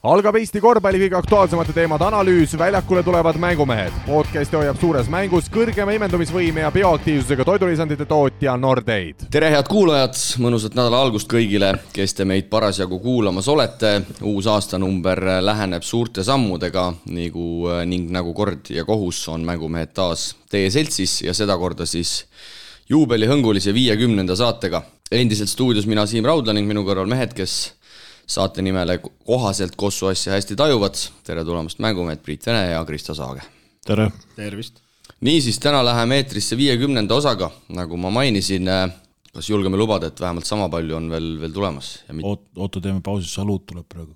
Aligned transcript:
algab 0.00 0.38
Eesti 0.40 0.62
korvpalli 0.64 0.96
kõige 1.02 1.16
aktuaalsemate 1.18 1.74
teemade 1.76 2.06
analüüs, 2.06 2.54
väljakule 2.56 3.02
tulevad 3.04 3.36
mängumehed. 3.36 3.92
podcasti 4.06 4.56
hoiab 4.56 4.78
suures 4.80 5.08
mängus 5.12 5.50
kõrgema 5.52 5.92
imendumisvõime 5.92 6.62
ja 6.64 6.70
bioaktiivsusega 6.72 7.44
toidulisandite 7.44 8.06
tootja 8.08 8.54
Nordeid. 8.56 9.26
tere, 9.30 9.50
head 9.52 9.68
kuulajad, 9.68 10.16
mõnusat 10.40 10.72
nädala 10.72 11.02
algust 11.04 11.28
kõigile, 11.28 11.74
kes 11.92 12.16
te 12.16 12.24
meid 12.24 12.48
parasjagu 12.48 12.98
kuulamas 12.98 13.48
olete. 13.48 14.02
uus 14.22 14.46
aastanumber 14.46 15.20
läheneb 15.44 15.82
suurte 15.82 16.24
sammudega 16.24 16.94
nagu 17.04 17.68
ning 17.84 18.10
nagu 18.10 18.32
kord 18.32 18.70
ja 18.70 18.84
kohus 18.84 19.28
on 19.28 19.44
mängumehed 19.44 19.92
taas 19.92 20.34
teie 20.48 20.70
seltsis 20.70 21.22
ja 21.22 21.34
sedakorda 21.34 21.84
siis 21.86 22.24
juubelihõngulise 22.88 23.74
viiekümnenda 23.74 24.36
saatega. 24.36 24.82
endiselt 25.12 25.48
stuudios 25.48 25.86
mina, 25.86 26.06
Siim 26.06 26.24
Raudla 26.24 26.52
ning 26.52 26.66
minu 26.66 26.86
kõrval 26.88 27.06
mehed, 27.06 27.34
kes 27.34 27.74
saate 28.30 28.62
nimele 28.62 28.98
kohaselt 29.26 29.76
Kossu 29.76 30.10
asja 30.10 30.36
hästi 30.36 30.56
tajuvad. 30.58 30.98
tere 31.26 31.44
tulemast, 31.44 31.80
mängumehed 31.82 32.22
Priit 32.22 32.46
Vene 32.46 32.70
ja 32.70 32.84
Kristo 32.84 33.14
Saage. 33.14 33.42
tere! 33.86 34.10
tervist! 34.36 34.80
niisiis, 35.20 35.58
täna 35.60 35.82
läheme 35.84 36.20
eetrisse 36.20 36.56
viiekümnenda 36.56 37.14
osaga, 37.14 37.50
nagu 37.74 37.96
ma 37.96 38.10
mainisin. 38.14 38.70
kas 39.34 39.50
julgeme 39.50 39.78
lubada, 39.78 40.10
et 40.10 40.20
vähemalt 40.20 40.46
sama 40.46 40.68
palju 40.68 40.96
on 40.96 41.10
veel, 41.10 41.28
veel 41.40 41.52
tulemas? 41.54 41.92
Oot-, 42.22 42.48
oota, 42.56 42.80
teeme 42.80 43.00
pausi, 43.02 43.28
saluut 43.30 43.66
tuleb 43.66 43.86
praegu 43.88 44.14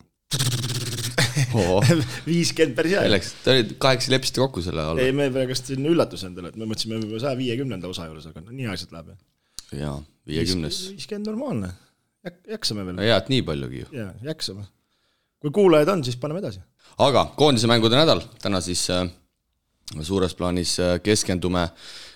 viiskümmend 2.27 2.75
päris 2.75 2.93
hea. 2.95 3.03
selleks, 3.07 3.29
te 3.45 3.53
olite, 3.53 3.77
kahekesi 3.83 4.11
leppisite 4.11 4.43
kokku 4.43 4.63
selle 4.63 4.83
alla? 4.83 5.03
ei, 5.03 5.15
me 5.15 5.29
praegu 5.35 5.55
siin 5.59 5.87
üllatus 5.91 6.23
endale, 6.27 6.51
et 6.51 6.59
me 6.59 6.67
mõtlesime 6.71 6.99
juba 7.03 7.23
saja 7.23 7.39
viiekümnenda 7.39 7.91
osa 7.91 8.07
juures, 8.09 8.27
aga 8.31 8.43
nii 8.51 8.67
aeglaselt 8.67 8.95
läheb. 8.95 9.15
jaa, 9.75 9.97
viiekümnes. 10.31 10.81
viiskümmend 10.95 11.31
normaalne 11.31 11.73
jaksame 12.51 12.87
veel. 12.87 13.03
hea, 13.05 13.17
et 13.17 13.29
nii 13.33 13.43
paljugi 13.47 13.83
ju. 13.85 13.91
jaa, 13.99 14.13
jaksame. 14.23 14.65
kui 15.43 15.53
kuulajaid 15.55 15.91
on, 15.93 16.05
siis 16.05 16.17
paneme 16.21 16.43
edasi. 16.43 16.63
aga 16.99 17.27
koondise 17.37 17.71
mängude 17.71 17.99
nädal, 17.99 18.23
täna 18.43 18.61
siis 18.65 18.87
äh, 18.93 19.05
suures 20.03 20.35
plaanis 20.35 20.77
äh, 20.81 20.97
keskendume, 21.03 21.69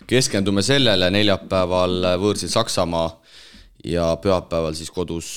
keskendume 0.06 0.64
sellele 0.66 1.10
neljapäeval 1.14 2.12
äh, 2.12 2.18
võõrsil 2.20 2.52
Saksamaa 2.52 3.10
ja 3.84 4.10
pühapäeval 4.22 4.76
siis 4.78 4.90
kodus, 4.90 5.32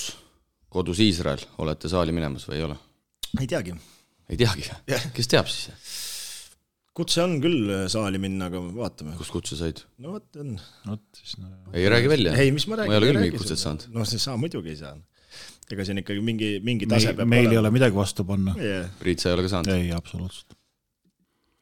kodus 0.72 1.00
Iisrael. 1.00 1.44
olete 1.58 1.88
saali 1.88 2.12
minemas 2.12 2.48
või 2.48 2.60
ei 2.60 2.68
ole? 2.68 2.78
ei 3.40 3.46
teagi. 3.46 3.76
ei 4.28 4.40
teagi 4.40 4.70
kes 5.14 5.28
teab 5.28 5.50
siis? 5.52 5.70
Kutse 6.96 7.22
on 7.24 7.38
küll 7.40 7.70
saali 7.92 8.20
minna, 8.20 8.48
aga 8.50 8.60
vaatame. 8.76 9.14
kust 9.16 9.32
kutse 9.34 9.56
said? 9.58 9.80
no 10.02 10.16
vot 10.16 10.40
on. 10.40 10.52
vot 10.88 11.04
siis 11.16 11.38
no. 11.40 11.48
ei 11.72 11.88
räägi 11.92 12.10
välja? 12.12 12.34
ei, 12.36 12.52
mis 12.54 12.66
ma 12.68 12.80
räägin. 12.80 12.92
ma 12.92 12.98
ei 12.98 13.00
ole 13.00 13.10
küll 13.12 13.22
mingit 13.22 13.40
kutset 13.40 13.62
saanud. 13.62 13.88
noh, 13.94 14.08
see 14.08 14.20
sa 14.22 14.36
muidugi 14.40 14.74
ei 14.74 14.80
saa. 14.82 14.92
ega 15.72 15.86
siin 15.88 16.02
ikkagi 16.02 16.24
mingi, 16.24 16.52
mingi 16.64 16.88
tase 16.90 17.12
meil, 17.12 17.18
peab 17.22 17.32
meil 17.32 17.46
olema. 17.46 17.56
ei 17.56 17.62
ole 17.62 17.72
midagi 17.78 17.96
vastu 17.96 18.26
panna 18.28 18.54
yeah.. 18.60 18.90
Priit, 19.00 19.24
sa 19.24 19.30
ei 19.30 19.38
ole 19.38 19.46
ka 19.46 19.54
saanud? 19.54 19.72
ei, 19.72 19.88
absoluutselt. 19.96 20.58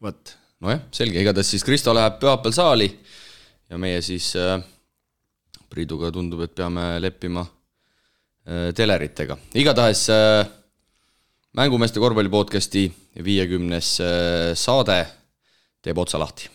vot. 0.02 0.34
nojah, 0.66 0.82
selge, 0.98 1.22
igatahes 1.22 1.54
siis 1.54 1.66
Kristo 1.66 1.94
läheb 1.94 2.18
pühapäeval 2.22 2.56
saali 2.56 2.90
ja 3.70 3.78
meie 3.78 4.02
siis 4.02 4.32
äh, 4.40 4.58
Priiduga 5.70 6.10
tundub, 6.10 6.42
et 6.42 6.56
peame 6.58 6.96
leppima 6.98 7.44
äh, 7.46 8.72
teleritega. 8.74 9.38
igatahes 9.62 10.08
äh, 10.10 10.42
mängumeeste 11.54 12.02
korvpalli 12.02 12.32
podcasti 12.32 12.88
viiekümnes 13.22 13.94
äh, 14.02 14.50
saade 14.58 14.98
teeb 15.82 15.98
otsa 15.98 16.18
lahti. 16.20 16.48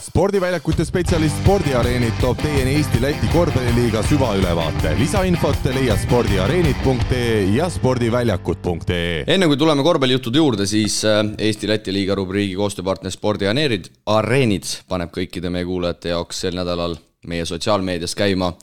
spordiväljakute 0.00 0.84
spetsialist 0.86 1.42
Spordiareenid 1.42 2.14
toob 2.22 2.38
teieni 2.40 2.76
Eesti-Läti 2.78 3.28
korvpalliliiga 3.32 4.02
süvaülevaate. 4.08 4.94
lisainfot 4.98 5.66
leiad 5.74 5.98
spordiareenid.ee 6.04 7.42
ja 7.56 7.68
spordiväljakud.ee. 7.70 9.24
enne 9.26 9.46
kui 9.46 9.56
tuleme 9.56 9.82
korvpallijuttude 9.82 10.38
juurde, 10.38 10.66
siis 10.66 11.04
äh, 11.04 11.24
Eesti-Läti 11.38 11.92
liiga 11.92 12.14
rubriigi 12.14 12.54
koostööpartner 12.54 13.10
Spordiareenid, 13.10 13.90
Areenid 14.06 14.70
paneb 14.88 15.10
kõikide 15.18 15.50
meie 15.50 15.66
kuulajate 15.66 16.14
jaoks 16.14 16.46
sel 16.46 16.54
nädalal 16.54 16.96
meie 17.26 17.44
sotsiaalmeedias 17.44 18.14
käima 18.16 18.54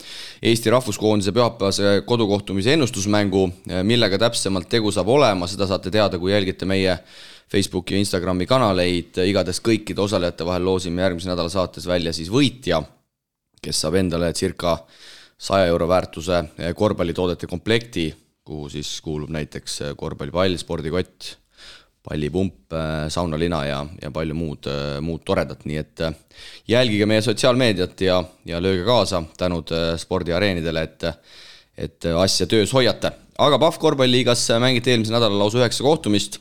Eesti 0.42 0.72
rahvuskoondise 0.74 1.32
pühapäevase 1.36 2.02
kodukohtumise 2.06 2.74
ennustusmängu, 2.74 3.50
äh, 3.70 3.84
millega 3.84 4.18
täpsemalt 4.18 4.72
tegu 4.72 4.92
saab 4.92 5.12
olema, 5.20 5.52
seda 5.52 5.68
saate 5.68 5.92
teada, 5.92 6.18
kui 6.18 6.32
jälgite 6.32 6.66
meie 6.66 6.98
Facebooki 7.52 7.96
ja 7.96 8.04
Instagrami 8.04 8.46
kanaleid, 8.48 9.18
igatahes 9.24 9.62
kõikide 9.64 10.04
osalejate 10.04 10.46
vahel 10.48 10.66
loosime 10.68 11.06
järgmise 11.06 11.30
nädala 11.30 11.52
saates 11.52 11.86
välja 11.88 12.12
siis 12.16 12.28
võitja, 12.32 12.82
kes 13.64 13.84
saab 13.84 13.96
endale 14.02 14.34
circa 14.36 14.76
saja 15.40 15.70
euro 15.72 15.88
väärtuse 15.88 16.42
korvpallitoodete 16.76 17.48
komplekti, 17.48 18.10
kuhu 18.44 18.68
siis 18.72 18.98
kuulub 19.02 19.32
näiteks 19.32 19.80
korvpallipall, 19.96 20.58
spordikott, 20.60 21.30
pallipump, 22.04 22.74
saunalina 23.12 23.62
ja, 23.68 23.80
ja 24.02 24.12
palju 24.12 24.36
muud, 24.36 24.68
muud 25.04 25.24
toredat, 25.28 25.64
nii 25.68 25.80
et 25.80 26.04
jälgige 26.68 27.08
meie 27.08 27.24
sotsiaalmeediat 27.24 28.04
ja, 28.04 28.18
ja 28.48 28.60
lööge 28.64 28.84
kaasa, 28.88 29.24
tänud 29.40 29.72
spordiareenidele, 30.04 30.84
et 30.84 31.12
et 31.78 32.08
asja 32.10 32.48
töös 32.50 32.72
hoiate. 32.74 33.12
aga 33.38 33.60
Pahv 33.62 33.78
korvpalliliigas 33.80 34.48
mängiti 34.60 34.90
eelmisel 34.92 35.14
nädalal 35.14 35.38
lausa 35.44 35.60
üheksa 35.60 35.84
kohtumist 35.86 36.40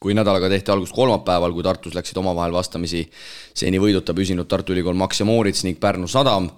kui 0.00 0.14
nädalaga 0.16 0.48
tehti 0.52 0.72
algus 0.72 0.92
kolmapäeval, 0.92 1.54
kui 1.56 1.64
Tartus 1.64 1.94
läksid 1.96 2.18
omavahel 2.20 2.52
vastamisi 2.52 3.04
seni 3.56 3.80
võiduta 3.80 4.14
püsinud 4.16 4.48
Tartu 4.48 4.74
Ülikool 4.74 4.96
Max 4.98 5.22
ja 5.22 5.28
Moorits 5.28 5.64
ning 5.64 5.80
Pärnu 5.80 6.08
Sadam. 6.08 6.50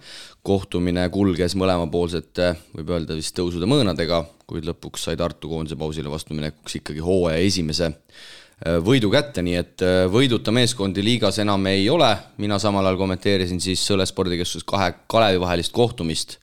kohtumine 0.48 1.02
kulges 1.12 1.52
mõlemapoolsete, 1.58 2.54
võib 2.72 2.90
öelda 2.94 3.16
vist 3.18 3.34
tõusude 3.36 3.66
mõõnadega, 3.68 4.22
kuid 4.48 4.64
lõpuks 4.64 5.02
sai 5.04 5.16
Tartu 5.18 5.48
koondise 5.50 5.76
pausile 5.76 6.08
vastuminekuks 6.08 6.78
ikkagi 6.78 7.02
hooaja 7.04 7.42
esimese 7.44 7.90
äh, 7.90 8.78
võidu 8.80 9.10
kätte, 9.12 9.42
nii 9.42 9.56
et 9.58 9.84
äh, 9.84 10.06
võiduta 10.08 10.54
meeskondi 10.54 11.04
liigas 11.04 11.38
enam 11.38 11.66
ei 11.66 11.88
ole, 11.90 12.14
mina 12.38 12.58
samal 12.58 12.86
ajal 12.86 13.00
kommenteerisin 13.02 13.60
siis 13.60 13.84
Sõle 13.84 14.06
spordikeskuses 14.06 14.64
kahe 14.64 14.94
Kalevi 15.06 15.40
vahelist 15.42 15.72
kohtumist 15.72 16.38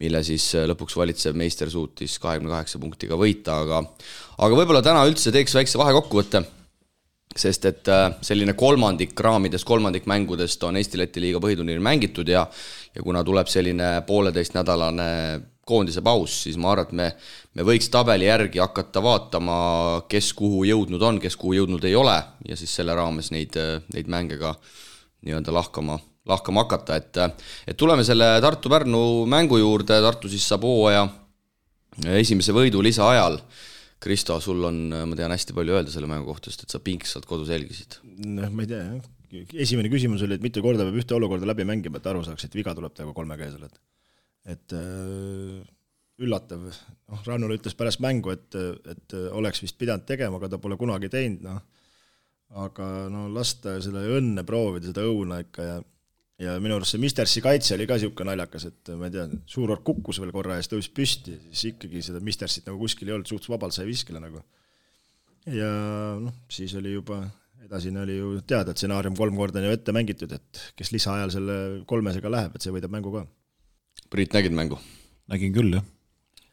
mille 0.00 0.22
siis 0.26 0.50
äh, 0.56 0.66
lõpuks 0.70 0.96
valitsev 0.98 1.36
meister 1.38 1.70
suutis 1.70 2.18
kahekümne 2.22 2.52
kaheksa 2.52 2.80
punktiga 2.82 3.18
võita, 3.18 3.60
aga 3.64 3.82
aga 4.38 4.54
võib-olla 4.54 4.82
täna 4.84 5.02
üldse 5.08 5.32
teeks 5.34 5.56
väikse 5.58 5.80
vahekokkuvõtte, 5.80 6.42
sest 7.38 7.68
et 7.70 7.90
äh, 7.92 8.08
selline 8.24 8.54
kolmandik 8.58 9.18
raamidest, 9.20 9.66
kolmandik 9.68 10.08
mängudest 10.10 10.62
on 10.66 10.78
Eesti-Läti 10.80 11.22
liiga 11.22 11.42
põhiturniiril 11.42 11.84
mängitud 11.84 12.28
ja 12.28 12.46
ja 12.94 13.04
kuna 13.04 13.22
tuleb 13.24 13.46
selline 13.50 14.00
pooleteistnädalane 14.06 15.08
koondise 15.68 16.00
paus, 16.02 16.42
siis 16.46 16.56
ma 16.56 16.72
arvan, 16.72 16.88
et 16.88 16.92
me, 16.96 17.06
me 17.58 17.66
võiks 17.68 17.90
tabeli 17.92 18.24
järgi 18.26 18.62
hakata 18.62 19.02
vaatama, 19.04 19.56
kes 20.08 20.32
kuhu 20.38 20.62
jõudnud 20.64 21.02
on, 21.04 21.20
kes 21.20 21.36
kuhu 21.36 21.58
jõudnud 21.58 21.84
ei 21.84 21.94
ole 21.98 22.16
ja 22.48 22.56
siis 22.56 22.72
selle 22.80 22.96
raames 22.96 23.28
neid, 23.34 23.58
neid 23.92 24.08
mänge 24.08 24.40
ka 24.40 24.54
nii-öelda 25.26 25.52
lahkama 25.52 25.98
lahkama 26.28 26.64
hakata, 26.64 26.96
et 26.96 27.16
et 27.68 27.76
tuleme 27.76 28.04
selle 28.04 28.26
Tartu-Pärnu 28.44 29.24
mängu 29.26 29.58
juurde, 29.60 30.00
Tartu 30.04 30.28
siis 30.28 30.44
saab 30.48 30.66
hooaja 30.68 31.06
esimese 32.20 32.52
võidu 32.52 32.82
lisaajal. 32.84 33.40
Kristo, 34.02 34.36
sul 34.42 34.62
on, 34.68 34.76
ma 35.10 35.16
tean, 35.18 35.32
hästi 35.34 35.54
palju 35.56 35.74
öelda 35.74 35.90
selle 35.90 36.10
mängu 36.10 36.28
kohta, 36.30 36.52
sest 36.52 36.66
et 36.66 36.74
sa 36.74 36.80
pingsalt 36.82 37.26
kodus 37.26 37.50
jälgisid. 37.50 37.98
noh, 38.26 38.50
ma 38.54 38.64
ei 38.64 38.70
tea 38.70 38.82
jah, 38.84 39.08
esimene 39.64 39.90
küsimus 39.92 40.22
oli, 40.24 40.38
et 40.38 40.44
mitu 40.44 40.62
korda 40.64 40.86
peab 40.86 41.00
ühte 41.00 41.16
olukorda 41.16 41.48
läbi 41.50 41.66
mängima, 41.68 41.98
et 41.98 42.06
aru 42.10 42.22
saaks, 42.26 42.46
et 42.46 42.54
viga 42.54 42.74
tuleb 42.78 42.94
teha 42.96 43.14
kolmekäesel, 43.16 43.66
et 43.68 43.82
et 44.48 44.72
äh, 44.72 45.58
üllatav, 46.24 46.62
noh, 46.64 47.24
Rannul 47.26 47.56
ütles 47.58 47.76
pärast 47.78 48.00
mängu, 48.02 48.32
et, 48.34 48.54
et 48.88 49.14
oleks 49.36 49.60
vist 49.62 49.76
pidanud 49.78 50.06
tegema, 50.08 50.38
aga 50.38 50.54
ta 50.54 50.62
pole 50.62 50.78
kunagi 50.80 51.10
teinud, 51.12 51.44
noh. 51.46 51.60
Aga 52.58 52.86
no 53.12 53.26
lasta 53.28 53.74
selle 53.84 54.06
õnne 54.16 54.40
proovida, 54.48 54.88
seda 54.88 55.02
õuna 55.04 55.42
ikka 55.42 55.66
ja 55.66 55.74
ja 56.42 56.54
minu 56.62 56.76
arust 56.78 56.94
see 56.94 57.02
Mistersi 57.02 57.42
kaitse 57.44 57.74
oli 57.74 57.86
ka 57.88 57.98
niisugune 57.98 58.30
naljakas, 58.30 58.68
et 58.70 58.92
ma 58.98 59.08
ei 59.08 59.16
tea, 59.16 59.26
Suurorg 59.50 59.82
kukkus 59.86 60.20
veel 60.22 60.32
korra 60.34 60.58
ja 60.58 60.62
siis 60.64 60.72
tõusis 60.74 60.94
püsti, 60.94 61.34
siis 61.50 61.72
ikkagi 61.72 62.04
seda 62.10 62.22
Mistersit 62.24 62.68
nagu 62.70 62.78
kuskil 62.82 63.10
ei 63.10 63.16
olnud, 63.16 63.28
suhteliselt 63.30 63.56
vabalt 63.56 63.76
sai 63.76 63.88
viskele 63.88 64.22
nagu. 64.22 64.44
ja 65.48 65.72
noh, 66.22 66.38
siis 66.52 66.74
oli 66.78 66.94
juba, 66.94 67.22
edasine 67.64 68.04
oli 68.04 68.18
ju 68.20 68.32
teada, 68.46 68.72
et 68.72 68.80
stsenaarium 68.80 69.18
kolm 69.18 69.36
korda 69.40 69.62
on 69.62 69.68
ju 69.68 69.76
ette 69.76 69.94
mängitud, 69.96 70.32
et 70.36 70.64
kes 70.78 70.94
lisaajal 70.94 71.34
selle 71.34 71.58
kolmesega 71.90 72.32
läheb, 72.32 72.54
et 72.54 72.64
see 72.64 72.74
võidab 72.74 72.94
mängu 72.94 73.14
ka. 73.18 73.26
Priit, 74.12 74.34
nägid 74.36 74.54
mängu? 74.56 74.80
nägin 75.28 75.52
küll, 75.52 75.74
jah 75.76 75.84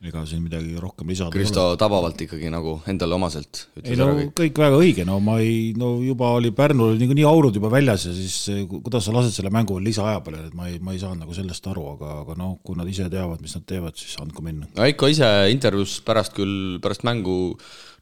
ega 0.09 0.23
siin 0.29 0.43
midagi 0.43 0.75
rohkem 0.81 1.09
lisada 1.11 1.33
Kristo 1.33 1.67
tabavalt 1.79 2.21
ikkagi 2.25 2.51
nagu 2.53 2.77
endale 2.91 3.17
omaselt 3.17 3.65
ei 3.83 3.97
no 3.99 4.09
kõik. 4.13 4.33
kõik 4.39 4.61
väga 4.65 4.79
õige, 4.81 5.07
no 5.07 5.19
ma 5.23 5.37
ei, 5.43 5.73
no 5.77 5.95
juba 6.05 6.33
oli 6.37 6.51
Pärnul 6.55 6.97
niikuinii 7.01 7.27
aurud 7.27 7.57
juba 7.57 7.71
väljas 7.73 8.07
ja 8.09 8.13
siis 8.15 8.37
kuidas 8.71 9.07
sa 9.07 9.15
lased 9.15 9.35
selle 9.35 9.51
mängu 9.53 9.79
lisaaja 9.83 10.21
peale, 10.25 10.45
et 10.49 10.57
ma 10.57 10.69
ei, 10.71 10.79
ma 10.83 10.95
ei 10.95 11.01
saanud 11.01 11.25
nagu 11.25 11.35
sellest 11.37 11.67
aru, 11.71 11.87
aga, 11.95 12.21
aga 12.23 12.37
noh, 12.39 12.57
kui 12.65 12.77
nad 12.79 12.89
ise 12.91 13.09
teavad, 13.11 13.41
mis 13.43 13.55
nad 13.57 13.65
teevad, 13.69 13.97
siis 13.99 14.15
andku 14.21 14.45
minna. 14.45 14.69
Aiko 14.85 15.09
ise 15.11 15.29
intervjuus 15.53 15.99
pärast 16.05 16.35
küll, 16.37 16.79
pärast 16.83 17.05
mängu 17.07 17.55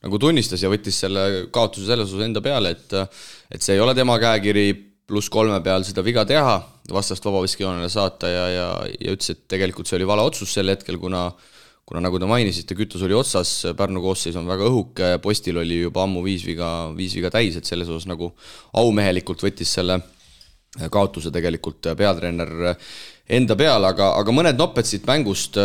nagu 0.04 0.20
tunnistas 0.20 0.64
ja 0.64 0.72
võttis 0.72 0.98
selle 1.06 1.46
kaotuse 1.54 1.88
selles 1.88 2.12
osas 2.12 2.28
enda 2.28 2.44
peale, 2.44 2.76
et 2.76 2.98
et 3.54 3.62
see 3.64 3.78
ei 3.78 3.84
ole 3.84 3.96
tema 3.96 4.18
käekiri 4.22 4.72
pluss 5.08 5.30
kolme 5.32 5.60
peal 5.64 5.84
seda 5.86 6.04
viga 6.06 6.24
teha, 6.28 6.56
vastast 6.92 7.26
vabaviskejoonele 7.28 7.90
saata 7.92 8.30
ja, 8.32 8.46
ja, 8.52 8.68
ja 8.98 9.16
ütles, 9.16 9.34
et 9.34 9.44
tegelikult 9.52 9.90
see 9.90 10.00
oli 10.00 10.08
vale 10.08 10.24
otsus 10.26 10.54
sel 10.56 10.72
hetkel, 10.72 11.00
kuna 11.02 11.28
kuna 11.90 12.00
nagu 12.04 12.20
te 12.20 12.28
mainisite, 12.30 12.76
kütus 12.80 13.04
oli 13.04 13.16
otsas, 13.18 13.52
Pärnu 13.78 14.02
koosseis 14.04 14.38
on 14.40 14.48
väga 14.50 14.68
õhuke, 14.70 15.14
postil 15.24 15.60
oli 15.62 15.82
juba 15.82 16.06
ammu 16.08 16.24
viis 16.26 16.46
viga, 16.48 16.68
viis 16.96 17.16
viga 17.18 17.32
täis, 17.34 17.58
et 17.60 17.68
selles 17.68 17.90
osas 17.92 18.08
nagu 18.10 18.32
aumehelikult 18.80 19.44
võttis 19.44 19.74
selle 19.76 20.00
kaotuse 20.94 21.30
tegelikult 21.34 21.92
peatreener 22.00 22.74
enda 23.34 23.56
peale, 23.56 23.88
aga, 23.92 24.10
aga 24.20 24.34
mõned 24.36 24.58
noped 24.58 24.88
siit 24.88 25.06
mängust, 25.08 25.60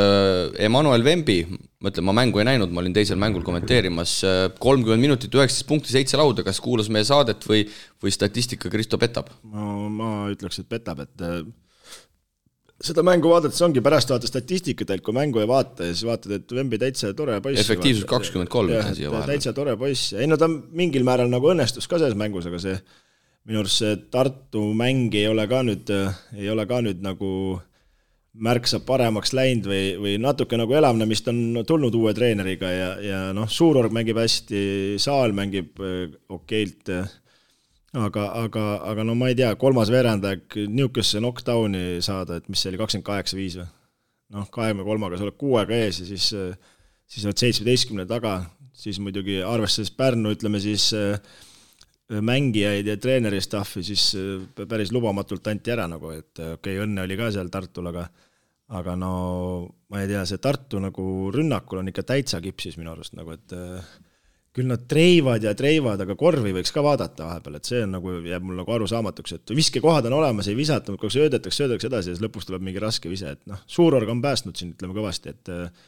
Emmanuel 0.61 1.07
Vembi, 1.07 1.39
ma 1.81 1.93
ütlen, 1.93 2.07
ma 2.07 2.15
mängu 2.19 2.43
ei 2.43 2.49
näinud, 2.51 2.75
ma 2.75 2.83
olin 2.83 2.95
teisel 2.95 3.19
mängul 3.21 3.47
kommenteerimas, 3.47 4.19
kolmkümmend 4.63 5.03
minutit, 5.07 5.33
üheksateist 5.35 5.71
punkti, 5.71 5.95
seitse 5.95 6.21
lauda, 6.21 6.45
kas 6.47 6.61
kuulas 6.63 6.91
meie 6.93 7.07
saadet 7.09 7.47
või, 7.49 7.65
või 8.03 8.15
statistika 8.15 8.71
Kristo 8.73 9.01
petab? 9.01 9.33
no 9.55 9.89
ma 9.89 10.13
ütleks, 10.35 10.61
et 10.63 10.71
petab, 10.71 11.07
et 11.07 11.27
seda 12.85 13.03
mängu 13.07 13.33
vaadates 13.33 13.61
ongi, 13.67 13.83
pärast 13.85 14.13
vaata 14.13 14.31
statistikat, 14.31 14.93
et 14.95 15.03
kui 15.05 15.15
mängu 15.17 15.43
ei 15.43 15.49
vaata 15.51 15.89
ja 15.89 15.95
siis 15.97 16.07
vaatad, 16.07 16.37
et 16.39 16.55
Vembi 16.55 16.79
täitsa 16.79 17.11
tore 17.19 17.41
poiss. 17.43 17.65
efektiivsus 17.65 18.07
kakskümmend 18.09 18.51
kolm 18.53 18.71
ütlen 18.71 18.95
siia 18.95 19.11
vahele. 19.11 19.35
täitsa 19.35 19.53
tore 19.57 19.75
poiss, 19.81 20.13
ei 20.15 20.29
no 20.31 20.39
ta 20.39 20.47
mingil 20.49 21.07
määral 21.07 21.31
nagu 21.33 21.51
õnnestus 21.51 21.91
ka 21.91 21.99
selles 21.99 22.19
mängus, 22.19 22.47
aga 22.51 22.61
see 22.63 22.77
minu 23.49 23.63
arust 23.65 23.83
see 23.83 23.97
Tartu 24.13 24.63
mäng 24.79 25.15
ei 25.17 25.27
ole 25.31 25.49
ka 25.51 25.65
nüüd, 25.67 25.91
ei 26.37 26.51
ole 26.53 26.69
ka 26.71 26.83
nüüd 26.85 27.03
nagu 27.03 27.31
märksa 28.39 28.79
paremaks 28.87 29.33
läinud 29.35 29.67
või, 29.67 29.85
või 29.99 30.17
natuke 30.23 30.59
nagu 30.61 30.75
elavnemist 30.79 31.31
on 31.33 31.63
tulnud 31.67 31.95
uue 31.99 32.13
treeneriga 32.15 32.71
ja, 32.71 32.91
ja 33.03 33.23
noh, 33.35 33.49
Suurorg 33.51 33.91
mängib 33.95 34.21
hästi, 34.21 34.61
Saal 35.03 35.35
mängib 35.35 35.81
äh, 35.83 36.05
okeilt 36.31 36.93
aga, 38.05 38.29
aga, 38.45 38.65
aga 38.91 39.07
no 39.07 39.17
ma 39.19 39.31
ei 39.31 39.37
tea, 39.39 39.51
kolmas 39.61 39.91
veerandaeg 39.93 40.57
niisugusesse 40.69 41.23
knockdown'i 41.23 41.99
saada, 42.05 42.39
et 42.39 42.49
mis 42.51 42.63
see 42.63 42.73
oli, 42.73 42.81
kakskümmend 42.81 43.09
kaheksa 43.09 43.39
viis 43.39 43.59
või? 43.61 43.69
noh, 44.37 44.49
kahekümne 44.53 44.85
kolmaga, 44.85 45.17
sa 45.17 45.25
oled 45.25 45.39
kuuega 45.41 45.77
ees 45.77 46.03
ja 46.03 46.07
siis, 46.11 46.29
siis 47.09 47.27
oled 47.29 47.41
seitsmeteistkümne 47.41 48.05
taga, 48.09 48.39
siis 48.77 49.01
muidugi 49.01 49.39
arvestades 49.41 49.91
Pärnu, 49.97 50.35
ütleme 50.37 50.61
siis 50.61 50.91
mängijaid 52.09 52.89
ja 52.89 52.97
treeneri 53.01 53.41
staff'i, 53.45 53.83
siis 53.85 54.11
päris 54.59 54.93
lubamatult 54.93 55.49
anti 55.49 55.73
ära 55.73 55.89
nagu, 55.89 56.13
et 56.13 56.35
okei 56.37 56.77
okay,, 56.77 56.83
õnne 56.85 57.05
oli 57.05 57.17
ka 57.21 57.31
seal 57.33 57.49
Tartul, 57.53 57.89
aga 57.93 58.05
aga 58.77 58.95
no 59.01 59.13
ma 59.89 60.03
ei 60.03 60.11
tea, 60.11 60.27
see 60.29 60.41
Tartu 60.45 60.81
nagu 60.83 61.05
rünnakul 61.33 61.81
on 61.81 61.89
ikka 61.89 62.05
täitsa 62.11 62.41
kipsis 62.45 62.77
minu 62.77 62.93
arust 62.93 63.17
nagu, 63.17 63.33
et 63.33 63.57
küll 64.57 64.69
nad 64.71 64.87
treivad 64.91 65.45
ja 65.45 65.53
treivad, 65.57 66.01
aga 66.03 66.17
korvi 66.19 66.55
võiks 66.57 66.73
ka 66.75 66.83
vaadata 66.85 67.29
vahepeal, 67.29 67.59
et 67.59 67.69
see 67.69 67.83
on 67.85 67.93
nagu, 67.99 68.15
jääb 68.27 68.47
mul 68.47 68.59
nagu 68.59 68.75
arusaamatuks, 68.75 69.37
et 69.37 69.53
viskekohad 69.55 70.09
on 70.09 70.17
olemas, 70.19 70.49
ei 70.51 70.57
visata, 70.59 70.95
aeg 70.95 71.05
söödetakse, 71.05 71.63
söödetakse 71.63 71.91
edasi 71.91 72.13
ja 72.13 72.17
siis 72.17 72.25
lõpuks 72.25 72.49
tuleb 72.49 72.65
mingi 72.67 72.83
raske 72.83 73.13
vise, 73.13 73.37
et 73.37 73.45
noh, 73.51 73.61
Suurorg 73.71 74.11
on 74.11 74.23
päästnud 74.25 74.59
siin, 74.59 74.73
ütleme 74.75 74.97
kõvasti, 74.97 75.35
et 75.37 75.53
äh, 75.53 75.87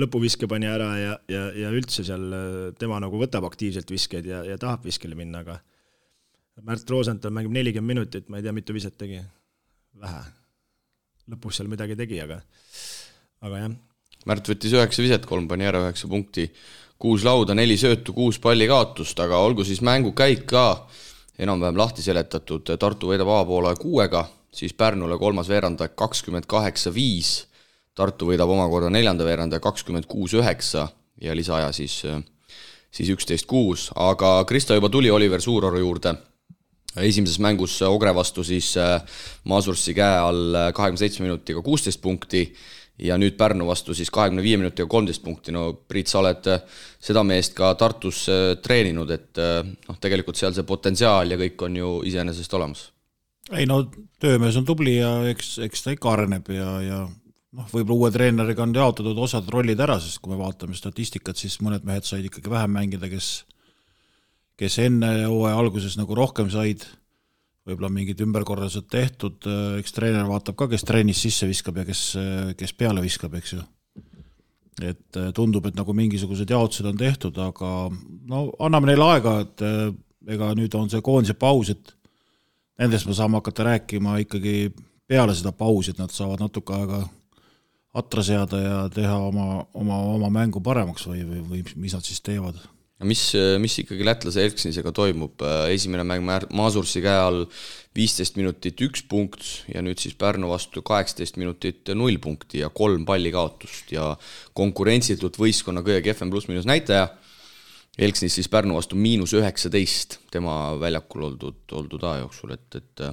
lõpuviske 0.00 0.48
pani 0.48 0.70
ära 0.70 0.90
ja, 1.00 1.16
ja, 1.32 1.48
ja 1.64 1.72
üldse 1.74 2.06
seal 2.06 2.28
äh, 2.30 2.54
tema 2.80 3.00
nagu 3.02 3.20
võtab 3.20 3.48
aktiivselt 3.50 3.90
viskeid 3.92 4.28
ja, 4.30 4.44
ja 4.46 4.56
tahab 4.60 4.86
viskele 4.86 5.18
minna, 5.18 5.42
aga 5.44 5.60
Märt 6.64 6.88
Rosenthal 6.88 7.34
mängib 7.36 7.52
nelikümmend 7.52 7.98
minutit, 7.98 8.30
ma 8.32 8.38
ei 8.38 8.46
tea, 8.46 8.54
mitu 8.56 8.72
viset 8.72 8.94
tegi, 8.96 9.18
vähe. 10.00 10.22
lõpus 11.28 11.58
seal 11.58 11.68
midagi 11.68 11.98
tegi, 11.98 12.16
aga, 12.22 12.38
aga 13.44 13.58
jah. 13.60 13.74
Märt 14.26 14.48
võttis 14.48 14.72
üheksa 14.72 15.04
viset, 15.04 15.26
kolm 15.28 15.50
pani 15.50 15.68
ära, 15.68 15.82
üheksa 15.84 16.08
punkti 16.08 16.46
kuus 16.98 17.24
lauda, 17.24 17.54
neli 17.54 17.76
söötu, 17.78 18.14
kuus 18.16 18.38
palli 18.42 18.68
kaotust, 18.68 19.18
aga 19.20 19.38
olgu 19.44 19.64
siis 19.64 19.82
mängukäik 19.84 20.46
ka. 20.48 20.86
Enam-vähem 21.38 21.76
lahti 21.76 22.00
seletatud, 22.00 22.64
Tartu 22.80 23.10
võidab 23.10 23.28
avapoole 23.28 23.74
kuuega, 23.76 24.22
siis 24.56 24.72
Pärnule 24.72 25.18
kolmas 25.20 25.50
veerandaeg 25.52 25.92
kakskümmend 25.92 26.48
kaheksa, 26.48 26.92
viis, 26.94 27.42
Tartu 27.96 28.30
võidab 28.30 28.48
omakorda 28.52 28.88
neljanda 28.92 29.24
veerandaja 29.24 29.60
kakskümmend 29.60 30.08
kuus, 30.08 30.32
üheksa 30.36 30.86
ja 31.20 31.36
lisaaja 31.36 31.68
siis, 31.76 31.98
siis 32.92 33.12
üksteist, 33.12 33.44
kuus, 33.48 33.90
aga 33.96 34.38
Kristo 34.48 34.76
juba 34.76 34.88
tuli 34.92 35.12
Oliver 35.12 35.44
Suuroru 35.44 35.80
juurde, 35.80 36.14
esimeses 37.04 37.36
mängus 37.44 37.76
Ogre 37.84 38.14
vastu 38.16 38.44
siis 38.44 38.72
Masursi 39.44 39.92
käe 39.96 40.16
all 40.16 40.56
kahekümne 40.72 41.04
seitsme 41.04 41.28
minutiga 41.28 41.60
kuusteist 41.64 42.00
punkti, 42.00 42.46
ja 42.98 43.18
nüüd 43.20 43.36
Pärnu 43.36 43.66
vastu 43.68 43.94
siis 43.94 44.10
kahekümne 44.14 44.44
viie 44.44 44.58
minutiga 44.60 44.88
kolmteist 44.88 45.22
punkti, 45.24 45.52
no 45.52 45.68
Priit, 45.88 46.08
sa 46.10 46.20
oled 46.22 46.48
äh, 46.52 46.62
seda 47.02 47.22
meest 47.26 47.56
ka 47.56 47.74
Tartus 47.78 48.24
äh, 48.32 48.54
treeninud, 48.62 49.10
et 49.12 49.40
äh, 49.42 49.60
noh, 49.64 49.98
tegelikult 50.00 50.38
seal 50.40 50.54
see 50.56 50.66
potentsiaal 50.68 51.34
ja 51.34 51.40
kõik 51.40 51.66
on 51.68 51.76
ju 51.80 51.92
iseenesest 52.08 52.56
olemas. 52.58 52.88
ei 53.52 53.66
no 53.66 53.82
töömees 54.20 54.56
on 54.58 54.64
tubli 54.66 54.96
ja 54.96 55.12
eks, 55.30 55.58
eks 55.66 55.84
ta 55.84 55.94
ikka 55.94 56.12
areneb 56.14 56.48
ja, 56.50 56.70
ja 56.82 57.02
noh, 57.06 57.68
võib-olla 57.72 58.06
uue 58.06 58.14
treeneriga 58.14 58.64
on 58.64 58.74
jaotatud 58.74 59.18
osad 59.18 59.48
rollid 59.52 59.80
ära, 59.80 60.00
sest 60.00 60.22
kui 60.22 60.32
me 60.32 60.40
vaatame 60.40 60.76
statistikat, 60.76 61.36
siis 61.38 61.60
mõned 61.60 61.84
mehed 61.86 62.08
said 62.08 62.24
ikkagi 62.26 62.50
vähem 62.50 62.74
mängida, 62.78 63.10
kes 63.12 63.44
kes 64.56 64.78
enne 64.80 65.10
hooaja 65.26 65.58
alguses 65.60 65.98
nagu 66.00 66.16
rohkem 66.16 66.48
said 66.52 66.84
võib-olla 67.66 67.90
mingid 67.90 68.20
ümberkorraldused 68.22 68.86
tehtud, 68.90 69.46
äh, 69.50 69.78
eks 69.80 69.94
treener 69.96 70.26
vaatab 70.28 70.58
ka, 70.58 70.68
kes 70.70 70.86
trennis 70.86 71.22
sisse 71.24 71.48
viskab 71.48 71.80
ja 71.80 71.86
kes, 71.88 72.02
äh, 72.20 72.52
kes 72.58 72.74
peale 72.78 73.02
viskab, 73.04 73.34
eks 73.38 73.56
ju. 73.56 73.64
et 74.82 75.16
äh, 75.16 75.30
tundub, 75.32 75.66
et 75.66 75.76
nagu 75.76 75.94
mingisugused 75.96 76.50
jaotused 76.50 76.86
on 76.86 76.98
tehtud, 77.00 77.38
aga 77.40 77.70
no 78.28 78.46
anname 78.60 78.92
neile 78.92 79.06
aega, 79.14 79.38
et 79.46 79.64
ega 80.36 80.50
nüüd 80.58 80.74
on 80.76 80.90
see 80.92 81.00
koondise 81.00 81.34
paus, 81.38 81.70
et 81.72 81.94
nendest 82.78 83.08
me 83.08 83.14
saame 83.16 83.40
hakata 83.40 83.70
rääkima 83.70 84.18
ikkagi 84.26 84.72
peale 85.08 85.34
seda 85.34 85.54
pausi, 85.56 85.94
et 85.94 86.02
nad 86.02 86.12
saavad 86.12 86.42
natuke 86.44 86.74
aega 86.76 87.00
atra 87.96 88.22
seada 88.22 88.60
ja 88.60 88.78
teha 88.92 89.16
oma, 89.30 89.64
oma, 89.74 90.00
oma 90.18 90.30
mängu 90.30 90.60
paremaks 90.60 91.06
või, 91.08 91.22
või, 91.24 91.42
või 91.50 91.62
mis 91.80 91.96
nad 91.96 92.04
siis 92.04 92.20
teevad 92.20 92.60
mis, 93.04 93.22
mis 93.60 93.80
ikkagi 93.82 94.06
lätlase 94.06 94.46
Elksnisega 94.46 94.92
toimub, 94.96 95.42
esimene 95.72 96.06
mäng 96.06 96.24
Maasursi 96.56 97.02
käe 97.04 97.18
all 97.20 97.44
viisteist 97.96 98.36
minutit 98.36 98.80
üks 98.84 99.04
punkt 99.08 99.44
ja 99.72 99.82
nüüd 99.84 100.00
siis 100.00 100.16
Pärnu 100.18 100.48
vastu 100.50 100.82
kaheksateist 100.86 101.38
minutit 101.40 101.92
null 101.96 102.18
punkti 102.22 102.62
ja 102.62 102.70
kolm 102.72 103.06
palli 103.08 103.32
kaotust 103.34 103.92
ja 103.94 104.10
konkurentsitult 104.56 105.38
võistkonna 105.40 105.84
kõige 105.86 106.02
kehvem 106.08 106.32
pluss-miinus 106.32 106.68
näitaja. 106.68 107.08
Elksnis 107.96 108.36
siis 108.36 108.50
Pärnu 108.52 108.76
vastu 108.76 108.98
miinus 109.00 109.32
üheksateist 109.36 110.18
tema 110.32 110.74
väljakul 110.80 111.30
oldud, 111.30 111.62
oldud 111.72 112.04
aja 112.04 112.26
jooksul, 112.26 112.52
et, 112.52 112.80
et 112.80 113.06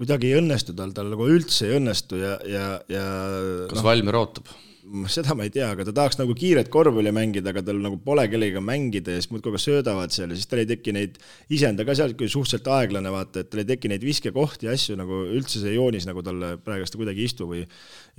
kuidagi 0.00 0.30
ei 0.30 0.40
õnnestu 0.40 0.72
tal, 0.76 0.94
tal 0.96 1.12
nagu 1.12 1.28
üldse 1.28 1.68
ei 1.68 1.76
õnnestu 1.76 2.20
ja, 2.20 2.38
ja, 2.48 2.66
ja 2.88 3.06
kas 3.68 3.82
no, 3.82 3.84
Valmier 3.84 4.16
ootab? 4.22 4.48
Seda 5.10 5.34
ma 5.38 5.44
ei 5.46 5.52
tea, 5.54 5.68
aga 5.74 5.84
ta 5.86 5.92
tahaks 5.94 6.18
nagu 6.18 6.34
kiiret 6.36 6.70
korvpalli 6.72 7.12
mängida, 7.14 7.52
aga 7.52 7.62
tal 7.66 7.78
nagu 7.82 7.98
pole 8.02 8.24
kellegagi 8.30 8.62
mängida 8.64 9.14
ja 9.14 9.22
siis 9.22 9.30
muudkui 9.32 9.52
aga 9.52 9.60
söödavad 9.62 10.14
seal 10.14 10.32
ja 10.32 10.38
siis 10.38 10.50
tal 10.50 10.62
ei 10.62 10.68
teki 10.70 10.94
neid, 10.96 11.18
ise 11.52 11.68
on 11.70 11.78
ta 11.78 11.86
ka 11.86 11.94
seal 11.98 12.14
suhteliselt 12.16 12.70
aeglane, 12.74 13.12
vaata, 13.14 13.44
et 13.44 13.50
tal 13.52 13.62
ei 13.62 13.68
teki 13.68 13.92
neid 13.92 14.04
viskekohti 14.06 14.68
ja 14.68 14.74
asju 14.76 14.96
nagu 14.98 15.22
üldse 15.30 15.62
see 15.62 15.76
joonis 15.76 16.08
nagu 16.08 16.24
talle 16.26 16.56
praegust 16.64 16.98
kuidagi 16.98 17.22
ei 17.22 17.30
istu 17.30 17.46
või 17.50 17.62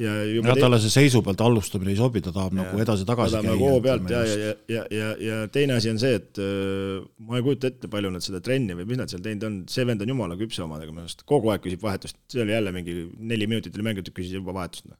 ja 0.01 0.15
ja 0.29 0.55
talle 0.61 0.79
see 0.83 0.93
seisu 0.93 1.23
pealt 1.25 1.43
alustamine 1.43 1.93
ei 1.93 1.99
sobi, 1.99 2.23
ta 2.23 2.33
tahab 2.35 2.55
ja, 2.55 2.63
nagu 2.63 2.83
edasi-tagasi 2.85 3.37
käia. 3.37 3.49
nagu 3.51 3.69
hoo 3.73 3.83
pealt 3.83 4.09
ja, 4.13 4.23
ja, 4.25 4.39
ja, 4.39 4.55
ja, 4.71 4.87
ja, 4.95 5.11
ja 5.27 5.43
teine 5.51 5.77
asi 5.77 5.91
on 5.91 6.01
see, 6.01 6.15
et 6.21 6.41
äh, 6.41 7.03
ma 7.27 7.39
ei 7.39 7.45
kujuta 7.45 7.71
ette, 7.71 7.91
palju 7.91 8.15
nad 8.15 8.25
seda 8.25 8.43
trenni 8.43 8.79
või 8.79 8.87
mis 8.93 9.03
nad 9.03 9.11
seal 9.11 9.23
teinud 9.25 9.47
on, 9.49 9.61
see 9.71 9.87
vend 9.87 10.05
on 10.05 10.15
jumala 10.15 10.39
küpse 10.39 10.63
omadega 10.63 10.95
minu 10.95 11.05
arust, 11.05 11.27
kogu 11.27 11.51
aeg 11.51 11.67
küsib 11.67 11.83
vahetust, 11.83 12.21
see 12.31 12.45
oli 12.45 12.55
jälle 12.55 12.75
mingi 12.75 13.01
neli 13.19 13.49
minutit 13.51 13.75
oli 13.75 13.91
mängitud, 13.91 14.15
küsis 14.15 14.39
juba 14.39 14.55
vahetust 14.55 14.87
noh 14.87 14.99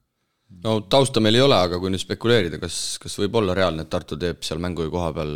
no 0.64 0.78
tausta 0.92 1.22
meil 1.24 1.38
ei 1.38 1.44
ole, 1.44 1.58
aga 1.66 1.78
kui 1.82 1.92
nüüd 1.92 2.02
spekuleerida, 2.02 2.60
kas, 2.62 2.98
kas 3.02 3.16
võib 3.20 3.38
olla 3.40 3.56
reaalne, 3.58 3.86
et 3.86 3.92
Tartu 3.92 4.18
teeb 4.20 4.42
seal 4.46 4.60
mängu 4.62 4.88
koha 4.92 5.12
peal 5.16 5.32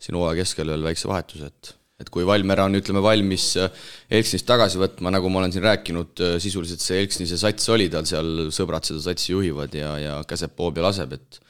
siin 0.00 0.18
hooaja 0.18 0.42
keskel 0.42 0.72
veel 0.72 0.86
väikse 0.90 1.10
vahetuse, 1.10 1.50
et 1.52 1.74
et 1.98 2.12
kui 2.14 2.22
Valmiera 2.22 2.68
on, 2.68 2.76
ütleme, 2.78 3.00
valmis 3.02 3.48
äh, 3.58 3.72
Elksnist 4.14 4.46
tagasi 4.46 4.78
võtma, 4.78 5.10
nagu 5.10 5.26
ma 5.34 5.40
olen 5.40 5.50
siin 5.50 5.64
rääkinud, 5.66 6.12
äh, 6.22 6.36
sisuliselt 6.38 6.82
see 6.84 7.00
Elksnise 7.02 7.34
sats 7.40 7.66
oli 7.74 7.88
tal 7.90 8.06
seal, 8.06 8.52
sõbrad 8.54 8.86
seda 8.86 9.02
satsi 9.02 9.32
juhivad 9.32 9.74
ja, 9.74 9.96
ja 9.98 10.12
käseb 10.30 10.54
poob 10.54 10.78
ja 10.78 10.86
laseb, 10.86 11.18
et 11.18 11.42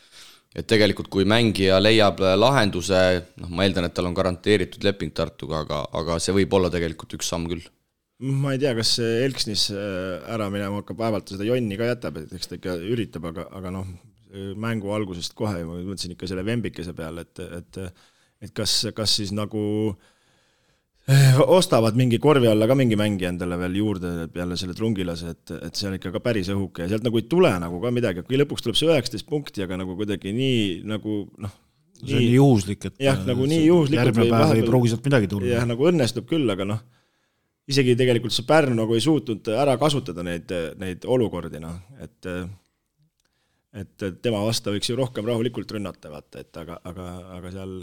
et 0.57 0.65
tegelikult, 0.65 1.11
kui 1.13 1.27
mängija 1.29 1.77
leiab 1.83 2.23
äh, 2.25 2.33
lahenduse, 2.41 3.03
noh, 3.43 3.51
ma 3.53 3.67
eeldan, 3.67 3.91
et 3.91 3.95
tal 3.95 4.09
on 4.09 4.17
garanteeritud 4.17 4.89
leping 4.89 5.13
Tartuga, 5.13 5.67
aga, 5.67 5.83
aga 6.01 6.17
see 6.17 6.33
võib 6.41 6.57
olla 6.57 6.73
tegelikult 6.73 7.19
üks 7.19 7.29
samm 7.29 7.45
küll 7.53 7.69
ma 8.19 8.53
ei 8.55 8.61
tea, 8.63 8.75
kas 8.79 8.97
Elksnis 9.05 9.69
äh, 9.71 10.19
ära 10.35 10.51
minema 10.51 10.83
hakkab, 10.83 10.99
vaevalt 10.99 11.29
ta 11.29 11.37
seda 11.37 11.47
jonni 11.47 11.79
ka 11.79 11.93
jätab, 11.93 12.21
et 12.23 12.35
eks 12.35 12.51
ta 12.51 12.59
ikka 12.59 12.77
üritab, 12.91 13.31
aga, 13.31 13.49
aga 13.55 13.73
noh, 13.75 13.89
mängu 14.61 14.91
algusest 14.93 15.33
kohe 15.39 15.63
ma 15.65 15.79
mõtlesin 15.79 16.13
ikka 16.13 16.29
selle 16.29 16.45
Vembikese 16.45 16.93
peale, 16.97 17.25
et, 17.25 17.45
et 17.63 17.83
et 18.45 18.55
kas, 18.55 18.73
kas 18.95 19.15
siis 19.19 19.33
nagu 19.35 19.61
äh, 21.11 21.39
ostavad 21.43 21.97
mingi 21.99 22.21
korvi 22.23 22.51
alla 22.51 22.69
ka 22.71 22.77
mingi 22.79 22.99
mängija 22.99 23.33
endale 23.33 23.59
veel 23.61 23.79
juurde 23.81 24.13
peale 24.35 24.59
selle 24.61 24.77
trungilase, 24.79 25.33
et, 25.35 25.55
et 25.69 25.79
see 25.79 25.89
on 25.91 25.97
ikka 25.99 26.13
ka 26.15 26.23
päris 26.25 26.51
õhuke 26.55 26.85
ja 26.85 26.93
sealt 26.93 27.07
nagu 27.07 27.19
ei 27.19 27.27
tule 27.31 27.51
nagu 27.63 27.81
ka 27.83 27.93
midagi, 27.95 28.27
kui 28.27 28.39
lõpuks 28.41 28.67
tuleb 28.67 28.79
see 28.79 28.91
üheksateist 28.91 29.29
punkti, 29.29 29.65
aga 29.67 29.81
nagu 29.81 29.97
kuidagi 29.99 30.35
nii 30.37 30.61
nagu 30.89 31.25
noh, 31.43 31.57
see 31.99 32.15
on 32.15 32.23
nii 32.23 32.37
juhuslik, 32.37 32.87
et 32.91 33.03
jah, 33.09 33.19
nagu 33.27 33.49
nii 33.51 33.65
juhuslikult 33.67 34.05
järgmine 34.05 34.31
päev 34.37 34.55
ei 34.61 34.69
pruugi 34.69 34.93
sealt 34.93 35.11
midagi 35.11 35.33
tulla. 35.35 35.51
jah, 35.57 35.67
nagu 35.69 35.91
õnnestub 35.91 36.29
küll, 36.31 36.47
aga 36.55 36.69
noh 36.77 36.87
isegi 37.69 37.97
tegelikult 37.99 38.35
see 38.35 38.47
Pärnu 38.49 38.77
nagu 38.79 38.97
ei 38.97 39.05
suutnud 39.05 39.51
ära 39.53 39.77
kasutada 39.81 40.25
neid, 40.27 40.53
neid 40.81 41.05
olukordi, 41.09 41.61
noh, 41.63 41.77
et 42.03 42.31
et 43.79 44.05
tema 44.25 44.41
vastu 44.43 44.73
võiks 44.73 44.89
ju 44.89 44.97
rohkem 44.97 45.27
rahulikult 45.29 45.71
rünnata, 45.77 46.09
vaata, 46.11 46.41
et 46.41 46.57
aga, 46.57 46.79
aga, 46.89 47.09
aga 47.37 47.51
seal 47.53 47.75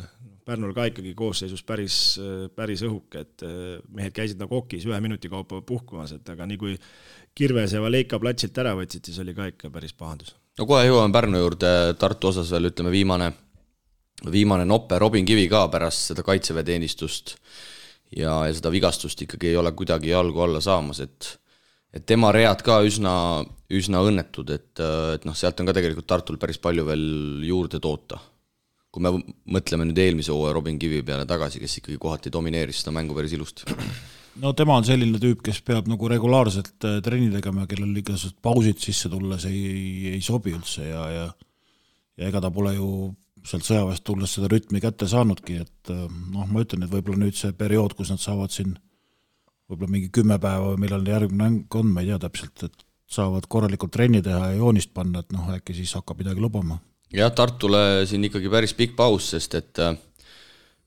Pärnul 0.46 0.76
ka 0.78 0.84
ikkagi 0.90 1.16
koosseisus 1.18 1.64
päris, 1.66 1.96
päris 2.54 2.84
õhuke, 2.86 3.22
et 3.24 3.46
mehed 3.98 4.14
käisid 4.14 4.42
nagu 4.42 4.60
okis 4.60 4.84
ühe 4.86 4.98
minuti 5.02 5.30
kaupa 5.30 5.62
puhkumas, 5.66 6.14
et 6.18 6.30
aga 6.30 6.46
nii 6.50 6.60
kui 6.62 6.76
Kirves 7.38 7.74
ja 7.74 7.82
Valeika 7.82 8.20
platsilt 8.22 8.58
ära 8.62 8.76
võtsid, 8.78 9.10
siis 9.10 9.18
oli 9.24 9.34
ka 9.38 9.48
ikka 9.50 9.72
päris 9.74 9.94
pahandus. 9.98 10.36
no 10.60 10.68
kohe 10.70 10.84
jõuame 10.86 11.14
Pärnu 11.14 11.42
juurde, 11.42 11.72
Tartu 12.02 12.34
osas 12.34 12.52
veel 12.54 12.72
ütleme 12.72 12.94
viimane, 12.94 13.32
viimane 14.32 14.66
nope, 14.70 15.00
Robin 15.02 15.26
Kivi 15.26 15.48
ka 15.50 15.68
pärast 15.74 16.12
seda 16.12 16.26
kaitseväeteenistust 16.26 17.38
ja, 18.12 18.36
ja 18.48 18.54
seda 18.54 18.72
vigastust 18.74 19.22
ikkagi 19.26 19.52
ei 19.52 19.58
ole 19.60 19.72
kuidagi 19.78 20.14
jalgu 20.14 20.46
alla 20.46 20.62
saamas, 20.64 21.02
et 21.06 21.36
et 21.96 22.04
tema 22.04 22.28
read 22.36 22.60
ka 22.66 22.82
üsna, 22.84 23.12
üsna 23.72 24.02
õnnetud, 24.04 24.50
et, 24.52 24.82
et 25.16 25.24
noh, 25.24 25.36
sealt 25.38 25.62
on 25.62 25.70
ka 25.70 25.76
tegelikult 25.78 26.08
Tartul 26.10 26.40
päris 26.42 26.60
palju 26.60 26.84
veel 26.90 27.06
juurde 27.48 27.80
toota. 27.80 28.20
kui 28.96 29.04
me 29.04 29.12
mõtleme 29.52 29.84
nüüd 29.88 29.98
eelmise 30.00 30.32
hooaja 30.32 30.54
Robin 30.56 30.78
Kivi 30.80 31.02
peale 31.04 31.26
tagasi, 31.28 31.60
kes 31.60 31.82
ikkagi 31.82 31.98
kohati 32.00 32.32
domineeris 32.32 32.78
seda 32.80 32.94
mängu 32.96 33.16
päris 33.16 33.34
ilusti. 33.36 33.64
no 34.44 34.52
tema 34.54 34.76
on 34.76 34.88
selline 34.88 35.20
tüüp, 35.20 35.42
kes 35.44 35.62
peab 35.64 35.88
nagu 35.88 36.08
regulaarselt 36.12 36.88
äh, 36.88 37.02
trenni 37.04 37.32
tegema, 37.32 37.68
kellel 37.68 37.96
igasugused 38.04 38.40
pausid 38.44 38.80
sisse 38.84 39.12
tulles 39.12 39.48
ei, 39.48 39.66
ei, 39.72 40.14
ei 40.16 40.22
sobi 40.24 40.56
üldse 40.56 40.92
ja, 40.92 41.10
ja 41.12 41.28
ja 42.18 42.30
ega 42.30 42.42
ta 42.44 42.52
pole 42.54 42.76
ju 42.76 42.90
sealt 43.46 43.68
sõjaväest 43.68 44.06
tulles 44.08 44.34
seda 44.38 44.50
rütmi 44.52 44.82
kätte 44.84 45.08
saanudki, 45.10 45.60
et 45.66 45.94
äh, 45.94 46.08
noh, 46.34 46.50
ma 46.50 46.66
ütlen, 46.66 46.86
et 46.86 46.94
võib-olla 46.94 47.26
nüüd 47.26 47.38
see 47.38 47.54
periood, 47.58 47.96
kus 47.98 48.12
nad 48.14 48.22
saavad 48.22 48.54
siin 48.54 48.76
võib-olla 49.70 49.92
mingi 49.96 50.12
kümme 50.14 50.38
päeva 50.42 50.74
või 50.74 50.82
millal 50.86 51.06
järgmine 51.10 51.42
mäng 51.42 51.78
on, 51.80 51.94
ma 51.94 52.04
ei 52.04 52.12
tea 52.12 52.20
täpselt, 52.26 52.68
et 52.68 52.86
saavad 53.16 53.46
korralikult 53.50 53.94
trenni 53.94 54.22
teha 54.26 54.52
ja 54.52 54.60
joonist 54.60 54.94
panna, 54.94 55.22
et 55.22 55.34
noh, 55.34 55.48
äkki 55.54 55.76
siis 55.78 55.94
hakkab 55.98 56.22
midagi 56.22 56.42
lubama. 56.42 56.80
jah, 57.14 57.32
Tartule 57.34 58.06
siin 58.10 58.26
ikkagi 58.28 58.50
päris 58.52 58.74
pikk 58.78 58.98
paus, 58.98 59.30
sest 59.34 59.58
et 59.58 59.82
äh, 59.82 59.96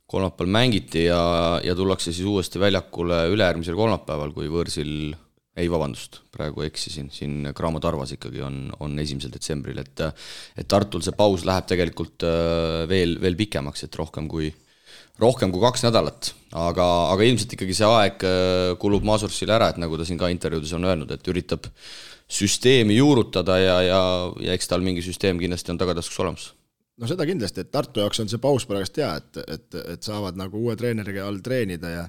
kolmapäeval 0.08 0.52
mängiti 0.58 1.04
ja, 1.06 1.20
ja 1.64 1.74
tullakse 1.78 2.12
siis 2.12 2.26
uuesti 2.26 2.60
väljakule 2.60 3.26
ülejärgmisel 3.32 3.76
kolmapäeval, 3.78 4.32
kui 4.34 4.50
võõrsil 4.50 5.14
ei, 5.58 5.68
vabandust, 5.70 6.20
praegu 6.34 6.62
eksisin, 6.66 7.10
siin 7.14 7.50
Graamo 7.56 7.80
Tarvas 7.82 8.14
ikkagi 8.14 8.42
on, 8.46 8.60
on 8.84 8.98
esimesel 9.02 9.32
detsembril, 9.34 9.80
et 9.82 10.04
et 10.58 10.68
Tartul 10.70 11.02
see 11.04 11.16
paus 11.18 11.44
läheb 11.48 11.68
tegelikult 11.70 12.26
äh, 12.26 12.86
veel, 12.90 13.16
veel 13.22 13.38
pikemaks, 13.38 13.86
et 13.88 13.98
rohkem 13.98 14.30
kui 14.30 14.52
rohkem 15.18 15.50
kui 15.52 15.62
kaks 15.62 15.82
nädalat, 15.88 16.32
aga, 16.54 16.84
aga 17.12 17.26
ilmselt 17.26 17.56
ikkagi 17.56 17.74
see 17.76 17.88
aeg 17.88 18.22
äh, 18.26 18.74
kulub 18.82 19.06
Masursile 19.06 19.56
ära, 19.56 19.72
et 19.72 19.80
nagu 19.82 19.98
ta 19.98 20.06
siin 20.06 20.20
ka 20.20 20.30
intervjuudes 20.32 20.76
on 20.78 20.86
öelnud, 20.86 21.10
et 21.14 21.32
üritab 21.32 21.66
süsteemi 22.28 22.98
juurutada 22.98 23.56
ja, 23.58 23.80
ja, 23.82 24.00
ja 24.44 24.54
eks 24.54 24.70
tal 24.70 24.84
mingi 24.84 25.02
süsteem 25.04 25.40
kindlasti 25.40 25.72
on 25.72 25.80
tagataskus 25.80 26.22
olemas. 26.24 26.48
No 26.98 27.06
seda 27.06 27.24
kindlasti, 27.28 27.62
et 27.62 27.70
Tartu 27.70 28.02
jaoks 28.02 28.18
on 28.24 28.30
see 28.30 28.40
paus 28.42 28.66
praegust 28.66 28.98
hea, 28.98 29.10
et, 29.20 29.38
et, 29.54 29.76
et 29.94 30.06
saavad 30.06 30.38
nagu 30.38 30.58
uue 30.58 30.74
treeneriga 30.78 31.28
all 31.28 31.38
treenida 31.44 31.92
ja 31.92 32.06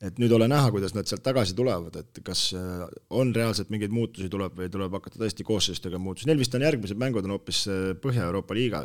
et 0.00 0.16
nüüd 0.20 0.32
ole 0.32 0.46
näha, 0.48 0.70
kuidas 0.72 0.94
nad 0.96 1.08
sealt 1.08 1.22
tagasi 1.24 1.52
tulevad, 1.56 1.96
et 2.00 2.20
kas 2.24 2.46
äh, 2.56 2.84
on 3.20 3.34
reaalselt 3.36 3.68
mingeid 3.72 3.92
muutusi 3.92 4.30
tuleb 4.32 4.56
või 4.56 4.70
tuleb 4.72 4.94
hakata 4.96 5.20
tõesti 5.20 5.44
koosseisudega 5.44 6.00
muutusi, 6.00 6.28
neil 6.30 6.40
vist 6.40 6.56
on 6.56 6.64
järgmised 6.64 7.00
mängud 7.00 7.28
on 7.28 7.34
hoopis 7.36 7.62
äh, 7.68 7.82
Põhja-Euroopa 8.00 8.56
liiga. 8.56 8.80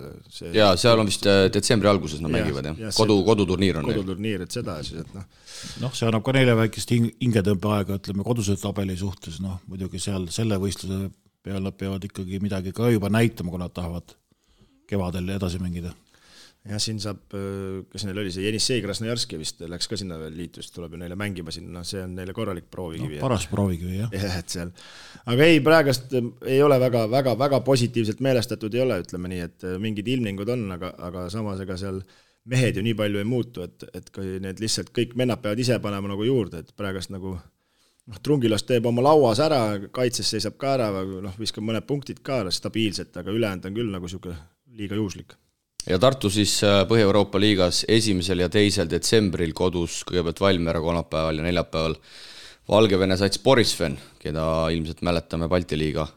jaa, 0.52 0.74
seal 0.80 1.00
on 1.00 1.08
vist 1.08 1.28
äh, 1.32 1.46
detsembri 1.56 1.92
alguses 1.92 2.20
nad 2.24 2.34
ja, 2.34 2.40
mängivad 2.40 2.68
jah 2.72 2.84
ja, 2.88 2.94
kodu, 2.98 3.22
koduturniir 3.28 3.80
on 3.80 3.88
koduturniir, 3.88 4.44
et 4.44 4.60
seda 4.60 4.82
siis, 4.84 5.06
et 5.06 5.16
noh. 5.16 5.28
noh, 5.86 5.96
see 5.96 6.10
annab 6.10 6.26
ka 6.28 6.36
neile 6.36 6.58
väikest 6.60 6.92
hing-, 6.92 7.14
hingetõmbeaega, 7.24 8.02
ütleme, 8.02 8.28
koduse 8.28 8.60
tabeli 8.60 9.00
suhtes, 9.00 9.40
noh 9.44 9.62
muidugi 9.72 10.04
seal 10.04 10.28
selle 10.36 10.60
võistluse 10.60 11.08
peale 11.46 11.64
nad 11.64 11.80
peavad 11.80 12.04
ikkagi 12.04 12.42
midagi 12.44 12.76
ka 12.76 12.92
juba 12.92 13.08
näitama, 13.14 13.54
kui 13.54 13.62
nad 13.62 13.72
tahavad 13.72 14.18
kevadel 14.90 15.32
edasi 15.38 15.64
mängida 15.64 15.96
jah, 16.66 16.82
siin 16.82 17.00
saab, 17.02 17.22
kes 17.92 18.06
neil 18.08 18.20
oli, 18.22 18.32
see 18.34 18.46
Jenissei 18.46 18.82
Krasnojarski 18.84 19.38
vist 19.38 19.62
läks 19.70 19.90
ka 19.90 20.00
sinna 20.00 20.18
veel 20.20 20.34
liitus, 20.40 20.72
tuleb 20.74 20.96
ju 20.96 21.02
neile 21.02 21.18
mängima 21.20 21.54
sinna, 21.54 21.80
noh, 21.80 21.86
see 21.88 22.02
on 22.02 22.16
neile 22.18 22.34
korralik 22.38 22.68
proovikivi 22.74 23.20
no,. 23.20 23.22
paras 23.22 23.46
proovikivi, 23.52 24.00
jah. 24.00 24.14
jah, 24.16 24.38
et 24.42 24.56
seal, 24.56 24.74
aga 25.34 25.50
ei, 25.50 25.62
praegust 25.66 26.16
äh, 26.18 26.30
ei 26.56 26.62
ole 26.66 26.80
väga, 26.82 27.06
väga, 27.12 27.36
väga 27.40 27.62
positiivselt 27.68 28.24
meelestatud 28.26 28.78
ei 28.78 28.86
ole, 28.86 29.00
ütleme 29.06 29.32
nii, 29.32 29.42
et 29.50 29.68
mingid 29.82 30.10
ilmingud 30.16 30.54
on, 30.56 30.66
aga, 30.78 30.94
aga 31.10 31.28
samas 31.34 31.62
ega 31.66 31.78
seal 31.82 32.02
mehed 32.50 32.78
ju 32.78 32.86
nii 32.86 32.98
palju 32.98 33.22
ei 33.22 33.30
muutu, 33.30 33.66
et, 33.66 33.86
et 33.98 34.10
kui 34.14 34.40
need 34.42 34.62
lihtsalt 34.62 34.90
kõik 34.96 35.14
vennad 35.18 35.42
peavad 35.46 35.62
ise 35.62 35.78
panema 35.82 36.14
nagu 36.14 36.26
juurde, 36.26 36.66
et 36.66 36.76
praegust 36.78 37.14
nagu 37.14 37.36
noh, 37.36 38.20
Trungilas 38.26 38.66
teeb 38.66 38.90
oma 38.90 39.06
lauas 39.06 39.42
ära, 39.44 39.64
kaitses 39.94 40.34
seisab 40.34 40.58
ka 40.62 40.76
ära, 40.80 40.92
noh, 41.06 41.40
viskab 41.42 41.66
mõned 41.66 41.86
punktid 41.86 42.26
ka 42.26 42.44
stabiilselt, 42.54 43.14
aga 43.22 43.34
ülejäänud 43.34 43.70
on 43.70 43.82
küll 43.82 43.98
nagu 43.98 44.10
niisugune 44.10 44.38
liiga 44.76 44.98
juhuslik 44.98 45.38
ja 45.90 46.00
Tartu 46.02 46.30
siis 46.34 46.58
äh, 46.64 46.84
Põhja-Euroopa 46.90 47.40
liigas 47.42 47.84
esimesel 47.88 48.42
ja 48.46 48.50
teisel 48.50 48.90
detsembril 48.90 49.54
kodus 49.58 50.02
kõigepealt 50.10 50.42
Valmiera 50.42 50.82
kolmapäeval 50.82 51.42
ja 51.42 51.46
neljapäeval. 51.46 51.98
Valgevene 52.70 53.14
sats 53.18 53.38
Borisven, 53.44 54.00
keda 54.18 54.46
ilmselt 54.74 55.04
mäletame 55.06 55.46
Balti 55.48 55.78
liiga 55.78 56.08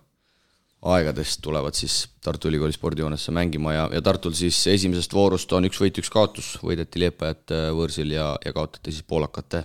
aegadest, 0.89 1.43
tulevad 1.43 1.75
siis 1.75 2.07
Tartu 2.25 2.49
Ülikooli 2.49 2.73
spordihoonesse 2.73 3.33
mängima 3.35 3.73
ja, 3.75 3.89
ja 3.93 4.03
Tartul 4.03 4.33
siis 4.39 4.61
esimesest 4.71 5.15
voorust 5.15 5.53
on 5.53 5.67
üks 5.69 5.81
võit, 5.83 5.99
üks 6.01 6.11
kaotus, 6.13 6.53
võideti 6.63 7.03
Liepajat 7.03 7.55
äh, 7.55 7.65
võõrsil 7.75 8.15
ja, 8.15 8.31
ja 8.45 8.53
kaotati 8.57 8.95
siis 8.95 9.05
poolakate, 9.05 9.65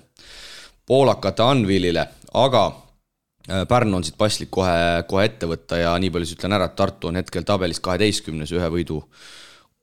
poolakate 0.89 1.45
Anvilile, 1.45 2.07
aga 2.33 2.65
äh, 2.67 3.63
Pärnu 3.69 4.01
on 4.01 4.03
siit 4.03 4.17
paslik 4.19 4.51
kohe, 4.51 5.05
kohe 5.07 5.29
ette 5.29 5.47
võtta 5.47 5.79
ja 5.79 5.93
nii 6.01 6.11
palju 6.11 6.27
siis 6.27 6.41
ütlen 6.41 6.57
ära, 6.57 6.67
et 6.67 6.75
Tartu 6.81 7.13
on 7.13 7.21
hetkel 7.21 7.47
tabelis 7.47 7.79
kaheteistkümnes 7.79 8.51
ühe 8.57 8.73
võidu 8.73 8.99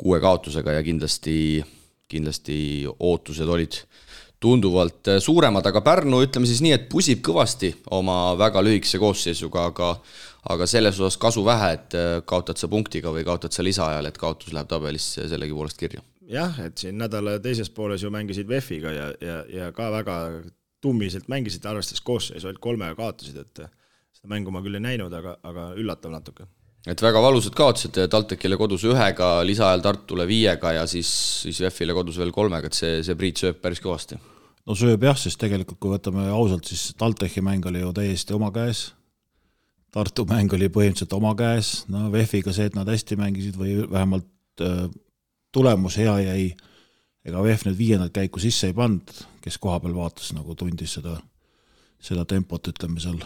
kuue 0.00 0.20
kaotusega 0.22 0.78
ja 0.78 0.82
kindlasti, 0.86 1.36
kindlasti 2.08 2.56
ootused 2.96 3.48
olid 3.48 3.82
tunduvalt 4.40 5.10
suuremad, 5.20 5.66
aga 5.68 5.82
Pärnu, 5.84 6.22
ütleme 6.24 6.48
siis 6.48 6.62
nii, 6.64 6.72
et 6.72 6.88
pusib 6.88 7.20
kõvasti 7.26 7.74
oma 7.92 8.32
väga 8.40 8.62
lühikese 8.64 9.00
koosseisuga, 9.02 9.66
aga 9.68 9.90
aga 10.48 10.64
selles 10.64 10.96
osas 11.00 11.18
kasu 11.20 11.42
vähe, 11.44 11.74
et 11.76 11.96
kaotad 12.28 12.56
sa 12.56 12.68
punktiga 12.72 13.12
või 13.12 13.26
kaotad 13.26 13.52
sa 13.52 13.64
lisaajal, 13.64 14.08
et 14.08 14.16
kaotus 14.18 14.54
läheb 14.56 14.70
tabelisse 14.70 15.26
sellegipoolest 15.28 15.76
kirja. 15.80 16.00
jah, 16.30 16.54
et 16.64 16.78
siin 16.78 16.96
nädala 16.98 17.38
teises 17.42 17.68
pooles 17.74 18.02
ju 18.02 18.10
mängisid 18.10 18.48
VEF-iga 18.48 18.92
ja, 18.94 19.10
ja, 19.20 19.42
ja 19.50 19.72
ka 19.76 19.90
väga 19.92 20.16
tummiselt 20.80 21.28
mängisid, 21.28 21.66
arvestades 21.66 22.00
koosseisu, 22.00 22.46
ainult 22.46 22.62
kolmega 22.62 22.94
kaotasid, 22.96 23.36
et 23.36 23.64
seda 24.16 24.32
mängu 24.32 24.54
ma 24.54 24.62
küll 24.64 24.78
ei 24.78 24.84
näinud, 24.84 25.12
aga, 25.12 25.36
aga 25.44 25.66
üllatav 25.76 26.14
natuke 26.14 26.46
et 26.88 27.02
väga 27.02 27.20
valusad 27.20 27.56
kaotused 27.56 27.98
TalTechile 28.12 28.56
kodus 28.60 28.86
ühega, 28.88 29.32
lisaajal 29.44 29.82
Tartule 29.84 30.26
viiega 30.28 30.74
ja 30.78 30.86
siis, 30.88 31.10
siis 31.44 31.60
VEF-ile 31.60 31.96
kodus 31.96 32.20
veel 32.20 32.32
kolmega, 32.32 32.70
et 32.70 32.76
see, 32.76 33.00
see 33.04 33.18
Priit 33.18 33.42
sööb 33.42 33.60
päris 33.60 33.82
kõvasti. 33.84 34.16
no 34.66 34.76
sööb 34.78 35.04
jah, 35.04 35.18
sest 35.18 35.40
tegelikult 35.40 35.80
kui 35.80 35.92
võtame 35.92 36.28
ausalt, 36.32 36.70
siis 36.70 36.94
TalTechi 36.96 37.44
mäng 37.44 37.66
oli 37.68 37.84
ju 37.84 37.92
täiesti 37.96 38.36
oma 38.36 38.52
käes, 38.54 38.90
Tartu 39.90 40.22
mäng 40.22 40.52
oli 40.54 40.68
põhimõtteliselt 40.70 41.16
oma 41.16 41.34
käes, 41.34 41.84
no 41.90 42.06
VEF-iga 42.12 42.52
see, 42.54 42.68
et 42.70 42.76
nad 42.78 42.88
hästi 42.88 43.16
mängisid 43.18 43.56
või 43.58 43.74
vähemalt 43.90 44.62
äh, 44.62 44.84
tulemus 45.52 45.96
hea 45.98 46.14
jäi, 46.28 46.44
ega 47.26 47.42
VEF 47.42 47.66
nüüd 47.66 47.76
viiendat 47.78 48.14
käiku 48.14 48.40
sisse 48.40 48.70
ei 48.70 48.76
pannud, 48.76 49.10
kes 49.42 49.58
koha 49.58 49.80
peal 49.82 49.96
vaatas, 49.98 50.30
nagu 50.36 50.54
tundis 50.54 50.94
seda, 50.96 51.16
seda 51.98 52.24
tempot, 52.24 52.70
ütleme 52.70 53.02
seal 53.02 53.18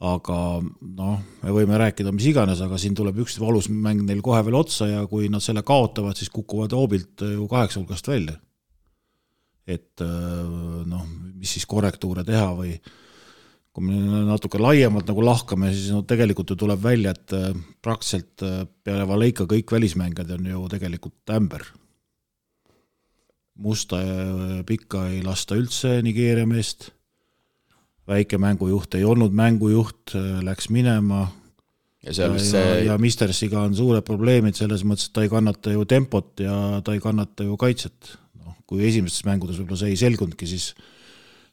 aga 0.00 0.36
noh, 0.64 1.16
me 1.42 1.52
võime 1.52 1.76
rääkida 1.80 2.12
mis 2.16 2.30
iganes, 2.30 2.62
aga 2.64 2.78
siin 2.80 2.94
tuleb 2.96 3.18
üks 3.20 3.36
valus 3.40 3.68
mäng 3.68 4.06
neil 4.08 4.22
kohe 4.24 4.40
veel 4.46 4.56
otsa 4.62 4.88
ja 4.88 5.02
kui 5.08 5.28
nad 5.32 5.44
selle 5.44 5.60
kaotavad, 5.66 6.16
siis 6.16 6.32
kukuvad 6.32 6.72
hoobilt 6.72 7.20
ju 7.20 7.48
kaheksa 7.50 7.82
hulgast 7.82 8.08
välja. 8.08 8.38
et 9.70 10.00
äh, 10.02 10.86
noh, 10.88 11.04
mis 11.36 11.52
siis 11.52 11.66
korrektuure 11.68 12.24
teha 12.26 12.48
või 12.56 12.72
kui 13.70 13.84
me 13.86 14.22
natuke 14.26 14.58
laiemalt 14.58 15.06
nagu 15.06 15.22
lahkame, 15.22 15.68
siis 15.70 15.92
no 15.94 16.00
tegelikult 16.02 16.50
ju 16.50 16.56
tuleb 16.58 16.80
välja, 16.82 17.12
et 17.12 17.34
äh, 17.36 17.52
praktiliselt 17.84 18.42
äh, 18.42 18.64
peale 18.82 19.04
Valeika 19.06 19.44
kõik 19.46 19.70
välismängijad 19.76 20.32
on 20.38 20.48
ju 20.48 20.64
tegelikult 20.72 21.36
ämber. 21.36 21.66
musta 23.60 24.00
ja 24.00 24.64
pikka 24.64 25.10
ei 25.12 25.20
lasta 25.22 25.54
üldse 25.60 26.00
Nigeeria 26.02 26.46
meest 26.48 26.88
väike 28.10 28.40
mängujuht 28.42 28.96
ei 28.98 29.04
olnud 29.06 29.34
mängujuht, 29.36 30.14
äh, 30.18 30.40
läks 30.46 30.70
minema. 30.72 31.28
ja 32.04 32.14
seal 32.16 32.32
vist 32.32 32.54
see 32.54 32.84
ja, 32.86 32.96
Mistersiga 32.98 33.60
on 33.66 33.76
suured 33.76 34.04
probleemid 34.06 34.56
selles 34.56 34.86
mõttes, 34.88 35.10
et 35.10 35.16
ta 35.16 35.24
ei 35.24 35.32
kannata 35.32 35.74
ju 35.74 35.84
tempot 35.84 36.40
ja 36.40 36.80
ta 36.84 36.96
ei 36.96 37.02
kannata 37.02 37.44
ju 37.44 37.58
kaitset. 37.60 38.16
noh, 38.40 38.56
kui 38.66 38.86
esimestes 38.88 39.26
mängudes 39.28 39.60
võib-olla 39.60 39.82
see 39.82 39.94
ei 39.94 40.00
selgunudki, 40.00 40.48
siis 40.48 40.72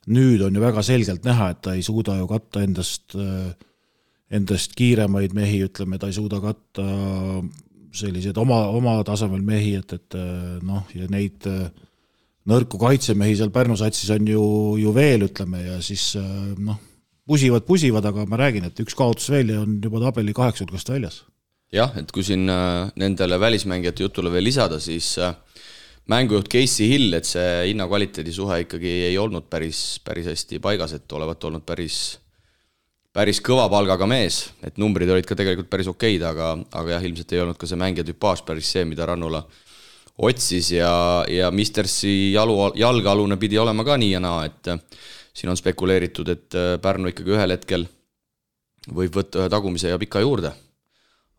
nüüd 0.07 0.43
on 0.45 0.55
ju 0.55 0.63
väga 0.63 0.83
selgelt 0.85 1.25
näha, 1.27 1.51
et 1.51 1.61
ta 1.65 1.75
ei 1.75 1.83
suuda 1.83 2.15
ju 2.21 2.27
katta 2.31 2.63
endast, 2.63 3.15
äh, 3.19 3.53
endast 4.31 4.75
kiiremaid 4.79 5.35
mehi, 5.35 5.63
ütleme, 5.67 5.99
ta 5.99 6.09
ei 6.09 6.15
suuda 6.15 6.39
katta 6.43 6.85
selliseid 7.97 8.37
oma, 8.37 8.67
oma 8.75 8.97
tasemel 9.07 9.43
mehi, 9.45 9.75
et, 9.79 9.93
et 9.93 10.17
äh, 10.17 10.57
noh, 10.65 10.87
ja 10.95 11.09
neid 11.11 11.47
äh, 11.49 11.67
nõrku 12.47 12.79
kaitsemehi 12.81 13.35
seal 13.37 13.51
Pärnu 13.53 13.77
satsis 13.79 14.11
on 14.15 14.27
ju, 14.27 14.43
ju 14.81 14.93
veel, 14.95 15.27
ütleme, 15.27 15.63
ja 15.65 15.79
siis 15.83 16.13
noh, 16.63 16.79
pusivad, 17.27 17.65
pusivad, 17.67 18.05
aga 18.07 18.25
ma 18.29 18.39
räägin, 18.39 18.67
et 18.69 18.83
üks 18.83 18.95
kaotus 18.97 19.29
veel 19.33 19.51
ja 19.53 19.63
on 19.63 19.79
juba 19.83 20.01
tabeli 20.07 20.35
kaheksa 20.35 20.65
hulgast 20.65 20.91
väljas. 20.93 21.23
jah, 21.73 21.91
et 21.99 22.11
kui 22.15 22.23
siin 22.23 22.47
äh, 22.47 22.87
nendele 22.95 23.39
välismängijate 23.39 24.05
jutule 24.05 24.31
veel 24.31 24.47
lisada, 24.47 24.79
siis 24.79 25.17
äh, 25.19 25.35
mängujuht 26.07 26.47
Casey 26.47 26.87
Hill, 26.87 27.11
et 27.17 27.27
see 27.27 27.49
hinna-kvaliteedi 27.73 28.31
suhe 28.31 28.61
ikkagi 28.63 28.93
ei 29.09 29.17
olnud 29.19 29.49
päris, 29.51 29.99
päris 30.03 30.29
hästi 30.31 30.61
paigas, 30.63 30.95
et 30.95 31.11
olevat 31.11 31.43
olnud 31.43 31.65
päris, 31.67 31.99
päris 33.11 33.43
kõva 33.43 33.67
palgaga 33.73 34.07
mees, 34.07 34.45
et 34.63 34.79
numbrid 34.79 35.11
olid 35.11 35.27
ka 35.27 35.35
tegelikult 35.35 35.69
päris 35.73 35.91
okeid, 35.91 36.23
aga, 36.23 36.53
aga 36.71 36.95
jah, 36.95 37.09
ilmselt 37.11 37.35
ei 37.35 37.43
olnud 37.43 37.59
ka 37.59 37.67
see 37.67 37.83
mängija 37.83 38.07
tüpaaž 38.07 38.45
päris 38.47 38.71
see, 38.71 38.87
mida 38.87 39.09
Rannula 39.09 39.43
otsis 40.17 40.71
ja, 40.73 40.91
ja 41.29 41.51
Mistersi 41.51 42.33
jalu, 42.33 42.71
jalgealune 42.75 43.37
pidi 43.37 43.59
olema 43.61 43.85
ka 43.85 43.97
nii 43.97 44.15
ja 44.15 44.21
naa, 44.23 44.45
et 44.49 44.71
siin 45.37 45.51
on 45.53 45.59
spekuleeritud, 45.59 46.31
et 46.33 46.57
Pärnu 46.81 47.11
ikkagi 47.13 47.35
ühel 47.35 47.53
hetkel 47.53 47.85
võib 48.87 49.19
võtta 49.19 49.43
ühe 49.43 49.51
tagumise 49.51 49.91
ja 49.91 49.99
pika 50.01 50.23
juurde 50.23 50.53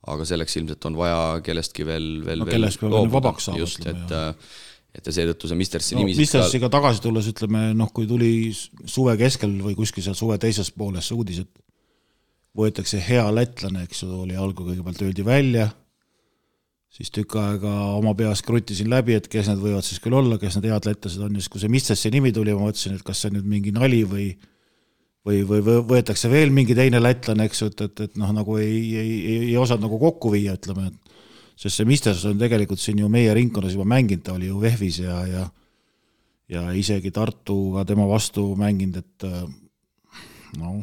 aga 0.06 0.26
selleks 0.28 0.56
ilmselt 0.60 0.88
on 0.88 0.96
vaja 0.98 1.20
kellestki 1.44 1.86
veel, 1.86 2.08
veel 2.26 2.42
no 2.42 2.48
kellestki 2.48 2.86
peab 2.86 2.98
enne 3.00 3.12
vabaks 3.12 3.48
saama. 3.48 3.62
just, 3.64 3.86
et 3.88 4.14
et 4.98 5.04
ja 5.04 5.14
seetõttu 5.14 5.50
see 5.50 5.58
Mistersi 5.58 5.94
no, 5.94 6.02
nimi 6.02 6.16
Mistersiga 6.18 6.66
ka... 6.66 6.78
tagasi 6.78 7.02
tulles 7.04 7.28
ütleme 7.30 7.68
noh, 7.76 7.90
kui 7.94 8.06
tuli 8.08 8.50
suve 8.54 9.14
keskel 9.20 9.52
või 9.62 9.76
kuskil 9.78 10.04
seal 10.06 10.16
suve 10.18 10.38
teises 10.42 10.70
pooles 10.74 11.10
see 11.10 11.18
uudis, 11.18 11.42
et 11.44 11.60
võetakse 12.58 13.00
hea 13.04 13.26
lätlane, 13.34 13.84
eks 13.86 14.02
ju, 14.02 14.08
oli 14.24 14.38
algul 14.38 14.70
kõigepealt 14.70 15.04
öeldi 15.04 15.26
välja, 15.26 15.68
siis 16.88 17.10
tükk 17.14 17.36
aega 17.38 17.72
oma 17.98 18.14
peas 18.18 18.42
krutisin 18.42 18.88
läbi, 18.90 19.16
et 19.18 19.28
kes 19.30 19.50
need 19.50 19.60
võivad 19.62 19.86
siis 19.86 20.00
küll 20.02 20.16
olla, 20.16 20.38
kes 20.40 20.56
need 20.56 20.70
head 20.70 20.88
lätlased 20.88 21.24
on. 21.24 21.34
Ja 21.36 21.42
siis, 21.42 21.50
kui 21.52 21.62
see 21.62 21.72
Mistersi 21.72 22.12
nimi 22.14 22.32
tuli, 22.34 22.54
ma 22.56 22.68
mõtlesin, 22.68 22.96
et 22.96 23.04
kas 23.06 23.22
see 23.22 23.32
on 23.32 23.38
nüüd 23.38 23.50
mingi 23.56 23.74
nali 23.76 24.04
või 24.08 24.30
või, 25.28 25.42
või 25.44 25.60
võetakse 25.84 26.30
veel 26.32 26.52
mingi 26.54 26.76
teine 26.78 27.00
lätlane, 27.02 27.48
eks 27.48 27.62
ju, 27.62 27.68
et, 27.72 27.82
et, 27.84 28.02
et 28.06 28.18
noh, 28.20 28.30
nagu 28.32 28.56
ei, 28.60 28.78
ei, 28.96 29.10
ei, 29.18 29.38
ei 29.50 29.56
osanud 29.60 29.84
nagu 29.84 29.98
kokku 30.00 30.32
viia, 30.32 30.54
ütleme, 30.56 30.88
et 30.88 31.16
sest 31.58 31.80
see 31.80 31.88
Misters 31.88 32.24
on 32.30 32.38
tegelikult 32.40 32.80
siin 32.80 33.02
ju 33.02 33.10
meie 33.12 33.34
ringkonnas 33.36 33.74
juba 33.76 33.84
mänginud, 33.92 34.24
ta 34.24 34.36
oli 34.38 34.48
ju 34.48 34.60
VEF-is 34.62 35.02
ja, 35.04 35.20
ja 35.28 35.46
ja 36.48 36.62
isegi 36.72 37.10
Tartuga 37.12 37.84
tema 37.84 38.06
vastu 38.08 38.46
mänginud, 38.56 39.02
et 39.02 39.26
noh, 40.56 40.80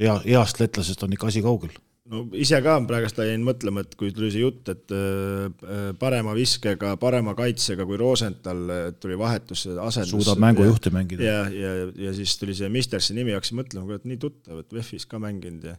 hea, 0.00 0.16
heast 0.26 0.58
lätlasest 0.58 1.06
on 1.06 1.14
ikka 1.14 1.30
asi 1.30 1.44
kaugel 1.44 1.76
no 2.12 2.22
ise 2.38 2.58
ka 2.64 2.76
praegust 2.88 3.20
jäin 3.22 3.44
mõtlema, 3.46 3.84
et 3.86 3.96
kui 3.98 4.12
tuli 4.14 4.30
see 4.34 4.44
jutt, 4.44 4.68
et 4.72 4.94
äh, 4.94 5.92
parema 6.00 6.34
viskega, 6.36 6.94
parema 7.00 7.34
kaitsega 7.38 7.86
kui 7.88 8.00
Rosenthal 8.00 8.76
tuli 9.02 9.16
vahetus 9.18 9.66
asendus. 9.72 10.12
suudab 10.12 10.42
mängujuhti 10.42 10.92
mängida. 10.94 11.24
ja, 11.26 11.40
ja, 11.48 11.72
ja 12.08 12.12
siis 12.16 12.36
tuli 12.40 12.56
see 12.58 12.70
Mistersi 12.72 13.16
nimi, 13.16 13.34
hakkasin 13.36 13.62
mõtlema, 13.62 13.88
kurat 13.88 14.06
nii 14.08 14.20
tuttav, 14.22 14.60
et 14.62 14.76
VEF-is 14.76 15.08
ka 15.08 15.20
mänginud 15.22 15.72
ja 15.72 15.78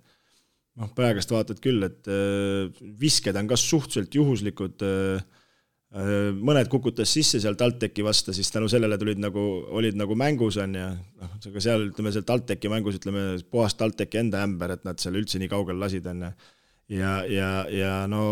noh, 0.81 0.89
praegust 0.97 1.31
vaatad 1.31 1.61
küll, 1.63 1.85
et 1.85 2.09
äh, 2.11 2.83
visked 2.99 3.37
on 3.39 3.53
ka 3.53 3.59
suhteliselt 3.59 4.19
juhuslikud 4.21 4.83
äh, 4.89 5.23
Äh, 5.93 6.31
mõned 6.33 6.71
kukutas 6.73 7.11
sisse 7.13 7.37
seal 7.37 7.53
TalTechi 7.53 8.01
vastu, 8.01 8.33
siis 8.33 8.49
tänu 8.49 8.65
sellele 8.71 8.97
tulid 8.97 9.19
nagu, 9.21 9.41
olid 9.77 9.97
nagu 9.99 10.15
mängus, 10.17 10.57
on 10.57 10.73
ju, 10.73 10.87
aga 11.49 11.63
seal 11.63 11.85
ütleme, 11.89 12.13
seal 12.15 12.25
TalTechi 12.27 12.71
mängus 12.71 12.97
ütleme, 12.99 13.25
puhas 13.51 13.75
TalTechi 13.79 14.21
enda 14.23 14.43
ämber, 14.45 14.75
et 14.77 14.87
nad 14.87 15.01
seal 15.01 15.17
üldse 15.19 15.41
nii 15.41 15.51
kaugele 15.51 15.81
lasid, 15.81 16.07
on 16.09 16.25
ju. 16.27 16.31
ja, 16.99 17.13
ja, 17.29 17.51
ja 17.71 17.93
no 18.11 18.23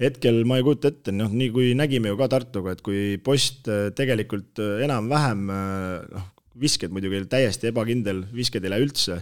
hetkel 0.00 0.42
ma 0.48 0.60
ei 0.60 0.66
kujuta 0.66 0.92
ette, 0.92 1.14
noh, 1.14 1.32
nii 1.32 1.50
kui 1.54 1.72
nägime 1.78 2.12
ju 2.12 2.20
ka 2.20 2.30
Tartuga, 2.32 2.74
et 2.76 2.84
kui 2.84 3.18
post 3.24 3.68
äh, 3.68 3.88
tegelikult 3.96 4.62
äh, 4.62 4.84
enam-vähem 4.86 5.44
noh, 5.50 6.30
visked 6.60 6.92
muidugi 6.92 7.22
täiesti 7.30 7.70
ebakindel, 7.70 8.24
visked 8.34 8.64
ei 8.64 8.72
lähe 8.72 8.86
üldse, 8.86 9.20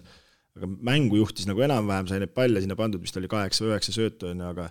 aga 0.58 0.68
mängu 0.90 1.18
juhtis 1.20 1.46
nagu 1.50 1.62
enam-vähem, 1.66 2.08
sai 2.10 2.22
neid 2.22 2.34
palle 2.34 2.62
sinna 2.62 2.78
pandud, 2.78 3.02
vist 3.02 3.18
oli 3.18 3.30
kaheksa 3.30 3.64
või 3.64 3.74
üheksa 3.74 3.94
söötu, 3.94 4.32
on 4.32 4.44
ju, 4.44 4.54
aga 4.54 4.70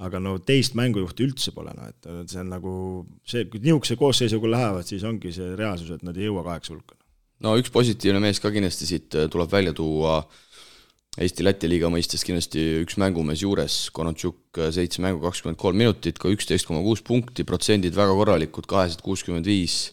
aga 0.00 0.20
no 0.22 0.38
teist 0.40 0.76
mängujuhti 0.78 1.26
üldse 1.26 1.52
pole, 1.52 1.72
noh 1.76 1.90
et 1.90 2.06
see 2.30 2.40
on 2.40 2.48
nagu 2.52 2.72
see, 3.28 3.44
kui 3.52 3.60
niisuguse 3.60 3.98
koosseisuga 4.00 4.48
lähevad, 4.54 4.88
siis 4.88 5.04
ongi 5.04 5.34
see 5.36 5.52
reaalsus, 5.58 5.90
et 5.92 6.04
nad 6.06 6.16
ei 6.16 6.30
jõua 6.30 6.46
kaheksa 6.46 6.72
hulka. 6.72 6.96
No 7.42 7.56
üks 7.58 7.72
positiivne 7.74 8.22
mees 8.22 8.40
ka 8.42 8.52
kindlasti 8.54 8.88
siit 8.88 9.18
äh, 9.18 9.28
tuleb 9.32 9.50
välja 9.52 9.74
tuua, 9.76 10.22
Eesti-Läti 11.20 11.68
liiga 11.68 11.90
mõistes 11.92 12.22
kindlasti 12.24 12.62
üks 12.86 12.96
mängumees 13.00 13.42
juures, 13.44 13.76
Konontšuk 13.92 14.62
äh, 14.62 14.70
seitse 14.74 15.02
mängu, 15.04 15.20
kakskümmend 15.24 15.60
kolm 15.60 15.80
minutit, 15.82 16.20
ka 16.22 16.32
üksteist 16.32 16.68
koma 16.68 16.80
kuus 16.84 17.04
punkti, 17.04 17.44
protsendid 17.48 17.96
väga 17.98 18.14
korralikud, 18.16 18.68
kahesed 18.70 19.04
kuuskümmend 19.04 19.48
viis, 19.48 19.90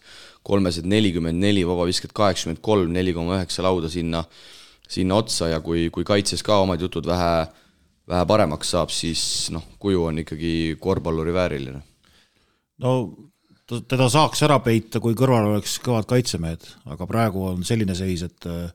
kolmesed 0.47 0.88
nelikümmend 0.88 1.41
neli, 1.41 1.65
vabavisked 1.67 2.15
kaheksakümmend 2.15 2.63
kolm, 2.63 2.93
neli 2.95 3.15
koma 3.17 3.39
üheksa 3.39 3.65
lauda 3.65 3.91
sinna, 3.91 4.24
sinna 4.89 5.19
otsa 5.19 5.52
ja 5.52 5.60
kui, 5.62 5.89
kui 5.93 6.08
kaitses 6.08 6.45
ka 6.45 6.62
omad 6.63 6.82
jutud 6.82 7.10
vähe 7.10 7.34
vähe 8.10 8.26
paremaks 8.30 8.74
saab, 8.74 8.93
siis 8.93 9.21
noh, 9.54 9.65
kuju 9.82 10.08
on 10.10 10.24
ikkagi 10.24 10.54
korvpalluri 10.82 11.34
vääriline. 11.34 11.82
no 12.82 12.93
teda 13.69 14.10
saaks 14.10 14.41
ära 14.47 14.58
peita, 14.65 15.01
kui 15.03 15.15
kõrval 15.17 15.51
oleks 15.53 15.77
kõvad 15.86 16.08
kaitsemehed, 16.10 16.65
aga 16.89 17.08
praegu 17.10 17.45
on 17.51 17.65
selline 17.67 17.95
seis, 17.97 18.23
et 18.25 18.47
äh, 18.49 18.69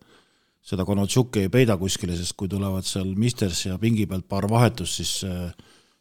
seda 0.64 0.86
Konotšuki 0.88 1.44
ei 1.44 1.52
peida 1.52 1.76
kuskile, 1.80 2.16
sest 2.16 2.36
kui 2.38 2.50
tulevad 2.50 2.86
seal 2.88 3.10
Misters 3.18 3.66
ja 3.66 3.78
pingi 3.80 4.06
pealt 4.10 4.28
paar 4.30 4.46
vahetust, 4.50 5.00
siis 5.00 5.14
äh, 5.28 5.50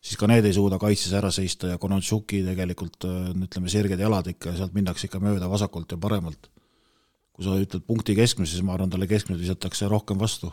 siis 0.03 0.19
ka 0.19 0.27
need 0.27 0.45
ei 0.45 0.55
suuda 0.55 0.77
kaitses 0.81 1.13
ära 1.17 1.31
seista 1.33 1.71
ja 1.71 1.79
Konotšuki 1.81 2.43
tegelikult 2.45 3.07
äh, 3.09 3.31
ütleme, 3.47 3.71
sirged 3.71 4.01
jalad 4.03 4.29
ikka, 4.33 4.55
sealt 4.59 4.75
minnakse 4.77 5.09
ikka 5.09 5.21
mööda 5.23 5.49
vasakult 5.51 5.95
ja 5.95 5.99
paremalt. 5.99 6.49
kui 7.33 7.45
sa 7.47 7.55
ütled 7.57 7.81
punkti 7.87 8.13
keskmise, 8.13 8.53
siis 8.53 8.61
ma 8.61 8.75
arvan, 8.75 8.91
talle 8.93 9.07
keskmiselt 9.09 9.41
visatakse 9.41 9.87
rohkem 9.89 10.19
vastu. 10.21 10.51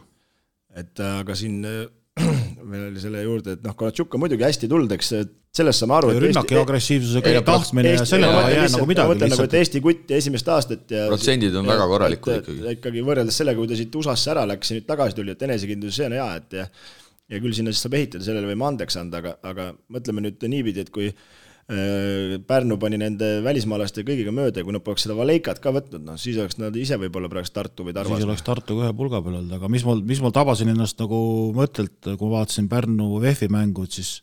et 0.74 1.00
aga 1.00 1.34
siin 1.36 1.60
meil 2.70 2.86
oli 2.88 3.02
selle 3.02 3.22
juurde, 3.24 3.56
et 3.56 3.66
noh, 3.66 3.74
Kolatšuk 3.78 4.16
on 4.16 4.24
muidugi 4.24 4.46
hästi 4.46 4.68
tulnud, 4.70 4.92
eks 4.96 5.12
sellest 5.60 5.82
saame 5.82 5.96
aru. 5.96 6.12
rünnak 6.22 6.52
ja 6.54 6.62
agressiivsusega 6.62 7.34
ja 7.34 7.42
tahtmine 7.46 7.94
ja 7.96 8.06
sellega 8.06 8.44
ei 8.48 8.56
jää 8.58 8.68
nagu 8.74 8.88
midagi. 8.90 9.08
ma 9.08 9.14
mõtlen 9.14 9.32
nagu, 9.34 9.46
et 9.48 9.56
Eesti 9.60 9.82
kutt 9.82 10.14
esimest 10.14 10.50
aastat 10.54 10.94
ja 10.94 11.08
protsendid 11.10 11.56
on 11.58 11.66
ja, 11.66 11.74
väga 11.74 11.90
korralikud 11.90 12.36
ikkagi. 12.38 12.62
ikkagi 12.76 13.04
võrreldes 13.06 13.40
sellega, 13.42 13.58
kui 13.58 13.70
ta 13.70 13.78
siit 13.78 14.00
USA-sse 14.02 14.34
ära 14.34 14.46
läks 14.52 14.70
ja 14.70 14.78
nüüd 14.78 14.88
tagasi 14.90 15.18
tuli, 15.18 15.34
et 15.34 15.46
enesekindlus, 15.48 15.98
see 15.98 16.10
on 16.10 16.16
hea, 16.18 16.30
et 16.42 16.58
ja 16.60 16.68
ja 17.30 17.38
küll 17.42 17.54
sinna 17.54 17.74
siis 17.74 17.82
saab 17.86 17.94
ehitada, 17.98 18.26
sellele 18.26 18.50
võime 18.50 18.66
andeks 18.66 18.98
anda, 18.98 19.22
aga, 19.22 19.36
aga 19.46 19.68
mõtleme 19.94 20.26
nüüd 20.26 20.50
niipidi, 20.50 20.82
et 20.82 20.90
kui 20.94 21.10
Äh, 21.10 21.39
Pärnu 21.70 22.80
pani 22.82 22.98
nende 22.98 23.28
välismaalaste 23.46 24.02
kõigiga 24.02 24.32
mööda 24.34 24.58
ja 24.58 24.66
kui 24.66 24.74
nad 24.74 24.82
poleks 24.82 25.04
seda 25.06 25.14
Valeikat 25.18 25.60
ka 25.62 25.70
võtnud, 25.76 26.02
noh 26.02 26.16
siis 26.18 26.40
oleks 26.40 26.58
nad 26.58 26.74
ise 26.74 26.98
võib-olla 26.98 27.30
praegu 27.30 27.52
Tartu 27.54 27.86
või 27.86 27.94
Tarvas. 27.94 28.18
siis 28.18 28.26
oleks 28.26 28.42
Tartu 28.46 28.80
ühe 28.82 28.90
pulga 28.96 29.20
peal 29.22 29.38
olnud, 29.38 29.54
aga 29.54 29.70
mis 29.70 29.84
mul, 29.86 30.02
mis 30.06 30.18
mul 30.24 30.34
tabasin 30.34 30.72
ennast 30.72 30.98
nagu 30.98 31.20
mõttelt, 31.54 32.00
kui 32.10 32.26
ma 32.26 32.40
vaatasin 32.40 32.66
Pärnu 32.70 33.20
VEF-i 33.22 33.50
mängu, 33.52 33.86
et 33.86 34.00
siis 34.00 34.18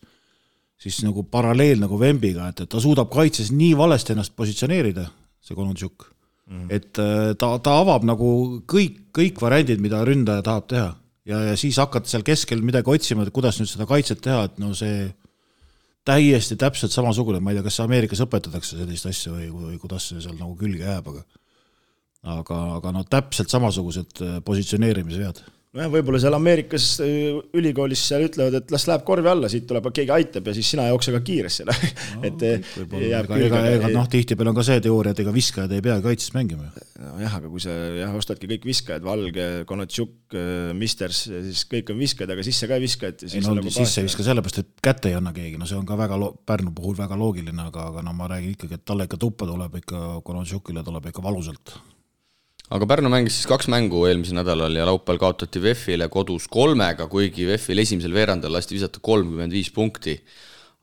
siis 0.82 1.00
nagu 1.06 1.24
paralleel 1.26 1.80
nagu 1.82 1.98
Vembiga, 2.00 2.52
et, 2.52 2.62
et 2.64 2.70
ta 2.70 2.82
suudab 2.82 3.10
kaitses 3.14 3.50
nii 3.56 3.74
valesti 3.78 4.14
ennast 4.14 4.36
positsioneerida, 4.38 5.08
see 5.42 5.58
Konutšuk 5.58 6.06
mm, 6.52 6.68
et 6.74 7.02
äh, 7.02 7.32
ta, 7.40 7.54
ta 7.64 7.78
avab 7.82 8.06
nagu 8.08 8.30
kõik, 8.70 9.08
kõik 9.16 9.42
variandid, 9.42 9.82
mida 9.84 10.04
ründaja 10.06 10.46
tahab 10.46 10.68
teha. 10.74 10.92
ja, 11.28 11.42
ja 11.50 11.56
siis 11.60 11.80
hakata 11.82 12.10
seal 12.10 12.26
keskel 12.28 12.62
midagi 12.66 12.94
otsima, 12.94 13.26
et 13.26 13.34
kuidas 13.34 13.58
nüüd 13.60 13.72
seda 13.72 13.88
kaitset 13.90 14.22
teha, 14.24 14.44
et 14.52 14.62
no 14.62 14.74
see 14.78 15.08
täiesti 16.08 16.56
täpselt 16.60 16.94
samasugune, 16.96 17.42
ma 17.44 17.52
ei 17.52 17.60
tea, 17.60 17.66
kas 17.68 17.82
Ameerikas 17.84 18.24
õpetatakse 18.24 18.80
sellist 18.80 19.10
asja 19.10 19.34
või, 19.34 19.50
või 19.52 19.82
kuidas 19.82 20.10
see 20.12 20.24
seal 20.24 20.38
nagu 20.40 20.56
külge 20.60 20.86
jääb, 20.86 21.12
aga 21.12 21.26
aga, 22.38 22.58
aga 22.80 22.92
no 22.96 23.04
täpselt 23.08 23.52
samasugused 23.54 24.24
äh, 24.24 24.40
positsioneerimise 24.46 25.22
vead 25.22 25.44
nojah, 25.78 25.92
võib-olla 25.94 26.20
seal 26.22 26.36
Ameerikas 26.38 26.86
äh, 27.04 27.38
ülikoolis 27.58 28.02
seal 28.10 28.26
ütlevad, 28.28 28.58
et 28.60 28.74
las 28.74 28.88
läheb 28.90 29.04
korvi 29.08 29.30
alla, 29.32 29.50
siit 29.52 29.68
tuleb, 29.70 29.90
keegi 29.96 30.14
aitab 30.16 30.50
ja 30.50 30.56
siis 30.58 30.72
sina 30.74 30.88
jookse 30.90 31.14
ka 31.14 31.22
kiiresti 31.26 31.66
no,, 31.68 31.76
et 32.28 32.46
äh, 32.48 32.70
jääb 33.08 33.32
ega, 33.38 33.40
ega, 33.48 33.62
ega 33.76 33.92
noh, 33.94 34.08
tihtipeale 34.12 34.54
on 34.54 34.58
ka 34.58 34.66
see 34.68 34.84
teooria, 34.84 35.14
et 35.16 35.24
ega 35.24 35.34
viskajad 35.36 35.76
ei 35.78 35.84
pea 35.86 35.98
kaitses 36.04 36.34
mängima. 36.36 36.70
nojah, 37.02 37.38
aga 37.40 37.52
kui 37.52 37.64
sa 37.64 37.76
jah, 37.98 38.16
ostadki 38.18 38.50
kõik 38.54 38.68
viskajad, 38.68 39.06
Valge, 39.08 39.48
Konatšuk, 39.70 40.16
äh, 40.34 40.72
Misters, 40.78 41.26
siis 41.50 41.66
kõik 41.72 41.94
on 41.94 42.02
viskajad, 42.02 42.34
aga 42.36 42.48
sisse 42.48 42.70
ka 42.70 42.80
ei 42.80 42.86
viska, 42.88 43.12
et 43.14 43.28
ei 43.28 43.44
no 43.46 43.58
nagu 43.60 43.74
sisse 43.74 44.02
ei 44.02 44.10
viska 44.10 44.26
sellepärast, 44.28 44.64
et 44.64 44.72
kätte 44.84 45.12
ei 45.12 45.20
anna 45.20 45.36
keegi, 45.36 45.60
no 45.60 45.70
see 45.70 45.78
on 45.80 45.86
ka 45.88 46.00
väga 46.00 46.20
lo-, 46.20 46.34
Pärnu 46.48 46.72
puhul 46.76 46.98
väga 46.98 47.18
loogiline, 47.20 47.70
aga, 47.70 47.90
aga 47.92 48.06
no 48.06 48.16
ma 48.18 48.30
räägin 48.32 48.56
ikkagi, 48.56 48.80
et 48.80 48.88
talle 48.88 49.08
ikka 49.08 49.20
tuppa 49.22 49.50
tuleb 49.50 49.78
ikka, 49.82 50.08
Konatšukile 50.26 50.84
tuleb 50.86 51.12
ikka 51.12 51.24
valusalt 51.26 51.78
aga 52.68 52.88
Pärnu 52.90 53.10
mängis 53.12 53.38
siis 53.38 53.48
kaks 53.48 53.70
mängu 53.72 54.02
eelmisel 54.10 54.36
nädalal 54.42 54.76
ja 54.76 54.86
laupäeval 54.88 55.22
kaotati 55.22 55.62
VEF-ile 55.64 56.10
kodus 56.12 56.50
kolmega, 56.52 57.08
kuigi 57.08 57.48
VEF-il 57.48 57.80
esimesel 57.84 58.16
veerandil 58.16 58.52
lasti 58.52 58.76
visata 58.76 59.00
kolmkümmend 59.04 59.56
viis 59.56 59.72
punkti. 59.72 60.18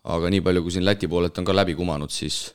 aga 0.04 0.28
nii 0.28 0.42
palju, 0.44 0.60
kui 0.62 0.72
siin 0.72 0.84
Läti 0.84 1.08
poolelt 1.08 1.38
on 1.40 1.46
ka 1.48 1.54
läbi 1.56 1.74
kumanud, 1.74 2.12
siis 2.12 2.52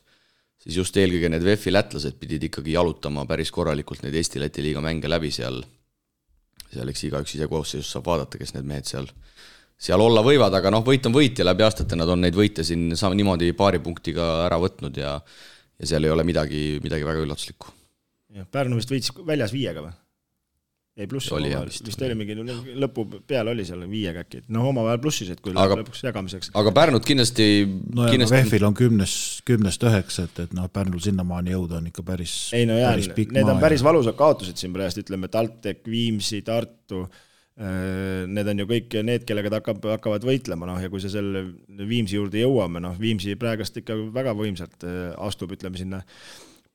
siis 0.61 0.75
just 0.75 0.97
eelkõige 0.97 1.29
need 1.31 1.45
VEF-i 1.45 1.71
lätlased 1.71 2.19
pidid 2.19 2.43
ikkagi 2.49 2.75
jalutama 2.75 3.23
päris 3.25 3.49
korralikult 3.51 4.03
neid 4.03 4.17
Eesti-Läti 4.19 4.61
liiga 4.65 4.81
mänge 4.85 5.09
läbi 5.09 5.31
seal. 5.31 5.63
seal 6.69 6.89
eks 6.89 7.03
igaüks 7.07 7.33
ise 7.37 7.47
koosseisus 7.49 7.89
saab 7.95 8.05
vaadata, 8.05 8.37
kes 8.37 8.53
need 8.53 8.67
mehed 8.69 8.85
seal, 8.85 9.07
seal 9.77 10.01
olla 10.01 10.21
võivad, 10.25 10.53
aga 10.53 10.69
noh, 10.69 10.85
võit 10.85 11.05
on 11.09 11.15
võit 11.15 11.39
ja 11.39 11.47
läbi 11.47 11.65
aastate 11.65 11.97
nad 11.97 12.09
on 12.09 12.21
neid 12.21 12.37
võite 12.37 12.65
siin 12.65 12.91
niimoodi 12.91 13.53
paari 13.53 13.79
punktiga 13.79 14.45
ära 14.45 14.61
võtnud 14.61 14.97
ja 14.97 15.19
ja 15.79 15.87
seal 15.87 16.03
ei 16.03 16.11
ole 16.11 16.25
midagi, 16.27 16.79
midagi 16.83 17.07
väga 17.07 17.23
üllatuslikku 17.23 17.78
jah, 18.35 18.47
Pärnu 18.51 18.79
vist 18.79 18.91
võitis 18.93 19.13
väljas 19.25 19.55
viiega 19.55 19.83
või? 19.85 19.95
ei 20.99 21.07
pluss 21.07 21.31
Oli 21.31 21.47
jah 21.47 21.61
omavahel, 21.61 21.71
vist. 21.71 21.85
vist 21.87 22.01
oli 22.03 22.15
mingi 22.19 22.35
lõpu 22.83 23.05
peal 23.27 23.47
oli 23.53 23.63
seal 23.67 23.85
viiega 23.87 24.25
äkki, 24.25 24.41
noh 24.51 24.67
omavahel 24.71 24.99
plussisid, 24.99 25.39
kui 25.43 25.53
Aga- 25.55 25.77
lõpuks 25.79 26.03
jagamiseks. 26.03 26.51
aga 26.59 26.73
Pärnut 26.75 27.07
kindlasti 27.07 27.47
no 27.63 28.07
ja 28.07 28.15
kindlasti... 28.15 28.35
VEF-il 28.35 28.67
on 28.67 28.75
kümnes, 28.75 29.13
kümnest 29.47 29.85
üheksa, 29.87 30.27
et, 30.27 30.43
et 30.43 30.57
noh, 30.57 30.67
Pärnul 30.73 30.99
sinnamaani 31.03 31.55
jõuda 31.55 31.79
on 31.79 31.87
ikka 31.91 32.03
päris, 32.09 32.35
ei 32.57 32.67
no 32.67 32.75
jaa, 32.79 32.97
need 32.99 33.47
on 33.47 33.63
päris 33.63 33.85
valusad 33.85 34.17
kaotused 34.19 34.59
siin 34.59 34.75
praegu, 34.75 35.05
ütleme, 35.05 35.31
TalTech, 35.31 35.87
Viimsi, 35.87 36.41
Tartu, 36.47 37.05
need 37.59 38.51
on 38.51 38.63
ju 38.63 38.67
kõik 38.67 38.99
need, 39.03 39.23
kellega 39.27 39.51
ta 39.51 39.59
hakkab, 39.59 39.87
hakkavad 39.95 40.27
võitlema, 40.27 40.67
noh, 40.67 40.83
ja 40.83 40.91
kui 40.91 40.99
see 41.03 41.11
selle 41.11 41.45
Viimsi 41.87 42.19
juurde 42.19 42.43
jõuame, 42.43 42.83
noh, 42.83 42.99
Viimsi 42.99 43.39
praegast 43.39 43.79
ikka 43.79 43.97
väga 44.15 44.35
võimsalt 44.35 44.83
äh, 44.87 45.01
astub, 45.27 45.55
ütleme 45.55 45.79
sinna 45.79 46.03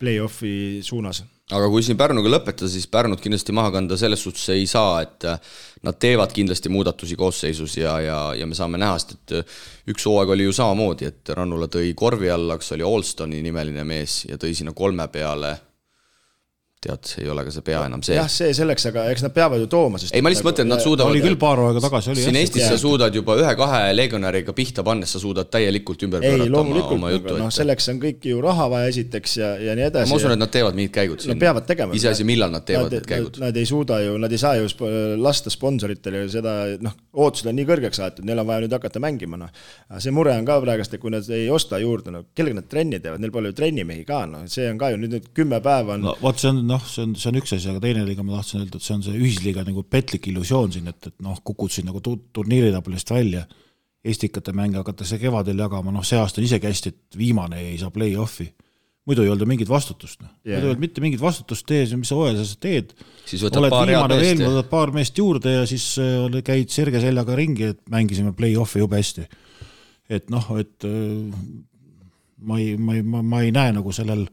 play-off'i 0.04 0.82
suunas. 0.84 1.24
aga 1.52 1.68
kui 1.68 1.82
siin 1.84 1.98
Pärnuga 2.00 2.30
lõpetada, 2.32 2.70
siis 2.72 2.86
Pärnut 2.88 3.20
kindlasti 3.24 3.52
maha 3.56 3.72
kanda 3.74 3.98
selles 4.00 4.22
suhtes 4.24 4.46
ei 4.54 4.64
saa, 4.68 5.02
et 5.04 5.26
äh, 5.28 5.52
nad 5.84 5.98
teevad 6.00 6.32
kindlasti 6.32 6.72
muudatusi 6.72 7.18
koosseisus 7.20 7.76
ja, 7.80 7.98
ja, 8.00 8.18
ja 8.38 8.48
me 8.48 8.56
saame 8.56 8.80
näha, 8.80 8.96
sest 9.00 9.16
et 9.16 9.36
äh, 9.40 9.60
üks 9.92 10.08
hooaeg 10.08 10.32
oli 10.36 10.48
ju 10.48 10.56
samamoodi, 10.56 11.10
et 11.12 11.34
Rannula 11.36 11.68
tõi 11.72 11.92
korvi 11.96 12.32
alla, 12.32 12.56
kas 12.60 12.72
oli 12.76 12.86
Allstoni 12.88 13.42
nimeline 13.44 13.84
mees 13.88 14.24
ja 14.28 14.40
tõi 14.40 14.56
sinna 14.56 14.76
kolme 14.76 15.08
peale 15.12 15.56
tead, 16.84 17.12
ei 17.22 17.28
ole 17.32 17.44
ka 17.46 17.52
see 17.54 17.64
pea 17.64 17.82
enam 17.88 18.02
see. 18.04 18.16
jah, 18.18 18.28
see 18.30 18.52
selleks, 18.56 18.86
aga 18.90 19.06
eks 19.12 19.24
nad 19.24 19.34
peavad 19.34 19.62
ju 19.62 19.68
tooma, 19.70 20.00
sest 20.00 20.14
ei, 20.14 20.22
ma 20.24 20.32
lihtsalt 20.32 20.48
mõtlen, 20.50 20.68
et 20.68 20.72
nad 20.74 20.82
suudavad 20.84 21.12
oli 21.12 21.22
küll 21.24 21.38
paar 21.40 21.62
aega 21.64 21.82
tagasi, 21.84 22.12
oli 22.12 22.24
siin 22.24 22.38
jah, 22.38 22.44
Eestis 22.44 22.66
sa 22.68 22.78
suudad 22.80 23.14
juba 23.16 23.36
ühe-kahe 23.40 23.94
legionäriga 23.94 24.54
pihta 24.56 24.84
pannes, 24.86 25.14
sa 25.14 25.22
suudad 25.22 25.48
täielikult 25.52 26.04
ümber 26.06 26.24
ei, 26.24 26.34
pöörata 26.34 26.60
oma, 26.60 26.82
oma 26.96 27.12
jutu, 27.14 27.36
noh, 27.40 27.52
selleks 27.54 27.88
on 27.92 28.02
kõik 28.02 28.28
ju 28.28 28.42
raha 28.44 28.68
vaja 28.72 28.92
esiteks 28.92 29.36
ja, 29.40 29.52
ja 29.68 29.76
nii 29.78 29.86
edasi. 29.88 30.12
ma 30.12 30.20
usun, 30.20 30.34
et 30.36 30.42
nad 30.42 30.52
teevad 30.52 30.78
mingid 30.78 30.94
käigud 30.94 31.24
siin. 31.24 31.34
Nad 31.34 31.42
peavad 31.44 31.68
tegema. 31.68 31.96
iseasi, 31.96 32.26
millal 32.28 32.52
nad 32.52 32.66
teevad 32.68 32.90
nad, 32.90 32.98
need 32.98 33.08
käigud. 33.08 33.40
Nad 33.42 33.60
ei 33.60 33.68
suuda 33.68 34.00
ju, 34.04 34.18
nad 34.20 34.34
ei 34.34 34.42
saa 34.42 34.54
ju 34.60 34.68
lasta 35.20 35.52
sponsoritele 35.52 36.26
seda, 36.32 36.56
noh, 36.84 36.96
ootused 37.16 37.48
on 37.50 37.58
nii 37.58 37.68
kõrgeks 37.68 38.02
aetud, 38.04 38.28
neil 38.28 38.42
on 38.42 38.50
vaja 38.50 38.66
nüüd 38.66 38.76
hakata 38.76 39.02
mängima, 39.02 39.40
noh. 39.40 39.52
see 40.02 40.12
mure 40.14 40.34
on 40.36 40.46
ka 40.48 40.60
praegust, 40.64 40.96
et 40.96 41.02
kui 41.02 41.12
nad 41.14 41.28
ei 41.32 41.48
osta 41.52 41.80
juurde, 41.82 42.12
no 42.12 42.24
kellega 42.36 42.60
nad 42.60 42.68
trenni 42.70 43.00
teevad, 43.00 43.22
neil 43.22 43.32
pole 43.34 43.52
ju 43.52 43.58
trennimehi 43.58 44.04
ka, 44.08 44.24
noh, 44.30 44.44
see 44.50 44.66
on 44.70 44.80
ka 44.80 44.92
ju 44.92 45.00
nüüd 45.00 45.14
need 45.14 45.30
kümme 45.36 45.60
päeva 45.64 45.94
on 45.96 46.04
no 46.08 46.14
vot, 46.22 46.38
see 46.40 46.50
on 46.50 46.62
noh, 46.74 46.86
see 46.88 47.04
on, 47.06 47.14
see 47.18 47.30
on 47.30 47.38
üks 47.40 47.54
asi, 47.56 47.70
aga 47.70 47.82
teine 47.82 48.04
liiga 48.06 48.24
ma 48.26 48.38
tahtsin 48.38 48.62
öelda, 48.62 48.80
et 48.80 48.86
see 48.86 48.96
on 48.96 49.04
see 49.06 49.18
ühisliiga 49.20 49.64
nagu 49.66 49.84
petlik 49.86 50.28
illusioon 50.30 50.74
siin, 50.74 50.90
et, 50.90 51.10
et 51.10 51.16
noh, 51.24 51.38
kukud 51.46 51.72
siin 51.72 51.88
nagu 51.90 52.02
tu-, 52.04 52.18
turniiritabelist 52.34 53.14
välja, 53.14 53.46
Estikate 54.04 54.52
mänge 54.52 54.76
hakatakse 54.76 55.16
kevadel 55.16 55.62
jagama, 55.62 55.88
noh 55.88 56.04
see 56.04 56.18
aasta 56.20 56.42
on 56.42 56.44
isegi 56.44 56.68
hästi, 56.68 56.90
et 56.92 57.16
viimane 57.16 57.62
ei 57.70 57.78
saa 57.80 57.88
play-off'i. 57.88 58.50
muidu 59.08 59.24
ei 59.24 59.30
olnud 59.32 59.48
mingit 59.48 59.68
vastutust, 59.68 60.18
noh 60.20 60.28
yeah., 60.44 60.58
muidu 60.58 60.66
ei 60.66 60.72
olnud 60.74 60.82
mitte 60.82 61.00
mingit 61.04 61.22
vastutust 61.22 61.64
tees 61.68 61.94
mis 61.96 62.12
sa 62.12 62.18
hooajal 62.18 62.44
sa 62.44 62.58
teed. 62.60 62.92
oled 63.62 63.72
viimane 63.72 64.18
veel, 64.20 64.42
võtad 64.44 64.68
paar 64.68 64.92
meest 64.92 65.16
juurde 65.16 65.56
ja 65.56 65.64
siis 65.68 65.86
äh, 66.04 66.36
käid 66.44 66.72
sirge 66.72 67.00
seljaga 67.00 67.36
ringi, 67.40 67.70
et 67.72 67.80
mängisime 67.92 68.34
play-off'i 68.36 68.84
jube 68.84 69.00
hästi. 69.00 69.24
et 70.12 70.28
noh, 70.32 70.52
et 70.60 70.84
äh, 70.84 71.00
ma 72.44 72.60
ei, 72.60 72.76
ma 72.76 72.98
ei, 72.98 73.08
ma, 73.08 73.24
ma 73.24 73.40
ei 73.44 73.56
näe 73.56 73.72
nagu 73.72 73.92
sellel 73.96 74.26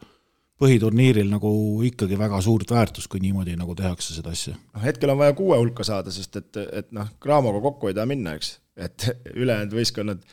põhiturniiril 0.62 1.30
nagu 1.32 1.52
ikkagi 1.88 2.18
väga 2.20 2.42
suurt 2.46 2.72
väärtust, 2.72 3.10
kui 3.12 3.22
niimoodi 3.24 3.58
nagu 3.60 3.76
tehakse 3.78 4.16
seda 4.16 4.34
asja. 4.36 4.56
noh, 4.76 4.84
hetkel 4.86 5.14
on 5.14 5.22
vaja 5.22 5.36
kuue 5.38 5.58
hulka 5.58 5.86
saada, 5.88 6.14
sest 6.14 6.38
et, 6.40 6.64
et 6.82 6.92
noh, 6.96 7.10
Craamoga 7.24 7.64
kokku 7.64 7.92
ei 7.92 7.98
taha 7.98 8.10
minna, 8.12 8.36
eks, 8.38 8.56
et 8.78 9.08
ülejäänud 9.42 9.78
võistkonnad 9.78 10.26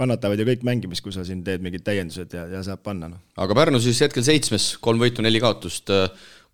kannatavad 0.00 0.40
ju 0.40 0.46
kõik 0.48 0.62
mängimist, 0.64 1.04
kui 1.04 1.12
sa 1.12 1.26
siin 1.26 1.42
teed 1.44 1.62
mingid 1.64 1.84
täiendused 1.84 2.32
ja, 2.36 2.46
ja 2.48 2.62
saab 2.64 2.84
panna, 2.86 3.10
noh. 3.12 3.22
aga 3.40 3.56
Pärnu 3.58 3.82
siis 3.82 4.00
hetkel 4.06 4.24
seitsmes, 4.26 4.72
kolm 4.82 5.02
võitu, 5.02 5.24
neli 5.24 5.42
kaotust, 5.42 5.90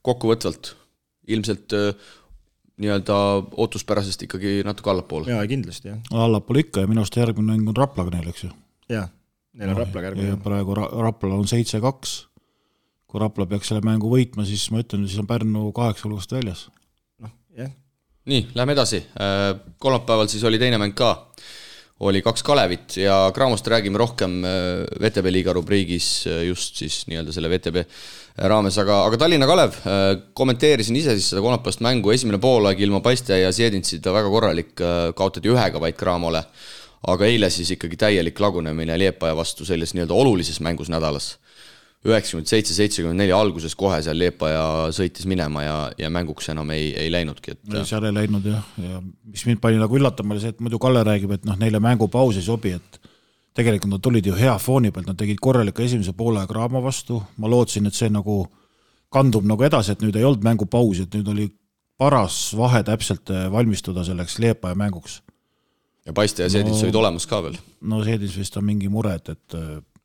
kokkuvõtvalt 0.06 0.72
ilmselt 1.34 1.74
äh, 1.74 2.08
nii-öelda 2.82 3.16
ootuspärasest 3.56 4.26
ikkagi 4.26 4.60
natuke 4.66 4.90
allapoole. 4.90 5.30
jaa, 5.30 5.44
kindlasti, 5.48 5.92
jah. 5.92 6.00
allapoole 6.26 6.64
ikka 6.66 6.84
ja 6.84 6.90
minu 6.90 7.02
arust 7.02 7.16
järgmine 7.16 7.52
mäng 7.52 7.70
on 7.72 7.76
Raplaga 7.76 8.12
neil, 8.16 8.28
eks 8.32 8.46
ju. 8.46 8.50
jah, 8.92 9.08
neil 9.56 9.72
on 9.72 9.80
Raplaga 9.80 10.10
järgmine. 10.10 10.40
praegu 10.44 10.76
Ra 10.76 10.88
Raplal 11.06 11.38
on 11.38 11.48
seitse-kaks. 11.50 12.16
Kui 13.06 13.22
Rapla 13.22 13.46
peaks 13.46 13.70
selle 13.70 13.84
mängu 13.86 14.10
võitma, 14.10 14.46
siis 14.48 14.66
ma 14.74 14.82
ütlen, 14.82 15.06
siis 15.06 15.20
on 15.22 15.28
Pärnu 15.30 15.70
kaheksa 15.76 16.08
hulgast 16.08 16.32
väljas. 16.34 16.66
noh, 17.22 17.32
jah. 17.56 17.70
nii, 18.26 18.48
lähme 18.54 18.76
edasi, 18.76 19.04
kolmapäeval 19.78 20.28
siis 20.32 20.44
oli 20.44 20.58
teine 20.62 20.80
mäng 20.82 20.96
ka 20.98 21.14
oli 22.00 22.20
kaks 22.20 22.42
Kalevit 22.44 22.96
ja 23.00 23.14
Craamost 23.34 23.66
räägime 23.72 23.98
rohkem 23.98 24.42
VTB 25.00 25.30
liiga 25.32 25.52
rubriigis 25.56 26.26
just 26.44 26.76
siis 26.76 27.06
nii-öelda 27.08 27.32
selle 27.32 27.48
VTB 27.48 27.84
raames, 28.52 28.76
aga, 28.78 28.98
aga 29.08 29.16
Tallinna 29.20 29.48
Kalev, 29.48 29.78
kommenteerisin 30.36 30.98
ise 31.00 31.14
siis 31.16 31.30
seda 31.32 31.40
kolmapäevast 31.44 31.80
mängu, 31.84 32.12
esimene 32.12 32.40
poolaeg 32.42 32.82
ilma 32.84 33.00
Paiste 33.04 33.38
ja 33.40 33.52
Siedintsita 33.52 34.12
väga 34.12 34.32
korralik, 34.32 34.74
kaotati 35.16 35.52
ühega 35.52 35.80
vaid 35.80 35.96
Cramole. 35.96 36.44
aga 37.06 37.26
eile 37.26 37.48
siis 37.50 37.70
ikkagi 37.70 37.96
täielik 37.96 38.40
lagunemine 38.40 38.96
Liepaja 38.98 39.36
vastu 39.36 39.64
selles 39.64 39.94
nii-öelda 39.94 40.14
olulises 40.14 40.60
mängus 40.60 40.88
nädalas. 40.92 41.36
Üheksakümmend 42.06 42.50
seitse, 42.50 42.74
seitsekümmend 42.76 43.20
neli 43.20 43.34
alguses 43.34 43.74
kohe 43.78 43.98
seal 44.04 44.18
Liepaja 44.20 44.62
sõitis 44.94 45.26
minema 45.28 45.64
ja, 45.64 45.76
ja 45.98 46.10
mänguks 46.12 46.50
enam 46.52 46.70
ei, 46.74 46.92
ei 46.98 47.10
läinudki, 47.12 47.56
et 47.56 47.76
seal 47.88 48.06
ei 48.08 48.14
läinud 48.14 48.46
jah, 48.48 48.64
ja 48.82 49.00
mis 49.02 49.46
mind 49.48 49.62
pani 49.62 49.80
nagu 49.80 49.98
üllatama, 49.98 50.34
oli 50.34 50.44
see, 50.44 50.54
et 50.54 50.62
muidu 50.64 50.80
Kalle 50.82 51.02
räägib, 51.06 51.34
et 51.36 51.46
noh, 51.48 51.58
neile 51.60 51.80
mängupaus 51.82 52.38
ei 52.38 52.46
sobi, 52.46 52.76
et 52.76 53.00
tegelikult 53.56 53.94
nad 53.94 54.04
tulid 54.04 54.28
ju 54.28 54.36
hea 54.36 54.54
fooni 54.60 54.92
pealt, 54.92 55.08
nad 55.10 55.18
tegid 55.18 55.40
korraliku 55.42 55.84
esimese 55.86 56.14
poole 56.16 56.44
Graamo 56.48 56.82
vastu, 56.84 57.20
ma 57.40 57.50
lootsin, 57.50 57.88
et 57.88 57.96
see 57.96 58.12
nagu 58.12 58.44
kandub 59.12 59.46
nagu 59.48 59.64
edasi, 59.66 59.94
et 59.94 60.04
nüüd 60.04 60.18
ei 60.18 60.26
olnud 60.26 60.44
mängupausi, 60.44 61.06
et 61.06 61.16
nüüd 61.16 61.30
oli 61.32 61.48
paras 61.96 62.50
vahe 62.56 62.82
täpselt 62.84 63.32
äh, 63.32 63.46
valmistuda 63.52 64.04
selleks 64.04 64.38
Liepaja 64.42 64.76
mänguks. 64.76 65.22
ja 66.06 66.12
Paiste 66.12 66.42
ja 66.42 66.50
Seedits 66.52 66.82
no, 66.82 66.86
olid 66.86 67.00
olemas 67.00 67.26
ka 67.26 67.42
veel. 67.42 67.56
no 67.80 68.02
Seedits 68.04 68.36
vist 68.36 68.56
on 68.56 68.66
mingi 68.68 68.88
mure, 68.92 69.14
et, 69.16 69.28
et 69.32 69.56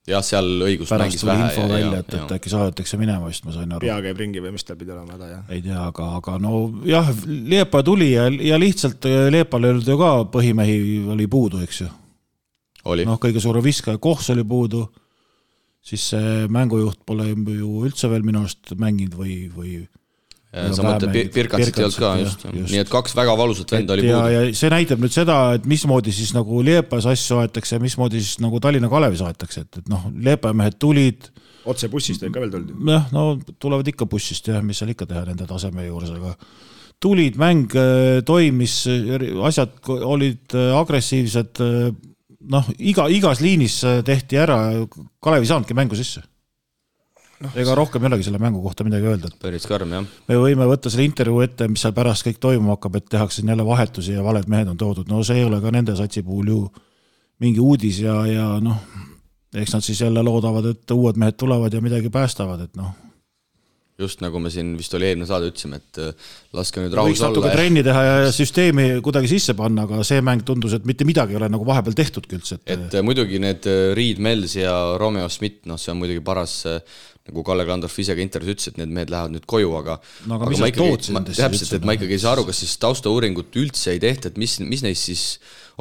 jah, 0.10 0.24
seal 0.26 0.50
õigus 0.66 0.90
pärast 0.90 1.22
tuli 1.22 1.36
info 1.36 1.66
ja, 1.66 1.70
välja, 1.70 2.02
et, 2.02 2.16
et 2.18 2.34
äkki 2.38 2.52
saadetakse 2.52 2.98
minema, 2.98 3.30
vist 3.30 3.46
ma 3.46 3.54
sain 3.54 3.70
aru. 3.70 3.84
pea 3.86 3.98
käib 4.06 4.22
ringi 4.22 4.42
või 4.44 4.56
mis 4.56 4.66
tal 4.66 4.80
pidi 4.80 4.94
olema 4.96 5.16
häda, 5.16 5.30
jah? 5.30 5.44
ei 5.54 5.62
tea, 5.66 5.78
aga, 5.92 6.08
aga 6.18 6.38
no 6.42 6.64
jah, 6.88 7.12
Liepa 7.28 7.84
tuli 7.86 8.12
ja, 8.16 8.26
ja 8.32 8.58
lihtsalt 8.62 9.06
äh, 9.10 9.28
Liepal 9.34 9.68
ei 9.68 9.76
olnud 9.76 9.92
ju 9.94 10.00
ka 10.02 10.12
põhimehi 10.34 10.80
oli 11.14 11.30
puudu, 11.32 11.62
eks 11.66 11.84
ju 11.84 11.92
noh, 13.06 13.22
kõige 13.22 13.44
suurem 13.44 13.66
viskaja 13.66 14.02
Kohs 14.02 14.32
oli 14.34 14.46
puudu, 14.48 14.88
siis 15.86 16.08
see 16.16 16.46
mängujuht 16.50 17.04
pole 17.06 17.30
ju 17.30 17.86
üldse 17.86 18.10
veel 18.10 18.26
minu 18.26 18.42
arust 18.46 18.74
mänginud 18.82 19.18
või, 19.20 19.36
või 19.54 19.76
sa 20.52 20.84
mõtled 20.84 21.14
Pir, 21.14 21.30
Pirkatsit 21.32 21.78
ei 21.80 21.86
olnud 21.86 22.00
ka, 22.02 22.10
just, 22.20 22.42
just., 22.50 22.74
nii 22.74 22.82
et 22.84 22.90
kaks 22.92 23.14
väga 23.16 23.36
valusat 23.40 23.72
venda 23.72 23.96
oli 23.96 24.10
ja, 24.10 24.18
puudu. 24.18 24.32
ja 24.34 24.58
see 24.60 24.72
näitab 24.74 25.04
nüüd 25.04 25.16
seda, 25.16 25.38
et 25.56 25.68
mismoodi 25.70 26.12
siis 26.16 26.34
nagu 26.36 26.60
Liepas 26.68 27.08
asju 27.12 27.40
aetakse 27.40 27.78
ja 27.78 27.84
mismoodi 27.84 28.20
siis 28.20 28.42
nagu 28.44 28.60
Tallinna 28.64 28.90
Kalevis 28.92 29.24
aetakse, 29.24 29.64
et, 29.64 29.80
et 29.80 29.88
noh, 29.92 30.10
Liepa 30.12 30.52
mehed 30.58 30.76
tulid. 30.82 31.30
otse 31.72 31.88
bussist 31.94 32.26
oli 32.26 32.36
ka 32.36 32.44
veel 32.44 32.52
tulnud? 32.52 32.76
jah, 32.92 33.08
no 33.16 33.26
tulevad 33.64 33.88
ikka 33.94 34.10
bussist 34.12 34.52
jah, 34.52 34.60
mis 34.66 34.82
seal 34.82 34.92
ikka 34.92 35.08
teha 35.08 35.24
nende 35.30 35.48
taseme 35.48 35.88
juures, 35.88 36.12
aga 36.18 36.36
tulid, 37.02 37.40
mäng 37.40 37.72
äh, 37.80 38.20
toimis, 38.28 38.82
asjad 39.48 39.80
olid 39.88 40.58
äh, 40.58 40.74
agressiivsed 40.82 41.64
noh, 42.52 42.68
iga, 42.76 43.08
igas 43.08 43.40
liinis 43.40 43.80
tehti 44.04 44.42
ära, 44.42 44.60
Kalev 45.24 45.46
ei 45.46 45.54
saanudki 45.54 45.78
mängu 45.78 45.96
sisse 45.96 46.26
no,. 47.42 47.52
ega 47.64 47.76
rohkem 47.78 48.04
ei 48.04 48.12
olegi 48.12 48.28
selle 48.28 48.42
mängu 48.42 48.62
kohta 48.64 48.86
midagi 48.88 49.10
öelda. 49.12 49.32
päris 49.42 49.68
karm, 49.70 49.94
jah. 49.98 50.08
me 50.30 50.40
võime 50.42 50.68
võtta 50.70 50.92
selle 50.94 51.08
intervjuu 51.10 51.44
ette, 51.46 51.68
mis 51.72 51.84
seal 51.84 51.96
pärast 51.98 52.28
kõik 52.28 52.42
toimuma 52.44 52.78
hakkab, 52.78 53.00
et 53.02 53.12
tehakse 53.18 53.42
siin 53.42 53.54
jälle 53.54 53.66
vahetusi 53.68 54.18
ja 54.18 54.26
valed 54.26 54.50
mehed 54.52 54.72
on 54.72 54.80
toodud, 54.80 55.10
no 55.12 55.24
see 55.28 55.42
ei 55.42 55.48
ole 55.48 55.62
ka 55.64 55.74
nende 55.74 55.96
satsi 56.00 56.24
puhul 56.26 56.52
ju 56.54 56.64
mingi 57.42 57.62
uudis 57.64 58.04
ja, 58.06 58.18
ja 58.30 58.50
noh, 58.64 58.82
eks 59.58 59.74
nad 59.76 59.86
siis 59.86 60.02
jälle 60.04 60.24
loodavad, 60.26 60.72
et 60.74 60.98
uued 60.98 61.18
mehed 61.22 61.40
tulevad 61.40 61.74
ja 61.74 61.82
midagi 61.84 62.14
päästavad, 62.14 62.68
et 62.68 62.78
noh 62.80 62.94
just 64.02 64.22
nagu 64.24 64.40
me 64.42 64.52
siin 64.54 64.74
vist 64.80 64.94
oli 64.98 65.10
eelmine 65.10 65.28
saade 65.30 65.50
ütlesime, 65.52 65.80
et 65.82 66.02
äh, 66.02 66.32
laske 66.58 66.84
nüüd 66.84 66.96
rahus 66.98 67.14
võiks 67.14 67.24
natuke 67.24 67.46
olla. 67.46 67.56
trenni 67.58 67.84
teha 67.86 68.04
ja 68.08 68.34
süsteemi 68.36 68.88
kuidagi 69.06 69.32
sisse 69.32 69.56
panna, 69.58 69.86
aga 69.88 70.02
see 70.08 70.24
mäng 70.26 70.46
tundus, 70.48 70.76
et 70.78 70.88
mitte 70.90 71.08
midagi 71.08 71.36
ei 71.36 71.42
ole 71.42 71.52
nagu 71.52 71.68
vahepeal 71.68 71.98
tehtudki 71.98 72.40
üldse, 72.40 72.60
et 72.62 72.76
et 72.78 72.98
äh, 72.98 73.06
muidugi 73.06 73.42
need 73.42 73.68
äh, 73.70 73.92
Reed 73.98 74.22
Mills 74.24 74.58
ja 74.58 74.74
Romeo 75.02 75.30
Schmidt, 75.32 75.64
noh, 75.70 75.80
see 75.82 75.94
on 75.94 76.02
muidugi 76.02 76.24
paras 76.26 76.62
nagu 77.30 77.44
Kalle 77.46 77.66
Klandorf 77.68 77.98
ise 78.02 78.16
ka 78.18 78.24
intervjuus 78.24 78.56
ütles, 78.56 78.70
et 78.72 78.80
need 78.82 78.94
mehed 78.96 79.12
lähevad 79.14 79.36
nüüd 79.36 79.48
koju, 79.50 79.74
aga 79.78 79.98
no 80.26 80.38
aga, 80.38 80.48
aga 80.48 80.52
mis 80.54 80.62
sa 80.62 80.70
ikkagi, 80.72 80.88
tood 80.90 81.06
siin 81.06 81.28
täpselt, 81.30 81.76
et 81.78 81.86
ma 81.88 81.96
ikkagi 81.98 82.18
ei 82.18 82.24
saa 82.24 82.34
aru, 82.36 82.48
kas 82.48 82.62
siis 82.64 82.74
taustauuringut 82.82 83.60
üldse 83.62 83.94
ei 83.94 84.02
tehta, 84.02 84.32
et 84.32 84.40
mis, 84.42 84.58
mis 84.66 84.82
neist 84.86 85.06
siis 85.12 85.26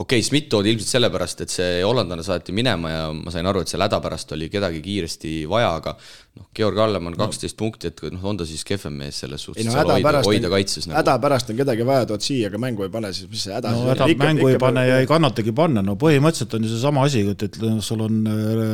okei 0.01 0.19
okay,, 0.19 0.25
Schmidt 0.25 0.49
toodi 0.49 0.73
ilmselt 0.73 0.95
sellepärast, 0.95 1.43
et 1.45 1.53
see 1.53 1.81
hollandlane 1.85 2.25
saati 2.25 2.55
minema 2.57 2.91
ja 2.91 3.01
ma 3.13 3.33
sain 3.35 3.47
aru, 3.47 3.61
et 3.65 3.71
seal 3.73 3.85
häda 3.85 3.99
pärast 4.01 4.33
oli 4.37 4.49
kedagi 4.53 4.81
kiiresti 4.85 5.33
vaja, 5.51 5.75
aga 5.77 5.93
noh, 6.39 6.47
Georg 6.57 6.81
Allemann 6.81 7.19
kaksteist 7.21 7.59
no. 7.59 7.61
punkti, 7.67 7.91
et 7.93 8.01
noh, 8.15 8.25
on 8.31 8.41
ta 8.41 8.47
siis 8.49 8.65
kehvem 8.67 8.97
mees 9.03 9.21
selles 9.25 9.45
suhtes, 9.45 9.69
no, 9.69 9.75
hoida, 9.77 9.99
hoida, 9.99 10.23
hoida 10.25 10.53
kaitses 10.55 10.89
nagu. 10.89 10.97
häda 11.03 11.19
pärast 11.21 11.53
on 11.53 11.61
kedagi 11.61 11.87
vaja, 11.91 12.09
tood 12.09 12.25
siia, 12.25 12.49
aga 12.49 12.63
mängu 12.65 12.89
ei 12.89 12.95
pane, 12.97 13.13
siis 13.17 13.29
mis 13.33 13.45
see 13.45 13.55
häda 13.57 13.75
no, 13.77 13.85
häda 13.91 14.09
mängu 14.25 14.49
ikka, 14.49 14.57
ei 14.57 14.65
pane 14.65 14.87
ja 14.89 14.99
ei 15.05 15.11
kannatagi 15.11 15.57
panna, 15.61 15.85
no 15.85 15.99
põhimõtteliselt 16.01 16.57
on 16.57 16.67
ju 16.67 16.73
seesama 16.73 17.05
asi, 17.11 17.27
et, 17.35 17.47
et 17.51 17.61
sul 17.85 18.07
on 18.07 18.21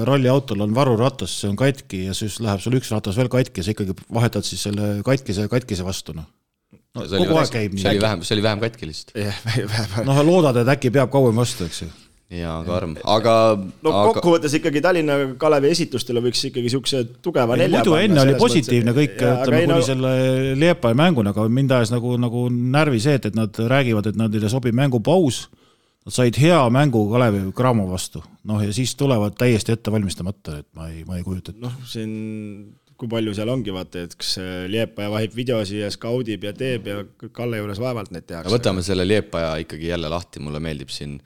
ralliautol 0.06 0.62
on 0.68 0.78
varuratas, 0.78 1.34
see 1.42 1.50
on 1.50 1.58
katki 1.58 2.06
ja 2.06 2.14
siis 2.14 2.38
läheb 2.44 2.62
sul 2.62 2.78
üks 2.78 2.94
ratas 2.94 3.18
veel 3.18 3.32
katki 3.32 3.64
ja 3.64 3.66
sa 3.66 3.74
ikkagi 3.74 3.98
vahetad 4.06 4.46
siis 4.46 4.62
selle 4.68 4.98
katkise 5.06 5.50
katkise 5.50 5.86
vastu, 5.86 6.14
noh 6.14 6.30
No, 6.96 7.04
see 7.04 7.18
oli 7.20 7.28
kogu 7.28 7.38
aeg 7.38 7.46
vähem- 7.46 7.54
käib 7.58 7.76
nii. 7.76 7.82
see 7.84 7.92
oli 7.92 8.02
vähem, 8.06 8.24
see 8.26 8.34
oli 8.38 8.42
vähem 8.48 8.64
katki 8.64 8.88
lihtsalt. 8.90 9.14
jah, 9.20 9.38
noh, 10.08 10.20
loodad, 10.26 10.58
et 10.62 10.70
äkki 10.76 10.90
peab 10.94 11.12
kauem 11.12 11.36
vastu, 11.36 11.68
eks 11.68 11.82
ju. 11.84 11.88
jaa, 12.40 12.56
karm, 12.66 12.96
aga 13.04 13.34
no 13.84 13.92
aga 13.92 14.14
kokkuvõttes 14.16 14.56
ikkagi 14.58 14.80
Tallinna 14.82 15.18
Kalevi 15.38 15.68
esitustele 15.76 16.22
võiks 16.24 16.40
ikkagi 16.48 16.72
siukse 16.72 17.04
tugeva 17.22 17.54
nelja 17.60 17.82
muidu 17.84 17.94
enne 18.00 18.24
oli 18.24 18.34
positiivne 18.40 18.94
kõik, 18.96 19.14
ütleme 19.20 19.60
kuni 19.62 19.74
no, 19.74 19.82
selle 19.86 20.14
Liepaja 20.58 20.98
mänguni, 20.98 21.30
aga 21.30 21.44
mind 21.60 21.76
ajas 21.76 21.92
nagu, 21.94 22.16
nagu 22.18 22.48
närvi 22.50 22.98
see, 23.04 23.14
et, 23.20 23.28
et 23.30 23.38
nad 23.38 23.62
räägivad, 23.76 24.10
et 24.10 24.18
neile 24.18 24.50
sobib 24.50 24.74
mängupaus. 24.74 25.44
Nad 26.06 26.14
said 26.14 26.36
hea 26.38 26.58
mängu 26.70 27.00
Kalevi 27.10 27.40
Cramo 27.54 27.86
vastu, 27.90 28.20
noh 28.46 28.60
ja 28.62 28.70
siis 28.74 28.92
tulevad 28.98 29.34
täiesti 29.38 29.72
ette 29.74 29.90
valmistamata, 29.90 30.60
et 30.60 30.66
ma 30.78 30.86
ei, 30.90 31.00
ma 31.06 31.16
ei 31.18 31.24
kujuta 31.26 31.50
ette. 31.50 31.62
noh, 31.64 31.72
siin 31.90 32.12
kui 32.96 33.08
palju 33.12 33.34
seal 33.36 33.50
ongi, 33.52 33.72
vaata, 33.74 34.06
et 34.06 34.14
kas 34.16 34.36
Liepaja 34.72 35.10
vahib 35.12 35.34
videosi 35.36 35.82
ja 35.82 35.90
skaudib 35.92 36.46
ja 36.48 36.52
teeb 36.56 36.86
ja 36.88 37.02
Kalle 37.36 37.60
juures 37.60 37.80
vaevalt 37.82 38.14
neid 38.14 38.24
tehakse. 38.28 38.52
võtame 38.54 38.82
selle 38.86 39.04
Liepaja 39.08 39.56
ikkagi 39.64 39.90
jälle 39.92 40.08
lahti, 40.12 40.40
mulle 40.40 40.60
meeldib 40.64 40.88
siin 40.94 41.18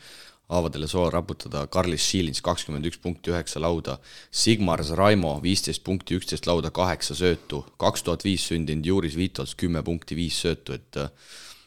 haavadele 0.50 0.88
soo 0.90 1.04
raputada, 1.14 1.62
Karlis 1.70 2.02
Šilins 2.10 2.42
kakskümmend 2.42 2.88
üks 2.90 2.98
punkti 3.02 3.30
üheksa 3.30 3.60
lauda, 3.62 3.98
Sigmar 4.34 4.82
Raimo 4.98 5.36
viisteist 5.44 5.84
punkti 5.86 6.18
üksteist 6.18 6.48
lauda, 6.50 6.72
kaheksa 6.74 7.14
söötu, 7.14 7.62
kaks 7.78 8.02
tuhat 8.02 8.26
viis 8.26 8.48
sündinud 8.50 8.86
Juris 8.90 9.14
Vitols 9.18 9.54
kümme 9.54 9.84
punkti 9.86 10.18
viis 10.18 10.40
söötu, 10.42 10.74
et 10.74 10.98
äh, 10.98 11.06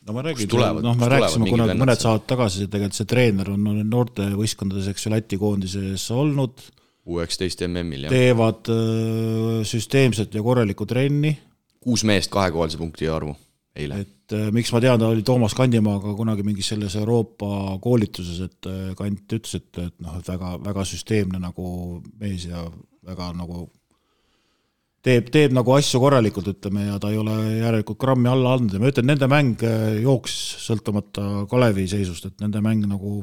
no 0.03 0.17
ma 0.17 0.25
räägin, 0.27 0.51
tulevad- 0.51 0.83
noh, 0.83 0.97
me 0.99 1.11
rääkisime 1.15 1.47
kunagi 1.47 1.79
mõned 1.79 2.03
saated 2.03 2.27
tagasi, 2.33 2.67
tegelikult 2.67 2.99
see 2.99 3.07
treener 3.15 3.53
on, 3.55 3.67
on 3.71 3.83
noortevõistkondades, 3.87 4.91
eks 4.91 5.07
ju, 5.07 5.13
Läti 5.15 5.39
koondises 5.39 6.09
olnud, 6.11 6.65
U 7.03 7.19
üheksateist 7.19 7.65
MM-il 7.67 8.05
jah, 8.07 8.13
teevad 8.13 8.69
öö, 8.71 9.63
süsteemset 9.67 10.35
ja 10.35 10.43
korralikku 10.43 10.87
trenni. 10.87 11.33
Kuus 11.83 12.05
meest 12.07 12.31
kahekohalise 12.31 12.79
punkti 12.79 13.09
arvu 13.11 13.33
eile. 13.75 13.99
et 14.05 14.35
äh, 14.37 14.49
miks 14.53 14.71
ma 14.73 14.81
tean, 14.83 14.99
ta 15.01 15.09
oli 15.11 15.23
Toomas 15.25 15.55
Kandimaaga 15.57 16.13
kunagi 16.17 16.45
mingis 16.45 16.69
selles 16.73 16.95
Euroopa 16.99 17.77
koolituses, 17.83 18.41
et 18.45 18.69
äh, 18.69 18.81
Kant 18.97 19.37
ütles, 19.37 19.55
et, 19.59 19.71
et 19.81 19.95
noh, 20.03 20.17
et 20.19 20.29
väga, 20.29 20.57
väga 20.63 20.85
süsteemne 20.87 21.41
nagu 21.41 21.67
mees 22.21 22.47
ja 22.49 22.65
väga 23.03 23.31
nagu 23.37 23.65
teeb, 25.03 25.29
teeb 25.33 25.55
nagu 25.55 25.75
asju 25.75 26.01
korralikult, 26.03 26.51
ütleme, 26.53 26.87
ja 26.91 26.99
ta 27.01 27.11
ei 27.11 27.19
ole 27.19 27.35
järelikult 27.57 27.99
grammi 27.99 28.29
alla 28.31 28.55
andnud. 28.55 28.77
Ja 28.77 28.83
ma 28.83 28.91
ütlen, 28.93 29.09
nende 29.11 29.29
mäng 29.31 29.65
äh, 29.67 29.87
jooksis 30.05 30.67
sõltumata 30.69 31.47
Kalevi 31.51 31.87
seisust, 31.91 32.29
et 32.29 32.43
nende 32.43 32.63
mäng 32.63 32.85
nagu 32.89 33.21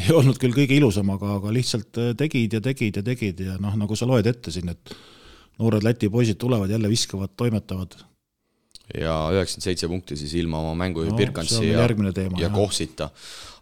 ei 0.04 0.12
olnud 0.16 0.38
küll 0.40 0.54
kõige 0.56 0.76
ilusam, 0.76 1.10
aga, 1.16 1.36
aga 1.38 1.54
lihtsalt 1.54 2.00
äh, 2.00 2.12
tegid 2.18 2.58
ja 2.58 2.60
tegid 2.64 3.00
ja 3.00 3.06
tegid 3.06 3.40
ja 3.46 3.56
noh, 3.62 3.76
nagu 3.78 3.98
sa 3.98 4.08
loed 4.08 4.26
ette 4.30 4.52
siin, 4.54 4.72
et 4.72 4.94
noored 5.60 5.84
Läti 5.84 6.08
poisid 6.12 6.38
tulevad 6.40 6.70
jälle 6.72 6.88
viskavad, 6.88 7.34
toimetavad 7.36 7.98
ja 8.98 9.14
üheksakümmend 9.34 9.66
seitse 9.66 9.88
punkti 9.90 10.16
siis 10.18 10.34
ilma 10.40 10.60
oma 10.64 10.74
mängujuhi 10.74 11.12
No, 11.12 11.18
veel 11.18 11.70
ja, 11.70 11.84
järgmine 11.84 12.12
teema, 12.12 12.38
ja 12.38 12.48
jah. 12.48 12.54
Kohsita. 12.54 13.10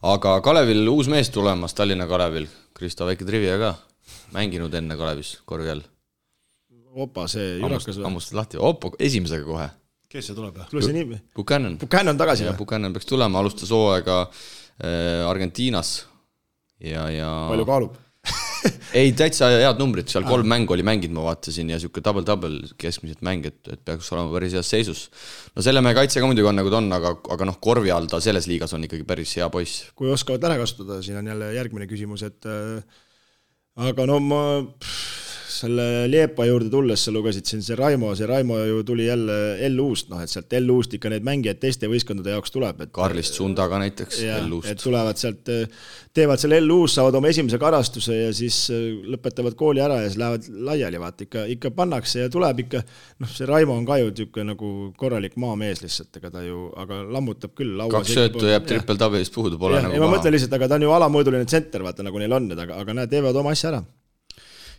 aga 0.02 0.40
Kalevil 0.40 0.88
uus 0.88 1.08
mees 1.08 1.30
tulemas, 1.30 1.74
Tallinna 1.74 2.06
Kalevil, 2.06 2.46
Kristo, 2.74 3.06
väike 3.06 3.26
trivia 3.28 3.58
ka, 3.60 3.74
mänginud 4.32 4.74
enne 4.74 4.96
Kalevis 4.96 5.36
korvpall, 5.44 5.82
opa, 6.94 7.26
see 7.28 7.58
jurakas 7.58 7.98
või? 7.98 8.06
hammustad 8.08 8.40
lahti, 8.40 8.60
Oppo 8.60 8.94
esimesega 8.98 9.44
kohe, 9.44 9.68
kes 10.08 10.30
see 10.30 10.38
tuleb? 10.38 10.62
kuule, 10.70 10.84
see 10.86 10.96
nimi, 10.96 11.20
Buchanan, 11.36 11.76
Buchanan 11.82 12.20
tagasi 12.20 12.48
või? 12.48 12.56
Buchanan 12.62 12.96
peaks 12.96 13.10
tulema, 13.10 13.42
alustas 13.42 13.72
hooaega 13.74 14.22
äh, 14.24 15.28
Argentiinas 15.28 15.98
ja, 16.80 17.08
ja 17.12 17.30
palju 17.50 17.66
kaalub? 17.68 17.96
ei, 18.98 19.12
täitsa 19.16 19.48
head 19.52 19.80
numbrid, 19.80 20.08
seal 20.10 20.26
kolm 20.28 20.48
mängu 20.50 20.74
oli 20.74 20.84
mänginud, 20.86 21.14
ma 21.16 21.26
vaatasin 21.28 21.70
ja 21.72 21.78
sihuke 21.80 22.02
double-double 22.04 22.72
keskmiselt 22.80 23.22
mäng, 23.24 23.46
et, 23.48 23.60
et 23.70 23.82
peaks 23.86 24.10
olema 24.14 24.32
päris 24.34 24.56
heas 24.58 24.70
seisus. 24.72 25.04
no 25.54 25.64
selle 25.64 25.82
mehe 25.84 25.96
kaitse 25.96 26.20
ka 26.20 26.28
muidugi 26.28 26.50
on 26.50 26.58
nagu 26.58 26.72
ta 26.72 26.80
on, 26.82 26.90
aga, 26.96 27.14
aga 27.34 27.48
noh, 27.48 27.58
korvi 27.62 27.92
all 27.94 28.08
ta 28.10 28.20
selles 28.24 28.48
liigas 28.50 28.74
on 28.76 28.84
ikkagi 28.88 29.06
päris 29.08 29.36
hea 29.38 29.48
poiss. 29.52 29.88
kui 29.98 30.10
oskavad 30.12 30.44
ära 30.50 30.58
kasutada, 30.60 31.00
siin 31.04 31.20
on 31.20 31.30
jälle 31.32 31.52
järgmine 31.56 31.88
küsimus, 31.90 32.26
et 32.26 32.48
äh, 32.50 32.82
aga 33.88 34.08
no 34.10 34.18
ma 34.24 34.42
pff, 34.66 35.27
selle 35.48 35.84
Liepa 36.10 36.46
juurde 36.48 36.70
tulles 36.72 37.02
sa 37.04 37.12
lugesid 37.14 37.48
siin 37.48 37.62
see 37.64 37.76
Raimo, 37.78 38.10
see 38.16 38.28
Raimo 38.28 38.58
ju 38.60 38.82
tuli 38.86 39.06
jälle 39.08 39.36
LU-st, 39.70 40.10
noh 40.12 40.20
et 40.22 40.32
sealt 40.32 40.52
LU-st 40.60 40.98
ikka 40.98 41.12
neid 41.12 41.26
mängijaid 41.26 41.60
teiste 41.62 41.90
võistkondade 41.90 42.34
jaoks 42.34 42.52
tuleb, 42.54 42.82
et 42.84 42.92
Karlist 42.94 43.38
Sundaga 43.38 43.80
näiteks 43.82 44.22
jah, 44.24 44.44
et 44.68 44.82
tulevad 44.82 45.20
sealt, 45.20 45.50
teevad 46.16 46.42
seal 46.42 46.56
LU-s, 46.60 46.98
saavad 46.98 47.18
oma 47.18 47.30
esimese 47.32 47.60
karastuse 47.60 48.16
ja 48.16 48.30
siis 48.36 48.60
äh, 48.74 48.86
lõpetavad 49.14 49.56
kooli 49.58 49.82
ära 49.84 50.00
ja 50.02 50.08
siis 50.08 50.18
lähevad 50.20 50.48
laiali, 50.70 51.02
vaata 51.02 51.26
ikka, 51.26 51.44
ikka 51.56 51.72
pannakse 51.76 52.24
ja 52.26 52.32
tuleb 52.32 52.64
ikka, 52.66 52.82
noh, 53.22 53.34
see 53.34 53.48
Raimo 53.48 53.76
on 53.78 53.86
ka 53.88 54.00
ju 54.02 54.10
niisugune 54.12 54.52
nagu 54.52 54.72
korralik 54.98 55.36
maamees 55.40 55.84
lihtsalt, 55.84 56.10
ega 56.20 56.32
ta 56.34 56.42
ju, 56.46 56.68
aga 56.78 57.02
lammutab 57.14 57.54
küll 57.58 57.76
laua 57.78 58.00
kaks 58.00 58.16
söötu 58.16 58.48
jääb 58.48 58.66
triple 58.68 58.98
tabelist 59.00 59.34
puudu, 59.34 59.60
pole 59.60 59.78
jah, 59.78 59.86
nagu 59.86 59.96
ei 59.96 60.02
ma 60.02 60.08
paha 60.08 60.18
mõtlen. 60.18 60.36
lihtsalt, 60.36 60.58
aga 60.58 60.68
ta 60.68 60.78
on 60.80 60.88
ju 60.88 60.96
alamõõduline 60.96 61.48
tsenter, 61.48 61.84
vaata 61.86 62.06
nagu 62.06 62.20
neil 62.20 62.36
on 62.36 62.50
need, 62.50 62.66
aga, 62.66 62.82
aga 62.82 63.00
nad 63.02 63.12
teevad 63.12 63.36
oma 63.38 63.54
asja 63.56 63.72
ära. 63.72 63.84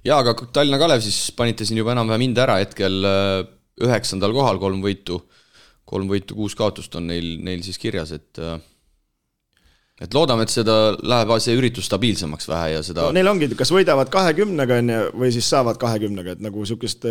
jaa, 0.08 0.20
aga 0.20 0.36
Tallinna 0.54 0.80
Kalev 0.82 1.04
siis 1.06 1.30
panite 1.38 1.68
siin 1.68 1.80
juba 1.82 1.94
enam-vähem 1.96 2.28
hinde 2.30 2.44
ära, 2.44 2.60
hetkel 2.64 3.00
äh, 3.08 3.44
üheksandal 3.86 4.34
kohal, 4.36 4.60
kolm 4.62 4.84
võitu, 4.84 5.22
kolm 5.90 6.10
võitu, 6.12 6.38
kuus 6.38 6.56
kaotust 6.58 6.96
on 7.00 7.10
neil, 7.12 7.38
neil 7.46 7.64
siis 7.66 7.80
kirjas, 7.82 8.14
et 8.16 8.42
äh, 8.44 8.60
et 10.00 10.16
loodame, 10.16 10.46
et 10.48 10.54
seda 10.54 10.76
läheb 10.96 11.34
see 11.44 11.58
üritus 11.60 11.90
stabiilsemaks 11.90 12.48
vähe 12.48 12.70
ja 12.78 12.84
seda 12.86 13.08
no 13.08 13.16
neil 13.16 13.28
ongi, 13.32 13.52
kas 13.60 13.74
võidavad 13.76 14.12
kahekümnega, 14.14 14.80
on 14.84 14.94
ju, 14.94 15.02
või 15.24 15.34
siis 15.36 15.50
saavad 15.52 15.80
kahekümnega, 15.82 16.38
et 16.38 16.46
nagu 16.46 16.64
niisugust 16.64 17.08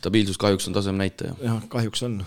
stabiilsus 0.00 0.40
kahjuks 0.40 0.70
on 0.70 0.78
tasemenäitaja. 0.78 1.36
jah, 1.44 1.60
kahjuks 1.72 2.06
on. 2.08 2.22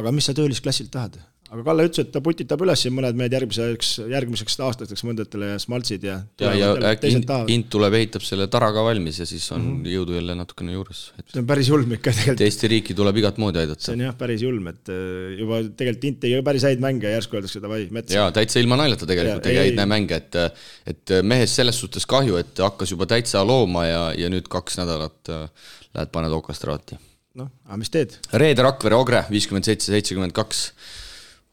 aga 0.00 0.14
mis 0.16 0.30
sa 0.30 0.36
töölisklassilt 0.36 0.92
tahad? 0.94 1.20
Aga 1.52 1.64
Kalle 1.66 1.84
ütles, 1.84 2.06
et 2.06 2.12
ta 2.14 2.20
putitab 2.24 2.62
üles 2.64 2.80
siin 2.80 2.94
mõned 2.96 3.16
mehed 3.18 3.34
järgmiseks, 3.36 3.90
järgmiseks 4.08 4.54
aastateks 4.64 5.04
mõndatele 5.04 5.50
smaltsid 5.60 6.06
ja 6.06 6.14
ja, 6.40 6.52
ja 6.56 6.70
äkki 6.92 7.10
Int. 7.12 7.32
Int 7.52 7.68
tuleb, 7.72 7.96
ehitab 7.98 8.24
selle 8.24 8.46
tara 8.52 8.70
ka 8.72 8.84
valmis 8.86 9.18
ja 9.20 9.26
siis 9.28 9.44
on 9.52 9.60
mm 9.60 9.74
-hmm. 9.74 9.92
jõudu 9.92 10.16
jälle 10.16 10.36
natukene 10.38 10.76
juures, 10.76 11.02
et 11.18 11.34
see 11.34 11.42
on 11.42 11.48
päris 11.50 11.68
julm 11.68 11.92
ikka 11.98 12.14
tegelikult, 12.16 12.44
Eesti 12.46 12.72
riiki 12.72 12.96
tuleb 12.96 13.20
igat 13.20 13.40
moodi 13.42 13.60
aidata 13.62 13.84
see. 13.84 13.96
on 13.98 14.04
jah, 14.06 14.16
päris 14.16 14.44
julm, 14.46 14.70
et 14.72 14.92
äh, 14.94 15.36
juba 15.42 15.60
tegelikult 15.68 16.08
Int 16.10 16.20
tegi 16.24 16.40
päris 16.48 16.66
häid 16.68 16.80
mänge 16.80 17.08
ja 17.08 17.18
järsku 17.18 17.36
öeldakse 17.36 17.60
davai, 17.66 17.84
metsa. 17.90 18.16
jaa, 18.16 18.32
täitsa 18.32 18.64
ilma 18.64 18.80
naljata 18.80 19.10
tegelikult 19.12 19.44
tegi 19.48 19.60
häid 19.60 19.84
mänge, 19.86 20.22
et 20.22 20.40
et 20.88 21.16
mehest 21.22 21.60
selles 21.60 21.78
suhtes 21.78 22.08
kahju, 22.08 22.40
et 22.40 22.64
hakkas 22.64 22.96
juba 22.96 23.06
täitsa 23.06 23.44
looma 23.44 23.84
ja, 23.86 24.02
ja 24.16 24.32
nüüd 24.32 24.48
kaks 24.48 24.80
nädalat 24.80 25.28
äh, 25.28 25.48
lähed 25.92 26.12
paned 26.16 26.32
okastraati. 26.32 26.96
noh, 27.36 27.52
aga 27.68 27.76
mis 27.76 27.92
teed? 27.92 28.16
Reede 28.32 28.64
Rakvere 28.64 28.96
Ogre 28.96 29.24
viiskümmend 29.30 29.68
seitse, 29.68 29.92
seitsekümmend 29.92 30.32
kaks 30.36 30.70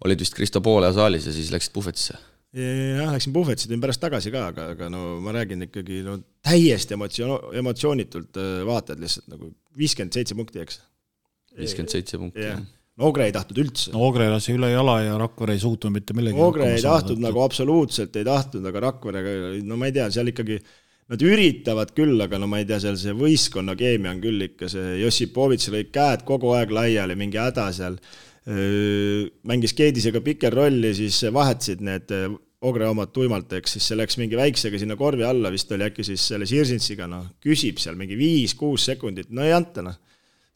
olid 0.06 0.24
vist 0.24 0.36
Kristo 0.38 0.62
Poole 0.64 0.92
saalis 0.96 1.28
ja 1.30 1.36
siis 1.36 1.52
läksid 1.54 1.74
puhvetisse. 1.76 2.18
jah, 2.54 3.12
läksin 3.14 3.36
puhvetisse, 3.36 3.70
tulin 3.70 3.84
pärast 3.84 4.02
tagasi 4.02 4.34
ka, 4.34 4.48
aga, 4.54 4.72
aga 4.76 4.90
no 4.90 5.20
ma 5.24 5.36
räägin 5.36 5.68
ikkagi 5.68 6.02
no 6.06 6.18
täiesti 6.46 6.98
emotsioon, 6.98 7.54
emotsioonitult 7.62 8.42
äh, 8.42 8.50
vaatad 8.68 9.02
lihtsalt 9.02 9.30
nagu 9.36 9.54
viiskümmend 9.78 10.18
seitse 10.18 10.38
punkti, 10.40 10.64
eks. 10.66 10.82
viiskümmend 11.60 11.94
seitse 11.94 12.18
punkti 12.22 12.48
jah, 12.48 12.60
no 12.98 13.10
Ogre 13.10 13.30
ei 13.30 13.36
tahtnud 13.36 13.62
üldse. 13.64 13.94
Ogre 13.96 14.28
lasi 14.32 14.58
üle 14.58 14.74
jala 14.74 14.98
ja 15.06 15.16
Rakvere 15.22 15.56
ei 15.56 15.62
suutnud 15.62 15.94
mitte 15.94 16.18
millegi 16.18 16.42
Ogre 16.42 16.74
ei 16.74 16.84
tahtnud 16.84 17.22
nagu 17.24 17.46
absoluutselt 17.46 18.18
ei 18.20 18.28
tahtnud, 18.28 18.66
aga 18.72 18.86
Rakverega, 18.90 19.40
no 19.70 19.78
ma 19.80 19.92
ei 19.92 20.00
tea, 20.00 20.10
seal 20.18 20.34
ikkagi 20.34 20.60
Nad 21.10 21.24
üritavad 21.26 21.90
küll, 21.98 22.20
aga 22.22 22.38
no 22.38 22.46
ma 22.46 22.60
ei 22.62 22.68
tea, 22.70 22.78
seal 22.84 22.98
see 23.02 23.16
võistkonna 23.18 23.74
keemia 23.78 24.12
on 24.14 24.20
küll 24.22 24.46
ikka 24.46 24.68
see 24.70 25.00
Jossipovitš 25.02 25.72
lõi 25.74 25.88
käed 25.90 26.22
kogu 26.28 26.52
aeg 26.54 26.70
laiali, 26.74 27.16
mingi 27.18 27.40
häda 27.42 27.66
seal. 27.74 27.98
Mängis 28.50 29.76
Keedisega 29.78 30.24
pikerrolli, 30.26 30.94
siis 30.98 31.22
vahetasid 31.34 31.84
need 31.86 32.14
öö, 32.16 32.32
Ogre 32.66 32.90
omad 32.92 33.14
tuimalt, 33.16 33.54
eks 33.56 33.78
siis 33.78 33.86
see 33.88 33.96
läks 33.96 34.18
mingi 34.20 34.36
väiksega 34.36 34.80
sinna 34.82 34.98
korvi 35.00 35.24
alla, 35.24 35.48
vist 35.54 35.70
oli 35.72 35.86
äkki 35.86 36.04
siis 36.04 36.26
selle 36.32 36.48
Sirsintsiga, 36.50 37.06
noh, 37.08 37.30
küsib 37.40 37.80
seal 37.80 37.96
mingi 37.96 38.18
viis-kuus 38.20 38.90
sekundit, 38.90 39.30
no 39.32 39.46
ei 39.46 39.54
anta 39.56 39.86
noh 39.86 39.96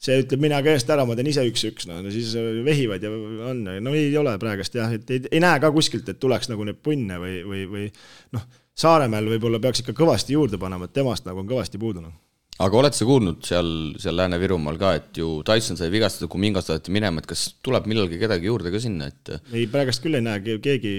see 0.04 0.20
ütleb 0.20 0.42
mina 0.44 0.58
ka 0.64 0.74
eest 0.74 0.90
ära, 0.92 1.06
ma 1.08 1.16
teen 1.16 1.30
ise 1.30 1.44
üks-üks, 1.48 1.86
no 1.88 2.02
siis 2.12 2.34
vehivad 2.66 3.04
ja 3.04 3.12
on, 3.48 3.62
no 3.64 3.94
ei 3.96 4.10
ole 4.20 4.34
praegust 4.42 4.76
jah, 4.76 4.92
et 4.92 5.10
ei, 5.14 5.22
ei 5.30 5.40
näe 5.42 5.60
ka 5.62 5.70
kuskilt, 5.74 6.08
et 6.10 6.20
tuleks 6.20 6.50
nagu 6.52 6.66
neid 6.66 6.80
punne 6.84 7.18
või, 7.22 7.40
või, 7.48 7.64
või 7.70 7.88
noh, 8.36 8.44
Saaremäel 8.74 9.28
võib-olla 9.30 9.60
peaks 9.62 9.84
ikka 9.84 9.94
kõvasti 9.94 10.34
juurde 10.34 10.58
panema, 10.58 10.88
et 10.88 10.96
temast 10.96 11.28
nagu 11.28 11.38
on 11.40 11.48
kõvasti 11.48 11.78
puudu 11.80 12.02
noh. 12.02 12.14
Aga 12.62 12.78
oled 12.78 12.94
sa 12.94 13.06
kuulnud 13.08 13.42
seal, 13.46 13.70
seal 14.02 14.18
Lääne-Virumaal 14.18 14.80
ka, 14.80 14.94
et 15.00 15.20
ju 15.20 15.38
Tyson 15.46 15.78
sai 15.80 15.90
vigastada, 15.92 16.30
kui 16.30 16.42
Mingas 16.42 16.68
taheti 16.70 16.94
minema, 16.94 17.22
et 17.22 17.30
kas 17.30 17.48
tuleb 17.64 17.88
millalgi 17.90 18.20
kedagi 18.20 18.50
juurde 18.50 18.70
ka 18.74 18.82
sinna, 18.82 19.10
et 19.10 19.36
ei, 19.50 19.66
praegust 19.70 20.04
küll 20.04 20.18
ei 20.18 20.24
näe 20.24 20.42
ke- 20.44 20.60
keegi, 20.62 20.92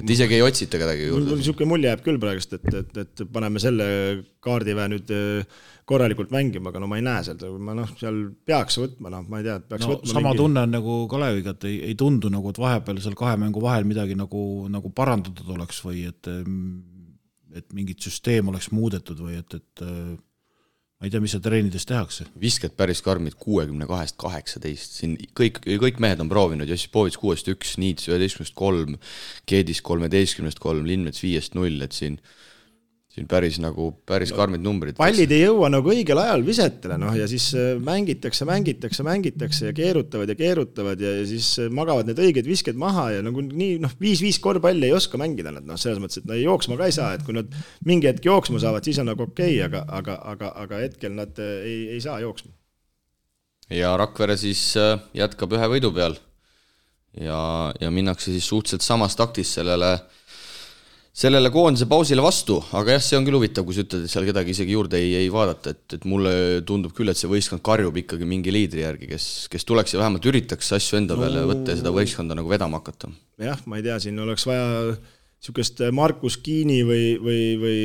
et 0.00 0.10
isegi 0.16 0.38
ei 0.38 0.44
otsita 0.46 0.80
kedagi 0.82 1.06
mul 1.06 1.20
juurde? 1.22 1.40
niisugune 1.40 1.70
mulje 1.70 1.92
jääb 1.92 2.02
küll 2.06 2.18
praegust, 2.22 2.56
et, 2.58 2.70
et, 2.82 3.02
et 3.04 3.22
paneme 3.30 3.62
selle 3.62 3.86
kaardiväe 4.42 4.88
nüüd 4.90 5.12
äh, 5.14 5.60
korralikult 5.90 6.32
mängima, 6.34 6.72
aga 6.72 6.82
no 6.82 6.88
ma 6.90 6.98
ei 6.98 7.04
näe 7.06 7.22
seal, 7.26 7.58
ma 7.62 7.74
noh, 7.78 7.92
seal 7.98 8.18
peaks 8.46 8.78
võtma, 8.82 9.12
noh, 9.14 9.26
ma 9.30 9.40
ei 9.42 9.46
tea, 9.46 9.58
peaks 9.70 9.86
no 9.86 9.92
võtma 9.94 10.10
sama 10.10 10.32
mingi... 10.32 10.40
tunne 10.42 10.64
on 10.66 10.74
nagu 10.74 10.96
Kaleviga, 11.10 11.54
et 11.54 11.68
ei, 11.70 11.76
ei 11.90 11.98
tundu 11.98 12.30
nagu, 12.34 12.50
et 12.50 12.58
vahepeal 12.62 12.98
seal 13.02 13.18
kahe 13.18 13.36
mängu 13.42 13.62
vahel 13.62 13.86
midagi 13.86 14.18
nagu, 14.18 14.42
nagu 14.70 14.90
parandatud 14.94 15.54
oleks 15.54 15.84
või 15.86 16.08
et 16.10 16.30
et 17.50 17.72
mingit 17.74 17.98
süsteem 17.98 18.46
oleks 18.52 18.68
muudetud 18.70 19.18
või 19.26 19.40
et, 19.40 19.56
et 19.58 19.82
ma 21.00 21.08
ei 21.08 21.12
tea, 21.12 21.22
mis 21.24 21.32
seal 21.32 21.40
treenides 21.40 21.86
tehakse. 21.88 22.26
visked 22.40 22.74
päris 22.76 23.00
karmid, 23.00 23.38
kuuekümne 23.40 23.86
kahest 23.88 24.18
kaheksateist, 24.20 24.98
siin 25.00 25.14
kõik, 25.38 25.62
kõik 25.64 26.00
mehed 26.04 26.20
on 26.20 26.28
proovinud, 26.28 26.68
Jossipovitš 26.68 27.16
kuuest 27.22 27.48
üks, 27.48 27.78
Niits 27.80 28.10
üheteistkümnest 28.10 28.52
kolm, 28.58 28.98
Keedis 29.48 29.80
kolmeteistkümnest 29.80 30.60
kolm, 30.60 30.84
Lindmets 30.84 31.24
viiest 31.24 31.56
null, 31.56 31.80
et 31.80 31.96
siin 31.96 32.20
siin 33.10 33.26
päris 33.26 33.56
nagu, 33.58 33.88
päris 34.06 34.30
karmid 34.34 34.62
numbrid. 34.62 34.94
pallid 34.98 35.32
ei 35.34 35.42
jõua 35.42 35.66
nagu 35.72 35.90
õigel 35.90 36.18
ajal 36.22 36.44
visetele, 36.46 36.94
noh, 37.00 37.14
ja 37.18 37.26
siis 37.30 37.48
äh, 37.58 37.72
mängitakse, 37.82 38.46
mängitakse, 38.46 39.02
mängitakse 39.06 39.66
ja 39.66 39.74
keerutavad 39.74 40.30
ja 40.30 40.36
keerutavad 40.38 41.02
ja, 41.02 41.16
ja 41.18 41.24
siis 41.26 41.48
äh, 41.58 41.72
magavad 41.74 42.06
need 42.06 42.22
õiged 42.22 42.46
visked 42.46 42.78
maha 42.78 43.08
ja 43.16 43.24
nagu 43.26 43.42
nii, 43.42 43.80
noh, 43.82 43.96
viis-viis 44.02 44.38
korvpalli 44.42 44.86
ei 44.86 44.94
oska 44.94 45.18
mängida 45.18 45.50
nad, 45.56 45.66
noh, 45.66 45.80
selles 45.80 45.98
mõttes, 46.02 46.22
et 46.22 46.30
no 46.30 46.38
jooksma 46.38 46.78
ka 46.78 46.86
ei 46.86 46.94
saa, 46.94 47.10
et 47.18 47.26
kui 47.26 47.34
nad 47.34 47.50
mingi 47.88 48.06
hetk 48.12 48.30
jooksma 48.30 48.62
saavad, 48.62 48.86
siis 48.86 49.02
on 49.02 49.10
nagu 49.10 49.26
okei 49.26 49.58
okay,, 49.58 49.66
aga, 49.66 49.82
aga, 49.98 50.16
aga, 50.36 50.54
aga 50.62 50.80
hetkel 50.84 51.18
nad 51.18 51.42
äh, 51.42 51.52
ei, 51.66 51.82
ei 51.96 52.04
saa 52.06 52.20
jooksma. 52.22 52.54
ja 53.74 53.96
Rakvere 53.98 54.38
siis 54.38 54.62
jätkab 55.18 55.58
ühe 55.58 55.72
võidu 55.74 55.90
peal. 55.98 56.14
ja, 57.18 57.42
ja 57.74 57.90
minnakse 57.90 58.30
siis 58.30 58.46
suhteliselt 58.46 58.86
samas 58.86 59.18
taktis 59.18 59.58
sellele 59.58 59.96
äh, 59.98 60.18
sellele 61.12 61.50
koondise 61.50 61.88
pausile 61.90 62.22
vastu, 62.22 62.60
aga 62.76 62.94
jah, 62.94 63.02
see 63.02 63.18
on 63.18 63.26
küll 63.26 63.36
huvitav, 63.38 63.66
kui 63.66 63.74
sa 63.74 63.82
ütled, 63.84 64.06
et 64.06 64.12
seal 64.12 64.26
kedagi 64.28 64.54
isegi 64.54 64.76
juurde 64.76 64.98
ei, 65.00 65.12
ei 65.24 65.30
vaadata, 65.32 65.74
et, 65.74 65.96
et 65.98 66.06
mulle 66.08 66.32
tundub 66.66 66.94
küll, 66.96 67.10
et 67.10 67.18
see 67.18 67.30
võistkond 67.30 67.64
karjub 67.66 67.98
ikkagi 68.02 68.28
mingi 68.28 68.54
liidri 68.54 68.84
järgi, 68.84 69.10
kes, 69.10 69.30
kes 69.50 69.66
tuleks 69.68 69.96
ja 69.96 70.02
vähemalt 70.02 70.28
üritaks 70.30 70.70
asju 70.78 71.00
enda 71.00 71.18
peale 71.18 71.42
no. 71.42 71.50
võtta 71.50 71.74
ja 71.74 71.82
seda 71.82 71.94
võistkonda 71.94 72.38
nagu 72.38 72.52
vedama 72.52 72.78
hakata. 72.80 73.10
jah, 73.42 73.64
ma 73.66 73.80
ei 73.80 73.88
tea, 73.88 73.98
siin 74.06 74.22
oleks 74.22 74.46
vaja 74.46 74.94
niisugust 75.40 75.80
Markus 75.96 76.36
Kiini 76.44 76.82
või, 76.86 77.04
või, 77.18 77.44
või, 77.58 77.78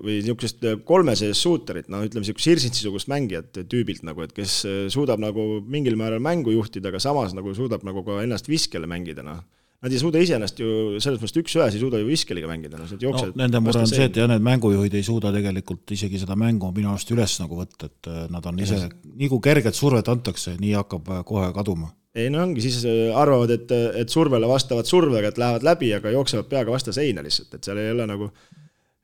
või 0.00 0.18
niisugust 0.22 0.64
kolme 0.88 1.16
sees 1.18 1.40
suuterit, 1.44 1.90
no 1.92 2.00
ütleme, 2.06 2.24
niisugust 2.24 2.48
Sirsitsi-sugust 2.48 3.10
mängijat 3.12 3.64
tüübilt 3.68 4.06
nagu, 4.06 4.24
et 4.24 4.32
kes 4.32 4.62
suudab 4.94 5.20
nagu 5.20 5.58
mingil 5.68 5.98
määral 6.00 6.22
mängu 6.24 6.54
juhtida, 6.54 6.88
aga 6.88 7.02
samas 7.02 7.36
nagu 7.36 7.52
suudab 7.58 7.84
nagu 7.84 8.06
ka 8.06 8.22
ennast 8.24 8.48
viskele 8.48 8.88
mängida, 8.88 9.26
noh 9.26 9.42
Nad 9.82 9.90
ei 9.90 9.98
suuda 9.98 10.20
iseenesest 10.22 10.60
ju 10.62 10.72
selles 11.02 11.18
mõttes 11.18 11.40
üks-ühes 11.40 11.74
ei 11.74 11.80
suuda 11.82 11.98
ju 11.98 12.06
viskeliga 12.06 12.46
mängida, 12.46 12.78
no 12.78 12.84
need 12.86 13.02
jooksjad 13.02 13.32
no, 13.32 13.38
nende 13.40 13.60
mure 13.64 13.80
on 13.80 13.88
see, 13.90 14.04
et 14.06 14.18
jah, 14.20 14.28
need 14.30 14.44
mängujuhid 14.46 14.94
ei 14.94 15.02
suuda 15.06 15.32
tegelikult 15.34 15.90
isegi 15.96 16.20
seda 16.22 16.36
mängu 16.38 16.68
minu 16.76 16.92
arust 16.92 17.10
üles 17.10 17.34
nagu 17.42 17.58
võtta, 17.58 17.88
et 17.90 18.10
äh, 18.10 18.20
nad 18.30 18.46
on 18.46 18.60
ise, 18.62 18.78
nii 19.18 19.30
kui 19.32 19.42
kerget 19.42 19.74
survet 19.74 20.06
antakse, 20.12 20.54
nii 20.62 20.76
hakkab 20.78 21.10
äh, 21.10 21.24
kohe 21.26 21.48
kaduma. 21.56 21.90
ei 22.14 22.30
no 22.30 22.44
ongi, 22.44 22.62
siis 22.62 22.78
äh, 22.86 23.10
arvavad, 23.18 23.50
et, 23.56 23.74
et 24.04 24.14
survele 24.14 24.46
vastavad 24.46 24.86
survega, 24.86 25.32
et 25.34 25.42
lähevad 25.42 25.66
läbi, 25.66 25.90
aga 25.98 26.14
jooksevad 26.14 26.46
peaga 26.52 26.76
vastu 26.76 26.94
seina 26.94 27.26
lihtsalt, 27.26 27.50
et 27.58 27.66
seal 27.66 27.82
ei 27.82 27.90
ole 27.90 28.06
nagu 28.06 28.30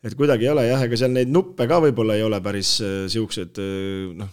et 0.06 0.14
kuidagi 0.14 0.46
ei 0.46 0.54
ole 0.54 0.68
jah, 0.68 0.86
ega 0.86 1.02
seal 1.02 1.10
neid 1.10 1.34
nuppe 1.34 1.66
ka 1.66 1.82
võib-olla 1.88 2.14
ei 2.14 2.22
ole 2.22 2.38
päris 2.44 2.76
niisugused 2.84 3.58
noh, 4.22 4.30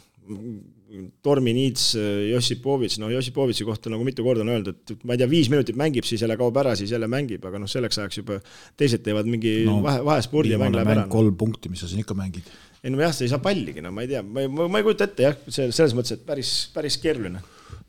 Tormi 1.26 1.54
Niits, 1.56 1.88
Jossipovitš, 2.30 3.00
no 3.02 3.10
Jossipovitši 3.12 3.66
kohta 3.68 3.92
nagu 3.94 4.06
mitu 4.08 4.24
korda 4.26 4.44
on 4.46 4.52
öeldud, 4.54 4.78
et 4.92 5.04
ma 5.08 5.16
ei 5.16 5.22
tea, 5.22 5.28
viis 5.30 5.50
minutit 5.52 5.78
mängib, 5.80 6.06
siis 6.08 6.22
jälle 6.24 6.38
kaob 6.40 6.58
ära, 6.62 6.76
siis 6.80 6.92
jälle 6.94 7.10
mängib, 7.12 7.44
aga 7.48 7.60
noh, 7.62 7.70
selleks 7.70 8.00
ajaks 8.02 8.22
juba 8.22 8.40
teised 8.80 9.04
teevad 9.06 9.30
mingi 9.30 9.58
no, 9.68 9.80
vahe, 9.86 10.04
vahespordi 10.06 10.54
ja 10.56 10.62
mäng 10.62 10.76
läheb 10.76 10.94
ära. 10.94 11.08
kolm 11.12 11.36
punkti, 11.40 11.72
mis 11.72 11.84
sa 11.84 11.90
siin 11.92 12.04
ikka 12.04 12.18
mängid. 12.18 12.48
ei 12.84 12.94
no 12.94 13.02
jah, 13.02 13.14
sa 13.16 13.26
ei 13.26 13.32
saa 13.34 13.42
palligi, 13.44 13.84
no 13.84 13.92
ma 13.96 14.06
ei 14.06 14.12
tea, 14.14 14.24
ma 14.24 14.46
ei, 14.46 14.50
ma 14.52 14.80
ei 14.80 14.88
kujuta 14.88 15.10
ette 15.10 15.28
jah, 15.28 15.38
see 15.48 15.68
selles 15.70 15.98
mõttes, 15.98 16.16
et 16.18 16.26
päris, 16.28 16.54
päris 16.76 16.98
keeruline. 17.04 17.44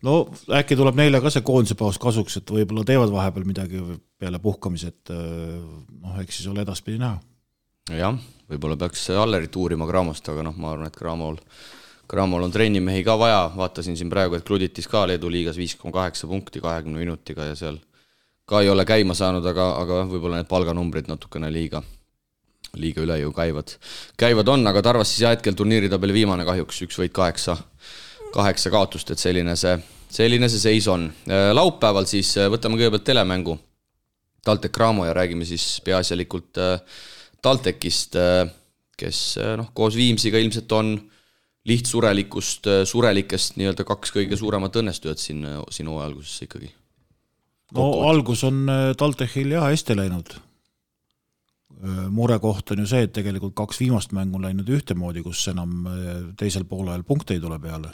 no 0.07 0.19
äkki 0.61 0.79
tuleb 0.79 0.99
neile 0.99 1.23
ka 1.25 1.33
see 1.33 1.47
koondise 1.47 1.79
paus 1.79 2.01
kasuks, 2.03 2.41
et 2.41 2.55
võib-olla 2.59 2.87
teevad 2.89 3.15
vahepeal 3.15 3.49
midagi 3.49 3.83
peale 4.19 4.43
puhkamise, 4.43 4.93
et 4.95 5.15
noh, 5.15 6.21
eks 6.23 6.41
siis 6.41 6.53
ole 6.53 6.67
edaspidi 6.67 7.01
näha. 7.03 7.19
jah, 7.97 8.21
võib-olla 8.51 8.79
peaks 8.85 9.09
Allerit 9.15 9.57
uurima 9.57 9.89
Cramost, 9.89 10.29
aga 10.33 10.47
noh, 10.47 10.57
ma 10.61 10.75
arvan, 10.75 10.91
et 10.91 10.99
Cramol 10.99 11.41
Cramol 12.11 12.47
on 12.47 12.53
trennimehi 12.55 13.03
ka 13.05 13.17
vaja, 13.19 13.51
vaatasin 13.57 13.97
siin 13.99 14.11
praegu, 14.11 14.37
et 14.39 14.47
Kluditis 14.47 14.87
ka 14.91 15.07
Leedu 15.11 15.31
liigas 15.33 15.57
viis 15.59 15.75
koma 15.75 15.93
kaheksa 16.01 16.29
punkti 16.31 16.63
kahekümne 16.63 16.99
minutiga 16.99 17.49
ja 17.49 17.57
seal 17.59 17.81
ka 18.47 18.63
ei 18.63 18.71
ole 18.71 18.85
käima 18.87 19.15
saanud, 19.19 19.47
aga, 19.47 19.67
aga 19.83 20.03
võib-olla 20.07 20.41
need 20.41 20.51
palganumbrid 20.51 21.11
natukene 21.11 21.51
liiga, 21.51 21.83
liiga 22.79 23.03
üle 23.03 23.19
jõu 23.25 23.33
käivad. 23.35 23.75
käivad 24.19 24.49
on, 24.55 24.67
aga 24.71 24.83
Tarvas 24.87 25.11
siis 25.11 25.25
jah, 25.25 25.35
hetkel 25.35 25.59
turniiritabeli 25.59 26.15
viimane 26.21 26.47
kahjuks, 26.47 26.83
üks 26.87 27.01
võit 27.03 27.15
kaheksa, 27.17 27.57
kaheksa 28.35 28.71
kaotust, 28.71 29.11
et 29.11 29.23
selline 29.23 29.57
see, 29.59 29.75
selline 30.21 30.49
see 30.53 30.63
seis 30.63 30.87
on. 30.89 31.11
laupäeval 31.59 32.07
siis 32.07 32.37
äh, 32.39 32.51
võtame 32.53 32.79
kõigepealt 32.79 33.09
telemängu 33.11 33.59
TalTech 34.47 34.75
Cramo 34.75 35.09
ja 35.09 35.15
räägime 35.17 35.45
siis 35.45 35.81
peaasjalikult 35.83 36.63
äh, 36.63 36.79
TalTechist, 37.43 38.15
äh, 38.15 38.47
kes 38.97 39.25
noh, 39.59 39.75
koos 39.75 39.99
Viimsiga 39.99 40.39
ilmselt 40.39 40.71
on 40.73 40.95
lihtsurelikust, 41.67 42.67
äh, 42.67 42.83
surelikest 42.87 43.59
nii-öelda 43.59 43.85
kaks 43.87 44.15
kõige 44.15 44.39
suuremat 44.39 44.79
õnnestujat 44.81 45.23
siin, 45.23 45.45
äh, 45.47 45.63
siin 45.71 45.91
hooaja 45.91 46.11
alguses 46.11 46.43
ikkagi? 46.47 46.71
no 47.75 47.87
algus 48.07 48.45
on 48.47 48.67
äh, 48.71 48.91
TalTechil 48.99 49.57
jah 49.57 49.71
hästi 49.71 49.99
läinud. 49.99 50.37
murekoht 52.11 52.71
on 52.73 52.79
ju 52.81 52.87
see, 52.89 53.03
et 53.05 53.13
tegelikult 53.13 53.53
kaks 53.55 53.83
viimast 53.83 54.15
mängu 54.17 54.39
on 54.39 54.47
läinud 54.47 54.69
ühtemoodi, 54.73 55.21
kus 55.21 55.43
enam 55.51 55.85
teisel 56.41 56.65
poolel 56.65 57.03
punkte 57.05 57.35
ei 57.35 57.41
tule 57.41 57.59
peale. 57.61 57.91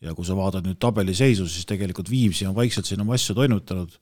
ja 0.00 0.14
kui 0.14 0.24
sa 0.24 0.36
vaatad 0.36 0.64
nüüd 0.64 0.78
tabeliseisu, 0.80 1.44
siis 1.46 1.66
tegelikult 1.68 2.08
Viimsi 2.10 2.46
on 2.46 2.54
vaikselt 2.56 2.86
siin 2.88 3.02
oma 3.04 3.18
asju 3.18 3.34
toimetanud, 3.36 3.98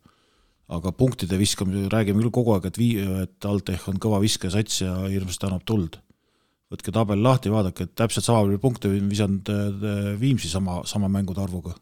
aga 0.68 0.92
punktide 0.92 1.38
viskamise, 1.38 1.88
räägime 1.90 2.22
küll 2.22 2.30
kogu 2.30 2.54
aeg, 2.54 2.68
et 2.70 2.78
vii-, 2.78 3.22
et 3.24 3.34
TalTech 3.42 3.88
on 3.90 3.98
kõva 3.98 4.20
viskesats 4.22 4.84
ja 4.84 4.94
hirmsasti 5.08 5.48
annab 5.48 5.66
tuld 5.66 5.98
võtke 6.72 6.92
tabel 6.92 7.22
lahti, 7.24 7.52
vaadake, 7.52 7.88
et 7.88 7.94
täpselt 7.96 8.26
sama 8.26 8.44
palju 8.44 8.60
punkte 8.62 8.90
visanud 8.92 9.48
äh, 9.52 10.10
Viimsi 10.20 10.50
sama, 10.52 10.82
sama 10.88 11.08
mängude 11.12 11.42
arvuga. 11.44 11.74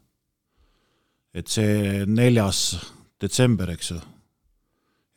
et 1.37 1.47
see 1.51 2.05
neljas 2.07 2.79
detsember, 3.21 3.69
eks 3.75 3.91
ju, 3.91 3.99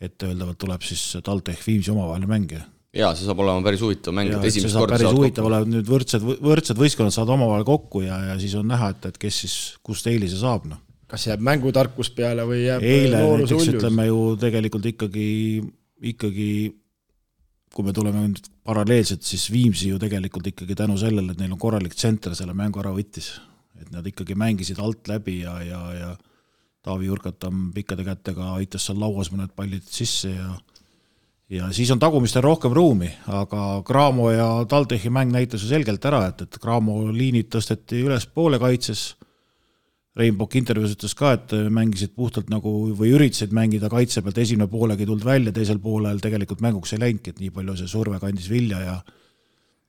etteöeldavalt 0.01 0.59
tuleb 0.61 0.83
siis 0.85 1.17
TalTech 1.25 1.63
Viimsi 1.67 1.95
omavaheline 1.95 2.29
mäng 2.29 2.53
ja 2.59 2.67
jaa, 2.97 3.15
see 3.15 3.29
saab 3.29 3.41
olema 3.45 3.63
päris 3.65 3.83
huvitav 3.85 4.15
mäng, 4.17 4.33
et 4.35 4.47
esimest 4.51 4.79
korda 4.79 4.99
päris 4.99 5.15
huvitav 5.15 5.47
olema, 5.47 5.69
nüüd 5.71 5.87
võrdsed, 5.87 6.25
võrdsed 6.43 6.79
võistkonnad 6.81 7.15
saavad 7.15 7.37
omavahel 7.37 7.67
kokku 7.69 8.03
ja, 8.03 8.19
ja 8.33 8.39
siis 8.43 8.57
on 8.59 8.67
näha, 8.71 8.91
et, 8.95 9.11
et 9.13 9.21
kes 9.21 9.43
siis, 9.45 9.57
kust 9.87 10.09
eelise 10.11 10.41
saab, 10.41 10.67
noh. 10.71 10.81
kas 11.11 11.29
jääb 11.29 11.45
mängutarkus 11.47 12.11
peale 12.17 12.47
või 12.49 12.65
jääb 12.65 12.87
eile 12.87 13.23
näiteks 13.45 13.71
ütleme 13.77 14.09
ju 14.09 14.25
tegelikult 14.43 14.91
ikkagi, 14.91 15.29
ikkagi 16.11 16.51
kui 17.75 17.87
me 17.87 17.95
tuleme 17.95 18.25
nüüd 18.25 18.41
paralleelselt, 18.67 19.23
siis 19.27 19.47
Viimsi 19.53 19.93
ju 19.93 19.99
tegelikult 20.03 20.49
ikkagi 20.51 20.75
tänu 20.79 20.97
sellele, 20.99 21.33
et 21.33 21.43
neil 21.43 21.55
on 21.55 21.61
korralik 21.61 21.95
tsenter, 21.95 22.35
selle 22.39 22.55
mängu 22.57 22.83
ära 22.83 22.93
võttis. 22.95 23.39
et 23.81 23.89
nad 23.95 24.05
ikkagi 24.05 24.35
mängisid 24.37 24.79
alt 24.79 25.09
läbi 25.09 25.39
ja, 25.41 25.55
ja, 25.65 25.79
ja 25.97 26.09
Taavi 26.85 27.07
Jurkatam 27.07 27.71
pikkade 27.73 28.05
kätega 28.05 28.51
aitas 28.59 28.85
seal 28.85 28.99
lauas 29.01 29.31
mõned 29.33 29.55
pallid 29.57 29.87
sisse 29.89 30.35
ja 30.35 30.51
ja 31.51 31.71
siis 31.75 31.91
on 31.91 31.99
tagumistel 31.99 32.45
rohkem 32.45 32.73
ruumi, 32.73 33.09
aga 33.27 33.83
Cramo 33.87 34.31
ja 34.31 34.49
TalTechi 34.69 35.11
mäng 35.11 35.33
näitas 35.35 35.65
ju 35.65 35.71
selgelt 35.71 36.05
ära, 36.07 36.27
et, 36.31 36.45
et 36.47 36.59
Cramo 36.63 37.09
liinid 37.11 37.49
tõsteti 37.51 38.05
ülespoole 38.07 38.61
kaitses 38.63 39.15
Rainbow 40.19 40.51
intervjuus 40.59 40.97
ütles 40.97 41.13
ka, 41.15 41.37
et 41.37 41.53
mängisid 41.71 42.17
puhtalt 42.19 42.49
nagu 42.51 42.71
või 42.99 43.13
üritasid 43.15 43.53
mängida 43.55 43.87
kaitse 43.93 44.25
pealt, 44.27 44.41
esimene 44.43 44.67
poolegi 44.71 45.05
ei 45.05 45.11
tulnud 45.11 45.27
välja, 45.27 45.53
teisel 45.55 45.79
poolel 45.83 46.19
tegelikult 46.23 46.65
mänguks 46.65 46.97
ei 46.97 47.03
läinudki, 47.05 47.31
et 47.31 47.43
nii 47.43 47.53
palju 47.55 47.77
see 47.79 47.93
surve 47.93 48.19
kandis 48.23 48.49
vilja 48.51 48.81
ja 48.83 48.97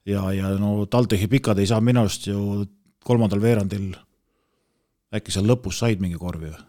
ja, 0.05 0.21
ja 0.33 0.53
no 0.61 0.85
TalTechi 0.85 1.29
pikad 1.29 1.61
ei 1.61 1.69
saa 1.69 1.81
minu 1.81 2.03
arust 2.03 2.27
ju 2.29 2.65
kolmandal 3.05 3.41
veerandil, 3.41 3.95
äkki 5.13 5.33
seal 5.33 5.49
lõpus 5.49 5.81
said 5.81 6.01
mingi 6.03 6.21
korvi 6.21 6.51
või? 6.51 6.67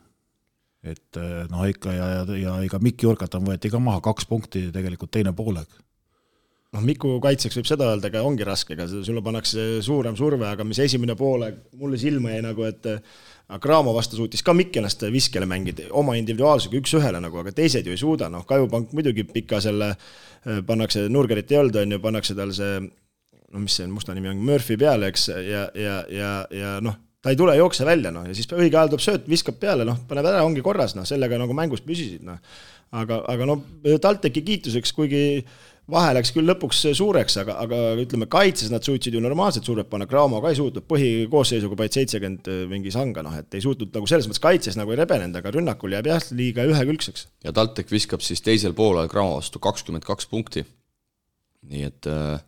et 0.82 1.20
noh, 1.52 1.62
ikka 1.70 1.92
ja, 1.94 2.06
ja, 2.16 2.22
ja 2.40 2.52
ega 2.64 2.80
Mikk 2.82 3.04
Jurkatan 3.04 3.44
võeti 3.46 3.70
ka 3.70 3.78
maha, 3.78 4.00
kaks 4.02 4.26
punkti 4.26 4.64
tegelikult 4.74 5.12
teine 5.14 5.30
poolek 5.36 5.68
noh, 6.72 6.82
Miku 6.82 7.18
kaitseks 7.22 7.60
võib 7.60 7.68
seda 7.68 7.90
öelda, 7.90 8.08
ega 8.08 8.24
ongi 8.26 8.46
raske, 8.48 8.74
ega 8.74 8.88
sulle 8.90 9.22
pannakse 9.24 9.82
suurem 9.84 10.16
surve, 10.18 10.48
aga 10.48 10.66
mis 10.66 10.80
esimene 10.82 11.14
poole 11.18 11.52
mulle 11.78 12.00
silma 12.00 12.32
jäi 12.32 12.42
nagu, 12.48 12.66
et 12.66 12.88
Cramo 13.60 13.92
vastu 13.92 14.16
suutis 14.16 14.42
ka 14.44 14.54
Mikk 14.56 14.78
ennast 14.80 15.04
viskele 15.12 15.46
mängida 15.48 15.88
oma 15.98 16.14
individuaalsusega 16.16 16.80
üks-ühele 16.80 17.20
nagu, 17.20 17.40
aga 17.42 17.52
teised 17.56 17.86
ju 17.86 17.92
ei 17.92 18.00
suuda, 18.00 18.30
noh, 18.32 18.46
Kajupank 18.48 18.94
muidugi 18.96 19.26
pika 19.28 19.60
selle, 19.60 19.92
äh, 20.46 20.60
pannakse, 20.66 21.08
Nurgerit 21.12 21.52
ei 21.52 21.60
olnud, 21.60 21.76
on 21.82 21.96
ju, 21.96 22.02
pannakse 22.02 22.36
tal 22.38 22.54
see 22.56 22.80
no 23.52 23.60
mis 23.60 23.76
see 23.76 23.88
musta 23.90 24.14
nimi 24.16 24.30
on, 24.32 24.40
Murphy 24.46 24.78
peale, 24.80 25.10
eks, 25.12 25.28
ja, 25.28 25.66
ja, 25.76 25.96
ja, 26.08 26.30
ja 26.56 26.76
noh, 26.84 26.96
ta 27.22 27.32
ei 27.32 27.38
tule, 27.38 27.56
jookse 27.58 27.84
välja, 27.86 28.12
noh, 28.14 28.24
ja 28.28 28.36
siis 28.36 28.48
õige 28.48 28.78
ajal 28.78 28.94
tuleb 28.94 29.04
sööt, 29.04 29.26
viskab 29.28 29.58
peale, 29.60 29.84
noh, 29.88 30.00
paneb 30.08 30.30
ära, 30.30 30.44
ongi 30.46 30.64
korras, 30.64 30.96
noh, 30.96 31.04
sellega 31.08 31.40
nagu 31.40 31.56
mängus 31.56 31.84
püsisid, 31.84 32.24
noh. 32.26 32.40
aga, 32.96 33.20
aga 33.28 33.48
noh, 33.48 33.66
TalTechi 33.84 34.44
kiituseks, 34.46 34.94
kuigi 34.96 35.22
äh, 35.42 35.60
vahe 35.90 36.12
läks 36.14 36.30
küll 36.34 36.46
lõpuks 36.46 36.84
suureks, 36.94 37.36
aga, 37.42 37.56
aga 37.64 37.80
ütleme, 38.00 38.28
kaitses 38.30 38.70
nad 38.70 38.84
suutsid 38.86 39.16
ju 39.16 39.22
normaalselt 39.22 39.66
survet 39.66 39.88
panna, 39.90 40.06
Graamo 40.10 40.38
ka 40.42 40.52
ei 40.52 40.58
suutnud, 40.58 40.86
põhikoosseisuga 40.90 41.78
panid 41.78 41.96
seitsekümmend 41.98 42.50
äh, 42.52 42.62
mingi 42.70 42.92
sanga, 42.94 43.24
noh 43.26 43.34
et 43.38 43.58
ei 43.58 43.64
suutnud 43.64 43.90
nagu 43.96 44.08
selles 44.10 44.28
mõttes 44.30 44.42
kaitses 44.42 44.78
nagu 44.78 44.94
ei 44.94 45.00
rebenenud, 45.02 45.40
aga 45.40 45.54
rünnakul 45.56 45.96
jääb 45.96 46.12
jah, 46.12 46.30
liiga 46.38 46.66
ühekülgseks. 46.70 47.26
ja 47.46 47.54
TalTech 47.56 47.90
viskab 47.92 48.22
siis 48.24 48.44
teisel 48.44 48.76
poolel 48.78 49.10
Graamo 49.10 49.40
vastu 49.40 49.62
kakskümmend 49.62 50.06
kaks 50.06 50.30
punkti. 50.30 50.64
nii 51.72 51.84
et 51.90 52.10
äh, 52.10 52.38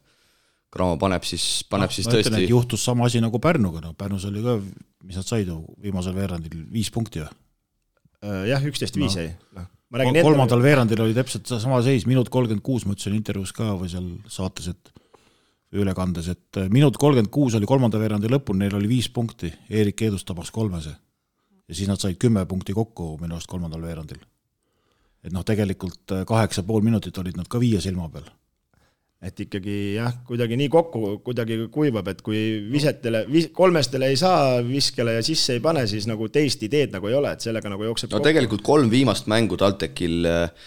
Cramo 0.75 0.99
paneb 0.99 1.27
siis, 1.27 1.63
paneb 1.71 1.91
no, 1.91 1.95
siis 1.95 2.09
ma 2.09 2.17
ütlen, 2.17 2.33
tõesti 2.35 2.47
et 2.49 2.51
juhtus 2.51 2.87
sama 2.87 3.07
asi 3.07 3.23
nagu 3.23 3.39
Pärnuga, 3.43 3.83
no 3.83 3.95
Pärnus 3.99 4.27
oli 4.31 4.43
ka, 4.43 4.57
mis 5.07 5.19
nad 5.19 5.27
said 5.27 5.51
ju 5.51 5.61
viimasel 5.83 6.17
veerandil, 6.17 6.65
viis 6.71 6.91
punkti 6.95 7.23
või? 7.23 7.31
Äh, 8.25 8.43
jah, 8.51 8.67
üksteist 8.71 8.99
viis 8.99 9.15
jäi 9.19 9.29
no. 9.55 9.69
Noh. 9.95 10.27
kolmandal 10.27 10.59
ette... 10.59 10.67
veerandil 10.67 11.05
oli 11.05 11.15
täpselt 11.17 11.51
sama 11.63 11.81
seis, 11.87 12.07
minut 12.11 12.31
kolmkümmend 12.33 12.65
kuus, 12.67 12.87
ma 12.87 12.97
ütlesin 12.97 13.17
intervjuus 13.19 13.55
ka 13.55 13.73
või 13.79 13.91
seal 13.93 14.11
saates, 14.33 14.73
et 14.75 14.93
ülekandes, 15.75 16.29
et 16.35 16.61
äh, 16.61 16.69
minut 16.73 16.99
kolmkümmend 17.01 17.33
kuus 17.35 17.57
oli 17.59 17.69
kolmanda 17.69 18.01
veerandi 18.03 18.31
lõpul, 18.31 18.59
neil 18.61 18.75
oli 18.79 18.91
viis 18.91 19.11
punkti, 19.11 19.53
Eerik 19.71 20.07
Eedus 20.07 20.27
tabas 20.27 20.51
kolmese. 20.55 20.97
ja 21.69 21.75
siis 21.75 21.89
nad 21.89 22.01
said 22.01 22.19
kümme 22.21 22.45
punkti 22.47 22.75
kokku 22.77 23.15
minu 23.21 23.39
arust 23.39 23.49
kolmandal 23.49 23.83
veerandil. 23.83 24.21
et 25.25 25.33
noh, 25.33 25.45
tegelikult 25.45 26.13
äh, 26.13 26.25
kaheksa 26.27 26.63
pool 26.63 26.83
minutit 26.83 27.19
olid 27.19 27.37
nad 27.37 27.49
ka 27.49 27.61
viie 27.61 27.81
silma 27.81 28.09
peal 28.09 28.29
et 29.25 29.41
ikkagi 29.47 29.75
jah, 29.97 30.13
kuidagi 30.29 30.57
nii 30.61 30.69
kokku 30.73 31.19
kuidagi 31.25 31.59
kuivab, 31.73 32.09
et 32.13 32.21
kui 32.25 32.41
visetele, 32.71 33.25
vis-, 33.31 33.51
kolmestele 33.57 34.11
ei 34.13 34.19
saa 34.21 34.59
viskele 34.67 35.17
ja 35.19 35.25
sisse 35.25 35.57
ei 35.57 35.63
pane, 35.65 35.87
siis 35.91 36.09
nagu 36.11 36.29
teist 36.33 36.63
ideed 36.67 36.93
nagu 36.95 37.09
ei 37.09 37.17
ole, 37.17 37.33
et 37.33 37.45
sellega 37.45 37.73
nagu 37.73 37.87
jookseb 37.89 38.11
no 38.11 38.19
kokku. 38.19 38.29
tegelikult 38.29 38.65
kolm 38.67 38.91
viimast 38.93 39.31
mängu 39.33 39.57
TalTechil 39.61 40.29
äh, 40.29 40.67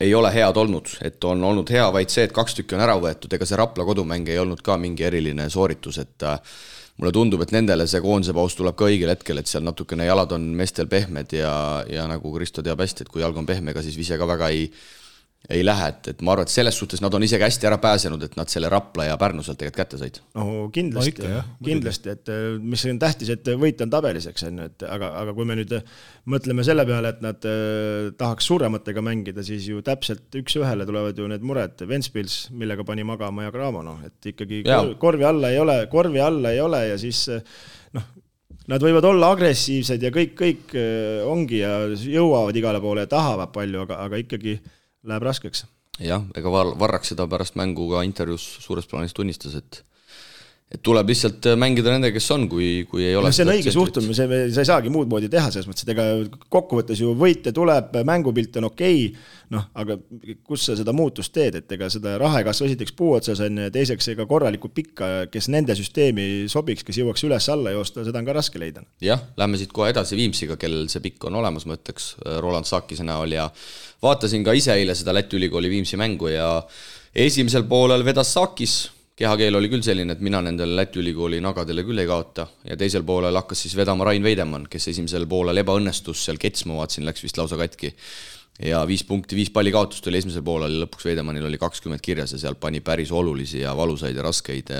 ei 0.00 0.14
ole 0.14 0.32
head 0.34 0.58
olnud, 0.60 0.96
et 1.06 1.24
on 1.24 1.44
olnud 1.46 1.70
hea 1.72 1.86
vaid 1.94 2.12
see, 2.12 2.26
et 2.26 2.34
kaks 2.34 2.58
tükki 2.58 2.76
on 2.76 2.84
ära 2.84 2.98
võetud, 3.00 3.32
ega 3.32 3.48
see 3.48 3.60
Rapla 3.60 3.86
kodumäng 3.88 4.28
ei 4.28 4.42
olnud 4.42 4.60
ka 4.66 4.76
mingi 4.80 5.06
eriline 5.06 5.48
sooritus, 5.52 6.02
et 6.02 6.26
äh, 6.26 6.58
mulle 6.98 7.14
tundub, 7.14 7.44
et 7.44 7.54
nendele 7.54 7.86
see 7.88 8.02
koondise 8.04 8.34
paus 8.36 8.58
tuleb 8.58 8.76
ka 8.76 8.90
õigel 8.90 9.14
hetkel, 9.14 9.40
et 9.40 9.50
seal 9.50 9.64
natukene 9.64 10.08
jalad 10.08 10.34
on 10.36 10.50
meestel 10.58 10.90
pehmed 10.90 11.38
ja, 11.38 11.54
ja 11.92 12.10
nagu 12.10 12.34
Kristo 12.34 12.64
teab 12.66 12.82
hästi, 12.82 13.06
et 13.06 13.12
kui 13.12 13.22
jalg 13.22 13.36
on 13.38 13.48
pehme, 13.48 13.72
ega 13.72 13.84
siis 13.84 13.98
vise 13.98 14.18
ka 14.18 14.28
väga 14.28 14.50
ei 14.52 14.70
ei 15.50 15.62
lähe, 15.64 15.88
et, 15.92 16.08
et 16.10 16.22
ma 16.26 16.32
arvan, 16.34 16.46
et 16.48 16.52
selles 16.52 16.74
suhtes 16.78 17.00
nad 17.02 17.14
on 17.14 17.22
isegi 17.22 17.44
hästi 17.46 17.68
ära 17.68 17.78
pääsenud, 17.82 18.22
et 18.26 18.34
nad 18.38 18.50
selle 18.50 18.70
Rapla 18.72 19.06
ja 19.06 19.16
Pärnu 19.20 19.44
sealt 19.46 19.60
tegelikult 19.60 19.78
kätte 19.78 20.00
said. 20.00 20.18
no 20.34 20.66
kindlasti 20.74 21.28
no, 21.30 21.42
kindlasti, 21.64 22.14
et 22.16 22.30
äh, 22.32 22.46
mis 22.58 22.82
on 22.90 22.98
tähtis, 23.02 23.30
et 23.36 23.50
võit 23.60 23.80
on 23.84 23.92
tabelis, 23.92 24.26
eks 24.30 24.46
on 24.48 24.58
ju, 24.62 24.68
et 24.72 24.86
aga, 24.90 25.12
aga 25.22 25.34
kui 25.36 25.46
me 25.46 25.58
nüüd 25.60 25.76
mõtleme 26.32 26.66
selle 26.66 26.86
peale, 26.88 27.14
et 27.14 27.22
nad 27.22 27.46
eh, 27.46 28.10
tahaks 28.18 28.50
suurematega 28.50 29.04
mängida, 29.06 29.44
siis 29.46 29.68
ju 29.70 29.82
täpselt 29.86 30.34
üks-ühele 30.40 30.86
tulevad 30.88 31.18
ju 31.18 31.30
need 31.30 31.46
mured, 31.46 31.86
Ventspils, 31.86 32.46
millega 32.50 32.86
pani 32.86 33.06
magama 33.06 33.46
ja 33.46 33.54
Cramo, 33.54 33.84
noh, 33.86 34.02
et 34.06 34.32
ikkagi 34.32 34.64
ja. 34.66 34.82
korvi 34.98 35.26
alla 35.28 35.52
ei 35.54 35.60
ole, 35.62 35.78
korvi 35.92 36.22
alla 36.22 36.54
ei 36.54 36.62
ole 36.64 36.86
ja 36.90 37.00
siis 37.00 37.26
noh, 37.96 38.14
Nad 38.66 38.82
võivad 38.82 39.04
olla 39.06 39.28
agressiivsed 39.30 40.02
ja 40.02 40.10
kõik, 40.10 40.32
kõik 40.34 40.72
ongi 41.30 41.60
ja 41.60 41.84
jõuavad 41.86 42.56
igale 42.58 42.80
poole 42.82 43.04
ja 43.04 43.10
tahavad 43.12 43.52
palju, 43.54 43.84
aga, 43.84 44.00
aga 44.02 44.18
ikkagi 44.18 44.56
äh, 44.56 44.72
läheb 45.06 45.22
raskeks. 45.26 45.64
jah, 46.02 46.24
ega 46.36 46.52
Var-, 46.52 46.74
Varrak 46.78 47.06
seda 47.08 47.26
pärast 47.30 47.56
mängu 47.56 47.88
ka 47.92 48.02
intervjuus 48.04 48.44
suures 48.64 48.86
plaanis 48.90 49.14
tunnistas, 49.16 49.54
et 49.54 49.82
et 50.66 50.80
tuleb 50.82 51.06
lihtsalt 51.12 51.46
mängida 51.54 51.92
nendega, 51.94 52.16
kes 52.16 52.26
on, 52.34 52.48
kui, 52.50 52.68
kui 52.90 53.04
ei 53.06 53.14
ole 53.14 53.28
no 53.28 53.34
see 53.34 53.44
on 53.46 53.52
õige 53.52 53.70
suhtumine, 53.70 54.16
see, 54.18 54.38
sa 54.50 54.64
ei 54.64 54.66
saagi 54.66 54.90
muud 54.90 55.06
moodi 55.06 55.28
teha, 55.30 55.46
selles 55.54 55.68
mõttes, 55.70 55.84
et 55.86 55.92
ega 55.94 56.06
kokkuvõttes 56.50 56.98
ju 57.04 57.12
võite 57.18 57.52
tuleb, 57.54 57.94
mängupilt 58.08 58.58
on 58.58 58.66
okei 58.72 59.04
okay,, 59.06 59.28
noh, 59.54 59.68
aga 59.78 59.94
kus 60.42 60.64
sa 60.66 60.74
seda 60.74 60.90
muutust 60.96 61.30
teed, 61.36 61.60
et 61.60 61.74
ega 61.76 61.86
seda 61.92 62.16
raha 62.18 62.42
ei 62.42 62.48
kasva 62.48 62.66
esiteks 62.66 62.96
puu 62.98 63.12
otsas, 63.14 63.44
on 63.46 63.60
ju, 63.60 63.68
ja 63.68 63.74
teiseks 63.76 64.10
ega 64.16 64.26
korralikku 64.26 64.72
pikka, 64.74 65.12
kes 65.30 65.46
nende 65.54 65.78
süsteemi 65.78 66.26
sobiks, 66.50 66.82
kes 66.88 66.98
jõuaks 66.98 67.22
üles-alla 67.28 67.76
joosta, 67.76 68.02
seda 68.08 68.18
on 68.18 68.26
ka 68.26 68.34
raske 68.34 68.58
leida. 68.58 68.82
jah, 69.06 69.22
lähme 69.38 69.62
siit 69.62 69.70
kohe 69.76 69.92
edasi 69.94 70.18
Viimsiga, 70.18 70.58
kellel 70.58 70.90
see 70.90 71.04
pikk 71.06 71.30
on 71.30 71.38
olemas, 71.44 71.68
ma 71.70 71.78
ütleks, 71.78 72.16
Roland 72.42 72.66
Saakise 72.66 73.06
näol 73.06 73.38
ja 73.38 73.46
vaatasin 74.02 74.42
ka 74.42 74.58
ise 74.58 74.74
eile 74.74 74.98
seda 74.98 75.14
Läti 75.14 75.38
ülikooli 75.38 75.70
Viimsi 75.70 75.94
mängu 75.94 76.34
ja 76.34 76.50
esimesel 77.14 77.70
poolel 77.70 78.02
vedas 78.04 78.34
Saakis, 78.34 78.95
kehakeel 79.16 79.56
oli 79.56 79.70
küll 79.72 79.84
selline, 79.84 80.16
et 80.16 80.22
mina 80.24 80.42
nendele 80.44 80.76
Läti 80.76 81.00
ülikooli 81.00 81.40
nagadele 81.44 81.84
küll 81.86 82.02
ei 82.02 82.08
kaota. 82.08 82.46
Ja 82.68 82.76
teisel 82.76 83.04
poolel 83.08 83.36
hakkas 83.40 83.64
siis 83.64 83.76
vedama 83.78 84.04
Rain 84.04 84.24
Veidemann, 84.24 84.68
kes 84.70 84.90
esimesel 84.92 85.24
poolel 85.30 85.62
ebaõnnestus 85.62 86.26
seal 86.26 86.40
kets, 86.40 86.66
ma 86.68 86.82
vaatasin, 86.82 87.06
läks 87.08 87.24
vist 87.24 87.40
lausa 87.40 87.56
katki. 87.60 87.94
Ja 88.64 88.80
viis 88.88 89.02
punkti, 89.04 89.36
viis 89.36 89.50
palli 89.52 89.68
kaotust 89.72 90.06
oli 90.08 90.16
esimesel 90.16 90.44
poolel, 90.44 90.78
lõpuks 90.80 91.04
Veidemannil 91.04 91.44
oli 91.44 91.58
kakskümmend 91.60 92.00
kirjas 92.00 92.32
ja 92.32 92.40
sealt 92.40 92.60
pani 92.60 92.80
päris 92.80 93.12
olulisi 93.12 93.60
ja 93.60 93.74
valusaid 93.76 94.16
ja 94.16 94.24
raskeid, 94.24 94.72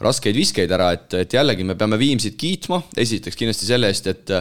raskeid 0.00 0.36
viskeid 0.36 0.72
ära, 0.72 0.86
et, 0.96 1.12
et 1.20 1.36
jällegi 1.36 1.66
me 1.68 1.76
peame 1.76 1.98
Viimsit 2.00 2.38
kiitma, 2.40 2.80
esiteks 2.96 3.36
kindlasti 3.36 3.68
selle 3.68 3.92
eest, 3.92 4.08
et 4.08 4.32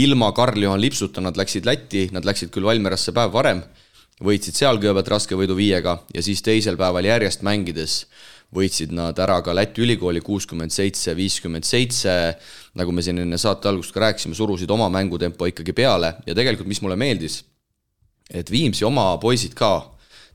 ilma 0.00 0.32
Karl-Juhan 0.36 0.80
Lipsuta 0.80 1.20
nad 1.20 1.36
läksid 1.36 1.68
Lätti, 1.68 2.06
nad 2.16 2.24
läksid 2.24 2.52
küll 2.52 2.64
Valmierasse 2.64 3.12
päev 3.12 3.36
varem, 3.36 3.60
võitsid 4.24 4.56
seal 4.56 4.80
kõigepealt 4.80 5.12
raske 5.18 5.36
võidu 5.36 5.56
viiega 5.60 5.98
ja 6.14 6.24
siis 6.24 6.40
teisel 6.44 6.80
päeval 6.80 7.04
järjest 7.04 7.44
mängides 7.44 8.06
võitsid 8.54 8.92
nad 8.94 9.18
ära 9.18 9.40
ka 9.42 9.54
Läti 9.54 9.82
ülikooli 9.82 10.20
kuuskümmend 10.20 10.74
seitse, 10.74 11.14
viiskümmend 11.16 11.66
seitse, 11.66 12.12
nagu 12.78 12.92
me 12.92 13.02
siin 13.02 13.22
enne 13.24 13.38
saate 13.40 13.70
algust 13.70 13.94
ka 13.94 14.04
rääkisime, 14.08 14.36
surusid 14.36 14.70
oma 14.70 14.90
mängutempo 14.92 15.48
ikkagi 15.50 15.72
peale 15.72 16.16
ja 16.26 16.36
tegelikult, 16.36 16.70
mis 16.70 16.82
mulle 16.84 16.98
meeldis 17.00 17.42
et 18.32 18.50
Viimsi 18.50 18.84
oma 18.86 19.12
poisid 19.20 19.54
ka 19.58 19.72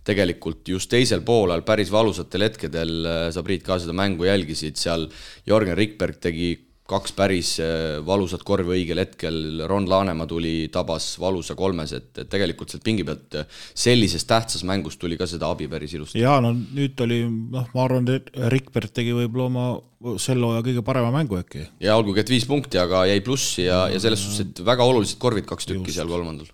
tegelikult 0.05 0.67
just 0.69 0.89
teisel 0.91 1.21
poolel 1.25 1.61
päris 1.65 1.91
valusatel 1.93 2.47
hetkedel, 2.47 2.93
äh, 3.05 3.27
sa 3.33 3.43
Priit 3.45 3.65
ka 3.65 3.77
seda 3.81 3.93
mängu 3.93 4.25
jälgisid, 4.25 4.77
seal. 4.79 5.07
Jörgen 5.47 5.77
Rikberg 5.77 6.19
tegi 6.21 6.53
kaks 6.89 7.13
päris 7.17 7.53
äh, 7.63 7.99
valusat 8.05 8.43
korvi 8.47 8.79
õigel 8.79 9.03
hetkel, 9.03 9.39
Ron 9.69 9.87
Laanemaa 9.89 10.27
tuli, 10.29 10.53
tabas 10.73 11.11
valusa 11.21 11.55
kolmes, 11.59 11.93
et, 11.97 12.23
tegelikult 12.31 12.73
sealt 12.73 12.85
pingi 12.85 13.05
pealt 13.07 13.39
äh, 13.39 13.61
sellises 13.77 14.25
tähtsas 14.29 14.65
mängus 14.67 14.99
tuli 15.01 15.17
ka 15.19 15.27
seda 15.29 15.51
abi 15.53 15.69
päris 15.71 15.95
ilusti. 15.97 16.21
jaa, 16.23 16.39
no 16.43 16.53
nüüd 16.55 16.99
oli 17.05 17.21
noh, 17.29 17.69
ma 17.75 17.85
arvan, 17.85 18.09
et 18.15 18.31
Rikberg 18.53 18.93
tegi 18.95 19.15
võib-olla 19.15 19.49
oma 19.49 20.17
sel 20.21 20.41
hooaja 20.43 20.65
kõige 20.65 20.85
parema 20.85 21.11
mängu 21.15 21.39
äkki. 21.39 21.65
ja 21.83 21.97
olgugi, 21.99 22.23
et 22.23 22.33
viis 22.33 22.47
punkti, 22.49 22.81
aga 22.81 23.05
jäi 23.09 23.19
plussi 23.25 23.67
ja, 23.67 23.85
ja 23.91 24.01
selles 24.01 24.23
suhtes, 24.25 24.47
et 24.47 24.63
väga 24.65 24.87
olulised 24.87 25.21
korvid, 25.21 25.47
kaks 25.49 25.69
tükki 25.69 25.91
Just. 25.91 26.01
seal 26.01 26.11
kolmandal 26.11 26.49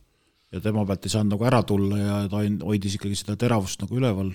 ja 0.55 0.61
tema 0.63 0.85
pealt 0.87 1.05
ei 1.05 1.11
saanud 1.11 1.35
nagu 1.35 1.47
ära 1.47 1.61
tulla 1.67 1.99
ja 1.99 2.17
ta 2.31 2.41
hoidis 2.63 2.95
ikkagi 2.97 3.17
seda 3.19 3.35
teravust 3.39 3.81
nagu 3.83 3.97
üleval. 3.99 4.31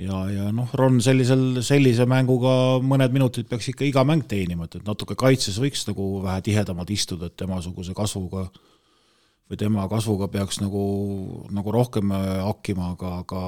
Ja, 0.00 0.18
ja 0.32 0.48
noh, 0.54 0.70
Ron 0.78 1.00
sellisel, 1.04 1.62
sellise 1.64 2.06
mänguga 2.08 2.80
mõned 2.84 3.14
minutid 3.14 3.48
peaks 3.50 3.72
ikka 3.72 3.86
iga 3.88 4.04
mäng 4.08 4.26
teenima, 4.28 4.68
et, 4.68 4.80
et 4.80 4.88
natuke 4.88 5.16
kaitses 5.18 5.58
võiks 5.60 5.84
nagu 5.88 6.14
vähe 6.24 6.44
tihedamalt 6.44 6.92
istuda, 6.94 7.28
et 7.28 7.36
temasuguse 7.40 7.96
kasvuga 7.96 8.46
või 9.52 9.58
tema 9.60 9.84
kasvuga 9.90 10.30
peaks 10.32 10.62
nagu, 10.62 10.82
nagu 11.52 11.74
rohkem 11.74 12.12
äh, 12.16 12.28
hakkima, 12.46 12.92
aga, 12.94 13.14
aga 13.24 13.42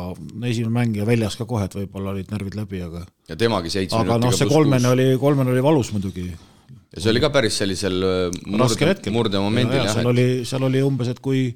esimene 0.51 0.74
mäng 0.74 0.99
ja 0.99 1.07
väljas 1.09 1.38
ka 1.40 1.49
kohe, 1.49 1.64
et 1.64 1.76
võib-olla 1.78 2.12
olid 2.12 2.32
närvid 2.34 2.59
läbi, 2.61 2.82
aga 2.84 3.07
ja 3.30 3.38
temagi 3.40 3.72
seitse 3.72 3.97
aga 3.97 4.18
noh, 4.20 4.34
see 4.34 4.51
kolmene 4.51 4.90
oli, 4.92 5.09
kolmene 5.20 5.55
oli 5.55 5.64
valus 5.64 5.95
muidugi 5.97 6.26
ja 6.28 7.01
see 7.01 7.14
oli 7.14 7.22
ka 7.24 7.32
päris 7.32 7.57
sellisel 7.62 8.05
äh, 8.05 8.42
murde, 8.45 9.14
murdemomendil 9.14 9.80
jah. 9.80 9.95
seal 9.97 10.11
oli, 10.12 10.26
seal 10.49 10.68
oli 10.68 10.84
umbes, 10.84 11.14
et 11.14 11.24
kui 11.24 11.47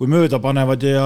kui 0.00 0.08
mööda 0.08 0.38
panevad 0.40 0.80
ja, 0.80 1.02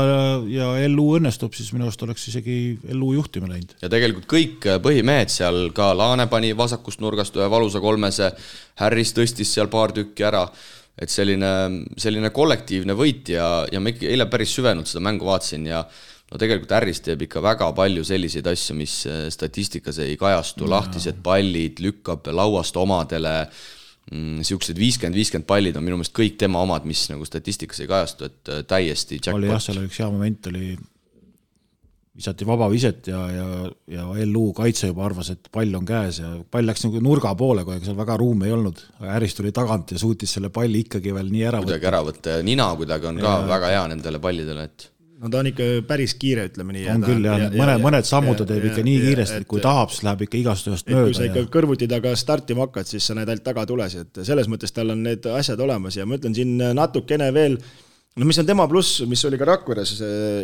ja 0.47 0.69
LU 0.87 1.17
õnnestub, 1.17 1.51
siis 1.59 1.73
minu 1.75 1.89
arust 1.89 2.03
oleks 2.07 2.29
isegi 2.31 2.77
LU 2.95 3.17
juhtima 3.17 3.49
läinud. 3.51 3.75
ja 3.83 3.91
tegelikult 3.91 4.29
kõik 4.31 4.69
äh, 4.71 4.79
põhimehed 4.83 5.33
seal, 5.35 5.73
ka 5.75 5.91
Laane 5.99 6.29
pani 6.31 6.53
vasakust 6.55 7.03
nurgast 7.03 7.35
ühe 7.35 7.49
valusa 7.51 7.83
kolmese, 7.83 8.31
Harris 8.79 9.11
tõstis 9.17 9.51
seal 9.51 9.67
paar 9.73 9.91
tükki 9.97 10.29
ära, 10.31 10.45
et 10.95 11.11
selline, 11.11 11.51
selline 11.99 12.31
kollektiivne 12.31 12.95
võit 12.95 13.35
ja, 13.35 13.49
ja 13.67 13.83
ma 13.83 13.91
ikka 13.91 14.07
eile 14.13 14.29
päris 14.31 14.55
süvenult 14.55 14.87
seda 14.87 15.03
mängu 15.03 15.27
vaatasin 15.27 15.67
ja 15.73 15.83
no 16.31 16.39
tegelikult 16.39 16.79
Harris 16.79 17.03
teeb 17.03 17.27
ikka 17.27 17.43
väga 17.43 17.73
palju 17.75 18.07
selliseid 18.07 18.47
asju, 18.55 18.79
mis 18.79 19.01
äh, 19.11 19.25
statistikas 19.35 19.99
ei 20.07 20.15
kajastu, 20.21 20.71
lahtised 20.71 21.19
pallid, 21.27 21.83
lükkab 21.83 22.31
lauast 22.31 22.79
omadele 22.79 23.41
niisugused 24.13 24.75
mm, 24.75 24.81
viiskümmend, 24.81 25.17
viiskümmend 25.17 25.49
pallid 25.49 25.77
on 25.81 25.87
minu 25.87 25.97
meelest 25.97 26.15
kõik 26.17 26.37
tema 26.41 26.61
omad, 26.65 26.85
mis 26.89 27.07
nagu 27.09 27.25
statistikas 27.25 27.81
ei 27.81 27.89
kajastu, 27.89 28.29
et 28.29 28.51
äh, 28.53 28.65
täiesti 28.69 29.17
jackpot. 29.17 29.39
oli 29.39 29.49
jah, 29.49 29.63
seal 29.63 29.81
oli 29.81 29.89
üks 29.89 30.01
hea 30.03 30.11
moment, 30.13 30.51
oli 30.53 30.75
visati 32.15 32.47
vabaviset 32.47 33.09
ja, 33.11 33.21
ja, 33.33 33.47
ja 33.91 34.05
LU 34.29 34.53
kaitse 34.55 34.93
juba 34.93 35.03
arvas, 35.09 35.33
et 35.35 35.49
pall 35.53 35.75
on 35.75 35.87
käes 35.89 36.21
ja 36.23 36.31
pall 36.51 36.69
läks 36.69 36.85
nagu 36.87 37.01
nurga 37.03 37.33
poole, 37.39 37.65
kuigi 37.67 37.89
seal 37.89 37.99
väga 37.99 38.19
ruumi 38.21 38.47
ei 38.47 38.55
olnud. 38.55 38.83
Harris 39.03 39.35
tuli 39.35 39.51
tagant 39.57 39.97
ja 39.97 39.99
suutis 39.99 40.37
selle 40.37 40.53
palli 40.55 40.85
ikkagi 40.85 41.15
veel 41.17 41.33
nii 41.35 41.47
ära 41.51 41.63
kuidagi 41.65 41.81
võtta. 41.81 41.91
ära 41.91 42.03
võtta 42.07 42.37
ja 42.37 42.47
nina 42.47 42.69
kuidagi 42.79 43.11
on 43.11 43.19
ka 43.25 43.33
ja, 43.33 43.49
väga 43.51 43.73
hea 43.73 43.87
nendele 43.95 44.21
pallidele, 44.23 44.69
et 44.71 44.87
no 45.25 45.31
ta 45.33 45.41
on 45.41 45.49
ikka 45.51 45.69
päris 45.89 46.15
kiire, 46.21 46.49
ütleme 46.51 46.77
nii. 46.77 46.89
on 46.95 47.07
küll 47.07 47.29
jah, 47.29 47.47
mõned, 47.55 47.81
mõned 47.85 48.09
sammud 48.09 48.41
ta 48.41 48.49
teeb 48.49 48.69
ikka 48.71 48.85
nii 48.87 48.99
kiiresti, 49.07 49.39
et 49.43 49.49
kui 49.51 49.63
tahab, 49.65 49.93
siis 49.95 50.05
läheb 50.07 50.27
ikka 50.27 50.39
igast 50.41 50.69
ühest 50.71 50.91
mööda. 50.91 51.07
kui 51.09 51.17
sa 51.17 51.29
ikka 51.31 51.47
ja... 51.47 51.49
kõrvuti 51.57 51.89
taga 51.91 52.13
startima 52.21 52.67
hakkad, 52.67 52.91
siis 52.91 53.09
sa 53.09 53.17
näed 53.19 53.33
ainult 53.33 53.47
tagatulesi, 53.47 54.05
et 54.05 54.23
selles 54.29 54.51
mõttes 54.53 54.77
tal 54.77 54.93
on 54.95 55.03
need 55.07 55.27
asjad 55.33 55.65
olemas 55.65 55.99
ja 55.99 56.07
ma 56.09 56.21
ütlen 56.21 56.37
siin 56.37 56.55
natukene 56.77 57.31
veel 57.35 57.57
no 57.59 58.29
mis 58.29 58.39
on 58.39 58.47
tema 58.47 58.69
pluss, 58.71 59.01
mis 59.11 59.25
oli 59.27 59.41
ka 59.41 59.49
Rakveres 59.49 59.97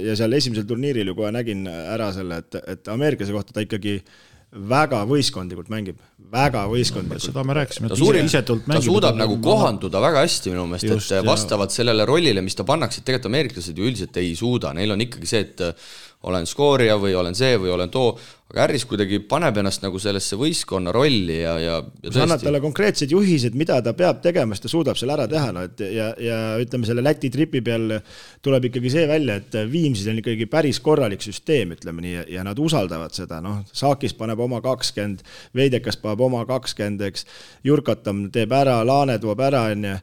ja 0.07 0.17
seal 0.19 0.35
esimesel 0.41 0.67
turniiril 0.69 1.13
ju 1.13 1.19
kohe 1.19 1.31
nägin 1.35 1.69
ära 1.69 2.11
selle, 2.17 2.41
et, 2.43 2.61
et 2.75 2.91
ameeriklase 2.91 3.37
kohta 3.37 3.55
ta 3.55 3.67
ikkagi 3.67 4.01
äh, 4.01 4.30
väga 4.51 5.05
võistkondlikult 5.07 5.71
mängib, 5.71 5.99
väga 6.31 6.65
võistkondlikult. 6.71 7.23
seda 7.23 7.45
me 7.47 7.55
rääkisime, 7.55 7.87
et 7.91 7.99
ta, 7.99 8.23
isetult 8.25 8.67
mängib. 8.67 8.83
ta 8.83 8.89
suudab 8.89 9.19
nagu 9.19 9.37
kohanduda 9.43 10.03
väga 10.03 10.25
hästi 10.25 10.51
minu 10.51 10.67
meelest, 10.71 11.11
et 11.13 11.19
ja. 11.21 11.25
vastavalt 11.27 11.75
sellele 11.75 12.07
rollile, 12.09 12.43
mis 12.43 12.59
ta 12.59 12.67
pannakse, 12.67 13.01
et 13.01 13.07
tegelikult 13.07 13.31
ameeriklased 13.31 13.79
ju 13.79 13.87
üldiselt 13.87 14.17
ei 14.23 14.35
suuda, 14.39 14.75
neil 14.75 14.91
on 14.91 15.07
ikkagi 15.07 15.31
see, 15.31 15.45
et 15.47 15.63
äh, 15.67 15.91
olen 16.27 16.47
skoorija 16.51 16.99
või 17.01 17.15
olen 17.17 17.39
see 17.39 17.55
või 17.63 17.71
olen 17.77 17.95
too, 17.95 18.17
aga 18.51 18.65
Harris 18.65 18.85
kuidagi 18.89 19.21
paneb 19.31 19.61
ennast 19.61 19.85
nagu 19.85 19.99
sellesse 20.03 20.35
võistkonna 20.39 20.91
rolli 20.95 21.37
ja, 21.39 21.53
ja, 21.63 21.75
ja 22.03 22.13
sa 22.15 22.25
annad 22.25 22.43
talle 22.43 22.61
konkreetsed 22.63 23.13
juhised, 23.15 23.55
mida 23.59 23.79
ta 23.85 23.93
peab 23.97 24.19
tegema, 24.25 24.57
siis 24.57 24.65
ta 24.65 24.73
suudab 24.73 24.99
selle 24.99 25.15
ära 25.15 25.29
teha, 25.31 25.53
no 25.55 25.63
et 25.69 25.83
ja, 25.87 26.09
ja 26.19 26.39
ütleme, 26.63 26.89
selle 26.89 27.05
Läti 27.05 27.31
tripi 27.31 27.63
peal 27.67 27.95
tuleb 28.43 28.67
ikkagi 28.71 28.91
see 28.93 29.07
välja, 29.11 29.39
et 29.39 29.55
Viimsis 29.71 30.09
on 30.11 30.19
ikkagi 30.23 30.49
päris 30.51 30.81
korralik 30.83 31.23
süsteem, 31.23 31.77
ütleme 31.77 32.03
nii, 32.05 32.25
ja 32.35 32.43
nad 32.47 32.59
usaldavad 32.59 33.15
seda, 33.15 33.39
noh, 33.45 33.61
Saakis 33.71 34.17
paneb 34.19 34.43
oma 34.43 34.59
kakskümmend, 34.65 35.23
Veidekas 35.57 36.01
paneb 36.03 36.27
oma 36.27 36.43
kakskümmend, 36.49 37.07
eks, 37.07 37.29
Jurkatam 37.67 38.27
teeb 38.35 38.51
ära, 38.57 38.81
Laane 38.87 39.21
toob 39.23 39.47
ära, 39.47 39.69
on 39.71 39.87
ju 39.93 39.97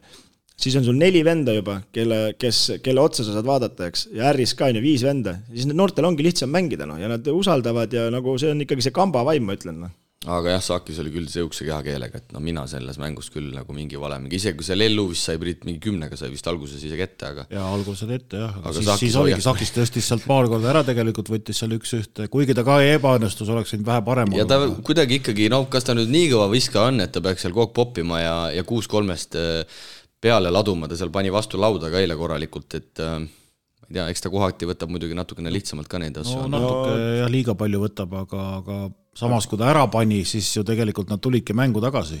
siis 0.58 0.78
on 0.78 0.86
sul 0.86 0.98
neli 0.98 1.22
venda 1.26 1.54
juba, 1.56 1.78
kelle, 1.94 2.34
kes, 2.40 2.64
kelle 2.84 3.04
otsa 3.04 3.26
sa 3.26 3.36
saad 3.36 3.48
vaadata, 3.48 3.88
eks, 3.92 4.08
ja 4.16 4.28
Harris 4.28 4.56
ka 4.58 4.72
on 4.72 4.80
ju 4.80 4.84
viis 4.84 5.06
venda, 5.06 5.38
siis 5.52 5.70
noortel 5.70 6.08
ongi 6.08 6.26
lihtsam 6.26 6.52
mängida, 6.54 6.88
noh, 6.88 6.98
ja 7.00 7.10
nad 7.10 7.32
usaldavad 7.32 7.94
ja 7.94 8.08
nagu 8.14 8.36
see 8.40 8.52
on 8.54 8.66
ikkagi 8.66 8.88
see 8.88 8.96
kamba 8.96 9.24
vaim, 9.28 9.46
ma 9.46 9.58
ütlen, 9.58 9.82
noh. 9.86 9.96
Aga 10.26 10.56
jah, 10.56 10.62
Sakis 10.64 10.96
oli 10.98 11.12
küll 11.14 11.28
sihukese 11.30 11.62
kehakeelega, 11.62 12.18
et 12.18 12.32
no 12.34 12.40
mina 12.42 12.64
selles 12.66 12.96
mängus 12.98 13.28
küll 13.30 13.52
nagu 13.54 13.70
mingi 13.72 14.00
valemiga, 14.02 14.34
isegi 14.34 14.58
kui 14.58 14.66
seal 14.66 14.82
Ellu 14.82 15.04
vist 15.12 15.28
sai 15.28 15.38
Priit 15.38 15.62
mingi 15.62 15.78
kümnega 15.84 16.18
sai 16.18 16.32
vist 16.32 16.48
alguses 16.50 16.82
isegi 16.82 17.04
ette, 17.04 17.28
aga 17.30 17.44
jaa, 17.46 17.66
alguses 17.76 18.10
ette 18.16 18.40
jah, 18.40 18.56
aga, 18.58 18.72
siis, 18.74 18.90
siis 18.98 19.18
oligi, 19.20 19.38
Sakis 19.46 19.70
tõstis 19.76 20.08
sealt 20.10 20.26
paar 20.26 20.50
korda 20.50 20.72
ära 20.72 20.82
tegelikult, 20.84 21.30
võttis 21.30 21.62
seal 21.62 21.76
üks-ühte, 21.78 22.26
kuigi 22.32 22.56
ta 22.58 22.66
ka 22.66 22.80
ei 22.82 22.96
ebaõnnestus, 22.96 23.52
oleks 23.54 23.76
võinud 23.76 23.92
vähe 23.92 24.02
parem 24.10 24.34
ja 24.34 24.42
olla. 24.42 24.58
ta 24.74 24.82
kuidagi 24.90 25.20
ikkagi, 25.22 25.46
no 25.54 25.62
kas 25.70 25.86
ta 25.86 25.94
nüüd 25.94 26.10
nii 26.10 26.32
kõva 26.34 26.50
viskaja 26.50 26.90
on, 26.90 26.98
et 27.06 27.14
ta 27.14 27.22
peaks 27.22 27.46
seal 27.46 27.54
kogu 27.54 27.68
aeg 27.68 27.78
poppima 27.78 28.18
ja, 28.18 28.36
ja 28.58 28.66
kuus 28.66 28.90
kolmest 28.90 29.38
äh, 29.38 29.86
peale 30.20 30.50
laduma, 30.50 30.88
ta 30.88 30.96
seal 30.98 31.12
pani 31.14 31.32
vastu 31.34 31.60
lauda 31.60 31.90
ka 31.92 32.00
eile 32.00 32.16
korralikult, 32.18 32.74
et 32.78 33.02
äh, 33.04 33.18
ma 33.18 33.90
ei 33.90 33.98
tea, 33.98 34.06
eks 34.12 34.24
ta 34.24 34.32
kohati 34.32 34.68
võtab 34.68 34.90
muidugi 34.92 35.16
natukene 35.16 35.52
lihtsamalt 35.54 35.90
ka 35.90 36.00
neid 36.02 36.18
asju. 36.22 36.40
no 36.46 36.48
natuke 36.56 36.94
no... 36.94 37.12
jah, 37.22 37.30
liiga 37.32 37.54
palju 37.58 37.84
võtab, 37.84 38.16
aga, 38.24 38.48
aga 38.62 38.80
samas, 39.18 39.46
kui 39.50 39.60
ta 39.60 39.70
ära 39.72 39.86
pani, 39.92 40.24
siis 40.28 40.50
ju 40.56 40.64
tegelikult 40.66 41.12
nad 41.12 41.22
tulidki 41.22 41.56
mängu 41.56 41.82
tagasi. 41.84 42.18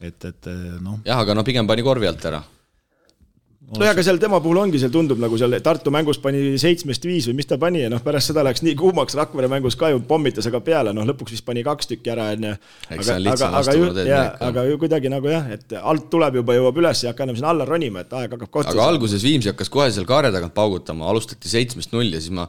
et, 0.00 0.24
et 0.24 0.50
noh. 0.82 1.00
jah, 1.06 1.22
aga 1.22 1.38
no 1.38 1.46
pigem 1.46 1.68
pani 1.68 1.86
korvi 1.86 2.10
alt 2.10 2.30
ära 2.32 2.42
nojah, 3.70 3.92
aga 3.94 4.04
seal 4.04 4.18
tema 4.20 4.40
puhul 4.42 4.58
ongi, 4.62 4.80
seal 4.82 4.92
tundub 4.92 5.20
nagu 5.22 5.38
seal 5.40 5.54
Tartu 5.64 5.92
mängus 5.94 6.18
pani 6.22 6.56
seitsmest 6.60 7.06
viis 7.08 7.28
või 7.30 7.38
mis 7.38 7.48
ta 7.48 7.58
pani 7.60 7.84
ja 7.84 7.90
noh, 7.92 8.02
pärast 8.04 8.32
seda 8.32 8.44
läks 8.46 8.64
nii 8.66 8.74
kuumaks, 8.78 9.16
Rakvere 9.18 9.48
mängus 9.52 9.78
ka 9.78 9.92
ju 9.92 10.02
pommitas 10.08 10.48
aga 10.50 10.60
peale, 10.64 10.92
noh 10.96 11.06
lõpuks 11.08 11.36
vist 11.36 11.46
pani 11.46 11.64
kaks 11.66 11.90
tükki 11.92 12.12
ära, 12.12 12.28
onju. 12.36 12.52
aga, 12.98 13.16
aga, 13.32 13.50
aga 13.62 13.76
ju, 13.78 13.88
jaa, 14.10 14.26
aga 14.50 14.66
ju 14.68 14.82
kuidagi 14.82 15.12
nagu 15.12 15.32
jah, 15.32 15.48
et 15.56 15.76
alt 15.80 16.10
tuleb 16.12 16.42
juba, 16.42 16.58
jõuab 16.58 16.82
üles, 16.84 17.04
ei 17.04 17.12
hakka 17.12 17.26
enam 17.28 17.38
sinna 17.38 17.54
alla 17.54 17.68
ronima, 17.68 18.04
et 18.04 18.14
aeg 18.18 18.36
hakkab 18.36 18.52
kohta. 18.58 18.74
aga 18.74 18.90
alguses 18.92 19.24
Viimsi 19.24 19.52
hakkas 19.52 19.72
kohe 19.72 19.88
seal 19.94 20.08
kaare 20.08 20.32
tagant 20.34 20.54
paugutama, 20.56 21.08
alustati 21.12 21.50
seitsmest 21.52 21.94
null 21.96 22.12
ja 22.12 22.20
siis 22.20 22.34
ma 22.34 22.48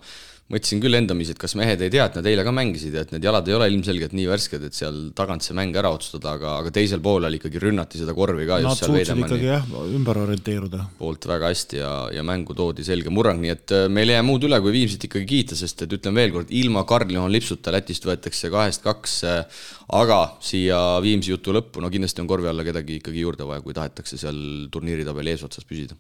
mõtlesin 0.54 0.82
küll 0.84 0.98
endamisi, 0.98 1.34
et 1.34 1.42
kas 1.42 1.56
mehed 1.60 1.82
ei 1.84 1.92
tea, 1.94 2.06
et 2.08 2.18
nad 2.18 2.28
eile 2.30 2.46
ka 2.46 2.54
mängisid 2.56 2.96
ja 2.96 3.04
et 3.06 3.14
need 3.14 3.26
jalad 3.26 3.48
ei 3.50 3.56
ole 3.58 3.68
ilmselgelt 3.72 4.14
nii 4.18 4.28
värsked, 4.30 4.68
et 4.70 4.78
seal 4.78 5.00
tagant 5.18 5.46
see 5.46 5.56
mäng 5.58 5.76
ära 5.80 5.92
otsustada, 5.94 6.36
aga, 6.38 6.56
aga 6.62 6.74
teisel 6.76 7.02
poolel 7.04 7.38
ikkagi 7.40 7.62
rünnati 7.64 8.02
seda 8.02 8.16
korvi 8.18 8.48
ka 8.50 8.60
Nad 8.64 8.84
Veidemanni 8.84 9.28
ikkagi 9.28 9.50
jah, 9.50 9.68
ümber 9.98 10.22
orienteeruda. 10.24 10.86
poolt 11.00 11.28
väga 11.30 11.52
hästi 11.52 11.82
ja, 11.82 11.92
ja 12.16 12.24
mängu 12.28 12.56
toodi 12.58 12.86
selge 12.88 13.12
murrang, 13.14 13.42
nii 13.44 13.54
et 13.54 13.76
äh, 13.76 13.86
meil 13.92 14.14
ei 14.14 14.20
jää 14.20 14.28
muud 14.28 14.48
üle, 14.48 14.62
kui 14.64 14.76
Viimsit 14.76 15.08
ikkagi 15.10 15.28
kiita, 15.30 15.58
sest 15.60 15.86
et 15.86 15.98
ütlen 15.98 16.16
veel 16.18 16.34
kord, 16.36 16.54
ilma 16.54 16.86
Karl-Juhan 16.90 17.34
Lipsuta 17.34 17.74
Lätist 17.74 18.08
võetakse 18.08 18.54
kahest 18.54 18.86
kaks, 18.86 19.20
äh, 19.30 19.68
aga 20.00 20.22
siia 20.44 20.80
Viimsi 21.04 21.34
jutu 21.36 21.56
lõppu, 21.56 21.84
no 21.84 21.92
kindlasti 21.94 22.24
on 22.24 22.32
korvi 22.32 22.52
alla 22.52 22.66
kedagi 22.68 23.02
ikkagi 23.02 23.26
juurde 23.26 23.50
vaja, 23.50 23.66
kui 23.66 23.76
tahetakse 23.76 24.22
seal 24.22 24.70
turniiritabeli 24.74 25.36
eesotsas 25.36 25.68
püsida 25.68 25.98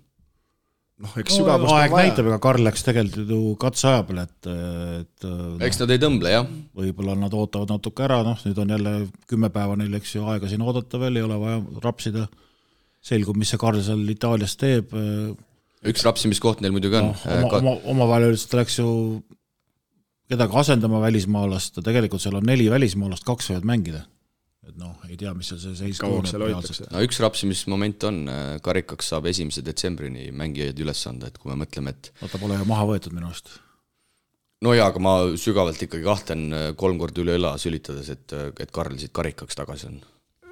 noh, 1.03 1.15
eks 1.21 1.37
sügavust 1.37 1.69
no, 1.69 1.75
aeg 1.79 1.95
näitab, 1.95 2.29
ega 2.29 2.39
Karl 2.43 2.63
läks 2.65 2.85
tegelikult 2.87 3.31
ju 3.33 3.39
katseaja 3.61 4.05
peale, 4.07 4.25
et, 4.29 4.49
et 5.03 5.27
no, 5.27 5.57
eks 5.67 5.81
nad 5.81 5.93
ei 5.93 6.01
tõmble, 6.01 6.31
jah. 6.33 6.47
võib-olla 6.79 7.17
nad 7.19 7.35
ootavad 7.37 7.73
natuke 7.75 8.05
ära, 8.07 8.21
noh, 8.25 8.39
nüüd 8.47 8.61
on 8.63 8.73
jälle 8.75 8.93
kümme 9.29 9.51
päeva 9.53 9.77
neil, 9.79 9.93
eks 9.99 10.15
ju, 10.17 10.25
aega 10.31 10.49
siin 10.51 10.63
oodata 10.65 11.01
veel, 11.01 11.19
ei 11.19 11.27
ole 11.27 11.39
vaja 11.41 11.59
rapsida. 11.83 12.27
selgub, 13.03 13.35
mis 13.35 13.51
see 13.51 13.59
Karl 13.59 13.81
seal 13.83 14.03
Itaalias 14.09 14.55
teeb. 14.55 14.93
üks 15.83 16.05
rapsimiskoht 16.07 16.61
neil 16.63 16.71
muidugi 16.71 16.95
on 17.01 17.11
no,. 17.11 17.15
oma, 17.35 17.57
oma, 17.59 17.77
omavahel 17.91 18.37
ta 18.47 18.61
läks 18.61 18.79
ju 18.79 18.89
kedagi 20.31 20.55
asendama 20.55 21.01
välismaalast, 21.03 21.83
tegelikult 21.83 22.23
seal 22.23 22.39
on 22.39 22.47
neli 22.47 22.69
välismaalast, 22.71 23.25
kaks 23.27 23.51
võivad 23.51 23.67
mängida 23.67 24.05
et 24.69 24.77
noh, 24.79 24.95
ei 25.09 25.17
tea, 25.19 25.33
mis 25.35 25.49
seal 25.51 25.59
see 25.61 25.75
seis 25.79 25.99
kauaks 26.01 26.31
seal 26.33 26.45
hoitakse. 26.45 26.87
no 26.93 27.03
üks 27.03 27.19
rapsimismoment 27.23 28.07
on, 28.09 28.23
äh, 28.31 28.45
karikaks 28.63 29.11
saab 29.13 29.27
esimese 29.31 29.63
detsembrini 29.65 30.29
mängijaid 30.35 30.79
üles 30.85 31.03
anda, 31.09 31.29
et 31.29 31.37
kui 31.41 31.51
me 31.51 31.59
mõtleme, 31.63 31.93
et 31.93 32.11
no 32.21 32.31
ta 32.31 32.41
pole 32.41 32.57
ju 32.59 32.69
maha 32.69 32.87
võetud 32.93 33.15
minu 33.15 33.29
arust. 33.29 33.51
no 34.63 34.75
jaa, 34.77 34.87
aga 34.93 35.03
ma 35.03 35.17
sügavalt 35.39 35.83
ikkagi 35.83 36.07
kahtlen 36.07 36.47
äh, 36.55 36.65
kolm 36.79 37.01
korda 37.01 37.23
üle 37.25 37.37
õla 37.41 37.53
sülitades, 37.61 38.09
et, 38.13 38.25
äh, 38.35 38.49
et 38.63 38.73
Karl 38.73 38.97
siit 39.01 39.15
karikaks 39.15 39.59
tagasi 39.59 39.91
on 39.91 40.01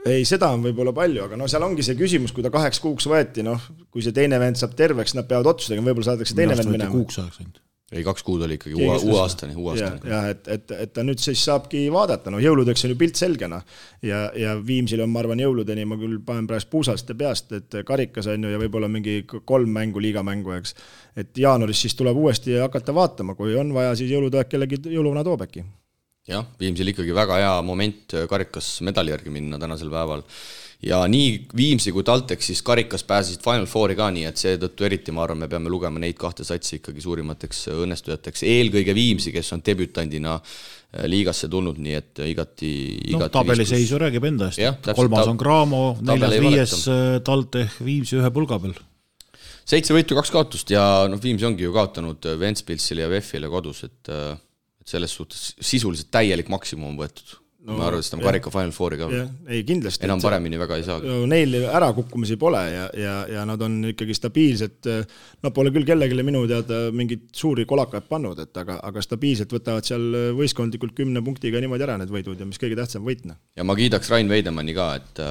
ei, 0.01 0.25
seda 0.25 0.49
on 0.55 0.63
võib-olla 0.65 0.93
palju, 0.97 1.27
aga 1.27 1.37
no 1.37 1.47
seal 1.51 1.63
ongi 1.65 1.85
see 1.85 1.97
küsimus, 1.99 2.33
kui 2.33 2.43
ta 2.45 2.49
kaheks 2.53 2.81
kuuks 2.81 3.05
võeti, 3.09 3.45
noh, 3.45 3.61
kui 3.93 4.01
see 4.01 4.15
teine 4.15 4.39
vend 4.41 4.57
saab 4.57 4.73
terveks, 4.77 5.13
nad 5.13 5.27
peavad 5.29 5.53
otsuse 5.53 5.75
tegema, 5.75 5.91
võib-olla 5.91 6.11
saadetakse 6.11 6.37
teine 6.39 6.57
vend 6.57 6.73
minema. 6.73 6.93
kuuks 6.95 7.21
ajaks 7.21 7.43
ainult 7.43 7.61
ei, 7.91 8.03
kaks 8.07 8.23
kuud 8.23 8.41
oli 8.45 8.55
ikkagi 8.55 8.77
uue, 8.77 8.95
uue 9.03 9.17
aastani, 9.19 9.55
uue 9.59 9.73
aastani. 9.73 10.11
jah, 10.11 10.27
et, 10.31 10.47
et, 10.53 10.73
et 10.85 10.93
ta 10.95 11.03
nüüd 11.03 11.19
siis 11.19 11.41
saabki 11.43 11.83
vaadata, 11.91 12.31
noh 12.31 12.39
jõuludeks 12.43 12.85
on 12.87 12.93
ju 12.93 12.99
pilt 12.99 13.19
selge, 13.19 13.49
noh. 13.51 13.65
ja, 14.05 14.23
ja 14.37 14.55
Viimsil 14.67 15.03
on, 15.03 15.11
ma 15.11 15.19
arvan, 15.23 15.41
jõuludeni, 15.43 15.83
ma 15.89 15.97
küll 15.99 16.21
panen 16.25 16.47
praegu 16.47 16.69
puusast 16.71 17.11
ja 17.11 17.17
peast, 17.19 17.51
et 17.57 17.81
karikas 17.87 18.31
on 18.31 18.47
ju 18.47 18.53
ja 18.53 18.61
võib-olla 18.61 18.87
mingi 18.91 19.21
kolm 19.27 19.75
mängu, 19.75 20.03
liigamängu, 20.03 20.55
eks. 20.59 20.75
et 21.19 21.43
jaanuaris 21.43 21.83
siis 21.85 21.97
tuleb 21.99 22.17
uuesti 22.17 22.55
hakata 22.61 22.95
vaatama, 22.95 23.35
kui 23.39 23.57
on 23.59 23.75
vaja, 23.75 23.93
siis 23.99 24.13
jõulude 24.13 24.39
aeg 24.39 24.51
kellegi 24.51 24.79
jõuluvana 24.87 25.25
toob 25.27 25.43
äkki. 25.47 25.65
jah, 26.31 26.47
Viimsil 26.59 26.93
ikkagi 26.93 27.15
väga 27.15 27.43
hea 27.43 27.53
moment 27.65 28.19
karikas 28.31 28.77
medali 28.87 29.11
järgi 29.11 29.33
minna 29.35 29.59
tänasel 29.59 29.91
päeval 29.91 30.23
ja 30.85 31.01
nii 31.09 31.47
Viimsi 31.57 31.93
kui 31.93 32.03
TalTech 32.05 32.43
siis 32.43 32.61
karikas 32.65 33.03
pääsesid 33.07 33.43
Final 33.45 33.67
Fouri 33.69 33.95
ka, 33.97 34.09
nii 34.13 34.25
et 34.29 34.41
seetõttu 34.41 34.85
eriti 34.87 35.13
ma 35.13 35.25
arvan, 35.25 35.43
me 35.43 35.49
peame 35.51 35.69
lugema 35.69 36.01
neid 36.01 36.17
kahte 36.19 36.45
satsi 36.47 36.79
ikkagi 36.79 37.03
suurimateks 37.03 37.67
õnnestujateks, 37.75 38.45
eelkõige 38.49 38.95
Viimsi, 38.97 39.33
kes 39.35 39.53
on 39.55 39.63
debütandina 39.65 40.37
äh, 40.37 41.05
liigasse 41.11 41.49
tulnud, 41.51 41.81
nii 41.81 41.97
et 41.99 42.23
igati, 42.25 42.71
igati 43.13 43.17
no, 43.19 43.29
tabeliseisu 43.33 43.99
räägib 44.01 44.29
enda 44.31 44.49
eest, 44.51 44.93
kolmas 44.97 45.29
on 45.29 45.41
Graamo, 45.41 45.83
neljas-viies 46.07 46.77
äh, 46.87 47.03
TalTech, 47.25 47.81
Viimsi 47.85 48.17
ühe 48.21 48.31
pulga 48.33 48.57
peal. 48.63 48.77
seitse 49.65 49.93
võitu, 49.97 50.17
kaks 50.17 50.33
kaotust 50.33 50.73
ja 50.73 50.85
noh, 51.11 51.21
Viimsi 51.21 51.45
ongi 51.49 51.67
ju 51.67 51.75
kaotanud 51.77 52.31
Ventspilsile 52.41 53.05
ja 53.05 53.11
VEF-ile 53.11 53.51
kodus, 53.53 53.85
et 53.89 54.15
et 54.81 54.89
selles 54.89 55.13
suhtes 55.13 55.51
sisuliselt 55.61 56.09
täielik 56.09 56.47
maksimum 56.49 56.89
on 56.89 56.95
võetud 57.03 57.35
no, 57.67 57.75
ma 57.77 57.87
arvan, 57.87 58.01
et 58.01 58.07
seda 58.07 58.17
on 58.19 58.23
karika 58.25 58.51
Final 58.53 58.73
Fouri 58.75 58.99
ka. 58.99 59.09
ei 59.51 59.63
kindlasti. 59.67 60.05
enam 60.07 60.21
paremini 60.23 60.59
väga 60.61 60.77
ei 60.79 60.85
saagi. 60.87 61.17
Neil 61.31 61.57
ärakukkumisi 61.63 62.37
pole 62.41 62.61
ja, 62.73 62.87
ja, 62.97 63.15
ja 63.35 63.43
nad 63.49 63.61
on 63.65 63.77
ikkagi 63.91 64.15
stabiilselt, 64.17 64.89
nad 65.43 65.55
pole 65.55 65.73
küll 65.75 65.87
kellelegi 65.87 66.25
minu 66.27 66.43
teada 66.49 66.83
mingeid 66.95 67.29
suuri 67.37 67.67
kolakaid 67.69 68.07
pannud, 68.09 68.41
et 68.45 68.63
aga, 68.63 68.79
aga 68.87 69.05
stabiilselt 69.05 69.53
võtavad 69.57 69.87
seal 69.87 70.07
võistkondlikult 70.37 70.95
kümne 70.97 71.23
punktiga 71.25 71.61
niimoodi 71.61 71.87
ära 71.87 71.99
need 72.01 72.13
võidud 72.13 72.41
ja 72.41 72.49
mis 72.49 72.61
kõige 72.61 72.79
tähtsam, 72.79 73.05
võit. 73.07 73.25
Noh. 73.29 73.37
ja 73.57 73.67
ma 73.67 73.77
kiidaks 73.77 74.09
Rain 74.13 74.29
Veidemanni 74.31 74.75
ka, 74.77 74.93
et 75.01 75.25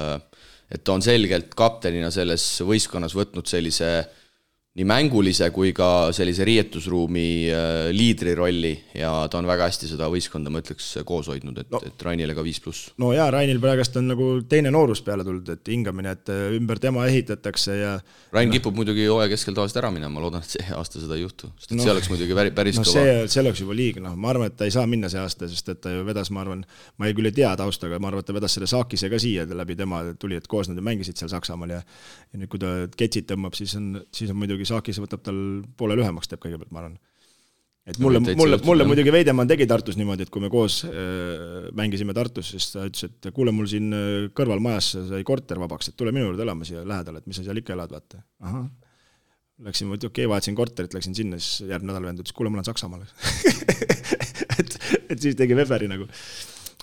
et 0.71 0.85
ta 0.87 0.93
on 0.95 1.03
selgelt 1.03 1.51
kaptenina 1.59 2.07
selles 2.15 2.45
võistkonnas 2.63 3.11
võtnud 3.17 3.49
sellise 3.51 3.89
äh, 3.99 4.20
nii 4.71 4.85
mängulise 4.87 5.49
kui 5.51 5.73
ka 5.75 5.85
sellise 6.15 6.45
riietusruumi 6.47 7.25
äh, 7.51 7.89
liidri 7.91 8.31
rolli 8.39 8.71
ja 8.95 9.09
ta 9.27 9.41
on 9.41 9.47
väga 9.49 9.65
hästi 9.67 9.89
seda 9.89 10.07
võistkonda, 10.11 10.47
ma 10.53 10.61
ütleks, 10.63 10.93
koos 11.07 11.27
hoidnud, 11.27 11.57
et 11.59 11.67
no., 11.73 11.81
et 11.83 12.05
Rainile 12.07 12.31
ka 12.37 12.45
viis 12.45 12.61
pluss. 12.63 12.93
no 13.01 13.09
jaa, 13.11 13.25
Rainil 13.35 13.59
praegust 13.59 13.99
on 13.99 14.07
nagu 14.13 14.27
teine 14.47 14.71
noorus 14.71 15.01
peale 15.03 15.25
tulnud, 15.27 15.49
et 15.51 15.71
hingamine, 15.73 16.13
et 16.15 16.31
äh, 16.31 16.55
ümber 16.55 16.79
tema 16.79 17.03
ehitatakse 17.11 17.75
ja 17.75 17.97
Rain 18.31 18.47
no. 18.47 18.55
kipub 18.55 18.79
muidugi 18.79 19.09
hooaja 19.09 19.33
keskel 19.33 19.57
tavaliselt 19.57 19.81
ära 19.81 19.89
minema, 19.91 20.13
ma 20.15 20.23
loodan, 20.23 20.45
et 20.45 20.55
see 20.55 20.63
aasta 20.77 21.03
seda 21.03 21.19
ei 21.19 21.25
juhtu, 21.25 21.51
sest 21.59 21.73
et 21.73 21.75
no, 21.75 21.83
see 21.83 21.93
oleks 21.97 22.07
muidugi 22.13 22.39
päris, 22.39 22.55
päris 22.61 22.79
no, 22.79 22.87
kõva. 22.87 22.95
see, 22.95 23.27
see 23.35 23.43
oleks 23.43 23.65
juba 23.65 23.75
liig, 23.75 23.99
noh, 24.07 24.15
ma 24.15 24.31
arvan, 24.31 24.53
et 24.53 24.55
ta 24.55 24.71
ei 24.71 24.75
saa 24.77 24.87
minna 24.87 25.11
see 25.11 25.19
aasta, 25.19 25.51
sest 25.51 25.75
et 25.75 25.83
ta 25.83 25.91
ju 25.91 26.07
vedas, 26.07 26.31
ma 26.31 26.45
arvan, 26.45 26.63
ma 26.95 27.11
ei 27.11 27.17
küll 27.19 27.27
ei 27.27 27.35
tea 27.41 27.51
tausta, 27.59 27.91
aga 27.91 27.99
ma 27.99 28.13
arvan, 28.13 28.23
et 28.23 28.31
ta 28.31 28.39
vedas 28.39 28.55
selle 28.55 28.71
Saakise 28.71 29.11
ka 29.11 29.19
siia 29.19 29.43
läbi 29.51 29.75
tema 29.83 30.05
tuli, 30.15 30.39
et 30.39 30.47
koos 30.47 30.71
nad 30.71 30.79
ju 30.79 30.87
mängisid 30.87 31.19
seal 31.19 31.35
Saksamaal 31.35 31.75
ja 31.75 31.83
ja 32.31 32.39
nüüd, 32.39 32.47
kui 32.51 32.61
ta 32.61 32.71
ketsid 32.95 33.27
tõmbab, 33.27 33.55
siis 33.57 33.73
on, 33.75 33.91
siis 34.15 34.31
on 34.31 34.37
muidugi 34.39 34.60
Saakis 34.69 34.99
võtab 35.01 35.23
tal 35.25 35.39
poole 35.77 35.97
lühemaks 35.99 36.31
teeb 36.31 36.41
kõigepealt, 36.43 36.71
ma 36.73 36.83
arvan. 36.83 36.99
et 37.87 37.97
mulle, 38.03 38.21
mulle, 38.37 38.59
mulle 38.65 38.87
muidugi 38.89 39.13
Veidemann 39.13 39.49
tegi 39.49 39.67
Tartus 39.69 39.97
niimoodi, 39.99 40.27
et 40.27 40.33
kui 40.33 40.43
me 40.43 40.51
koos 40.53 40.81
äh, 40.87 41.71
mängisime 41.77 42.15
Tartus, 42.17 42.53
siis 42.53 42.69
ta 42.73 42.85
ütles, 42.89 43.09
et 43.09 43.31
kuule, 43.35 43.53
mul 43.55 43.69
siin 43.71 43.89
äh, 43.95 44.29
kõrval 44.37 44.63
majas 44.63 44.93
sai 45.09 45.25
korter 45.27 45.61
vabaks, 45.61 45.91
et 45.91 45.97
tule 45.99 46.13
minu 46.15 46.29
juurde 46.29 46.45
elama 46.47 46.67
siia 46.67 46.85
lähedale, 46.87 47.21
et 47.21 47.29
mis 47.29 47.41
sa 47.41 47.47
seal 47.47 47.63
ikka 47.63 47.77
elad, 47.77 47.93
vaata. 47.97 48.23
ahah 48.45 48.65
Läksin, 49.61 49.91
okei 49.93 50.07
okay,, 50.09 50.25
vahetasin 50.25 50.55
korterit, 50.57 50.93
läksin 50.95 51.13
sinna, 51.13 51.37
siis 51.37 51.67
järgmine 51.69 51.91
nädal 51.91 52.07
vend 52.07 52.23
ütles, 52.23 52.33
kuule, 52.33 52.49
ma 52.49 52.57
olen 52.57 52.65
Saksamaal 52.65 53.03
et, 54.61 54.77
et 55.13 55.21
siis 55.21 55.37
tegi 55.37 55.53
Weberi 55.53 55.85
nagu 55.91 56.07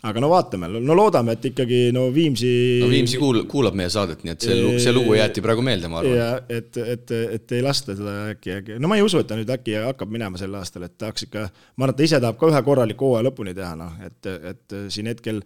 aga 0.06 0.22
no 0.22 0.28
vaatame, 0.30 0.68
no 0.78 0.94
loodame, 0.94 1.34
et 1.34 1.46
ikkagi 1.50 1.78
no 1.94 2.04
Viimsi. 2.14 2.50
no 2.82 2.90
Viimsi 2.92 3.18
kuul-, 3.18 3.42
kuulab 3.50 3.74
meie 3.78 3.90
saadet, 3.90 4.22
nii 4.24 4.34
et 4.34 4.46
see 4.46 4.58
lugu, 4.58 4.82
see 4.84 4.94
lugu 4.94 5.16
jäeti 5.18 5.42
praegu 5.44 5.64
meelde, 5.66 5.90
ma 5.90 6.02
arvan. 6.02 6.14
ja 6.14 6.28
et, 6.58 6.78
et, 6.94 7.14
et 7.38 7.54
ei 7.56 7.64
lasta 7.64 7.96
seda 7.98 8.16
äkki, 8.34 8.52
äkki, 8.60 8.76
no 8.82 8.90
ma 8.90 8.98
ei 8.98 9.06
usu, 9.06 9.18
et 9.22 9.30
ta 9.30 9.38
nüüd 9.38 9.50
äkki 9.50 9.74
hakkab 9.82 10.12
minema 10.14 10.38
sel 10.38 10.54
aastal, 10.58 10.86
et 10.86 10.94
tahaks 11.00 11.26
ikka, 11.26 11.48
ma 11.74 11.86
arvan, 11.86 11.96
et 11.96 11.98
ta 11.98 12.06
ise 12.06 12.20
tahab 12.22 12.38
ka 12.38 12.52
ühe 12.52 12.60
korraliku 12.68 13.10
hooaja 13.10 13.26
lõpuni 13.26 13.56
teha, 13.58 13.72
noh, 13.80 13.96
et, 14.06 14.30
et 14.52 14.76
siin 14.94 15.10
hetkel 15.10 15.42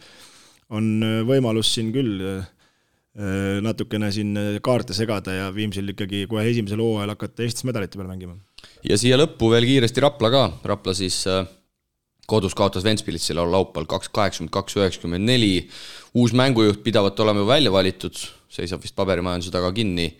on 0.72 0.92
võimalus 1.28 1.72
siin 1.72 1.88
küll 1.94 2.20
äh, 2.20 2.44
natukene 3.64 4.12
siin 4.12 4.36
kaarte 4.64 4.96
segada 4.96 5.38
ja 5.38 5.48
Viimsil 5.52 5.94
ikkagi 5.94 6.26
kohe 6.28 6.44
esimesel 6.52 6.80
hooajal 6.84 7.16
hakata 7.16 7.44
Eestis 7.44 7.64
medalite 7.68 7.96
peal 7.96 8.12
mängima. 8.12 8.36
ja 8.84 9.00
siia 9.00 9.16
lõppu 9.20 9.48
veel 9.52 9.68
kiiresti 9.68 10.04
Rapla 10.04 10.32
ka, 10.32 10.46
Rapla 10.74 10.96
siis 10.96 11.22
äh, 11.28 11.48
kodus 12.26 12.54
kaotas 12.54 12.84
Ventspilitsile 12.84 13.44
laupäeval 13.44 13.88
kaks, 13.90 14.10
kaheksakümmend 14.14 14.54
kaks, 14.54 14.76
üheksakümmend 14.78 15.26
neli. 15.26 15.68
uus 16.14 16.32
mängujuht 16.32 16.82
pidavat 16.84 17.20
olema 17.20 17.40
ju 17.40 17.46
välja 17.46 17.72
valitud, 17.72 18.18
seisab 18.48 18.82
vist 18.82 18.96
paberimajanduse 18.96 19.50
taga 19.50 19.72
kinni. 19.72 20.16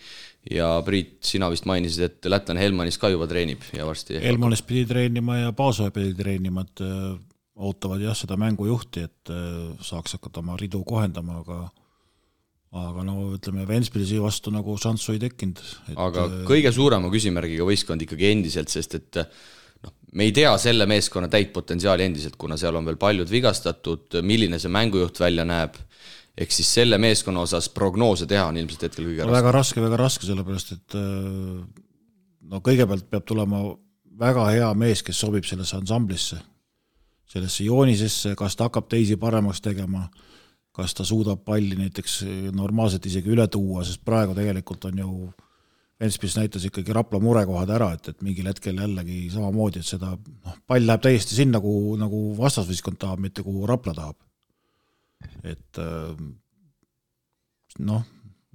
ja 0.51 0.83
Priit, 0.85 1.21
sina 1.23 1.47
vist 1.51 1.69
mainisid, 1.71 2.03
et 2.03 2.27
lätlane 2.27 2.61
Helmanis 2.61 2.99
ka 2.99 3.09
juba 3.13 3.29
treenib 3.31 3.63
ja 3.77 3.87
varsti. 3.87 4.19
Helmanis 4.19 4.63
pidi 4.67 4.83
treenima 4.91 5.37
ja 5.37 5.53
Paasoja 5.53 5.91
pidi 5.95 6.17
treenima, 6.19 6.65
et 6.67 6.83
äh, 6.83 7.13
ootavad 7.55 8.03
jah, 8.03 8.17
seda 8.19 8.35
mängujuhti, 8.41 9.05
et 9.07 9.31
äh, 9.31 9.71
saaks 9.87 10.17
hakata 10.19 10.43
oma 10.43 10.57
ridu 10.59 10.83
kohendama, 10.85 11.39
aga 11.45 11.61
aga 12.73 13.05
no 13.05 13.17
ütleme, 13.37 13.69
Ventspilsi 13.69 14.19
vastu 14.19 14.51
nagu 14.51 14.75
šanssu 14.81 15.15
ei 15.15 15.21
tekkinud. 15.23 15.61
aga 15.95 16.27
äh, 16.27 16.39
kõige 16.49 16.73
suurema 16.75 17.11
küsimärgiga 17.13 17.67
võistkond 17.69 18.03
ikkagi 18.03 18.33
endiselt, 18.33 18.73
sest 18.73 18.97
et 18.99 19.21
me 20.13 20.27
ei 20.29 20.33
tea 20.37 20.53
selle 20.61 20.87
meeskonna 20.89 21.29
täit 21.33 21.53
potentsiaali 21.53 22.05
endiselt, 22.05 22.37
kuna 22.41 22.59
seal 22.61 22.77
on 22.77 22.89
veel 22.89 22.99
paljud 23.01 23.31
vigastatud, 23.31 24.21
milline 24.27 24.61
see 24.61 24.73
mängujuht 24.73 25.21
välja 25.23 25.45
näeb, 25.49 25.79
ehk 26.39 26.53
siis 26.53 26.73
selle 26.81 26.99
meeskonna 27.01 27.45
osas 27.47 27.69
prognoose 27.73 28.29
teha 28.29 28.49
on 28.51 28.59
ilmselt 28.61 28.89
hetkel 28.89 29.09
kõige 29.09 29.25
raskem. 29.25 29.39
väga 29.39 29.55
raske, 29.57 29.85
väga 29.85 30.01
raske, 30.01 30.29
sellepärast 30.29 30.75
et 30.77 30.99
äh, 31.01 31.85
no 32.53 32.61
kõigepealt 32.65 33.09
peab 33.11 33.27
tulema 33.29 33.63
väga 34.23 34.49
hea 34.53 34.73
mees, 34.79 35.03
kes 35.05 35.21
sobib 35.25 35.47
sellesse 35.49 35.79
ansamblisse, 35.79 36.39
sellesse 37.33 37.65
joonisesse, 37.65 38.35
kas 38.37 38.57
ta 38.57 38.69
hakkab 38.69 38.91
teisi 38.93 39.17
paremaks 39.21 39.63
tegema, 39.65 40.05
kas 40.73 40.95
ta 40.97 41.05
suudab 41.05 41.41
palli 41.45 41.77
näiteks 41.77 42.21
normaalselt 42.57 43.07
isegi 43.09 43.33
üle 43.33 43.47
tuua, 43.53 43.85
sest 43.85 44.05
praegu 44.05 44.37
tegelikult 44.37 44.85
on 44.89 45.01
ju 45.05 45.15
Ventspils 46.03 46.35
näitas 46.35 46.65
ikkagi 46.67 46.95
Rapla 46.97 47.21
murekohad 47.23 47.71
ära, 47.71 47.93
et, 47.95 48.09
et 48.11 48.25
mingil 48.27 48.49
hetkel 48.51 48.81
jällegi 48.83 49.29
samamoodi, 49.31 49.83
et 49.83 49.87
seda 49.87 50.17
noh, 50.17 50.57
pall 50.67 50.89
läheb 50.89 51.05
täiesti 51.05 51.37
sinna, 51.39 51.61
kuhu 51.63 51.95
nagu 52.01 52.25
vastasvõistkond 52.39 52.99
tahab, 53.03 53.23
mitte 53.23 53.45
kuhu 53.47 53.69
Rapla 53.71 53.95
tahab. 53.95 54.19
et 55.47 55.79
äh, 55.79 56.17
noh, 57.87 58.03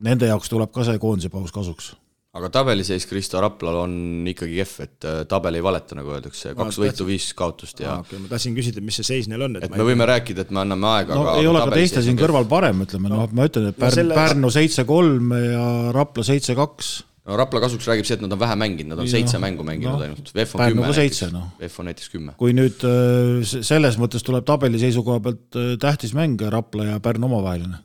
nende 0.04 0.28
jaoks 0.28 0.52
tuleb 0.52 0.74
ka 0.76 0.84
see 0.88 1.00
koondise 1.00 1.32
paus 1.32 1.56
kasuks. 1.56 1.93
Aga 2.38 2.52
tabeliseis 2.54 3.08
Kristo 3.10 3.39
Raplal 3.41 3.80
on 3.80 3.93
ikkagi 4.30 4.60
kehv, 4.60 4.74
et 4.84 5.06
äh, 5.08 5.22
tabel 5.32 5.58
ei 5.58 5.64
valeta, 5.64 5.95
nagu 5.98 6.12
öeldakse, 6.14 6.52
kaks 6.58 6.78
võitu, 6.84 7.08
viis 7.08 7.32
kaotust 7.38 7.80
ja 7.82 7.95
ah, 7.95 8.04
okay, 8.04 8.20
ma 8.22 8.30
tahtsin 8.30 8.54
küsida, 8.54 8.84
mis 8.84 9.00
see 9.00 9.08
seis 9.08 9.30
neil 9.32 9.48
on, 9.48 9.56
et, 9.58 9.66
et 9.66 9.74
me 9.74 9.88
võime 9.88 10.04
ei... 10.04 10.12
rääkida, 10.12 10.45
et 10.45 10.52
me 10.54 10.62
anname 10.62 10.91
aega, 10.91 11.16
no 11.16 11.24
aga 11.24 11.39
ei 11.41 11.50
ole 11.50 11.64
ka 11.64 11.80
teiste 11.80 12.04
siin 12.06 12.20
kõrval 12.20 12.45
parem, 12.52 12.84
ütleme, 12.86 13.10
noh, 13.10 13.24
ma 13.32 13.48
ütlen, 13.48 13.72
et 13.72 13.80
Pärn 13.80 13.89
no, 13.89 13.95
selle... 13.95 14.20
Pärnu 14.20 14.52
seitse-kolm 14.54 15.34
ja 15.39 15.66
Rapla 15.95 16.28
seitse-kaks 16.28 16.91
no 17.28 17.36
Rapla 17.39 17.61
kasuks 17.63 17.88
räägib 17.89 18.07
see, 18.07 18.17
et 18.17 18.23
nad 18.23 18.34
on 18.34 18.39
vähe 18.39 18.55
mänginud, 18.59 18.93
nad 18.93 19.03
on 19.03 19.09
seitse 19.11 19.39
mängu 19.41 19.65
mänginud 19.67 19.97
no, 19.97 20.05
ainult, 20.05 20.32
VEF 20.36 20.55
on 20.55 20.63
kümme 20.63 20.88
näiteks, 20.88 21.21
no. 21.34 21.43
VEF 21.59 21.75
on 21.82 21.89
näiteks 21.89 22.11
kümme. 22.13 22.36
kui 22.39 22.55
nüüd 22.55 22.84
äh, 22.88 23.43
selles 23.43 23.99
mõttes 24.01 24.25
tuleb 24.25 24.47
tabeli 24.47 24.80
seisukoha 24.82 25.23
pealt 25.25 25.59
äh, 25.59 25.69
tähtis 25.82 26.15
mäng 26.17 26.41
Rapla 26.53 26.93
ja 26.93 26.99
Pärnu 27.03 27.30
omavaheline? 27.30 27.82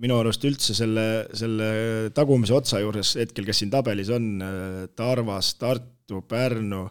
minu 0.00 0.16
arust 0.16 0.44
üldse 0.48 0.72
selle, 0.72 1.06
selle 1.36 1.70
tagumise 2.16 2.54
otsa 2.56 2.78
juures 2.80 3.12
hetkel, 3.20 3.44
kes 3.44 3.58
siin 3.60 3.72
tabelis 3.72 4.08
on, 4.14 4.28
äh, 4.40 4.84
Tarvas, 4.96 5.54
Tartu, 5.60 6.22
Pärnu, 6.28 6.86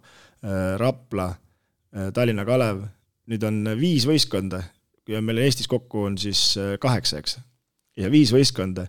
Rapla, 0.79 1.25
Tallinna 2.15 2.45
Kalev, 2.47 2.77
nüüd 3.27 3.43
on 3.43 3.57
viis 3.75 4.05
võistkonda 4.07 4.61
ja 5.09 5.19
meil 5.25 5.41
Eestis 5.43 5.67
kokku 5.67 6.05
on 6.07 6.15
siis 6.21 6.53
kaheksa, 6.79 7.19
eks. 7.19 7.33
ja 7.99 8.07
viis 8.13 8.31
võistkonda 8.31 8.85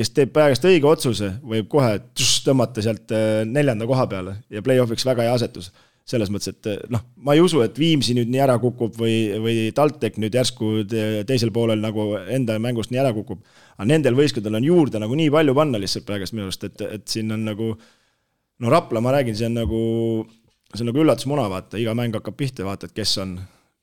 kes 0.00 0.14
teeb 0.16 0.32
praegust 0.32 0.64
õige 0.64 0.88
otsuse, 0.88 1.34
võib 1.44 1.68
kohe 1.70 1.92
tš, 2.16 2.40
tõmmata 2.46 2.84
sealt 2.84 3.12
äh, 3.12 3.42
neljanda 3.48 3.88
koha 3.88 4.06
peale 4.08 4.38
ja 4.52 4.64
play-off'iks 4.64 5.04
väga 5.08 5.28
hea 5.28 5.36
asetus. 5.36 5.70
selles 6.10 6.30
mõttes, 6.32 6.50
et 6.50 6.66
äh, 6.66 6.78
noh, 6.90 7.02
ma 7.22 7.36
ei 7.36 7.42
usu, 7.44 7.60
et 7.62 7.76
Viimsi 7.78 8.16
nüüd 8.16 8.30
nii 8.32 8.40
ära 8.42 8.56
kukub 8.58 8.96
või, 8.98 9.36
või 9.44 9.68
TalTech 9.76 10.16
nüüd 10.18 10.34
järsku 10.34 10.80
teisel 11.28 11.52
poolel 11.54 11.84
nagu 11.84 12.14
enda 12.24 12.56
mängust 12.58 12.90
nii 12.90 13.02
ära 13.02 13.12
kukub. 13.14 13.44
aga 13.76 13.88
nendel 13.92 14.16
võistkondadel 14.18 14.58
on 14.58 14.68
juurde 14.70 15.02
nagu 15.02 15.20
nii 15.20 15.30
palju 15.36 15.54
panna 15.54 15.78
lihtsalt 15.78 16.08
praegust 16.08 16.34
minu 16.34 16.48
arust, 16.48 16.64
et, 16.64 16.82
et 16.98 17.06
siin 17.08 17.30
on 17.36 17.44
nagu 17.44 17.74
no 18.60 18.72
Rapla, 18.72 19.04
ma 19.04 19.12
räägin, 19.12 19.36
see 19.36 19.48
on 19.52 19.58
nagu, 19.60 19.80
see 20.72 20.82
on 20.82 20.90
nagu 20.94 21.04
üllatusmuna, 21.04 21.48
vaata, 21.52 21.78
iga 21.80 21.94
mäng 21.98 22.16
hakkab 22.16 22.36
pihta, 22.40 22.64
vaata, 22.64 22.88
et 22.88 22.96
kes 22.96 23.18
on. 23.20 23.36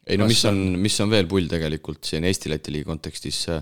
ei 0.07 0.17
no 0.17 0.27
mis 0.29 0.43
on, 0.49 0.63
mis 0.81 0.97
on 1.05 1.13
veel 1.13 1.29
pull 1.29 1.49
tegelikult 1.51 2.09
siin 2.09 2.25
Eesti-Läti 2.25 2.73
liiga 2.73 2.89
kontekstis 2.89 3.45
äh, 3.53 3.61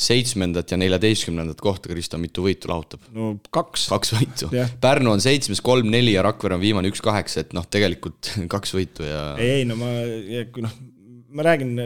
seitsmendat 0.00 0.72
ja 0.72 0.78
neljateistkümnendat 0.80 1.60
kohta 1.60 1.90
Kristo 1.90 2.18
mitu 2.20 2.44
võitu 2.46 2.70
lahutab? 2.70 3.04
no 3.16 3.34
kaks. 3.52 3.88
kaks 3.92 4.14
võitu 4.16 4.48
yeah.. 4.54 4.70
Pärnu 4.80 5.12
on 5.12 5.24
seitsmes, 5.24 5.60
kolm-neli 5.64 6.14
ja 6.16 6.24
Rakvere 6.26 6.56
on 6.56 6.62
viimane 6.62 6.92
üks-kaheksa, 6.92 7.44
et 7.44 7.52
noh, 7.56 7.66
tegelikult 7.68 8.32
kaks 8.54 8.74
võitu 8.76 9.06
ja. 9.06 9.34
ei, 9.36 9.60
ei 9.60 9.68
no 9.68 9.76
ma, 9.80 9.92
noh, 10.64 10.78
ma 11.36 11.44
räägin 11.46 11.78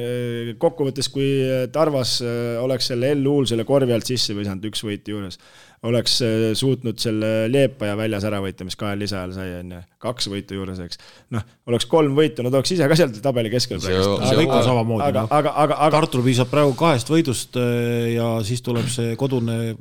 kokkuvõttes, 0.60 1.08
kui 1.12 1.28
Tarvas 1.72 2.16
äh, 2.24 2.56
oleks 2.62 2.88
selle 2.90 3.12
L-Uul 3.16 3.46
selle 3.48 3.66
korvi 3.68 3.94
alt 3.94 4.08
sisse 4.08 4.36
visanud 4.36 4.64
üks 4.68 4.84
võit 4.86 5.08
juures, 5.10 5.38
oleks 5.84 6.16
äh, 6.24 6.44
suutnud 6.56 7.00
selle 7.02 7.32
Leepaja 7.52 7.96
väljas 7.98 8.24
ära 8.28 8.40
võita, 8.44 8.66
mis 8.66 8.78
kahel 8.80 9.02
lisaajal 9.04 9.34
sai, 9.36 9.48
on 9.60 9.74
ju, 9.76 9.80
kaks 10.04 10.30
võitu 10.32 10.58
juures, 10.58 10.80
eks. 10.84 11.00
noh, 11.34 11.44
oleks 11.68 11.88
kolm 11.90 12.16
võitu, 12.16 12.44
nad 12.46 12.56
oleks 12.56 12.74
ise 12.76 12.88
ka 12.90 12.98
sealt 12.98 13.18
tabeli 13.24 13.52
keskel 13.52 13.82
praegu. 13.82 14.14
aga 14.24 14.46
on 14.60 14.68
samamoodi, 14.68 15.10
noh. 15.18 15.28
aga, 15.28 15.56
aga, 15.66 15.80
aga 15.88 15.92
Tartul 15.98 16.24
piisab 16.26 16.52
praegu 16.52 16.76
kahest 16.78 17.12
võidust 17.12 17.60
äh, 17.60 18.14
ja 18.14 18.30
siis 18.46 18.64
tuleb 18.64 18.88
see 18.92 19.18
kodune 19.20 19.76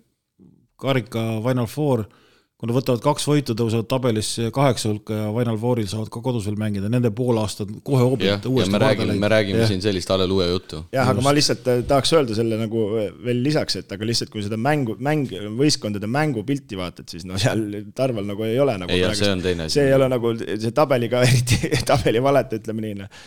karika 0.84 1.24
Final 1.46 1.70
Four 1.72 2.08
kui 2.64 2.70
nad 2.72 2.78
võtavad 2.78 3.02
kaks 3.04 3.26
võitu, 3.28 3.54
tõusevad 3.60 3.90
tabelis 3.92 4.28
kaheksa 4.56 4.88
hulka 4.88 5.18
ja 5.18 5.24
Final 5.36 5.58
Fouril 5.60 5.88
saavad 5.92 6.08
ka 6.14 6.22
kodus 6.24 6.46
veel 6.48 6.56
mängida, 6.62 6.88
nende 6.88 7.10
poolaasta 7.12 7.66
kohe 7.84 8.06
hoobilt 8.08 8.48
uuesti 8.48 8.72
me 8.72 8.80
räägime, 8.80 9.18
me 9.20 9.30
räägime 9.34 9.60
ja. 9.60 9.68
siin 9.68 9.82
sellist 9.84 10.08
halleluuja 10.14 10.46
juttu. 10.48 10.80
jah, 10.96 11.12
aga 11.12 11.26
ma 11.26 11.34
lihtsalt 11.36 11.68
äh, 11.68 11.82
tahaks 11.90 12.14
öelda 12.16 12.38
selle 12.38 12.62
nagu 12.62 12.86
veel 13.26 13.44
lisaks, 13.44 13.82
et 13.82 13.92
aga 13.92 14.08
lihtsalt 14.08 14.32
kui 14.32 14.46
seda 14.46 14.56
mängu, 14.56 14.96
mäng, 15.04 15.28
võistkondade 15.60 16.08
mängupilti 16.08 16.80
vaatad, 16.80 17.12
siis 17.12 17.28
no 17.28 17.36
seal 17.42 17.66
Tarval 18.00 18.32
nagu 18.32 18.48
ei 18.48 18.56
ole 18.64 18.78
nagu 18.80 18.96
ei, 18.96 19.04
see 19.12 19.34
on 19.36 19.44
teine 19.44 19.68
asi. 19.68 19.82
see 19.82 19.90
ei 19.90 19.98
ole 20.00 20.08
nagu 20.14 20.32
see 20.40 20.72
tabeliga 20.72 21.20
eriti 21.28 21.84
tabeli 21.84 22.24
valet, 22.24 22.62
ütleme 22.62 22.86
nii, 22.86 23.00
noh. 23.04 23.24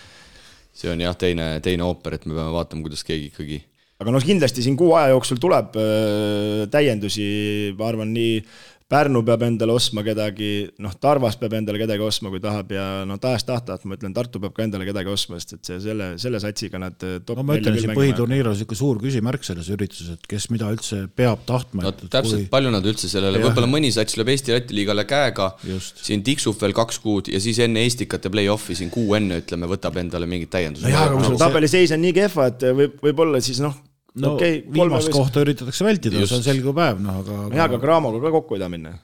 see 0.73 0.89
on 0.95 1.05
jah, 1.05 1.19
teine, 1.21 1.59
teine 1.61 1.85
ooper, 1.85 2.17
et 2.17 2.25
me 2.25 2.39
peame 2.39 2.57
vaatama, 2.57 2.89
kuidas 2.89 3.05
keegi 3.05 3.35
ikkagi 3.35 3.61
aga 4.01 4.13
noh, 4.13 4.25
kindlasti 4.25 4.65
siin 4.65 4.81
kuu 4.81 4.91
aja 4.97 5.13
jooksul 5.13 5.41
tuleb 5.41 5.77
äh, 5.81 6.65
täiendusi, 6.73 7.29
ma 7.77 7.93
arvan, 7.93 8.17
nii 8.17 8.41
Pärnu 8.87 9.25
peab 9.27 9.43
endale 9.43 9.75
ostma 9.75 10.05
kedagi, 10.07 10.69
noh, 10.79 10.93
Tarvas 11.03 11.35
peab 11.41 11.57
endale 11.59 11.81
kedagi 11.81 12.05
ostma, 12.07 12.31
kui 12.31 12.39
tahab 12.39 12.71
ja 12.71 12.85
no 13.09 13.17
tahes-tahtvat, 13.19 13.83
ma 13.83 13.97
ütlen, 13.97 14.13
Tartu 14.15 14.39
peab 14.45 14.53
ka 14.55 14.63
endale 14.63 14.87
kedagi 14.87 15.11
ostma, 15.11 15.41
sest 15.43 15.57
et 15.57 15.71
see, 15.71 15.79
selle, 15.83 16.13
selle 16.23 16.39
satsiga 16.39 16.79
nad 16.79 17.03
eh, 17.03 17.17
no 17.19 17.43
ma 17.43 17.57
ütlen, 17.59 17.81
siin 17.83 17.97
põhiturniir 17.99 18.47
on 18.47 18.55
niisugune 18.55 18.79
suur 18.79 19.01
küsimärk 19.03 19.43
selles 19.49 19.73
ürituses, 19.75 20.13
et 20.15 20.29
kes 20.31 20.47
mida 20.55 20.71
üldse 20.71 21.01
peab 21.19 21.43
tahtma. 21.49 21.83
no 21.89 21.93
täpselt 21.97 22.45
kui..., 22.45 22.47
palju 22.53 22.71
nad 22.77 22.87
üldse 22.87 23.11
sellele, 23.11 23.43
võib-olla 23.43 23.73
mõni 23.73 23.91
sats 23.97 24.15
lööb 24.21 24.31
Eesti-Läti 24.37 24.79
liigale 24.79 25.03
käega, 25.11 25.51
siin 25.83 26.23
tiksub 26.31 26.55
veel 26.63 26.77
kaks 26.79 27.03
kuud 27.03 27.33
ja 27.35 27.43
siis 27.43 27.59
enne 27.67 27.83
Estikate 27.91 28.31
play-off'i 28.31 28.79
siin 28.79 28.95
kuu 28.95 29.19
enne, 29.19 29.43
ütleme, 29.43 29.67
võtab 29.75 29.99
endale 29.99 30.31
mingid 30.31 30.55
täiendused. 30.55 30.87
nojah, 30.87 31.09
aga 31.09 31.19
kui 31.19 31.33
sul 31.33 31.43
tabeliseis 31.43 31.99
on 31.99 32.05
nii 32.07 32.15
kehva, 32.23 32.53
et 32.55 32.69
võib, 32.71 33.01
võib-olla 33.03 33.43
siis 33.43 33.59
noh, 33.67 33.75
no 34.23 34.35
okay, 34.37 34.61
viimast 34.73 35.11
kohta 35.13 35.43
üritatakse 35.45 35.87
vältida, 35.87 36.23
see 36.25 36.39
on 36.39 36.45
selge 36.47 36.75
päev, 36.77 37.01
noh 37.05 37.21
aga 37.23 37.41
jaa, 37.51 37.67
aga 37.69 37.81
Craamoga 37.83 38.23
ka 38.25 38.33
kokku 38.39 38.57
ei 38.57 38.63
taha 38.63 38.73
minna. 38.73 38.95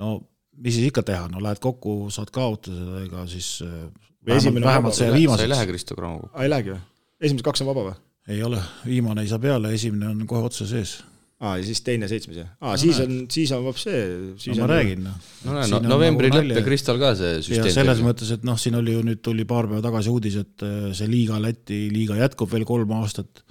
no 0.00 0.14
mis 0.62 0.76
siis 0.78 0.88
ikka 0.90 1.04
teha, 1.06 1.28
no 1.32 1.42
lähed 1.44 1.60
kokku, 1.62 2.06
saad 2.14 2.32
kaotada 2.34 3.04
ega 3.04 3.26
siis 3.30 3.54
äh, 3.66 3.86
vähemalt, 4.26 4.64
vähemalt 4.64 4.98
see 4.98 5.12
viimaseks. 5.12 5.44
sa 5.44 5.48
ei 5.48 5.54
lähe 5.54 5.70
Kristo 5.70 5.98
Craamoga? 5.98 6.32
aa, 6.32 6.46
ei 6.46 6.52
lähegi 6.52 6.74
või? 6.74 6.82
esimesed 7.20 7.46
kaks 7.48 7.64
on 7.64 7.72
vaba 7.72 7.86
või? 7.90 7.96
ei 8.32 8.44
ole, 8.46 8.60
viimane 8.86 9.24
ei 9.24 9.32
saa 9.32 9.42
peale, 9.42 9.72
esimene 9.76 10.12
on 10.12 10.28
kohe 10.30 10.48
otse 10.48 10.66
sees. 10.70 10.98
aa, 11.42 11.56
ja 11.60 11.66
siis 11.66 11.84
teine 11.84 12.08
seitsmes 12.10 12.40
jah? 12.40 12.50
aa, 12.60 12.76
siis 12.80 13.00
on, 13.04 13.16
siis 13.32 13.52
on 13.56 13.64
vab 13.66 13.80
see, 13.80 14.02
siis 14.40 14.56
no, 14.56 14.64
on 14.64 14.68
ma 14.68 14.72
räägin, 14.74 15.06
noh. 15.08 15.30
no, 15.44 15.56
no, 15.60 15.80
no 15.86 15.94
novembri 15.96 16.32
nagu 16.32 16.46
lõpp 16.48 16.60
ja 16.62 16.66
Kristal 16.66 17.00
ka 17.02 17.14
see 17.18 17.40
süsteem. 17.40 17.72
selles 17.76 18.00
teeb. 18.00 18.08
mõttes, 18.08 18.34
et 18.36 18.48
noh, 18.48 18.60
siin 18.60 18.80
oli 18.80 18.96
ju 18.96 19.06
nüüd 19.08 19.24
tuli 19.24 19.48
paar 19.48 19.70
päeva 19.70 19.84
tagasi 19.84 20.12
uudis, 20.12 20.40
et 20.44 20.68
äh, 20.68 20.92
see 20.96 21.10
liiga, 21.10 21.40
Läti 21.42 21.86
liiga 21.92 22.20
jätkub 22.20 22.52
veel 22.52 22.68
kolm 22.68 22.94
aastat 23.00 23.44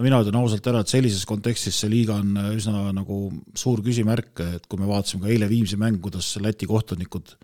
no 0.00 0.06
mina 0.06 0.22
ütlen 0.24 0.38
ausalt 0.40 0.64
ära, 0.70 0.80
et 0.80 0.88
sellises 0.88 1.26
kontekstis 1.28 1.76
see 1.82 1.90
liiga 1.92 2.16
on 2.16 2.32
üsna 2.54 2.88
nagu 2.96 3.20
suur 3.58 3.82
küsimärk, 3.84 4.32
et 4.56 4.64
kui 4.70 4.80
me 4.80 4.88
vaatasime 4.88 5.26
ka 5.26 5.32
eile 5.34 5.48
Viimsi 5.50 5.76
mängu, 5.80 6.00
kuidas 6.06 6.32
Läti 6.40 6.68
kohtunikud 6.70 7.34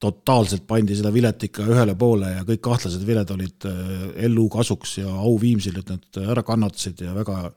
totaalselt 0.00 0.64
pandi 0.68 0.96
seda 0.96 1.12
vilet 1.14 1.44
ikka 1.46 1.66
ühele 1.70 1.94
poole 1.96 2.32
ja 2.32 2.42
kõik 2.48 2.62
kahtlased 2.64 3.04
viled 3.06 3.30
olid 3.36 3.68
LU 4.30 4.48
kasuks 4.52 4.98
ja 5.02 5.12
au 5.12 5.36
Viimsil, 5.40 5.76
et 5.80 5.92
nad 5.92 6.20
ära 6.24 6.44
kannatasid 6.46 7.04
ja 7.04 7.14
väga 7.16 7.52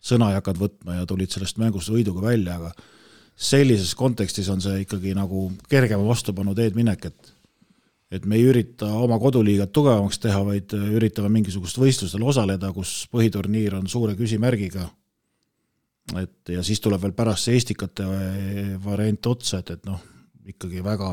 sõna 0.00 0.30
ei 0.30 0.38
hakanud 0.38 0.62
võtma 0.66 1.00
ja 1.00 1.08
tulid 1.08 1.32
sellest 1.32 1.60
mängust 1.60 1.92
võiduga 1.92 2.24
välja, 2.28 2.60
aga 2.60 2.72
sellises 3.40 3.94
kontekstis 3.96 4.48
on 4.52 4.60
see 4.60 4.84
ikkagi 4.84 5.16
nagu 5.16 5.48
kergema 5.72 6.04
vastupanu 6.04 6.54
teed 6.56 6.76
minek, 6.76 7.08
et 7.08 7.34
et 8.10 8.24
me 8.26 8.38
ei 8.38 8.46
ürita 8.50 8.88
oma 8.98 9.18
koduliigat 9.22 9.72
tugevamaks 9.72 10.18
teha, 10.22 10.40
vaid 10.46 10.72
üritame 10.74 11.30
mingisugust 11.32 11.78
võistlustel 11.78 12.24
osaleda, 12.26 12.72
kus 12.74 13.04
põhiturniir 13.12 13.76
on 13.78 13.86
suure 13.88 14.16
küsimärgiga. 14.18 14.88
et 16.18 16.48
ja 16.48 16.62
siis 16.66 16.80
tuleb 16.80 17.02
veel 17.02 17.14
pärast 17.14 17.46
see 17.46 17.56
Estikate 17.56 18.06
variant 18.84 19.26
otsa, 19.26 19.58
et, 19.58 19.70
et 19.70 19.84
noh, 19.86 20.00
ikkagi 20.46 20.82
väga, 20.82 21.12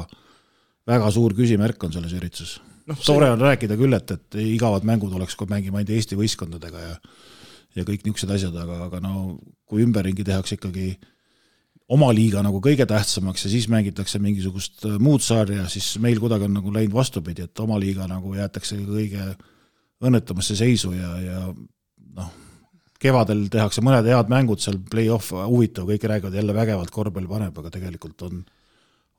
väga 0.87 1.11
suur 1.11 1.35
küsimärk 1.37 1.83
on 1.83 1.93
selles 1.93 2.13
ürituses 2.17 2.57
no,. 2.87 2.95
tore 3.05 3.29
on 3.29 3.41
rääkida 3.41 3.77
küll, 3.77 3.93
et, 3.93 4.11
et 4.11 4.39
igavad 4.41 4.87
mängud 4.87 5.13
oleks, 5.13 5.35
kui 5.35 5.49
mängime 5.49 5.77
ainult 5.77 5.93
Eesti 5.93 6.17
võistkondadega 6.17 6.85
ja 6.85 6.95
ja 7.77 7.85
kõik 7.85 8.05
niisugused 8.05 8.31
asjad, 8.33 8.55
aga, 8.57 8.79
aga 8.87 9.01
no 9.03 9.37
kui 9.69 9.83
ümberringi 9.85 10.25
tehakse 10.25 10.57
ikkagi 10.57 10.95
oma 11.93 12.09
liiga 12.15 12.41
nagu 12.43 12.59
kõige 12.63 12.85
tähtsamaks 12.87 13.45
ja 13.45 13.51
siis 13.51 13.67
mängitakse 13.71 14.19
mingisugust 14.23 14.85
äh, 14.85 14.97
muud 14.99 15.23
sarja, 15.23 15.67
siis 15.71 15.95
meil 16.03 16.19
kuidagi 16.19 16.47
on 16.49 16.57
nagu 16.59 16.73
läinud 16.73 16.95
vastupidi, 16.95 17.47
et 17.47 17.63
oma 17.63 17.79
liiga 17.79 18.07
nagu 18.09 18.33
jäetakse 18.35 18.79
kõige 18.83 19.31
õnnetamasse 20.03 20.57
seisu 20.59 20.91
ja, 20.97 21.13
ja 21.23 21.45
noh, 22.17 22.29
kevadel 23.01 23.47
tehakse 23.53 23.81
mõned 23.85 24.09
head 24.09 24.29
mängud 24.31 24.61
seal, 24.61 24.79
play-off 24.91 25.33
huvitav, 25.37 25.87
kõik 25.89 26.07
räägivad 26.11 26.37
jälle 26.37 26.55
vägevalt 26.57 26.93
korvpall 26.93 27.29
paneb, 27.29 27.57
aga 27.57 27.71
tegelikult 27.73 28.27
on, 28.27 28.43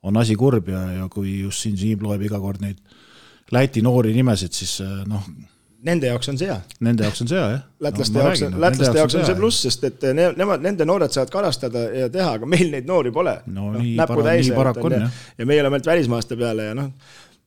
on 0.05 0.21
asi 0.21 0.37
kurb 0.39 0.69
ja, 0.71 0.83
ja 1.01 1.09
kui 1.11 1.39
just 1.41 1.65
siin 1.65 1.77
Siim 1.79 2.05
loeb 2.05 2.23
iga 2.27 2.41
kord 2.41 2.61
neid 2.63 2.81
Läti 3.49 3.81
noori 3.81 4.11
nimesid, 4.13 4.53
siis 4.53 4.75
äh, 4.85 5.01
noh, 5.09 5.25
Nende 5.85 6.09
jaoks 6.09 6.27
on 6.31 6.37
see 6.39 6.49
hea. 6.49 6.57
Nende 6.83 7.05
jaoks 7.05 7.21
on 7.23 7.29
see 7.31 7.37
hea, 7.39 7.51
jah. 7.53 7.61
lätlaste 7.85 8.17
no, 8.17 8.25
jaoks 8.25 8.57
lätlaste 8.65 8.99
jaoks 8.99 9.15
on 9.15 9.25
see 9.29 9.37
pluss, 9.37 9.61
sest 9.63 9.85
et 9.87 10.03
ne, 10.17 10.25
nemad, 10.39 10.63
nende 10.65 10.87
noored 10.87 11.13
saavad 11.15 11.31
kalastada 11.31 11.85
ja 11.95 12.09
teha, 12.11 12.33
aga 12.39 12.49
meil 12.49 12.67
neid 12.73 12.89
noori 12.89 13.13
pole. 13.15 13.37
no, 13.47 13.69
no 13.71 13.79
nii, 13.79 13.95
para, 14.09 14.35
nii 14.41 14.51
paraku 14.57 14.89
on, 14.89 14.97
jah. 14.97 15.23
ja 15.39 15.47
meie 15.47 15.63
oleme 15.63 15.79
ainult 15.79 15.87
välismaaste 15.91 16.35
peale 16.39 16.67
ja 16.67 16.75
noh, 16.75 16.91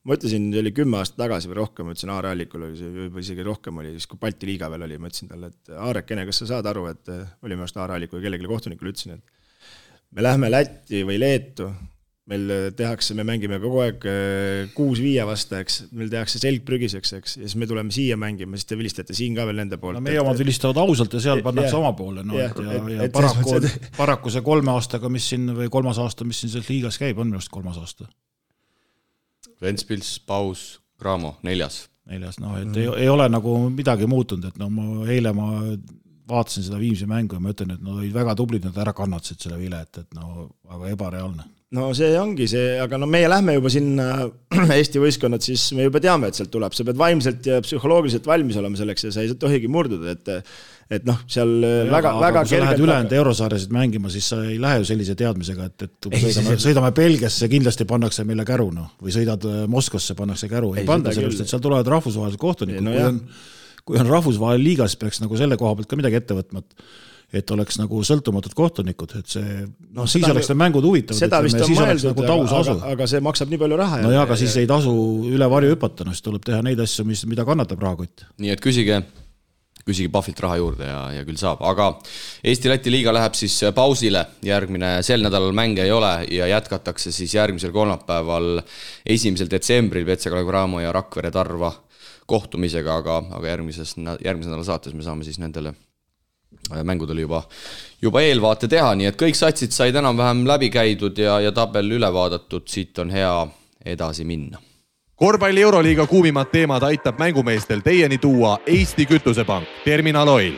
ma 0.03 0.17
ütlesin, 0.17 0.49
see 0.55 0.63
oli 0.63 0.73
kümme 0.75 0.97
aastat 1.01 1.21
tagasi 1.21 1.51
või 1.51 1.59
rohkem, 1.61 1.87
ma 1.87 1.93
ütlesin 1.93 2.15
Aare 2.15 2.33
Allikule, 2.33 2.71
oli 2.71 2.81
see 2.81 3.05
juba 3.05 3.21
isegi 3.21 3.45
rohkem 3.45 3.83
oli, 3.83 3.93
siis 3.99 4.09
kui 4.09 4.21
Balti 4.25 4.49
liiga 4.49 4.71
veel 4.73 4.87
oli, 4.89 4.97
ma 4.97 5.13
ütlesin 5.13 5.29
talle, 5.29 5.53
et 5.53 5.77
Aarekene, 5.77 6.25
kas 6.29 6.41
sa 6.41 6.49
saad 6.55 6.73
aru, 6.73 6.89
et 6.89 7.13
oli 7.13 7.53
minu 7.53 7.67
arust 7.67 7.77
Aare 7.79 7.99
Allikule 7.99 8.25
kellelegi 8.25 8.49
kohtunikule 8.49 8.95
ütlesin, 8.95 9.19
et 9.19 9.77
me 10.17 10.25
lähme 10.25 10.49
Lätti 10.49 11.05
või 11.05 11.21
Leetu 11.21 11.69
meil 12.29 12.51
tehakse, 12.77 13.15
me 13.17 13.25
mängime 13.27 13.57
kogu 13.59 13.81
aeg 13.83 14.05
äh, 14.07 14.69
kuus 14.75 15.01
viie 15.03 15.23
vastu, 15.27 15.57
eks, 15.59 15.79
meil 15.95 16.11
tehakse 16.11 16.39
selg 16.39 16.63
prügiseks, 16.67 17.11
eks, 17.17 17.37
ja 17.39 17.43
siis 17.43 17.55
me 17.59 17.67
tuleme 17.67 17.91
siia 17.91 18.15
mängima, 18.19 18.55
siis 18.55 18.69
te 18.69 18.77
vilistate 18.79 19.15
siin 19.17 19.35
ka 19.35 19.43
veel 19.49 19.59
nende 19.59 19.79
poolt. 19.81 19.97
no 19.99 20.03
meie 20.05 20.21
omad 20.21 20.39
vilistavad 20.39 20.79
ausalt 20.85 21.17
ja 21.17 21.23
seal 21.25 21.41
pannakse 21.43 21.75
oma 21.75 21.91
poole, 21.97 22.23
no 22.23 22.37
et 22.39 22.61
ja, 22.63 22.75
ja, 22.77 22.83
ja 22.95 23.07
paraku, 23.11 23.57
paraku 23.97 24.31
see 24.31 24.43
kolme 24.45 24.71
aastaga, 24.71 25.11
mis 25.11 25.27
siin 25.33 25.51
või 25.57 25.67
kolmas 25.73 25.99
aasta, 25.99 26.27
mis 26.27 26.39
siin 26.39 26.53
selles 26.53 26.69
liigas 26.71 26.99
käib, 27.01 27.19
on 27.19 27.27
minu 27.27 27.41
arust 27.41 27.51
kolmas 27.51 27.81
aasta. 27.81 28.07
Ventspils, 29.63 30.15
Paus, 30.27 30.63
Cramo, 30.99 31.37
neljas. 31.43 31.89
neljas, 32.07 32.39
noh, 32.39 32.55
et 32.59 32.69
mm. 32.69 32.79
ei, 32.79 33.03
ei 33.03 33.11
ole 33.11 33.27
nagu 33.31 33.57
midagi 33.67 34.07
muutunud, 34.07 34.47
et 34.47 34.61
no 34.61 34.69
ma 34.71 35.09
eile 35.11 35.35
ma 35.35 35.49
vaatasin 36.31 36.63
seda 36.69 36.79
Viimsi 36.79 37.03
mängu 37.09 37.35
ja 37.35 37.43
ma 37.43 37.51
ütlen, 37.51 37.75
et 37.75 37.83
nad 37.83 37.97
olid 37.97 38.15
väga 38.15 38.35
tublid, 38.39 38.63
nad 38.63 38.79
ära 38.79 38.95
kannatasid 38.95 39.43
selle 39.43 39.59
vile, 39.59 39.81
et, 39.83 39.99
et 40.05 40.15
no 40.15 40.47
aga 40.71 40.87
ebareaalne 40.95 41.49
no 41.73 41.89
see 41.97 42.11
ongi 42.19 42.47
see, 42.49 42.75
aga 42.81 42.99
no 43.01 43.07
meie 43.09 43.29
lähme 43.31 43.57
juba 43.57 43.71
sinna 43.73 44.27
Eesti 44.77 45.01
võistkonnad, 45.01 45.43
siis 45.45 45.69
me 45.77 45.87
juba 45.87 46.01
teame, 46.03 46.29
et 46.29 46.37
sealt 46.37 46.51
tuleb, 46.53 46.75
sa 46.75 46.85
pead 46.87 46.99
vaimselt 46.99 47.49
ja 47.49 47.59
psühholoogiliselt 47.65 48.29
valmis 48.29 48.59
olema 48.61 48.79
selleks 48.79 49.07
ja 49.07 49.13
sa 49.15 49.23
ei 49.25 49.33
tohigi 49.39 49.71
murduda, 49.71 50.13
et 50.13 50.53
et 50.93 51.05
noh, 51.07 51.17
seal 51.31 51.63
ja, 51.63 51.85
väga, 51.89 52.11
väga 52.21 52.41
kui 52.43 52.51
sa 52.51 52.59
lähed 52.61 52.81
ülejäänud 52.83 53.13
eurosarjasid 53.17 53.71
mängima, 53.73 54.11
siis 54.13 54.27
sa 54.29 54.41
ei 54.45 54.59
lähe 54.61 54.81
ju 54.81 54.89
sellise 54.91 55.15
teadmisega, 55.17 55.69
et, 55.71 55.85
et 55.87 56.09
ei, 56.11 56.19
sõidame, 56.27 56.57
sõidame 56.61 56.91
Belgiasse, 56.93 57.49
kindlasti 57.49 57.87
pannakse 57.89 58.25
meile 58.27 58.45
käru, 58.45 58.67
noh, 58.75 58.91
või 59.01 59.15
sõidad 59.15 59.47
äh, 59.49 59.63
Moskvasse, 59.71 60.13
pannakse 60.19 60.51
käru, 60.51 60.73
ei, 60.75 60.83
ei 60.83 60.89
panda, 60.89 61.15
sellepärast 61.15 61.47
et 61.47 61.53
seal 61.53 61.63
tulevad 61.63 61.89
rahvusvahelised 61.95 62.41
kohtunikud, 62.43 62.91
kui 62.91 63.07
on 63.07 63.23
kui 63.83 63.99
on 63.99 64.07
rahvusvaheline 64.07 64.63
liiga, 64.63 64.87
siis 64.87 64.99
peaks 65.01 65.19
nagu 65.23 65.39
selle 65.39 65.57
koha 65.59 65.75
pealt 65.79 65.89
ka 65.91 65.99
midagi 65.99 66.19
ette 66.19 66.37
võtma, 66.37 66.63
et 66.63 66.85
et 67.33 67.51
oleks 67.53 67.79
nagu 67.81 68.03
sõltumatud 68.05 68.53
kohtunikud, 68.57 69.15
et 69.17 69.31
see 69.33 69.63
noh, 69.65 70.05
siis 70.09 70.25
oleks 70.29 70.51
need 70.51 70.59
mängud 70.61 70.85
huvitavad. 70.85 71.17
seda 71.17 71.39
vist 71.45 71.57
on 71.57 71.73
mõeldud, 71.73 72.21
nagu 72.21 72.45
aga, 72.45 72.59
aga, 72.59 72.75
aga 72.93 73.07
see 73.09 73.21
maksab 73.25 73.49
nii 73.49 73.61
palju 73.63 73.79
raha. 73.79 73.99
no 74.05 74.13
jaa, 74.13 74.25
aga 74.27 74.37
siis 74.39 74.53
ei 74.61 74.69
tasu 74.69 74.93
üle 75.31 75.47
varju 75.49 75.73
hüpata, 75.73 76.05
noh 76.05 76.13
siis 76.13 76.25
tuleb 76.25 76.45
teha 76.45 76.61
neid 76.65 76.79
asju, 76.83 77.05
mis, 77.09 77.25
mida 77.29 77.45
kannatab 77.47 77.81
rahakott. 77.81 78.27
nii 78.43 78.53
et 78.53 78.61
küsige, 78.61 78.99
küsige 79.81 80.11
Pahvilt 80.13 80.43
raha 80.45 80.59
juurde 80.61 80.89
ja, 80.89 80.99
ja 81.17 81.23
küll 81.25 81.39
saab, 81.41 81.63
aga 81.65 81.87
Eesti-Läti 82.51 82.93
liiga 82.93 83.15
läheb 83.15 83.33
siis 83.39 83.55
pausile, 83.75 84.27
järgmine 84.45 84.99
sel 85.05 85.25
nädalal 85.25 85.55
mänge 85.57 85.87
ei 85.87 85.93
ole 85.95 86.13
ja 86.31 86.51
jätkatakse 86.51 87.11
siis 87.15 87.33
järgmisel 87.33 87.73
kolmapäeval, 87.73 88.61
esimesel 89.09 89.49
detsembril 89.49 90.05
Petse 90.05 90.29
Kalev 90.29 90.51
Cramo 90.51 90.83
ja 90.85 90.93
Rakvere 90.93 91.33
Tarva 91.33 91.73
kohtumisega, 92.29 93.01
aga, 93.01 93.17
aga 93.39 93.49
järgmises, 93.55 93.97
järgmise 93.97 94.53
nädala 94.53 94.69
saates 94.69 94.93
me 94.93 95.03
saame 95.03 95.25
siis 95.25 95.41
nendele 95.41 95.73
mängud 96.83 97.09
oli 97.09 97.21
juba, 97.21 97.43
juba 98.01 98.21
eelvaate 98.21 98.67
teha, 98.67 98.93
nii 98.95 99.09
et 99.11 99.17
kõik 99.19 99.37
satsid 99.37 99.71
said 99.75 99.95
enam-vähem 99.95 100.45
läbi 100.47 100.69
käidud 100.73 101.17
ja, 101.17 101.39
ja 101.43 101.51
tabel 101.51 101.91
üle 101.97 102.13
vaadatud, 102.13 102.67
siit 102.67 102.99
on 102.99 103.11
hea 103.11 103.33
edasi 103.85 104.23
minna. 104.25 104.61
korvpalli 105.15 105.61
Euroliiga 105.61 106.07
kuumimad 106.07 106.51
teemad 106.51 106.83
aitab 106.83 107.19
mängumeestel 107.19 107.81
teieni 107.81 108.17
tuua 108.17 108.59
Eesti 108.65 109.05
Kütusepank, 109.05 109.67
Terminal 109.85 110.27
Oil 110.27 110.57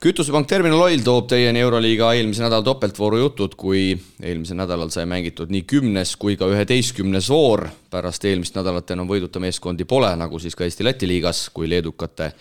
kütusepank 0.00 0.46
Terminal 0.48 0.80
Oil 0.80 1.02
toob 1.04 1.26
teieni 1.28 1.60
Euroliiga 1.60 2.14
eelmise 2.16 2.40
nädala 2.40 2.64
topeltvooru 2.64 3.18
jutud, 3.20 3.52
kui 3.60 3.82
eelmisel 4.22 4.56
nädalal 4.56 4.88
sai 4.88 5.04
mängitud 5.04 5.52
nii 5.52 5.66
kümnes 5.68 6.14
kui 6.16 6.38
ka 6.40 6.48
üheteistkümnes 6.48 7.28
voor. 7.28 7.66
pärast 7.90 8.24
eelmist 8.24 8.54
nädalat 8.56 8.90
enam 8.94 9.08
võiduta 9.08 9.40
meeskondi 9.42 9.84
pole, 9.84 10.08
nagu 10.16 10.38
siis 10.38 10.56
ka 10.56 10.64
Eesti-Läti 10.64 11.08
liigas, 11.08 11.48
kui 11.52 11.68
leedukate 11.68 12.32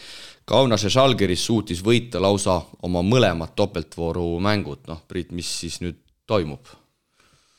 Kaunase 0.49 0.89
Žalgiris 0.89 1.43
suutis 1.45 1.81
võita 1.85 2.21
lausa 2.21 2.59
oma 2.85 3.03
mõlemad 3.05 3.53
topeltvooru 3.57 4.25
mängud, 4.41 4.81
noh, 4.89 5.01
Priit, 5.07 5.33
mis 5.35 5.49
siis 5.61 5.79
nüüd 5.83 5.99
toimub? 6.29 6.75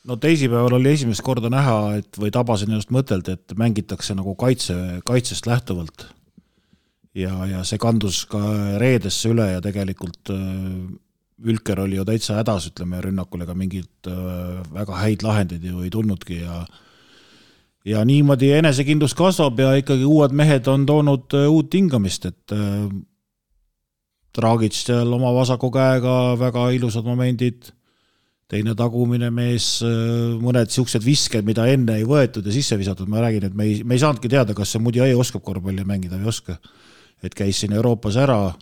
no 0.07 0.17
teisipäeval 0.17 0.79
oli 0.79 0.95
esimest 0.95 1.21
korda 1.21 1.51
näha, 1.53 1.75
et 1.99 2.17
või 2.17 2.31
tabasin 2.33 2.71
ennast 2.71 2.89
mõttelt, 2.93 3.29
et 3.29 3.53
mängitakse 3.57 4.15
nagu 4.17 4.33
kaitse, 4.35 4.75
kaitsest 5.05 5.47
lähtuvalt. 5.47 6.07
ja, 7.15 7.35
ja 7.45 7.63
see 7.67 7.77
kandus 7.81 8.25
ka 8.31 8.41
reedesse 8.81 9.29
üle 9.29 9.51
ja 9.53 9.61
tegelikult 9.63 10.33
äh, 10.33 10.91
Ülker 11.41 11.79
oli 11.81 11.97
ju 11.97 12.03
täitsa 12.05 12.35
hädas, 12.37 12.67
ütleme, 12.69 12.99
rünnakul, 13.01 13.41
ega 13.41 13.55
mingeid 13.57 14.09
äh, 14.09 14.61
väga 14.73 14.99
häid 14.99 15.23
lahendeid 15.25 15.63
ju 15.65 15.81
ei 15.81 15.89
tulnudki 15.93 16.43
ja 16.43 16.65
ja 17.85 18.03
niimoodi 18.05 18.51
enesekindlus 18.59 19.15
kasvab 19.17 19.59
ja 19.59 19.73
ikkagi 19.79 20.05
uued 20.05 20.33
mehed 20.37 20.67
on 20.69 20.85
toonud 20.85 21.37
äh, 21.37 21.47
uut 21.49 21.73
hingamist, 21.73 22.27
et 22.29 22.55
äh, 22.55 22.89
Dragic 24.37 24.77
seal 24.77 25.11
oma 25.11 25.33
vasaku 25.35 25.67
käega 25.73 26.37
väga 26.39 26.69
ilusad 26.77 27.07
momendid, 27.07 27.71
teine 28.51 28.75
tagumine 28.77 29.31
mees, 29.33 29.73
äh, 29.85 30.37
mõned 30.41 30.69
niisugused 30.69 31.05
visked, 31.05 31.47
mida 31.47 31.65
enne 31.71 31.97
ei 31.99 32.07
võetud 32.07 32.45
ja 32.45 32.53
sisse 32.55 32.77
visatud, 32.79 33.09
ma 33.11 33.23
räägin, 33.25 33.49
et 33.49 33.57
me 33.57 33.67
ei, 33.67 33.81
me 33.83 33.97
ei 33.97 34.03
saanudki 34.03 34.31
teada, 34.31 34.55
kas 34.57 34.75
see 34.75 34.83
Mudiai 34.83 35.17
oskab 35.17 35.43
korvpalli 35.45 35.85
mängida 35.87 36.19
või 36.19 36.29
ei 36.29 36.35
oska. 36.35 36.59
et 37.21 37.35
käis 37.37 37.59
siin 37.61 37.73
Euroopas 37.77 38.15
ära, 38.17 38.53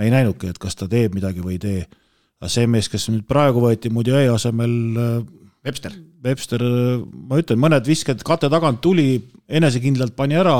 me 0.00 0.06
ei 0.06 0.12
näinudki, 0.12 0.48
et 0.48 0.58
kas 0.58 0.76
ta 0.76 0.86
teeb 0.88 1.12
midagi 1.14 1.42
või 1.44 1.58
ei 1.58 1.60
tee. 1.60 1.82
aga 2.40 2.48
see 2.48 2.66
mees, 2.66 2.88
kes 2.88 3.08
nüüd 3.08 3.26
praegu 3.28 3.60
võeti 3.60 3.90
Mudiai 3.90 4.28
asemel 4.28 4.70
Webster. 5.62 5.94
Webster, 6.24 6.62
ma 7.28 7.38
ütlen, 7.38 7.60
mõned 7.62 7.86
visked 7.86 8.24
kate 8.26 8.50
tagant 8.50 8.80
tuli, 8.82 9.20
enesekindlalt 9.46 10.16
pani 10.18 10.34
ära, 10.38 10.56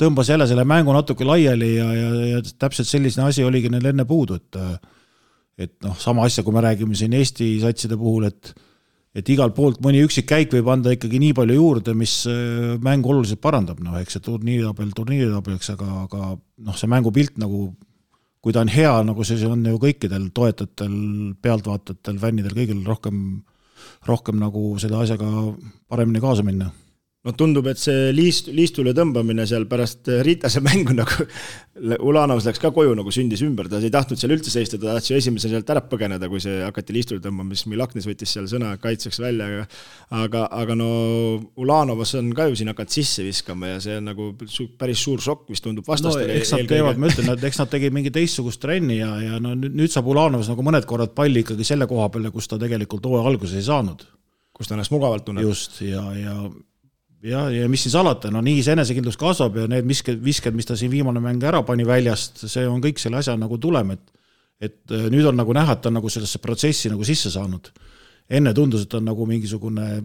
tõmbas 0.00 0.30
jälle 0.32 0.46
selle 0.48 0.64
mängu 0.68 0.94
natuke 0.96 1.26
laiali 1.28 1.74
ja, 1.74 1.88
ja, 1.92 2.10
ja 2.30 2.42
täpselt 2.56 2.88
selline 2.88 3.26
asi 3.26 3.44
oligi 3.44 3.68
neil 3.72 3.90
enne 3.92 4.08
puudu, 4.08 4.40
et 4.40 4.60
et 5.60 5.74
noh, 5.84 5.92
sama 6.00 6.24
asja, 6.24 6.42
kui 6.42 6.54
me 6.56 6.62
räägime 6.64 6.96
siin 6.96 7.12
Eesti 7.12 7.54
satside 7.60 7.98
puhul, 8.00 8.24
et 8.30 8.54
et 9.12 9.28
igalt 9.28 9.52
poolt 9.52 9.82
mõni 9.84 10.00
üksik 10.00 10.24
käik 10.24 10.54
võib 10.54 10.70
anda 10.72 10.94
ikkagi 10.94 11.18
nii 11.20 11.34
palju 11.36 11.58
juurde, 11.58 11.92
mis 11.92 12.22
äh, 12.24 12.78
mängu 12.80 13.12
oluliselt 13.12 13.42
parandab, 13.44 13.82
noh, 13.84 13.98
eks 14.00 14.16
see 14.16 14.24
turniiritabel 14.24 14.94
turniiritabeliks, 14.96 15.74
aga, 15.74 15.88
aga 16.06 16.30
noh, 16.32 16.78
see 16.80 16.88
mängupilt 16.88 17.36
nagu 17.42 17.66
kui 18.42 18.54
ta 18.56 18.64
on 18.64 18.72
hea, 18.72 18.94
nagu 19.06 19.24
see 19.28 19.44
on 19.46 19.68
ju 19.68 19.78
kõikidel 19.78 20.30
toetajatel, 20.34 20.94
pealtvaatajatel, 21.44 22.16
fännidel, 22.24 22.56
kõigil 22.56 22.80
rohkem 22.88 23.18
rohkem 24.06 24.38
nagu 24.40 24.78
selle 24.78 25.02
asjaga 25.02 25.28
paremini 25.88 26.20
kaasa 26.20 26.42
minna. 26.42 26.70
Noh, 27.22 27.34
tundub, 27.38 27.66
et 27.70 27.78
see 27.78 28.10
liist, 28.14 28.48
liistule 28.50 28.92
tõmbamine 28.96 29.44
seal 29.46 29.68
pärast 29.70 30.08
Riitase 30.26 30.62
mängu 30.64 30.94
nagu 30.96 31.26
Ulanovs 32.02 32.48
läks 32.48 32.60
ka 32.60 32.72
koju 32.74 32.96
nagu 32.98 33.12
sündis 33.14 33.44
ümber, 33.46 33.68
ta 33.70 33.78
ei 33.80 33.92
tahtnud 33.94 34.18
seal 34.18 34.34
üldse 34.34 34.50
seista, 34.52 34.78
ta 34.80 34.90
tahtis 34.90 35.12
ju 35.12 35.18
esimesena 35.20 35.54
sealt 35.54 35.70
ära 35.72 35.84
põgeneda, 35.86 36.28
kui 36.30 36.42
see 36.42 36.58
hakati 36.64 36.96
liistule 36.96 37.22
tõmbama, 37.22 37.54
siis 37.54 37.70
Milaknis 37.70 38.08
võttis 38.10 38.34
seal 38.34 38.48
sõna 38.50 38.72
kaitseks 38.82 39.20
välja, 39.22 39.46
aga 39.46 39.68
aga, 40.24 40.42
aga 40.64 40.76
no 40.78 40.88
Ulanovas 41.62 42.16
on 42.18 42.32
ka 42.36 42.48
ju 42.50 42.58
siin 42.58 42.72
hakanud 42.72 42.96
sisse 42.96 43.24
viskama 43.26 43.70
ja 43.70 43.78
see 43.84 44.00
on 44.00 44.10
nagu 44.10 44.28
su, 44.50 44.66
päris 44.78 45.04
suur 45.06 45.22
šokk, 45.22 45.46
mis 45.52 45.62
tundub 45.62 45.86
vastastele 45.88 46.26
no, 46.34 46.40
eks 46.40 46.52
nad 46.56 46.66
teevad, 46.74 46.98
ma 46.98 47.12
ütlen, 47.12 47.30
et 47.36 47.46
eks 47.48 47.62
nad 47.62 47.70
tegid 47.72 47.94
mingi 47.94 48.12
teistsugust 48.14 48.62
trenni 48.64 48.98
ja, 48.98 49.12
ja 49.22 49.38
no 49.42 49.54
nüüd, 49.58 49.78
nüüd 49.78 49.94
saab 49.94 50.10
Ulanovas 50.10 50.50
nagu 50.50 50.66
mõned 50.66 50.90
korrad 50.90 51.14
palli 51.14 51.46
ikkagi 51.46 51.66
selle 51.70 51.86
koha 51.90 52.10
peale, 52.12 52.34
kus 52.34 52.50
ta 52.50 52.58
tegelikult 52.60 53.06
hooaja 53.06 53.30
alguses 53.30 53.62
ei 53.62 53.70
saanud. 53.70 54.04
kus 54.52 54.68
ta 54.68 54.74
ennast 54.76 54.92
mugavalt 54.92 55.24
tunneb. 55.24 55.46
just, 55.46 55.80
ja, 55.86 56.02
ja 56.18 56.36
ja, 57.22 57.44
ja 57.50 57.68
mis 57.70 57.84
siin 57.86 57.94
salata, 57.94 58.30
no 58.32 58.42
nii 58.44 58.62
see 58.64 58.74
enesekindlus 58.76 59.18
kasvab 59.20 59.60
ja 59.62 59.68
need 59.70 59.86
visked, 59.88 60.18
visked, 60.24 60.56
mis 60.56 60.68
ta 60.68 60.76
siin 60.78 60.92
viimane 60.92 61.22
mäng 61.22 61.42
ära 61.46 61.62
pani 61.66 61.86
väljast, 61.86 62.44
see 62.50 62.66
on 62.68 62.82
kõik 62.84 63.00
selle 63.02 63.20
asja 63.22 63.36
nagu 63.38 63.60
tulem, 63.62 63.94
et 63.96 64.10
et 64.62 64.92
äh, 64.94 65.08
nüüd 65.10 65.26
on 65.26 65.34
nagu 65.34 65.54
näha, 65.56 65.74
et 65.74 65.80
ta 65.82 65.90
on 65.90 65.98
nagu 65.98 66.10
sellesse 66.12 66.38
protsessi 66.38 66.90
nagu 66.92 67.02
sisse 67.06 67.32
saanud. 67.34 67.72
enne 68.30 68.52
tundus, 68.54 68.84
et 68.84 68.88
ta 68.88 69.00
on 69.00 69.04
nagu 69.04 69.26
mingisugune 69.26 70.04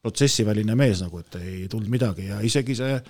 protsessiväline 0.00 0.76
mees 0.78 1.02
nagu, 1.02 1.18
et 1.18 1.34
ei 1.40 1.66
tulnud 1.68 1.90
midagi 1.90 2.28
ja 2.28 2.38
isegi 2.40 2.76
see 2.78 3.00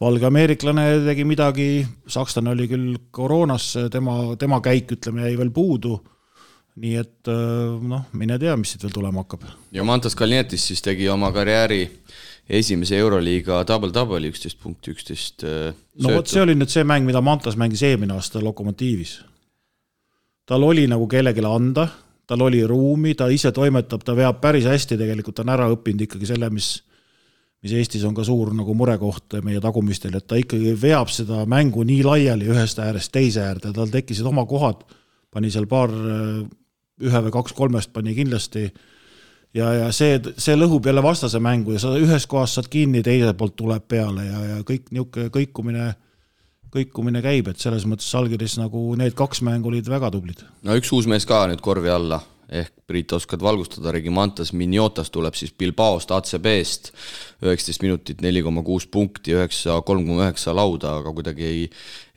valge 0.00 0.26
ameeriklane 0.26 0.84
tegi 1.04 1.26
midagi, 1.28 1.66
sakslane 2.08 2.54
oli 2.54 2.68
küll 2.70 2.94
koroonas, 3.10 3.74
tema, 3.92 4.36
tema 4.38 4.60
käik, 4.64 4.94
ütleme, 4.96 5.26
jäi 5.26 5.36
veel 5.36 5.50
puudu 5.50 5.98
nii 6.80 6.96
et 7.00 7.28
äh, 7.28 7.82
noh, 7.90 8.06
mine 8.16 8.38
tea, 8.40 8.54
mis 8.58 8.74
siit 8.74 8.84
veel 8.86 8.94
tulema 8.94 9.24
hakkab. 9.24 9.44
ja 9.74 9.84
Mantas 9.84 10.16
Kalnietis 10.16 10.68
siis 10.70 10.82
tegi 10.84 11.08
oma 11.10 11.32
karjääri 11.34 11.82
esimese 12.48 12.98
Euroliiga 12.98 13.62
double-double'i, 13.68 14.30
üksteist 14.32 14.58
punkti, 14.62 14.94
üksteist 14.94 15.44
äh, 15.46 15.72
no 16.02 16.14
vot, 16.16 16.30
see 16.30 16.42
oli 16.42 16.56
nüüd 16.58 16.72
see 16.72 16.84
mäng, 16.86 17.06
mida 17.08 17.22
Mantas 17.24 17.58
mängis 17.60 17.82
eelmine 17.86 18.16
aasta 18.16 18.42
Lokomotiivis. 18.42 19.20
tal 20.46 20.62
oli 20.66 20.86
nagu 20.90 21.06
kellelegi 21.06 21.44
anda, 21.46 21.86
tal 22.26 22.42
oli 22.42 22.62
ruumi, 22.66 23.14
ta 23.14 23.28
ise 23.30 23.52
toimetab, 23.52 24.02
ta 24.04 24.16
veab 24.18 24.40
päris 24.42 24.66
hästi, 24.66 24.98
tegelikult 24.98 25.36
ta 25.38 25.44
on 25.46 25.54
ära 25.54 25.68
õppinud 25.70 26.06
ikkagi 26.06 26.30
selle, 26.30 26.50
mis 26.50 26.78
mis 27.60 27.74
Eestis 27.76 28.06
on 28.08 28.14
ka 28.16 28.24
suur 28.24 28.54
nagu 28.56 28.72
murekoht 28.76 29.36
meie 29.44 29.60
tagumistel, 29.60 30.14
et 30.16 30.24
ta 30.26 30.38
ikkagi 30.40 30.72
veab 30.80 31.10
seda 31.12 31.42
mängu 31.44 31.84
nii 31.84 32.00
laiali 32.06 32.48
ühest 32.48 32.80
äärest 32.80 33.12
teise 33.12 33.42
äärde, 33.44 33.74
tal 33.76 33.92
tekkisid 33.92 34.24
oma 34.26 34.46
kohad, 34.48 34.86
pani 35.30 35.50
seal 35.52 35.68
paar, 35.68 35.92
ühe 37.00 37.20
või 37.26 37.34
kaks-kolmest 37.34 37.92
pani 37.92 38.14
kindlasti 38.16 38.70
ja, 39.56 39.70
ja 39.74 39.88
see, 39.94 40.18
see 40.40 40.56
lõhub 40.58 40.86
jälle 40.86 41.02
vastase 41.04 41.40
mängu 41.42 41.74
ja 41.74 41.82
sa 41.82 41.94
ühest 41.98 42.28
kohast 42.30 42.58
saad 42.58 42.70
kinni, 42.72 43.02
teiselt 43.06 43.38
poolt 43.38 43.56
tuleb 43.58 43.86
peale 43.90 44.26
ja, 44.26 44.42
ja 44.54 44.58
kõik 44.66 44.90
niisugune 44.94 45.30
kõikumine, 45.34 45.86
kõikumine 46.70 47.22
käib, 47.24 47.50
et 47.50 47.62
selles 47.62 47.86
mõttes 47.88 48.10
Žalgiris 48.10 48.58
nagu 48.60 48.90
need 48.98 49.16
kaks 49.18 49.42
mängu 49.46 49.72
olid 49.72 49.88
väga 49.90 50.12
tublid. 50.14 50.44
no 50.66 50.76
üks 50.78 50.92
uus 50.94 51.08
mees 51.10 51.26
ka 51.28 51.42
nüüd 51.50 51.62
korvi 51.64 51.90
alla, 51.92 52.20
ehk 52.50 52.74
Priit, 52.90 53.12
oskad 53.14 53.42
valgustada, 53.42 53.92
Regimantas 53.94 54.50
Miniotas 54.50 55.12
tuleb 55.14 55.36
siis 55.38 55.52
Bilbaost, 55.54 56.10
ACB-st, 56.10 56.90
üheksateist 57.46 57.84
minutit, 57.84 58.24
neli 58.24 58.42
koma 58.42 58.64
kuus 58.66 58.88
punkti, 58.90 59.36
üheksa, 59.36 59.76
kolm 59.86 60.02
koma 60.08 60.24
üheksa 60.26 60.54
lauda, 60.56 60.96
aga 60.98 61.12
kuidagi 61.14 61.46
ei, 61.46 61.60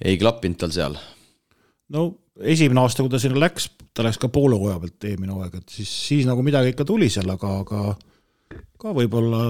ei 0.02 0.18
klappinud 0.18 0.58
tal 0.64 0.74
seal. 0.74 0.98
no 1.94 2.08
esimene 2.42 2.82
aasta, 2.82 3.06
kui 3.06 3.14
ta 3.14 3.22
sinna 3.22 3.38
läks, 3.44 3.70
ta 3.94 4.06
läks 4.06 4.20
ka 4.22 4.30
poole 4.34 4.58
hooaja 4.60 4.80
pealt 4.82 5.08
eelmine 5.10 5.36
hooaeg, 5.36 5.62
et 5.62 5.78
siis, 5.78 5.94
siis 6.08 6.28
nagu 6.30 6.44
midagi 6.46 6.74
ikka 6.74 6.86
tuli 6.88 7.10
seal, 7.14 7.30
aga, 7.30 7.56
aga 7.64 7.96
ka 8.82 8.94
võib-olla 8.96 9.44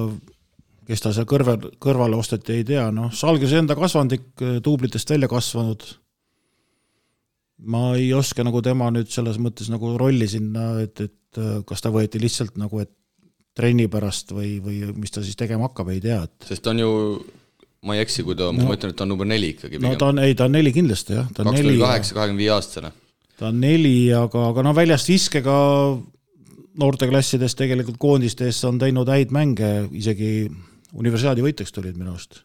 kes 0.87 1.03
ta 1.03 1.13
seal 1.15 1.27
kõrval, 1.29 1.69
kõrvale 1.81 2.17
osteti, 2.19 2.59
ei 2.59 2.65
tea, 2.67 2.87
noh, 2.95 3.11
Salgrise 3.15 3.61
enda 3.61 3.77
kasvandik, 3.79 4.25
duublitest 4.63 5.13
välja 5.13 5.29
kasvanud, 5.31 5.85
ma 7.73 7.93
ei 7.95 8.09
oska 8.15 8.43
nagu 8.43 8.59
tema 8.65 8.89
nüüd 8.91 9.11
selles 9.13 9.39
mõttes 9.39 9.69
nagu 9.71 9.93
rolli 9.99 10.27
sinna, 10.27 10.73
et, 10.83 10.99
et 10.99 11.43
kas 11.69 11.83
ta 11.83 11.93
võeti 11.93 12.19
lihtsalt 12.21 12.59
nagu, 12.59 12.83
et 12.83 12.91
trenni 13.55 13.85
pärast 13.91 14.33
või, 14.33 14.57
või 14.63 14.81
mis 14.97 15.13
ta 15.13 15.23
siis 15.23 15.37
tegema 15.39 15.69
hakkab, 15.69 15.93
ei 15.93 16.01
tea, 16.03 16.23
et 16.25 16.49
sest 16.49 16.65
ta 16.65 16.73
on 16.73 16.81
ju 16.83 16.91
ma 17.83 17.97
ei 17.97 18.03
eksi, 18.03 18.25
kui 18.25 18.35
ta 18.39 18.49
no., 18.49 18.67
ma 18.67 18.75
ütlen, 18.75 18.93
et 18.93 18.99
ta 18.99 19.05
on 19.05 19.13
number 19.13 19.29
neli 19.29 19.53
ikkagi 19.53 19.79
no 19.83 19.93
ta 19.99 20.09
on, 20.13 20.21
ei, 20.23 20.35
ta 20.37 20.47
on 20.49 20.55
neli 20.55 20.73
kindlasti 20.75 21.17
jah. 21.17 21.29
kakskümmend 21.35 21.83
kaheksa, 21.83 22.17
kahekümne 22.17 22.41
viie 22.41 22.53
aastasena. 22.55 22.91
Ta 23.39 23.49
on 23.49 23.59
neli, 23.61 24.11
aga, 24.15 24.49
aga 24.51 24.65
no 24.65 24.73
väljast 24.75 25.09
viskega 25.09 25.55
noorteklassides 26.79 27.55
tegelikult 27.57 27.99
koondistes 28.01 28.63
on 28.65 28.79
teinud 28.81 29.09
häid 29.09 29.33
mänge, 29.35 29.69
isegi 29.93 30.49
universiaadi 30.93 31.45
võitjaks 31.45 31.73
tulid 31.73 31.97
minu 31.97 32.13
arust. 32.13 32.43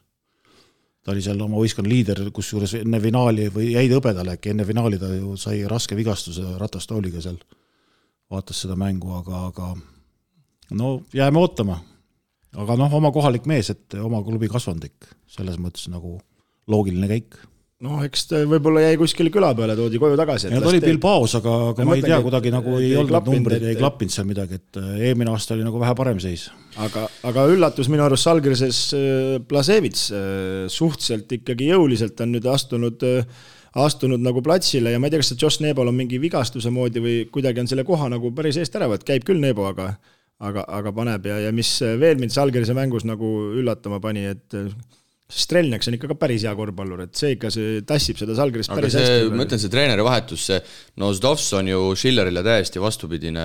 ta 1.03 1.13
oli 1.13 1.21
seal 1.25 1.39
oma 1.41 1.57
võistkonna 1.57 1.89
liider, 1.89 2.25
kusjuures 2.35 2.75
enne 2.81 2.99
finaali 3.01 3.47
või 3.53 3.71
jäi 3.73 3.87
ta 3.89 3.97
hõbedale 3.97 4.35
äkki, 4.37 4.53
enne 4.53 4.65
finaali 4.65 4.99
ta 4.99 5.13
ju 5.13 5.37
sai 5.37 5.63
raske 5.67 5.95
vigastuse 5.95 6.57
ratastooliga 6.59 7.21
seal, 7.21 7.39
vaatas 8.29 8.65
seda 8.65 8.75
mängu, 8.77 9.13
aga, 9.17 9.45
aga 9.49 9.73
no 10.77 10.99
jääme 11.13 11.39
ootama 11.39 11.79
aga 12.57 12.77
noh, 12.79 12.93
oma 12.99 13.11
kohalik 13.13 13.47
mees, 13.49 13.69
et 13.73 13.97
oma 14.01 14.21
klubi 14.25 14.49
kasvandik, 14.51 15.09
selles 15.29 15.59
mõttes 15.61 15.89
nagu 15.91 16.17
loogiline 16.69 17.09
käik. 17.11 17.37
Noh, 17.85 17.99
eks 18.03 18.25
ta 18.27 18.39
võib-olla 18.49 18.83
jäi 18.83 18.97
kuskile 18.99 19.31
küla 19.33 19.51
peale, 19.55 19.75
toodi 19.77 19.99
koju 20.01 20.17
tagasi. 20.19 20.49
ja 20.51 20.59
ta 20.59 20.71
oli 20.71 20.81
Bilbaos, 20.83 21.35
aga, 21.39 21.53
aga 21.71 21.85
ma 21.87 21.95
ei 21.95 22.03
tea, 22.03 22.17
kuidagi 22.25 22.51
nagu 22.53 22.75
ei, 22.79 22.89
ei 22.89 22.97
olnud 22.99 23.29
numbreid, 23.31 23.67
ei 23.71 23.77
klappinud 23.79 24.15
seal 24.15 24.27
midagi, 24.27 24.59
et 24.59 24.81
äh, 24.81 24.89
eelmine 25.09 25.31
aasta 25.31 25.55
oli 25.55 25.63
nagu 25.67 25.79
vähe 25.81 25.95
parem 25.95 26.19
seis. 26.23 26.49
aga, 26.81 27.05
aga 27.29 27.45
üllatus 27.53 27.91
minu 27.91 28.03
arust 28.05 28.27
Salgirises 28.27 28.81
äh, 28.97 29.37
Blasevits 29.47 30.09
äh, 30.11 30.67
suhteliselt 30.71 31.31
ikkagi 31.39 31.71
jõuliselt 31.71 32.19
on 32.25 32.35
nüüd 32.35 32.51
astunud 32.51 33.07
astunud 33.79 34.21
nagu 34.25 34.41
platsile 34.43 34.91
ja 34.91 34.99
ma 34.99 35.07
ei 35.07 35.13
tea, 35.13 35.23
kas 35.23 35.31
see 35.31 35.39
Josh 35.39 35.63
Nebol 35.63 35.91
on 35.91 35.95
mingi 35.95 36.19
vigastuse 36.19 36.71
moodi 36.73 37.03
või 37.03 37.17
kuidagi 37.31 37.63
on 37.63 37.69
selle 37.69 37.85
koha 37.87 38.09
nagu 38.11 38.33
päris 38.35 38.57
eest 38.59 38.75
ära 38.75 38.89
võtnud, 38.89 39.07
käib 39.07 39.27
küll 39.27 39.39
Nebo, 39.39 39.69
aga 39.69 39.93
aga, 40.43 40.65
aga 40.67 40.91
paneb 40.95 41.27
ja, 41.29 41.37
ja 41.45 41.51
mis 41.55 41.77
veel 42.01 42.19
mind 42.19 42.33
Salgerise 42.35 42.75
mängus 42.75 43.05
nagu 43.07 43.29
üllatama 43.59 44.01
pani, 44.03 44.25
et 44.33 44.57
Strelniaks 45.29 45.85
on 45.89 45.93
ikka 45.93 46.07
ka 46.09 46.15
päris 46.17 46.41
hea 46.47 46.51
korvpallur, 46.57 47.03
et 47.05 47.17
see 47.17 47.35
ikka, 47.35 47.51
see 47.53 47.81
tassib 47.85 48.17
seda 48.17 48.33
Salgerist 48.37 48.71
päris 48.73 48.95
see, 48.95 49.03
hästi. 49.05 49.33
ma 49.37 49.45
ütlen, 49.45 49.61
see 49.61 49.69
treeneri 49.69 50.05
vahetus, 50.05 50.45
see 50.49 50.57
no 51.01 51.11
Zdovs 51.13 51.45
on 51.59 51.69
ju 51.69 51.81
Schillerile 51.99 52.41
täiesti 52.45 52.81
vastupidine 52.81 53.43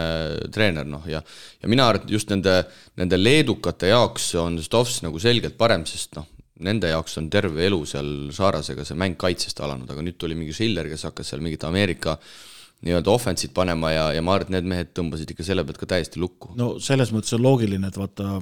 treener, 0.54 0.88
noh 0.88 1.04
ja 1.10 1.20
ja 1.20 1.68
mina 1.68 1.90
arvan, 1.90 2.06
et 2.06 2.14
just 2.16 2.32
nende, 2.32 2.62
nende 3.00 3.18
leedukate 3.20 3.92
jaoks 3.92 4.30
on 4.40 4.56
Zdovs 4.64 5.02
nagu 5.04 5.20
selgelt 5.20 5.58
parem, 5.60 5.84
sest 5.88 6.16
noh, 6.16 6.30
nende 6.64 6.88
jaoks 6.88 7.18
on 7.20 7.28
terve 7.32 7.66
elu 7.68 7.82
seal 7.88 8.10
Saarasega 8.32 8.88
see 8.88 8.96
mäng 9.04 9.20
kaitsest 9.20 9.60
alanud, 9.60 9.90
aga 9.90 10.04
nüüd 10.06 10.16
tuli 10.16 10.38
mingi 10.38 10.56
Schiller, 10.56 10.88
kes 10.88 11.04
hakkas 11.10 11.34
seal 11.34 11.44
mingit 11.44 11.68
Ameerika 11.68 12.16
nii-öelda 12.84 13.12
offensit 13.12 13.52
panema 13.56 13.92
ja, 13.92 14.10
ja 14.16 14.24
ma 14.24 14.38
arvan, 14.38 14.52
et 14.52 14.56
need 14.56 14.72
mehed 14.72 14.96
tõmbasid 14.96 15.36
ikka 15.36 15.44
selle 15.46 15.64
pealt 15.68 15.80
ka 15.80 15.88
täiesti 15.94 16.20
lukku. 16.22 16.56
no 16.56 16.74
selles 16.82 17.12
mõttes 17.12 17.36
on 17.36 17.44
loogiline, 17.44 17.92
et 17.92 18.00
vaata, 18.00 18.38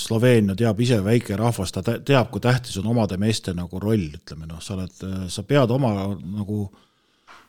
Sloveenia 0.00 0.56
teab 0.58 0.80
ise, 0.82 1.00
väike 1.04 1.36
rahvas, 1.38 1.72
ta 1.74 1.82
teab, 1.82 2.30
kui 2.32 2.42
tähtis 2.42 2.78
on 2.80 2.88
omade 2.92 3.18
meeste 3.20 3.54
nagu 3.56 3.80
roll, 3.82 4.08
ütleme 4.20 4.48
noh, 4.48 4.62
sa 4.64 4.74
oled, 4.76 5.04
sa 5.30 5.44
pead 5.46 5.70
oma 5.74 5.92
nagu, 6.16 6.64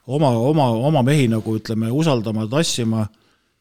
oma, 0.07 0.29
oma, 0.51 0.69
oma 0.91 1.03
mehi 1.07 1.27
nagu 1.31 1.57
ütleme, 1.57 1.89
usaldama, 1.93 2.47
tassima 2.51 3.07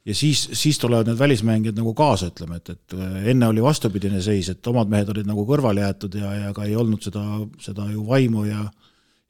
ja 0.07 0.17
siis, 0.17 0.47
siis 0.57 0.79
tulevad 0.81 1.09
need 1.09 1.19
välismängijad 1.21 1.81
nagu 1.81 1.95
kaasa, 1.97 2.31
ütleme, 2.35 2.61
et, 2.61 2.75
et 2.77 2.99
enne 3.33 3.49
oli 3.53 3.65
vastupidine 3.65 4.23
seis, 4.25 4.53
et 4.53 4.73
omad 4.73 4.93
mehed 4.93 5.13
olid 5.13 5.29
nagu 5.29 5.47
kõrvale 5.49 5.85
jäetud 5.85 6.21
ja, 6.21 6.35
ja 6.47 6.55
ka 6.57 6.69
ei 6.69 6.77
olnud 6.77 7.03
seda, 7.05 7.25
seda 7.61 7.89
ju 7.93 8.07
vaimu 8.09 8.47
ja 8.49 8.69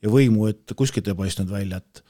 ja 0.01 0.09
võimu, 0.13 0.49
et 0.51 0.75
kuskilt 0.77 1.09
ei 1.11 1.17
paistnud 1.17 1.51
välja, 1.51 1.81
et 1.81 2.03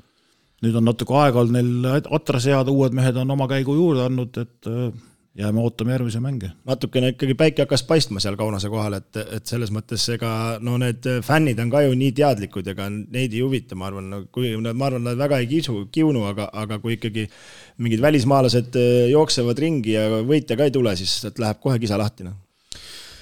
nüüd 0.64 0.77
on 0.79 0.87
natuke 0.87 1.16
aega 1.18 1.43
olnud 1.43 1.57
neil 1.57 2.03
atra 2.14 2.41
seada, 2.43 2.73
uued 2.73 2.95
mehed 2.97 3.16
on 3.21 3.35
oma 3.35 3.49
käigu 3.51 3.75
juurde 3.77 4.07
andnud, 4.07 4.37
et 4.43 4.71
äh, 4.71 4.91
jääme 5.39 5.61
ootama 5.61 5.93
järgmisi 5.95 6.20
mänge. 6.20 6.51
natukene 6.66 7.12
ikkagi 7.12 7.35
päike 7.35 7.62
hakkas 7.62 7.83
paistma 7.87 8.20
seal 8.20 8.37
Kaunase 8.37 8.68
kohal, 8.68 8.97
et, 8.99 9.16
et 9.16 9.47
selles 9.47 9.70
mõttes 9.70 10.09
ega 10.14 10.59
no 10.61 10.76
need 10.78 11.07
fännid 11.22 11.61
on 11.62 11.70
ka 11.70 11.85
ju 11.87 11.95
nii 11.95 12.11
teadlikud, 12.18 12.66
ega 12.72 12.89
neid 12.91 13.33
ei 13.33 13.45
huvita, 13.45 13.78
ma 13.78 13.87
arvan, 13.87 14.11
no 14.11 14.20
kui 14.33 14.51
nad, 14.59 14.74
ma 14.74 14.91
arvan, 14.91 15.07
nad 15.07 15.18
väga 15.20 15.39
ei 15.39 15.47
kisu, 15.51 15.85
kiunu, 15.93 16.24
aga, 16.33 16.51
aga 16.64 16.81
kui 16.83 16.99
ikkagi 16.99 17.28
mingid 17.78 18.03
välismaalased 18.03 18.76
äh, 18.81 19.09
jooksevad 19.14 19.59
ringi 19.62 19.95
ja 19.95 20.09
võitja 20.26 20.59
ka 20.59 20.66
ei 20.66 20.74
tule, 20.74 20.97
siis 20.99 21.20
läheb 21.39 21.62
kohe 21.62 21.78
kisa 21.83 21.99
lahti, 22.01 22.26
noh 22.26 22.39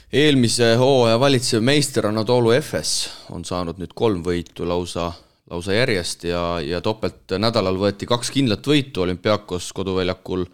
eelmise 0.09 0.71
hooaja 0.81 1.19
valitsev 1.21 1.61
meister 1.61 2.07
Anatoolu 2.09 2.55
Efes 2.57 3.11
on 3.37 3.43
saanud 3.45 3.77
nüüd 3.77 3.93
kolm 3.93 4.23
võitu 4.25 4.65
lausa 4.65 5.11
lausa 5.51 5.75
järjest 5.77 6.25
ja, 6.29 6.41
ja 6.65 6.81
topeltnädalal 6.85 7.77
võeti 7.77 8.09
kaks 8.09 8.31
kindlat 8.33 8.65
võitu 8.69 9.05
olümpiaakos 9.05 9.71
koduväljakul 9.77 10.47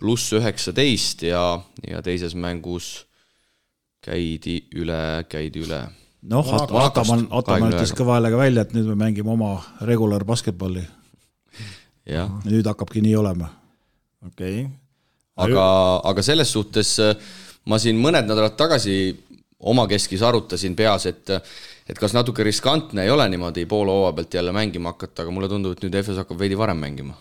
pluss 0.00 0.32
üheksateist 0.36 1.24
ja, 1.26 1.42
ja 1.88 2.02
teises 2.04 2.34
mängus 2.36 3.06
käidi 4.04 4.60
üle, 4.76 5.24
käidi 5.30 5.64
üle. 5.64 5.80
noh, 6.30 6.48
Ataman, 6.82 7.26
Ataman 7.30 7.72
ütles 7.72 7.94
kõva 7.96 8.18
häälega 8.18 8.40
välja, 8.40 8.66
et 8.66 8.74
nüüd 8.76 8.90
me 8.92 8.98
mängime 9.06 9.32
oma 9.32 9.56
regular 9.88 10.24
basketballi. 10.28 10.84
nüüd 12.46 12.66
hakkabki 12.66 13.02
nii 13.02 13.16
olema. 13.16 13.50
okei 14.26 14.66
okay.. 14.66 14.72
aga, 15.36 15.66
aga 16.04 16.22
selles 16.22 16.52
suhtes 16.52 16.96
ma 17.66 17.80
siin 17.82 17.98
mõned 17.98 18.28
nädalad 18.28 18.56
tagasi 18.56 19.16
omakeskis 19.58 20.22
arutasin 20.22 20.76
peas, 20.76 21.06
et 21.06 21.32
et 21.86 21.98
kas 21.98 22.12
natuke 22.12 22.44
riskantne 22.44 23.04
ei 23.04 23.10
ole 23.10 23.28
niimoodi 23.30 23.64
poole 23.66 23.94
hooaja 23.94 24.12
pealt 24.12 24.34
jälle 24.34 24.52
mängima 24.52 24.92
hakata, 24.92 25.22
aga 25.22 25.32
mulle 25.32 25.48
tundub, 25.48 25.72
et 25.72 25.84
nüüd 25.86 25.94
EFS 25.94 26.20
hakkab 26.22 26.38
veidi 26.38 26.58
varem 26.58 26.78
mängima 26.82 27.14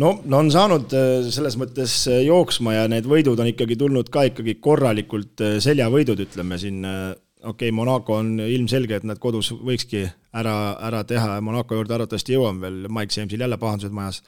no, 0.00 0.12
no 0.24 0.40
on 0.42 0.50
saanud 0.52 0.94
äh, 0.96 1.28
selles 1.34 1.56
mõttes 1.60 1.98
äh, 2.10 2.22
jooksma 2.26 2.76
ja 2.76 2.86
need 2.90 3.08
võidud 3.10 3.40
on 3.42 3.50
ikkagi 3.50 3.78
tulnud 3.80 4.10
ka 4.12 4.26
ikkagi 4.30 4.56
korralikult 4.62 5.42
äh, 5.44 5.56
seljavõidud, 5.64 6.20
ütleme 6.26 6.58
siin, 6.60 6.82
okei 6.86 7.50
okay,, 7.52 7.74
Monaco 7.74 8.18
on 8.20 8.36
ilmselge, 8.42 9.00
et 9.00 9.08
nad 9.08 9.20
kodus 9.22 9.52
võikski 9.56 10.06
ära, 10.36 10.56
ära 10.88 11.04
teha 11.08 11.36
ja 11.36 11.44
Monaco 11.44 11.78
juurde 11.78 11.96
arvatavasti 11.96 12.36
jõuame 12.36 12.66
veel, 12.66 12.82
Mike 12.92 13.16
James'il 13.16 13.46
jälle 13.46 13.60
pahandused 13.60 13.94
majas. 13.96 14.22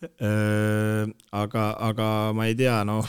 Aga, 0.00 1.64
aga 1.84 2.06
ma 2.32 2.46
ei 2.48 2.54
tea, 2.56 2.78
noh 2.88 3.04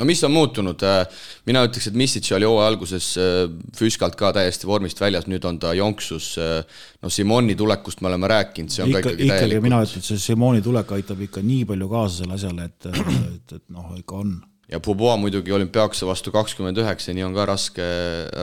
no 0.00 0.08
mis 0.08 0.22
on 0.24 0.32
muutunud, 0.32 0.82
äh, 0.86 1.22
mina 1.48 1.62
ütleks, 1.66 1.90
et 1.90 1.96
Misic 1.98 2.28
oli 2.36 2.48
hooaja 2.48 2.70
alguses 2.72 3.12
äh, 3.20 3.42
füüskalt 3.76 4.16
ka 4.18 4.32
täiesti 4.36 4.68
vormist 4.68 5.00
väljas, 5.02 5.28
nüüd 5.30 5.44
on 5.48 5.60
ta 5.62 5.74
jonksus, 5.76 6.32
äh, 6.40 6.84
no 7.04 7.12
Simoni 7.12 7.56
tulekust 7.58 8.00
me 8.00 8.10
oleme 8.10 8.30
rääkinud, 8.32 8.72
see 8.72 8.84
on 8.86 8.92
ikka, 8.92 9.02
ka 9.04 9.14
ikkagi 9.14 9.26
ikkagi 9.26 9.44
täielikult 9.44 9.66
mina 9.68 9.80
ütlen, 9.86 10.06
see 10.06 10.22
Simoni 10.22 10.64
tulek 10.64 10.94
aitab 10.96 11.24
ikka 11.26 11.44
nii 11.44 11.66
palju 11.68 11.90
kaasa 11.92 12.22
selle 12.22 12.38
asjale, 12.38 12.70
et, 12.70 12.88
et, 12.92 13.58
et 13.58 13.66
noh, 13.76 13.90
ikka 13.98 14.22
on. 14.24 14.38
ja 14.72 14.80
Puboa 14.84 15.18
muidugi 15.20 15.52
olümpiaakse 15.52 16.08
vastu 16.08 16.32
kakskümmend 16.34 16.80
üheksa, 16.80 17.12
nii 17.16 17.26
on 17.26 17.36
ka 17.36 17.48
raske, 17.52 17.90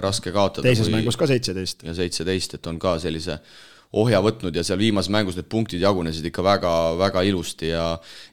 raske 0.05 0.35
kaotada. 0.35 0.67
teises 0.69 0.91
kui... 0.91 0.99
mängus 0.99 1.17
ka 1.17 1.29
seitseteist. 1.29 1.87
ja 1.87 1.97
seitseteist, 1.97 2.59
et 2.59 2.69
on 2.69 2.77
ka 2.81 2.99
sellise 3.01 3.41
ohja 3.95 4.19
võtnud 4.23 4.55
ja 4.55 4.63
seal 4.67 4.79
viimases 4.81 5.11
mängus 5.13 5.37
need 5.37 5.47
punktid 5.51 5.81
jagunesid 5.83 6.25
ikka 6.27 6.43
väga, 6.43 6.71
väga 6.99 7.23
ilusti 7.29 7.71
ja 7.71 7.85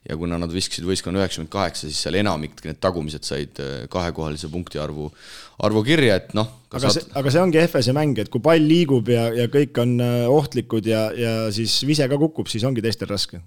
ja 0.08 0.18
kuna 0.18 0.38
nad 0.40 0.52
viskasid 0.52 0.86
võistkonna 0.88 1.22
üheksakümmend 1.22 1.52
kaheksa, 1.52 1.86
siis 1.86 2.00
seal 2.02 2.18
enamik, 2.18 2.58
need 2.66 2.80
tagumised 2.82 3.26
said 3.26 3.60
äh, 3.62 3.86
kahekohalise 3.92 4.50
punkti 4.52 4.82
arvu, 4.82 5.08
arvu 5.64 5.84
kirja, 5.86 6.18
et 6.20 6.34
noh. 6.36 6.50
aga 6.72 6.84
saad... 6.88 6.98
see, 6.98 7.10
aga 7.20 7.34
see 7.34 7.44
ongi 7.44 7.62
FS-i 7.62 7.94
mäng, 7.96 8.18
et 8.18 8.32
kui 8.32 8.42
pall 8.44 8.66
liigub 8.74 9.08
ja, 9.12 9.28
ja 9.36 9.46
kõik 9.52 9.78
on 9.84 9.96
äh, 10.02 10.24
ohtlikud 10.30 10.90
ja, 10.90 11.06
ja 11.16 11.34
siis 11.54 11.78
vise 11.86 12.10
ka 12.10 12.18
kukub, 12.20 12.50
siis 12.50 12.66
ongi 12.66 12.84
teistel 12.84 13.10
raske 13.10 13.40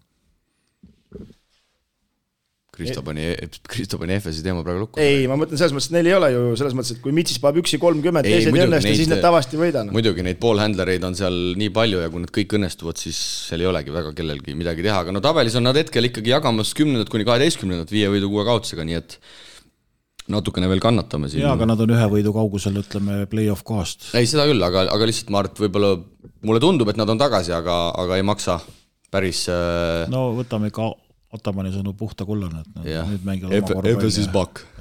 Kristo 2.78 3.02
pani, 3.06 3.32
Kristo 3.68 3.98
pani 4.02 4.16
EFS-i 4.18 4.44
teema 4.46 4.62
praegu 4.66 4.84
lukku. 4.84 5.02
ei, 5.02 5.26
ma 5.30 5.38
mõtlen 5.40 5.60
selles 5.60 5.74
mõttes, 5.74 5.90
et 5.90 5.96
neil 5.98 6.12
ei 6.12 6.16
ole 6.18 6.30
ju 6.34 6.44
selles 6.60 6.76
mõttes, 6.78 6.94
et 6.94 7.02
kui 7.04 7.16
Mitsis 7.16 7.42
paneb 7.42 7.64
üksi 7.64 7.80
kolmkümmend, 7.82 8.28
teised 8.28 8.54
ei 8.54 8.66
õnnestu, 8.68 8.94
siis 9.02 9.10
need 9.12 9.24
tavaliselt 9.24 9.58
ei 9.58 9.64
võida 9.64 9.84
muidugi, 9.90 10.26
neid 10.28 10.40
poolhändlereid 10.44 11.08
on 11.08 11.18
seal 11.18 11.40
nii 11.58 11.74
palju 11.74 12.04
ja 12.04 12.12
kui 12.14 12.24
nad 12.24 12.34
kõik 12.38 12.58
õnnestuvad, 12.60 13.02
siis 13.02 13.18
seal 13.50 13.66
ei 13.66 13.72
olegi 13.72 13.94
väga 13.96 14.14
kellelgi 14.18 14.56
midagi 14.58 14.86
teha, 14.86 15.02
aga 15.06 15.16
no 15.16 15.24
tabelis 15.26 15.58
on 15.58 15.68
nad 15.68 15.80
hetkel 15.80 16.10
ikkagi 16.12 16.36
jagamas 16.36 16.76
kümnendat 16.78 17.12
kuni 17.14 17.28
kaheteistkümnendat 17.28 17.94
viie 17.94 18.12
võidu 18.14 18.30
kuue 18.32 18.46
kaotusega, 18.48 18.86
nii 18.88 19.00
et 19.02 19.18
natukene 20.32 20.70
veel 20.70 20.84
kannatame 20.84 21.32
siin. 21.32 21.46
jaa, 21.46 21.56
aga 21.56 21.68
nad 21.70 21.82
on 21.84 21.94
ühe 21.96 22.08
võidu 22.12 22.34
kaugusel, 22.36 22.78
ütleme, 22.84 23.22
play-off 23.32 23.66
kohast. 23.68 24.10
ei, 24.18 24.28
seda 24.30 24.48
küll, 24.50 24.64
aga, 24.64 24.88
aga 24.94 25.08
lihtsalt 25.08 25.32
ma 25.34 25.42
arvan, 25.42 25.56
et 25.56 25.62
võib-olla 25.66 25.94
mulle 26.48 26.64
tundub, 26.64 26.92
et 26.92 27.00
nad 27.00 27.10
on 27.10 27.22
tagasi, 27.22 27.54
aga, 27.56 27.78
aga 28.04 28.20
ei 28.20 28.26
maksa 28.28 28.60
päris 29.14 29.46
äh... 29.52 30.06
no 30.12 30.30
võtame 30.38 30.72
ikka 30.72 30.92
Otamani 31.38 31.72
sõnu 31.76 31.94
puhta 31.98 32.26
kullane, 32.28 32.64
et 32.66 32.90
yeah. 32.90 33.08
nüüd 33.08 33.24
mängivad 33.28 33.54
oma 33.54 33.72
korvpalli. 33.72 34.28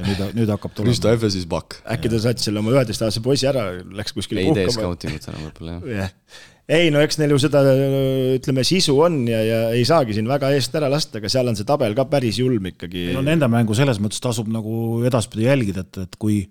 Ja 0.00 0.08
nüüd, 0.08 0.24
nüüd 0.40 0.52
hakkab 0.56 0.74
tulema. 0.74 0.90
Kristo 0.90 1.12
Efes 1.12 1.36
is 1.38 1.46
back. 1.48 1.80
äkki 1.92 2.10
ta 2.12 2.20
saatis 2.22 2.48
selle 2.48 2.62
oma 2.62 2.74
üheteistaastase 2.74 3.22
poisi 3.24 3.48
ära, 3.48 3.68
läks 3.96 4.14
kuskile 4.16 4.44
ei 4.44 4.54
tee 4.56 4.68
scoutingut 4.74 5.30
enam 5.30 5.48
võib-olla 5.48 5.78
jah 5.78 5.88
yeah.. 5.92 6.12
ei 6.78 6.90
no 6.94 7.02
eks 7.04 7.20
neil 7.20 7.34
ju 7.34 7.40
seda 7.42 7.62
ütleme, 8.36 8.64
sisu 8.66 8.96
on 9.04 9.20
ja, 9.30 9.40
ja 9.46 9.60
ei 9.76 9.84
saagi 9.88 10.16
siin 10.16 10.28
väga 10.30 10.50
eest 10.56 10.74
ära 10.78 10.90
lasta, 10.92 11.20
aga 11.20 11.30
seal 11.32 11.50
on 11.50 11.58
see 11.58 11.68
tabel 11.68 11.94
ka 11.98 12.06
päris 12.10 12.40
julm 12.42 12.70
ikkagi. 12.72 13.10
no 13.16 13.22
nende 13.26 13.48
mängu 13.52 13.76
selles 13.78 14.00
mõttes 14.02 14.22
tasub 14.24 14.50
nagu 14.52 15.04
edaspidi 15.06 15.46
jälgida, 15.46 15.86
et, 15.86 16.02
et 16.06 16.18
kui 16.20 16.42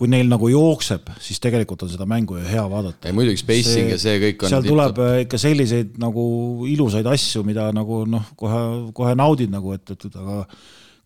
kui 0.00 0.08
neil 0.08 0.30
nagu 0.30 0.48
jookseb, 0.48 1.10
siis 1.20 1.42
tegelikult 1.44 1.84
on 1.84 1.92
seda 1.92 2.06
mängu 2.08 2.38
ju 2.38 2.48
hea 2.48 2.62
vaadata. 2.72 3.10
ei 3.10 3.16
muidugi 3.16 3.42
spacing 3.42 3.90
see, 3.90 3.92
ja 3.92 4.00
see 4.00 4.20
kõik 4.22 4.46
on 4.46 4.54
seal 4.54 4.64
tuleb. 4.64 5.00
Äh, 5.04 5.16
ikka 5.26 5.40
selliseid 5.42 5.98
nagu 6.00 6.24
ilusaid 6.72 7.08
asju, 7.10 7.44
mida 7.44 7.68
nagu 7.76 8.06
noh, 8.08 8.30
kohe, 8.40 8.62
kohe 8.96 9.12
naudid 9.20 9.52
nagu, 9.52 9.74
et, 9.76 9.92
et 9.92 10.08
aga 10.08 10.46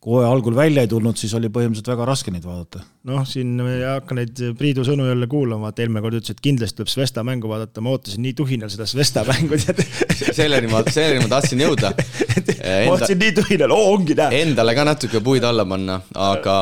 kui 0.04 0.18
hooaja 0.18 0.30
algul 0.30 0.54
välja 0.54 0.84
ei 0.84 0.88
tulnud, 0.92 1.16
siis 1.18 1.32
oli 1.34 1.48
põhimõtteliselt 1.50 1.90
väga 1.90 2.06
raske 2.06 2.30
neid 2.30 2.46
vaadata. 2.46 2.84
noh, 3.10 3.26
siin 3.26 3.58
ei 3.64 3.82
hakka 3.82 4.18
neid 4.20 4.42
Priidu 4.60 4.86
sõnu 4.86 5.08
jälle 5.08 5.26
kuulama, 5.32 5.72
et 5.72 5.80
eelmine 5.82 6.04
kord 6.04 6.20
ütles, 6.20 6.36
et 6.36 6.42
kindlasti 6.44 6.78
tuleb 6.78 6.92
Svesta 6.92 7.24
mängu 7.26 7.50
vaadata, 7.50 7.82
ma 7.82 7.96
ootasin 7.96 8.22
nii 8.22 8.36
tuhinal 8.38 8.70
seda 8.70 8.86
Svesta 8.86 9.24
mängu 9.26 9.58
tead 9.58 9.80
selleni 10.38 10.70
ma, 10.70 10.84
selleni 10.86 11.24
ma 11.24 11.32
tahtsin 11.34 11.66
jõuda 11.66 11.96
ma 11.96 12.92
ootasin 12.92 13.24
nii 13.26 13.38
tuhinal, 13.40 13.74
oo 13.74 13.94
ongi 13.96 14.14
näe. 14.20 14.44
Endale 14.44 14.76
ka 14.78 14.86
natuke 14.86 15.24
puid 15.24 15.50
alla 15.50 15.66
panna, 15.66 15.98
aga 16.14 16.58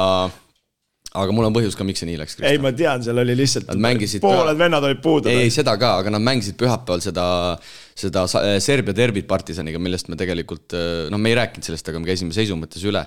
aga 1.13 1.35
mul 1.35 1.45
on 1.45 1.55
põhjus 1.55 1.77
ka, 1.77 1.85
miks 1.85 2.01
see 2.03 2.09
nii 2.09 2.19
läks. 2.21 2.39
ei, 2.47 2.59
ma 2.63 2.73
tean, 2.77 3.03
seal 3.05 3.21
oli 3.21 3.35
lihtsalt, 3.37 3.73
mängisid 3.81 4.23
pooled 4.25 4.59
vennad 4.59 4.85
olid 4.89 5.01
puudu. 5.05 5.29
ei, 5.29 5.47
ei 5.47 5.53
seda 5.53 5.75
ka, 5.81 5.95
aga 6.01 6.13
nad 6.15 6.25
mängisid 6.25 6.57
pühapäeval 6.61 7.03
seda, 7.05 7.27
seda 7.99 8.25
Serbia 8.63 8.97
derbit 8.97 9.29
partisaniga, 9.29 9.81
millest 9.83 10.09
me 10.09 10.17
tegelikult, 10.21 10.77
noh, 11.13 11.21
me 11.21 11.33
ei 11.33 11.37
rääkinud 11.43 11.69
sellest, 11.69 11.91
aga 11.93 12.01
me 12.01 12.09
käisime 12.09 12.33
seisu 12.37 12.57
mõttes 12.57 12.85
üle. 12.89 13.05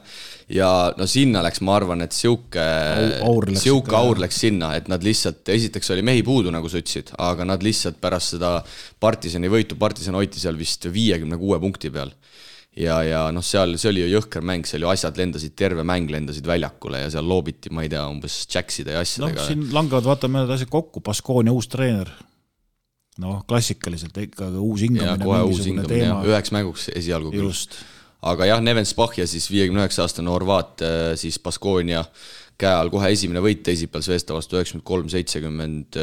ja 0.54 0.70
no 1.00 1.10
sinna 1.10 1.42
läks, 1.46 1.64
ma 1.66 1.80
arvan, 1.80 2.06
et 2.06 2.14
sihuke, 2.16 2.66
sihuke 3.58 3.98
aur 3.98 4.22
läks 4.22 4.44
sinna, 4.46 4.76
et 4.78 4.92
nad 4.92 5.06
lihtsalt, 5.06 5.42
esiteks 5.56 5.94
oli 5.96 6.06
mehi 6.06 6.26
puudu, 6.26 6.54
nagu 6.54 6.70
sa 6.70 6.82
ütlesid, 6.82 7.16
aga 7.18 7.48
nad 7.50 7.66
lihtsalt 7.66 7.98
pärast 8.04 8.38
seda 8.38 8.60
partisani 9.02 9.50
võitu, 9.50 9.80
partisan 9.82 10.18
hoiti 10.20 10.42
seal 10.42 10.60
vist 10.60 10.86
viiekümne 10.86 11.42
kuue 11.42 11.58
punkti 11.64 11.90
peal 11.94 12.14
ja, 12.80 13.00
ja 13.06 13.22
noh, 13.34 13.44
seal, 13.46 13.76
see 13.80 13.90
oli 13.92 14.04
ju 14.04 14.12
jõhker 14.18 14.44
mäng, 14.46 14.68
seal 14.68 14.86
ju 14.86 14.92
asjad 14.92 15.18
lendasid, 15.20 15.56
terve 15.58 15.86
mäng 15.88 16.12
lendasid 16.12 16.48
väljakule 16.48 17.06
ja 17.06 17.10
seal 17.14 17.28
loobiti, 17.30 17.72
ma 17.74 17.86
ei 17.86 17.92
tea, 17.92 18.04
umbes 18.12 18.44
jackside 18.52 18.96
ja 18.96 19.04
asjadega. 19.06 19.40
noh, 19.40 19.50
siin 19.50 19.68
langevad 19.76 20.08
vaata 20.10 20.30
mõned 20.32 20.54
asjad 20.56 20.72
kokku, 20.74 21.04
Baskonia 21.06 21.56
uus 21.56 21.70
treener. 21.72 22.12
noh, 23.24 23.44
klassikaliselt 23.48 24.18
ikka 24.26 24.52
uus 24.60 24.84
hingamine. 24.84 25.24
kohe 25.24 25.44
uus 25.48 25.66
hingamine 25.70 26.02
jah, 26.04 26.24
üheks 26.28 26.56
mänguks 26.56 26.90
esialgu 26.96 27.32
küll. 27.36 27.54
aga 28.26 28.50
jah, 28.52 28.64
Neven 28.64 28.88
Spahja 28.88 29.28
siis 29.30 29.48
viiekümne 29.52 29.86
üheksa 29.86 30.04
aastane 30.04 30.34
Horvaat 30.34 30.84
äh, 30.84 31.12
siis 31.20 31.40
Baskonia 31.40 32.04
käe 32.60 32.72
all 32.72 32.92
kohe 32.92 33.12
esimene 33.12 33.44
võit 33.44 33.64
teisipäeval 33.68 34.04
Zvesta 34.04 34.36
vastu 34.36 34.60
üheksakümmend 34.60 34.88
kolm, 34.88 35.08
seitsekümmend 35.12 36.00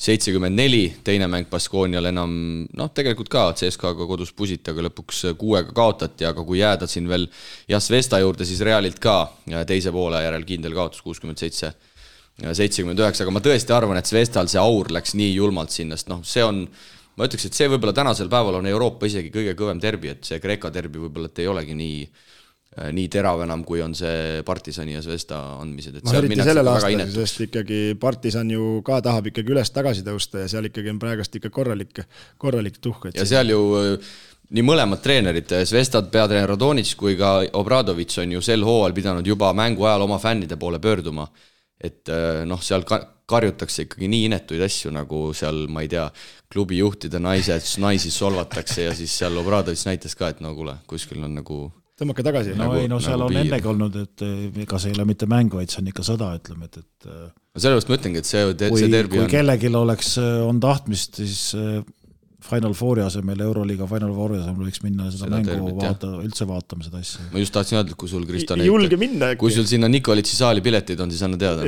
seitsekümmend 0.00 0.56
neli, 0.56 0.84
teine 1.04 1.26
mäng 1.28 1.48
Baskoonial 1.50 2.08
enam 2.08 2.32
noh, 2.64 2.90
tegelikult 2.96 3.28
ka 3.32 3.42
CSKA-ga 3.58 4.06
kodus 4.08 4.32
pusiti, 4.36 4.72
aga 4.72 4.86
lõpuks 4.86 5.26
kuuega 5.40 5.74
kaotati, 5.76 6.24
aga 6.28 6.44
kui 6.46 6.62
jääda 6.62 6.88
siin 6.88 7.08
veel 7.10 7.26
jah, 7.68 7.82
Svesta 7.84 8.20
juurde, 8.22 8.46
siis 8.48 8.62
Realilt 8.64 9.00
ka 9.02 9.18
teise 9.68 9.92
poole 9.92 10.22
järel 10.24 10.46
kindel 10.48 10.76
kaotus 10.76 11.04
kuuskümmend 11.04 11.42
seitse, 11.42 11.74
seitsekümmend 12.40 13.04
üheksa, 13.04 13.26
aga 13.26 13.36
ma 13.36 13.44
tõesti 13.44 13.76
arvan, 13.76 14.00
et 14.00 14.08
Svestal 14.08 14.48
see 14.48 14.62
aur 14.62 14.88
läks 14.94 15.12
nii 15.20 15.34
julmalt 15.34 15.76
sinna, 15.76 16.00
sest 16.00 16.08
noh, 16.12 16.24
see 16.24 16.46
on 16.46 16.64
ma 17.20 17.28
ütleks, 17.28 17.50
et 17.50 17.60
see 17.60 17.68
võib-olla 17.68 17.92
tänasel 17.96 18.32
päeval 18.32 18.62
on 18.62 18.72
Euroopa 18.72 19.10
isegi 19.10 19.28
kõige 19.34 19.52
kõvem 19.58 19.82
derbi, 19.82 20.14
et 20.14 20.24
see 20.24 20.40
Kreeka 20.40 20.72
derbi 20.72 21.02
võib-olla, 21.02 21.28
et 21.28 21.44
ei 21.44 21.52
olegi 21.52 21.76
nii 21.76 22.02
Äh, 22.08 22.29
nii 22.70 23.08
terav 23.10 23.40
enam, 23.42 23.64
kui 23.66 23.80
on 23.82 23.96
see 23.98 24.42
Partisani 24.46 24.94
ja 24.94 25.02
Zvezda 25.02 25.40
andmised, 25.58 25.96
et 25.98 26.04
noh, 26.06 26.14
eriti 26.14 26.38
sellel 26.38 26.68
aastal, 26.70 27.00
sest 27.16 27.40
ikkagi 27.48 27.80
Partisan 27.98 28.52
ju 28.54 28.76
ka 28.86 29.00
tahab 29.02 29.26
ikkagi 29.32 29.50
üles-tagasi 29.56 30.04
tõusta 30.06 30.44
ja 30.44 30.50
seal 30.52 30.68
ikkagi 30.68 30.92
on 30.92 31.00
praegust 31.02 31.34
ikka 31.34 31.50
korralik, 31.50 32.04
korralik 32.38 32.78
tuhk. 32.78 33.08
ja 33.16 33.26
seal 33.26 33.50
ju 33.50 33.64
äh, 33.80 34.12
nii 34.54 34.66
mõlemad 34.66 35.02
treenerid, 35.02 35.50
Zvezda 35.66 36.04
peatreener 36.14 36.52
Radonitš 36.54 36.94
kui 37.00 37.18
ka 37.18 37.40
Obradovitš 37.58 38.22
on 38.22 38.36
ju 38.36 38.44
sel 38.44 38.62
hooajal 38.66 38.94
pidanud 38.94 39.26
juba 39.26 39.50
mängu 39.50 39.90
ajal 39.90 40.06
oma 40.06 40.20
fännide 40.22 40.58
poole 40.60 40.78
pöörduma. 40.78 41.26
et 41.80 42.06
äh, 42.06 42.44
noh, 42.46 42.62
seal 42.62 42.86
ka 42.86 43.00
karjutakse 43.30 43.88
ikkagi 43.88 44.06
nii 44.10 44.24
inetuid 44.28 44.62
asju, 44.62 44.94
nagu 44.94 45.30
seal, 45.34 45.64
ma 45.70 45.82
ei 45.82 45.90
tea, 45.90 46.06
klubi 46.50 46.78
juhtide 46.78 47.18
naised, 47.18 47.66
naisi 47.82 48.10
solvatakse 48.14 48.86
ja 48.86 48.94
siis 48.94 49.10
seal 49.10 49.42
Obradovitš 49.42 49.86
näitas 49.90 50.14
ka, 50.14 50.30
et 50.30 50.38
no 50.38 50.54
kuule, 50.54 50.78
kuskil 50.86 51.22
on 51.26 51.38
nagu 51.42 51.64
tõmmake 52.00 52.24
tagasi. 52.24 52.56
no 52.56 52.66
nagu, 52.66 52.80
ei 52.80 52.90
no 52.90 52.98
seal 53.02 53.18
nagu 53.18 53.28
on 53.28 53.36
piir. 53.36 53.46
ennegi 53.46 53.70
olnud, 53.74 54.00
et 54.06 54.24
eh, 54.26 54.64
ega 54.64 54.80
see 54.80 54.92
ei 54.92 54.98
ole 54.98 55.06
mitte 55.12 55.28
mäng, 55.30 55.54
vaid 55.60 55.72
see 55.72 55.82
on 55.82 55.92
ikka 55.92 56.04
sõda, 56.06 56.32
ütleme, 56.40 56.68
et, 56.70 56.80
et 56.80 57.08
eh, 57.12 57.30
no 57.30 57.62
sellepärast 57.62 57.92
ma 57.92 57.98
ütlengi, 58.00 58.22
et 58.24 58.28
see, 58.30 58.44
kui, 58.60 58.82
see 58.82 58.92
derbi 58.92 59.16
kui 59.18 59.24
on. 59.26 59.32
kellelgi 59.32 59.72
oleks, 59.82 60.12
eh, 60.22 60.36
on 60.46 60.60
tahtmist, 60.62 61.20
siis 61.20 61.48
Final 62.40 62.72
Fouri 62.72 63.02
asemel, 63.04 63.42
Euroliiga 63.44 63.84
Final 63.88 64.14
Fouri 64.16 64.38
asemel 64.40 64.70
võiks 64.70 64.80
minna 64.80 65.10
seda, 65.10 65.26
seda 65.26 65.34
mängu 65.34 65.50
tervit, 65.50 65.82
vaata, 65.82 66.12
üldse 66.24 66.46
vaatama 66.48 66.86
seda 66.86 67.02
asja. 67.04 67.26
ma 67.34 67.42
just 67.42 67.52
tahtsin 67.56 67.80
öelda, 67.80 67.92
et 67.92 68.00
kui 68.00 68.08
sul, 68.08 68.24
julge 68.64 68.96
äkki. 68.96 69.36
kui 69.42 69.52
sul 69.52 69.68
sinna 69.68 69.90
Nikolitši 69.92 70.38
saali 70.38 70.64
piletid 70.64 71.04
on, 71.04 71.12
siis 71.12 71.20
anna 71.26 71.36
teada. 71.40 71.66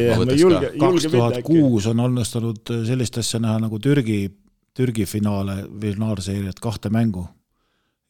kaks 0.81 1.11
tuhat 1.13 1.43
kuus 1.45 1.91
on 1.93 2.01
õnnestunud 2.09 2.73
sellist 2.89 3.21
asja 3.21 3.43
näha 3.45 3.61
nagu 3.67 3.83
Türgi, 3.85 4.25
Türgi 4.73 5.05
finaale, 5.05 5.61
finaalseeriat, 5.85 6.57
kahte 6.65 6.89
mängu 6.89 7.27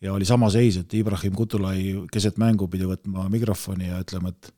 ja 0.02 0.12
oli 0.12 0.26
sama 0.28 0.50
seis, 0.50 0.80
et 0.80 0.94
Ibrahim 0.98 1.36
Kutulai 1.38 1.94
keset 2.12 2.40
mängu 2.42 2.68
pidi 2.68 2.88
võtma 2.88 3.28
mikrofoni 3.32 3.92
ja 3.92 4.02
ütlema, 4.02 4.34
et 4.34 4.52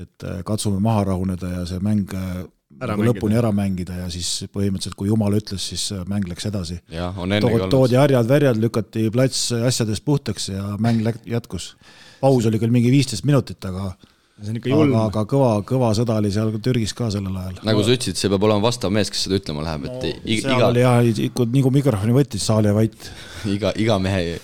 et 0.00 0.24
äh, 0.24 0.40
katsume 0.46 0.80
maha 0.80 1.04
rahuneda 1.10 1.50
ja 1.58 1.64
see 1.68 1.80
mäng 1.84 2.12
äh, 2.16 2.42
nagu 2.80 3.04
lõpuni 3.04 3.36
ära 3.36 3.50
mängida 3.54 3.98
ja 3.98 4.06
siis 4.12 4.46
põhimõtteliselt, 4.52 4.96
kui 4.98 5.10
jumal 5.10 5.34
ütles, 5.36 5.66
siis 5.72 5.90
äh, 5.92 6.04
mäng 6.08 6.28
läks 6.30 6.46
edasi. 6.48 6.78
Tood, 6.88 7.66
toodi 7.72 7.98
harjad-värjad, 8.00 8.60
lükati 8.62 9.08
plats 9.12 9.50
asjadest 9.58 10.06
puhtaks 10.06 10.48
ja 10.54 10.76
mäng 10.80 11.04
jätkus. 11.28 11.74
paus 12.20 12.46
oli 12.46 12.60
küll 12.60 12.72
mingi 12.72 12.92
viisteist 12.92 13.26
minutit, 13.28 13.64
aga 13.64 13.92
see 14.40 14.54
on 14.54 14.58
ikka 14.60 14.72
julm 14.72 14.94
aga, 14.94 15.06
aga 15.10 15.24
kõva, 15.28 15.50
kõva 15.68 15.90
sõda 15.96 16.16
oli 16.20 16.32
seal 16.32 16.52
Türgis 16.64 16.94
ka 16.96 17.10
sellel 17.12 17.36
ajal. 17.36 17.60
nagu 17.66 17.84
sa 17.84 17.94
ütlesid, 17.96 18.20
see 18.20 18.32
peab 18.32 18.48
olema 18.48 18.64
vastav 18.64 18.92
mees, 18.94 19.12
kes 19.12 19.26
seda 19.26 19.36
ütlema 19.40 19.64
läheb, 19.66 19.86
et 19.90 20.08
iga, 20.24 20.48
seal 20.48 20.66
oli, 20.70 20.84
jah, 20.84 21.00
ikka 21.28 21.48
nagu 21.52 21.72
mikrofoni 21.76 22.16
võttis, 22.16 22.46
saal 22.48 22.68
jäi 22.68 22.76
vait. 22.76 23.10
iga, 23.56 23.74
iga 23.76 23.98
mehe, 24.00 24.38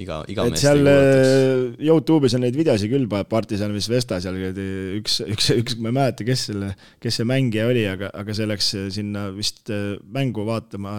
iga, 0.00 0.20
iga 0.30 0.46
et 0.48 0.60
seal 0.60 0.86
äh, 0.90 1.74
Youtube'is 1.82 2.36
on 2.36 2.44
neid 2.44 2.56
videosid 2.58 2.92
küll, 2.92 3.06
Partisan 3.30 3.74
vist 3.76 3.90
Vesta 3.92 4.20
seal 4.22 4.38
üks, 4.40 5.20
üks, 5.24 5.50
üks, 5.56 5.76
ma 5.80 5.92
ei 5.92 5.98
mäleta, 5.98 6.26
kes 6.28 6.46
selle, 6.50 6.72
kes 7.02 7.20
see 7.20 7.28
mängija 7.28 7.68
oli, 7.70 7.84
aga, 7.90 8.10
aga 8.16 8.36
see 8.36 8.48
läks 8.48 8.72
sinna 8.96 9.28
vist 9.36 9.72
äh, 9.74 9.94
mängu 10.16 10.46
vaatama, 10.48 10.96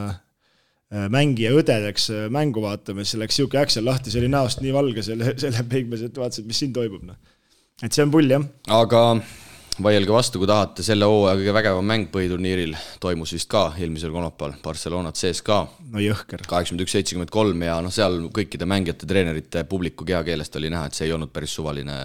mängija 1.14 1.52
õde 1.58 1.80
läks 1.84 2.10
äh, 2.16 2.28
mängu 2.34 2.64
vaatama, 2.64 3.06
siis 3.06 3.20
läks 3.22 3.40
sihuke 3.40 3.60
äksel 3.62 3.86
lahti, 3.88 4.14
see 4.14 4.22
oli 4.24 4.32
näost 4.32 4.64
nii 4.64 4.76
valge 4.76 5.04
selle, 5.06 5.34
selle 5.42 5.66
peigmes, 5.68 6.06
et 6.08 6.18
vaatas, 6.18 6.42
et 6.42 6.50
mis 6.50 6.64
siin 6.64 6.76
toimub, 6.76 7.04
noh. 7.10 7.20
et 7.84 7.92
see 7.92 8.06
on 8.06 8.14
pull, 8.14 8.32
jah. 8.32 8.48
aga 8.82 9.04
vaielge 9.84 10.14
vastu, 10.14 10.42
kui 10.42 10.50
tahate, 10.50 10.84
selle 10.86 11.08
hooaja 11.10 11.38
kõige 11.40 11.54
vägevam 11.56 11.86
mäng 11.86 12.08
põhiturniiril 12.14 12.74
toimus 13.04 13.34
vist 13.36 13.50
ka 13.52 13.68
eelmisel 13.78 14.14
kolmapäeval, 14.14 14.56
Barcelonat 14.64 15.20
CSKA, 15.20 15.60
no 15.94 16.02
jõhker. 16.04 16.46
kaheksakümmend 16.48 16.86
üks, 16.86 16.96
seitsekümmend 16.98 17.34
kolm 17.34 17.62
ja 17.68 17.78
noh, 17.84 17.94
seal 17.94 18.28
kõikide 18.34 18.70
mängijate, 18.70 19.10
treenerite, 19.10 19.64
publiku 19.70 20.08
kehakeelest 20.08 20.58
oli 20.60 20.74
näha, 20.74 20.90
et 20.90 20.98
see 20.98 21.08
ei 21.10 21.14
olnud 21.16 21.34
päris 21.34 21.54
suvaline, 21.60 22.00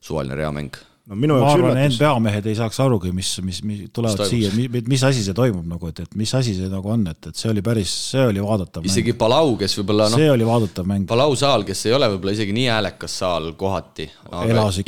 suvaline 0.00 0.40
reamäng 0.42 0.82
no 1.10 1.18
minu 1.20 1.36
jaoks 1.36 1.52
arvan, 1.58 1.76
üllatus. 1.76 1.98
NBA 1.98 2.12
mehed 2.24 2.46
ei 2.48 2.56
saaks 2.58 2.80
arugi, 2.84 3.12
mis, 3.16 3.30
mis, 3.44 3.60
mis 3.66 3.82
tulevad 3.94 4.22
toimus? 4.22 4.32
siia, 4.32 4.52
mis, 4.56 4.86
mis 4.88 5.04
asi 5.04 5.24
see 5.26 5.36
toimub 5.36 5.66
nagu, 5.68 5.90
et, 5.92 6.00
et 6.06 6.16
mis 6.18 6.32
asi 6.38 6.54
see 6.56 6.70
nagu 6.72 6.92
on, 6.94 7.04
et, 7.10 7.30
et 7.30 7.40
see 7.40 7.50
oli 7.52 7.64
päris, 7.64 7.92
see 8.14 8.24
oli 8.30 8.44
vaadatav 8.44 8.86
isegi 8.88 9.12
mäng. 9.12 9.20
Palau, 9.24 9.54
kes 9.60 9.76
võib-olla 9.80 10.08
noh, 10.12 10.22
see 10.22 10.30
oli 10.32 10.48
vaadatav 10.48 10.88
mäng. 10.88 11.08
Palau 11.10 11.36
saal, 11.38 11.66
kes 11.68 11.84
ei 11.90 11.96
ole 11.98 12.08
võib-olla 12.14 12.36
isegi 12.38 12.56
nii 12.56 12.68
häälekas 12.72 13.18
saal 13.24 13.50
kohati, 13.60 14.08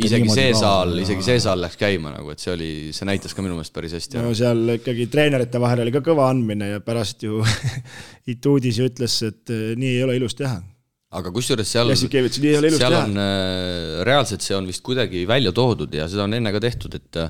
isegi 0.07 0.33
see 0.33 0.51
ka, 0.55 0.61
saal, 0.63 0.97
isegi 1.05 1.29
see 1.29 1.43
saal 1.47 1.65
läks 1.67 1.81
käima 1.81 2.15
nagu, 2.17 2.33
et 2.33 2.43
see 2.43 2.55
oli, 2.55 2.71
see 2.97 3.09
näitas 3.09 3.37
ka 3.37 3.45
minu 3.45 3.59
meelest 3.59 3.77
päris 3.77 3.97
hästi 3.99 4.23
no 4.23 4.33
seal 4.37 4.79
ikkagi 4.79 5.11
treenerite 5.13 5.61
vahel 5.61 5.85
oli 5.85 5.93
ka 5.95 6.05
kõva 6.07 6.31
andmine 6.33 6.77
ja 6.77 6.85
pärast 6.85 7.27
ju 7.27 7.43
Ituudis 8.33 8.81
ju 8.81 8.89
ütles, 8.89 9.21
et 9.23 9.53
eh, 9.55 9.75
nii 9.79 9.93
ei 9.99 10.03
ole 10.03 10.17
ilus 10.19 10.35
teha. 10.35 10.59
Aga 11.15 11.31
kusjuures 11.31 11.69
seal, 11.71 11.93
seal 11.95 12.67
teha 12.81 13.05
on. 13.05 13.15
äh, 13.23 14.03
reaalselt 14.07 14.43
see 14.43 14.57
on 14.57 14.67
vist 14.67 14.83
kuidagi 14.87 15.23
välja 15.29 15.53
toodud 15.55 15.95
ja 15.95 16.09
seda 16.11 16.27
on 16.27 16.35
enne 16.35 16.53
ka 16.55 16.63
tehtud, 16.63 16.99
et 16.99 17.21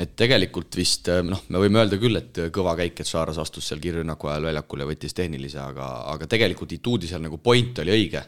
et 0.00 0.12
tegelikult 0.16 0.78
vist 0.78 1.10
äh, 1.12 1.20
noh, 1.26 1.42
me 1.52 1.60
võime 1.60 1.82
öelda 1.82 1.98
küll, 2.00 2.16
et 2.16 2.40
kõva 2.54 2.76
käik, 2.78 3.02
et 3.02 3.08
Saaras 3.08 3.40
astus 3.42 3.68
seal 3.68 3.82
kiirrünnaku 3.82 4.30
ajal 4.30 4.48
väljakule 4.48 4.86
ja 4.86 4.92
võttis 4.92 5.16
tehnilise, 5.16 5.60
aga, 5.60 5.90
aga 6.14 6.30
tegelikult 6.30 6.72
Ituudi 6.78 7.10
seal 7.10 7.24
nagu 7.26 7.40
point 7.42 7.82
oli 7.84 7.96
õige. 7.98 8.24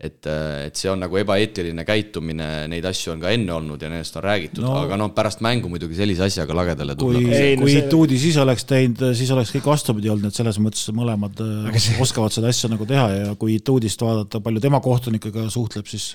et, 0.00 0.26
et 0.26 0.76
see 0.76 0.90
on 0.90 0.98
nagu 1.00 1.16
ebaeetiline 1.20 1.84
käitumine, 1.86 2.48
neid 2.70 2.84
asju 2.88 3.12
on 3.14 3.22
ka 3.22 3.30
enne 3.34 3.54
olnud 3.54 3.80
ja 3.80 3.88
nendest 3.92 4.16
on 4.18 4.24
räägitud 4.26 4.64
no,, 4.64 4.74
aga 4.82 4.98
noh, 5.00 5.12
pärast 5.14 5.40
mängu 5.44 5.70
muidugi 5.70 5.96
sellise 5.96 6.26
asjaga 6.26 6.56
lagedale 6.58 6.96
tulla. 6.98 7.22
Kui, 7.22 7.30
Ei, 7.32 7.56
kui 7.60 7.70
see- 7.72 7.84
Ituudi 7.86 8.18
siis 8.20 8.36
oleks 8.42 8.66
teinud, 8.68 9.04
siis 9.16 9.30
oleks 9.34 9.54
kõik 9.54 9.68
vastupidi 9.70 10.10
olnud, 10.12 10.28
et 10.32 10.40
selles 10.40 10.58
mõttes 10.62 10.90
mõlemad 10.96 11.40
äh, 11.44 11.78
see- 11.78 12.00
oskavad 12.02 12.34
seda 12.34 12.50
asja 12.50 12.72
nagu 12.72 12.86
teha 12.90 13.06
ja 13.14 13.34
kui 13.38 13.54
Ituudist 13.60 14.02
vaadata, 14.02 14.42
palju 14.44 14.60
tema 14.64 14.82
kohtunikega 14.84 15.46
suhtleb, 15.54 15.86
siis 15.88 16.12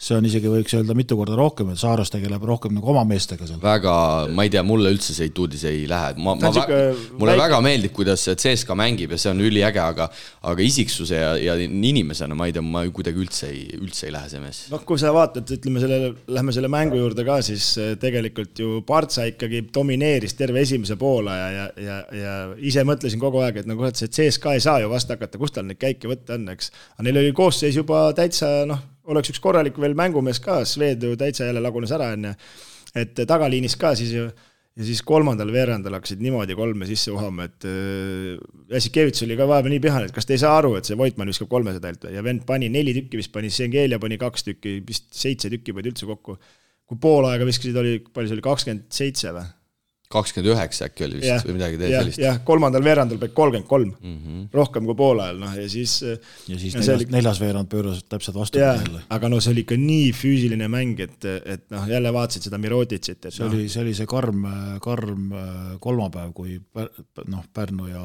see 0.00 0.16
on 0.16 0.24
isegi, 0.24 0.48
võiks 0.48 0.72
öelda 0.78 0.94
mitu 0.96 1.16
korda 1.18 1.36
rohkem, 1.36 1.74
et 1.74 1.80
Saaras 1.80 2.08
tegeleb 2.12 2.44
rohkem 2.48 2.72
nagu 2.72 2.88
oma 2.88 3.02
meestega 3.04 3.44
seal. 3.44 3.58
väga, 3.60 3.92
ma 4.32 4.46
ei 4.46 4.52
tea, 4.52 4.62
mulle 4.64 4.92
üldse 4.94 5.12
see 5.12 5.28
Ituudis 5.28 5.66
ei 5.68 5.82
lähe, 5.90 6.14
ma, 6.16 6.32
ma 6.40 6.48
mulle 6.48 7.34
väike- 7.34 7.40
väga 7.42 7.58
meeldib, 7.64 7.92
kuidas 7.98 8.24
see 8.24 8.36
CSKA 8.40 8.76
mängib 8.80 9.12
ja 9.12 9.18
see 9.20 9.32
on 9.34 9.42
üliäge, 9.44 9.82
aga 9.84 10.08
aga 10.48 10.64
isiksuse 10.64 11.20
ja, 11.20 11.34
ja 11.36 11.56
inimesena 11.60 12.36
ma 12.38 12.48
ei 12.48 12.54
tea, 12.56 12.64
ma 12.64 12.86
kuidagi 12.88 13.20
üldse 13.20 13.50
ei, 13.50 13.66
üldse 13.76 14.08
ei 14.08 14.14
lähe 14.14 14.30
see 14.32 14.40
mees. 14.40 14.62
noh, 14.72 14.84
kui 14.88 15.00
sa 15.00 15.12
vaatad, 15.12 15.52
ütleme 15.58 15.82
selle, 15.84 16.14
lähme 16.32 16.54
selle 16.56 16.70
mängu 16.72 16.96
juurde 16.96 17.26
ka, 17.28 17.40
siis 17.44 17.66
eh, 17.76 17.92
tegelikult 18.00 18.62
ju 18.64 18.80
Partsa 18.88 19.26
ikkagi 19.28 19.66
domineeris 19.74 20.32
terve 20.38 20.64
esimese 20.64 20.96
poolaja 21.00 21.50
ja, 21.52 21.66
ja, 21.76 21.98
ja 22.16 22.38
ise 22.56 22.86
mõtlesin 22.88 23.20
kogu 23.20 23.44
aeg, 23.44 23.60
et 23.60 23.68
no 23.68 23.76
kurat, 23.76 24.00
see 24.00 24.08
CSKA 24.08 24.56
ei 24.56 24.64
saa 24.64 24.80
ju 24.80 24.88
vastu 24.92 25.12
hakata, 25.12 25.40
kust 25.40 25.58
tal 25.58 25.68
neid 25.68 25.80
käike 25.82 26.08
võtta 26.08 26.40
on, 26.40 26.48
eks. 26.54 26.72
aga 26.96 27.06
neil 27.06 27.20
oli 27.20 27.36
koosseis 27.36 27.76
juba 27.76 28.06
täitsa 28.16 28.64
noh, 28.70 28.80
oleks 29.10 29.32
üks 29.34 29.42
korralik 29.42 29.78
veel 29.80 29.96
mängumees 29.98 30.40
ka, 30.42 30.62
Swed 30.68 31.02
ju 31.04 31.16
täitsa 31.18 31.48
jälle 31.48 31.62
lagunes 31.64 31.92
ära, 31.96 32.12
onju. 32.16 32.34
et 33.00 33.26
tagaliinis 33.26 33.76
ka 33.80 33.94
siis 33.98 34.14
ju 34.14 34.30
ja 34.78 34.86
siis 34.86 35.02
kolmandal 35.06 35.50
veerandal 35.52 35.96
hakkasid 35.98 36.22
niimoodi 36.24 36.54
kolme 36.58 36.86
sisse 36.88 37.12
uhama, 37.12 37.48
et 37.50 37.66
äh, 37.68 38.38
Jassikevitš 38.70 39.26
oli 39.26 39.36
ka 39.38 39.48
vahepeal 39.50 39.74
nii 39.74 39.82
pihane, 39.82 40.08
et 40.08 40.14
kas 40.16 40.28
te 40.28 40.36
ei 40.36 40.42
saa 40.42 40.54
aru, 40.60 40.76
et 40.78 40.88
see 40.88 40.98
Voitmann 40.98 41.30
viskab 41.32 41.50
kolme 41.50 41.74
sedalt 41.76 42.06
ja 42.14 42.22
vend 42.24 42.46
pani 42.48 42.70
neli 42.72 42.94
tükki 42.96 43.20
vist 43.20 43.32
pani, 43.34 43.50
Sengelia 43.52 44.00
pani 44.02 44.18
kaks 44.20 44.46
tükki, 44.46 44.78
vist 44.86 45.10
seitse 45.16 45.50
tükki 45.52 45.74
panid 45.76 45.92
üldse 45.92 46.08
kokku. 46.08 46.38
kui 46.90 46.98
pool 46.98 47.28
aega 47.28 47.46
viskasid, 47.46 47.76
oli, 47.78 48.00
palju 48.02 48.30
see 48.30 48.38
oli, 48.38 48.42
kakskümmend 48.46 48.86
seitse 48.94 49.34
või? 49.34 49.44
Kakskümmend 50.10 50.50
üheksa 50.56 50.88
äkki 50.88 51.04
oli 51.06 51.20
vist 51.20 51.46
või 51.46 51.54
midagi 51.54 51.76
jah, 51.84 52.00
sellist. 52.02 52.18
jah, 52.18 52.38
kolmandal 52.46 52.82
veerandal 52.82 53.20
peab 53.22 53.34
kolmkümmend 53.36 53.68
kolm, 53.70 53.92
Mhm. 54.02 54.40
rohkem 54.54 54.84
kui 54.88 54.96
poole 54.98 55.22
ajal, 55.22 55.38
noh 55.44 55.52
ja 55.54 55.68
siis 55.70 55.92
ja 56.02 56.58
siis 56.58 56.74
Ja 56.74 56.80
neljas 56.80 56.96
oli-, 56.96 57.10
neljas 57.14 57.40
veerand 57.40 57.68
pööras 57.70 58.02
täpselt 58.08 58.36
vastupidi 58.36 58.64
jälle., 58.66 59.02
aga 59.08 59.28
no 59.30 59.38
see 59.40 59.52
oli 59.54 59.62
ikka 59.66 59.78
nii 59.78 60.10
füüsiline 60.18 60.68
mäng, 60.72 60.98
et, 61.00 61.24
et 61.24 61.64
noh, 61.70 61.86
jälle 61.88 62.12
vaatasid 62.12 62.42
seda 62.48 62.58
Miroditsit, 62.58 63.24
et 63.24 63.32
see 63.32 63.44
noh, 63.44 63.54
oli, 63.54 63.68
see 63.70 63.82
oli 63.84 63.94
see 63.94 64.06
karm, 64.10 64.42
karm 64.82 65.30
äh, 65.32 65.78
kolmapäev, 65.80 66.32
kui 66.34 66.58
noh, 67.30 67.44
Pärnu 67.54 67.86
ja 67.92 68.04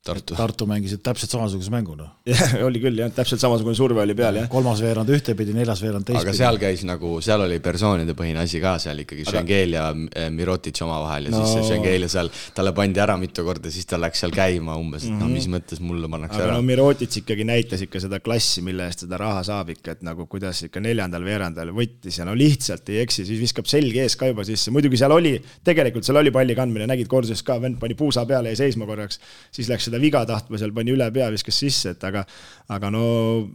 Tartu. 0.00 0.32
Tartu 0.32 0.64
mängisid 0.64 1.02
täpselt 1.04 1.28
samasuguse 1.34 1.68
mängu, 1.74 1.92
noh. 1.92 2.08
jah, 2.30 2.54
oli 2.64 2.80
küll 2.80 2.96
jah, 3.02 3.10
täpselt 3.12 3.42
samasugune 3.42 3.76
surve 3.76 4.00
oli 4.00 4.14
peal 4.16 4.38
jah. 4.38 4.46
kolmas 4.48 4.80
veerand 4.80 5.10
ühtepidi, 5.12 5.52
neljas 5.52 5.82
veerand 5.84 6.08
aga 6.08 6.14
teistpidi. 6.22 6.38
seal 6.38 6.56
käis 6.62 6.84
nagu, 6.88 7.10
seal 7.20 7.42
oli 7.44 7.58
persoonide 7.60 8.14
põhine 8.16 8.40
asi 8.40 8.62
ka 8.62 8.78
seal 8.80 9.02
ikkagi 9.02 9.26
Schengel 9.28 9.74
ja 9.76 9.90
eh, 10.16 10.30
Mirotic 10.32 10.80
omavahel 10.86 11.28
ja 11.28 11.34
no. 11.34 11.42
siis 11.44 11.58
No- 11.60 11.66
Schengel 11.68 12.06
ja 12.06 12.08
seal, 12.14 12.30
talle 12.56 12.72
pandi 12.78 13.02
ära 13.04 13.18
mitu 13.20 13.44
korda, 13.44 13.68
siis 13.74 13.84
ta 13.90 13.98
läks 14.00 14.22
seal 14.24 14.32
käima 14.32 14.78
umbes, 14.80 15.04
et 15.04 15.12
noh, 15.20 15.28
mis 15.28 15.50
mõttes 15.52 15.84
mulle 15.84 16.08
pannakse 16.08 16.38
Mhm. 16.40 16.46
aga 16.46 16.48
ära 16.54 16.56
no. 16.62 16.64
Mirotits 16.70 17.20
ikkagi 17.20 17.44
näitas 17.50 17.84
ikka 17.84 18.00
seda 18.06 18.22
klassi, 18.24 18.64
mille 18.64 18.88
eest 18.88 19.04
seda 19.04 19.20
raha 19.20 19.44
saab 19.50 19.74
ikka, 19.76 19.98
et 19.98 20.08
nagu 20.08 20.24
kuidas 20.32 20.62
ikka 20.64 20.80
neljandal 20.80 21.28
veerandal 21.28 21.74
võttis 21.76 22.16
ja 22.22 22.24
no 22.24 22.32
lihtsalt 22.40 22.88
ei 22.88 23.02
eksi, 23.04 23.26
siis 23.28 23.44
viskab 23.44 23.68
selge 23.68 24.00
ees 24.08 24.16
ka 24.16 24.32
juba 24.32 24.48
sisse, 24.48 24.72
muidugi 24.72 24.96
seal 25.04 25.12
oli, 25.12 25.36
tegelikult 25.68 26.08
seal 26.08 26.22
oli 26.24 26.32
palli 26.32 26.56
kandmine, 26.56 26.88
nägid 26.88 27.12
korduses 27.12 27.44
ka, 27.44 27.60
vend 27.60 27.76
pani 27.84 28.00
puusa 28.00 28.24
peale, 28.24 28.56
jäi 28.56 28.62
seisma 28.64 28.88
korraks, 28.88 29.20
siis 29.52 29.68
läks 29.68 29.89
seda 29.90 30.00
viga 30.02 30.24
tahtma, 30.28 30.60
seal 30.60 30.72
pani 30.76 30.94
üle 30.94 31.10
pea, 31.14 31.28
viskas 31.34 31.60
sisse, 31.60 31.96
et 31.96 32.08
aga 32.08 32.24
aga 32.70 32.90
no 32.94 33.02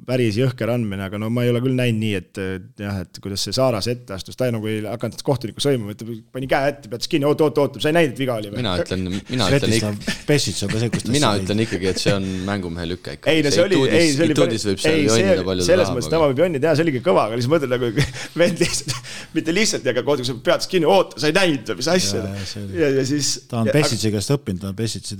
päris 0.07 0.35
jõhker 0.35 0.69
andmine, 0.73 1.05
aga 1.07 1.19
no 1.21 1.29
ma 1.31 1.45
ei 1.45 1.51
ole 1.53 1.61
küll 1.63 1.75
näinud 1.77 2.01
nii, 2.01 2.15
et 2.19 2.39
jah, 2.81 2.97
et 3.05 3.19
kuidas 3.23 3.45
see 3.45 3.55
Saaras 3.55 3.87
ette 3.91 4.15
astus, 4.15 4.35
ta 4.35 4.49
nagu 4.51 4.67
ei 4.67 4.81
hakanud 4.83 5.21
kohtunikku 5.25 5.63
sõimama, 5.63 5.95
ütleb, 5.95 6.17
pani 6.35 6.49
käe 6.51 6.73
ette, 6.73 6.89
peatas 6.91 7.07
kinni, 7.11 7.27
oot, 7.29 7.43
oot, 7.45 7.61
oot, 7.63 7.77
sa 7.79 7.91
ei 7.91 7.95
näinud, 7.95 8.15
et 8.15 8.19
viga 8.19 8.35
oli 8.41 8.51
või? 8.51 8.59
mina 8.59 8.73
ütlen, 8.81 9.05
mina 9.29 9.47
ütlen 9.55 9.75
ikka, 9.77 9.91
Pesic 10.27 10.59
on 10.65 10.73
ka 10.73 10.81
see, 10.81 10.91
kus 10.91 11.05
ta 11.05 11.13
mina 11.15 11.31
ütlen 11.39 11.63
ikkagi, 11.63 11.89
et 11.93 12.01
see 12.01 12.15
on 12.15 12.27
mängumehe 12.49 12.89
lüke 12.91 13.15
ikka. 13.15 13.31
ei 13.31 13.45
no 13.45 13.53
see 13.55 13.63
oli, 13.63 13.79
ei 13.87 14.11
see 14.11 14.27
oli 14.27 14.35
ei, 14.35 15.07
see- 15.07 15.67
selles 15.69 15.93
mõttes 15.95 16.11
tema 16.11 16.27
võib 16.33 16.43
jonnida 16.43 16.73
ja 16.73 16.75
see 16.75 16.87
oligi 16.89 17.03
kõva, 17.05 17.29
aga 17.29 17.39
lihtsalt 17.39 17.55
mõtled 17.55 17.75
nagu 17.77 18.07
vend 18.41 18.65
lihtsalt, 18.65 19.13
mitte 19.37 19.55
lihtsalt 19.55 19.87
ei 19.87 19.95
hakka 19.95 20.17
aeg 20.17 20.43
peatas 20.49 20.71
kinni, 20.71 20.91
oota, 20.91 21.23
sa 21.23 21.31
ei 21.31 21.37
näinud 21.39 21.71
või 21.71 21.79
mis 21.79 21.91
asja 21.95 22.25
see 22.51 22.65
ja, 22.81 22.91
ja 22.99 23.07
siis. 23.07 23.31
ta 23.47 23.63
on 23.63 23.71
Pesic'i 23.71 24.11
käest 24.11 24.35
õppinud, 24.35 24.63
ta 24.65 24.73
on 24.73 24.77
Pesic'i, 24.81 25.19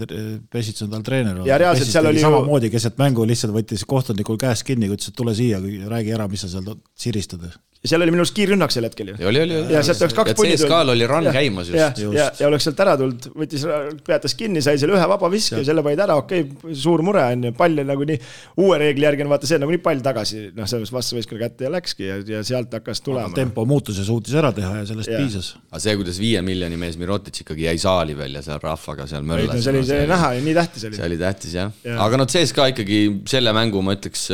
Pesic 0.52 0.84
on 0.84 0.92
tal 0.98 1.05
treener 1.06 1.38
olnud. 1.38 1.50
Ja 1.50 1.60
reaalselt 1.62 1.92
seal 1.92 2.10
oli 2.10 2.22
ju- 2.22 2.28
samamoodi 2.28 2.72
keset 2.74 2.98
mängu 3.02 3.28
lihtsalt 3.28 3.54
võttis 3.56 3.86
kohtunikul 3.88 4.42
käest 4.42 4.66
kinni, 4.68 4.90
ütles, 4.92 5.14
et 5.14 5.18
tule 5.18 5.36
siia, 5.38 5.62
räägi 5.62 6.18
ära, 6.18 6.28
mis 6.32 6.46
sa 6.46 6.52
seal 6.52 6.76
siristad. 6.98 7.46
seal 7.86 8.02
oli 8.02 8.14
minu 8.16 8.24
arust 8.24 8.34
kiirrünnak 8.34 8.72
sel 8.74 8.88
hetkel 8.88 9.12
ju. 9.12 9.16
Ja 9.22 9.28
oli, 9.30 9.42
oli, 9.46 9.58
oli. 9.62 9.74
ja 9.76 9.82
sealt 9.86 10.00
oleks 10.02 10.16
kaks 10.18 10.32
ja 10.34 10.56
CSKA-l 10.56 10.90
oli 10.90 11.06
run 11.10 11.28
käimas 11.30 11.68
ja 11.70 11.84
just., 11.84 12.00
just. 12.02 12.18
ja, 12.18 12.32
ja 12.40 12.48
oleks 12.48 12.66
sealt 12.66 12.80
ära 12.82 12.96
tulnud, 12.98 13.28
võttis, 13.38 13.66
peatas 14.08 14.34
kinni, 14.40 14.64
sai 14.66 14.80
selle 14.82 14.96
ühe 14.98 15.10
vaba 15.12 15.30
viske 15.30 15.60
ja 15.60 15.68
selle 15.68 15.84
panid 15.86 16.02
ära, 16.02 16.16
okei 16.18 16.48
okay,, 16.48 16.74
suur 16.82 17.04
mure 17.06 17.22
on 17.36 17.46
ju, 17.46 17.52
pall 17.60 17.84
nagunii, 17.86 18.18
uue 18.64 18.80
reegli 18.82 19.06
järgi 19.06 19.28
on 19.28 19.30
vaata 19.36 19.50
see 19.50 19.60
nagunii 19.62 19.84
pall 19.86 20.02
tagasi, 20.06 20.48
noh, 20.56 20.66
selles 20.66 20.88
mõttes 20.88 20.96
vastasvõistkonna 20.98 21.44
kätte 21.44 21.68
ja 21.68 21.72
läkski 21.76 22.10
ja, 22.10 22.18
ja 22.32 22.42
sealt 22.48 22.74
hakkas 22.74 23.04
tulema. 23.06 23.30
tempo 23.38 23.68
muutus 23.70 24.02
ja 24.02 24.08
suutis 24.08 24.34
ära 24.42 24.50
teha 24.56 24.80
ja 24.80 24.90
sellest 24.90 25.14
Jaa. 25.14 25.22
piisas. 25.22 25.52
aga 25.70 25.84
see, 25.86 25.96
kuidas 26.02 26.22
viie 26.24 26.42
miljoni 26.46 26.82
mees 26.82 26.98
Mirotic 26.98 27.44
ikkagi 27.46 27.68
jäi 27.68 27.78
saali 27.86 28.18
veel 28.18 28.40
ja 28.40 28.42
seal 28.46 28.64
rahvaga 28.66 29.06
seal 29.14 29.30
möllas 29.30 29.54
no 29.54 29.62
see 29.62 29.76
oli, 29.76 29.86
see 29.86 30.02
oli 30.02 30.10
näha 30.16 30.34
ja 30.40 30.44
nii 30.50 30.58
tähtis 30.58 30.90
oli 30.90 30.95
see. 30.98 31.08
oli 31.08 31.20
tähtis 31.22 31.56
jah 31.58 31.74
ja. 31.86 31.98
Aga 32.06 32.20
no 32.22 32.28
CSKA 32.30 32.70
ikkagi 32.74 33.02
selle 33.30 33.54
mängu 33.56 33.84
ma 33.86 33.96
ütleks, 33.98 34.28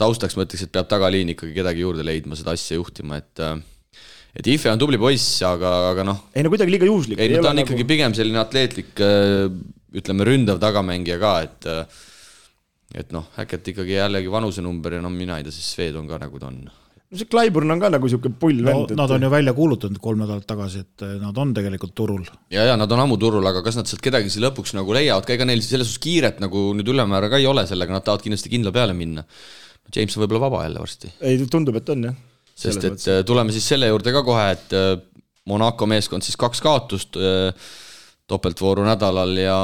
taustaks 0.00 0.38
ma 0.38 0.46
ütleks, 0.46 0.66
et 0.66 0.72
peab 0.74 0.88
tagaliin 0.90 1.34
ikkagi 1.34 1.54
kedagi 1.56 1.84
juurde 1.84 2.06
leidma 2.06 2.38
seda 2.38 2.56
asja 2.56 2.80
juhtima, 2.80 3.20
et 3.22 3.44
et 4.32 4.48
Ife 4.48 4.70
on 4.72 4.80
tubli 4.80 5.00
poiss, 5.00 5.42
aga, 5.44 5.72
aga 5.90 6.06
noh, 6.08 6.22
ei 6.32 6.44
no 6.44 6.52
kuidagi 6.52 6.72
liiga 6.72 6.88
juhuslik. 6.88 7.20
ei 7.20 7.34
no 7.34 7.42
ta 7.44 7.52
on 7.52 7.60
nagu... 7.60 7.68
ikkagi 7.68 7.88
pigem 7.88 8.16
selline 8.16 8.40
atleetlik, 8.40 8.94
ütleme 9.92 10.28
ründav 10.28 10.60
tagamängija 10.62 11.20
ka, 11.20 11.34
et 11.46 11.70
et 12.92 13.12
noh, 13.14 13.28
äkki 13.40 13.72
ikkagi 13.72 13.96
jällegi 13.96 14.32
vanusenumber 14.32 14.98
ja 14.98 15.04
no 15.04 15.12
mina 15.12 15.38
ei 15.38 15.46
tea, 15.46 15.54
siis 15.54 15.70
Swedon 15.76 16.08
ka 16.08 16.18
nagu 16.20 16.40
ta 16.40 16.50
on. 16.50 16.62
No 17.12 17.20
see 17.20 17.28
Clyburn 17.28 17.74
on 17.74 17.82
ka 17.82 17.90
nagu 17.92 18.08
sihuke 18.08 18.32
pull 18.40 18.62
no 18.64 18.70
vend. 18.70 18.94
nad 18.96 19.12
on 19.14 19.26
ju 19.26 19.30
välja 19.32 19.52
kuulutanud 19.56 20.00
kolm 20.02 20.22
nädalat 20.24 20.46
tagasi, 20.48 20.84
et 20.86 21.04
eh, 21.04 21.14
nad 21.20 21.38
on 21.38 21.52
tegelikult 21.56 21.94
turul. 21.98 22.24
ja, 22.50 22.64
ja 22.70 22.76
nad 22.80 22.92
on 22.92 23.04
ammu 23.04 23.18
turul, 23.20 23.46
aga 23.50 23.62
kas 23.64 23.76
nad 23.78 23.90
sealt 23.90 24.02
kedagi 24.04 24.32
siis 24.32 24.42
lõpuks 24.44 24.74
nagu 24.78 24.96
leiavad 24.96 25.28
ka, 25.28 25.36
ega 25.36 25.46
neil 25.48 25.62
selles 25.64 25.90
suhtes 25.90 26.02
kiiret 26.06 26.40
nagu 26.42 26.70
nüüd 26.78 26.88
ülemäära 26.94 27.30
ka 27.32 27.40
ei 27.42 27.48
ole 27.50 27.66
sellega, 27.68 27.92
nad 27.94 28.06
tahavad 28.06 28.24
kindlasti 28.24 28.52
kindla 28.52 28.72
peale 28.74 28.96
minna. 28.96 29.26
James 29.92 30.14
on 30.16 30.22
võib-olla 30.22 30.46
vaba 30.46 30.64
jälle 30.64 30.80
varsti. 30.80 31.12
ei, 31.20 31.40
tundub, 31.52 31.76
et 31.76 31.92
on 31.92 32.08
jah. 32.08 32.18
sest 32.54 32.84
et 32.84 32.96
mõttes. 32.96 33.24
tuleme 33.28 33.52
siis 33.52 33.68
selle 33.74 33.90
juurde 33.92 34.14
ka 34.14 34.24
kohe, 34.24 34.48
et 34.56 34.76
Monaco 35.50 35.88
meeskond 35.90 36.24
siis 36.24 36.38
kaks 36.40 36.62
kaotust 36.64 37.18
topeltvooru 38.30 38.86
nädalal 38.86 39.36
ja 39.36 39.58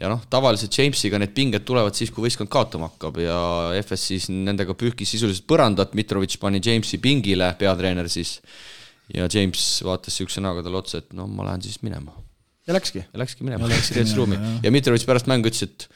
ja 0.00 0.10
noh, 0.10 0.22
tavaliselt 0.30 0.74
Jamesiga 0.74 1.20
need 1.22 1.34
pinged 1.36 1.66
tulevad 1.66 1.96
siis, 1.96 2.10
kui 2.14 2.26
võistkond 2.26 2.50
kaotama 2.52 2.90
hakkab 2.90 3.20
ja 3.22 3.36
FS 3.82 4.08
siis 4.10 4.28
nendega 4.32 4.74
pühkis 4.78 5.14
sisuliselt 5.14 5.46
põrandat, 5.50 5.94
Mitrovic 5.98 6.36
pani 6.42 6.62
Jamesi 6.64 6.98
pingile, 7.02 7.52
peatreener 7.60 8.10
siis, 8.12 8.38
ja 9.14 9.28
James 9.30 9.68
vaatas 9.86 10.14
niisuguse 10.14 10.42
näoga 10.44 10.64
talle 10.66 10.80
otsa, 10.80 11.02
et 11.04 11.14
no 11.16 11.28
ma 11.30 11.46
lähen 11.50 11.62
siis 11.66 11.80
minema. 11.86 12.16
ja 12.66 12.74
läkski? 12.74 13.04
ja 13.06 13.22
läkski 13.22 13.46
minema, 13.46 13.70
läks 13.70 13.92
riietusruumi 13.94 14.40
ja 14.64 14.74
Mitrovic 14.74 15.06
pärast 15.06 15.30
mängu 15.30 15.52
ütles, 15.52 15.68
et 15.68 15.88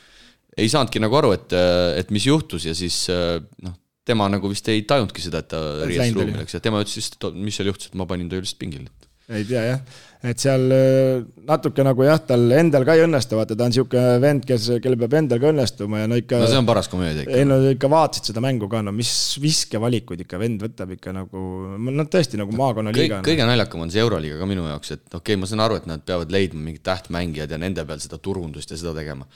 ei 0.58 0.70
saanudki 0.70 1.02
nagu 1.02 1.18
aru, 1.18 1.34
et, 1.36 1.54
et 1.98 2.14
mis 2.14 2.26
juhtus 2.26 2.66
ja 2.66 2.74
siis 2.76 3.06
noh, 3.10 3.74
tema 4.08 4.28
nagu 4.32 4.50
vist 4.50 4.68
ei 4.72 4.82
tajunudki 4.88 5.22
seda, 5.24 5.42
et 5.42 5.50
ta 5.52 5.60
riietusruumi 5.84 6.38
läks. 6.40 6.56
Ja 6.56 6.62
tema 6.64 6.80
ütles 6.84 6.96
lihtsalt, 6.98 7.28
et 7.30 7.42
mis 7.44 7.58
seal 7.58 7.70
juhtus, 7.70 7.90
et 7.90 7.98
ma 7.98 8.06
panin 8.08 8.30
ta 8.30 8.40
lihtsalt 8.40 8.60
pingile. 8.62 8.88
Ei 9.28 9.44
tea 9.44 9.64
jah, 9.66 9.98
et 10.26 10.42
seal 10.42 10.64
äh, 10.74 11.20
natuke 11.46 11.84
nagu 11.86 12.02
jah, 12.02 12.18
tal 12.26 12.48
endal 12.56 12.82
ka 12.86 12.96
ei 12.98 13.04
õnnestu, 13.04 13.36
vaata 13.38 13.54
ta 13.54 13.68
on 13.68 13.70
niisugune 13.70 14.16
vend, 14.22 14.46
kes, 14.48 14.66
kellel 14.82 14.98
peab 14.98 15.14
endal 15.20 15.38
ka 15.42 15.52
õnnestuma 15.52 16.00
ja 16.02 16.08
no 16.10 16.18
ikka. 16.18 16.40
no 16.42 16.48
see 16.50 16.58
on 16.58 16.66
paras 16.66 16.90
komöödia 16.90 17.22
ikka. 17.22 17.36
ei 17.38 17.46
no 17.46 17.60
ikka 17.70 17.90
vaatasid 17.92 18.32
seda 18.32 18.42
mängu 18.42 18.66
ka, 18.72 18.82
no 18.82 18.94
mis 18.96 19.12
viskevalikuid 19.42 20.24
ikka 20.26 20.40
vend 20.42 20.66
võtab 20.66 20.96
ikka 20.96 21.14
nagu, 21.14 21.44
no 21.78 22.08
tõesti 22.10 22.40
nagu 22.40 22.56
maakonnaliiga. 22.58 23.22
kõige 23.26 23.46
naljakam 23.46 23.86
on 23.86 23.94
see 23.94 24.02
Euroliiga 24.02 24.40
ka 24.42 24.50
minu 24.50 24.66
jaoks, 24.66 24.96
et 24.96 25.06
okei 25.06 25.20
okay,, 25.22 25.40
ma 25.40 25.50
saan 25.50 25.62
aru, 25.68 25.78
et 25.78 25.86
nad 25.90 26.02
peavad 26.02 26.34
leidma 26.34 26.66
mingid 26.66 26.82
tähtmängijad 26.88 27.54
ja 27.54 27.62
nende 27.62 27.86
peal 27.86 28.02
seda 28.02 28.18
turundust 28.18 28.74
ja 28.74 28.80
seda 28.80 28.96
tegema 28.98 29.28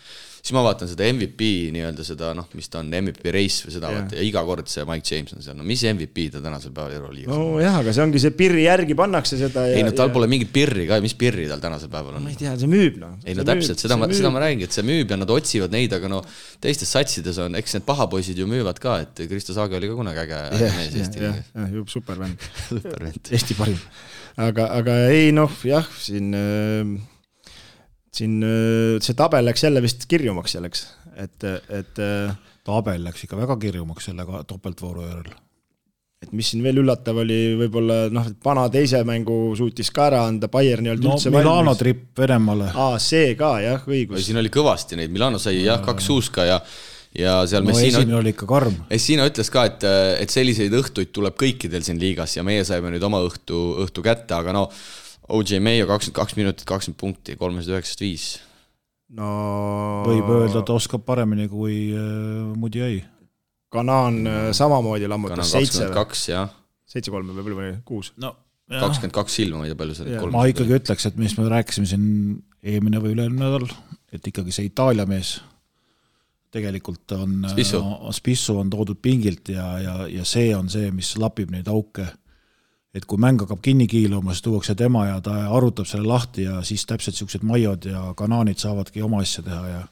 siis 0.42 0.56
ma 0.56 0.62
vaatan 0.66 0.88
seda 0.90 1.06
MVP 1.06 1.48
nii-öelda 1.70 2.02
seda 2.02 2.32
noh, 2.34 2.48
mis 2.58 2.66
ta 2.70 2.80
on, 2.82 2.88
MVP 2.90 3.30
race 3.34 3.62
või 3.62 3.74
seda 3.76 3.92
yeah. 3.92 4.00
vaata 4.00 4.16
ja 4.18 4.24
iga 4.26 4.42
kord 4.46 4.70
see 4.70 4.82
Mike 4.88 5.06
James 5.06 5.36
on 5.36 5.44
seal, 5.44 5.54
no 5.54 5.66
mis 5.66 5.84
MVP 5.86 6.24
ta 6.34 6.40
tänasel 6.42 6.72
päeval 6.74 6.96
Euroliigas 6.96 7.36
on? 7.36 7.44
nojah, 7.60 7.76
aga 7.78 7.94
see 7.94 8.02
ongi 8.02 8.22
see 8.24 8.34
pirri 8.40 8.64
järgi 8.64 8.96
pannakse 8.98 9.38
seda 9.38 9.68
ei 9.70 9.84
no 9.86 9.92
tal 9.94 10.10
ja... 10.10 10.14
pole 10.16 10.26
mingit 10.32 10.50
pirri 10.54 10.88
ka, 10.88 10.98
mis 11.04 11.14
pirri 11.18 11.46
tal 11.50 11.62
tänasel 11.62 11.92
päeval 11.92 12.18
on? 12.18 12.26
ma 12.26 12.32
ei 12.34 12.40
tea, 12.40 12.56
see 12.58 12.70
müüb 12.72 12.98
noh. 12.98 13.14
ei 13.22 13.38
no 13.38 13.46
täpselt, 13.46 13.84
seda 13.84 14.00
ma, 14.00 14.08
seda 14.10 14.32
ma 14.34 14.42
räägingi, 14.42 14.66
et 14.66 14.74
see 14.74 14.86
müüb 14.88 15.14
ja 15.14 15.20
nad 15.22 15.30
otsivad 15.30 15.76
neid, 15.76 15.94
aga 15.94 16.10
no 16.10 16.18
teistes 16.64 16.90
satsides 16.90 17.38
on, 17.46 17.54
eks 17.62 17.78
need 17.78 17.86
pahapoisid 17.86 18.42
ju 18.42 18.48
müüvad 18.50 18.82
ka, 18.82 18.98
et 19.06 19.22
Kristo 19.30 19.54
Saage 19.54 19.78
oli 19.78 19.92
ka 19.92 20.00
kunagi 20.00 20.24
äge, 20.26 20.42
yeah, 20.58 20.74
mees 20.80 20.98
Eesti 21.04 21.22
liigas 21.22 21.54
yeah,. 21.54 21.86
super 21.94 22.18
vend 22.18 22.50
super 22.72 22.98
vend 23.06 23.30
Eesti 23.30 23.60
parim. 23.62 23.78
aga, 24.42 24.72
aga 24.82 24.98
ei 25.14 25.30
noh, 25.38 25.54
jah, 25.70 25.86
siin 26.02 26.34
äh, 26.34 26.96
siin 28.16 28.42
äh, 28.44 28.98
see 29.04 29.16
tabel 29.18 29.46
läks 29.48 29.64
jälle 29.64 29.82
vist 29.84 30.06
kirjumaks 30.10 30.58
selleks, 30.58 30.86
et, 31.16 31.38
et. 31.68 32.02
Äh, 32.02 32.34
tabel 32.62 33.02
läks 33.02 33.24
ikka 33.26 33.34
väga 33.40 33.56
kirjumaks 33.58 34.04
selle 34.06 34.22
topeltvooru 34.46 35.02
järel. 35.02 35.32
et 36.22 36.30
mis 36.38 36.52
siin 36.52 36.60
veel 36.62 36.78
üllatav 36.78 37.16
oli, 37.18 37.56
võib-olla 37.58 37.96
noh, 38.14 38.28
et 38.30 38.36
Pana 38.44 38.68
teise 38.70 39.00
mängu 39.02 39.56
suutis 39.58 39.90
ka 39.90 40.04
ära 40.12 40.20
anda, 40.28 40.46
Bayern 40.52 40.86
ei 40.86 40.92
olnud 40.92 41.08
no, 41.08 41.16
üldse 41.16 41.32
Milano 41.34 41.56
valmis. 41.72 41.80
tripp 41.80 42.22
Venemaale. 42.22 42.70
aa, 42.70 43.00
see 43.02 43.34
ka 43.38 43.56
jah, 43.64 43.82
õigus. 43.90 44.22
siin 44.28 44.38
oli 44.38 44.52
kõvasti 44.54 45.00
neid, 45.00 45.10
Milano 45.10 45.42
sai 45.42 45.58
jah, 45.64 45.82
kaks 45.82 46.06
suuska 46.12 46.46
ja 46.46 46.62
ja 47.18 47.40
seal 47.50 47.66
no, 47.66 47.72
Messina 47.72 47.98
esimene 47.98 48.20
oli 48.20 48.30
ikka 48.32 48.46
karm. 48.48 48.76
Messina 48.88 49.26
ütles 49.28 49.50
ka, 49.52 49.66
et, 49.68 49.82
et 50.22 50.32
selliseid 50.32 50.72
õhtuid 50.78 51.10
tuleb 51.12 51.34
kõikidel 51.42 51.82
siin 51.84 51.98
liigas 52.00 52.38
ja 52.38 52.46
meie 52.46 52.62
saime 52.64 52.94
nüüd 52.94 53.02
oma 53.04 53.20
õhtu, 53.26 53.58
õhtu 53.82 54.04
kätte, 54.06 54.38
aga 54.38 54.54
no 54.56 54.68
OJ 55.28 55.60
Mayo 55.62 55.86
kakskümmend 55.90 56.18
kaks 56.18 56.36
minutit, 56.38 56.66
kakskümmend 56.68 57.00
punkti, 57.00 57.36
kolmesada 57.38 57.78
üheksakümmend 57.78 58.06
viis. 58.08 58.26
no 59.12 59.30
võib 60.08 60.30
öelda, 60.34 60.62
et 60.62 60.72
oskab 60.74 61.04
paremini 61.06 61.48
kui 61.50 61.92
äh, 61.94 62.54
Mudiai. 62.58 63.02
Kanaan 63.72 64.22
äh, 64.28 64.48
samamoodi 64.56 65.08
lammutas 65.08 65.52
seitse 65.54 65.86
või? 65.86 65.94
kaks, 66.00 66.26
jah. 66.32 66.50
seitse-kolm 66.90 67.30
või 67.32 67.46
palju 67.46 67.76
kuus? 67.88 68.12
no 68.20 68.34
kakskümmend 68.72 69.14
kaks 69.14 69.36
silma, 69.36 69.60
ma 69.60 69.66
ei 69.66 69.72
tea, 69.72 69.78
palju 69.78 69.96
see 69.98 70.18
oli. 70.18 70.32
ma 70.32 70.44
ikkagi 70.48 70.76
ütleks, 70.78 71.06
et 71.08 71.16
mis 71.20 71.34
me 71.36 71.48
rääkisime 71.52 71.88
siin 71.88 72.04
eelmine 72.62 73.00
või 73.02 73.16
üle-eelmine 73.16 73.42
nädal, 73.42 73.66
et 74.14 74.28
ikkagi 74.28 74.54
see 74.54 74.68
Itaalia 74.70 75.04
mees 75.08 75.36
tegelikult 76.52 77.14
on, 77.16 77.46
Spissu 78.12 78.58
on 78.60 78.70
toodud 78.72 79.00
pingilt 79.02 79.48
ja, 79.52 79.66
ja, 79.80 79.94
ja 80.12 80.24
see 80.28 80.50
on 80.56 80.68
see, 80.72 80.90
mis 80.94 81.14
lapib 81.20 81.52
neid 81.52 81.68
auke 81.72 82.06
et 82.92 83.06
kui 83.08 83.20
mäng 83.20 83.40
hakkab 83.40 83.62
kinni 83.64 83.86
kiiluma, 83.88 84.34
siis 84.34 84.44
tuuakse 84.44 84.76
tema 84.76 85.06
ja 85.08 85.20
ta 85.24 85.38
arutab 85.56 85.88
selle 85.88 86.08
lahti 86.08 86.44
ja 86.44 86.60
siis 86.66 86.84
täpselt 86.88 87.16
niisugused 87.16 87.46
Maiod 87.48 87.88
ja 87.88 88.12
Kanaanid 88.16 88.60
saavadki 88.60 89.02
oma 89.02 89.22
asja 89.24 89.44
teha 89.46 89.64
ja 89.70 89.82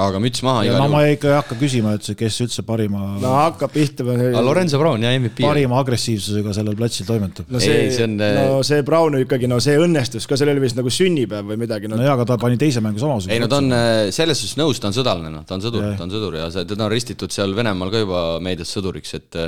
aga 0.00 0.20
müts 0.22 0.40
maha 0.44 0.62
igal 0.64 0.78
juhul. 0.78 0.92
ma 0.92 1.00
ikka 1.10 1.28
ei 1.28 1.34
hakka 1.36 1.56
küsima, 1.60 1.94
et 1.98 2.06
kes 2.20 2.36
üldse 2.44 2.62
parima 2.66 3.00
no 3.20 3.32
hakkab 3.34 3.72
pihta 3.74 4.04
Lorenzo 4.44 4.78
Brown 4.80 5.02
ja 5.04 5.10
MVP. 5.18 5.42
parima 5.44 5.80
agressiivsusega 5.82 6.54
sellel 6.56 6.78
platsil 6.78 7.08
toimetab. 7.08 7.50
no 7.52 7.60
see, 7.62 7.74
ei, 7.86 7.90
see 7.92 8.06
on 8.06 8.14
no 8.20 8.62
see 8.66 8.84
Brown 8.86 9.18
ikkagi, 9.20 9.50
no 9.50 9.58
see 9.64 9.74
õnnestus 9.82 10.28
ka, 10.30 10.38
sellel 10.38 10.56
oli 10.56 10.68
vist 10.68 10.78
nagu 10.78 10.92
sünnipäev 10.92 11.50
või 11.50 11.60
midagi 11.66 11.90
no.. 11.90 11.98
no 11.98 12.06
jaa, 12.06 12.14
aga 12.16 12.28
ta 12.30 12.38
pani 12.40 12.60
teise 12.60 12.80
mängu 12.84 13.02
samasuguse. 13.02 13.34
ei 13.34 13.42
no 13.42 13.50
ta 13.52 13.60
on 13.60 13.74
äh, 13.74 14.06
selles 14.14 14.40
suhtes 14.40 14.56
nõus, 14.60 14.80
ta 14.80 14.92
on 14.92 14.96
sõdalane, 14.96 15.34
noh, 15.34 15.44
ta 15.48 15.58
on 15.58 15.66
sõdur, 15.66 15.90
ta 15.98 16.06
on 16.06 16.14
sõdur 16.14 16.38
ja 16.40 16.48
see, 16.54 16.64
teda 16.68 16.86
on 16.86 16.94
ristitud 16.94 17.34
seal 17.34 17.52
Venemaal 17.58 17.92
ka 17.92 18.06
juba 18.06 18.24
meedias 18.44 18.72
sõduriks, 18.72 19.16
et 19.18 19.42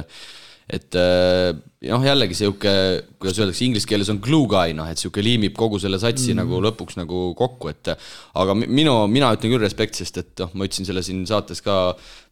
et 0.69 0.97
äh, 1.01 1.55
noh, 1.89 2.03
jällegi 2.05 2.36
sihuke, 2.36 2.73
kuidas 3.16 3.39
öeldakse, 3.40 3.62
inglise 3.65 3.89
keeles 3.89 4.11
on 4.12 4.19
glue 4.20 4.49
guy, 4.51 4.74
noh, 4.77 4.89
et 4.90 5.01
sihuke 5.01 5.23
liimib 5.24 5.55
kogu 5.57 5.78
selle 5.81 5.97
satsi 6.03 6.35
mm. 6.35 6.43
nagu 6.43 6.61
lõpuks 6.66 6.99
nagu 6.99 7.23
kokku, 7.39 7.70
et 7.73 7.89
aga 8.36 8.57
minu, 8.59 8.99
mina 9.09 9.31
ütlen 9.36 9.55
küll 9.55 9.65
respekt, 9.65 9.97
sest 9.97 10.20
et 10.20 10.45
noh, 10.45 10.53
ma 10.59 10.69
ütlesin 10.69 10.89
selle 10.89 11.05
siin 11.07 11.24
saates 11.31 11.65
ka 11.65 11.78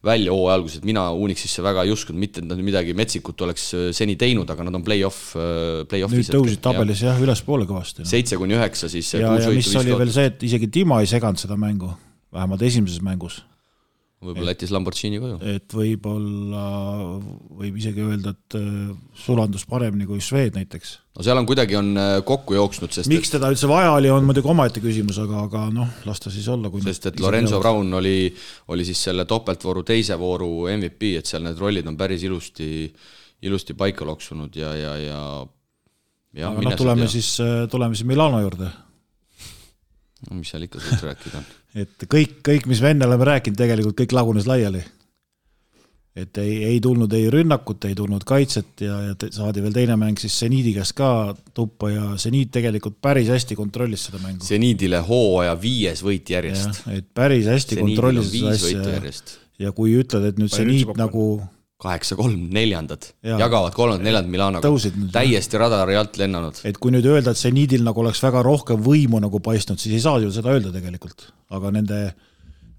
välja 0.05 0.35
hooaja 0.35 0.59
alguses, 0.59 0.81
et 0.81 0.87
mina 0.87 1.07
Unixisse 1.17 1.65
väga 1.65 1.87
ei 1.87 1.95
uskunud, 1.95 2.21
mitte 2.21 2.43
et 2.43 2.49
nad 2.51 2.61
midagi 2.61 2.93
metsikut 2.97 3.41
oleks 3.47 3.71
äh, 3.73 3.89
seni 3.97 4.19
teinud, 4.21 4.53
aga 4.53 4.69
nad 4.69 4.77
on 4.77 4.85
play-off, 4.85 5.33
äh, 5.33 5.81
play-off'is. 5.89 6.29
nüüd 6.29 6.37
tõusid 6.37 6.63
tabelis 6.69 7.01
jah, 7.07 7.17
ülespoole 7.23 7.65
kõvasti 7.69 8.05
no.. 8.05 8.11
seitse 8.13 8.37
kuni 8.37 8.59
üheksa 8.59 8.91
siis. 8.93 9.15
ja, 9.17 9.33
ja 9.33 9.53
mis 9.55 9.73
oli 9.81 9.97
veel 9.97 10.13
see, 10.13 10.29
et 10.29 10.45
isegi 10.45 10.69
Dima 10.77 11.01
ei 11.01 11.09
seganud 11.09 11.41
seda 11.41 11.57
mängu, 11.57 11.89
vähemalt 12.35 12.69
esimeses 12.69 13.01
mängus 13.01 13.41
võib-olla 14.23 14.53
jättis 14.55 14.71
Lamborghini 14.73 15.19
koju. 15.21 15.35
et 15.45 15.73
võib-olla, 15.77 16.61
võib 17.59 17.75
isegi 17.77 18.01
öelda, 18.01 18.33
et 18.33 18.57
äh, 18.57 18.69
sulandus 19.25 19.67
paremini 19.69 20.07
kui 20.09 20.23
Swed 20.25 20.57
näiteks. 20.57 20.93
no 21.17 21.25
seal 21.25 21.37
on 21.37 21.49
kuidagi, 21.49 21.77
on 21.77 21.91
äh, 22.01 22.13
kokku 22.25 22.57
jooksnud, 22.57 22.93
sest 22.95 23.11
miks 23.11 23.33
teda 23.33 23.51
üldse 23.53 23.69
vaja 23.69 23.91
oli, 23.97 24.09
on 24.13 24.25
muidugi 24.25 24.49
omaette 24.49 24.81
küsimus, 24.83 25.19
aga, 25.21 25.43
aga 25.45 25.67
noh, 25.73 25.91
las 26.09 26.23
ta 26.23 26.33
siis 26.33 26.47
olla. 26.53 26.71
sest 26.87 27.11
et 27.11 27.21
Lorenzo 27.21 27.61
Brown 27.61 27.93
oli, 27.99 28.31
oli 28.73 28.87
siis 28.87 29.03
selle 29.09 29.27
topeltvooru 29.29 29.85
teise 29.85 30.17
vooru 30.17 30.65
MVP, 30.73 31.13
et 31.21 31.29
seal 31.29 31.45
need 31.45 31.61
rollid 31.61 31.87
on 31.87 31.99
päris 31.99 32.25
ilusti, 32.25 32.89
ilusti 33.45 33.77
paika 33.77 34.07
loksunud 34.07 34.57
ja, 34.57 34.73
ja, 34.75 34.97
ja 34.97 35.21
ja 36.37 36.51
aga 36.51 36.69
noh, 36.69 36.75
tuleme 36.77 37.05
ja. 37.05 37.11
siis, 37.11 37.37
äh, 37.43 37.65
tuleme 37.69 37.95
siis 37.95 38.07
Milano 38.09 38.41
juurde. 38.41 38.69
No 40.25 40.39
mis 40.39 40.51
seal 40.51 40.65
ikka 40.67 40.81
suurt 40.81 41.09
rääkida 41.11 41.41
on 41.41 41.47
et 41.83 42.05
kõik, 42.09 42.39
kõik, 42.45 42.69
mis 42.69 42.83
me 42.83 42.93
enne 42.93 43.07
oleme 43.09 43.27
rääkinud, 43.31 43.57
tegelikult 43.59 43.97
kõik 44.01 44.15
lagunes 44.17 44.47
laiali. 44.49 44.83
et 46.17 46.37
ei, 46.41 46.53
ei 46.71 46.77
tulnud 46.81 47.11
ei 47.13 47.27
rünnakut, 47.33 47.85
ei 47.85 47.95
tulnud 47.97 48.23
kaitset 48.27 48.81
ja, 48.81 48.95
ja 49.09 49.31
saadi 49.33 49.61
veel 49.61 49.75
teine 49.75 49.97
mäng 50.01 50.17
siis 50.17 50.37
seniidi 50.39 50.73
käest 50.77 50.95
ka 50.97 51.09
tuppa 51.53 51.91
ja 51.93 52.15
seniit 52.17 52.49
tegelikult 52.55 52.97
päris 53.01 53.29
hästi 53.29 53.57
kontrollis 53.59 54.07
seda 54.09 54.21
mängu. 54.23 54.45
seniidile 54.45 55.03
hooaja 55.05 55.53
viies 55.61 56.01
võit 56.05 56.33
järjest. 56.33 56.81
et 56.93 57.11
päris 57.13 57.49
hästi 57.51 57.77
seniidil 57.77 58.01
kontrollis 58.01 58.33
seda 58.33 58.55
asja 58.55 58.97
ja, 58.97 59.13
ja 59.67 59.75
kui 59.77 59.93
ütled, 59.99 60.31
et 60.31 60.41
nüüd 60.41 60.53
seniit 60.53 60.97
nagu 60.97 61.27
kaheksa-kolm, 61.81 62.47
neljandad 62.53 63.05
ja. 63.21 63.37
jagavad 63.37 63.75
kolmandad-neljandad 63.75 64.31
Milanoga. 64.31 64.71
täiesti 65.13 65.59
radari 65.61 65.97
alt 65.97 66.17
lennanud. 66.17 66.61
et 66.65 66.79
kui 66.81 66.93
nüüd 66.93 67.05
öelda, 67.05 67.35
et 67.35 67.41
seniidil 67.41 67.85
nagu 67.85 68.01
oleks 68.01 68.21
väga 68.23 68.41
rohkem 68.45 68.81
võimu 68.81 69.21
nagu 69.21 69.41
paistnud, 69.43 69.77
siis 69.81 69.99
ei 69.99 70.01
saa 70.01 70.17
ju 70.23 70.31
seda 70.33 70.55
öelda 70.55 70.73
tegelikult. 70.73 71.29
aga 71.53 71.71
nende, 71.75 72.01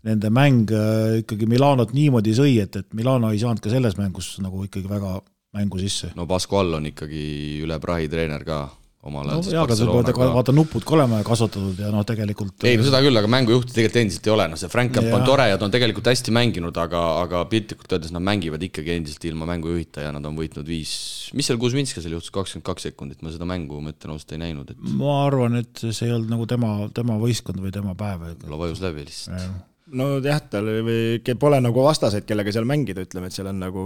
nende 0.08 0.32
mäng 0.34 0.74
äh, 0.74 1.20
ikkagi 1.22 1.46
Milanot 1.46 1.94
niimoodi 1.94 2.34
sõi, 2.34 2.56
et, 2.64 2.74
et 2.82 2.90
Milano 2.98 3.30
ei 3.30 3.38
saanud 3.38 3.62
ka 3.62 3.70
selles 3.70 3.94
mängus 4.00 4.34
nagu 4.42 4.66
ikkagi 4.66 4.90
väga 4.90 5.20
mängu 5.54 5.78
sisse. 5.78 6.10
no 6.18 6.26
Pascual 6.26 6.74
on 6.80 6.90
ikkagi 6.90 7.62
üle 7.62 7.78
prahi 7.80 8.10
treener 8.10 8.44
ka 8.44 8.64
omal 9.06 9.28
ajal 9.30 9.38
no, 9.38 9.52
jaa, 9.54 9.62
aga 9.62 9.76
sul 9.78 9.90
peavad 9.92 10.10
ka 10.16 10.28
vaata 10.34 10.54
nupud 10.54 10.82
ka 10.86 10.96
olema 10.96 11.20
kasvatatud 11.26 11.78
ja 11.84 11.90
noh, 11.94 12.02
tegelikult 12.06 12.66
ei 12.66 12.78
no 12.80 12.86
seda 12.86 12.98
küll, 13.04 13.20
aga 13.20 13.30
mängujuhti 13.30 13.76
tegelikult 13.76 14.00
endiselt 14.02 14.26
ei 14.26 14.34
ole, 14.34 14.48
noh 14.50 14.58
see 14.58 14.72
Frank 14.72 14.96
Camp 14.96 15.14
on 15.14 15.22
tore 15.28 15.46
ja 15.52 15.60
ta 15.60 15.68
on 15.68 15.74
tegelikult 15.74 16.10
hästi 16.10 16.34
mänginud, 16.34 16.80
aga, 16.82 17.04
aga 17.22 17.44
piltlikult 17.52 17.94
öeldes 17.94 18.14
nad 18.16 18.26
mängivad 18.26 18.66
ikkagi 18.66 18.96
endiselt 18.96 19.28
ilma 19.30 19.46
mängujuhita 19.52 20.08
ja 20.08 20.10
nad 20.16 20.26
on 20.26 20.34
võitnud 20.38 20.66
viis, 20.66 20.96
mis 21.38 21.46
seal 21.46 21.62
Kuzminskasel 21.62 22.18
juhtus, 22.18 22.34
kakskümmend 22.34 22.66
kaks 22.66 22.88
sekundit, 22.90 23.22
ma 23.22 23.34
seda 23.34 23.46
mängu, 23.48 23.78
ma 23.84 23.94
ütlen 23.94 24.16
ausalt, 24.16 24.34
ei 24.34 24.42
näinud, 24.48 24.74
et 24.74 24.92
ma 24.98 25.22
arvan, 25.28 25.60
et 25.62 25.86
see 25.86 26.10
ei 26.10 26.16
olnud 26.18 26.34
nagu 26.34 26.50
tema, 26.50 26.74
tema 26.94 27.22
võistkond 27.22 27.62
või 27.62 27.74
tema 27.74 27.94
päev. 27.98 28.26
võib-olla 28.32 28.62
vajus 28.66 28.82
läbi 28.82 29.06
lihtsalt 29.06 29.67
nojah, 29.96 30.40
tal 30.52 30.68
või 30.84 31.36
pole 31.40 31.58
nagu 31.64 31.82
vastaseid, 31.84 32.26
kellega 32.28 32.52
seal 32.54 32.66
mängida, 32.68 33.04
ütleme, 33.06 33.30
et 33.30 33.36
seal 33.36 33.48
on 33.50 33.60
nagu, 33.62 33.84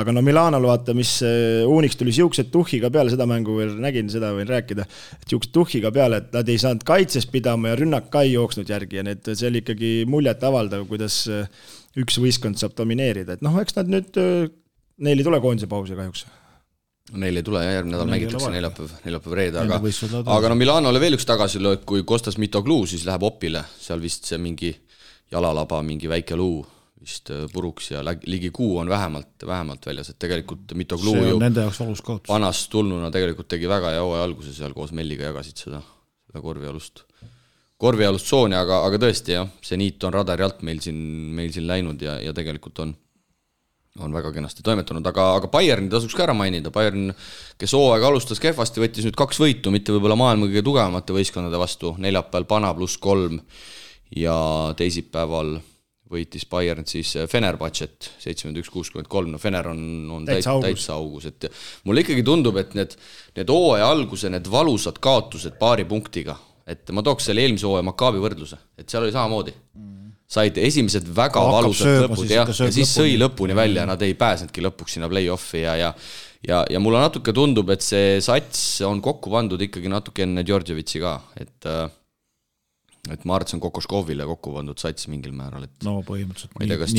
aga 0.00 0.14
no 0.14 0.22
Milanol 0.24 0.66
vaata, 0.68 0.94
mis 0.96 1.16
Unix 1.68 1.98
tuli 2.00 2.14
siukse 2.16 2.46
tuhhiga 2.52 2.90
peale, 2.94 3.12
seda 3.12 3.26
mängu 3.30 3.56
veel 3.58 3.74
nägin, 3.82 4.08
seda 4.12 4.32
võin 4.36 4.48
rääkida, 4.50 4.86
et 5.18 5.26
siukse 5.30 5.52
tuhhiga 5.54 5.92
peale, 5.94 6.22
et 6.22 6.36
nad 6.36 6.48
ei 6.48 6.60
saanud 6.60 6.86
kaitses 6.88 7.28
pidama 7.30 7.72
ja 7.72 7.80
rünnak 7.80 8.08
ka 8.12 8.24
ei 8.24 8.34
jooksnud 8.36 8.70
järgi 8.70 9.00
ja 9.00 9.06
need, 9.06 9.26
see 9.26 9.50
oli 9.50 9.64
ikkagi 9.64 9.92
muljetavaldav, 10.10 10.86
kuidas 10.90 11.24
üks 12.00 12.16
võistkond 12.22 12.60
saab 12.60 12.78
domineerida, 12.78 13.36
et 13.36 13.44
noh, 13.44 13.60
eks 13.62 13.76
nad 13.78 13.92
nüüd, 13.92 14.16
neil 15.04 15.20
ei 15.20 15.26
tule 15.26 15.42
koondise 15.44 15.70
pausi 15.70 15.98
kahjuks. 15.98 16.26
Neil 17.20 17.36
ei 17.36 17.44
tule 17.44 17.60
jah, 17.60 17.74
järgmine 17.76 17.98
nädal 17.98 18.08
mängitakse 18.08 18.48
neljapäev, 18.48 18.92
neljapäev, 19.04 19.34
reede, 19.36 19.60
aga 19.60 19.76
aga 20.38 20.48
no 20.48 20.56
Milanole 20.56 21.02
veel 21.02 21.18
üks 21.18 21.26
tagasilöök, 21.28 21.82
kui 21.84 22.00
Kostas 22.08 22.38
Mitoglu 22.40 22.78
siis 22.88 23.04
läheb 23.04 23.26
opile, 23.28 23.60
seal 23.76 24.00
vist 24.00 24.24
see 24.30 24.40
mingi 24.40 24.70
jalalaba, 25.34 25.82
mingi 25.82 26.10
väike 26.10 26.38
luu 26.38 26.62
vist 27.04 27.30
äh, 27.32 27.44
puruks 27.52 27.90
ja 27.92 28.02
ligi 28.04 28.50
kuu 28.54 28.78
on 28.80 28.88
vähemalt, 28.88 29.46
vähemalt 29.46 29.86
väljas, 29.86 30.10
et 30.12 30.18
tegelikult 30.18 30.72
Mitoglu 30.78 31.14
see 31.16 31.28
ju 31.32 31.40
nende 31.42 31.64
jaoks 31.66 31.80
valus 31.82 32.02
kaotus. 32.04 32.30
vanast 32.32 32.70
tulnuna 32.72 33.10
tegelikult 33.14 33.50
tegi 33.52 33.68
väga 33.70 33.92
hea 33.94 34.02
hooaja 34.04 34.24
alguse 34.28 34.54
seal 34.56 34.74
koos 34.76 34.94
Melliga 34.96 35.28
jagasid 35.30 35.66
seda, 35.66 35.82
seda 36.28 36.42
korvialust, 36.44 37.04
korvialust 37.80 38.30
tsooni, 38.30 38.56
aga, 38.58 38.82
aga 38.88 39.00
tõesti 39.06 39.36
jah, 39.36 39.50
see 39.64 39.80
niit 39.80 40.04
on 40.08 40.16
radari 40.16 40.46
alt 40.46 40.64
meil 40.66 40.80
siin, 40.84 41.00
meil 41.36 41.52
siin 41.54 41.68
läinud 41.68 42.02
ja, 42.02 42.16
ja 42.24 42.34
tegelikult 42.36 42.80
on, 42.86 42.96
on 44.04 44.16
väga 44.16 44.32
kenasti 44.34 44.64
toimetanud, 44.66 45.06
aga, 45.12 45.28
aga 45.40 45.52
Bayerni 45.52 45.92
tasuks 45.92 46.16
ka 46.16 46.28
ära 46.28 46.36
mainida, 46.36 46.72
Bayern, 46.74 47.12
kes 47.60 47.76
hooaega 47.76 48.10
alustas 48.10 48.42
kehvasti, 48.42 48.82
võttis 48.82 49.06
nüüd 49.06 49.18
kaks 49.18 49.42
võitu, 49.42 49.74
mitte 49.74 49.94
võib-olla 49.94 50.16
maailma 50.18 50.48
kõige 50.48 50.64
tugevamate 50.66 51.16
võistkondade 51.16 51.60
vastu, 51.60 51.96
neljapäeval 52.00 52.48
Pana 52.56 52.72
pluss 52.78 53.02
kolm 53.02 53.42
ja 54.16 54.36
teisipäeval 54.78 55.56
võitis 56.14 56.44
Bayern 56.50 56.86
siis 56.88 57.14
Fenerbahcet 57.30 58.10
seitsekümmend 58.22 58.60
üks, 58.60 58.70
kuuskümmend 58.72 59.08
kolm, 59.10 59.32
no 59.34 59.40
Fener 59.42 59.66
on, 59.70 59.80
on 60.12 60.26
täitsa, 60.28 60.52
Täitsa 60.60 60.66
täitsa 60.68 60.98
augus, 60.98 61.28
et 61.30 61.48
mulle 61.88 62.04
ikkagi 62.04 62.24
tundub, 62.26 62.58
et 62.60 62.74
need, 62.78 62.96
need 63.38 63.52
hooaja 63.52 63.88
alguse, 63.90 64.30
need 64.32 64.50
valusad 64.52 65.00
kaotused 65.02 65.56
paari 65.60 65.86
punktiga, 65.88 66.36
et 66.68 66.92
ma 66.94 67.02
tooks 67.04 67.30
selle 67.30 67.44
eelmise 67.44 67.66
hooaja 67.68 67.86
Maccabi 67.88 68.22
võrdluse, 68.22 68.60
et 68.78 68.86
seal 68.88 69.06
oli 69.06 69.14
samamoodi. 69.16 69.56
Said 70.34 70.56
esimesed 70.58 71.04
väga 71.14 71.36
Hakkab 71.36 71.52
valusad 71.52 71.84
sööma, 71.86 72.06
lõpud 72.06 72.30
jah, 72.32 72.48
ja 72.48 72.70
siis 72.72 72.94
sõi 72.96 73.12
lõpuni. 73.12 73.24
lõpuni 73.24 73.58
välja, 73.58 73.84
nad 73.88 74.00
ei 74.02 74.14
pääsenudki 74.18 74.64
lõpuks 74.64 74.96
sinna 74.96 75.10
play-off'i 75.12 75.60
ja, 75.66 75.74
ja 75.80 75.90
ja, 76.44 76.62
ja 76.68 76.80
mulle 76.80 77.00
natuke 77.00 77.32
tundub, 77.36 77.70
et 77.72 77.84
see 77.84 78.18
sats 78.24 78.80
on 78.84 79.00
kokku 79.04 79.32
pandud 79.32 79.60
ikkagi 79.64 79.92
natuke 79.92 80.24
enne 80.24 80.44
Djordjevitsi 80.44 81.00
ka, 81.02 81.14
et 81.40 81.68
äh, 81.68 81.86
et 83.12 83.24
ma 83.28 83.36
arvan, 83.36 83.44
et 83.44 83.52
see 83.52 83.58
on 83.58 83.62
Kokoškovile 83.64 84.26
kokku 84.28 84.52
pandud 84.54 84.80
sats 84.80 85.08
mingil 85.12 85.34
määral, 85.36 85.66
et 85.66 85.84
no 85.86 85.98
põhimõtteliselt 86.06 86.54
ma 86.56 86.64
ei 86.64 86.70
tea, 86.70 86.78
kas 86.80 86.94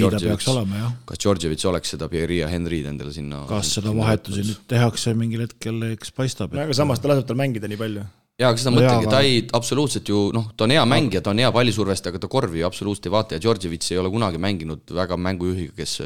jah. 0.81 0.91
kas 1.09 1.21
Djordjevits 1.23 1.69
oleks 1.71 1.95
seda 1.95 2.09
Pierre 2.11 2.41
ja 2.41 2.49
Henry'd 2.51 2.89
endale 2.91 3.13
sinna 3.15 3.41
kas 3.49 3.73
seda 3.77 3.93
vahetusi 3.95 4.45
nüüd 4.45 4.67
tehakse 4.71 5.15
mingil 5.17 5.45
hetkel, 5.47 5.81
eks 5.95 6.13
paistab, 6.15 6.53
no 6.53 6.61
et 6.61 6.69
aga 6.69 6.77
samas 6.77 7.01
ta 7.01 7.11
laseb 7.11 7.25
tal 7.29 7.39
mängida 7.39 7.71
nii 7.71 7.81
palju. 7.81 8.05
jaa, 8.37 8.51
aga 8.51 8.61
seda 8.61 8.73
No 8.73 8.77
no 8.77 8.83
mõtlengi, 8.83 9.11
ta 9.15 9.23
ei 9.25 9.41
absoluutselt 9.57 10.13
ju 10.13 10.27
noh, 10.35 10.51
ta 10.57 10.67
on 10.67 10.75
hea 10.75 10.85
mängija, 10.91 11.23
ta 11.25 11.33
on 11.33 11.41
hea 11.41 11.51
pallisurvestaja, 11.55 12.13
aga 12.13 12.21
ta 12.25 12.31
korvi 12.37 12.61
ju 12.61 12.69
absoluutselt 12.69 13.09
ei 13.09 13.15
vaata 13.17 13.37
ja 13.37 13.45
Djordjevits 13.45 13.95
ei 13.95 14.01
ole 14.01 14.13
kunagi 14.13 14.41
mänginud 14.41 14.95
väga 15.01 15.17
mängujuhiga, 15.17 15.73
kes 15.81 15.99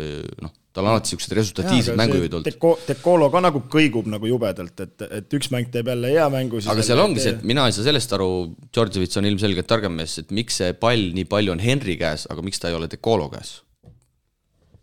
noh, 0.45 0.55
tal 0.79 0.87
on 0.87 0.95
alati 0.95 1.11
niisugused 1.11 1.35
resultatiivsed 1.39 1.99
mängujuhid 1.99 2.35
olnud. 2.39 2.49
Deko-, 2.49 2.75
Dekolo 2.87 3.29
ka 3.33 3.43
nagu 3.43 3.63
kõigub 3.71 4.09
nagu 4.11 4.29
jubedalt, 4.29 4.85
et, 4.85 5.07
et 5.19 5.37
üks 5.39 5.51
mäng 5.53 5.71
teeb 5.73 5.91
jälle 5.91 6.13
hea 6.15 6.27
mängu. 6.33 6.61
aga 6.71 6.85
seal 6.85 7.03
ongi 7.03 7.23
see, 7.23 7.35
et 7.37 7.47
mina 7.47 7.67
ei 7.67 7.75
saa 7.75 7.87
sellest 7.87 8.15
aru, 8.17 8.29
Djordjevits 8.69 9.19
on 9.19 9.27
ilmselgelt 9.29 9.69
targem 9.69 9.97
mees, 9.99 10.17
et 10.23 10.31
miks 10.35 10.61
see 10.61 10.75
pall 10.79 11.09
nii 11.15 11.27
palju 11.29 11.55
on 11.55 11.63
Henry 11.63 11.97
käes, 11.99 12.27
aga 12.31 12.45
miks 12.45 12.61
ta 12.61 12.71
ei 12.71 12.79
ole 12.79 12.89
Decolo 12.91 13.29
käes? 13.33 13.59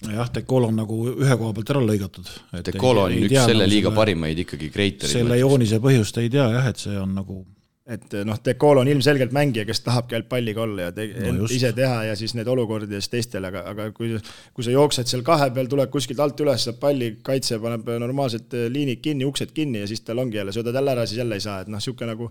jah, 0.07 0.29
Dekolo 0.33 0.69
on 0.71 0.77
nagu 0.83 1.03
ühe 1.15 1.37
koha 1.41 1.57
pealt 1.57 1.71
ära 1.73 1.81
lõigatud. 1.83 2.31
Decolo 2.69 3.07
on 3.09 3.17
üks 3.17 3.39
selle 3.49 3.69
liiga. 3.71 3.93
parimaid 3.97 4.45
ikkagi 4.45 4.71
kreitereid. 4.75 5.13
selle 5.23 5.39
joonise 5.41 5.81
põhjust 5.83 6.21
ei 6.21 6.33
tea 6.33 6.51
jah, 6.59 6.73
et 6.73 6.83
see 6.83 6.99
on 7.01 7.15
nagu 7.17 7.41
et 7.87 8.15
noh, 8.27 8.39
Dekolo 8.43 8.83
on 8.83 8.89
ilmselgelt 8.91 9.35
mängija, 9.35 9.63
kes 9.69 9.81
tahabki 9.87 10.17
ainult 10.17 10.29
palliga 10.31 10.63
olla 10.65 10.89
ja 10.89 10.95
te, 10.95 11.07
No 11.37 11.47
ise 11.55 11.71
teha 11.77 12.01
ja 12.09 12.17
siis 12.19 12.35
need 12.35 12.49
olukordi 12.51 12.97
ja 12.97 13.03
siis 13.03 13.13
teistele, 13.13 13.53
aga, 13.53 13.63
aga 13.71 13.87
kui, 13.95 14.17
kui 14.55 14.67
sa 14.67 14.75
jooksed 14.75 15.07
seal 15.11 15.23
kahe 15.27 15.53
peal, 15.55 15.71
tuled 15.71 15.93
kuskilt 15.93 16.23
alt 16.23 16.43
üles, 16.43 16.67
saad 16.67 16.81
palli, 16.83 17.13
kaitse 17.27 17.61
paneb 17.63 17.87
normaalselt 18.03 18.59
liinid 18.75 19.03
kinni, 19.05 19.29
uksed 19.29 19.55
kinni 19.55 19.85
ja 19.85 19.91
siis 19.91 20.03
tal 20.07 20.19
ongi 20.23 20.41
jälle, 20.41 20.55
söödad 20.57 20.81
jälle 20.81 20.97
ära, 20.97 21.07
siis 21.07 21.23
jälle 21.23 21.39
ei 21.39 21.47
saa, 21.47 21.61
et 21.63 21.71
noh, 21.71 21.79
niisugune 21.79 22.11
nagu 22.11 22.31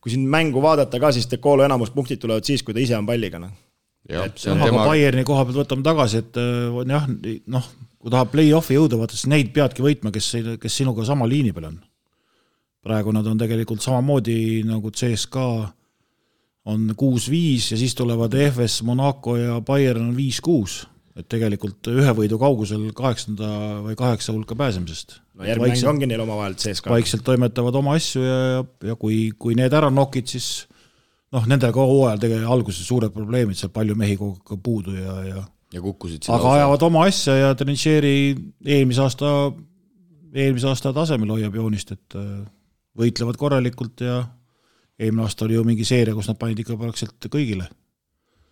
kui 0.00 0.12
siin 0.12 0.28
mängu 0.28 0.60
vaadata 0.64 1.00
ka, 1.00 1.12
siis 1.16 1.28
Dekolo 1.30 1.64
enamus 1.64 1.92
punktid 1.96 2.20
tulevad 2.20 2.44
siis, 2.44 2.64
kui 2.64 2.76
ta 2.76 2.84
ise 2.84 2.96
on 2.98 3.08
palliga, 3.08 3.40
noh. 3.40 3.52
jah, 4.08 4.28
see 4.36 4.52
on 4.52 4.60
aga 4.60 4.68
tema, 4.68 4.86
Bayerni 4.88 5.24
koha 5.28 5.46
pealt 5.48 5.62
võtame 5.62 5.86
tagasi, 5.86 6.24
et 6.24 6.40
on 6.40 6.96
jah, 6.96 7.08
noh, 7.56 7.72
kui 8.00 8.12
tahab 8.12 8.32
play-off'i 8.32 8.76
jõuda, 8.76 9.00
vaata 9.00 9.16
siis 9.16 9.28
neid 9.32 9.52
peadki 9.56 9.84
võitma, 9.84 10.12
kes, 10.12 10.32
kes 10.60 10.82
sinuga 10.82 11.08
sama 11.08 11.28
liini 11.28 11.56
peal 11.56 11.72
on. 11.72 11.80
Praegu 12.84 13.12
nad 13.12 13.26
on 13.28 13.40
tegelikult 13.40 13.82
samamoodi 13.84 14.62
nagu 14.68 14.90
CSKA 14.90 15.50
on 16.70 16.92
kuus-viis 16.96 17.70
ja 17.72 17.78
siis 17.80 17.94
tulevad 17.96 18.34
EFS, 18.36 18.82
Monaco 18.86 19.36
ja 19.36 19.60
Bayern 19.64 20.10
on 20.10 20.16
viis-kuus. 20.16 20.86
et 21.18 21.26
tegelikult 21.28 21.88
ühe 21.90 22.12
võidu 22.16 22.38
kaugusel 22.40 22.84
kaheksanda 22.96 23.48
või 23.84 23.96
kaheksa 23.98 24.32
hulka 24.32 24.54
pääsemisest. 24.56 25.18
no 25.34 25.44
järgmine 25.44 25.74
mäng 25.74 25.88
ongi 25.88 26.06
neil 26.08 26.22
omavahel 26.24 26.54
sees 26.56 26.80
ka. 26.80 26.90
vaikselt 26.90 27.24
toimetavad 27.26 27.74
oma 27.74 27.96
asju 27.98 28.22
ja, 28.22 28.36
ja, 28.54 28.66
ja 28.92 28.96
kui, 28.96 29.32
kui 29.38 29.56
need 29.58 29.74
ära 29.74 29.90
nokid, 29.90 30.30
siis 30.30 30.68
noh, 31.34 31.48
nendel 31.50 31.74
ka 31.74 31.84
hooajal 31.84 32.22
tegelikult 32.22 32.54
alguses 32.54 32.86
suured 32.86 33.12
probleemid, 33.12 33.58
seal 33.58 33.72
palju 33.74 33.96
mehi 33.98 34.16
kogu 34.20 34.38
aeg 34.38 34.62
puudu 34.62 34.94
ja, 34.96 35.16
ja 35.26 35.42
ja 35.70 35.82
kukkusid 35.82 36.26
aga 36.34 36.54
ajavad 36.58 36.82
oma 36.82 37.04
asja 37.06 37.34
ja 37.36 37.50
Trincheri 37.54 38.14
eelmise 38.66 39.04
aasta, 39.04 39.28
eelmise 40.34 40.66
aasta 40.70 40.92
tasemel 40.94 41.36
hoiab 41.36 41.54
joonist, 41.60 41.92
et 41.94 42.16
võitlevad 43.00 43.38
korralikult 43.40 44.02
ja 44.04 44.20
eelmine 45.00 45.24
aasta 45.24 45.46
oli 45.46 45.56
ju 45.56 45.64
mingi 45.66 45.86
seeria, 45.88 46.14
kus 46.16 46.28
nad 46.30 46.38
panid 46.40 46.60
ikka 46.60 46.76
praktiliselt 46.80 47.30
kõigile. 47.32 47.68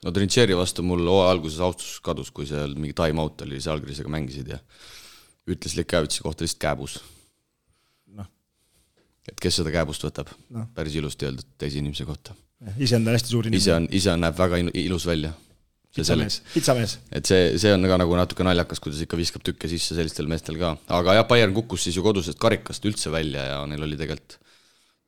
no 0.04 0.12
Trincheri 0.14 0.56
vastu 0.56 0.82
mul 0.86 1.04
hooaja 1.06 1.34
alguses 1.34 1.60
austus 1.64 1.98
kadus, 2.04 2.30
kui 2.32 2.46
seal 2.48 2.74
mingi 2.78 2.94
time-out 2.96 3.42
oli, 3.46 3.60
Žalgirisega 3.60 4.08
mängisid 4.12 4.48
ja 4.54 4.58
ütles 5.48 5.76
Lekavitsi 5.76 6.22
kohta 6.22 6.44
lihtsalt 6.44 6.60
kääbus. 6.60 6.98
Noh. 8.16 8.26
et 9.28 9.40
kes 9.40 9.60
seda 9.60 9.72
kääbust 9.74 10.04
võtab 10.04 10.30
Noh. 10.54 10.68
päris 10.74 10.94
ilusti 10.96 11.28
öeldud 11.28 11.48
teise 11.58 11.78
inimese 11.82 12.04
kohta. 12.08 12.34
ise 12.78 12.96
on 12.96 13.04
ta 13.04 13.16
hästi 13.16 13.28
suur 13.34 13.46
ise 13.46 13.54
inimene. 13.70 13.76
on, 13.76 13.88
ise 13.96 14.12
on, 14.12 14.20
näeb 14.24 14.38
väga 14.38 14.56
ilu- 14.64 14.74
ilus 14.74 15.06
välja. 15.06 15.32
pitsamees, 15.98 16.40
pitsamees. 16.54 16.96
et 17.12 17.28
see, 17.28 17.54
see 17.60 17.72
on 17.74 17.86
ka 17.90 17.98
nagu 18.00 18.18
natuke 18.18 18.46
naljakas, 18.46 18.80
kuidas 18.82 19.02
ikka 19.04 19.18
viskab 19.18 19.44
tükke 19.46 19.70
sisse 19.70 19.96
sellistel 19.98 20.30
meestel 20.30 20.58
ka, 20.60 20.74
aga 20.98 21.18
jah, 21.18 21.26
Bayern 21.28 21.56
kukkus 21.56 21.86
siis 21.86 21.98
ju 21.98 22.04
kodusest 22.06 22.40
karikast 22.42 22.86
üldse 22.88 23.12
välja 23.14 23.44
ja 23.50 23.62
neil 23.70 23.84
oli 23.86 23.98
tegelikult, 24.00 24.38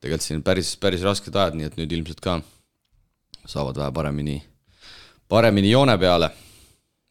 tegelikult 0.03 0.27
siin 0.27 0.45
päris, 0.47 0.75
päris 0.81 1.05
rasked 1.07 1.35
ajad, 1.35 1.59
nii 1.59 1.71
et 1.71 1.79
nüüd 1.81 1.95
ilmselt 1.99 2.23
ka 2.25 2.41
saavad 3.49 3.79
vähe 3.81 3.93
paremini, 3.95 4.39
paremini 5.29 5.73
joone 5.73 5.99
peale. 5.99 6.31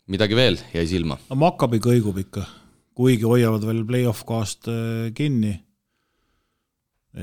midagi 0.10 0.36
veel 0.36 0.58
jäi 0.74 0.88
silma? 0.90 1.20
no 1.30 1.36
Maccabi 1.38 1.80
kõigub 1.84 2.18
ikka, 2.22 2.46
kuigi 2.98 3.28
hoiavad 3.30 3.66
veel 3.66 3.84
play-off 3.86 4.26
kohast 4.26 4.68
äh, 4.68 5.10
kinni. 5.16 5.60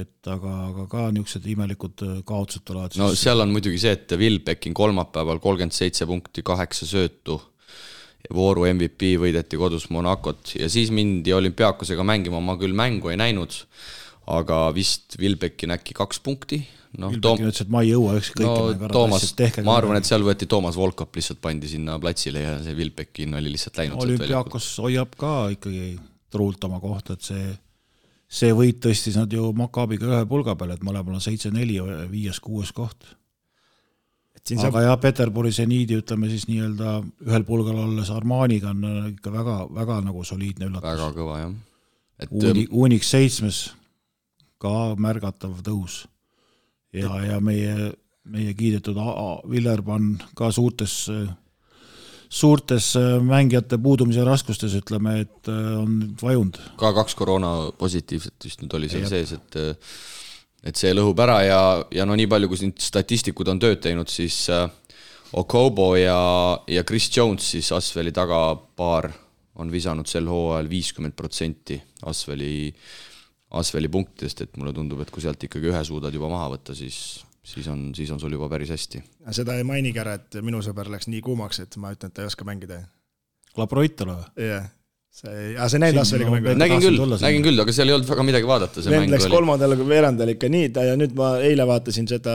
Et 0.02 0.30
aga, 0.30 0.52
aga 0.70 0.86
ka 0.90 1.04
niisugused 1.14 1.46
imelikud 1.52 2.04
äh, 2.06 2.14
kaotused 2.28 2.64
tulevad 2.68 2.96
no 3.00 3.10
seal 3.16 3.42
on 3.44 3.52
muidugi 3.54 3.80
see, 3.82 3.94
et 3.96 4.16
Wilbekin 4.20 4.74
kolmapäeval 4.76 5.40
kolmkümmend 5.42 5.76
seitse 5.76 6.06
punkti, 6.08 6.44
kaheksa 6.46 6.88
söötu, 6.88 7.38
vooru 8.34 8.64
MVP 8.70 9.14
võideti 9.22 9.58
kodus 9.60 9.88
Monacot 9.94 10.56
ja 10.58 10.68
siis 10.72 10.90
mindi 10.94 11.34
olümpiaakosega 11.36 12.06
mängima, 12.06 12.40
ma 12.42 12.56
küll 12.60 12.74
mängu 12.76 13.12
ei 13.12 13.20
näinud, 13.20 13.54
aga 14.26 14.66
vist 14.74 15.18
Wilbekin 15.20 15.74
äkki 15.76 15.94
kaks 15.94 16.18
punkti, 16.24 16.58
noh, 16.98 17.12
Toom- 17.14 17.38
Vilbekin, 17.38 17.52
ütles, 17.52 17.62
et 17.66 17.70
ma 17.72 17.84
ei 17.84 17.92
jõua 17.92 18.16
ükski 18.18 18.42
kõike 18.42 18.80
no 18.82 18.90
Toomas, 18.96 19.28
ma 19.66 19.76
arvan, 19.78 20.00
et 20.00 20.08
seal 20.08 20.26
võeti 20.26 20.48
Toomas 20.50 20.78
Volkop 20.78 21.14
lihtsalt 21.16 21.40
pandi 21.44 21.70
sinna 21.70 21.98
platsile 22.02 22.42
ja 22.42 22.56
see 22.64 22.74
Wilbekin 22.78 23.38
oli 23.38 23.54
lihtsalt 23.54 23.78
läinud 23.82 24.02
olümpiaakos 24.02 24.72
hoiab 24.82 25.14
ka 25.20 25.36
ikkagi 25.54 25.94
truult 26.32 26.64
oma 26.66 26.80
kohta, 26.82 27.14
et 27.16 27.22
see, 27.30 27.46
see 28.26 28.54
võit 28.54 28.80
tõstis 28.82 29.16
nad 29.18 29.32
ju 29.32 29.52
Maccabiga 29.56 30.08
ühe 30.10 30.24
pulga 30.28 30.56
peale, 30.58 30.76
et 30.76 30.84
mõlemal 30.86 31.18
on 31.18 31.22
seitse-neli, 31.22 31.78
viies-kuues 32.10 32.72
koht. 32.74 33.06
et 34.36 34.42
siin 34.44 34.60
saab 34.60 34.74
aga 34.74 34.88
jah, 34.88 34.98
Peterburi 35.00 35.52
seniidi 35.54 36.00
ütleme 36.00 36.30
siis 36.30 36.48
nii-öelda 36.50 36.98
ühel 37.28 37.46
pulgal 37.46 37.78
olles 37.84 38.10
Armaniga 38.10 38.74
on 38.74 39.12
ikka 39.14 39.32
väga, 39.32 39.56
väga 39.74 40.00
nagu 40.08 40.24
soliidne 40.24 40.70
üllatus 40.70 40.90
väga. 40.90 41.10
kõva 41.16 41.40
jah. 41.44 41.54
et 42.18 42.30
Uuni-, 42.30 42.68
Unix 42.70 43.10
seitsmes 43.14 43.62
ka 44.58 44.94
märgatav 44.98 45.62
tõus. 45.62 46.04
ja, 46.92 47.12
ja 47.24 47.40
meie, 47.40 47.92
meie 48.24 48.54
kiidetud 48.54 48.98
Villerbann 49.50 50.16
ka 50.34 50.50
suurtes, 50.50 51.06
suurtes 52.28 52.92
äh, 52.98 53.16
mängijate 53.22 53.78
puudumise 53.82 54.24
raskustes, 54.26 54.74
ütleme, 54.78 55.20
et 55.26 55.50
äh, 55.52 55.72
on 55.78 55.98
vajunud. 56.22 56.60
ka 56.80 56.92
kaks 56.96 57.14
koroona 57.18 57.72
positiivset 57.78 58.48
vist 58.48 58.62
nüüd 58.62 58.78
oli 58.78 58.90
seal 58.92 59.08
sees, 59.10 59.36
et 59.36 59.60
et 60.66 60.78
see 60.78 60.90
lõhub 60.94 61.20
ära 61.22 61.38
ja, 61.46 61.60
ja 61.94 62.06
no 62.08 62.16
nii 62.18 62.26
palju, 62.30 62.50
kui 62.50 62.58
siin 62.58 62.74
statistikud 62.80 63.48
on 63.52 63.60
tööd 63.62 63.78
teinud, 63.84 64.10
siis 64.10 64.46
äh, 64.50 64.66
Okobo 65.36 65.94
ja, 65.98 66.18
ja 66.70 66.84
Chris 66.86 67.08
Jones 67.12 67.50
siis 67.54 67.68
Asveli 67.74 68.12
tagapaar 68.14 69.10
on 69.60 69.70
visanud 69.72 70.08
sel 70.08 70.28
hooajal 70.30 70.68
viiskümmend 70.70 71.16
protsenti 71.18 71.78
Asveli, 72.06 72.70
Asveli 73.58 73.90
punktidest, 73.92 74.42
et 74.44 74.58
mulle 74.60 74.74
tundub, 74.76 75.00
et 75.02 75.10
kui 75.10 75.24
sealt 75.24 75.42
ikkagi 75.48 75.72
ühe 75.72 75.82
suudad 75.86 76.14
juba 76.14 76.30
maha 76.30 76.52
võtta, 76.54 76.76
siis, 76.78 76.98
siis 77.46 77.68
on, 77.72 77.90
siis 77.96 78.10
on 78.14 78.22
sul 78.22 78.34
juba 78.36 78.50
päris 78.52 78.72
hästi. 78.74 79.02
seda 79.34 79.56
ei 79.58 79.66
mainigi 79.66 80.02
ära, 80.02 80.16
et 80.20 80.40
minu 80.44 80.62
sõber 80.64 80.90
läks 80.92 81.10
nii 81.12 81.22
kuumaks, 81.24 81.62
et 81.64 81.76
ma 81.82 81.94
ütlen, 81.94 82.10
et 82.10 82.18
ta 82.18 82.24
ei 82.24 82.32
oska 82.32 82.46
mängida. 82.48 82.82
Labroitole 83.56 84.18
või? 84.18 84.48
jah, 84.50 84.66
see, 85.16 85.52
aga 85.54 85.68
see 85.72 85.80
Nendlas 85.80 86.10
oli 86.12 86.26
ka 86.26 86.32
mäng. 86.34 86.48
nägin 86.60 86.82
küll, 86.82 86.98
nägin 87.22 87.44
küll, 87.46 87.62
aga 87.62 87.72
seal 87.72 87.88
ei 87.88 87.94
olnud 87.96 88.10
väga 88.10 88.24
midagi 88.26 88.48
vaadata, 88.50 88.82
see 88.84 88.92
Nend 88.92 89.06
mäng 89.06 89.14
läks 89.14 89.28
oli. 89.28 89.34
kolmandal 89.38 89.76
veerandal 89.88 90.32
ikka 90.34 90.50
nii, 90.52 90.68
ja 90.90 90.96
nüüd 91.00 91.14
ma 91.16 91.30
eile 91.46 91.64
vaatasin 91.70 92.10
seda 92.10 92.34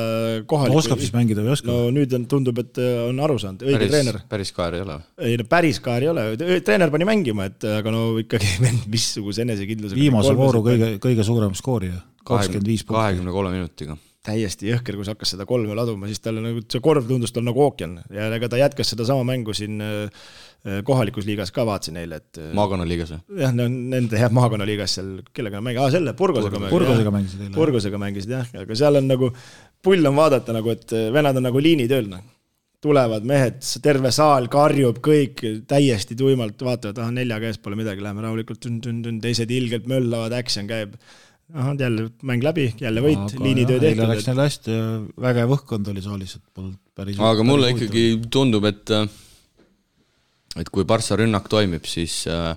kohalikku 0.49 0.81
oskab 0.81 1.03
siis 1.03 1.13
mängida 1.13 1.43
või 1.43 1.51
ei 1.51 1.57
oska? 1.59 1.69
no 1.69 1.93
nüüd 1.93 2.15
on, 2.17 2.27
tundub, 2.31 2.61
et 2.63 2.81
on 2.81 3.19
aru 3.27 3.38
saanud, 3.43 3.65
õige 3.67 3.81
päris 3.83 3.93
treener. 3.93 4.21
päris 4.31 4.53
kaer 4.57 4.79
ei 4.79 4.85
ole. 4.88 4.99
ei 5.29 5.39
no 5.41 5.47
päris 5.51 5.81
kaar 5.83 6.07
ei 6.07 6.13
ole, 6.13 6.29
treener 6.65 6.93
pani 6.93 7.09
mängima, 7.11 7.49
et 7.51 7.67
aga 7.81 7.93
no 7.93 8.07
ikkagi 8.23 8.55
vend 8.65 8.88
missuguse 8.89 9.43
enesekindlusega. 9.45 10.01
viimase 10.01 10.33
vooru 10.39 10.63
kõige, 10.71 10.95
kõige 11.03 11.27
suurem 11.27 11.53
skoorija, 11.57 11.99
kakskümmend 12.23 12.73
viis 12.73 12.88
punkti. 12.88 12.97
kahekümne 13.03 13.35
kolme 13.35 13.59
minutiga 13.59 13.99
täiesti 14.26 14.69
jõhker, 14.69 14.98
kus 14.99 15.10
hakkas 15.10 15.34
seda 15.34 15.48
kolme 15.49 15.73
laduma, 15.77 16.06
siis 16.10 16.22
talle 16.22 16.43
nagu 16.43 16.61
see 16.61 16.81
korv 16.84 17.07
tundus 17.10 17.34
tal 17.34 17.45
nagu 17.48 17.64
ookean 17.64 17.95
ja 18.14 18.27
ega 18.35 18.49
ta 18.52 18.60
jätkas 18.60 18.93
sedasama 18.93 19.26
mängu 19.26 19.56
siin 19.57 19.81
äh, 19.81 20.27
kohalikus 20.85 21.26
liigas 21.26 21.49
ka 21.56 21.65
vaatasin 21.65 21.98
eile, 22.03 22.19
et. 22.22 22.38
äh, 22.38 22.52
maakonnaliigas 22.57 23.15
või? 23.15 23.39
jah, 23.41 23.56
no 23.57 23.65
nende 23.72 24.19
jah, 24.22 24.34
maakonnaliigas 24.38 24.98
seal, 24.99 25.15
kellega 25.34 25.57
nad 25.57 25.69
mängivad, 25.69 25.89
aa 25.89 25.95
selle, 25.95 26.14
Burgosega 26.19 26.61
mängisid. 26.61 26.76
Burgosega 26.76 27.15
mängisid 27.15 27.48
eile. 27.48 27.56
Burgosega 27.56 28.03
mängisid 28.03 28.35
jah, 28.38 28.53
aga 28.61 28.77
seal 28.84 29.02
on 29.02 29.10
nagu, 29.10 29.31
pull 29.81 30.11
on 30.11 30.22
vaadata 30.22 30.53
nagu, 30.60 30.76
et 30.76 30.93
vennad 31.18 31.41
on 31.41 31.49
nagu 31.49 31.65
liinitööl, 31.69 32.11
noh 32.11 32.30
tulevad 32.81 33.26
mehed, 33.30 33.60
terve 33.85 34.10
saal 34.10 34.48
karjub, 34.49 34.98
kõik 35.06 35.43
täiesti 35.69 36.15
tuimalt 36.18 36.64
vaatavad, 36.65 36.98
ahah, 36.98 37.11
nelja 37.14 37.38
käes 37.43 37.60
pole 37.61 37.77
midagi, 37.77 38.02
läheme 38.02 38.23
rahulikult, 38.26 38.65
teised 39.22 39.53
ilgelt 39.53 39.85
möllavad, 39.89 40.34
action 40.34 40.65
käib 40.69 40.95
ahah, 41.53 41.73
jälle 41.80 42.10
mäng 42.28 42.44
läbi, 42.44 42.68
jälle 42.82 43.03
võit, 43.03 43.36
liinitöö 43.40 43.80
tehtud. 43.80 44.03
eile 44.03 44.14
läks 44.14 44.28
neil 44.30 44.41
hästi 44.44 44.76
ja 44.76 44.86
vägev 45.26 45.56
õhkkond 45.57 45.91
oli 45.91 46.03
saalis, 46.03 46.36
et 46.40 46.45
polnud 46.53 46.80
päris 46.95 47.19
aga 47.19 47.45
mulle 47.48 47.72
päris 47.72 47.82
ikkagi 47.82 48.06
huvitav. 48.11 48.32
tundub, 48.38 48.68
et 48.69 48.94
et 50.61 50.69
kui 50.69 50.86
Barca 50.88 51.18
rünnak 51.19 51.48
toimib, 51.52 51.88
siis 51.88 52.23
äh, 52.32 52.53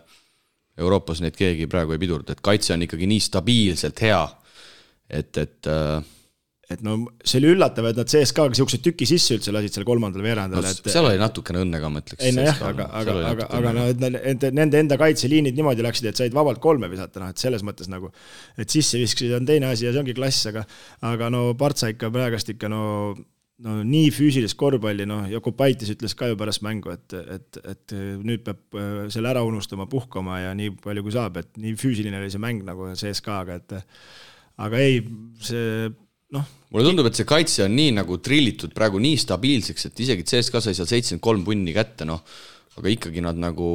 Euroopas 0.78 1.22
neid 1.22 1.36
keegi 1.38 1.68
praegu 1.70 1.94
ei 1.94 2.02
pidurda, 2.02 2.34
et 2.34 2.42
kaitse 2.44 2.74
on 2.74 2.82
ikkagi 2.86 3.06
nii 3.10 3.22
stabiilselt 3.22 4.02
hea, 4.02 4.22
et, 5.08 5.38
et 5.38 5.70
äh, 5.70 5.98
et 6.72 6.80
no 6.84 6.96
see 7.20 7.40
oli 7.40 7.50
üllatav, 7.52 7.88
et 7.90 7.98
nad 8.00 8.08
CSKA-ga 8.08 8.56
siukse 8.56 8.80
tüki 8.84 9.08
sisse 9.08 9.36
üldse 9.36 9.52
lasid 9.52 9.76
seal 9.76 9.86
kolmandal 9.88 10.24
veerandal 10.24 10.64
no,, 10.64 10.70
et 10.70 10.88
seal 10.92 11.08
oli 11.08 11.20
natukene 11.20 11.60
õnne 11.64 11.80
ka, 11.82 11.90
ma 11.92 12.00
ütleks. 12.00 12.22
ei 12.24 12.36
nojah, 12.36 12.62
aga, 12.70 12.88
aga, 13.00 13.16
aga, 13.32 13.48
aga 13.58 13.74
no 13.76 13.84
et 13.92 14.00
nende, 14.00 14.52
nende 14.56 14.80
enda 14.80 14.98
kaitseliinid 15.00 15.58
niimoodi 15.58 15.84
läksid, 15.84 16.08
et 16.10 16.22
said 16.22 16.36
vabalt 16.36 16.62
kolme 16.64 16.88
visata, 16.92 17.20
noh 17.22 17.34
et 17.34 17.42
selles 17.42 17.64
mõttes 17.66 17.90
nagu, 17.92 18.10
et 18.56 18.72
sisse 18.72 19.00
viskasid 19.00 19.36
on 19.36 19.48
teine 19.48 19.68
asi 19.70 19.88
ja 19.88 19.92
see 19.92 20.04
ongi 20.04 20.16
klass, 20.16 20.48
aga 20.52 20.64
aga 21.12 21.30
no 21.32 21.46
Partsa 21.58 21.92
ikka 21.92 22.10
praegast 22.14 22.54
ikka 22.54 22.72
no 22.72 22.84
no 23.64 23.76
nii 23.86 24.08
füüsilist 24.10 24.56
korvpalli, 24.58 25.04
noh, 25.06 25.28
Jakubaitis 25.30 25.92
ütles 25.94 26.16
ka 26.18 26.26
ju 26.26 26.38
pärast 26.38 26.64
mängu, 26.66 26.90
et, 26.90 27.14
et, 27.14 27.58
et 27.70 27.94
nüüd 28.24 28.42
peab 28.46 28.78
äh, 28.78 29.04
selle 29.14 29.30
ära 29.30 29.44
unustama, 29.46 29.86
puhkama 29.90 30.40
ja 30.42 30.54
nii 30.58 30.72
palju 30.82 31.04
kui 31.06 31.14
saab, 31.14 31.38
et 31.38 31.52
nii 31.62 31.76
füüsiline 31.78 32.18
oli 32.18 32.32
see 32.34 32.42
mäng 32.42 32.64
nagu 32.66 32.90
CSKA-ga, 32.98 33.60
et 33.62 33.76
aga 34.64 34.82
ei, 34.82 34.98
see 35.42 35.92
noh. 36.34 36.48
mulle 36.74 36.88
tundub, 36.88 37.08
et 37.08 37.18
see 37.18 37.28
kaitse 37.28 37.64
on 37.66 37.76
nii 37.76 37.94
nagu 38.00 38.18
trillitud 38.22 38.74
praegu 38.76 39.00
nii 39.02 39.20
stabiilseks, 39.20 39.90
et 39.90 40.04
isegi 40.06 40.26
CSKA 40.30 40.62
sai 40.64 40.76
seal 40.76 40.90
seitsekümmend 40.90 41.24
kolm 41.24 41.44
punni 41.46 41.74
kätte, 41.76 42.06
noh, 42.08 42.24
aga 42.78 42.90
ikkagi 42.90 43.22
nad 43.24 43.38
nagu 43.38 43.68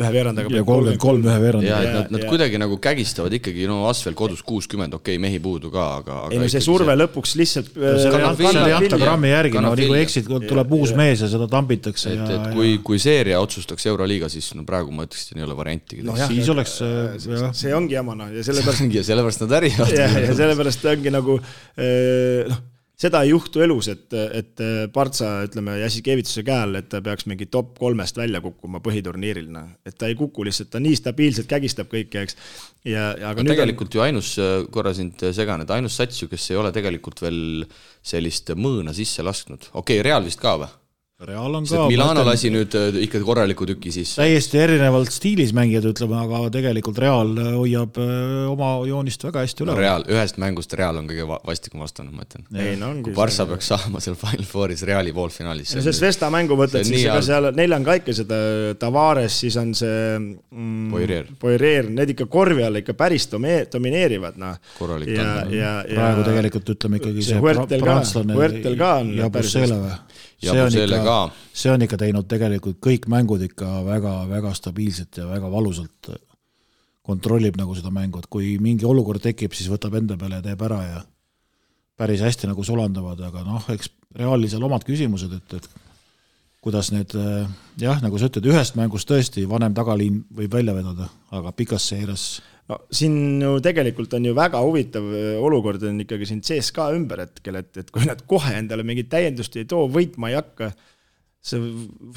ühe 0.00 0.08
veerandaga. 0.08 0.48
ja 0.56 0.64
kolmkümmend 0.64 1.00
kolm 1.00 1.26
ühe 1.26 1.34
veerandaga. 1.42 1.68
ja, 1.68 1.80
et 1.84 1.96
nad, 1.98 2.12
nad 2.14 2.22
ja. 2.22 2.28
kuidagi 2.30 2.60
nagu 2.62 2.78
kägistavad 2.80 3.34
ikkagi, 3.36 3.66
no 3.68 3.82
Asvel 3.90 4.14
kodus 4.16 4.40
kuuskümmend, 4.48 4.94
okei 4.96 5.18
okay,, 5.18 5.20
mehi 5.20 5.40
puudu 5.44 5.68
ka, 5.74 5.88
aga, 5.98 6.16
ei 6.32 6.40
no 6.40 6.48
see 6.48 6.62
surve 6.64 6.88
see... 6.88 7.00
lõpuks 7.02 7.34
lihtsalt. 7.36 7.68
anta 7.76 9.00
grammi 9.02 9.34
järgi, 9.34 9.60
no 9.60 9.74
nii 9.76 9.90
kui 9.92 10.00
eksid, 10.00 10.32
tuleb 10.48 10.72
uus 10.78 10.94
mees 10.96 11.26
ja 11.26 11.28
seda 11.34 11.50
tambitakse. 11.52 12.14
et, 12.16 12.24
et 12.38 12.48
kui, 12.56 12.78
kui 12.86 13.02
seeria 13.02 13.42
otsustaks 13.44 13.84
Euroliiga, 13.92 14.32
siis 14.32 14.48
no 14.56 14.64
praegu 14.68 14.96
ma 14.96 15.04
ütleks, 15.04 15.28
et 15.28 15.42
ei 15.42 15.44
ole 15.44 15.60
variantigi 15.60 16.08
no,. 16.08 16.16
siis 16.24 16.48
oleks 16.56 16.78
jah. 16.80 17.52
see 17.52 17.76
ongi 17.76 18.00
jama 18.00 18.16
noh, 18.16 18.32
ja 18.32 18.48
sellepärast. 18.48 18.88
ja 18.96 19.04
sellepärast 19.12 19.44
nad 19.44 19.56
ärivad. 19.60 19.92
ja, 19.92 20.08
ja 20.24 20.36
sellepärast 20.40 20.88
ongi 20.96 21.12
nagu 21.20 21.36
noh 21.36 22.68
seda 23.02 23.22
ei 23.24 23.32
juhtu 23.32 23.62
elus, 23.64 23.88
et, 23.92 24.06
et 24.14 24.62
Partsa, 24.94 25.30
ütleme, 25.46 25.76
Jassikevitsuse 25.80 26.44
käe 26.46 26.58
all, 26.66 26.78
et 26.78 26.88
ta 26.92 27.02
peaks 27.04 27.26
mingi 27.30 27.48
top 27.52 27.74
kolmest 27.80 28.18
välja 28.20 28.42
kukkuma 28.44 28.82
põhiturniiril, 28.84 29.48
noh. 29.52 29.72
et 29.86 29.96
ta 29.98 30.10
ei 30.10 30.18
kuku 30.18 30.46
lihtsalt, 30.46 30.70
ta 30.72 30.82
nii 30.82 30.98
stabiilselt 30.98 31.50
kägistab 31.50 31.90
kõiki, 31.92 32.22
eks. 32.22 32.38
ja, 32.88 33.10
aga 33.32 33.42
no, 33.42 33.50
tegelikult 33.52 33.90
on... 33.92 33.98
ju 33.98 34.04
ainus, 34.06 34.34
korra 34.74 34.94
sind 34.96 35.26
segan, 35.34 35.64
et 35.64 35.74
ainus 35.74 35.98
sats 35.98 36.22
ju, 36.22 36.30
kes 36.30 36.50
ei 36.52 36.60
ole 36.60 36.74
tegelikult 36.74 37.24
veel 37.24 37.66
sellist 38.02 38.54
mõõna 38.58 38.94
sisse 38.96 39.24
lasknud, 39.26 39.72
okei 39.72 39.98
okay,, 39.98 40.06
Real 40.06 40.24
vist 40.26 40.42
ka 40.42 40.56
või? 40.62 40.70
Real 41.26 41.54
on 41.54 41.66
ka. 41.68 41.84
Milano 41.90 42.24
lasi 42.26 42.50
nüüd 42.50 42.74
äh, 42.78 42.96
ikka 43.04 43.20
korraliku 43.22 43.66
tüki 43.68 43.92
sisse. 43.94 44.18
täiesti 44.18 44.58
erinevalt 44.58 45.12
stiilis 45.14 45.52
mängijad, 45.54 45.86
ütleme, 45.92 46.18
aga 46.18 46.40
tegelikult 46.54 46.98
Real 47.02 47.30
äh, 47.38 47.50
hoiab 47.54 47.98
äh, 48.02 48.48
oma 48.50 48.72
joonist 48.88 49.22
väga 49.28 49.44
hästi 49.44 49.62
üleval 49.62 49.78
no,. 49.78 49.84
Real, 49.84 50.06
ühest 50.10 50.40
mängust 50.42 50.74
Real 50.78 50.98
on 50.98 51.06
kõige 51.10 51.26
vastikum 51.30 51.84
vastane, 51.84 52.10
ma 52.14 52.26
ütlen. 52.26 52.46
No, 52.80 52.90
kui 53.06 53.14
Barca 53.14 53.46
peaks 53.50 53.70
saama 53.70 54.02
seal 54.02 54.16
Final 54.18 54.48
Fouris 54.48 54.82
Reali 54.88 55.14
poolfinaalis. 55.14 55.76
no 55.76 55.84
sellest 55.84 56.02
Vesta 56.02 56.30
mängu 56.34 56.58
võtad, 56.58 56.82
siis 56.88 57.06
ega 57.06 57.20
seal, 57.24 57.52
neil 57.54 57.76
on 57.78 57.86
ka 57.86 57.96
ikka 58.00 58.16
seda 58.18 58.40
Tavares, 58.82 59.38
siis 59.44 59.58
on 59.62 59.72
see 59.78 60.02
mm, 60.18 60.90
Poirier, 60.92 61.30
Poirier, 61.38 61.92
need 61.92 62.16
ikka 62.16 62.26
korvi 62.32 62.66
all 62.66 62.82
ikka 62.82 62.96
päris 62.98 63.28
domineerivad, 63.30 64.40
noh. 64.42 64.58
korralik 64.78 65.14
ja, 65.14 65.30
ja, 65.46 65.72
ja 65.86 65.94
praegu 65.94 66.26
tegelikult 66.26 66.74
ütleme 66.74 66.98
ikkagi 67.02 67.28
see, 67.30 67.38
see 67.38 67.80
prantslane 67.82 68.36
Huertel 68.36 68.78
ka 68.80 68.96
on 69.04 69.14
ja 69.20 69.30
Bussele 69.32 69.78
või? 69.78 69.96
See 70.42 70.62
on 70.62 70.74
ikka, 70.74 71.16
see 71.54 71.72
on 71.72 71.86
ikka 71.86 71.98
teinud 72.00 72.28
tegelikult 72.30 72.80
kõik 72.82 73.08
mängud 73.12 73.44
ikka 73.46 73.80
väga-väga 73.86 74.54
stabiilselt 74.58 75.22
ja 75.22 75.28
väga 75.30 75.50
valusalt. 75.52 76.12
Kontrollib 77.02 77.56
nagu 77.58 77.74
seda 77.74 77.90
mängu, 77.90 78.20
et 78.22 78.28
kui 78.30 78.56
mingi 78.62 78.86
olukord 78.86 79.22
tekib, 79.22 79.54
siis 79.58 79.70
võtab 79.70 79.96
enda 79.98 80.14
peale 80.18 80.38
ja 80.38 80.44
teeb 80.44 80.60
ära 80.62 80.82
ja 80.86 81.00
päris 81.98 82.22
hästi 82.22 82.50
nagu 82.50 82.62
sulandavad, 82.66 83.20
aga 83.26 83.42
noh, 83.46 83.64
eks 83.74 83.90
Realil 84.12 84.50
seal 84.52 84.62
omad 84.66 84.84
küsimused, 84.84 85.32
et, 85.32 85.54
et 85.56 85.68
kuidas 86.62 86.92
need 86.92 87.14
jah, 87.80 87.98
nagu 88.04 88.18
sa 88.20 88.28
ütled, 88.28 88.46
ühest 88.52 88.76
mängust 88.78 89.08
tõesti 89.10 89.44
vanem 89.50 89.74
tagaliin 89.74 90.20
võib 90.36 90.52
välja 90.52 90.74
vedada, 90.76 91.08
aga 91.34 91.52
pikas 91.56 91.88
seires 91.90 92.26
no 92.70 92.78
siin 92.94 93.42
ju 93.42 93.56
tegelikult 93.64 94.14
on 94.18 94.28
ju 94.28 94.34
väga 94.36 94.62
huvitav 94.62 95.08
äh, 95.10 95.34
olukord 95.42 95.82
on 95.88 96.00
ikkagi 96.04 96.28
siin 96.28 96.42
CSKA 96.46 96.92
ümber 96.96 97.24
hetkel, 97.26 97.58
et, 97.62 97.74
et 97.76 97.90
kui 97.94 98.06
nad 98.08 98.22
kohe 98.28 98.54
endale 98.58 98.86
mingit 98.86 99.10
täiendust 99.12 99.56
ei 99.58 99.68
too, 99.68 99.88
võitma 99.92 100.30
ei 100.30 100.38
hakka 100.38 100.72
sa 101.42 101.58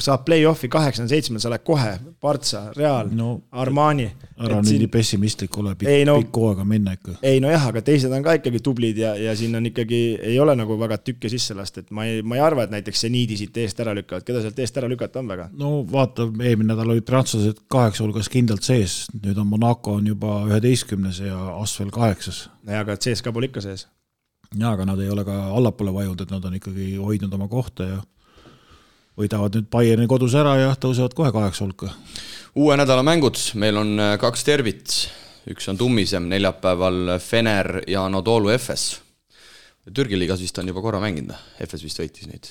saad 0.06 0.22
play-off'i 0.26 0.68
kaheksakümne 0.70 1.10
seitsmel, 1.10 1.42
sa 1.42 1.50
oled 1.50 1.64
kohe 1.66 1.96
Partsa, 2.22 2.68
Real 2.78 3.10
no,, 3.18 3.30
Armani. 3.58 4.06
ära 4.38 4.60
nüüd 4.60 4.70
siin... 4.70 4.84
nii 4.84 4.90
pessimistlik 4.94 5.58
ole, 5.58 5.74
pikk, 5.80 5.90
no, 6.06 6.20
pikk 6.22 6.38
hooaeg 6.38 6.62
on 6.62 6.70
minna 6.70 6.94
ikka. 6.94 7.16
ei 7.26 7.40
nojah, 7.42 7.66
aga 7.72 7.82
teised 7.88 8.14
on 8.14 8.22
ka 8.26 8.36
ikkagi 8.38 8.62
tublid 8.66 9.02
ja, 9.02 9.16
ja 9.18 9.34
siin 9.38 9.58
on 9.58 9.66
ikkagi, 9.72 10.02
ei 10.30 10.38
ole 10.40 10.54
nagu 10.60 10.78
väga 10.78 11.00
tükke 11.02 11.32
sisse 11.34 11.58
lasta, 11.58 11.82
et 11.82 11.90
ma 11.90 12.06
ei, 12.06 12.22
ma 12.22 12.38
ei 12.38 12.46
arva, 12.46 12.68
et 12.68 12.76
näiteks 12.76 13.06
seniidi 13.08 13.40
siit 13.42 13.58
eest 13.66 13.82
ära 13.82 13.98
lükkavad, 13.98 14.28
keda 14.30 14.46
sealt 14.46 14.62
eest 14.62 14.78
ära 14.78 14.94
lükata 14.94 15.24
on 15.26 15.34
väga? 15.34 15.50
no 15.58 15.74
vaata, 15.90 16.30
eelmine 16.30 16.76
nädal 16.76 16.94
olid 16.94 17.10
prantslased 17.10 17.66
kaheksa 17.66 18.06
hulgas 18.06 18.30
kindlalt 18.30 18.68
sees, 18.68 19.08
nüüd 19.18 19.42
on 19.42 19.50
Monaco 19.50 19.98
on 19.98 20.14
juba 20.14 20.44
üheteistkümnes 20.52 21.26
ja 21.26 21.48
Asvel 21.58 21.90
kaheksas. 21.96 22.46
nojah, 22.62 22.86
aga 22.86 23.02
CSKA 23.02 23.34
pole 23.34 23.50
ikka 23.50 23.66
sees. 23.66 23.88
jaa, 24.54 24.76
aga 24.76 24.86
nad 24.94 25.02
ei 25.02 25.10
ole 25.10 25.26
ka 25.26 25.48
allapoole 25.50 25.98
vajunud, 25.98 26.22
et 26.22 26.38
nad 26.38 26.46
on 26.46 26.62
ikkagi 26.62 26.94
hoidnud 27.02 27.34
oma 27.34 27.50
kohta 27.50 27.96
ja 27.96 28.04
võidavad 29.20 29.56
nüüd 29.58 29.70
Bayerni 29.72 30.08
kodus 30.12 30.36
ära 30.38 30.56
ja 30.60 30.74
tõusevad 30.80 31.16
kohe 31.18 31.32
kaheksa 31.36 31.66
hulka. 31.66 31.92
uue 32.56 32.78
nädala 32.78 33.04
mängud, 33.04 33.40
meil 33.56 33.78
on 33.78 33.96
äh, 34.00 34.18
kaks 34.22 34.44
tervit, 34.48 34.96
üks 35.52 35.70
on 35.72 35.80
tummisem, 35.80 36.30
neljapäeval 36.32 37.18
Fener 37.24 37.82
ja 37.88 38.06
Anadolu 38.06 38.50
Efes. 38.56 39.02
Türgi 39.86 40.18
liigas 40.18 40.42
vist 40.42 40.58
on 40.58 40.68
juba 40.68 40.82
korra 40.82 41.00
mänginud, 41.00 41.36
Efes 41.62 41.84
vist 41.86 42.00
võitis 42.02 42.26
neid. 42.26 42.50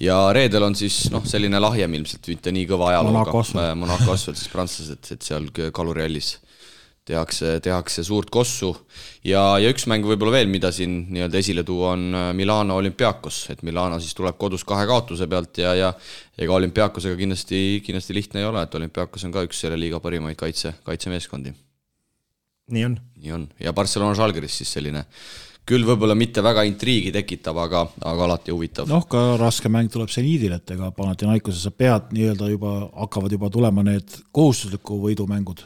ja 0.00 0.16
reedel 0.32 0.64
on 0.64 0.74
siis 0.74 1.10
noh, 1.12 1.24
selline 1.28 1.60
lahjem 1.60 1.98
ilmselt, 1.98 2.28
mitte 2.32 2.52
nii 2.52 2.64
kõva 2.70 2.94
ajalooga, 2.94 3.74
Monaco 3.76 4.14
Asfalt 4.14 4.40
siis 4.40 4.48
prantslased, 4.52 5.12
et 5.12 5.22
seal 5.22 5.50
kaluriallis 5.52 6.38
tehakse, 7.06 7.60
tehakse 7.62 8.02
suurt 8.04 8.30
kossu 8.34 8.72
ja, 9.24 9.42
ja 9.62 9.70
üks 9.70 9.86
mäng 9.90 10.06
võib-olla 10.06 10.40
veel, 10.40 10.50
mida 10.50 10.72
siin 10.74 10.98
nii-öelda 11.14 11.38
esile 11.38 11.62
tuua, 11.66 11.94
on 11.94 12.08
äh, 12.10 12.28
Milano 12.36 12.78
olümpiaakos, 12.80 13.44
et 13.54 13.62
Milano 13.66 14.00
siis 14.02 14.16
tuleb 14.18 14.38
kodus 14.40 14.66
kahe 14.66 14.88
kaotuse 14.90 15.28
pealt 15.30 15.62
ja, 15.62 15.74
ja 15.78 15.92
ega 16.38 16.58
olümpiaakosega 16.58 17.18
kindlasti, 17.20 17.62
kindlasti 17.86 18.16
lihtne 18.16 18.42
ei 18.42 18.48
ole, 18.48 18.66
et 18.66 18.74
olümpiaakos 18.74 19.26
on 19.28 19.34
ka 19.34 19.46
üks 19.46 19.62
selle 19.62 19.78
liiga 19.78 20.02
parimaid 20.02 20.38
kaitse, 20.40 20.74
kaitsemeeskondi. 20.86 21.54
nii 22.74 22.84
on. 22.88 22.98
nii 23.22 23.36
on 23.38 23.48
ja 23.62 23.72
Barcelona 23.72 24.18
Žalgiris 24.18 24.62
siis 24.62 24.74
selline 24.78 25.06
küll 25.66 25.86
võib-olla 25.86 26.14
mitte 26.14 26.42
väga 26.46 26.62
intriigi 26.66 27.10
tekitav, 27.14 27.58
aga, 27.58 27.84
aga 28.06 28.26
alati 28.26 28.54
huvitav. 28.54 28.90
noh, 28.90 29.06
ka 29.06 29.36
raske 29.38 29.70
mäng 29.70 29.90
tuleb 29.94 30.10
seniidil, 30.10 30.58
et 30.58 30.74
ega 30.74 30.90
Panathinaikose 30.94 31.62
sa 31.62 31.70
pead 31.70 32.10
nii-öelda 32.18 32.50
juba, 32.50 32.76
hakkavad 32.98 33.38
juba 33.38 33.50
tulema 33.54 33.86
need 33.86 34.20
kohustusliku 34.34 34.98
võidu 35.06 35.30
mängud 35.30 35.62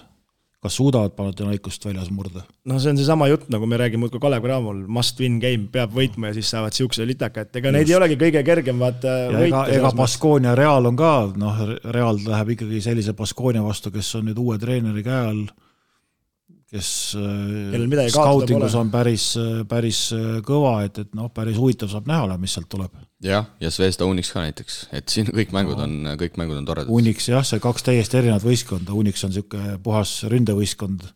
kas 0.61 0.77
suudavad 0.77 1.15
Panathinaikust 1.16 1.85
väljas 1.87 2.11
murda? 2.12 2.45
no 2.69 2.78
see 2.78 2.93
on 2.93 3.01
seesama 3.01 3.31
jutt, 3.31 3.49
nagu 3.53 3.66
me 3.66 3.78
räägime 3.81 4.05
muudkui 4.05 4.20
Kalev 4.20 4.45
Cramol, 4.45 4.82
must 4.89 5.20
win 5.20 5.39
game, 5.41 5.69
peab 5.73 5.95
võitma 5.97 6.31
ja 6.31 6.37
siis 6.37 6.51
saavad 6.53 6.77
siukse 6.77 7.07
litaka, 7.09 7.47
et 7.47 7.61
ega 7.62 7.73
neid 7.74 7.89
ei 7.89 7.97
olegi 7.97 8.19
kõige 8.20 8.45
kergem 8.47 8.82
vaata 8.82 9.16
võita. 9.32 9.47
ega, 9.47 9.65
ega 9.78 9.95
Baskonia 9.97 10.55
Real 10.59 10.91
on 10.91 11.01
ka, 11.01 11.15
noh, 11.41 11.65
Real 11.97 12.20
läheb 12.27 12.55
ikkagi 12.57 12.82
sellise 12.85 13.16
Baskonia 13.16 13.65
vastu, 13.65 13.93
kes 13.95 14.15
on 14.20 14.28
nüüd 14.31 14.41
uue 14.41 14.61
treeneri 14.61 15.05
käe 15.07 15.24
all 15.32 15.45
kes 16.71 16.89
äh, 17.19 18.09
skautingus 18.13 18.75
on 18.79 18.91
päris, 18.93 19.33
päris 19.69 20.01
äh, 20.15 20.39
kõva, 20.47 20.81
et, 20.87 21.01
et 21.03 21.15
noh, 21.19 21.31
päris 21.35 21.59
huvitav 21.59 21.91
saab 21.91 22.07
näha 22.11 22.29
olema, 22.29 22.43
mis 22.45 22.55
sealt 22.55 22.69
tuleb. 22.71 22.95
jah, 23.25 23.49
ja 23.61 23.71
Zvezda 23.75 24.07
Unix 24.07 24.31
ka 24.33 24.45
näiteks, 24.45 24.77
et 24.95 25.11
siin 25.11 25.31
kõik 25.35 25.55
mängud 25.57 25.81
on, 25.83 26.13
kõik 26.21 26.39
mängud 26.41 26.61
on 26.61 26.69
toredad. 26.69 26.93
Unix 26.95 27.27
jah, 27.29 27.43
see 27.47 27.63
kaks 27.63 27.87
täiesti 27.89 28.21
erinevat 28.21 28.47
võistkonda, 28.47 28.95
Unix 28.97 29.25
on 29.27 29.35
niisugune 29.35 29.81
puhas 29.83 30.15
ründevõistkond, 30.31 31.09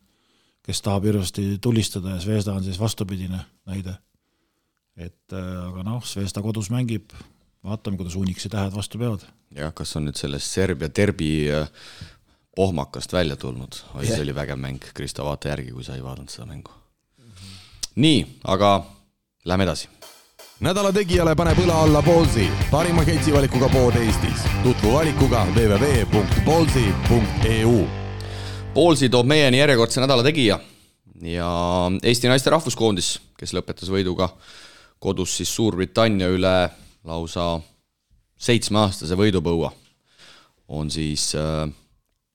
kes 0.65 0.83
tahab 0.83 1.07
hirmsasti 1.07 1.47
tulistada 1.63 2.17
ja 2.17 2.19
Zvezda 2.23 2.57
on 2.57 2.65
siis 2.65 2.81
vastupidine 2.81 3.39
näide. 3.69 3.95
et 4.97 5.33
äh, 5.33 5.55
aga 5.69 5.87
noh, 5.87 6.03
Zvezda 6.03 6.43
kodus 6.43 6.67
mängib, 6.73 7.15
vaatame, 7.63 7.97
kuidas 7.99 8.19
Unixi 8.19 8.51
tähed 8.51 8.75
vastu 8.75 8.99
peavad. 8.99 9.23
jah, 9.55 9.71
kas 9.73 9.95
on 9.95 10.09
nüüd 10.09 10.19
sellest 10.19 10.51
Serbia 10.51 10.91
derbi 10.91 11.47
pohmakast 12.55 13.13
välja 13.13 13.35
tulnud, 13.35 13.73
oi 13.95 14.07
see 14.07 14.21
oli 14.23 14.35
vägev 14.35 14.57
mäng, 14.59 14.79
Kristo, 14.93 15.25
vaata 15.25 15.49
järgi, 15.49 15.71
kui 15.75 15.83
sa 15.83 15.95
ei 15.95 16.03
vaadanud 16.03 16.29
seda 16.31 16.45
mängu. 16.47 16.71
nii, 17.95 18.27
aga 18.43 18.85
lähme 19.45 19.63
edasi. 19.63 19.89
nädala 20.59 20.93
tegijale 20.93 21.35
paneb 21.35 21.57
õla 21.65 21.83
alla 21.83 22.01
Ballsi, 22.01 22.51
parima 22.71 23.05
ketsivalikuga 23.05 23.69
pood 23.69 23.95
Eestis. 23.95 24.39
tutvu 24.63 24.93
valikuga 24.93 25.45
www.ballsi.eu. 25.55 27.87
Ballsi 28.75 29.09
toob 29.09 29.27
meieni 29.27 29.57
järjekordse 29.57 30.01
nädala 30.01 30.23
tegija 30.23 30.59
ja 31.21 31.91
Eesti 32.03 32.27
naiste 32.27 32.49
rahvuskoondis, 32.49 33.19
kes 33.39 33.53
lõpetas 33.55 33.89
võiduga 33.91 34.29
kodus 34.99 35.37
siis 35.37 35.55
Suurbritannia 35.55 36.27
üle 36.33 36.69
lausa 37.05 37.59
seitsmeaastase 38.37 39.15
võidupõua, 39.17 39.71
on 40.67 40.91
siis 40.91 41.35
äh, 41.37 41.69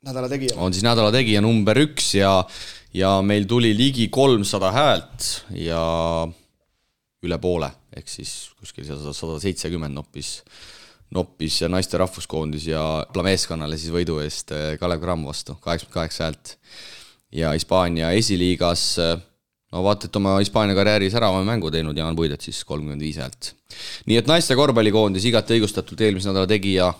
nädala 0.07 0.29
tegija. 0.33 0.57
on 0.57 0.75
siis 0.75 0.85
nädala 0.87 1.13
tegija 1.15 1.43
number 1.45 1.79
üks 1.85 2.15
ja, 2.17 2.33
ja 2.97 3.17
meil 3.27 3.47
tuli 3.51 3.73
ligi 3.77 4.09
kolmsada 4.13 4.73
häält 4.75 5.31
ja 5.57 5.83
üle 7.21 7.39
poole, 7.41 7.69
ehk 7.97 8.09
siis 8.09 8.51
kuskil 8.57 8.87
sada, 8.89 9.13
sada 9.17 9.37
seitsekümmend 9.43 9.97
noppis, 9.97 10.39
noppis 11.13 11.61
naiste 11.69 12.01
rahvuskoondis 12.01 12.71
ja 12.71 12.85
meeskonnale 13.27 13.77
siis 13.81 13.93
võidu 13.93 14.21
eest 14.25 14.55
eh, 14.57 14.77
Kalev 14.81 15.03
Cram 15.05 15.27
vastu, 15.29 15.59
kaheksakümmend 15.61 15.99
kaheksa 15.99 16.29
häält. 16.29 16.57
ja 17.31 17.53
Hispaania 17.53 18.11
esiliigas, 18.17 18.85
eh, 19.05 19.17
no 19.75 19.85
vaata, 19.85 20.09
et 20.09 20.17
oma 20.17 20.39
Hispaania 20.41 20.79
karjääris 20.79 21.15
ärava 21.21 21.45
mängu 21.45 21.71
teinud 21.71 21.97
Jaan 21.97 22.17
Puidet 22.17 22.41
siis 22.41 22.65
kolmkümmend 22.65 23.05
viis 23.05 23.21
häält. 23.21 23.53
nii 24.09 24.17
et 24.17 24.31
naiste 24.31 24.57
korvpallikoondis 24.57 25.29
igati 25.29 25.61
õigustatult 25.61 26.01
eelmise 26.01 26.33
nädala 26.33 26.49
tegija 26.49 26.95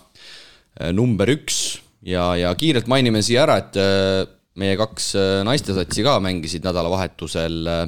eh, 0.77 0.93
number 0.93 1.33
üks 1.33 1.79
ja, 2.05 2.35
ja 2.35 2.51
kiirelt 2.57 2.89
mainime 2.91 3.21
siia 3.25 3.45
ära, 3.45 3.57
et 3.61 3.79
äh, 3.79 4.25
meie 4.61 4.77
kaks 4.79 5.13
äh, 5.19 5.31
naistesatsi 5.47 6.05
ka 6.05 6.17
mängisid 6.23 6.65
nädalavahetusel 6.65 7.59
äh, 7.71 7.87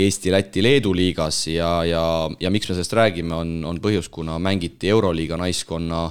Eesti, 0.00 0.30
Läti, 0.30 0.62
Leedu 0.62 0.92
liigas 0.94 1.48
ja, 1.50 1.80
ja, 1.82 2.02
ja 2.38 2.50
miks 2.54 2.68
me 2.70 2.76
sellest 2.76 2.92
räägime, 2.94 3.34
on, 3.34 3.56
on 3.66 3.80
põhjus, 3.82 4.06
kuna 4.12 4.38
mängiti 4.38 4.92
Euroliiga 4.92 5.38
naiskonna 5.40 6.04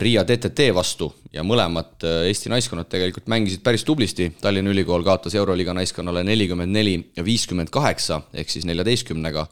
Riia 0.00 0.24
TTT 0.24 0.70
vastu 0.74 1.10
ja 1.30 1.44
mõlemad 1.44 2.02
Eesti 2.24 2.50
naiskonnad 2.50 2.88
tegelikult 2.90 3.28
mängisid 3.28 3.60
päris 3.62 3.84
tublisti. 3.84 4.30
Tallinna 4.40 4.72
Ülikool 4.72 5.04
kaotas 5.06 5.36
Euroliiga 5.36 5.76
naiskonnale 5.76 6.24
nelikümmend 6.24 6.72
neli 6.72 6.96
ja 7.14 7.22
viiskümmend 7.22 7.70
kaheksa 7.70 8.22
ehk 8.32 8.50
siis 8.50 8.66
neljateistkümnega 8.66 9.46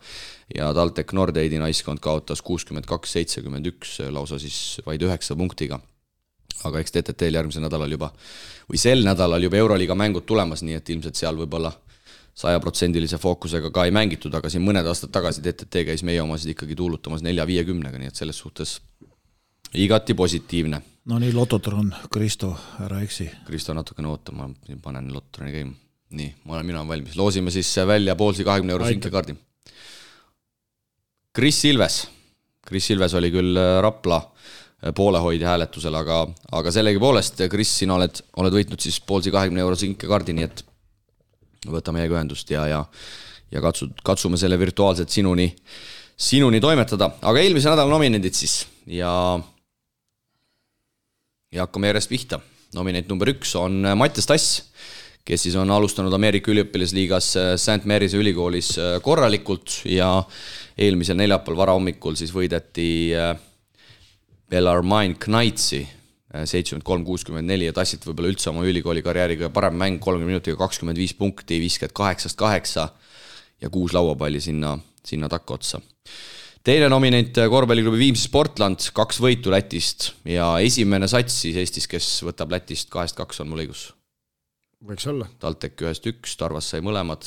ja 0.57 0.73
TalTech 0.75 1.15
Nordeidi 1.15 1.61
naiskond 1.63 2.03
kaotas 2.03 2.43
kuuskümmend 2.43 2.89
kaks, 2.89 3.15
seitsekümmend 3.21 3.71
üks 3.77 4.01
lausa 4.11 4.41
siis 4.43 4.81
vaid 4.89 5.05
üheksa 5.07 5.39
punktiga 5.39 5.79
aga 6.69 6.83
eks 6.83 6.95
TTT-l 6.95 7.41
järgmisel 7.41 7.65
nädalal 7.65 7.95
juba 7.95 8.13
või 8.69 8.81
sel 8.81 9.05
nädalal 9.07 9.43
juba 9.43 9.59
Euroliiga 9.61 9.97
mängud 9.99 10.27
tulemas, 10.27 10.63
nii 10.63 10.79
et 10.79 10.93
ilmselt 10.95 11.19
seal 11.19 11.37
võib-olla 11.39 11.73
sajaprotsendilise 12.35 13.19
fookusega 13.21 13.71
ka 13.71 13.85
ei 13.85 13.93
mängitud, 13.93 14.33
aga 14.35 14.49
siin 14.51 14.65
mõned 14.65 14.87
aastad 14.89 15.13
tagasi 15.13 15.43
TTT 15.45 15.85
käis 15.91 16.05
meie 16.07 16.23
omasid 16.23 16.55
ikkagi 16.55 16.77
tuulutamas 16.79 17.25
nelja-viiekümnega, 17.27 18.01
nii 18.01 18.09
et 18.09 18.19
selles 18.19 18.39
suhtes 18.39 18.79
igati 19.75 20.15
positiivne. 20.15 20.81
no 21.05 21.19
nii, 21.19 21.33
Lototron, 21.37 21.93
Kristo, 22.13 22.55
ära 22.81 23.03
eksi. 23.05 23.29
Kristo 23.47 23.75
natukene 23.77 24.09
ootab, 24.09 24.37
ma 24.39 24.49
panen 24.83 25.13
Lototroni 25.13 25.53
käima. 25.53 25.77
nii, 26.13 26.35
ma 26.45 26.57
olen, 26.57 26.67
mina 26.67 26.81
olen 26.81 26.89
valmis, 26.89 27.17
loosime 27.17 27.51
siis 27.51 27.77
välja 27.87 28.17
poolsi 28.17 28.45
kahekümne 28.45 28.73
euro 28.73 28.89
sinkekaardi. 28.89 29.37
Kris 31.33 31.65
Ilves, 31.65 32.03
Kris 32.67 32.91
Ilves 32.91 33.15
oli 33.15 33.31
küll 33.33 33.57
Rapla 33.81 34.21
poolehoidja 34.97 35.53
hääletusel, 35.53 35.95
aga, 35.95 36.25
aga 36.59 36.73
sellegipoolest, 36.75 37.45
Kris, 37.51 37.77
sina 37.83 37.95
oled, 37.95 38.23
oled 38.43 38.57
võitnud 38.57 38.83
siis 38.83 38.99
poolsi 39.01 39.31
kahekümne 39.31 39.63
eurose 39.63 39.87
kinkekaardi, 39.87 40.35
nii 40.35 40.49
et 40.49 40.65
võta 41.71 41.95
meiega 41.95 42.17
ühendust 42.17 42.51
ja, 42.51 42.67
ja 42.67 42.81
ja 43.53 43.61
katsu, 43.61 43.89
katsume 44.05 44.41
selle 44.41 44.59
virtuaalselt 44.59 45.13
sinuni, 45.13 45.51
sinuni 46.17 46.61
toimetada, 46.61 47.11
aga 47.21 47.43
eelmise 47.43 47.71
nädala 47.73 47.93
nominendid 47.93 48.37
siis 48.37 48.63
ja 48.87 49.13
ja 51.53 51.67
hakkame 51.67 51.93
järjest 51.93 52.09
pihta. 52.09 52.41
nominent 52.75 53.09
number 53.09 53.29
üks 53.29 53.53
on 53.61 53.85
Mattias 54.01 54.27
Tass, 54.27 54.63
kes 55.25 55.43
siis 55.45 55.57
on 55.61 55.71
alustanud 55.71 56.13
Ameerika 56.17 56.51
üliõpilasliigas 56.51 57.35
St 57.61 57.85
Mary'se 57.85 58.17
ülikoolis 58.17 58.73
korralikult 59.05 59.83
ja 59.85 60.23
eelmisel 60.79 61.21
neljapäeval 61.21 61.59
varahommikul 61.67 62.17
siis 62.17 62.33
võideti 62.33 63.13
äh, 63.13 63.37
Bellarmine 64.53 65.17
Knightsi 65.21 65.81
äh, 65.83 66.45
seitsekümmend 66.45 66.85
kolm, 66.85 67.05
kuuskümmend 67.09 67.49
neli 67.49 67.69
ja 67.69 67.77
tassilt 67.77 68.05
võib-olla 68.05 68.33
üldse 68.35 68.51
oma 68.53 68.67
ülikooli 68.69 69.05
karjääriga 69.05 69.49
parem 69.55 69.79
mäng, 69.81 70.01
kolmekümne 70.03 70.35
minutiga 70.37 70.59
kakskümmend 70.61 71.01
viis 71.01 71.15
punkti, 71.17 71.61
viiskümmend 71.63 71.97
kaheksast 71.97 72.37
kaheksa 72.41 72.91
ja 73.63 73.71
kuus 73.73 73.95
lauapalli 73.97 74.43
sinna, 74.45 74.77
sinna 75.07 75.31
takkaotsa. 75.33 75.81
teine 76.65 76.91
nominent, 76.93 77.39
äh, 77.39 77.49
korvpalliklubi 77.49 77.99
Viimsi 77.99 78.29
Sportland, 78.29 78.91
kaks 78.95 79.23
võitu 79.25 79.55
Lätist 79.55 80.13
ja 80.29 80.59
esimene 80.61 81.09
sats 81.09 81.41
siis 81.47 81.57
Eestis, 81.57 81.89
kes 81.89 82.13
võtab 82.29 82.53
Lätist 82.53 82.91
kahest 82.93 83.17
kaks, 83.17 83.41
on 83.41 83.49
mul 83.49 83.65
õigus? 83.65 83.89
võiks 84.83 85.07
olla. 85.09 85.29
TalTech 85.41 85.87
ühest 85.87 86.07
üks, 86.11 86.37
Tarvas 86.37 86.69
sai 86.75 86.83
mõlemad 86.85 87.25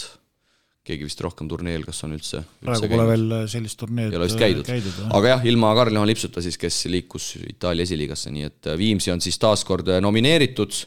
keegi 0.85 1.07
vist 1.07 1.21
rohkem 1.25 1.49
turneel, 1.49 1.83
kas 1.85 2.03
on 2.05 2.13
üldse, 2.13 2.43
üldse 2.61 2.67
praegu 2.67 2.89
pole 2.91 3.05
veel 3.09 3.25
äh, 3.39 3.43
sellist 3.49 3.79
turneed 3.81 4.13
ei 4.13 4.19
ole 4.19 4.29
vist 4.29 4.39
käidud, 4.39 4.65
käidud, 4.67 4.99
aga 5.17 5.31
jah, 5.33 5.45
ilma 5.49 5.71
Karl-Juhan 5.77 6.09
Lipsuta 6.09 6.43
siis, 6.45 6.59
kes 6.61 6.83
liikus 6.93 7.31
Itaalia 7.41 7.87
esiliigasse, 7.87 8.33
nii 8.33 8.45
et 8.45 8.69
äh, 8.69 8.77
Viimsi 8.77 9.13
on 9.13 9.23
siis 9.23 9.39
taas 9.41 9.65
kord 9.65 9.89
äh, 9.89 10.01
nomineeritud 10.05 10.77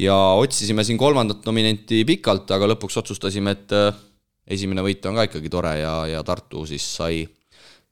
ja 0.00 0.16
otsisime 0.40 0.84
siin 0.88 1.00
kolmandat 1.00 1.44
nominenti 1.48 2.02
pikalt, 2.08 2.48
aga 2.56 2.70
lõpuks 2.72 2.96
otsustasime, 3.02 3.52
et 3.56 3.74
esimene 4.56 4.84
võit 4.84 5.04
on 5.08 5.18
ka 5.18 5.26
ikkagi 5.28 5.52
tore 5.52 5.74
ja, 5.82 5.92
ja 6.08 6.24
Tartu 6.24 6.64
siis 6.68 6.86
sai, 6.96 7.20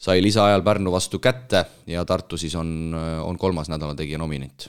sai 0.01 0.25
lisaajal 0.25 0.65
Pärnu 0.65 0.93
vastu 0.93 1.21
kätte 1.25 1.65
ja 1.93 2.05
Tartu 2.09 2.41
siis 2.41 2.57
on, 2.61 2.97
on 3.25 3.41
kolmas 3.41 3.73
nädala 3.73 3.97
tegija 3.97 4.21
nominent. 4.21 4.69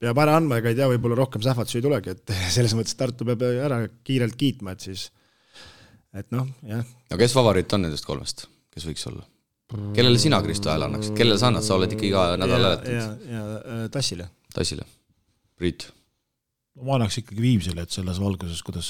Peab 0.00 0.18
ära 0.22 0.38
andma, 0.38 0.58
ega 0.58 0.70
ei 0.70 0.78
tea, 0.78 0.86
võib-olla 0.90 1.18
rohkem 1.18 1.42
sähvatusi 1.44 1.78
ei 1.78 1.86
tulegi, 1.86 2.14
et 2.14 2.36
selles 2.56 2.74
mõttes 2.78 2.98
Tartu 2.98 3.26
peab 3.30 3.46
ära 3.50 3.82
kiirelt 4.06 4.38
kiitma, 4.38 4.74
et 4.74 4.90
siis 4.90 5.10
et 6.16 6.30
noh, 6.34 6.48
jah. 6.66 6.86
no 7.10 7.20
kes 7.20 7.34
favoriit 7.36 7.76
on 7.76 7.86
nendest 7.86 8.06
kolmest, 8.08 8.46
kes 8.74 8.86
võiks 8.88 9.06
olla? 9.10 9.26
kellele 9.94 10.18
sina, 10.18 10.40
Kristo, 10.42 10.70
hääle 10.72 10.88
annaksid, 10.88 11.14
kellele 11.18 11.38
sa 11.38 11.50
annad, 11.50 11.62
sa 11.62 11.76
oled 11.76 11.92
ikka 11.94 12.06
iga 12.08 12.24
nädal 12.40 12.66
hääletanud. 12.66 12.96
ja, 12.96 13.36
ja, 13.36 13.42
ja 13.44 13.60
äh, 13.60 13.84
Tassile. 13.94 14.26
Tassile. 14.54 14.86
Priit? 15.60 15.86
ma 16.80 16.96
annaks 16.96 17.20
ikkagi 17.20 17.42
Viimsile, 17.44 17.84
et 17.84 17.94
selles 17.94 18.18
valguses, 18.22 18.62
kuidas, 18.66 18.88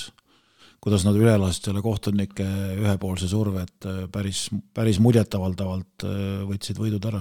kuidas 0.81 1.05
nad 1.05 1.19
üle 1.19 1.35
lasid 1.43 1.69
selle 1.69 1.83
kohtunike 1.85 2.47
ühepoolse 2.79 3.29
surve, 3.29 3.67
et 3.67 3.89
äh, 3.91 4.07
päris, 4.13 4.47
päris 4.77 5.03
muljetavaldavalt 5.03 6.07
äh, 6.09 6.25
võtsid 6.49 6.81
võidud 6.81 7.11
ära 7.13 7.21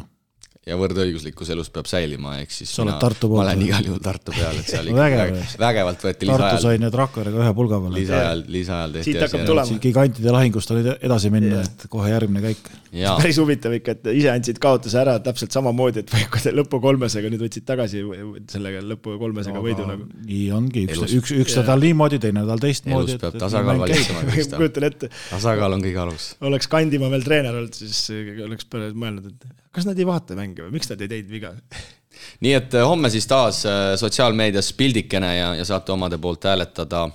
ja 0.67 0.75
võrdõiguslikkus 0.75 1.49
elus 1.53 1.69
peab 1.71 1.87
säilima, 1.87 2.33
ehk 2.43 2.51
siis 2.51 2.71
sa 2.75 2.83
oled 2.83 2.97
Tartu 2.99 3.29
poolt? 3.31 3.39
ma 3.39 3.45
olen 3.47 3.61
igal 3.63 3.85
juhul 3.87 4.01
Tartu 4.03 4.33
peal, 4.35 4.57
et 4.59 4.67
seal 4.67 4.87
ikka 4.91 4.99
vägev, 4.99 5.37
vägevalt 5.61 6.03
võeti 6.03 6.27
lisaajal. 6.27 6.43
Tartu 6.43 6.65
sai 6.65 6.81
nüüd 6.83 6.97
Rakverega 6.99 7.39
ühe 7.45 7.53
pulga 7.55 7.79
peale. 7.79 7.95
lisaajal, 7.95 8.41
lisaajal 8.55 8.97
tehti 8.97 9.07
siit 9.07 9.23
hakkab 9.23 9.45
tulema. 9.47 9.69
siit 9.69 9.81
gigantide 9.85 10.33
lahingust 10.35 10.73
oli 10.75 10.83
edasi 10.97 11.31
minna, 11.31 11.61
et 11.63 11.85
kohe 11.93 12.11
järgmine 12.11 12.43
käik. 12.43 12.71
päris 12.91 13.39
huvitav 13.39 13.77
ikka, 13.77 13.95
et 13.95 14.09
ise 14.19 14.33
andsid 14.33 14.59
kaotuse 14.59 14.99
ära 14.99 15.15
täpselt 15.23 15.55
samamoodi, 15.55 16.03
et 16.03 16.51
lõpu 16.59 16.81
kolmesega 16.83 17.31
nüüd 17.31 17.45
võtsid 17.45 17.65
tagasi 17.69 18.03
sellega 18.51 18.83
lõpu 18.83 19.15
kolmesega 19.21 19.63
võidu 19.63 19.87
nagu. 19.87 20.09
nii 20.27 20.43
ongi, 20.59 20.85
üks, 20.89 21.15
üks, 21.21 21.33
üks 21.39 21.57
nädal 21.61 21.87
niimoodi, 21.87 22.19
teine 22.19 22.43
nädal 22.43 22.59
teistmoodi. 22.59 23.15
elus 23.15 23.23
peab 23.23 23.39
tasakaal 23.45 23.79
valitsema. 23.85 24.27
kujutan 24.59 24.89
ette. 24.91 25.13
tasakaal 25.31 25.79
on 25.79 25.87
kõige 25.87 26.03
alus. 26.03 26.29
oleks 26.51 26.67
Kandimaa 26.69 27.15
veel 27.15 27.23
treener 27.23 27.55
olnud, 27.63 27.79
siis 27.79 28.03
oleks 28.43 28.67
mõelnud, 28.75 29.31
et 29.31 29.68
kas 29.71 29.87
nad 29.87 29.99
ei 29.99 30.07
vaata 30.07 30.37
mänge 30.37 30.65
või 30.65 30.77
miks 30.77 30.89
nad 30.91 31.01
ei 31.01 31.11
teinud 31.11 31.31
viga? 31.31 31.53
nii 32.43 32.53
et 32.57 32.77
homme 32.83 33.09
siis 33.13 33.27
taas 33.29 33.63
sotsiaalmeedias 34.01 34.73
pildikene 34.77 35.33
ja, 35.37 35.49
ja 35.59 35.65
saate 35.65 35.93
omade 35.95 36.17
poolt 36.21 36.49
hääletada 36.49 37.07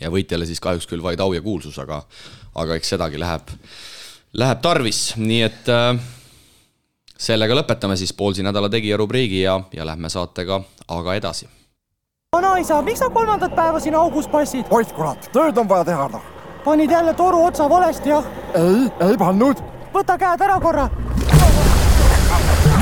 ja 0.00 0.10
võitjale 0.12 0.48
siis 0.48 0.60
kahjuks 0.60 0.88
küll 0.90 1.02
vaid 1.04 1.20
au 1.20 1.32
ja 1.34 1.42
kuulsus, 1.44 1.78
aga, 1.82 2.00
aga 2.54 2.78
eks 2.78 2.94
sedagi 2.96 3.20
läheb, 3.20 3.52
läheb 4.40 4.64
tarvis, 4.64 5.02
nii 5.20 5.40
et 5.46 5.70
äh, 5.72 5.94
sellega 7.20 7.56
lõpetame 7.58 7.98
siis 8.00 8.12
Poolsi 8.16 8.44
nädala 8.46 8.70
tegija 8.72 8.98
rubriigi 9.00 9.42
ja, 9.42 9.58
ja 9.72 9.86
lähme 9.86 10.10
saatega 10.12 10.62
aga 10.88 11.16
edasi. 11.20 11.48
vanaisa, 12.36 12.82
miks 12.82 12.98
sa 12.98 13.10
kolmandat 13.10 13.56
päeva 13.56 13.80
siin 13.80 13.94
augus 13.94 14.28
passid? 14.28 14.66
oih 14.70 14.94
kurat, 14.96 15.30
tööd 15.32 15.58
on 15.58 15.68
vaja 15.68 15.90
teha 15.92 16.08
noh. 16.12 16.24
panid 16.64 16.90
jälle 16.90 17.14
toru 17.14 17.44
otsa 17.44 17.68
valesti, 17.68 18.08
jah? 18.16 18.24
ei, 18.54 18.88
ei 19.10 19.16
pannud. 19.18 19.62
võta 19.92 20.18
käed 20.18 20.48
ära 20.48 20.60
korra 20.60 20.88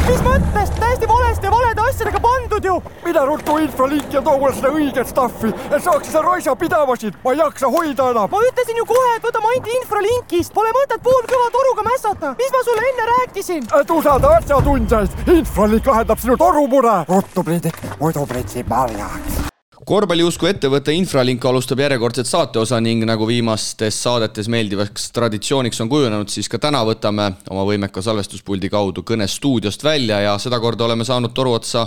mis 0.08 0.20
mõttes, 0.24 0.70
täiesti 0.78 1.08
valesti 1.08 1.46
ja 1.46 1.50
valede 1.52 1.82
asjadega 1.84 2.20
pandud 2.20 2.64
ju. 2.64 2.76
mine 3.04 3.24
ruttu 3.26 3.56
infolinki 3.64 4.16
ja 4.16 4.22
too 4.22 4.38
mulle 4.38 4.54
seda 4.56 4.70
õiget 4.72 5.10
stuff'i, 5.10 5.50
et 5.70 5.84
saaks 5.84 6.08
seda 6.08 6.22
raisa 6.24 6.54
pidama 6.56 6.96
siin, 6.96 7.16
ma 7.24 7.34
ei 7.34 7.42
jaksa 7.42 7.70
hoida 7.74 8.10
enam. 8.12 8.30
ma 8.30 8.40
ütlesin 8.48 8.80
ju 8.80 8.86
kohe, 8.92 9.10
et 9.16 9.26
võtame 9.28 9.52
ainult 9.52 9.68
infralinkist, 9.74 10.54
pole 10.54 10.72
mõtet 10.78 11.04
poolkõva 11.10 11.50
toruga 11.58 11.86
mässata. 11.90 12.34
mis 12.40 12.56
ma 12.56 12.64
sulle 12.70 12.88
enne 12.92 13.10
rääkisin? 13.12 13.68
et 13.80 13.90
usalda 13.98 14.32
asjatundjaid, 14.38 15.20
infralink 15.36 15.92
lahendab 15.92 16.24
sinu 16.24 16.36
torumure. 16.36 16.96
ruttu, 17.08 17.44
Priidik, 17.44 17.84
muidu 18.00 18.26
pritsib 18.26 18.68
marjaks 18.68 19.48
korvpalliusku 19.86 20.48
ettevõte 20.48 20.92
Infralink 20.96 21.44
alustab 21.46 21.78
järjekordset 21.82 22.26
saateosa 22.26 22.80
ning 22.82 23.04
nagu 23.06 23.26
viimastes 23.28 23.98
saadetes 24.02 24.48
meeldivaks 24.50 25.10
traditsiooniks 25.14 25.78
on 25.84 25.90
kujunenud, 25.92 26.30
siis 26.32 26.48
ka 26.50 26.58
täna 26.62 26.80
võtame 26.86 27.28
oma 27.52 27.62
võimeka 27.68 28.02
salvestuspuldi 28.02 28.70
kaudu 28.72 29.04
kõne 29.06 29.28
stuudiost 29.30 29.84
välja 29.86 30.18
ja 30.24 30.32
sedakorda 30.42 30.88
oleme 30.88 31.06
saanud 31.06 31.34
toru 31.36 31.52
otsa 31.58 31.86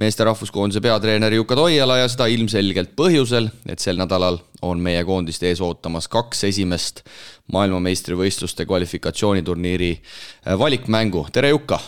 meeste 0.00 0.24
rahvuskoondise 0.24 0.80
peatreeneri 0.84 1.36
Juka 1.36 1.58
Toiala 1.58 1.98
ja 2.00 2.08
seda 2.12 2.28
ilmselgelt 2.32 2.94
põhjusel, 2.96 3.50
et 3.68 3.84
sel 3.84 4.00
nädalal 4.00 4.40
on 4.64 4.80
meie 4.80 5.04
koondist 5.04 5.44
ees 5.44 5.60
ootamas 5.60 6.08
kaks 6.08 6.46
esimest 6.48 7.04
maailmameistrivõistluste 7.52 8.64
kvalifikatsiooniturniiri 8.64 9.92
äh, 9.92 10.56
valikmängu. 10.58 11.26
tere, 11.32 11.52
Juka! 11.52 11.80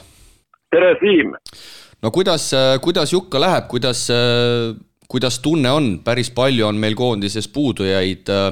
tere, 0.71 0.93
Siim! 1.01 1.33
no 2.03 2.13
kuidas, 2.13 2.51
äh, 2.53 2.77
kuidas 2.85 3.13
Jukka 3.17 3.41
läheb, 3.41 3.69
kuidas 3.73 4.05
äh, 4.13 4.77
kuidas 5.09 5.43
tunne 5.43 5.71
on, 5.71 5.87
päris 6.05 6.29
palju 6.35 6.67
on 6.69 6.77
meil 6.81 6.95
koondises 6.97 7.49
puudujaid 7.55 8.29
äh, 8.33 8.49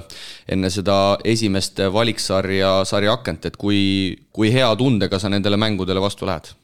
enne 0.53 0.71
seda 0.73 1.19
esimest 1.25 1.83
valiksarja, 1.93 2.79
sarja 2.89 3.17
akent, 3.19 3.49
et 3.49 3.59
kui, 3.61 4.17
kui 4.33 4.53
hea 4.55 4.71
tundega 4.81 5.21
sa 5.21 5.33
nendele 5.33 5.61
mängudele 5.61 6.01
vastu 6.01 6.29
lähed? 6.29 6.55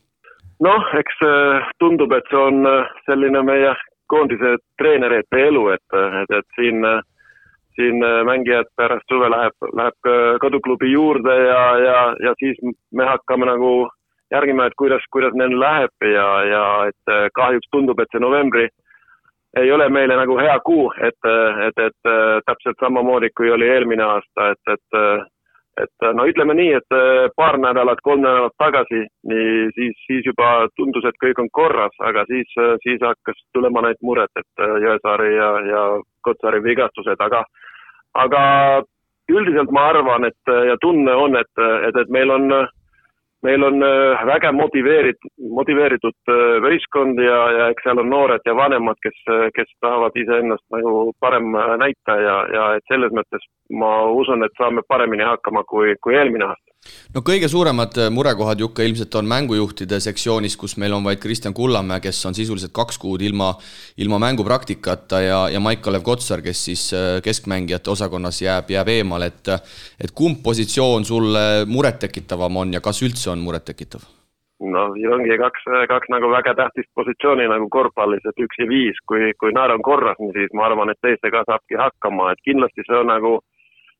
noh, 0.62 0.90
eks 0.96 1.24
äh, 1.26 1.70
tundub, 1.82 2.12
et 2.16 2.28
see 2.30 2.40
on 2.40 2.66
äh, 2.68 2.92
selline 3.08 3.44
meie 3.44 3.72
koondise 4.08 4.56
treenerite 4.80 5.40
elu, 5.48 5.68
et, 5.74 5.96
et, 6.22 6.36
et 6.38 6.56
siin, 6.56 6.84
siin 7.76 8.04
mängijad 8.28 8.68
pärast 8.76 9.08
suve 9.08 9.30
läheb, 9.32 9.54
läheb 9.72 10.10
koduklubi 10.40 10.90
juurde 10.92 11.32
ja, 11.32 11.62
ja, 11.80 11.98
ja 12.20 12.34
siis 12.36 12.60
me 12.92 13.06
hakkame 13.08 13.48
nagu 13.48 13.70
järgima, 14.32 14.66
et 14.68 14.76
kuidas, 14.76 15.04
kuidas 15.16 15.32
neil 15.40 15.56
läheb 15.60 16.06
ja, 16.12 16.28
ja 16.44 16.64
et 16.92 17.32
kahjuks 17.40 17.72
tundub, 17.72 18.04
et 18.04 18.12
see 18.12 18.20
novembri 18.20 18.68
ei 19.60 19.72
ole 19.72 19.88
meile 19.88 20.16
nagu 20.16 20.38
hea 20.38 20.54
kuu, 20.64 20.86
et, 21.08 21.28
et, 21.66 21.84
et 21.86 22.10
täpselt 22.46 22.80
samamoodi, 22.80 23.30
kui 23.36 23.50
oli 23.52 23.68
eelmine 23.68 24.04
aasta, 24.04 24.50
et, 24.54 24.74
et 24.76 25.30
et 25.80 26.04
no 26.16 26.26
ütleme 26.28 26.52
nii, 26.52 26.72
et 26.76 26.94
paar 27.36 27.56
nädalat, 27.60 28.00
kolm 28.04 28.20
nädalat 28.20 28.52
tagasi, 28.60 29.06
nii 29.28 29.70
siis, 29.76 29.94
siis 30.06 30.26
juba 30.28 30.66
tundus, 30.76 31.06
et 31.08 31.16
kõik 31.22 31.40
on 31.40 31.48
korras, 31.52 31.94
aga 32.04 32.26
siis, 32.28 32.50
siis 32.84 33.00
hakkas 33.00 33.38
tulema 33.56 33.80
neid 33.86 34.00
mured, 34.04 34.28
et 34.36 34.64
Jõesaari 34.84 35.30
ja, 35.36 35.48
ja 35.70 35.84
Kotsari 36.28 36.60
vigastused, 36.64 37.16
aga, 37.24 37.40
aga 38.24 38.42
üldiselt 39.32 39.72
ma 39.72 39.88
arvan, 39.94 40.28
et 40.28 40.54
ja 40.68 40.76
tunne 40.80 41.16
on, 41.16 41.40
et, 41.40 41.64
et, 41.88 41.96
et 42.04 42.12
meil 42.12 42.36
on 42.36 42.52
äh, 42.52 42.68
meil 43.42 43.62
on 43.64 43.82
äh, 43.82 44.26
väga 44.26 44.52
motiveeritud, 44.52 45.32
motiveeritud 45.58 46.32
äh, 46.34 46.58
võistkond 46.64 47.20
ja, 47.22 47.38
ja 47.58 47.68
eks 47.72 47.86
seal 47.86 48.00
on 48.02 48.10
noored 48.12 48.44
ja 48.46 48.54
vanemad, 48.56 48.98
kes, 49.02 49.18
äh, 49.30 49.48
kes 49.56 49.70
tahavad 49.84 50.16
iseennast 50.18 50.64
nagu 50.74 51.12
parem 51.20 51.50
näita 51.82 52.18
ja, 52.22 52.36
ja 52.54 52.68
et 52.78 52.86
selles 52.92 53.14
mõttes 53.16 53.46
ma 53.82 53.94
usun, 54.22 54.44
et 54.46 54.54
saame 54.60 54.84
paremini 54.88 55.26
hakkama 55.26 55.64
kui, 55.68 55.96
kui 56.04 56.18
eelmine 56.18 56.48
aasta 56.50 56.71
no 57.14 57.22
kõige 57.26 57.48
suuremad 57.50 57.98
murekohad, 58.14 58.60
Jukka, 58.60 58.86
ilmselt 58.86 59.14
on 59.20 59.28
mängujuhtide 59.30 60.00
sektsioonis, 60.02 60.56
kus 60.60 60.76
meil 60.80 60.94
on 60.96 61.04
vaid 61.04 61.20
Kristjan 61.22 61.54
Kullamäe, 61.54 62.00
kes 62.04 62.24
on 62.26 62.34
sisuliselt 62.38 62.74
kaks 62.76 62.98
kuud 63.02 63.22
ilma, 63.22 63.52
ilma 64.02 64.18
mängupraktikata 64.22 65.20
ja, 65.24 65.42
ja 65.52 65.60
Maik-Kalev 65.60 66.02
Kotsar, 66.06 66.42
kes 66.42 66.64
siis 66.70 66.88
keskmängijate 67.24 67.90
osakonnas 67.90 68.42
jääb, 68.42 68.72
jääb 68.74 68.88
eemale, 68.88 69.30
et 69.32 69.54
et 70.02 70.10
kumb 70.14 70.42
positsioon 70.42 71.04
sulle 71.04 71.64
murettekitavam 71.66 72.56
on 72.56 72.74
ja 72.74 72.80
kas 72.80 73.02
üldse 73.02 73.30
on 73.30 73.44
murettekitav? 73.44 74.02
no 74.70 74.82
siin 74.94 75.12
ongi 75.14 75.36
kaks, 75.38 75.64
kaks 75.88 76.10
nagu 76.12 76.30
väga 76.30 76.54
tähtist 76.58 76.90
positsiooni 76.94 77.48
nagu 77.50 77.68
korvpallis, 77.72 78.24
et 78.28 78.44
üks 78.44 78.60
ja 78.62 78.68
viis, 78.68 78.98
kui, 79.10 79.32
kui 79.40 79.54
naer 79.54 79.74
on 79.74 79.82
korras, 79.82 80.20
siis 80.36 80.52
ma 80.54 80.68
arvan, 80.68 80.92
et 80.92 81.00
teistega 81.02 81.42
saabki 81.48 81.78
hakkama, 81.80 82.30
et 82.32 82.44
kindlasti 82.46 82.86
see 82.86 83.00
on 83.00 83.10
nagu 83.10 83.32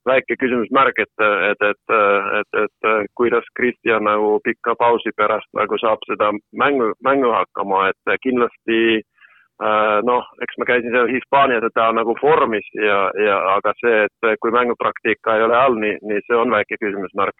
väike 0.08 0.36
küsimusmärk, 0.40 0.98
et, 0.98 1.24
et, 1.50 1.62
et, 1.68 1.94
et, 2.40 2.60
et 2.64 3.10
kuidas 3.18 3.46
Kristjan 3.58 4.04
nagu 4.08 4.38
pika 4.44 4.74
pausi 4.78 5.12
pärast 5.16 5.48
nagu 5.58 5.78
saab 5.78 6.02
seda 6.08 6.32
mängu, 6.58 6.92
mängu 7.04 7.30
hakkama, 7.34 7.88
et 7.92 8.16
kindlasti 8.24 8.80
äh, 8.98 9.98
noh, 10.08 10.26
eks 10.42 10.58
ma 10.58 10.68
käisin 10.72 10.94
seal 10.94 11.10
Hispaanias, 11.12 11.64
et 11.66 11.74
ta 11.78 11.88
on 11.92 12.00
nagu 12.00 12.16
vormis 12.22 12.66
ja, 12.74 12.98
ja 13.26 13.38
aga 13.54 13.74
see, 13.80 14.04
et 14.08 14.42
kui 14.42 14.54
mängupraktika 14.54 15.38
ei 15.38 15.46
ole 15.46 15.56
all, 15.58 15.78
nii, 15.78 15.96
nii 16.02 16.26
see 16.26 16.38
on 16.38 16.54
väike 16.54 16.80
küsimusmärk. 16.82 17.38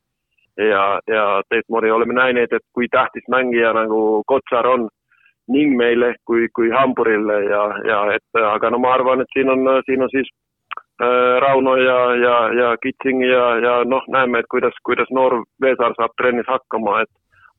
Ja, 0.61 1.01
ja 1.09 1.41
teistmoodi 1.49 1.91
oleme 1.91 2.13
näinud, 2.13 2.53
et 2.53 2.65
kui 2.77 2.85
tähtis 2.93 3.25
mängija 3.33 3.71
nagu 3.73 4.21
Kotsar 4.29 4.67
on 4.69 4.91
ning 5.49 5.73
meile 5.79 6.13
kui, 6.29 6.45
kui 6.55 6.69
Hamburile 6.71 7.39
ja, 7.49 7.63
ja 7.89 8.01
et 8.15 8.41
aga 8.53 8.71
no 8.71 8.83
ma 8.85 8.93
arvan, 8.95 9.25
et 9.25 9.33
siin 9.33 9.49
on, 9.51 9.65
siin 9.89 10.05
on 10.05 10.13
siis 10.13 10.29
Rauno 11.41 11.77
ja, 11.77 11.99
ja, 12.15 12.37
ja 12.61 12.77
Kitsing 12.83 13.25
ja, 13.25 13.47
ja 13.65 13.73
noh, 13.85 14.05
näeme, 14.09 14.39
et 14.39 14.47
kuidas, 14.51 14.77
kuidas 14.85 15.09
noor 15.11 15.43
Veesaar 15.63 15.95
saab 15.97 16.15
trennis 16.17 16.47
hakkama, 16.47 17.01
et 17.03 17.11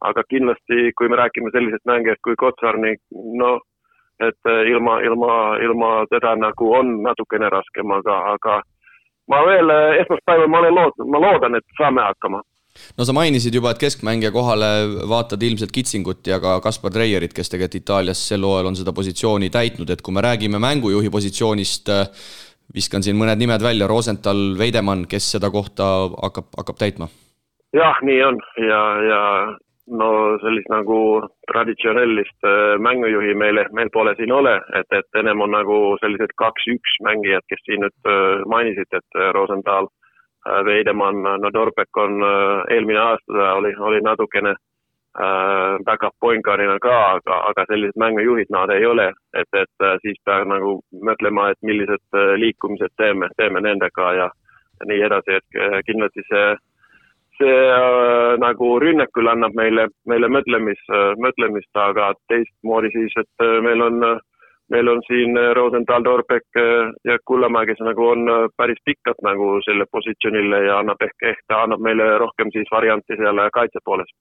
aga 0.09 0.23
kindlasti, 0.29 0.91
kui 0.97 1.09
me 1.09 1.19
räägime 1.19 1.51
sellisest 1.51 1.85
mängijast 1.89 2.21
kui 2.23 2.35
Kotsar, 2.39 2.77
nii 2.79 2.95
noh, 3.39 3.59
et 4.21 4.51
ilma, 4.69 4.99
ilma, 5.01 5.33
ilma 5.65 5.91
teda 6.11 6.35
nagu 6.39 6.71
on 6.77 6.95
natukene 7.03 7.49
raskem, 7.49 7.91
aga, 7.99 8.17
aga 8.35 8.61
ma 9.31 9.43
veel 9.47 9.75
esmaspäeval 10.03 10.51
ma 10.51 10.63
olen 10.63 10.79
lood-, 10.79 11.05
ma 11.09 11.23
loodan, 11.25 11.59
et 11.59 11.79
saame 11.79 12.03
hakkama. 12.05 12.43
No 12.97 13.05
sa 13.05 13.13
mainisid 13.13 13.53
juba, 13.53 13.71
et 13.73 13.81
keskmängija 13.81 14.31
kohale 14.33 14.69
vaatad 15.09 15.43
ilmselt 15.45 15.71
Kitsingut 15.71 16.25
ja 16.27 16.39
ka 16.41 16.55
Kaspar 16.61 16.93
Treierit, 16.93 17.33
kes 17.35 17.51
tegelikult 17.53 17.81
Itaalias 17.81 18.23
sel 18.31 18.45
hooajal 18.45 18.71
on 18.71 18.79
seda 18.79 18.93
positsiooni 18.97 19.51
täitnud, 19.53 19.91
et 19.93 20.01
kui 20.01 20.15
me 20.15 20.23
räägime 20.25 20.61
mängujuhi 20.61 21.11
positsioonist, 21.13 21.91
viskan 22.75 23.03
siin 23.05 23.17
mõned 23.19 23.39
nimed 23.39 23.61
välja, 23.63 23.87
Rosenthal, 23.87 24.53
Veidemann, 24.59 25.07
kes 25.09 25.31
seda 25.35 25.51
kohta 25.53 26.09
hakkab, 26.21 26.49
hakkab 26.57 26.79
täitma? 26.79 27.09
jah, 27.73 27.97
nii 28.05 28.19
on 28.21 28.37
ja, 28.61 28.81
ja 29.09 29.21
no 29.99 30.09
sellist 30.43 30.69
nagu 30.69 30.97
traditsioonilist 31.51 32.47
äh, 32.47 32.75
mängujuhi 32.79 33.33
meil, 33.37 33.63
meil 33.73 33.89
pole 33.93 34.13
siin 34.19 34.31
ole, 34.31 34.59
et, 34.79 34.87
et 34.93 35.19
ennem 35.19 35.41
on 35.41 35.55
nagu 35.57 35.79
sellised 36.03 36.35
kaks-üks 36.41 36.99
mängijad, 37.07 37.45
kes 37.49 37.65
siin 37.65 37.81
nüüd 37.85 38.09
äh, 38.09 38.45
mainisite, 38.45 39.01
et 39.01 39.19
äh, 39.19 39.33
Rosenthal 39.37 39.89
Veidemann, 40.43 41.21
no 41.39 41.49
Dorbek 41.55 41.97
on 41.97 42.17
eelmine 42.67 42.99
aasta 42.99 43.51
oli, 43.55 43.69
oli 43.79 44.01
natukene 44.03 44.51
äh, 44.51 44.72
back-up 45.85 46.15
point 46.19 46.41
guard'ina 46.45 46.79
ka, 46.81 46.93
aga, 47.17 47.35
aga 47.49 47.65
sellised 47.69 47.99
mängujuhid 48.01 48.49
nad 48.49 48.71
ei 48.73 48.85
ole, 48.85 49.11
et, 49.37 49.49
et 49.53 49.85
äh, 49.85 49.97
siis 50.01 50.17
peab 50.25 50.47
nagu 50.49 50.79
mõtlema, 51.09 51.51
et 51.51 51.59
millised 51.61 52.19
liikumised 52.41 52.95
teeme, 52.97 53.29
teeme 53.37 53.61
nendega 53.61 54.11
ja, 54.17 54.29
ja 54.79 54.89
nii 54.89 55.05
edasi, 55.05 55.37
et 55.37 55.85
kindlasti 55.85 56.25
see, 56.31 56.49
see 57.37 57.61
äh, 57.77 58.33
nagu 58.41 58.73
rünnakul 58.81 59.29
annab 59.29 59.53
meile, 59.59 59.87
meile 60.09 60.31
mõtlemis, 60.33 60.81
mõtlemist, 61.21 61.71
aga 61.77 62.13
teistmoodi 62.33 62.93
siis, 62.97 63.17
et 63.21 63.49
meil 63.67 63.85
on 63.85 64.01
äh, 64.09 64.21
meil 64.73 64.87
on 64.87 65.01
siin 65.07 65.37
äh, 65.37 65.53
Rosenthal, 65.55 66.03
Torbek 66.03 66.47
äh, 66.57 66.91
ja 67.03 67.17
Kullamäe, 67.25 67.65
kes 67.65 67.81
nagu 67.87 68.07
on 68.07 68.29
äh, 68.29 68.49
päris 68.57 68.81
pikalt 68.85 69.21
nagu 69.21 69.59
selle 69.65 69.85
positsioonile 69.91 70.63
ja 70.67 70.79
annab 70.81 71.01
ehk, 71.07 71.17
ehk 71.31 71.41
ta 71.47 71.63
annab 71.63 71.83
meile 71.87 72.17
rohkem 72.23 72.53
siis 72.55 72.71
varianti 72.71 73.19
seal 73.19 73.41
kaitse 73.57 73.83
pooles. 73.85 74.11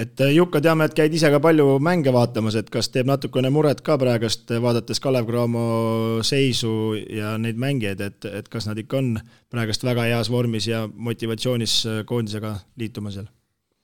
Et 0.00 0.22
Jukka, 0.34 0.62
teame, 0.64 0.86
et 0.88 0.94
käid 0.96 1.14
ise 1.16 1.30
ka 1.32 1.40
palju 1.42 1.78
mänge 1.84 2.12
vaatamas, 2.14 2.56
et 2.56 2.70
kas 2.72 2.88
teeb 2.92 3.10
natukene 3.10 3.50
muret 3.52 3.82
ka 3.86 3.98
praegust, 4.00 4.52
vaadates 4.62 5.00
Kalev 5.02 5.26
Cramo 5.28 5.66
seisu 6.26 6.94
ja 7.10 7.34
neid 7.38 7.60
mängijaid, 7.60 8.00
et, 8.00 8.30
et 8.40 8.48
kas 8.48 8.68
nad 8.70 8.78
ikka 8.80 9.00
on 9.02 9.12
praegust 9.52 9.84
väga 9.84 10.08
heas 10.08 10.32
vormis 10.32 10.70
ja 10.70 10.86
motivatsioonis 10.88 11.82
koondisega 12.08 12.56
liituma 12.80 13.12
seal? 13.14 13.28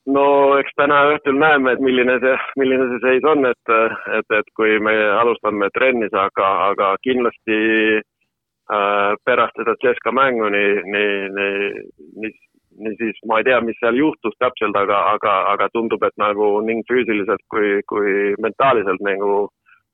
no 0.06 0.24
eks 0.60 0.74
täna 0.78 1.00
õhtul 1.12 1.38
näeme, 1.40 1.74
et 1.74 1.82
milline 1.82 2.18
see, 2.22 2.34
milline 2.60 2.88
see 2.92 3.02
seis 3.04 3.26
on, 3.28 3.46
et, 3.48 3.72
et, 4.18 4.36
et 4.38 4.52
kui 4.58 4.78
me 4.82 4.94
alustame 5.20 5.68
trennis, 5.74 6.14
aga, 6.14 6.50
aga 6.70 6.92
kindlasti 7.06 7.58
äh, 7.98 9.12
pärast 9.26 9.58
seda 9.60 9.76
Ceska 9.82 10.14
mängu 10.14 10.50
nii, 10.54 10.74
nii, 10.94 11.16
nii, 11.38 11.86
nii, 12.22 12.34
nii 12.78 12.96
siis 13.00 13.20
ma 13.28 13.40
ei 13.40 13.46
tea, 13.48 13.60
mis 13.64 13.78
seal 13.80 13.98
juhtus 13.98 14.34
täpselt, 14.42 14.76
aga, 14.76 14.98
aga, 15.14 15.36
aga 15.52 15.68
tundub, 15.72 16.02
et 16.06 16.16
nagu 16.20 16.56
nii 16.66 16.84
füüsiliselt 16.90 17.44
kui, 17.52 17.80
kui 17.90 18.34
mentaalselt 18.42 19.02
nagu 19.04 19.46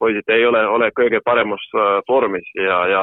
poisid 0.02 0.34
ei 0.34 0.46
ole, 0.46 0.64
ole 0.66 0.90
kõige 0.98 1.22
paremas 1.24 1.64
äh, 1.76 2.00
vormis 2.08 2.48
ja, 2.58 2.78
ja 2.90 3.02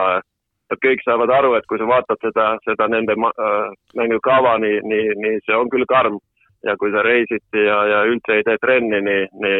et 0.69 0.81
kõik 0.83 1.03
saavad 1.05 1.31
aru, 1.33 1.53
et 1.57 1.67
kui 1.69 1.79
sa 1.81 1.87
vaatad 1.89 2.19
seda, 2.23 2.49
seda 2.67 2.87
nende 2.91 3.15
äh, 3.15 3.69
mängukava, 3.97 4.57
nii, 4.63 4.81
nii, 4.91 5.13
nii 5.23 5.43
see 5.45 5.57
on 5.57 5.71
küll 5.73 5.87
karm. 5.89 6.19
Ja 6.67 6.73
kui 6.75 6.91
sa 6.91 6.99
reisid 7.05 7.55
ja, 7.55 7.75
ja 7.87 7.99
üldse 8.03 8.35
ei 8.35 8.43
tee 8.43 8.57
trenni, 8.59 8.97
nii, 8.99 9.27
nii 9.43 9.59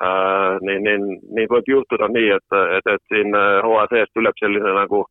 äh,, 0.00 0.54
nii, 0.64 0.78
nii, 0.86 1.16
nii 1.36 1.50
võib 1.50 1.66
juhtuda 1.68 2.08
nii, 2.08 2.30
et, 2.38 2.54
et, 2.78 2.88
et 2.94 3.02
siin 3.12 3.36
äh, 3.36 3.58
hooaja 3.60 3.90
sees 3.90 4.14
tuleb 4.16 4.40
selline 4.40 4.72
nagu 4.78 5.02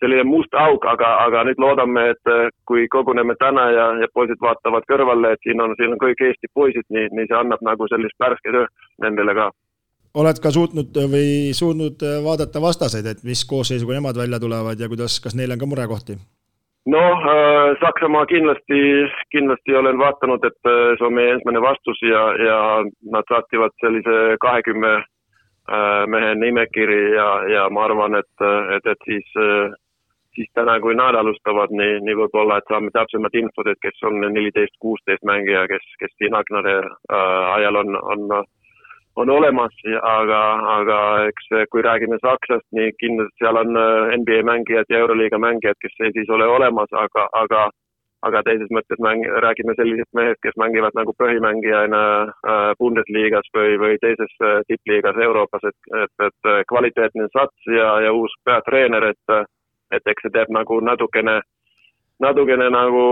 selline 0.00 0.24
must 0.28 0.54
auk, 0.56 0.84
aga, 0.88 1.10
aga 1.26 1.44
nüüd 1.48 1.62
loodame, 1.62 2.10
et 2.14 2.32
äh, 2.32 2.48
kui 2.68 2.86
koguneme 2.92 3.36
täna 3.40 3.70
ja, 3.74 3.86
ja 4.02 4.10
poisid 4.14 4.40
vaatavad 4.42 4.86
kõrvale, 4.90 5.34
et 5.34 5.42
siin 5.46 5.60
on, 5.60 5.74
siin 5.78 5.94
on 5.94 6.02
kõik 6.02 6.22
Eesti 6.28 6.52
poisid, 6.54 6.86
nii, 6.90 7.10
nii 7.16 7.30
see 7.30 7.40
annab 7.40 7.64
nagu 7.66 7.88
sellist 7.92 8.18
värsket 8.20 8.62
õhku 8.64 9.06
nendele 9.06 9.36
ka 9.38 9.50
oled 10.20 10.40
ka 10.42 10.50
suutnud 10.50 10.96
või 11.12 11.54
suutnud 11.54 12.02
vaadata 12.24 12.58
vastaseid, 12.62 13.06
et 13.06 13.20
mis 13.22 13.44
koosseisuga 13.46 13.94
nemad 13.94 14.18
välja 14.18 14.40
tulevad 14.42 14.80
ja 14.80 14.88
kuidas, 14.90 15.20
kas 15.22 15.36
neil 15.38 15.54
on 15.54 15.60
ka 15.60 15.68
murekohti? 15.70 16.18
noh 16.86 17.18
äh,, 17.34 17.76
Saksamaa 17.80 18.26
kindlasti, 18.26 18.80
kindlasti 19.30 19.74
olen 19.76 19.98
vaadanud, 19.98 20.44
et 20.44 20.66
äh, 20.66 20.96
see 20.98 21.06
on 21.06 21.14
meie 21.14 21.34
esimene 21.36 21.60
vastus 21.62 22.00
ja, 22.02 22.22
ja 22.48 22.58
nad 23.14 23.28
saativad 23.28 23.74
sellise 23.84 24.36
kahekümne 24.40 24.94
äh, 24.96 26.06
mehe 26.08 26.34
nimekiri 26.34 27.02
ja, 27.14 27.28
ja 27.54 27.68
ma 27.70 27.84
arvan, 27.84 28.16
et, 28.22 28.46
et, 28.76 28.90
et 28.94 29.08
siis 29.08 29.36
äh, 29.36 29.76
siis 30.40 30.52
täna, 30.56 30.78
kui 30.80 30.94
nad 30.96 31.18
alustavad, 31.18 31.72
nii, 31.80 31.98
nii 32.06 32.16
võib-olla, 32.22 32.60
et 32.60 32.72
saame 32.72 32.92
täpsemat 32.94 33.36
infot, 33.40 33.68
et 33.68 33.80
kes 33.84 34.06
on 34.08 34.20
neliteist, 34.24 34.76
kuusteist 34.84 35.26
mängija, 35.28 35.66
kes, 35.68 35.84
kes 36.00 36.16
siin 36.16 36.36
Agnare 36.38 36.78
äh, 36.80 37.52
ajal 37.58 37.84
on, 37.84 38.00
on 38.14 38.42
on 39.20 39.30
olemas, 39.30 39.74
aga, 40.06 40.40
aga 40.78 40.98
eks 41.28 41.50
kui 41.72 41.82
räägime 41.82 42.16
Saksast, 42.22 42.66
nii 42.76 42.92
kindlasti 43.02 43.42
seal 43.42 43.58
on 43.60 43.76
äh, 43.76 44.16
NBA 44.20 44.40
mängijad 44.46 44.88
ja 44.88 45.02
Euroliiga 45.02 45.38
mängijad, 45.38 45.78
kes 45.82 45.98
siis 45.98 46.30
ole 46.30 46.46
olemas, 46.46 46.92
aga, 47.04 47.28
aga 47.42 47.68
aga 48.28 48.42
teises 48.44 48.68
mõttes 48.76 49.00
mäng, 49.00 49.24
räägime 49.44 49.72
sellisest 49.78 50.10
mehest, 50.16 50.40
kes 50.44 50.56
mängivad 50.60 50.96
nagu 50.98 51.14
põhimängijana 51.22 52.02
äh, 52.28 52.72
Bundesligas 52.78 53.48
või, 53.56 53.78
või 53.80 53.96
teises 54.02 54.34
äh, 54.44 54.60
tippliigas 54.68 55.16
Euroopas, 55.24 55.64
et, 55.70 55.94
et, 56.02 56.26
et 56.26 56.50
kvaliteetne 56.68 57.30
sats 57.32 57.70
ja, 57.72 57.94
ja 58.04 58.12
uus 58.12 58.34
peatreener, 58.44 59.08
et 59.14 59.40
et 59.90 60.12
eks 60.12 60.26
see 60.26 60.34
teeb 60.34 60.52
nagu 60.54 60.80
natukene 60.84 61.40
natukene 62.20 62.66
nagu 62.72 63.04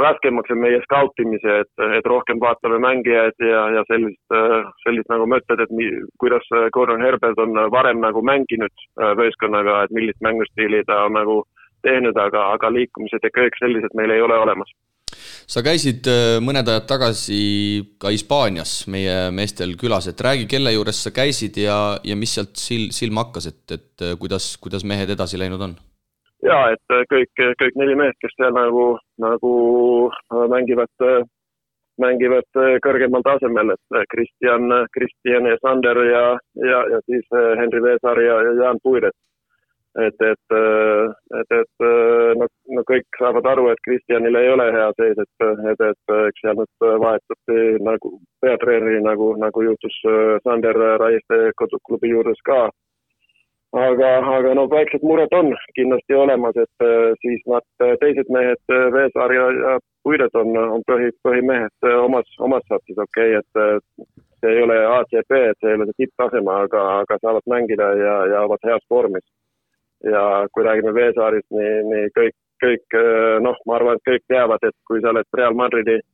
raskemaks 0.00 0.52
on 0.52 0.60
meie 0.60 0.80
skautimise, 0.84 1.54
et, 1.64 1.84
et 1.96 2.08
rohkem 2.12 2.40
vaatame 2.42 2.80
mängijaid 2.84 3.46
ja, 3.46 3.62
ja 3.76 3.84
sellist, 3.88 4.36
sellist 4.84 5.08
nagu 5.12 5.28
mõtted, 5.32 5.62
et 5.64 5.72
mi, 5.76 5.88
kuidas 6.20 6.44
Gordon 6.76 7.04
Herbert 7.04 7.40
on 7.40 7.56
varem 7.72 8.02
nagu 8.04 8.22
mänginud 8.26 8.84
äh, 9.00 9.14
võistkonnaga, 9.20 9.84
et 9.84 9.96
millist 9.96 10.20
mängustiili 10.24 10.84
ta 10.88 11.06
on 11.08 11.16
nagu 11.16 11.40
teinud, 11.86 12.16
aga, 12.20 12.50
aga 12.58 12.72
liikumised 12.76 13.24
ja 13.24 13.32
kõik 13.32 13.56
sellised 13.60 13.96
meil 13.96 14.12
ei 14.12 14.24
ole 14.24 14.36
olemas 14.36 14.72
sa 15.50 15.64
käisid 15.64 16.06
äh, 16.10 16.36
mõned 16.44 16.68
ajad 16.68 16.86
tagasi 16.90 17.40
ka 18.00 18.12
Hispaanias 18.12 18.84
meie 18.92 19.30
meestel 19.34 19.72
külas, 19.80 20.06
et 20.10 20.20
räägi, 20.20 20.46
kelle 20.50 20.76
juures 20.76 21.00
sa 21.06 21.14
käisid 21.16 21.56
ja, 21.64 21.78
ja 22.04 22.16
mis 22.16 22.36
sealt 22.36 22.60
sil-, 22.60 22.90
silma 22.94 23.24
hakkas, 23.24 23.48
et, 23.50 23.64
et 23.72 24.04
äh, 24.04 24.18
kuidas, 24.20 24.52
kuidas 24.60 24.84
mehed 24.84 25.16
edasi 25.16 25.40
läinud 25.40 25.70
on? 25.70 25.80
Ja 26.46 26.60
et 26.74 26.94
äh, 26.94 27.04
kõik, 27.12 27.30
kõik 27.60 27.78
neli 27.80 27.96
meest, 27.98 28.18
kes 28.22 28.34
seal 28.38 28.54
nagu, 28.56 28.86
nagu 29.22 29.54
äh, 30.10 30.44
mängivad, 30.52 30.92
äh, 31.04 31.22
mängivad 32.00 32.60
kõrgemal 32.84 33.24
tasemel, 33.26 33.74
et 33.74 34.12
Kristjan, 34.12 34.70
Kristjan 34.96 35.48
ja 35.50 35.58
Sander 35.60 35.98
ja, 36.08 36.22
ja, 36.64 36.84
ja 36.94 37.00
siis 37.04 37.26
Henri 37.60 37.82
Veesaar 37.84 38.20
ja, 38.24 38.38
ja 38.46 38.54
Jaan 38.62 38.80
Puiret. 38.82 39.16
et, 39.98 40.22
et, 40.22 40.54
et, 41.40 41.52
et 41.58 41.84
no, 42.40 42.46
no 42.76 42.82
kõik 42.88 43.18
saavad 43.18 43.46
aru, 43.52 43.66
et 43.72 43.80
Kristjanil 43.84 44.38
ei 44.38 44.48
ole 44.48 44.68
hea 44.72 44.86
seis, 44.96 45.18
et, 45.18 45.46
et, 45.72 45.82
et 45.90 46.14
eks 46.30 46.44
seal 46.44 46.56
nüüd 46.62 46.86
vahetati 47.04 47.64
nagu 47.84 48.14
peatreeneri, 48.40 49.02
nagu, 49.04 49.34
nagu 49.44 49.64
juhtus 49.66 49.98
Sander 50.46 50.78
Raieste 51.02 51.50
koduklubi 51.60 52.14
juures 52.14 52.40
ka 52.48 52.68
aga, 53.72 54.08
aga 54.36 54.54
no 54.54 54.66
väiksed 54.70 55.02
mured 55.06 55.32
on 55.36 55.52
kindlasti 55.76 56.14
olemas, 56.14 56.56
et 56.56 56.84
äh, 56.86 57.12
siis 57.22 57.42
nad, 57.46 57.66
äh, 57.82 57.94
teised 58.02 58.30
mehed, 58.34 58.62
äh, 58.72 58.88
Veesaar 58.94 59.34
ja, 59.34 59.46
ja 59.64 59.78
Puiret 60.02 60.34
on, 60.34 60.56
on 60.56 60.82
põhi, 60.88 61.10
põhimehed 61.26 61.88
omas, 62.00 62.28
omas 62.38 62.64
satsis, 62.68 62.98
okei 62.98 63.36
okay,, 63.36 63.42
et 63.42 64.40
see 64.40 64.54
ei 64.54 64.62
ole 64.64 64.78
ACB, 64.96 65.34
et 65.50 65.58
see 65.60 65.70
ei 65.70 65.76
ole 65.78 65.86
see 65.90 66.04
tipptaseme, 66.04 66.54
aga, 66.64 66.84
aga 67.02 67.18
saavad 67.20 67.50
mängida 67.52 67.90
ja, 68.00 68.14
ja 68.32 68.46
ovat 68.48 68.64
heas 68.64 68.86
vormis. 68.90 69.26
ja 70.04 70.46
kui 70.52 70.64
räägime 70.64 70.94
Veesaarist, 70.96 71.50
nii, 71.52 71.72
nii 71.90 72.06
kõik, 72.16 72.36
kõik 72.64 72.96
noh, 73.44 73.58
ma 73.68 73.74
arvan, 73.76 73.98
et 73.98 74.08
kõik 74.08 74.22
teavad, 74.32 74.64
et 74.64 74.76
kui 74.88 75.02
sa 75.02 75.12
oled 75.12 75.28
Real 75.36 75.52
Madridi 75.54 75.98
äh, 75.98 76.06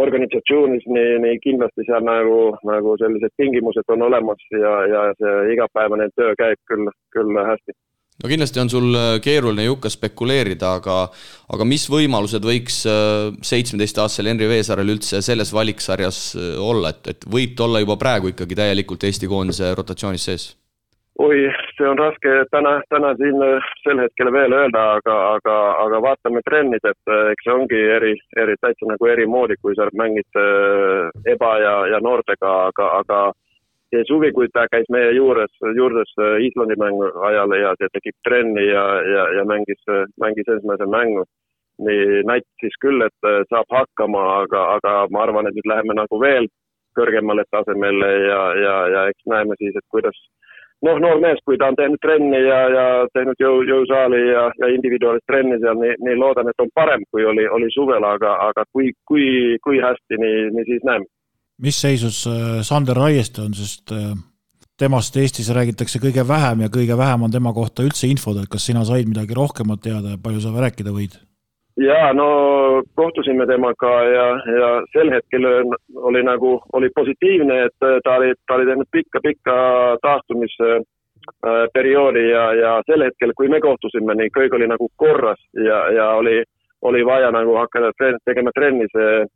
organisatsioonis, 0.00 0.84
nii, 0.88 1.16
nii 1.26 1.38
kindlasti 1.44 1.84
seal 1.88 2.04
nagu, 2.06 2.36
nagu 2.68 2.96
sellised 3.00 3.34
tingimused 3.36 3.88
on 3.92 4.04
olemas 4.08 4.44
ja, 4.54 4.74
ja 4.88 5.06
see 5.18 5.54
igapäevane 5.56 6.08
töö 6.16 6.32
käib 6.38 6.60
küll, 6.70 6.88
küll 7.12 7.36
hästi. 7.36 7.76
no 8.22 8.30
kindlasti 8.30 8.62
on 8.62 8.72
sul 8.72 8.88
äh, 8.96 9.18
keeruline 9.24 9.66
Jukka 9.66 9.92
spekuleerida, 9.92 10.74
aga 10.80 10.96
aga 11.52 11.68
mis 11.68 11.84
võimalused 11.92 12.48
võiks 12.48 12.82
äh, 12.88 13.28
seitsmeteistaastasel 13.44 14.32
Henri 14.32 14.48
Veesaarel 14.48 14.94
üldse 14.96 15.20
selles 15.24 15.52
valiksarjas 15.52 16.24
äh, 16.40 16.56
olla, 16.56 16.94
et, 16.96 17.12
et 17.12 17.28
võib 17.28 17.56
ta 17.56 17.68
olla 17.68 17.84
juba 17.84 18.00
praegu 18.00 18.32
ikkagi 18.32 18.58
täielikult 18.64 19.04
Eesti 19.10 19.28
koondise 19.28 19.74
rotatsioonis 19.76 20.28
sees? 20.30 20.50
Oi, 21.22 21.38
see 21.76 21.86
on 21.86 21.98
raske 21.98 22.30
täna, 22.50 22.72
täna 22.90 23.12
siin 23.18 23.42
äh, 23.46 23.68
sel 23.82 24.00
hetkel 24.02 24.30
veel 24.34 24.54
öelda, 24.56 24.82
aga, 24.98 25.16
aga, 25.36 25.56
aga 25.84 26.00
vaatame 26.06 26.42
trennid, 26.48 26.82
et 26.88 27.12
äh, 27.14 27.30
eks 27.34 27.46
see 27.46 27.54
ongi 27.54 27.82
eri, 27.96 28.12
eri, 28.42 28.56
täitsa 28.64 28.88
nagu 28.90 29.10
eri 29.12 29.26
moodi, 29.34 29.58
kui 29.62 29.76
sa 29.78 29.86
mängid 29.98 30.40
äh, 30.40 31.12
EBA 31.34 31.52
ja, 31.62 31.74
ja 31.94 32.02
noortega, 32.02 32.54
aga, 32.72 32.88
aga 33.02 33.20
see 33.92 34.02
suvi, 34.08 34.32
kui 34.34 34.50
ta 34.56 34.66
käis 34.72 34.88
meie 34.90 35.12
juures, 35.14 35.52
juures 35.76 36.10
Islandi 36.48 36.78
mängu 36.80 37.10
ajal 37.28 37.54
ja 37.60 37.74
see 37.78 37.92
tegib 37.92 38.16
trenni 38.26 38.64
ja, 38.70 38.84
ja, 39.14 39.26
ja 39.36 39.44
mängis, 39.46 39.82
mängis 40.22 40.48
esimese 40.56 40.88
mängu. 40.88 41.26
nii 41.82 42.20
näitas 42.28 42.74
küll, 42.82 43.00
et 43.02 43.26
saab 43.50 43.70
hakkama, 43.72 44.20
aga, 44.42 44.60
aga 44.76 44.90
ma 45.10 45.22
arvan, 45.24 45.48
et 45.48 45.56
nüüd 45.56 45.66
läheme 45.66 45.96
nagu 45.96 46.18
veel 46.20 46.46
kõrgemale 46.96 47.44
tasemele 47.50 48.10
ja, 48.28 48.42
ja, 48.64 48.74
ja 48.94 49.04
eks 49.10 49.24
näeme 49.32 49.56
siis, 49.58 49.76
et 49.76 49.86
kuidas 49.90 50.18
noh, 50.86 50.98
noor 51.02 51.20
mees, 51.22 51.40
kui 51.46 51.58
ta 51.58 51.70
on 51.70 51.78
teinud 51.78 52.00
trenni 52.02 52.40
ja, 52.42 52.60
ja 52.76 52.84
teinud 53.14 53.38
jõu, 53.40 53.62
jõusaali 53.68 54.20
ja, 54.28 54.48
ja 54.60 54.70
individuaalist 54.74 55.26
trenni 55.30 55.58
seal, 55.62 55.78
nii, 55.80 55.96
nii 56.06 56.18
loodan, 56.18 56.50
et 56.50 56.64
on 56.64 56.70
parem, 56.74 57.04
kui 57.10 57.26
oli, 57.28 57.46
oli 57.58 57.70
suvel, 57.74 58.04
aga, 58.06 58.34
aga 58.48 58.66
kui, 58.74 58.92
kui, 59.08 59.26
kui 59.64 59.80
hästi, 59.82 60.20
nii, 60.24 60.44
nii 60.58 60.68
siis 60.68 60.84
näeme. 60.88 61.08
mis 61.62 61.80
seisus 61.80 62.24
äh, 62.26 62.60
Sander 62.66 62.98
Raieste 62.98 63.44
on, 63.44 63.54
sest 63.54 63.92
äh, 63.94 64.12
temast 64.78 65.16
Eestis 65.16 65.50
räägitakse 65.54 66.00
kõige 66.02 66.24
vähem 66.28 66.64
ja 66.64 66.72
kõige 66.72 66.96
vähem 66.98 67.28
on 67.28 67.34
tema 67.34 67.52
kohta 67.54 67.84
üldse 67.86 68.10
infot, 68.10 68.40
et 68.42 68.50
kas 68.50 68.66
sina 68.66 68.84
said 68.88 69.08
midagi 69.08 69.36
rohkemat 69.38 69.84
teada 69.84 70.16
ja 70.16 70.22
palju 70.22 70.42
sa 70.42 70.54
rääkida 70.56 70.94
võid? 70.94 71.20
Ja 71.76 72.12
no 72.12 72.82
kohtusime 72.94 73.46
temaga 73.46 74.04
ja, 74.04 74.26
ja 74.60 74.82
sel 74.92 75.10
hetkel 75.10 75.44
oli 75.94 76.22
nagu, 76.22 76.62
oli 76.72 76.90
positiivne, 76.94 77.64
et 77.64 77.76
ta 78.04 78.14
oli, 78.16 78.34
ta 78.46 78.54
oli 78.54 78.66
teinud 78.66 78.86
pikka-pikka 78.92 79.52
taastumisperioodi 80.02 82.30
ja, 82.30 82.54
ja 82.54 82.82
sel 82.86 83.02
hetkel, 83.06 83.32
kui 83.36 83.48
me 83.48 83.60
kohtusime, 83.60 84.14
nii 84.14 84.28
kõik 84.36 84.54
oli 84.58 84.66
nagu 84.68 84.88
korras 84.96 85.40
ja, 85.56 85.90
ja 85.96 86.10
oli, 86.20 86.44
oli 86.82 87.06
vaja 87.06 87.30
nagu 87.30 87.56
hakata 87.56 87.92
treen, 87.96 88.18
tegema 88.24 88.50
trenni 88.54 88.86
see 88.92 89.22
äh, 89.22 89.28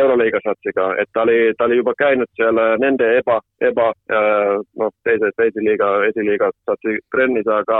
Euroliiga 0.00 0.38
satsiga, 0.48 0.94
et 1.00 1.08
ta 1.12 1.20
oli, 1.28 1.54
ta 1.58 1.64
oli 1.68 1.76
juba 1.82 1.92
käinud 1.98 2.28
seal 2.40 2.56
nende 2.80 3.16
eba, 3.18 3.40
eba 3.60 3.92
äh, 4.08 4.56
noh, 4.80 4.90
teise, 5.04 5.28
teise 5.36 5.60
liiga, 5.60 6.04
esiliiga 6.08 6.50
satsi 6.64 6.92
trennis, 7.12 7.48
aga, 7.60 7.78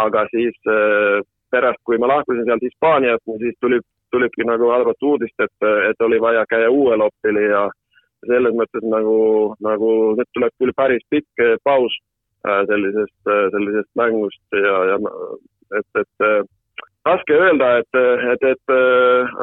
aga 0.00 0.20
siis 0.32 0.56
äh, 0.64 1.20
pärast, 1.50 1.80
kui 1.84 1.98
ma 1.98 2.10
lahkusin 2.10 2.44
sealt 2.46 2.64
Hispaaniast, 2.64 3.24
siis 3.42 3.56
tuli, 3.60 3.80
tulibki 4.10 4.46
nagu 4.48 4.70
halvat 4.72 5.02
uudist, 5.02 5.36
et, 5.40 5.68
et 5.90 6.06
oli 6.06 6.20
vaja 6.20 6.44
käia 6.50 6.70
uuel 6.70 7.04
optil 7.04 7.40
ja 7.42 7.68
selles 8.26 8.54
mõttes 8.58 8.84
nagu, 8.90 9.54
nagu 9.62 9.90
nüüd 10.18 10.30
tuleb 10.34 10.54
küll 10.60 10.74
päris 10.76 11.04
pikk 11.12 11.42
paus 11.64 11.94
äh, 12.48 12.62
sellisest, 12.70 13.18
sellisest 13.54 13.90
mängust 13.98 14.58
ja, 14.64 14.76
ja 14.92 14.96
et, 15.78 16.00
et 16.02 16.26
äh, 16.26 16.40
raske 17.06 17.36
öelda, 17.36 17.68
et, 17.80 17.98
et, 18.32 18.46
et 18.52 18.72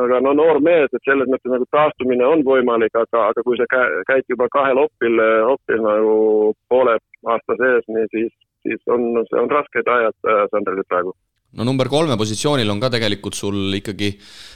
aga 0.04 0.20
no 0.22 0.34
noor 0.38 0.60
mees, 0.62 0.92
et 0.92 1.08
selles 1.08 1.30
mõttes 1.32 1.50
nagu 1.50 1.66
taastumine 1.74 2.26
on 2.28 2.44
võimalik, 2.46 2.94
aga, 2.94 3.30
aga 3.32 3.46
kui 3.46 3.58
sa 3.58 3.66
käid 3.72 4.28
juba 4.30 4.50
kahel 4.54 4.84
opil, 4.84 5.22
opil 5.50 5.86
nagu 5.86 6.18
poole 6.70 6.98
aasta 7.26 7.58
sees, 7.62 7.88
nii 7.88 8.12
siis, 8.12 8.34
siis 8.68 8.92
on, 8.92 9.08
see 9.32 9.40
on 9.42 9.50
rasked 9.50 9.90
ajad 9.98 10.36
Sandelil 10.52 10.86
praegu 10.92 11.16
no 11.56 11.68
number 11.68 11.90
kolme 11.92 12.18
positsioonil 12.20 12.70
on 12.72 12.82
ka 12.84 12.92
tegelikult 12.94 13.38
sul 13.38 13.80
ikkagi 13.80 14.14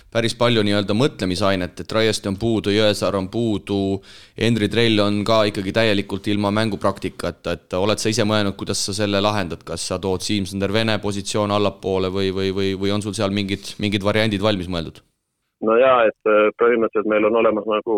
päris 0.09 0.33
palju 0.37 0.63
nii-öelda 0.65 0.95
mõtlemisainet, 0.97 1.83
et 1.83 1.91
Raieste 1.93 2.29
on 2.31 2.37
puudu, 2.41 2.71
Jõesaar 2.73 3.15
on 3.19 3.27
puudu, 3.29 3.99
Henri 4.39 4.69
Trell 4.71 5.01
on 5.03 5.21
ka 5.27 5.43
ikkagi 5.51 5.73
täielikult 5.75 6.27
ilma 6.33 6.49
mängupraktikata, 6.55 7.53
et 7.53 7.77
oled 7.77 8.01
sa 8.01 8.09
ise 8.09 8.25
mõelnud, 8.25 8.57
kuidas 8.57 8.81
sa 8.85 8.95
selle 8.97 9.21
lahendad, 9.21 9.61
kas 9.65 9.85
sa 9.91 9.99
tood 10.01 10.25
Siim-Sander 10.25 10.73
Vene 10.73 10.97
positsioon 11.03 11.53
allapoole 11.53 12.09
või, 12.13 12.33
või, 12.33 12.49
või, 12.55 12.73
või 12.81 12.95
on 12.95 13.05
sul 13.05 13.13
seal 13.17 13.35
mingid, 13.35 13.75
mingid 13.77 14.05
variandid 14.05 14.41
valmis 14.41 14.71
mõeldud? 14.71 15.03
no 15.67 15.75
jaa, 15.75 16.05
et 16.07 16.29
äh, 16.31 16.49
põhimõtteliselt 16.55 17.09
meil 17.11 17.25
on 17.27 17.35
olemas 17.35 17.65
nagu 17.67 17.95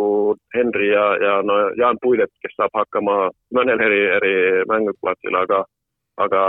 Henri 0.56 0.88
ja, 0.92 1.04
ja 1.22 1.34
no 1.46 1.60
Jaan 1.78 2.00
Puidet, 2.02 2.32
kes 2.42 2.56
saab 2.58 2.74
hakkama 2.74 3.28
mõnel 3.54 3.84
eri, 3.86 4.02
eri 4.18 4.34
mänguplatsil, 4.72 5.38
aga, 5.44 5.62
aga 6.26 6.42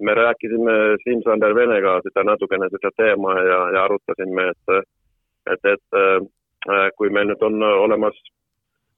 me 0.00 0.14
rääkisime 0.14 0.72
Siim-Sander 1.04 1.54
Venega 1.54 1.98
seda 2.06 2.24
natukene 2.24 2.68
seda 2.70 2.90
teema 2.96 3.34
ja, 3.42 3.60
ja 3.74 3.84
arutasime, 3.84 4.48
et, 4.52 4.90
et, 5.52 5.70
et 5.72 5.98
äh, 6.02 6.90
kui 6.96 7.10
meil 7.10 7.30
nüüd 7.30 7.42
on 7.42 7.62
olemas 7.62 8.18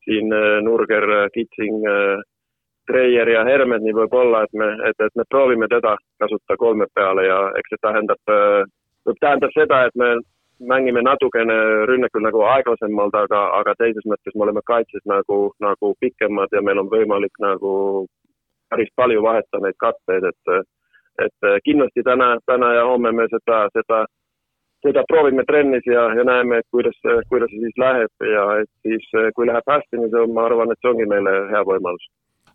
siin 0.04 0.32
äh, 0.32 0.58
Nurger, 0.64 1.06
Kitsing, 1.34 1.86
äh, 1.88 2.20
Treier 2.90 3.28
ja 3.28 3.44
Hermed, 3.46 3.84
nii 3.84 3.94
võib-olla, 3.94 4.42
et 4.44 4.52
me, 4.58 4.72
et, 4.88 4.98
et 5.06 5.16
me 5.16 5.24
proovime 5.30 5.68
teda 5.70 5.94
kasutada 6.18 6.58
kolme 6.58 6.88
peale 6.94 7.26
ja 7.28 7.40
eks 7.60 7.74
see 7.74 7.82
tähendab, 7.86 8.32
võib 9.06 9.20
tähendab 9.20 9.52
seda, 9.54 9.84
et 9.86 9.98
me 10.00 10.14
mängime 10.60 11.02
natukene 11.02 11.54
rünnakul 11.88 12.24
nagu 12.24 12.42
aeglasemalt, 12.52 13.14
aga, 13.14 13.42
aga 13.60 13.74
teises 13.78 14.06
mõttes 14.10 14.34
me 14.34 14.46
oleme 14.46 14.62
kaitses 14.66 15.04
nagu, 15.08 15.38
nagu 15.64 15.92
pikemad 16.00 16.52
ja 16.52 16.62
meil 16.66 16.82
on 16.82 16.90
võimalik 16.92 17.38
nagu 17.44 17.72
päris 18.70 18.92
palju 18.96 19.22
vahetada 19.22 19.66
neid 19.66 19.78
katteid, 19.78 20.30
et 20.32 20.68
et 21.20 21.46
kindlasti 21.66 22.00
täna, 22.06 22.38
täna 22.48 22.70
ja 22.72 22.84
homme 22.88 23.10
me 23.12 23.26
seda, 23.28 23.66
seda, 23.74 23.98
seda 24.86 25.04
proovime 25.08 25.44
trennis 25.48 25.84
ja, 25.88 26.06
ja 26.16 26.24
näeme, 26.24 26.60
et 26.60 26.68
kuidas, 26.72 26.96
kuidas 27.28 27.52
see 27.52 27.66
siis 27.66 27.78
läheb 27.80 28.26
ja 28.30 28.46
et 28.62 28.70
siis, 28.86 29.06
kui 29.36 29.48
läheb 29.48 29.68
hästi, 29.68 30.00
siis 30.00 30.34
ma 30.34 30.46
arvan, 30.48 30.72
et 30.72 30.80
see 30.80 30.92
ongi 30.92 31.08
meile 31.10 31.34
hea 31.52 31.62
võimalus. 31.68 32.08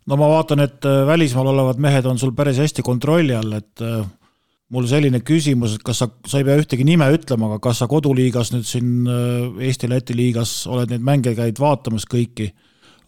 no 0.06 0.18
ma 0.18 0.30
vaatan, 0.34 0.64
et 0.66 0.86
äh, 0.86 1.02
välismaal 1.06 1.52
olevad 1.54 1.82
mehed 1.82 2.06
on 2.10 2.18
sul 2.18 2.34
päris 2.36 2.58
hästi 2.62 2.84
kontrolli 2.86 3.34
all, 3.36 3.58
et 3.58 3.84
äh, 3.84 4.02
mul 4.74 4.86
selline 4.90 5.22
küsimus, 5.26 5.76
et 5.76 5.86
kas 5.86 6.02
sa, 6.02 6.10
sa 6.26 6.40
ei 6.40 6.46
pea 6.46 6.58
ühtegi 6.62 6.86
nime 6.86 7.08
ütlema, 7.14 7.52
aga 7.52 7.62
kas 7.68 7.82
sa 7.82 7.90
koduliigas 7.90 8.52
nüüd 8.54 8.66
siin 8.66 9.10
äh, 9.10 9.66
Eesti-Läti 9.68 10.16
liigas 10.18 10.58
oled 10.70 10.90
neid 10.90 11.06
mänge 11.06 11.36
käid 11.38 11.62
vaatamas 11.62 12.08
kõiki 12.10 12.50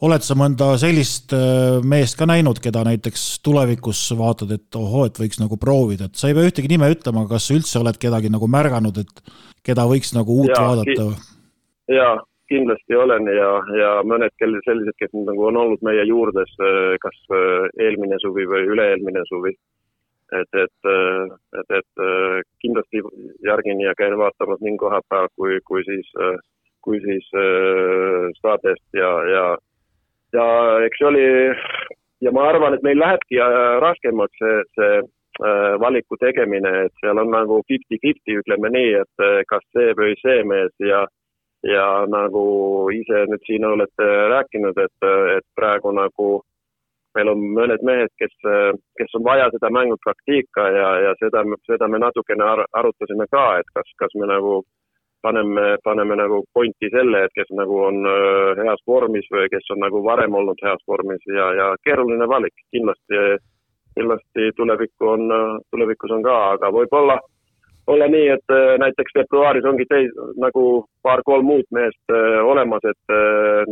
oled 0.06 0.22
sa 0.22 0.36
mõnda 0.38 0.70
sellist 0.80 1.32
äh, 1.34 1.78
meest 1.86 2.18
ka 2.18 2.28
näinud, 2.28 2.60
keda 2.62 2.84
näiteks 2.86 3.40
tulevikus 3.44 4.00
vaatad, 4.18 4.54
et 4.54 4.78
ohoo, 4.78 5.06
et 5.08 5.18
võiks 5.18 5.40
nagu 5.42 5.58
proovida, 5.60 6.06
et 6.06 6.18
sa 6.18 6.30
ei 6.30 6.36
pea 6.36 6.46
ühtegi 6.50 6.70
nime 6.70 6.90
ütlema, 6.94 7.24
aga 7.24 7.36
kas 7.36 7.48
sa 7.48 7.58
üldse 7.58 7.80
oled 7.82 7.98
kedagi 8.00 8.30
nagu 8.32 8.50
märganud, 8.50 9.02
et 9.02 9.22
keda 9.66 9.88
võiks 9.90 10.14
nagu 10.14 10.40
uut 10.44 10.54
ja, 10.54 10.62
vaadata? 10.62 11.08
jaa, 11.90 12.12
kindlasti 12.52 12.98
olen 12.98 13.26
ja, 13.32 13.50
ja 13.80 13.90
mõned 14.06 14.34
sellised, 14.38 14.94
kes 15.00 15.16
nagu 15.18 15.48
on 15.50 15.58
olnud 15.64 15.82
meie 15.86 16.06
juurdes, 16.06 16.54
äh, 16.62 16.94
kas 17.02 17.18
äh, 17.34 17.66
eelmine 17.88 18.20
suvi 18.22 18.46
või 18.46 18.70
üle-eelmine 18.70 19.26
suvi. 19.30 19.56
et, 20.28 20.58
et, 20.60 20.88
et, 21.56 21.70
et 21.72 22.48
kindlasti 22.60 23.00
järgin 23.46 23.80
ja 23.80 23.94
käin 23.96 24.12
vaatamas 24.20 24.60
nii 24.60 24.76
koha 24.76 25.00
peal 25.08 25.26
kui, 25.34 25.56
kui 25.64 25.80
siis, 25.86 26.10
kui 26.84 27.00
siis 27.00 27.30
staadest 28.36 28.84
ja, 29.00 29.08
ja 29.32 29.46
ja 30.36 30.46
eks 30.86 31.00
see 31.00 31.08
oli 31.08 31.26
ja 32.20 32.32
ma 32.32 32.48
arvan, 32.50 32.74
et 32.74 32.82
meil 32.86 32.98
lähebki 33.00 33.38
äh, 33.42 33.78
raskemaks 33.84 34.42
see, 34.42 34.58
see 34.78 34.98
äh, 34.98 35.76
valiku 35.80 36.18
tegemine, 36.20 36.72
et 36.86 37.02
seal 37.02 37.20
on 37.22 37.30
nagu 37.34 37.62
fifty-fifty, 37.70 38.40
ütleme 38.42 38.72
nii, 38.74 38.92
et 39.02 39.24
äh, 39.24 39.40
kas 39.50 39.64
see 39.76 39.94
või 39.98 40.18
see 40.22 40.42
mees 40.48 40.74
ja 40.82 41.06
ja 41.66 41.86
nagu 42.06 42.42
ise 42.94 43.24
nüüd 43.26 43.42
siin 43.46 43.64
olete 43.66 44.06
rääkinud, 44.30 44.76
et, 44.78 45.06
et 45.34 45.46
praegu 45.58 45.90
nagu 45.90 46.28
meil 47.16 47.32
on 47.32 47.40
mõned 47.56 47.82
mehed, 47.82 48.12
kes, 48.20 48.30
kes 49.00 49.16
on 49.18 49.24
vaja 49.26 49.48
seda 49.50 49.70
mängupraktiika 49.74 50.68
ja, 50.70 50.90
ja 51.02 51.14
seda, 51.18 51.42
seda 51.66 51.88
me 51.90 51.98
natukene 51.98 52.46
ar 52.46 52.62
arutasime 52.78 53.26
ka, 53.32 53.46
et 53.58 53.74
kas, 53.74 53.90
kas 53.98 54.14
me 54.14 54.28
nagu 54.30 54.60
paneme, 55.22 55.76
paneme 55.84 56.16
nagu 56.16 56.42
pointi 56.54 56.90
selle, 56.92 57.24
et 57.24 57.34
kes 57.36 57.50
nagu 57.58 57.80
on 57.88 58.02
äh, 58.06 58.60
heas 58.62 58.82
vormis 58.86 59.26
või 59.32 59.48
kes 59.52 59.70
on 59.74 59.82
nagu 59.84 60.02
varem 60.04 60.34
olnud 60.34 60.60
heas 60.64 60.82
vormis 60.88 61.24
ja, 61.26 61.50
ja 61.60 61.70
keeruline 61.84 62.28
valik. 62.28 62.54
Kindlasti, 62.74 63.24
kindlasti 63.98 64.52
tulevikku 64.56 65.10
on, 65.14 65.26
tulevikus 65.72 66.14
on 66.14 66.22
ka, 66.26 66.36
aga 66.56 66.70
võib-olla 66.74 67.18
olla 67.88 68.04
nii, 68.12 68.26
et 68.36 68.52
äh, 68.52 68.74
näiteks 68.84 69.16
veebruaris 69.16 69.66
ongi 69.68 69.88
teis, 69.88 70.12
nagu 70.36 70.64
paar-kolm 71.02 71.50
uut 71.56 71.68
meest 71.74 72.14
äh, 72.14 72.38
olemas, 72.44 72.84
et 72.84 73.16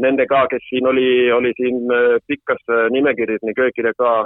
nende 0.00 0.26
ka, 0.30 0.46
kes 0.50 0.64
siin 0.70 0.88
oli, 0.88 1.30
oli 1.32 1.52
siin 1.60 1.84
pikas 2.26 2.62
nimekirjas, 2.94 3.44
nii 3.44 3.58
köökide 3.60 3.92
ka 3.98 4.24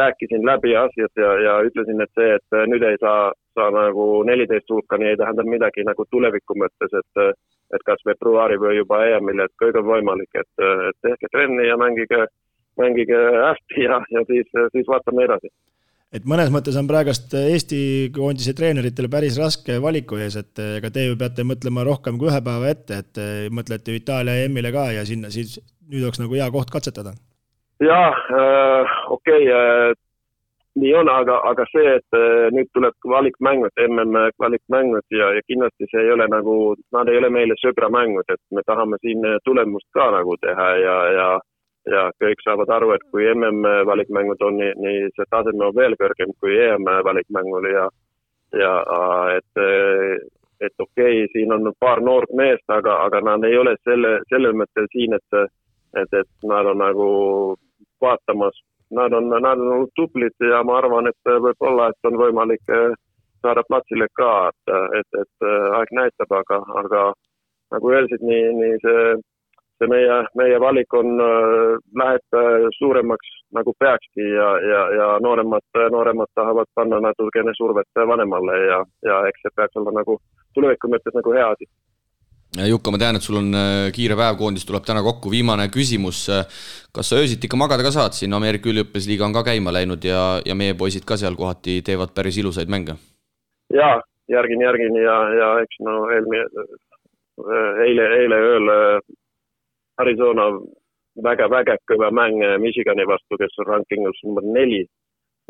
rääkisin 0.00 0.46
läbi 0.46 0.76
asjad 0.76 1.20
ja, 1.20 1.32
ja 1.46 1.52
ütlesin, 1.62 2.00
et 2.02 2.10
see, 2.18 2.34
et 2.34 2.56
nüüd 2.70 2.82
ei 2.82 2.96
saa, 3.00 3.32
saa 3.54 3.70
nagu 3.70 4.22
neliteist 4.26 4.70
hulkani 4.70 5.12
ei 5.12 5.18
tähenda 5.20 5.44
midagi 5.46 5.84
nagu 5.86 6.06
tuleviku 6.10 6.56
mõttes, 6.58 6.90
et 6.90 7.26
et 7.74 7.84
kas 7.86 8.02
veebruari 8.06 8.58
või 8.60 8.78
juba 8.78 9.00
EM-il, 9.08 9.44
et 9.44 9.54
kõik 9.60 9.78
on 9.80 9.86
võimalik, 9.88 10.30
et, 10.38 10.50
et 10.62 10.98
tehke 11.02 11.30
trenni 11.32 11.66
ja 11.66 11.78
mängige, 11.80 12.26
mängige 12.80 13.20
hästi 13.34 13.86
ja, 13.86 14.00
ja 14.14 14.24
siis, 14.28 14.50
siis 14.74 14.90
vaatame 14.90 15.24
edasi. 15.26 15.50
Et 16.14 16.26
mõnes 16.30 16.52
mõttes 16.54 16.76
on 16.78 16.86
praegust 16.86 17.32
Eesti 17.34 17.78
koondise 18.14 18.52
treeneritel 18.54 19.08
päris 19.10 19.38
raske 19.40 19.80
valiku 19.82 20.20
ees, 20.22 20.36
et 20.38 20.60
ega 20.76 20.92
te 20.94 21.08
ju 21.08 21.16
peate 21.18 21.42
mõtlema 21.46 21.82
rohkem 21.88 22.20
kui 22.20 22.30
ühe 22.30 22.42
päeva 22.44 22.70
ette, 22.70 23.00
et 23.02 23.22
mõtlete 23.50 23.90
ju 23.90 23.98
Itaalia 23.98 24.44
EM-ile 24.44 24.70
ka 24.74 24.90
ja 24.94 25.02
sinna 25.08 25.32
siis 25.34 25.56
nüüd 25.90 26.04
oleks 26.04 26.22
nagu 26.22 26.38
hea 26.38 26.46
koht 26.54 26.70
katsetada. 26.70 27.16
Jah 27.82 28.14
äh,, 28.30 28.93
okei 29.14 29.46
okay, 29.48 29.54
äh,, 29.54 29.94
nii 30.82 30.92
on, 30.98 31.08
aga, 31.08 31.38
aga 31.50 31.64
see, 31.70 31.86
et 31.98 32.16
äh, 32.18 32.50
nüüd 32.56 32.70
tuleb 32.74 33.08
valikmängud, 33.14 33.82
mm 33.88 34.20
valikmängud 34.42 35.18
ja, 35.18 35.30
ja 35.36 35.42
kindlasti 35.48 35.88
see 35.90 36.02
ei 36.02 36.12
ole 36.16 36.26
nagu, 36.32 36.74
nad 36.96 37.10
ei 37.10 37.18
ole 37.20 37.30
meile 37.36 37.56
sõbramängud, 37.62 38.30
et 38.34 38.42
me 38.50 38.64
tahame 38.66 38.98
siin 39.02 39.26
tulemust 39.48 39.90
ka 39.94 40.10
nagu 40.18 40.38
teha 40.46 40.70
ja, 40.84 41.00
ja 41.18 41.28
ja 41.92 42.06
kõik 42.16 42.40
saavad 42.40 42.70
aru, 42.72 42.94
et 42.94 43.02
kui 43.12 43.26
mm 43.34 43.66
valikmängud 43.90 44.42
on 44.46 44.56
nii, 44.60 44.72
nii 44.86 45.10
see 45.16 45.28
taseme 45.30 45.68
on 45.68 45.76
veel 45.76 45.98
kõrgem 46.00 46.32
kui 46.40 46.56
EM 46.68 46.88
valikmängul 47.10 47.68
ja 47.72 47.90
ja 48.54 48.72
et, 49.34 49.64
et 50.60 50.74
okei 50.78 51.24
okay,, 51.24 51.28
siin 51.32 51.52
on 51.52 51.72
paar 51.80 52.00
noort 52.00 52.30
meest, 52.38 52.64
aga, 52.70 53.00
aga 53.06 53.20
nad 53.28 53.44
ei 53.46 53.58
ole 53.58 53.74
selle, 53.82 54.20
sellel 54.30 54.54
mõttel 54.58 54.90
siin, 54.92 55.14
et 55.18 55.44
et, 56.02 56.14
et 56.20 56.30
nad 56.42 56.66
on 56.66 56.80
nagu 56.82 57.08
vaatamas. 58.02 58.56
Nad 58.94 59.12
on, 59.12 59.28
nad 59.28 59.58
on 59.58 59.72
olnud 59.72 59.92
tublid 59.98 60.46
ja 60.50 60.62
ma 60.66 60.78
arvan, 60.78 61.10
et 61.10 61.30
võib-olla, 61.46 61.90
et 61.90 62.08
on 62.08 62.18
võimalik 62.20 62.72
eh, 62.72 62.96
saada 63.44 63.64
platsile 63.68 64.08
ka, 64.18 64.32
et, 64.50 64.74
et, 65.00 65.20
et 65.22 65.46
eh, 65.50 65.68
aeg 65.78 65.94
näitab, 65.98 66.34
aga, 66.40 66.60
aga 66.82 67.04
nagu 67.74 67.94
öelsid, 67.94 68.22
nii, 68.22 68.50
nii 68.60 68.76
see, 68.84 69.06
see 69.80 69.90
meie, 69.90 70.18
meie 70.40 70.60
valik 70.62 70.94
on, 71.00 71.14
eh, 71.28 71.74
läheb 72.02 72.38
suuremaks 72.78 73.32
nagu 73.58 73.74
peakski 73.78 74.28
ja, 74.34 74.50
ja, 74.72 74.84
ja 74.98 75.08
nooremad, 75.22 75.66
nooremad 75.96 76.30
tahavad 76.34 76.70
panna 76.74 77.00
natukene 77.08 77.54
survet 77.58 78.04
vanemale 78.12 78.60
ja, 78.66 78.84
ja 79.10 79.24
eks 79.30 79.46
see 79.46 79.56
peaks 79.56 79.80
olema 79.80 80.00
nagu 80.02 80.18
tuleviku 80.54 80.90
mõttes 80.90 81.14
nagu 81.18 81.34
hea 81.34 81.50
asi 81.56 81.70
Jukka, 82.54 82.92
ma 82.94 82.98
tean, 83.02 83.16
et 83.18 83.24
sul 83.24 83.40
on 83.40 83.48
äh, 83.58 83.88
kiire 83.90 84.14
päev, 84.14 84.36
koondis 84.38 84.62
tuleb 84.66 84.84
täna 84.86 85.00
kokku, 85.02 85.30
viimane 85.32 85.66
küsimus. 85.74 86.20
Äh, 86.30 86.44
kas 86.94 87.08
sa 87.10 87.18
öösiti 87.18 87.48
ikka 87.48 87.58
magada 87.58 87.82
ka 87.82 87.90
saad, 87.90 88.14
siin 88.14 88.36
Ameerika 88.36 88.70
üliõpilasliiga 88.70 89.26
on 89.26 89.34
ka 89.34 89.42
käima 89.48 89.72
läinud 89.74 90.04
ja, 90.06 90.38
ja 90.46 90.54
meie 90.54 90.76
poisid 90.78 91.02
ka 91.08 91.18
seal 91.18 91.34
kohati 91.34 91.80
teevad 91.82 92.14
päris 92.14 92.38
ilusaid 92.38 92.70
mänge? 92.70 92.94
jaa, 93.74 93.96
järgin, 94.30 94.62
järgin 94.62 94.98
ja, 95.02 95.16
ja 95.34 95.48
eks 95.64 95.80
no 95.82 95.96
eelmine, 96.14 96.66
äh, 97.42 97.80
eile, 97.88 98.06
eile 98.20 98.38
ööl 98.52 98.70
Arizona 100.04 100.46
väga 101.26 101.48
vägev 101.50 101.82
kõva 101.90 102.12
mäng 102.14 102.38
Michigani 102.62 103.06
vastu, 103.10 103.34
kes 103.40 103.58
on 103.64 103.72
rankingus 103.72 104.22
number 104.22 104.46
neli 104.46 104.84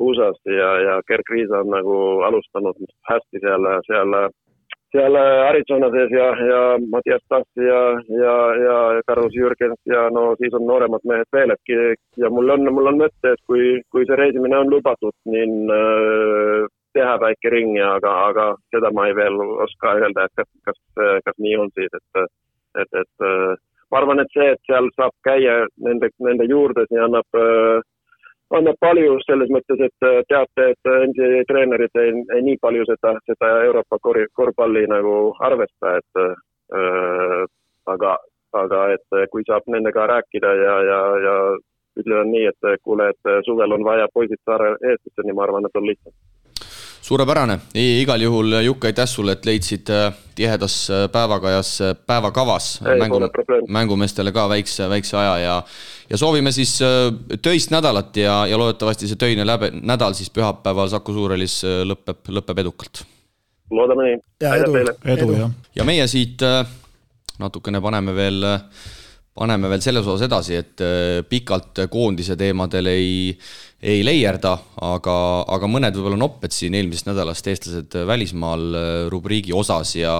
USA-s 0.01 0.41
ja, 0.49 0.71
ja 0.87 0.97
Gerg 1.05 1.29
Riisa 1.31 1.61
on 1.61 1.69
nagu 1.75 1.99
alustanud 2.25 2.81
hästi 3.11 3.45
seal, 3.45 3.69
seal 3.91 4.17
seal 4.95 5.19
äh, 5.19 5.49
Arizona 5.49 5.91
sees 5.91 6.15
ja, 6.15 6.29
ja 6.51 6.61
Mattias 6.93 7.25
Tass 7.29 7.49
ja, 7.59 7.81
ja, 8.23 8.37
ja 8.67 9.03
Carlos 9.09 9.35
Jürgens 9.35 9.81
ja 9.91 10.07
no 10.15 10.31
siis 10.39 10.55
on 10.55 10.67
nooremad 10.69 11.03
mehed 11.11 11.29
veel, 11.35 11.55
et 11.55 11.75
ja 12.23 12.31
mul 12.31 12.55
on, 12.55 12.71
mul 12.77 12.93
on 12.93 13.03
mõte, 13.03 13.35
et 13.35 13.43
kui, 13.51 13.83
kui 13.91 14.07
see 14.07 14.19
reisimine 14.21 14.59
on 14.63 14.71
lubatud, 14.71 15.17
niin 15.35 15.73
äh, 15.75 16.65
teha 16.95 17.19
väike 17.21 17.51
ring 17.51 17.75
ja 17.79 17.97
aga, 17.99 18.15
aga 18.31 18.49
seda 18.71 18.93
ma 18.95 19.09
ei 19.11 19.17
veel 19.19 19.41
oska 19.67 19.97
öelda, 19.99 20.29
et 20.29 20.43
kas, 20.43 20.51
kas, 20.69 20.81
kas 21.27 21.39
nii 21.43 21.57
on 21.59 21.73
siis, 21.75 21.91
et, 21.99 22.29
et, 22.85 23.01
et 23.03 23.27
ma 23.91 24.01
arvan, 24.01 24.23
et 24.23 24.31
see, 24.35 24.47
et 24.55 24.71
seal 24.71 24.87
saab 24.95 25.15
käia 25.27 25.65
nende, 25.83 26.11
nende 26.23 26.47
juures 26.51 26.95
ja 26.95 27.09
annab 27.09 27.39
äh, 27.39 27.83
annab 28.59 28.79
palju 28.81 29.19
selles 29.25 29.51
mõttes, 29.55 29.81
et 29.87 30.07
teate, 30.31 30.69
et 30.73 30.91
NCAA 31.11 31.45
treenerid 31.51 32.01
ei, 32.03 32.13
ei 32.37 32.45
nii 32.49 32.61
palju 32.63 32.87
seda, 32.91 33.15
seda 33.31 33.51
Euroopa 33.69 33.99
kor-, 34.03 34.27
korvpalli 34.39 34.87
nagu 34.91 35.17
arvesta, 35.49 35.97
et 36.01 36.23
äh, 36.25 37.45
aga, 37.95 38.17
aga 38.65 38.85
et 38.97 39.19
kui 39.33 39.47
saab 39.49 39.67
nendega 39.71 40.07
rääkida 40.11 40.55
ja, 40.61 40.77
ja, 40.91 41.01
ja 41.27 41.37
ütlevad 42.01 42.31
nii, 42.31 42.47
et 42.51 42.81
kuule, 42.83 43.11
et 43.15 43.35
suvel 43.47 43.77
on 43.77 43.85
vaja 43.87 44.09
poisid 44.15 44.41
saare 44.45 44.75
eestlasteni, 44.81 45.35
ma 45.35 45.47
arvan, 45.47 45.69
et 45.69 45.79
on 45.79 45.87
lihtsam 45.91 46.15
suurepärane, 47.05 47.59
igal 47.77 48.23
juhul 48.23 48.61
Jukka, 48.65 48.89
aitäh 48.89 49.09
sulle, 49.09 49.37
et 49.37 49.45
leidsid 49.47 49.91
äh, 49.93 50.07
tihedas 50.35 50.77
äh, 50.91 51.05
päevakajas, 51.13 51.73
äh, 51.85 51.97
päevakavas 52.07 52.69
Ei, 52.81 52.99
mängu, 53.01 53.21
mängumeestele 53.69 54.33
ka 54.33 54.47
väikse, 54.49 54.89
väikse 54.89 55.19
aja 55.21 55.35
ja 55.39 55.57
ja 56.11 56.21
soovime 56.21 56.53
siis 56.53 56.79
töist 57.43 57.73
nädalat 57.73 58.17
ja, 58.17 58.47
ja 58.47 58.59
loodetavasti 58.61 59.09
see 59.09 59.21
töine 59.21 59.47
läbe, 59.47 59.71
nädal 59.83 60.17
siis 60.17 60.31
pühapäeval 60.33 60.89
Saku 60.93 61.13
Suurhallis 61.17 61.63
lõpeb, 61.89 62.25
lõpeb 62.29 62.65
edukalt. 62.65 63.05
loodame 63.71 64.09
nii. 64.11 64.19
edu, 64.55 64.75
edu, 65.17 65.31
jah. 65.39 65.55
ja 65.77 65.89
meie 65.89 66.09
siit 66.09 66.45
natukene 67.41 67.81
paneme 67.85 68.17
veel 68.17 68.45
paneme 69.35 69.69
veel 69.69 69.83
selles 69.83 70.07
osas 70.07 70.29
edasi, 70.29 70.57
et 70.61 70.85
pikalt 71.29 71.85
koondise 71.91 72.37
teemadel 72.37 72.93
ei, 72.93 73.33
ei 73.85 74.01
leierda, 74.01 74.55
aga, 74.87 75.15
aga 75.53 75.69
mõned 75.69 75.97
võib-olla 75.97 76.17
nopped 76.17 76.55
siin 76.57 76.73
eelmisest 76.79 77.11
nädalast, 77.11 77.49
eestlased 77.51 77.97
välismaal 78.09 78.63
äh, 78.79 78.87
rubriigi 79.13 79.53
osas 79.53 79.93
ja 79.99 80.15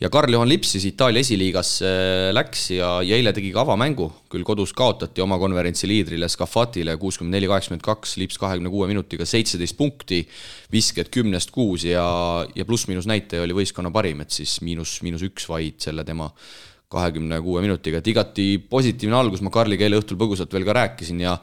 ja 0.00 0.10
Karl-Juhan 0.12 0.48
Lips 0.48 0.76
siis 0.76 0.86
Itaalia 0.92 1.24
esiliigasse 1.24 1.90
läks 2.36 2.68
ja, 2.76 2.92
ja 3.02 3.18
eile 3.18 3.34
tegi 3.34 3.50
ka 3.54 3.64
avamängu, 3.64 4.06
küll 4.30 4.46
kodus 4.46 4.72
kaotati 4.78 5.24
oma 5.24 5.40
konverentsi 5.42 5.90
liidrile 5.90 6.30
Scafatile 6.30 6.94
kuuskümmend 7.02 7.34
neli, 7.34 7.50
kaheksakümmend 7.50 7.84
kaks, 7.84 8.14
Lips 8.22 8.38
kahekümne 8.38 8.70
kuue 8.70 8.86
minutiga 8.92 9.26
seitseteist 9.26 9.78
punkti, 9.80 10.22
visked 10.70 11.10
kümnest 11.10 11.50
kuus 11.54 11.88
ja, 11.88 12.06
ja 12.54 12.68
pluss-miinus 12.68 13.10
näitaja 13.10 13.42
oli 13.42 13.58
võistkonna 13.58 13.90
parim, 13.94 14.22
et 14.22 14.38
siis 14.38 14.60
miinus, 14.62 15.00
miinus 15.02 15.26
üks 15.26 15.50
vaid 15.50 15.82
selle 15.82 16.06
tema 16.06 16.30
kahekümne 16.90 17.38
kuue 17.42 17.60
minutiga, 17.62 18.00
et 18.00 18.08
igati 18.10 18.46
positiivne 18.70 19.14
algus, 19.14 19.42
ma 19.46 19.52
Karliga 19.54 19.86
eile 19.86 20.00
õhtul 20.00 20.18
põgusalt 20.18 20.50
veel 20.54 20.66
ka 20.66 20.74
rääkisin 20.74 21.20
ja 21.22 21.36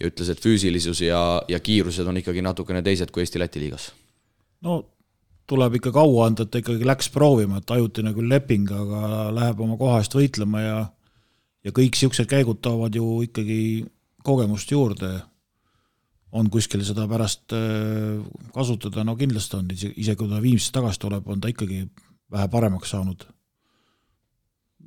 ja 0.00 0.08
ütles, 0.08 0.30
et 0.32 0.40
füüsilisus 0.40 1.02
ja, 1.04 1.20
ja 1.48 1.60
kiirused 1.60 2.06
on 2.08 2.20
ikkagi 2.20 2.42
natukene 2.44 2.82
teised 2.82 3.12
kui 3.12 3.24
Eesti-Läti 3.24 3.60
liigas. 3.62 3.90
no 4.64 4.82
tuleb 5.50 5.80
ikka 5.80 5.92
kaua 5.92 6.28
anda, 6.30 6.46
et 6.46 6.52
ta 6.52 6.60
ikkagi 6.62 6.86
läks 6.86 7.10
proovima, 7.10 7.58
et 7.58 7.70
ajutine 7.74 8.12
küll 8.14 8.30
leping, 8.30 8.70
aga 8.70 9.30
läheb 9.34 9.60
oma 9.60 9.76
koha 9.80 9.98
eest 10.00 10.14
võitlema 10.14 10.62
ja 10.64 10.78
ja 11.64 11.72
kõik 11.76 11.92
niisugused 11.92 12.28
käigud 12.30 12.62
toovad 12.64 12.94
ju 12.96 13.20
ikkagi 13.26 13.84
kogemust 14.24 14.70
juurde. 14.72 15.20
on 16.32 16.46
kuskil 16.46 16.84
seda 16.86 17.08
pärast 17.10 17.50
äh, 17.52 18.22
kasutada, 18.54 19.02
no 19.04 19.16
kindlasti 19.18 19.56
on, 19.56 19.70
isegi 19.74 20.14
kui 20.16 20.28
ta 20.30 20.38
Viimsist 20.38 20.72
tagasi 20.72 21.00
tuleb, 21.02 21.26
on 21.26 21.40
ta 21.40 21.50
ikkagi 21.50 21.88
vähe 22.30 22.48
paremaks 22.48 22.92
saanud 22.94 23.24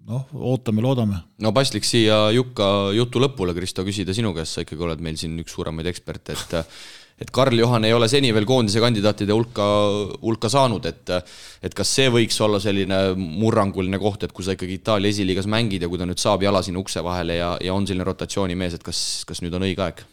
noh, 0.09 0.25
ootame, 0.51 0.83
loodame. 0.83 1.21
no 1.43 1.53
paslik 1.55 1.85
siia 1.87 2.25
Jukka 2.35 2.65
jutu 2.97 3.21
lõpule, 3.23 3.55
Kristo, 3.57 3.85
küsida 3.87 4.15
sinu 4.15 4.33
käest, 4.35 4.57
sa 4.57 4.65
ikkagi 4.65 4.85
oled 4.87 5.03
meil 5.03 5.17
siin 5.19 5.37
üks 5.43 5.55
suuremaid 5.55 5.89
eksperte, 5.93 6.35
et 6.37 6.59
et 7.23 7.29
Karl-Juhan 7.31 7.85
ei 7.85 7.93
ole 7.93 8.07
seni 8.09 8.31
veel 8.33 8.45
koondise 8.49 8.81
kandidaatide 8.81 9.35
hulka, 9.35 9.65
hulka 10.23 10.49
saanud, 10.49 10.85
et 10.89 11.11
et 11.63 11.75
kas 11.77 11.91
see 11.99 12.09
võiks 12.11 12.39
olla 12.43 12.59
selline 12.59 13.13
murranguline 13.15 13.99
koht, 14.01 14.25
et 14.25 14.33
kui 14.33 14.45
sa 14.45 14.57
ikkagi 14.57 14.79
Itaalia 14.81 15.13
esiliigas 15.13 15.47
mängid 15.47 15.85
ja 15.85 15.91
kui 15.91 16.01
ta 16.01 16.09
nüüd 16.09 16.19
saab 16.21 16.43
jala 16.43 16.63
sinna 16.65 16.81
ukse 16.81 17.05
vahele 17.05 17.37
ja, 17.37 17.53
ja 17.61 17.77
on 17.77 17.87
selline 17.87 18.07
rotatsioonimees, 18.09 18.79
et 18.79 18.83
kas, 18.83 18.99
kas 19.29 19.43
nüüd 19.45 19.55
on 19.55 19.69
õige 19.69 19.85
aeg? 19.85 20.03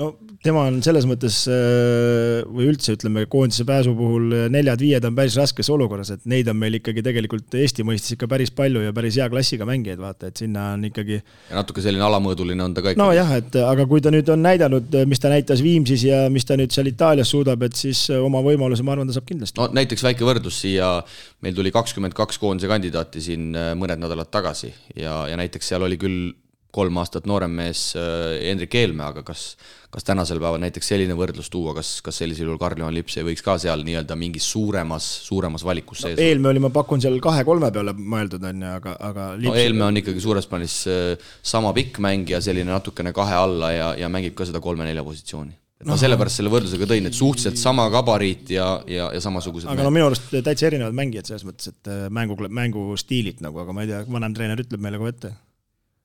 No 0.00 0.08
tema 0.42 0.64
on 0.68 0.80
selles 0.84 1.06
mõttes 1.06 1.44
äh, 1.50 2.42
või 2.50 2.66
üldse 2.72 2.96
ütleme, 2.96 3.24
koondise 3.30 3.66
pääsu 3.68 3.94
puhul 3.96 4.32
neljad-viied 4.52 5.06
on 5.06 5.14
päris 5.16 5.36
raskes 5.38 5.70
olukorras, 5.70 6.10
et 6.14 6.24
neid 6.30 6.50
on 6.50 6.58
meil 6.58 6.80
ikkagi 6.80 7.04
tegelikult 7.06 7.54
Eesti 7.60 7.86
mõistes 7.86 8.16
ikka 8.16 8.28
päris 8.30 8.50
palju 8.54 8.82
ja 8.82 8.94
päris 8.96 9.18
hea 9.20 9.28
klassiga 9.30 9.68
mängijaid, 9.68 10.02
vaata, 10.02 10.32
et 10.32 10.42
sinna 10.42 10.72
on 10.74 10.88
ikkagi 10.90 11.20
ja 11.20 11.60
natuke 11.60 11.84
selline 11.84 12.06
alamõõduline 12.08 12.66
on 12.66 12.74
ta 12.74 12.82
ka 12.84 12.94
ikka. 12.94 13.02
nojah, 13.04 13.34
et 13.38 13.58
aga 13.62 13.86
kui 13.90 14.02
ta 14.04 14.10
nüüd 14.14 14.34
on 14.34 14.42
näidanud, 14.44 14.98
mis 15.10 15.22
ta 15.22 15.32
näitas 15.32 15.62
Viimsis 15.64 16.06
ja 16.08 16.24
mis 16.32 16.48
ta 16.48 16.58
nüüd 16.58 16.74
seal 16.74 16.90
Itaalias 16.90 17.30
suudab, 17.30 17.62
et 17.66 17.78
siis 17.78 18.06
oma 18.18 18.42
võimaluse, 18.44 18.82
ma 18.86 18.96
arvan, 18.96 19.10
ta 19.10 19.16
saab 19.16 19.30
kindlasti. 19.30 19.60
no 19.62 19.70
näiteks 19.78 20.06
väike 20.10 20.26
võrdlus 20.26 20.58
siia, 20.66 20.96
meil 21.44 21.54
tuli 21.54 21.70
kakskümmend 21.74 22.18
kaks 22.18 22.42
koondise 22.42 22.70
kandidaati 22.70 23.22
siin 23.22 23.52
äh, 23.54 23.74
mõned 23.78 24.02
nädalad 24.02 24.32
tagasi 24.34 24.74
ja, 24.98 25.22
ja 25.30 25.38
näiteks 25.38 25.70
seal 25.70 25.86
oli 25.86 26.00
küll 26.00 26.32
kolm 26.74 27.00
aastat 27.02 27.28
noorem 27.30 27.54
mees 27.62 27.92
äh, 27.98 28.40
Hendrik 28.42 28.74
Eelmäe, 28.80 29.12
aga 29.12 29.24
kas 29.26 29.54
kas 29.94 30.06
tänasel 30.06 30.40
päeval 30.42 30.58
näiteks 30.58 30.88
selline 30.90 31.14
võrdlus 31.14 31.46
tuua, 31.52 31.70
kas, 31.76 32.00
kas 32.02 32.16
sellisel 32.18 32.48
juhul 32.48 32.58
Karl-Juhan 32.58 32.94
Lips 32.96 33.14
ei 33.20 33.26
võiks 33.28 33.44
ka 33.46 33.54
seal 33.62 33.84
nii-öelda 33.86 34.16
mingis 34.18 34.46
suuremas, 34.50 35.06
suuremas 35.28 35.62
valikus 35.66 36.02
sees 36.02 36.16
no, 36.18 36.24
Eelmäe 36.24 36.50
oli, 36.50 36.62
ma 36.64 36.72
pakun 36.74 37.02
seal 37.04 37.20
kahe-kolme 37.22 37.70
peale 37.74 37.94
mõeldud, 37.94 38.42
on 38.50 38.64
ju, 38.66 38.72
aga, 38.80 38.96
aga 39.10 39.28
Lips... 39.38 39.50
no 39.52 39.58
Eelmäe 39.60 39.86
on 39.92 40.00
ikkagi 40.02 40.24
suures 40.24 40.50
plaanis 40.50 40.80
äh, 40.90 41.28
sama 41.46 41.70
pikk 41.76 42.02
mängija, 42.02 42.42
selline 42.42 42.74
natukene 42.74 43.14
kahe 43.14 43.38
alla 43.38 43.70
ja, 43.74 43.92
ja 44.00 44.10
mängib 44.10 44.34
ka 44.38 44.48
seda 44.48 44.62
kolme-nelja 44.64 45.06
positsiooni 45.06 45.54
et 45.84 45.90
ma 45.90 45.96
sellepärast 46.00 46.40
selle 46.40 46.50
võrdlusega 46.52 46.86
tõin, 46.90 47.06
et 47.10 47.16
suhteliselt 47.16 47.58
sama 47.60 47.86
gabariit 47.92 48.50
ja, 48.54 48.68
ja, 48.90 49.10
ja 49.14 49.22
samasugused 49.22 49.68
aga 49.68 49.76
mängid. 49.76 49.86
no 49.86 49.94
minu 49.94 50.10
arust 50.10 50.30
täitsa 50.32 50.70
erinevad 50.70 50.96
mängijad 50.96 51.30
selles 51.30 51.46
mõttes, 51.46 51.70
et 51.70 51.90
äh, 51.92 52.06
mängu, 52.14 52.38
mängustiilid 52.48 53.42
nagu, 53.44 53.62
aga 53.62 53.74
ma 53.76 53.84
ei 53.84 53.90
tea, 53.90 54.04
vanem 54.10 54.34
treener 54.34 54.62
ütleb 54.64 54.82
meile 54.82 55.02
kohe 55.02 55.14
ette. 55.14 55.34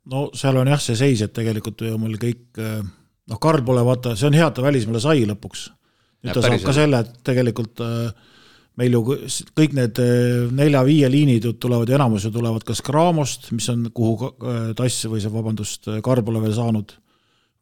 No 0.09 0.29
seal 0.37 0.57
on 0.59 0.71
jah 0.71 0.81
see 0.81 0.97
seis, 0.99 1.21
et 1.25 1.35
tegelikult 1.35 1.83
ju 1.85 1.99
meil 2.01 2.17
kõik 2.21 2.61
äh, 2.61 2.79
noh, 2.81 3.41
Karl 3.41 3.63
pole 3.65 3.83
vaata, 3.85 4.15
see 4.17 4.29
on 4.29 4.37
hea, 4.37 4.47
et 4.49 4.57
ta 4.57 4.65
välismaale 4.65 5.01
sai 5.03 5.23
lõpuks. 5.29 5.69
nüüd 6.23 6.35
ta 6.35 6.43
saab 6.43 6.65
ka 6.65 6.75
selle, 6.75 7.03
et 7.05 7.21
tegelikult 7.27 7.83
äh, 7.85 8.31
meil 8.79 8.95
ju 8.95 9.03
kõik 9.57 9.75
need 9.77 10.01
äh, 10.03 10.47
nelja-viie 10.55 11.11
liinid 11.11 11.45
ju 11.47 11.53
tulevad 11.61 11.91
ja 11.91 11.99
enamus 11.99 12.27
ju 12.27 12.33
tulevad 12.35 12.65
kas 12.67 12.81
Craamost, 12.85 13.51
mis 13.55 13.69
on, 13.73 13.87
kuhu 13.95 14.33
Tass 14.77 15.05
või 15.11 15.21
see, 15.23 15.33
vabandust, 15.33 15.91
Karl 16.05 16.25
pole 16.25 16.43
veel 16.43 16.57
saanud, 16.57 16.95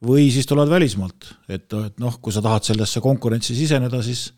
või 0.08 0.30
siis 0.34 0.48
tulevad 0.50 0.72
välismaalt, 0.78 1.32
et, 1.50 1.68
et 1.74 1.96
noh, 2.02 2.20
kui 2.22 2.34
sa 2.34 2.44
tahad 2.46 2.68
sellesse 2.68 3.02
konkurentsi 3.04 3.58
siseneda, 3.58 4.04
siis 4.06 4.30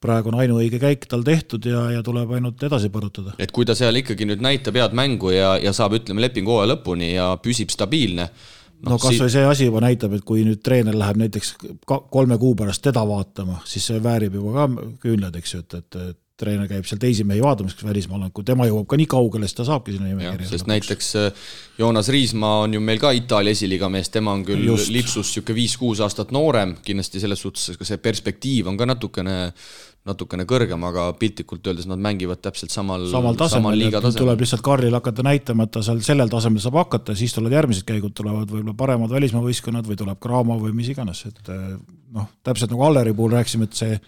praegu 0.00 0.32
on 0.32 0.38
ainuõige 0.42 0.80
käik 0.80 1.04
tal 1.10 1.24
tehtud 1.26 1.66
ja, 1.68 1.82
ja 1.96 2.04
tuleb 2.04 2.32
ainult 2.36 2.62
edasi 2.64 2.88
põrutada. 2.92 3.34
et 3.38 3.52
kui 3.52 3.68
ta 3.68 3.76
seal 3.78 4.00
ikkagi 4.00 4.28
nüüd 4.28 4.44
näitab 4.44 4.78
head 4.80 4.96
mängu 4.96 5.34
ja, 5.34 5.56
ja 5.60 5.74
saab, 5.76 5.98
ütleme, 6.00 6.24
lepingu 6.24 6.56
hooaja 6.56 6.72
lõpuni 6.74 7.12
ja 7.12 7.34
püsib 7.42 7.72
stabiilne, 7.74 8.30
no, 8.80 8.94
no 8.94 9.00
kas 9.02 9.20
või 9.20 9.32
see 9.32 9.44
asi 9.46 9.68
juba 9.68 9.84
näitab, 9.84 10.16
et 10.16 10.24
kui 10.26 10.44
nüüd 10.46 10.62
treener 10.64 10.96
läheb 10.96 11.20
näiteks 11.20 11.54
kolme 11.86 12.40
kuu 12.40 12.56
pärast 12.58 12.84
teda 12.86 13.04
vaatama, 13.08 13.60
siis 13.68 13.90
see 13.90 14.00
väärib 14.02 14.40
juba 14.40 14.56
ka 14.56 14.88
küünlaid, 15.04 15.36
eks 15.40 15.54
ju, 15.54 15.64
et, 15.66 15.78
et, 15.82 16.00
et 16.14 16.18
treener 16.40 16.70
käib 16.70 16.88
seal 16.88 17.00
teisi 17.02 17.26
mehi 17.28 17.42
vaatamas, 17.44 17.76
kes 17.76 17.86
välismaal 17.86 18.26
on, 18.26 18.32
kui 18.34 18.46
tema 18.48 18.66
jõuab 18.68 18.88
ka 18.90 18.98
nii 19.00 19.08
kaugele, 19.10 19.48
siis 19.48 19.60
ta 19.60 19.68
saabki 19.68 19.96
sinna 19.96 20.08
nimekirja. 20.08 20.48
sest 20.48 20.64
lõpuks. 20.64 20.70
näiteks 20.72 21.10
äh, 21.20 21.44
Joonas 21.80 22.10
Riismaa 22.12 22.64
on 22.64 22.78
ju 22.78 22.80
meil 22.84 23.02
ka 23.02 23.12
Itaalia 23.16 23.56
esiliiga 23.56 23.92
mees, 23.92 24.10
tema 24.12 24.34
on 24.36 24.46
küll 24.48 24.64
Just. 24.66 24.90
lipsus 24.94 25.28
niisugune 25.28 25.60
viis-kuus 25.60 26.02
aastat 26.04 26.34
noorem, 26.34 26.76
kindlasti 26.84 27.22
selles 27.22 27.44
suhtes 27.44 27.78
ka 27.78 27.88
see 27.88 28.00
perspektiiv 28.02 28.72
on 28.72 28.80
ka 28.80 28.88
natukene 28.88 29.38
natukene 30.08 30.46
kõrgem, 30.48 30.80
aga 30.88 31.10
piltlikult 31.20 31.66
öeldes 31.68 31.88
nad 31.88 32.00
mängivad 32.00 32.40
täpselt 32.40 32.72
samal, 32.72 33.04
samal 33.10 33.36
tasemel, 33.38 33.82
tasemel. 33.92 34.16
tuleb 34.16 34.44
lihtsalt 34.44 34.64
Karlil 34.64 34.96
hakata 34.96 35.24
näitama, 35.26 35.66
et 35.68 35.74
ta 35.76 35.82
seal 35.84 36.00
sellel 36.04 36.32
tasemel 36.32 36.62
saab 36.64 36.78
hakata, 36.80 37.16
siis 37.18 37.34
tulevad 37.36 37.58
järgmised 37.58 37.84
käigud, 37.88 38.14
tulevad 38.16 38.48
võib-olla 38.48 38.76
paremad 38.78 39.12
välismaa 39.12 39.44
võistkonnad 39.44 39.88
või 39.88 40.00
tuleb 40.00 40.20
Cramo 40.24 40.56
või 40.62 40.72
mis 40.78 40.88
iganes, 40.94 41.20
et 41.28 41.52
eh, 41.52 41.66
noh, 42.16 42.30
täpselt 42.46 42.72
nagu 42.72 42.86
Alleri 42.88 43.12
puhul 43.16 43.36
rääkisime, 43.36 43.68
et 43.68 43.76
see 43.76 44.00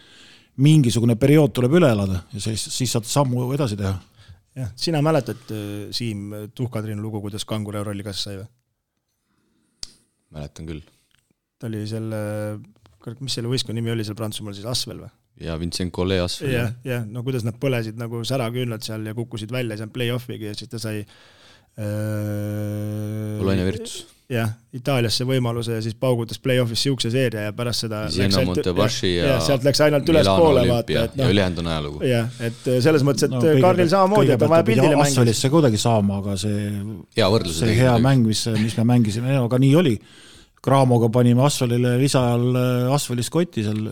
mingisugune 0.60 1.16
periood 1.16 1.54
tuleb 1.56 1.78
üle 1.80 1.88
elada 1.94 2.22
ja 2.32 2.40
siis, 2.44 2.64
siis 2.74 2.92
saad 2.92 3.08
sammu 3.08 3.46
edasi 3.56 3.78
teha. 3.80 3.94
jah, 4.58 4.72
sina 4.76 5.00
mäletad, 5.04 5.46
eh, 5.54 5.86
Siim, 5.94 6.50
Tuhka-Triinu 6.54 7.00
lugu, 7.02 7.22
kuidas 7.24 7.46
Kangur 7.48 7.78
Euroliigasse 7.80 8.28
sai 8.28 8.36
või? 8.42 8.48
mäletan 10.32 10.68
küll. 10.68 10.84
ta 11.58 11.70
oli 11.70 11.86
selle, 11.88 12.20
mis 13.20 13.34
selle 13.38 13.48
võistkonna 13.52 13.80
nimi 13.80 13.94
oli 13.94 14.04
seal 14.04 14.18
Prantsusmaal 14.18 14.56
siis, 14.56 14.68
Asvel 14.68 15.04
või? 15.04 15.12
ja 15.40 15.56
Vincent 15.60 15.92
Collet 15.94 16.20
asfal. 16.22 16.52
jah, 16.52 16.72
jah, 16.86 17.06
no 17.08 17.22
kuidas 17.26 17.44
nad 17.46 17.56
põlesid 17.60 17.96
nagu 18.00 18.20
säraküünlad 18.28 18.84
seal 18.84 19.06
ja 19.08 19.14
kukkusid 19.16 19.50
välja, 19.54 19.76
seal 19.80 19.92
play-off'igi 19.94 20.50
ja 20.50 20.54
siis 20.58 20.70
ta 20.72 20.78
sai 20.82 20.98
äh, 21.02 21.86
Bologna 23.40 23.64
Virtus. 23.68 24.02
Jah, 24.30 24.50
Itaaliasse 24.72 25.24
võimaluse 25.28 25.76
ja 25.76 25.82
siis 25.84 25.96
paugutas 25.98 26.38
play-off'is 26.42 26.84
siukse 26.86 27.10
seeria 27.12 27.48
ja 27.48 27.54
pärast 27.56 27.84
seda 27.84 28.04
Siena 28.12 28.44
Montebashi 28.46 29.10
ja, 29.16 29.34
ja 29.34 29.36
sealt 29.44 29.66
läks 29.66 29.82
ainult 29.84 30.08
ülespoole 30.08 30.64
vaata, 30.68 31.04
et 31.04 31.18
noh. 31.18 31.26
ja 31.26 31.34
ülejäänud 31.34 31.62
on 31.62 31.70
ajalugu. 31.72 32.02
jah, 32.08 32.30
et 32.40 32.70
äh, 32.70 32.78
selles 32.84 33.04
mõttes, 33.06 33.28
et 33.28 33.34
no, 33.34 33.42
Karlil 33.64 33.90
samamoodi, 33.92 34.34
et 34.36 34.46
on 34.46 34.52
vaja 34.52 34.66
pildile 34.68 34.94
mängida. 34.94 35.10
Asfalisse 35.10 35.52
kuidagi 35.52 35.80
saama, 35.80 36.20
aga 36.22 36.38
see 36.40 36.64
hea 37.18 37.28
võrdlus. 37.34 37.60
see 37.64 37.76
hea 37.76 37.94
mäng, 38.04 38.26
mis, 38.28 38.46
mis 38.62 38.78
me 38.80 38.86
mängisime, 38.94 39.36
aga 39.42 39.60
nii 39.62 39.76
oli. 39.82 39.96
Craamoga 40.62 41.08
panime 41.10 41.42
asfalile 41.42 41.96
lisa 42.00 42.22
ajal 42.30 42.58
äh, 42.60 42.92
asfalist 42.94 43.32
kotti 43.34 43.66
seal 43.66 43.88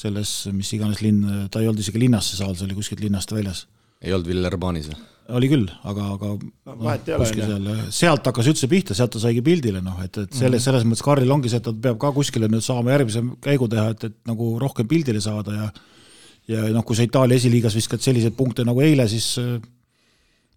selles, 0.00 0.32
mis 0.54 0.70
iganes 0.74 1.00
linn, 1.04 1.46
ta 1.52 1.62
ei 1.62 1.68
olnud 1.70 1.82
isegi 1.82 2.00
linnas, 2.02 2.30
see 2.30 2.40
saal, 2.40 2.56
see 2.58 2.66
oli 2.68 2.76
kuskilt 2.78 3.02
linnast 3.04 3.32
väljas. 3.34 3.66
ei 4.00 4.12
olnud 4.16 4.28
Villerbanis 4.30 4.90
või? 4.90 5.00
Oli 5.36 5.50
küll, 5.50 5.68
aga, 5.88 6.06
aga 6.16 6.32
no, 6.36 6.74
vahet 6.84 7.08
ei 7.08 7.16
ole, 7.16 7.28
seal, 7.30 7.68
sealt 7.94 8.30
hakkas 8.30 8.50
üldse 8.52 8.68
pihta, 8.70 8.96
sealt 8.96 9.14
ta 9.14 9.22
saigi 9.22 9.42
pildile, 9.46 9.82
noh, 9.84 9.98
et, 10.04 10.18
et 10.24 10.36
selles, 10.36 10.64
selles 10.66 10.86
mõttes 10.88 11.04
Karlil 11.06 11.30
ongi 11.34 11.52
see, 11.52 11.60
et 11.62 11.66
ta 11.68 11.74
peab 11.86 12.00
ka 12.02 12.12
kuskile 12.16 12.50
nüüd 12.50 12.64
saama 12.66 12.94
järgmise 12.94 13.22
käigu 13.44 13.68
teha, 13.70 13.90
et, 13.94 14.08
et 14.10 14.18
nagu 14.30 14.52
rohkem 14.62 14.88
pildile 14.90 15.22
saada 15.24 15.56
ja 15.56 15.70
ja 16.50 16.64
noh, 16.74 16.82
kui 16.86 16.96
sa 16.98 17.04
Itaalia 17.06 17.38
esiliigas 17.38 17.76
viskad 17.76 18.02
selliseid 18.02 18.34
punkte 18.34 18.64
nagu 18.66 18.80
eile, 18.82 19.06
siis 19.10 19.36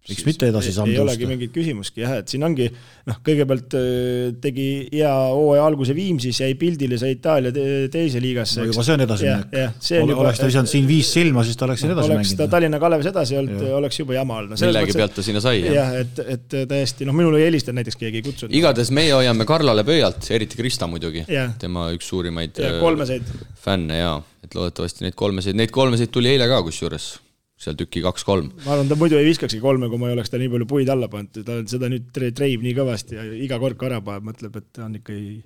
miks 0.04 0.24
mitte 0.26 0.48
edasi 0.50 0.72
samm 0.74 0.90
tõusta? 0.90 0.98
ei 0.98 1.00
olegi 1.00 1.26
mingit 1.28 1.52
küsimustki 1.54 2.02
jah, 2.02 2.18
et 2.20 2.28
siin 2.28 2.44
ongi 2.44 2.66
noh, 2.68 3.20
kõigepealt 3.24 3.76
äh, 3.78 4.34
tegi 4.42 4.66
hea 4.92 5.12
hooaja 5.32 5.64
alguse 5.64 5.96
Viimsis, 5.96 6.42
jäi 6.42 6.56
pildile, 6.60 6.98
sai 7.00 7.14
Itaalia 7.16 7.52
teise 7.92 8.20
liigasse. 8.20 8.66
juba 8.68 8.84
see 8.84 8.98
on 8.98 9.04
edasiminek. 9.06 9.56
Ole, 10.02 10.18
oleks 10.26 10.42
ta 10.42 10.50
visanud 10.50 10.68
siin 10.68 10.88
viis 10.88 11.08
silma, 11.16 11.44
siis 11.48 11.56
ta 11.56 11.64
oleks 11.68 11.84
siin 11.84 11.94
edasi 11.94 12.12
oleks 12.12 12.20
mänginud. 12.20 12.42
ta 12.42 12.50
Tallinna 12.52 12.82
Kalevis 12.82 13.10
edasi 13.14 13.40
olnud, 13.40 13.64
oleks 13.80 14.02
juba 14.02 14.18
jama 14.18 14.38
olnud 14.42 14.52
no,. 14.52 14.60
millegi 14.68 14.98
pealt 15.00 15.16
ta 15.16 15.24
sinna 15.24 15.44
sai. 15.44 15.64
jah, 15.72 15.96
et, 16.02 16.22
et 16.36 16.60
täiesti 16.68 17.08
noh, 17.08 17.16
minule 17.16 17.40
ei 17.40 17.48
helistanud 17.48 17.80
näiteks 17.80 18.00
keegi 18.04 18.20
ei 18.20 18.28
kutsunud. 18.28 18.56
igatahes 18.60 18.92
meie 18.92 19.16
hoiame 19.16 19.48
Karlale 19.48 19.86
pöialt, 19.88 20.28
eriti 20.36 20.60
Krista 20.60 20.90
muidugi. 20.90 21.24
tema 21.60 21.88
üks 21.96 22.12
suurimaid 22.12 22.60
ja, 22.60 22.76
kolmeseid. 22.82 23.36
fänne 23.64 24.04
jaa, 24.04 24.18
et 24.44 24.52
loodetavasti 24.58 25.08
neid 25.08 25.16
kolmeseid, 25.16 25.56
neid 25.56 25.72
kolmeseid 25.72 26.12
tuli 26.12 26.34
eile 26.36 26.50
ka 26.50 26.60
kusjuures 26.68 27.14
seal 27.60 27.76
tüki 27.78 28.02
kaks-kolm. 28.04 28.50
ma 28.64 28.74
arvan, 28.74 28.88
ta 28.90 28.98
muidu 28.98 29.18
ei 29.18 29.28
viskakski 29.28 29.60
kolme, 29.62 29.88
kui 29.90 30.00
ma 30.00 30.10
ei 30.10 30.16
oleks 30.16 30.32
ta 30.32 30.40
nii 30.40 30.50
palju 30.52 30.68
puid 30.70 30.90
alla 30.90 31.08
pannud, 31.10 31.42
ta 31.46 31.60
seda 31.70 31.90
nüüd 31.92 32.10
treib 32.14 32.64
nii 32.64 32.74
kõvasti 32.76 33.18
ja 33.18 33.26
iga 33.46 33.60
kord, 33.62 33.78
kui 33.78 33.90
ära 33.90 34.00
paneb, 34.04 34.26
mõtleb, 34.30 34.58
et 34.58 34.82
on 34.82 34.98
ikka 34.98 35.14
ei, 35.14 35.38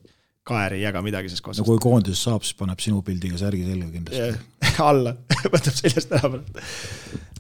kaer 0.48 0.78
ei 0.78 0.82
jaga 0.86 1.02
midagi 1.04 1.30
sellest 1.30 1.44
kosmast. 1.44 1.62
no 1.64 1.68
kui 1.68 1.82
koondises 1.84 2.24
saab, 2.24 2.46
siis 2.46 2.56
paneb 2.58 2.80
sinu 2.82 3.04
pildiga 3.04 3.40
särgi 3.40 3.64
selga 3.68 3.90
kindlasti 3.92 4.74
alla 4.90 5.14
võtab 5.52 5.74
seljast 5.76 6.16
ära 6.16 6.32
pärast. 6.32 6.60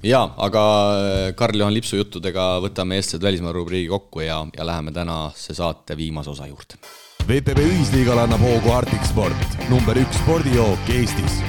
jaa, 0.04 0.24
aga 0.46 0.64
äh, 1.00 1.26
Karl-Juhan 1.38 1.74
Lipsu 1.74 2.00
juttudega 2.02 2.50
võtame 2.64 3.00
eestlased 3.00 3.24
välismaa 3.24 3.56
rubriigi 3.56 3.88
kokku 3.92 4.26
ja, 4.26 4.42
ja 4.52 4.68
läheme 4.68 4.92
tänase 4.94 5.56
saate 5.56 5.96
viimase 5.96 6.34
osa 6.36 6.48
juurde. 6.50 6.80
VTB 7.28 7.60
Ühisliigal 7.60 8.22
annab 8.22 8.44
hoogu 8.44 8.72
Arctic 8.72 9.04
Sport, 9.08 9.62
number 9.72 10.00
üks 10.00 10.20
spordijook 10.22 10.92
Eestis 10.96 11.40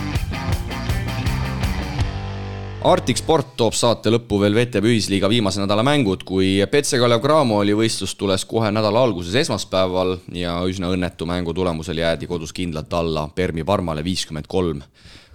Arctic 2.80 3.19
Sport 3.19 3.57
toob 3.60 3.76
saate 3.76 4.07
lõppu 4.07 4.38
veel 4.39 4.53
VTB 4.56 4.88
Ühisliiga 4.88 5.27
viimase 5.27 5.60
nädala 5.60 5.84
mängud, 5.84 6.22
kui 6.23 6.53
Petse 6.72 6.95
Kalev 6.95 7.19
Cramo 7.19 7.57
oli 7.60 7.73
võistlus 7.76 8.14
tules 8.15 8.45
kohe 8.47 8.69
nädala 8.72 9.01
alguses 9.03 9.35
esmaspäeval 9.35 10.14
ja 10.31 10.53
üsna 10.64 10.88
õnnetu 10.95 11.27
mängu 11.27 11.51
tulemusel 11.53 11.99
jäädi 11.99 12.30
kodus 12.31 12.56
kindlalt 12.56 12.95
alla 12.95 13.26
Permi 13.35 13.65
Parmale 13.68 13.99
viiskümmend 14.06 14.47
kolm, 14.47 14.80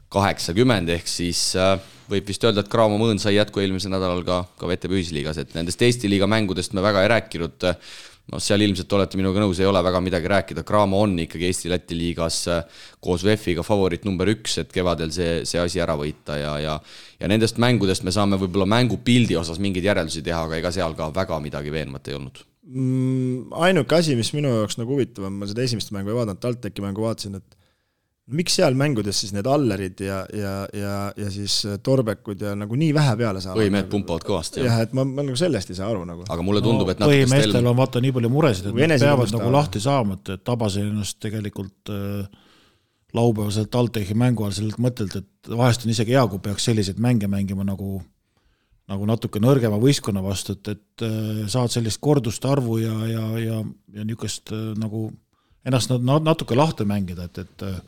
kaheksakümmend, 0.08 0.88
ehk 0.96 1.10
siis 1.10 1.50
äh, 1.60 1.76
võib 2.08 2.32
vist 2.32 2.48
öelda, 2.48 2.64
et 2.64 2.72
Cramo 2.72 2.96
mõõn 2.96 3.20
sai 3.20 3.36
jätku 3.36 3.60
eelmisel 3.60 3.92
nädalal 3.92 4.24
ka, 4.24 4.40
ka 4.56 4.70
VTB 4.70 4.96
Ühisliigas, 4.96 5.42
et 5.44 5.52
nendest 5.52 5.84
Eesti 5.84 6.08
liiga 6.08 6.24
mängudest 6.24 6.72
me 6.72 6.80
väga 6.86 7.04
ei 7.04 7.12
rääkinud 7.12 7.68
noh, 8.32 8.40
seal 8.42 8.64
ilmselt 8.64 8.92
olete 8.96 9.18
minuga 9.20 9.42
nõus, 9.42 9.60
ei 9.60 9.68
ole 9.68 9.82
väga 9.84 10.00
midagi 10.04 10.30
rääkida, 10.32 10.64
Cramo 10.66 11.02
on 11.04 11.18
ikkagi 11.26 11.48
Eesti-Läti 11.50 11.98
liigas 11.98 12.38
äh, 12.52 12.62
koos 13.04 13.24
VEF-iga 13.26 13.64
favoriit 13.66 14.06
number 14.08 14.30
üks, 14.32 14.58
et 14.62 14.72
kevadel 14.72 15.12
see, 15.14 15.42
see 15.48 15.60
asi 15.60 15.82
ära 15.84 15.96
võita 16.00 16.38
ja, 16.40 16.54
ja 16.62 16.78
ja 17.20 17.30
nendest 17.30 17.60
mängudest 17.62 18.04
me 18.04 18.12
saame 18.14 18.38
võib-olla 18.40 18.66
mängupildi 18.68 19.36
osas 19.38 19.60
mingeid 19.62 19.86
järeldusi 19.86 20.24
teha, 20.24 20.44
aga 20.48 20.58
ega 20.58 20.72
seal 20.74 20.96
ka 20.98 21.10
väga 21.14 21.38
midagi 21.44 21.72
veenvat 21.72 22.10
ei 22.10 22.18
olnud 22.18 22.40
mm,. 22.68 23.52
ainuke 23.66 23.98
asi, 23.98 24.16
mis 24.18 24.32
minu 24.36 24.52
jaoks 24.58 24.78
nagu 24.80 24.96
huvitavam, 24.96 25.36
ma 25.40 25.48
seda 25.50 25.64
esimest 25.64 25.92
mängu 25.94 26.12
ei 26.12 26.18
vaadanud, 26.18 26.40
TalTechi 26.42 26.84
mängu 26.84 27.04
vaatasin, 27.06 27.38
et 27.40 27.63
miks 28.32 28.54
seal 28.56 28.76
mängudes 28.78 29.18
siis 29.20 29.34
need 29.36 29.46
Allerid 29.50 30.00
ja, 30.00 30.22
ja, 30.32 30.52
ja, 30.72 30.94
ja 31.16 31.30
siis 31.32 31.58
Torbekud 31.84 32.40
ja 32.40 32.54
nagu 32.56 32.76
nii 32.80 32.94
vähe 32.96 33.16
peale 33.20 33.42
saavad? 33.44 33.60
põhimehed 33.60 33.90
pumpavad 33.92 34.24
kõvasti. 34.24 34.62
jah, 34.64 34.80
et 34.86 34.94
ma, 34.96 35.04
ma 35.04 35.26
nagu 35.26 35.36
sellest 35.36 35.74
ei 35.74 35.76
saa 35.76 35.90
aru 35.92 36.06
nagu. 36.08 36.24
aga 36.32 36.46
mulle 36.46 36.62
tundub 36.64 36.88
no,, 36.88 36.94
et 36.94 37.04
põhimeestel 37.04 37.52
stelm... 37.52 37.68
on 37.74 37.76
vaata 37.82 38.00
nii 38.04 38.14
palju 38.16 38.32
muresid, 38.32 38.70
et 38.70 38.80
nad 38.94 39.04
peavad 39.04 39.36
nagu 39.36 39.52
lahti 39.52 39.82
saama, 39.84 40.16
et, 40.16 40.32
et 40.38 40.44
tabasin 40.46 40.88
ennast 40.88 41.20
tegelikult 41.20 41.92
äh, 41.92 42.40
laupäevasel 43.14 43.68
TalTechi 43.70 44.16
mängu 44.18 44.46
all 44.46 44.56
sellelt 44.56 44.80
mõttelt, 44.82 45.20
et 45.20 45.52
vahest 45.60 45.84
on 45.84 45.92
isegi 45.92 46.16
hea, 46.16 46.24
kui 46.30 46.40
peaks 46.42 46.70
selliseid 46.70 47.02
mänge 47.02 47.28
mängima 47.30 47.66
nagu 47.66 48.00
nagu 48.90 49.06
natuke 49.08 49.40
nõrgema 49.40 49.78
võistkonna 49.80 50.20
vastu, 50.24 50.56
et, 50.56 50.72
et 50.74 51.04
äh, 51.04 51.44
saad 51.52 51.72
sellist 51.72 52.00
korduste 52.04 52.48
arvu 52.48 52.78
ja, 52.82 52.96
ja, 53.08 53.28
ja, 53.40 53.60
ja 53.96 54.04
niisugust 54.04 54.52
äh, 54.52 54.72
nagu 54.80 55.06
ennast 55.64 55.92
natuke 56.04 56.56
lahti 56.56 56.84
mängida, 56.88 57.28
et, 57.28 57.40
et 57.44 57.64
äh, 57.64 57.78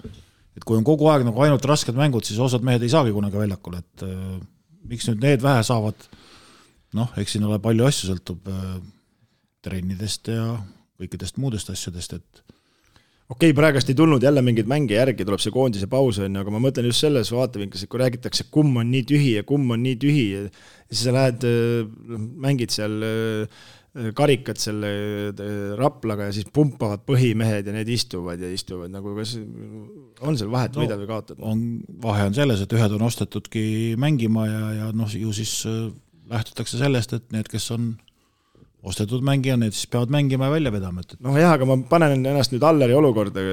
et 0.56 0.64
kui 0.64 0.78
on 0.78 0.86
kogu 0.86 1.10
aeg 1.12 1.26
nagu 1.26 1.44
ainult 1.44 1.64
rasked 1.68 1.96
mängud, 1.96 2.24
siis 2.26 2.40
osad 2.42 2.64
mehed 2.66 2.84
ei 2.84 2.92
saagi 2.92 3.14
kunagi 3.14 3.40
väljakule, 3.40 3.82
et 3.84 4.06
äh, 4.06 4.38
miks 4.88 5.08
nüüd 5.10 5.22
need 5.24 5.44
vähe 5.44 5.62
saavad, 5.66 6.08
noh, 6.96 7.12
eks 7.20 7.36
siin 7.36 7.46
ole 7.48 7.60
palju 7.62 7.86
asju, 7.88 8.10
sõltub 8.12 8.50
äh, 8.52 8.76
trennidest 9.66 10.32
ja 10.32 10.54
kõikidest 10.96 11.40
muudest 11.42 11.70
asjadest, 11.72 12.16
et 12.16 12.42
okei 13.26 13.50
okay,, 13.50 13.56
praegust 13.58 13.90
ei 13.92 13.98
tulnud 13.98 14.22
jälle 14.22 14.42
mingeid 14.46 14.68
mänge 14.70 14.96
järgi, 14.96 15.26
tuleb 15.26 15.42
see 15.42 15.52
koondise 15.52 15.90
paus, 15.92 16.20
on 16.22 16.32
ju, 16.32 16.44
aga 16.44 16.54
ma 16.54 16.62
mõtlen 16.62 16.88
just 16.88 17.04
selles 17.04 17.32
vaatevinklis, 17.34 17.84
et 17.84 17.92
kui 17.92 18.00
räägitakse, 18.00 18.48
kumm 18.54 18.80
on 18.80 18.88
nii 18.94 19.04
tühi 19.10 19.32
ja 19.36 19.44
kumm 19.46 19.76
on 19.76 19.82
nii 19.84 19.96
tühi 20.00 20.26
ja 20.30 20.44
siis 20.88 21.04
sa 21.04 21.16
lähed, 21.16 21.44
äh, 21.44 22.20
mängid 22.46 22.72
seal 22.72 22.96
äh, 23.04 23.66
karikat 24.16 24.60
selle 24.60 24.90
äh, 25.32 25.52
Raplaga 25.78 26.28
ja 26.28 26.34
siis 26.36 26.48
pumpavad 26.52 27.04
põhimehed 27.08 27.68
ja 27.68 27.74
need 27.74 27.90
istuvad 27.92 28.40
ja 28.42 28.50
istuvad 28.52 28.92
nagu, 28.92 29.14
kas 29.16 29.36
on 30.20 30.36
seal 30.36 30.50
vahet 30.52 30.76
no, 30.76 30.84
mida 30.84 30.98
või 31.00 31.08
kaotada? 31.10 31.40
on, 31.46 31.62
vahe 32.02 32.26
on 32.28 32.36
selles, 32.36 32.62
et 32.62 32.74
ühed 32.76 32.96
on 32.96 33.06
ostetudki 33.06 33.62
mängima 34.00 34.48
ja, 34.48 34.64
ja 34.80 34.90
noh, 34.96 35.08
ju 35.12 35.32
siis 35.36 35.58
äh, 35.70 35.86
lähtutakse 36.30 36.80
sellest, 36.80 37.16
et 37.16 37.32
need, 37.34 37.48
kes 37.52 37.70
on 37.74 37.94
ostetud 38.86 39.24
mängija, 39.26 39.56
need 39.60 39.74
siis 39.74 39.88
peavad 39.90 40.12
mängima 40.14 40.48
ja 40.48 40.54
välja 40.54 40.72
vedama, 40.74 41.02
et. 41.02 41.16
noh 41.24 41.36
jah, 41.38 41.54
aga 41.56 41.68
ma 41.68 41.76
panen 41.90 42.20
ennast 42.20 42.54
nüüd 42.54 42.66
Alleri 42.66 42.94
olukorda, 42.96 43.44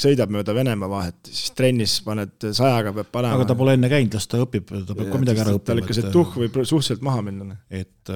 sõidab 0.00 0.32
mööda 0.34 0.56
Venemaa 0.56 0.90
vahet, 0.90 1.20
siis 1.30 1.54
trennis 1.56 1.96
paned 2.04 2.34
sajaga 2.44 2.92
peab 2.98 3.12
panema. 3.14 3.38
aga 3.38 3.48
ta 3.50 3.58
pole 3.58 3.76
enne 3.78 3.90
käinud, 3.92 4.16
las 4.18 4.28
ta 4.30 4.42
õpib, 4.44 4.68
ta 4.74 4.92
peab 4.92 5.06
ja, 5.06 5.12
ka 5.12 5.22
midagi 5.22 5.44
ära 5.44 5.54
õppima. 5.56 5.68
tal 5.70 5.84
ikka 5.84 5.96
see 5.98 6.12
tuhh 6.14 6.36
võib 6.42 6.58
suhteliselt 6.62 7.06
maha 7.06 7.24
minna. 7.24 7.48
Noh. 7.54 7.62
et 7.72 8.12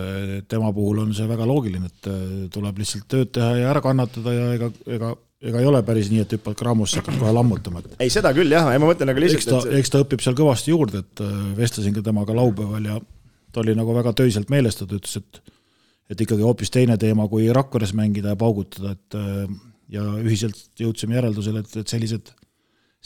tema 0.48 0.72
puhul 0.76 1.02
on 1.04 1.14
see 1.16 1.28
väga 1.28 1.46
loogiline, 1.48 1.88
et 1.88 2.10
äh, 2.10 2.20
tuleb 2.52 2.82
lihtsalt 2.82 3.08
tööd 3.10 3.32
teha 3.36 3.54
ja 3.62 3.72
ära 3.72 3.82
kannatada 3.84 4.34
ja 4.34 4.52
ega, 4.58 4.70
ega 4.88 5.14
ega 5.38 5.60
ei 5.62 5.68
ole 5.70 5.80
päris 5.86 6.08
nii, 6.10 6.24
et 6.24 6.32
hüppad 6.34 6.56
kraamusse, 6.58 6.98
hakkad 6.98 7.18
kohe 7.20 7.30
lammutama, 7.30 7.82
et 7.84 8.00
ei, 8.02 8.10
seda 8.10 8.32
küll 8.34 8.50
jah, 8.50 8.66
ma 8.66 8.88
mõtlen 8.88 9.12
aga 9.12 9.22
lihtsalt 9.22 9.44
eks 9.44 9.50
ta, 9.52 9.60
eks 9.78 9.92
ta 9.94 10.00
õpib 10.02 10.24
seal 10.24 10.34
kõvasti 10.38 10.72
juurde, 10.72 11.04
et 11.04 11.22
äh, 11.22 11.36
vestlesin 11.58 11.94
ka 11.94 12.02
temaga 12.08 12.34
laupäeval 12.34 12.88
ja 12.90 12.98
ta 13.54 13.62
oli 13.62 13.76
nagu 13.78 13.94
väga 13.94 14.12
töiselt 14.18 14.50
meelestatud, 14.50 14.98
ütles, 14.98 15.20
et 15.22 15.54
et 16.08 16.24
ikkagi 16.24 16.44
hoopis 16.44 16.72
teine 16.72 16.96
teema, 17.00 17.28
kui 17.30 17.48
Rakveres 17.54 17.92
mängida 17.96 18.32
ja 18.32 18.40
paugutada, 18.40 18.94
et 18.96 19.18
äh, 19.18 19.44
ja 19.92 20.04
ühiselt 20.22 20.60
jõudsime 20.80 21.18
järeldusele, 21.18 21.64
et, 21.64 21.76
et 21.82 21.92
sellised, 21.92 22.32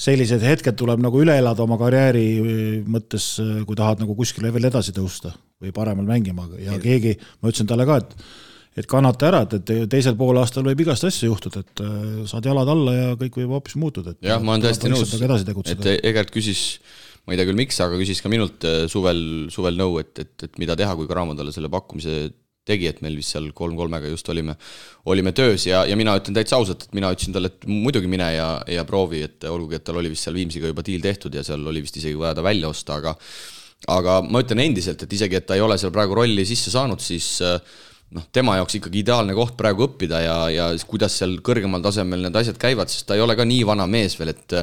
sellised 0.06 0.44
hetked 0.46 0.78
tuleb 0.78 1.02
nagu 1.02 1.22
üle 1.22 1.34
elada 1.38 1.66
oma 1.66 1.78
karjääri 1.80 2.26
äh, 2.38 2.62
mõttes, 2.86 3.34
äh, 3.42 3.60
kui 3.66 3.78
tahad 3.78 4.02
nagu 4.02 4.16
kuskile 4.18 4.54
veel 4.54 4.70
edasi 4.70 4.94
tõusta 4.96 5.34
või 5.62 5.74
paremal 5.74 6.08
mängima. 6.08 6.48
Ja 6.62 6.78
keegi, 6.82 7.16
ma 7.40 7.52
ütlesin 7.52 7.70
talle 7.70 7.88
ka, 7.88 8.00
et 8.02 8.16
et 8.72 8.86
kannata 8.88 9.26
ära, 9.28 9.40
et, 9.44 9.68
et 9.68 9.90
teisel 9.92 10.14
poolaastal 10.16 10.64
võib 10.64 10.80
igast 10.80 11.04
asju 11.04 11.26
juhtuda, 11.28 11.60
et 11.60 11.80
saad 12.30 12.46
jalad 12.48 12.70
alla 12.72 12.94
ja 12.96 13.10
kõik 13.20 13.34
võib 13.42 13.50
hoopis 13.52 13.74
muutuda, 13.76 14.14
jah, 14.24 14.40
ma 14.40 14.54
olen 14.54 14.64
täiesti 14.64 14.88
nõus, 14.88 15.12
et 15.68 15.88
Egert 15.98 16.32
küsis 16.32 16.62
ma 17.26 17.34
ei 17.34 17.36
tea 17.36 17.50
küll, 17.50 17.58
miks, 17.60 17.82
aga 17.84 17.98
küsis 18.00 18.24
ka 18.24 18.32
minult 18.32 18.64
suvel, 18.88 19.20
suvel 19.52 19.76
nõu, 19.76 20.00
et, 20.00 20.16
et, 20.24 20.46
et 20.48 20.56
mida 20.62 20.72
teha, 20.80 20.96
kui 20.96 21.10
Cramo 21.10 21.36
talle 21.36 21.52
selle 21.52 21.68
pakkumise 21.68 22.16
tegi, 22.68 22.88
et 22.90 23.00
meil 23.02 23.16
vist 23.18 23.34
seal 23.34 23.48
kolm-kolmega 23.56 24.10
just 24.10 24.28
olime, 24.30 24.54
olime 25.10 25.32
töös 25.34 25.66
ja, 25.66 25.82
ja 25.88 25.96
mina 25.98 26.14
ütlen 26.18 26.36
täitsa 26.36 26.58
ausalt, 26.60 26.86
et 26.86 26.94
mina 26.96 27.10
ütlesin 27.14 27.34
talle, 27.34 27.50
et 27.50 27.66
muidugi 27.70 28.10
mine 28.10 28.28
ja, 28.36 28.50
ja 28.70 28.84
proovi, 28.88 29.24
et 29.26 29.48
olgugi, 29.50 29.80
et 29.80 29.86
tal 29.86 29.98
oli 29.98 30.12
vist 30.12 30.28
seal 30.28 30.38
Viimsiga 30.38 30.70
juba 30.70 30.84
diil 30.86 31.02
tehtud 31.02 31.34
ja 31.34 31.42
seal 31.46 31.66
oli 31.66 31.82
vist 31.82 31.98
isegi 31.98 32.18
vaja 32.18 32.36
ta 32.38 32.46
välja 32.46 32.70
osta, 32.70 33.00
aga 33.02 33.16
aga 33.90 34.20
ma 34.22 34.44
ütlen 34.44 34.62
endiselt, 34.62 35.02
et 35.02 35.16
isegi, 35.16 35.40
et 35.40 35.48
ta 35.48 35.58
ei 35.58 35.64
ole 35.64 35.74
seal 35.80 35.90
praegu 35.94 36.14
rolli 36.14 36.44
sisse 36.46 36.70
saanud, 36.70 37.02
siis 37.02 37.40
noh, 38.14 38.28
tema 38.34 38.54
jaoks 38.60 38.78
ikkagi 38.78 39.02
ideaalne 39.02 39.34
koht 39.34 39.56
praegu 39.58 39.88
õppida 39.88 40.20
ja, 40.22 40.36
ja 40.54 40.70
kuidas 40.86 41.16
seal 41.18 41.40
kõrgemal 41.44 41.82
tasemel 41.82 42.22
need 42.28 42.38
asjad 42.38 42.60
käivad, 42.62 42.92
sest 42.92 43.08
ta 43.08 43.18
ei 43.18 43.24
ole 43.24 43.34
ka 43.38 43.46
nii 43.48 43.64
vana 43.66 43.88
mees 43.90 44.14
veel, 44.20 44.36
et 44.36 44.54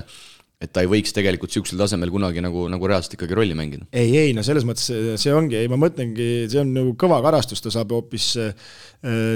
et 0.59 0.73
ta 0.75 0.81
ei 0.83 0.89
võiks 0.91 1.13
tegelikult 1.15 1.53
niisugusel 1.53 1.79
tasemel 1.79 2.09
kunagi 2.11 2.41
nagu, 2.43 2.65
nagu 2.67 2.87
reaalselt 2.91 3.13
ikkagi 3.15 3.35
rolli 3.37 3.55
mängida. 3.55 3.85
ei, 3.95 4.11
ei 4.25 4.31
no 4.35 4.43
selles 4.43 4.65
mõttes 4.67 4.89
see 5.21 5.31
ongi, 5.31 5.55
ei 5.55 5.69
ma 5.71 5.77
mõtlengi, 5.79 6.49
see 6.51 6.59
on 6.59 6.73
nagu 6.75 6.91
kõva 6.99 7.21
karastus, 7.23 7.63
ta 7.63 7.71
saab 7.71 7.93
hoopis 7.95 8.25
äh, 8.43 8.73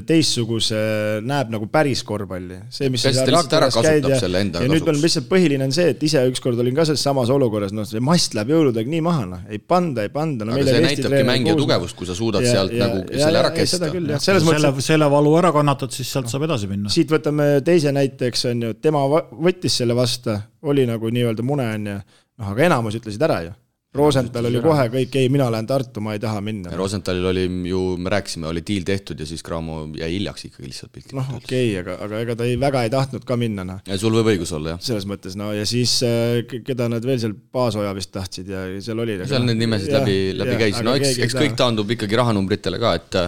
teistsuguse, 0.03 0.81
näeb 1.23 1.53
nagu 1.53 1.69
päris 1.71 2.01
korvpalli. 2.03 2.59
see, 2.75 2.91
mis 2.91 3.05
sa 3.07 3.13
seal 3.15 3.31
Rakveres 3.37 3.79
käid 3.79 4.09
ja, 4.11 4.19
ja 4.19 4.67
nüüd 4.67 4.83
meil 4.83 4.99
lihtsalt 4.99 5.29
põhiline 5.31 5.63
on 5.69 5.71
see, 5.71 5.93
et 5.95 6.03
ise 6.03 6.25
ükskord 6.27 6.59
olin 6.59 6.75
ka 6.75 6.89
selles 6.91 7.07
samas 7.07 7.31
olukorras, 7.31 7.71
noh, 7.71 7.87
see 7.87 8.03
mast 8.03 8.35
läheb 8.35 8.51
jõuludega 8.57 8.91
nii 8.91 9.03
maha, 9.07 9.25
noh, 9.37 9.47
ei 9.47 9.63
panda, 9.63 10.03
ei 10.03 10.11
panda 10.11 10.43
no,. 10.49 10.59
aga 10.59 10.67
see 10.67 10.83
näitabki 10.89 11.23
mängija 11.31 11.55
tugevust, 11.55 11.95
kui 11.95 12.09
sa 12.09 12.19
suudad 12.19 12.43
ja, 12.43 12.57
sealt 12.57 12.75
ja, 12.75 12.83
nagu 12.83 13.07
ja, 13.07 13.29
selle 13.29 13.45
ära 13.45 13.55
kesta. 13.55 13.93
selle, 14.27 14.75
selle 14.91 15.13
valu 15.15 15.37
ära 15.39 15.55
kannatad, 15.55 15.95
siis 15.95 16.11
sealt 16.11 16.27
saab 16.27 16.49
edasi 16.51 16.67
minna. 16.67 16.91
siit 16.91 17.15
võtame 17.15 17.53
teise 17.63 17.95
näite, 17.95 18.27
eks 18.27 18.49
on 18.51 18.67
ju, 18.67 18.75
tema 18.83 19.07
võttis 19.07 19.79
selle 19.79 19.95
vastu 19.95 20.35
oli 20.63 20.85
nagu 20.87 21.09
nii-öelda 21.14 21.45
mune, 21.45 21.68
on 21.77 21.91
ju, 21.91 21.99
noh, 22.41 22.53
aga 22.53 22.69
enamus 22.69 22.98
ütlesid 22.99 23.30
ära 23.30 23.44
ju. 23.48 23.53
Rosenthal 23.94 24.48
oli 24.49 24.57
kohe 24.61 24.88
kõik, 24.90 25.15
ei, 25.22 25.27
mina 25.30 25.45
lähen 25.53 25.68
Tartu, 25.69 26.02
ma 26.02 26.15
ei 26.15 26.22
taha 26.22 26.40
minna. 26.41 26.72
Rosenthalil 26.73 27.27
oli 27.30 27.44
ju, 27.69 27.81
me 28.02 28.10
rääkisime, 28.10 28.48
oli 28.49 28.64
diil 28.65 28.85
tehtud 28.88 29.19
ja 29.22 29.27
siis 29.30 29.44
Cramo 29.45 29.84
jäi 29.99 30.10
hiljaks 30.15 30.48
ikkagi 30.48 30.69
lihtsalt 30.72 30.94
piltlikult 30.95 31.19
noh, 31.19 31.30
okei 31.38 31.68
okay,, 31.69 31.76
aga, 31.84 31.98
aga 32.07 32.22
ega 32.26 32.35
ta 32.40 32.48
ei, 32.49 32.57
väga 32.61 32.84
ei 32.88 32.94
tahtnud 32.94 33.27
ka 33.30 33.38
minna, 33.38 33.65
noh. 33.69 33.84
ja 33.85 33.98
sul 34.02 34.18
võib 34.18 34.31
õigus 34.34 34.53
olla, 34.57 34.73
jah. 34.73 34.81
selles 34.90 35.06
mõttes, 35.10 35.38
no 35.38 35.52
ja 35.53 35.68
siis 35.69 35.94
äh, 36.07 36.41
keda 36.65 36.90
nad 36.90 37.06
veel 37.06 37.22
seal 37.22 37.38
Paasoja 37.53 37.94
vist 37.94 38.10
tahtsid 38.15 38.49
ja 38.49 38.65
seal 38.81 39.06
oli. 39.06 39.19
seal 39.30 39.45
need 39.45 39.61
nimesid 39.61 39.94
läbi, 39.94 40.18
läbi 40.41 40.57
käis, 40.65 40.81
no 40.81 40.98
eks, 40.98 41.19
eks 41.27 41.38
kõik 41.38 41.57
taandub 41.60 41.94
ikkagi 41.94 42.18
rahanumbritele 42.18 42.81
ka, 42.81 42.98
et 42.98 43.22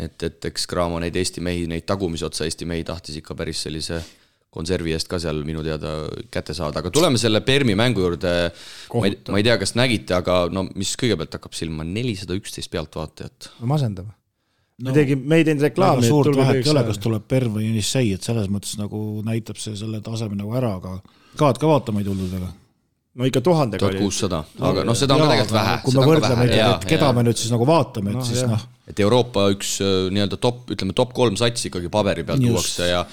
et, 0.00 0.28
et 0.28 0.52
eks 0.52 0.68
Cramo 0.68 1.00
neid 1.00 1.16
Eesti 1.16 1.40
mehi, 1.44 1.64
neid 1.72 1.88
tagumise 1.88 2.28
otsa 2.28 2.44
Eesti 2.44 2.68
mehi 2.68 2.84
tahtis 2.84 3.16
ikka 3.22 3.36
päris 3.38 3.64
sellise 3.64 4.04
konservi 4.50 4.94
eest 4.96 5.08
ka 5.10 5.20
seal 5.22 5.42
minu 5.46 5.62
teada 5.62 5.94
kätte 6.32 6.54
saada, 6.56 6.82
aga 6.82 6.90
tuleme 6.94 7.18
selle 7.22 7.42
Permi 7.46 7.76
mängu 7.78 8.02
juurde. 8.02 8.32
ma 8.94 9.04
ei, 9.06 9.18
ma 9.30 9.38
ei 9.38 9.46
tea, 9.46 9.58
kas 9.60 9.76
nägite, 9.78 10.16
aga 10.18 10.40
no 10.50 10.66
mis 10.74 10.96
kõigepealt 10.98 11.36
hakkab 11.38 11.54
silma, 11.56 11.86
nelisada 11.86 12.34
üksteist 12.38 12.72
pealtvaatajat. 12.72 13.52
masendav. 13.70 14.10
me 14.82 14.94
tegime, 14.96 15.22
me 15.22 15.38
ei 15.40 15.46
teinud 15.46 15.68
reklaami. 15.68 16.06
suurt 16.06 16.34
vahet 16.36 16.64
ei 16.64 16.72
ole, 16.74 16.82
kas 16.88 16.98
tuleb 17.02 17.28
Perm 17.30 17.60
või 17.60 17.68
Jenissei, 17.68 18.10
et 18.16 18.26
selles 18.26 18.50
mõttes 18.50 18.74
nagu 18.80 19.22
näitab 19.26 19.60
see 19.62 19.78
selle 19.78 20.02
taseme 20.02 20.38
nagu 20.38 20.58
ära, 20.58 20.74
aga 20.82 20.98
kaad 21.38 21.62
ka 21.62 21.70
vaatama 21.70 22.02
ei 22.02 22.10
tuldud 22.10 22.34
väga. 22.34 22.50
no 23.20 23.30
ikka 23.30 23.46
tuhandega 23.46 23.84
tuhat 23.84 23.94
oli. 23.94 24.02
kuussada, 24.02 24.44
aga 24.58 24.82
noh, 24.88 24.98
seda 24.98 25.14
on 25.14 25.28
ka 25.28 25.30
tegelikult 25.30 25.58
vähe. 25.60 25.80
kui 25.86 25.94
me 25.94 26.10
võrdleme, 26.10 26.52
et 26.58 26.90
keda 26.90 27.14
me 27.14 27.28
nüüd 27.30 27.38
siis 27.38 27.54
nagu 27.54 27.70
vaatame, 27.70 28.18
et 28.18 28.26
siis 28.34 28.42
noh, 28.50 28.66
et 28.90 28.98
Euroopa 28.98 29.46
üks 29.54 29.76
äh, 29.78 30.08
nii-öelda 30.10 30.42
top, 30.42 30.64
ütleme 30.74 30.96
top 30.98 31.14
kolm 31.14 31.38
sats 31.38 31.70
ikkagi 31.70 31.86
paberi 31.92 32.26
peal 32.26 32.42
tuuakse 32.42 32.90
ja 32.90 33.04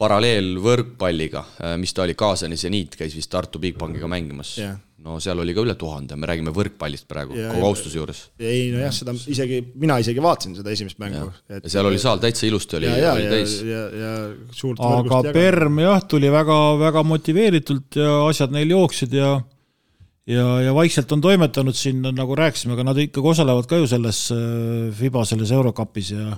paralleel 0.00 0.54
võrkpalliga, 0.64 1.44
mis 1.80 1.92
ta 1.96 2.06
oli, 2.06 2.16
Kaasani 2.18 2.56
seniit 2.60 2.96
käis 2.98 3.14
vist 3.16 3.30
Tartu 3.32 3.60
Bigbankiga 3.62 4.08
mängimas 4.10 4.54
Jah. 4.58 4.78
no 5.04 5.18
seal 5.22 5.38
oli 5.42 5.54
ka 5.56 5.62
üle 5.64 5.74
tuhande, 5.80 6.16
me 6.16 6.28
räägime 6.28 6.52
võrkpallist 6.56 7.06
praegu, 7.08 7.36
Ja- 7.36 7.52
kogu 7.52 7.68
austuse 7.68 8.00
juures. 8.00 8.22
ei 8.38 8.70
nojah, 8.72 8.92
seda 8.96 9.14
isegi, 9.32 9.60
mina 9.80 9.98
isegi 10.02 10.24
vaatasin 10.24 10.56
seda 10.58 10.72
esimest 10.72 10.98
mängu. 11.00 11.30
ja 11.48 11.60
seal 11.66 11.88
oli 11.88 12.00
saal 12.00 12.20
täitsa 12.22 12.46
ilusti 12.48 12.80
oli, 12.80 12.88
oli 12.88 13.04
ja, 13.04 13.14
täis. 13.36 13.60
ja, 13.64 13.86
ja 14.02 14.12
suurt 14.56 14.80
aga. 14.80 15.22
Perm 15.36 15.80
jah, 15.84 16.04
tuli 16.08 16.32
väga-väga 16.32 17.04
motiveeritult 17.04 18.00
ja 18.00 18.20
asjad 18.26 18.52
neil 18.56 18.76
jooksid 18.76 19.16
ja 19.16 19.38
ja, 20.30 20.46
ja 20.62 20.74
vaikselt 20.76 21.12
on 21.12 21.20
toimetanud 21.24 21.76
siin, 21.76 22.02
nagu 22.14 22.36
rääkisime, 22.38 22.76
aga 22.76 22.84
nad 22.90 23.00
ikkagi 23.00 23.32
osalevad 23.34 23.66
ka 23.70 23.80
ju 23.80 23.88
selles 23.90 24.28
äh, 24.34 24.92
FIBA 24.96 25.24
selles 25.28 25.52
Eurocupis 25.56 26.12
ja 26.14 26.36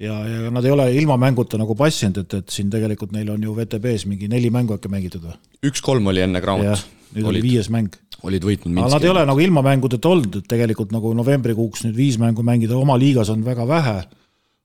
ja, 0.00 0.16
ja 0.26 0.52
nad 0.52 0.64
ei 0.64 0.72
ole 0.74 0.86
ilma 0.96 1.16
mänguta 1.20 1.58
nagu 1.60 1.76
passinud, 1.78 2.22
et, 2.24 2.38
et 2.40 2.54
siin 2.54 2.70
tegelikult 2.72 3.12
neil 3.16 3.30
on 3.34 3.42
ju 3.44 3.54
VTB-s 3.56 4.06
mingi 4.10 4.30
neli 4.32 4.50
mängu 4.52 4.76
äkki 4.76 4.92
mängitud 4.92 5.26
või? 5.26 5.36
üks-kolm 5.70 6.08
oli 6.12 6.24
enne 6.24 6.42
Cramot,, 6.44 6.86
nüüd 7.14 7.26
oli 7.26 7.40
olid, 7.40 7.48
viies 7.48 7.70
mäng. 7.72 7.98
olid 8.24 8.46
võitnud 8.46 8.80
aga 8.80 8.94
nad 8.96 9.06
ei 9.06 9.12
ole 9.12 9.26
nagu 9.28 9.44
ilma 9.44 9.64
mängudeta 9.66 10.10
olnud, 10.12 10.40
et 10.40 10.48
tegelikult 10.50 10.94
nagu 10.96 11.12
novembrikuuks 11.18 11.84
nüüd 11.88 11.98
viis 11.98 12.18
mängu 12.22 12.44
mängida 12.46 12.78
oma 12.78 12.96
liigas 13.00 13.32
on 13.32 13.44
väga 13.44 13.68
vähe. 13.68 14.00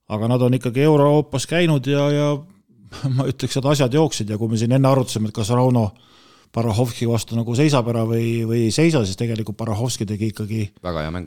aga 0.08 0.28
nad 0.32 0.42
on 0.42 0.54
ikkagi 0.54 0.86
Euroopas 0.86 1.48
käinud 1.52 1.88
ja, 1.88 2.10
ja 2.14 2.34
ma 3.18 3.28
ütleks, 3.28 3.60
et 3.60 3.72
asjad 3.76 3.94
jooksid 3.94 4.30
ja 4.30 4.40
kui 4.40 4.52
me 4.52 4.60
siin 4.62 4.76
enne 4.78 4.88
arutasime, 4.88 5.30
et 5.30 5.36
kas 5.36 5.52
Rauno 5.52 5.90
Parahovski 6.56 7.04
vastu 7.10 7.36
nagu 7.36 7.52
seisab 7.58 7.90
ära 7.92 8.06
või, 8.08 8.46
või 8.48 8.62
ei 8.70 8.72
seisa, 8.72 9.02
siis 9.04 9.18
tegelikult 9.20 9.58
Parahovski 9.60 10.06
tegi 10.08 10.30
ikkagi 10.32 10.70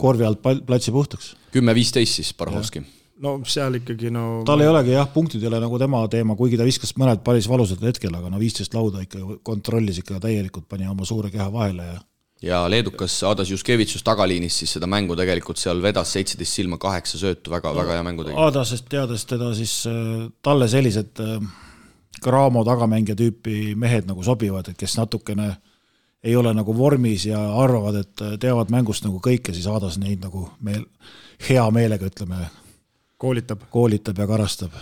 korvi 0.00 0.24
alt 0.24 0.40
platsi 0.40 0.94
puhtaks. 0.94 1.34
kümme-viisteist 1.52 2.22
siis 2.22 2.32
Parahovski. 2.32 2.80
No 3.22 3.38
seal 3.48 3.78
ikkagi 3.80 4.12
no 4.14 4.42
tal 4.48 4.62
ei 4.62 4.70
olegi 4.70 4.94
jah, 4.94 5.08
punktid 5.14 5.42
ei 5.42 5.50
ole 5.50 5.62
nagu 5.62 5.78
tema 5.80 6.04
teema, 6.10 6.36
kuigi 6.38 6.58
ta 6.60 6.66
viskas 6.66 6.94
mõned 7.00 7.24
päris 7.26 7.48
valusad 7.50 7.82
hetkel, 7.84 8.14
aga 8.14 8.30
no 8.32 8.40
viisteist 8.40 8.76
lauda 8.76 9.02
ikka 9.04 9.40
kontrollis 9.46 10.02
ikka 10.02 10.20
täielikult, 10.22 10.68
pani 10.70 10.88
oma 10.90 11.06
suure 11.08 11.32
keha 11.34 11.50
vahele 11.54 11.90
ja 11.92 11.98
ja 12.42 12.60
leedukas 12.70 13.16
Adas 13.26 13.50
Juskevitsus 13.50 14.04
tagaliinis 14.06 14.60
siis 14.60 14.76
seda 14.76 14.86
mängu 14.86 15.16
tegelikult 15.18 15.58
seal 15.58 15.80
vedas 15.82 16.12
seitseteist 16.14 16.60
silma 16.60 16.78
kaheksa 16.78 17.18
söötu 17.18 17.50
väga, 17.50 17.72
väga 17.74 17.96
hea 17.96 18.04
mängu 18.06 18.26
tegi. 18.26 18.36
Aadasest 18.38 18.86
teades 18.90 19.24
teda, 19.26 19.50
siis 19.58 19.80
äh, 19.90 20.28
talle 20.42 20.68
sellised 20.70 21.18
äh, 21.24 21.48
Cramo 22.22 22.64
tagamängija 22.66 23.14
tüüpi 23.18 23.74
mehed 23.78 24.06
nagu 24.08 24.22
sobivad, 24.26 24.70
et 24.70 24.78
kes 24.78 24.96
natukene 24.98 25.52
ei 26.24 26.34
ole 26.36 26.50
nagu 26.54 26.74
vormis 26.74 27.28
ja 27.28 27.38
arvavad, 27.62 28.00
et 28.02 28.22
teavad 28.42 28.72
mängust 28.74 29.04
nagu 29.06 29.20
kõike, 29.22 29.54
siis 29.54 29.68
Aadas 29.70 30.00
neid 30.02 30.24
nagu 30.24 30.48
meel, 30.66 30.82
hea 31.48 31.62
meelega 31.74 32.08
ütleme, 32.10 32.48
koolitab, 33.18 33.66
koolitab 33.72 34.22
ja 34.22 34.28
karastab. 34.30 34.78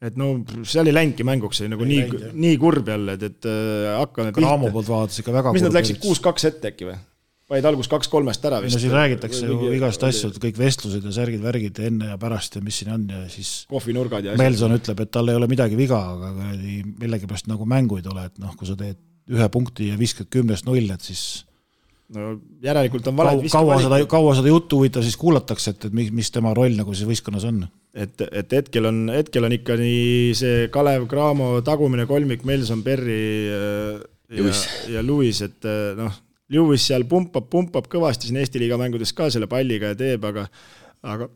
et 0.00 0.16
no 0.16 0.32
seal 0.64 0.88
ei 0.88 0.96
läinudki 0.96 1.26
mänguks, 1.26 1.60
see 1.60 1.68
oli 1.68 1.74
nagu 1.74 1.88
nii, 1.88 2.32
nii 2.46 2.56
kurb 2.62 2.88
jälle, 2.88 3.18
et, 3.18 3.28
et 3.30 3.50
äh, 3.50 3.92
hakkame 3.98 4.32
Cramo 4.36 4.72
poolt 4.72 4.88
vaadates 4.88 5.22
ikka 5.22 5.34
väga 5.36 5.54
mis 5.56 5.66
nad 5.66 5.76
läksid 5.76 6.00
kuus-kaks 6.02 6.48
ette 6.48 6.72
äkki 6.72 6.88
või? 6.88 6.98
panid 7.50 7.66
alguses 7.66 7.90
kaks-kolmest 7.90 8.44
ära 8.46 8.60
ei 8.60 8.68
vist. 8.68 8.76
no 8.76 8.82
siin 8.84 8.94
räägitakse 8.94 9.48
ju 9.48 9.74
igast 9.74 10.04
asju, 10.06 10.30
et 10.30 10.40
kõik 10.44 10.58
vestlused 10.60 11.04
ja 11.06 11.14
särgid-värgid 11.16 11.82
enne 11.88 12.12
ja 12.12 12.18
pärast 12.20 12.56
ja 12.56 12.62
mis 12.64 12.78
siin 12.80 12.92
on 12.94 13.08
ja 13.10 13.24
siis 13.32 13.64
kohvinurgad 13.70 14.28
ja. 14.28 14.36
Melson 14.38 14.76
ütleb, 14.78 15.02
et 15.02 15.12
tal 15.12 15.32
ei 15.32 15.38
ole 15.38 15.50
midagi 15.50 15.78
viga, 15.78 15.98
aga 16.14 16.30
kuradi 16.36 16.80
millegipärast 17.02 17.50
nagu 17.50 17.66
mängu 17.68 17.98
ei 17.98 18.06
tule, 18.06 18.28
et 18.30 18.38
noh, 18.42 18.54
kui 18.58 18.70
sa 18.70 18.78
teed 18.78 19.00
ühe 19.30 19.48
punkti 19.52 19.90
ja 19.90 19.98
viskad 19.98 20.30
kümnest 20.30 20.68
null, 20.68 20.86
et 20.94 21.02
siis 21.04 21.24
no 22.14 22.30
järelikult 22.64 23.06
on 23.10 23.18
valed 23.18 23.44
kaua 23.52 23.78
seda, 23.82 24.00
kaua 24.10 24.34
seda 24.38 24.50
juttu 24.50 24.80
huvitav 24.80 25.04
siis 25.06 25.18
kuulatakse, 25.20 25.74
et, 25.74 25.86
et 25.88 25.96
mis, 25.96 26.10
mis 26.14 26.30
tema 26.34 26.52
roll 26.56 26.74
nagu 26.78 26.94
siis 26.96 27.08
võistkonnas 27.08 27.46
on? 27.50 27.62
et, 27.94 28.24
et 28.26 28.56
hetkel 28.60 28.88
on, 28.90 29.04
hetkel 29.14 29.46
on 29.46 29.54
ikka 29.54 29.76
nii 29.80 30.32
see 30.38 30.66
Kalev 30.74 31.06
Cramo 31.10 31.52
tagumine 31.66 32.06
kolmik, 32.10 32.44
Melson, 32.48 32.84
Perry 32.86 33.20
äh, 33.50 34.02
ja 34.30 34.52
ja 34.96 35.06
Lewis, 35.06 35.42
et 35.46 35.66
äh, 35.66 35.94
noh, 35.98 36.20
Lewis 36.50 36.86
seal 36.90 37.06
pumpab, 37.10 37.48
pumpab 37.50 37.88
kõvasti 37.90 38.28
siin 38.28 38.40
Eesti 38.42 38.62
liiga 38.62 38.78
mängudes 38.80 39.14
ka 39.16 39.30
selle 39.30 39.50
palliga 39.50 39.92
ja 39.92 39.98
teeb, 39.98 40.26
aga 40.26 40.46
aga 41.06 41.30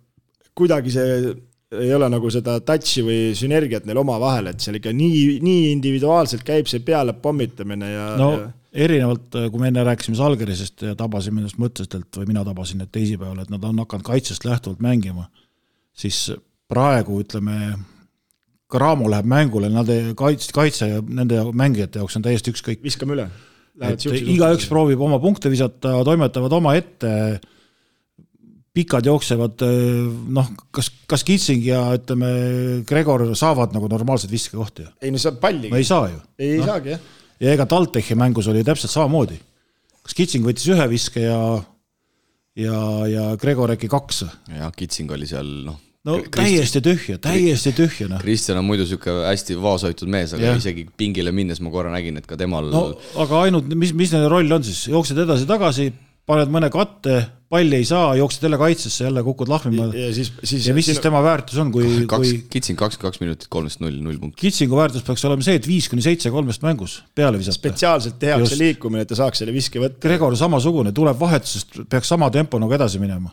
kuidagi 0.55 0.93
see 0.95 1.35
ei 1.75 1.91
ole 1.95 2.07
nagu 2.13 2.29
seda 2.31 2.61
touch'i 2.63 3.03
või 3.03 3.21
sünergiat 3.35 3.87
neil 3.89 3.99
omavahel, 3.99 4.53
et 4.53 4.63
seal 4.63 4.79
ikka 4.79 4.93
nii, 4.95 5.41
nii 5.43 5.73
individuaalselt 5.73 6.45
käib 6.47 6.69
see 6.71 6.85
peale 6.87 7.17
pommitamine 7.19 7.89
ja 7.91 8.05
no 8.21 8.29
ja, 8.37 8.45
erinevalt, 8.75 9.31
kui 9.53 9.63
me 9.63 9.71
enne 9.71 9.85
rääkisime 9.87 10.19
Salgerisest 10.19 10.83
ja 10.89 10.97
tabasime 10.99 11.43
ennast 11.43 11.61
mõtteliselt 11.63 12.19
või 12.19 12.31
mina 12.33 12.43
tabasin 12.47 12.83
need 12.83 12.91
teisipäeval, 12.95 13.45
et 13.45 13.53
nad 13.53 13.65
on 13.65 13.79
hakanud 13.85 14.07
kaitsest 14.07 14.47
lähtuvalt 14.47 14.83
mängima, 14.85 15.29
siis 15.95 16.27
praegu 16.71 17.21
ütleme, 17.23 17.75
Cramo 18.75 19.07
läheb 19.11 19.27
mängule, 19.31 19.69
nad 19.71 19.91
ei, 19.93 20.15
kaits-, 20.19 20.51
kaitse 20.55 20.89
ja 20.91 21.03
nende 21.05 21.43
mängijate 21.55 22.01
jaoks 22.01 22.17
on 22.19 22.25
täiesti 22.25 22.51
ükskõik. 22.51 22.81
viskame 22.83 23.15
üle. 23.15 23.29
igaüks 24.35 24.67
proovib 24.71 25.03
oma 25.05 25.21
punkte 25.23 25.53
visata, 25.53 26.01
toimetavad 26.07 26.53
oma 26.59 26.73
ette, 26.79 27.13
pikad 28.75 29.07
jooksevad, 29.07 29.63
noh, 30.35 30.49
kas, 30.75 30.91
kas 31.07 31.23
Kitsing 31.27 31.63
ja 31.67 31.85
ütleme, 31.95 32.31
Gregor 32.89 33.29
saavad 33.39 33.77
nagu 33.77 33.87
normaalseid 33.91 34.33
viskekohti 34.35 34.89
ei 35.05 35.13
no 35.15 35.21
see 35.23 35.37
palli 35.39 35.71
no 35.71 35.79
ei 35.79 35.87
saa 35.87 36.09
ju. 36.11 36.19
ei 36.43 36.57
no. 36.59 36.67
saagi 36.73 36.97
jah. 36.97 37.05
Ja 37.43 37.55
ega 37.55 37.67
TalTechi 37.71 38.17
mängus 38.19 38.49
oli 38.51 38.65
täpselt 38.67 38.93
samamoodi. 38.93 39.39
kas 40.05 40.17
Kitsing 40.17 40.45
võttis 40.47 40.69
ühe 40.73 40.85
viske 40.91 41.25
ja, 41.25 41.41
ja, 42.61 42.79
ja 43.11 43.25
Gregor 43.41 43.75
äkki 43.75 43.91
kaks? 43.91 44.25
jah, 44.53 44.71
Kitsing 44.77 45.11
oli 45.15 45.29
seal 45.31 45.51
noh. 45.67 45.79
no 46.05 46.19
täiesti 46.35 46.83
tühja, 46.85 47.19
täiesti 47.19 47.75
tühja 47.77 48.09
noh. 48.11 48.23
Kristjan 48.23 48.61
on 48.61 48.69
muidu 48.69 48.87
sihuke 48.89 49.15
hästi 49.25 49.59
vaoshoitud 49.61 50.11
mees, 50.13 50.35
aga 50.37 50.51
yeah. 50.51 50.61
isegi 50.61 50.87
pingile 50.97 51.35
minnes 51.35 51.63
ma 51.65 51.73
korra 51.75 51.93
nägin, 51.95 52.21
et 52.21 52.29
ka 52.31 52.39
temal 52.41 52.71
no 52.73 52.87
aga 53.23 53.47
ainult, 53.49 53.71
mis, 53.75 53.95
mis 53.97 54.15
nende 54.15 54.31
roll 54.33 54.59
on 54.59 54.67
siis, 54.67 54.87
jooksed 54.93 55.25
edasi-tagasi, 55.27 55.91
paned 56.29 56.53
mõne 56.53 56.71
katte, 56.73 57.23
palli 57.55 57.79
ei 57.79 57.87
saa, 57.87 58.09
jooksed 58.19 58.43
jälle 58.49 58.59
kaitsesse, 58.59 59.05
jälle 59.07 59.23
kukud 59.27 59.49
lahmima. 59.53 59.87
ja 59.95 60.11
siis, 60.17 60.33
siis 60.43 60.67
ja 60.67 60.75
mis 60.75 60.89
siis 60.91 60.99
tema 61.05 61.23
väärtus 61.23 61.59
on, 61.63 61.71
kui, 61.75 61.87
kaks 62.11 62.33
kui, 62.35 62.43
Kitsing 62.51 62.79
kakskümmend 62.81 63.13
kaks 63.15 63.23
minutit, 63.23 63.49
kolmest 63.53 63.81
null, 63.85 64.01
null 64.03 64.19
punkti. 64.19 64.41
Kitsingu 64.43 64.77
väärtus 64.81 65.07
peaks 65.07 65.25
olema 65.29 65.47
see, 65.47 65.55
et 65.61 65.69
viis 65.71 65.87
kuni 65.93 66.03
seitse 66.05 66.33
kolmest 66.35 66.67
mängus 66.67 66.99
peale 67.15 67.39
visata. 67.39 67.57
spetsiaalselt 67.61 68.19
tehakse 68.19 68.59
liikumine, 68.59 69.07
et 69.07 69.13
ta 69.15 69.19
saaks 69.23 69.43
selle 69.45 69.55
viske 69.55 69.79
võtta. 69.83 70.03
Gregor 70.03 70.35
samasugune, 70.41 70.93
tuleb 70.97 71.19
vahetusest, 71.21 71.85
peaks 71.91 72.11
sama 72.11 72.31
tempo 72.35 72.59
nagu 72.63 72.75
edasi 72.75 72.99
minema. 73.03 73.31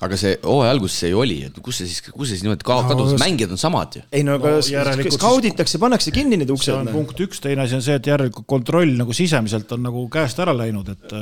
aga 0.00 0.16
see 0.16 0.36
hooaja 0.40 0.70
alguses 0.72 0.94
see 1.02 1.10
ju 1.12 1.18
oli, 1.20 1.34
et 1.44 1.58
kus 1.60 1.76
see 1.82 1.86
siis, 1.90 2.00
kus 2.08 2.30
see 2.30 2.38
siis 2.38 2.44
niimoodi 2.46 2.64
ka- 2.64 2.78
kadus, 2.88 3.10
mängijad 3.20 3.50
on 3.52 3.58
samad 3.60 3.98
ju. 3.98 4.02
ei 4.16 4.22
no 4.24 4.38
aga 4.38 4.54
No 4.54 4.60
no, 4.62 4.68
järelikult 4.72 5.18
skauditakse, 5.18 5.78
pannakse 5.82 6.10
kinni 6.14 6.38
need 6.40 6.48
see 6.48 6.56
uksed 6.56 6.74
on. 6.78 6.88
punkt 6.94 7.20
üks, 7.20 7.42
teine 7.44 7.66
asi 7.66 7.76
on 7.76 7.82
see, 7.84 7.98
et 8.00 8.06
järelikult 8.08 8.46
kontroll 8.48 8.94
nagu 8.96 9.12
sisemiselt 9.12 9.72
on 9.76 9.84
nagu 9.84 10.06
käest 10.08 10.40
ära 10.40 10.54
läinud, 10.56 10.88
et 10.88 11.12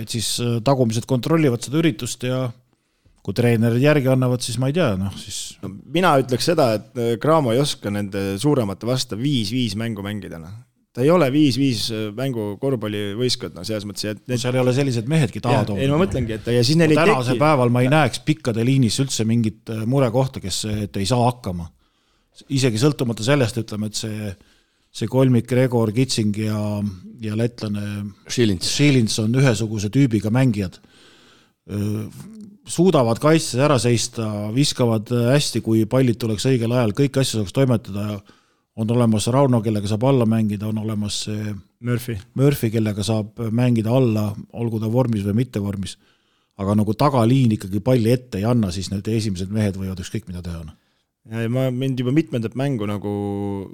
et 0.00 0.12
siis 0.12 0.34
äh, 0.42 0.58
tagumised 0.64 1.06
kontrollivad 1.08 1.62
seda 1.64 1.80
üritust 1.82 2.26
ja 2.26 2.46
kui 3.22 3.36
treenerid 3.38 3.82
järgi 3.82 4.10
annavad, 4.10 4.42
siis 4.42 4.58
ma 4.58 4.70
ei 4.70 4.76
tea, 4.76 4.92
noh 4.98 5.14
siis 5.18 5.58
no, 5.62 5.70
mina 5.94 6.16
ütleks 6.22 6.48
seda, 6.52 6.72
et 6.78 7.00
äh, 7.00 7.14
Cramo 7.22 7.54
ei 7.54 7.62
oska 7.62 7.92
nende 7.94 8.32
suuremate 8.42 8.88
vastu 8.88 9.18
viis-viis 9.20 9.76
mängu 9.78 10.04
mängida, 10.04 10.40
noh. 10.42 10.54
ta 10.92 11.04
ei 11.04 11.12
ole 11.12 11.28
viis-viis 11.34 11.86
mängu 12.16 12.54
korvpallivõistkond, 12.62 13.54
no 13.56 13.66
selles 13.68 13.86
mõttes, 13.88 14.08
et 14.10 14.24
need 14.30 14.42
seal 14.42 14.58
ei 14.58 14.64
ole 14.64 14.74
sellised 14.76 15.10
mehedki 15.10 15.44
taha 15.44 15.62
ei 15.76 15.90
no 15.90 15.98
ma 15.98 16.06
mõtlengi, 16.06 16.40
et 16.40 16.50
ja 16.56 16.64
siis 16.66 16.80
neil 16.80 16.96
ei 16.96 16.98
tänasel 16.98 17.36
teki, 17.36 17.44
päeval 17.44 17.72
ma 17.74 17.84
ei 17.84 17.92
näeks 17.92 18.24
pikkade 18.26 18.64
liinis 18.66 18.98
üldse 19.04 19.28
mingit 19.28 19.70
äh, 19.72 19.84
murekohta, 19.88 20.42
kes, 20.42 20.64
et 20.88 20.98
ei 21.00 21.08
saa 21.08 21.22
hakkama. 21.28 21.68
isegi 22.48 22.80
sõltumata 22.80 23.24
sellest, 23.26 23.60
ütleme, 23.60 23.92
et 23.92 24.02
see 24.02 24.32
see 24.92 25.08
kolmik 25.08 25.48
Gregor 25.48 25.92
Kitsing 25.92 26.36
ja, 26.36 26.58
ja 27.20 27.36
lätlane. 27.38 28.12
Šilins 28.28 29.18
on 29.22 29.40
ühesuguse 29.40 29.90
tüübiga 29.92 30.30
mängijad. 30.30 30.80
suudavad 32.68 33.18
kaitses 33.18 33.58
ära 33.62 33.78
seista, 33.78 34.26
viskavad 34.54 35.08
hästi, 35.08 35.60
kui 35.62 35.84
pallid 35.86 36.18
tuleks 36.20 36.46
õigel 36.46 36.74
ajal, 36.74 36.92
kõiki 36.98 37.22
asju 37.22 37.40
saaks 37.40 37.54
toimetada 37.54 38.06
ja 38.10 38.20
on 38.76 38.90
olemas 38.90 39.26
Rauno, 39.28 39.60
kellega 39.62 39.88
saab 39.88 40.04
alla 40.08 40.26
mängida, 40.28 40.68
on 40.68 40.78
olemas 40.78 41.22
see 41.26 41.54
Murphy. 41.80 42.16
Murphy, 42.38 42.70
kellega 42.72 43.04
saab 43.04 43.40
mängida 43.52 43.92
alla, 43.92 44.30
olgu 44.52 44.80
ta 44.80 44.90
vormis 44.92 45.24
või 45.26 45.42
mitte 45.42 45.60
vormis. 45.62 45.98
aga 46.62 46.74
nagu 46.76 46.92
tagaliin 46.94 47.54
ikkagi 47.56 47.80
palli 47.80 48.10
ette 48.12 48.38
ei 48.38 48.44
anna, 48.44 48.70
siis 48.70 48.90
need 48.92 49.08
esimesed 49.08 49.50
mehed 49.50 49.76
võivad 49.80 49.98
ükskõik 49.98 50.28
mida 50.28 50.42
teha. 50.44 50.60
Ma, 51.30 51.70
mind 51.70 52.00
juba 52.00 52.12
mitmendat 52.14 52.54
mängu 52.58 52.86
nagu 52.88 53.12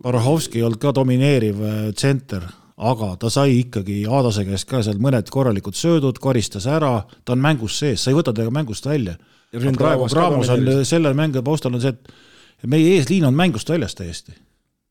Barahovski 0.03 0.61
ei 0.61 0.67
olnud 0.67 0.81
ka 0.83 0.93
domineeriv 0.97 1.63
tsenter, 1.97 2.45
aga 2.77 3.15
ta 3.21 3.31
sai 3.33 3.61
ikkagi 3.63 4.03
Aadase 4.07 4.45
käest 4.49 4.69
ka 4.69 4.83
seal 4.85 5.01
mõned 5.03 5.31
korralikud 5.33 5.77
söödud, 5.79 6.21
koristas 6.23 6.69
ära, 6.71 7.03
ta 7.25 7.35
on 7.35 7.43
mängus 7.43 7.79
sees, 7.81 8.03
sa 8.03 8.13
ei 8.13 8.19
võta 8.19 8.35
teda 8.37 8.53
mängust 8.55 8.87
välja. 8.87 9.17
praegu 9.53 10.11
Graamos 10.13 10.49
on 10.53 10.85
selle 10.85 11.15
mängu 11.15 11.43
taustal 11.43 11.75
on 11.75 11.81
see, 11.81 11.97
et 11.97 12.69
meie 12.69 12.99
eesliin 12.99 13.25
on 13.25 13.35
mängust 13.35 13.69
väljas 13.71 13.97
täiesti 13.97 14.37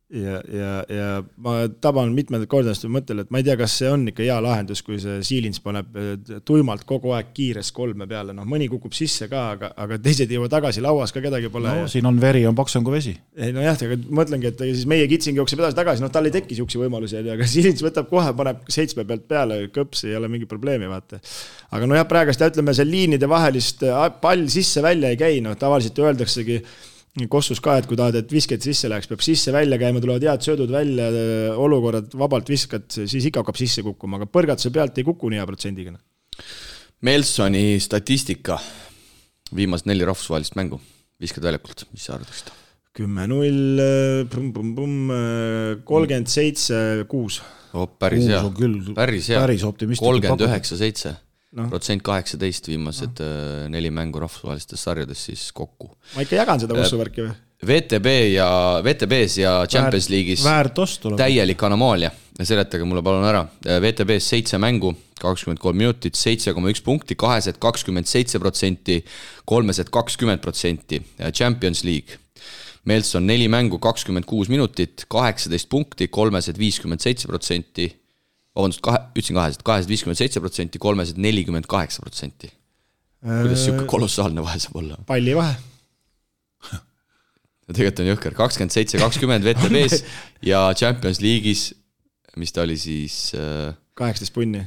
ja, 0.10 0.42
ja, 0.54 0.86
ja 0.90 1.24
ma 1.44 1.56
taban 1.82 2.14
mitmendat 2.16 2.48
korda 2.50 2.72
seda 2.76 2.90
mõttele, 2.94 3.26
et 3.26 3.32
ma 3.34 3.42
ei 3.42 3.46
tea, 3.48 3.58
kas 3.60 3.74
see 3.82 3.90
on 3.92 4.06
ikka 4.08 4.24
hea 4.24 4.38
lahendus, 4.44 4.82
kui 4.86 5.00
see 5.04 5.20
Siilins 5.28 5.60
paneb 5.64 5.98
eh, 6.00 6.14
tuimalt 6.48 6.86
kogu 6.88 7.12
aeg 7.18 7.34
kiires 7.36 7.74
kolme 7.76 8.08
peale, 8.08 8.36
noh, 8.38 8.48
mõni 8.48 8.70
kukub 8.72 8.96
sisse 8.96 9.28
ka, 9.32 9.44
aga, 9.58 9.72
aga 9.84 10.00
teised 10.04 10.32
ei 10.32 10.40
jõua 10.40 10.52
tagasi, 10.52 10.84
lauas 10.84 11.12
ka 11.16 11.24
kedagi 11.24 11.52
pole. 11.52 11.68
no 11.68 11.84
ja... 11.84 11.92
siin 11.92 12.08
on 12.08 12.22
veri, 12.22 12.46
on 12.48 12.56
paksem 12.56 12.88
kui 12.88 12.96
vesi. 12.96 13.18
ei 13.36 13.52
nojah, 13.56 13.80
aga 13.90 14.00
mõtlengi, 14.22 14.52
et 14.54 14.66
siis 14.70 14.88
meie 14.90 15.10
Kitsing 15.12 15.40
jookseb 15.42 15.64
edasi-tagasi, 15.64 16.06
noh, 16.06 16.14
tal 16.14 16.30
ei 16.30 16.36
teki 16.36 16.54
niisuguseid 16.54 16.86
võimalusi, 16.86 17.20
aga 17.36 17.48
Siilins 17.54 17.84
võtab 17.84 18.08
kohe, 18.12 18.32
paneb 18.38 18.64
seitsme 18.72 19.08
pealt 19.08 19.28
peale, 19.28 19.62
kõps, 19.76 20.08
ei 20.08 20.16
ole 20.20 20.32
mingit 20.32 20.52
probleemi, 20.52 20.88
vaata. 20.92 21.20
aga 21.76 21.90
nojah, 21.90 22.08
praegust 22.08 22.48
ütleme, 22.48 22.76
see 22.78 22.88
liinide 22.88 23.28
vahelist 23.28 23.84
pall 24.22 24.48
sisse-välja 24.52 25.12
ei 25.12 25.20
käi, 25.20 25.42
noh, 25.44 25.60
tavaliselt 25.60 26.00
öeldaksegi 26.00 26.62
Kossus 27.26 27.62
ka, 27.64 27.80
et 27.80 27.88
kui 27.90 27.98
tahad, 27.98 28.20
et 28.20 28.30
visked 28.32 28.62
sisse 28.62 28.90
läheks, 28.92 29.10
peab 29.10 29.24
sisse-välja 29.26 29.80
käima, 29.82 30.02
tulevad 30.04 30.26
head 30.28 30.46
söödud 30.46 30.70
välja, 30.74 31.08
olukorrad, 31.58 32.12
vabalt 32.20 32.52
viskad, 32.52 32.86
siis 32.94 33.26
ikka 33.30 33.42
hakkab 33.42 33.58
sisse 33.58 33.82
kukkuma, 33.86 34.20
aga 34.20 34.30
põrgatuse 34.30 34.70
pealt 34.76 35.00
ei 35.02 35.08
kuku 35.08 35.32
nii 35.34 35.42
hea 35.42 35.48
protsendiga. 35.50 35.96
Melsoni 37.08 37.66
statistika, 37.82 38.60
viimased 39.58 39.90
neli 39.90 40.06
rahvusvahelist 40.06 40.58
mängu, 40.60 40.80
viskad 41.22 41.50
väljakult, 41.50 41.88
mis 41.94 42.06
sa 42.06 42.18
arvad? 42.20 42.54
kümme-null, 42.98 43.78
pumm-pumm-pumm, 44.34 45.12
kolmkümmend 45.86 46.32
seitse, 46.34 47.06
kuus. 47.10 47.44
oh, 47.78 47.86
päris 48.02 48.26
hea, 48.26 48.42
päris 48.98 49.30
hea, 49.30 49.44
kolmkümmend 50.02 50.46
üheksa, 50.48 50.80
seitse 50.82 51.14
no. 51.56 51.68
protsent 51.72 52.04
kaheksateist 52.06 52.70
viimased 52.72 53.22
no. 53.22 53.28
Äh, 53.28 53.66
neli 53.74 53.92
mängu 53.94 54.22
rahvusvahelistes 54.24 54.84
sarjades 54.88 55.26
siis 55.30 55.50
kokku. 55.56 55.92
ma 56.16 56.26
ikka 56.26 56.42
jagan 56.42 56.64
seda 56.64 56.78
ussuvärki 56.82 57.26
või? 57.26 57.36
VTB 57.68 58.12
ja, 58.36 58.48
VTB-s 58.86 59.40
ja 59.42 59.52
Champions 59.66 60.12
League'is 60.14 60.44
täielik 61.18 61.64
anomaalia, 61.66 62.12
seletage 62.38 62.86
mulle 62.86 63.02
palun 63.06 63.26
ära, 63.26 63.48
äh, 63.66 63.80
VTB-s 63.82 64.30
seitse 64.36 64.60
mängu, 64.62 64.94
kakskümmend 65.18 65.62
kolm 65.64 65.80
minutit, 65.82 66.20
seitse 66.20 66.54
koma 66.54 66.70
üks 66.70 66.84
punkti, 66.86 67.18
kahesed 67.18 67.58
kakskümmend 67.64 68.10
seitse 68.10 68.38
protsenti, 68.44 69.00
kolmesed 69.50 69.90
kakskümmend 69.94 70.44
protsenti, 70.44 71.02
Champions 71.34 71.82
League. 71.88 72.22
Melson 72.88 73.26
neli 73.28 73.50
mängu, 73.52 73.82
kakskümmend 73.84 74.30
kuus 74.30 74.52
minutit, 74.54 75.08
kaheksateist 75.12 75.68
punkti, 75.72 76.08
kolmesed 76.14 76.62
viiskümmend 76.62 77.02
seitse 77.04 77.28
protsenti 77.28 77.90
vabandust, 78.58 78.84
kahe, 78.86 79.02
ütlesin 79.14 79.38
kahesed, 79.38 79.64
kahesed 79.66 79.92
viiskümmend 79.92 80.20
seitse 80.20 80.42
protsenti, 80.44 80.82
kolmesed 80.82 81.20
nelikümmend 81.22 81.70
kaheksa 81.70 82.04
protsenti. 82.06 82.52
kuidas 83.24 83.64
sihuke 83.66 83.86
äh, 83.86 83.90
kolossaalne 83.90 84.44
vahe 84.46 84.60
saab 84.62 84.78
olla? 84.82 85.00
pallivahe 85.10 85.56
no 87.66 87.74
tegelikult 87.74 88.04
on 88.04 88.10
jõhker, 88.12 88.38
kakskümmend 88.38 88.76
seitse, 88.76 89.02
kakskümmend 89.02 89.46
VTB-s 89.48 90.04
ja 90.46 90.68
Champions 90.78 91.22
League'is, 91.24 91.70
mis 92.38 92.54
ta 92.54 92.66
oli 92.68 92.78
siis 92.82 93.32
äh, 93.38 93.74
kaheksateist 93.98 94.36
punni, 94.36 94.62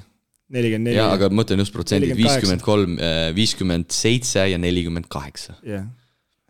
nelikümmend 0.51 0.91
neli. 0.91 0.99
jaa, 0.99 1.13
aga 1.15 1.31
ma 1.31 1.43
mõtlen 1.43 1.63
just 1.63 1.75
protsendid, 1.77 2.17
viiskümmend 2.19 2.67
kolm, 2.67 2.99
äh, 2.99 3.31
viiskümmend 3.37 3.95
seitse 3.95 4.49
ja 4.51 4.59
nelikümmend 4.61 5.11
kaheksa. 5.13 5.59
jah 5.67 5.87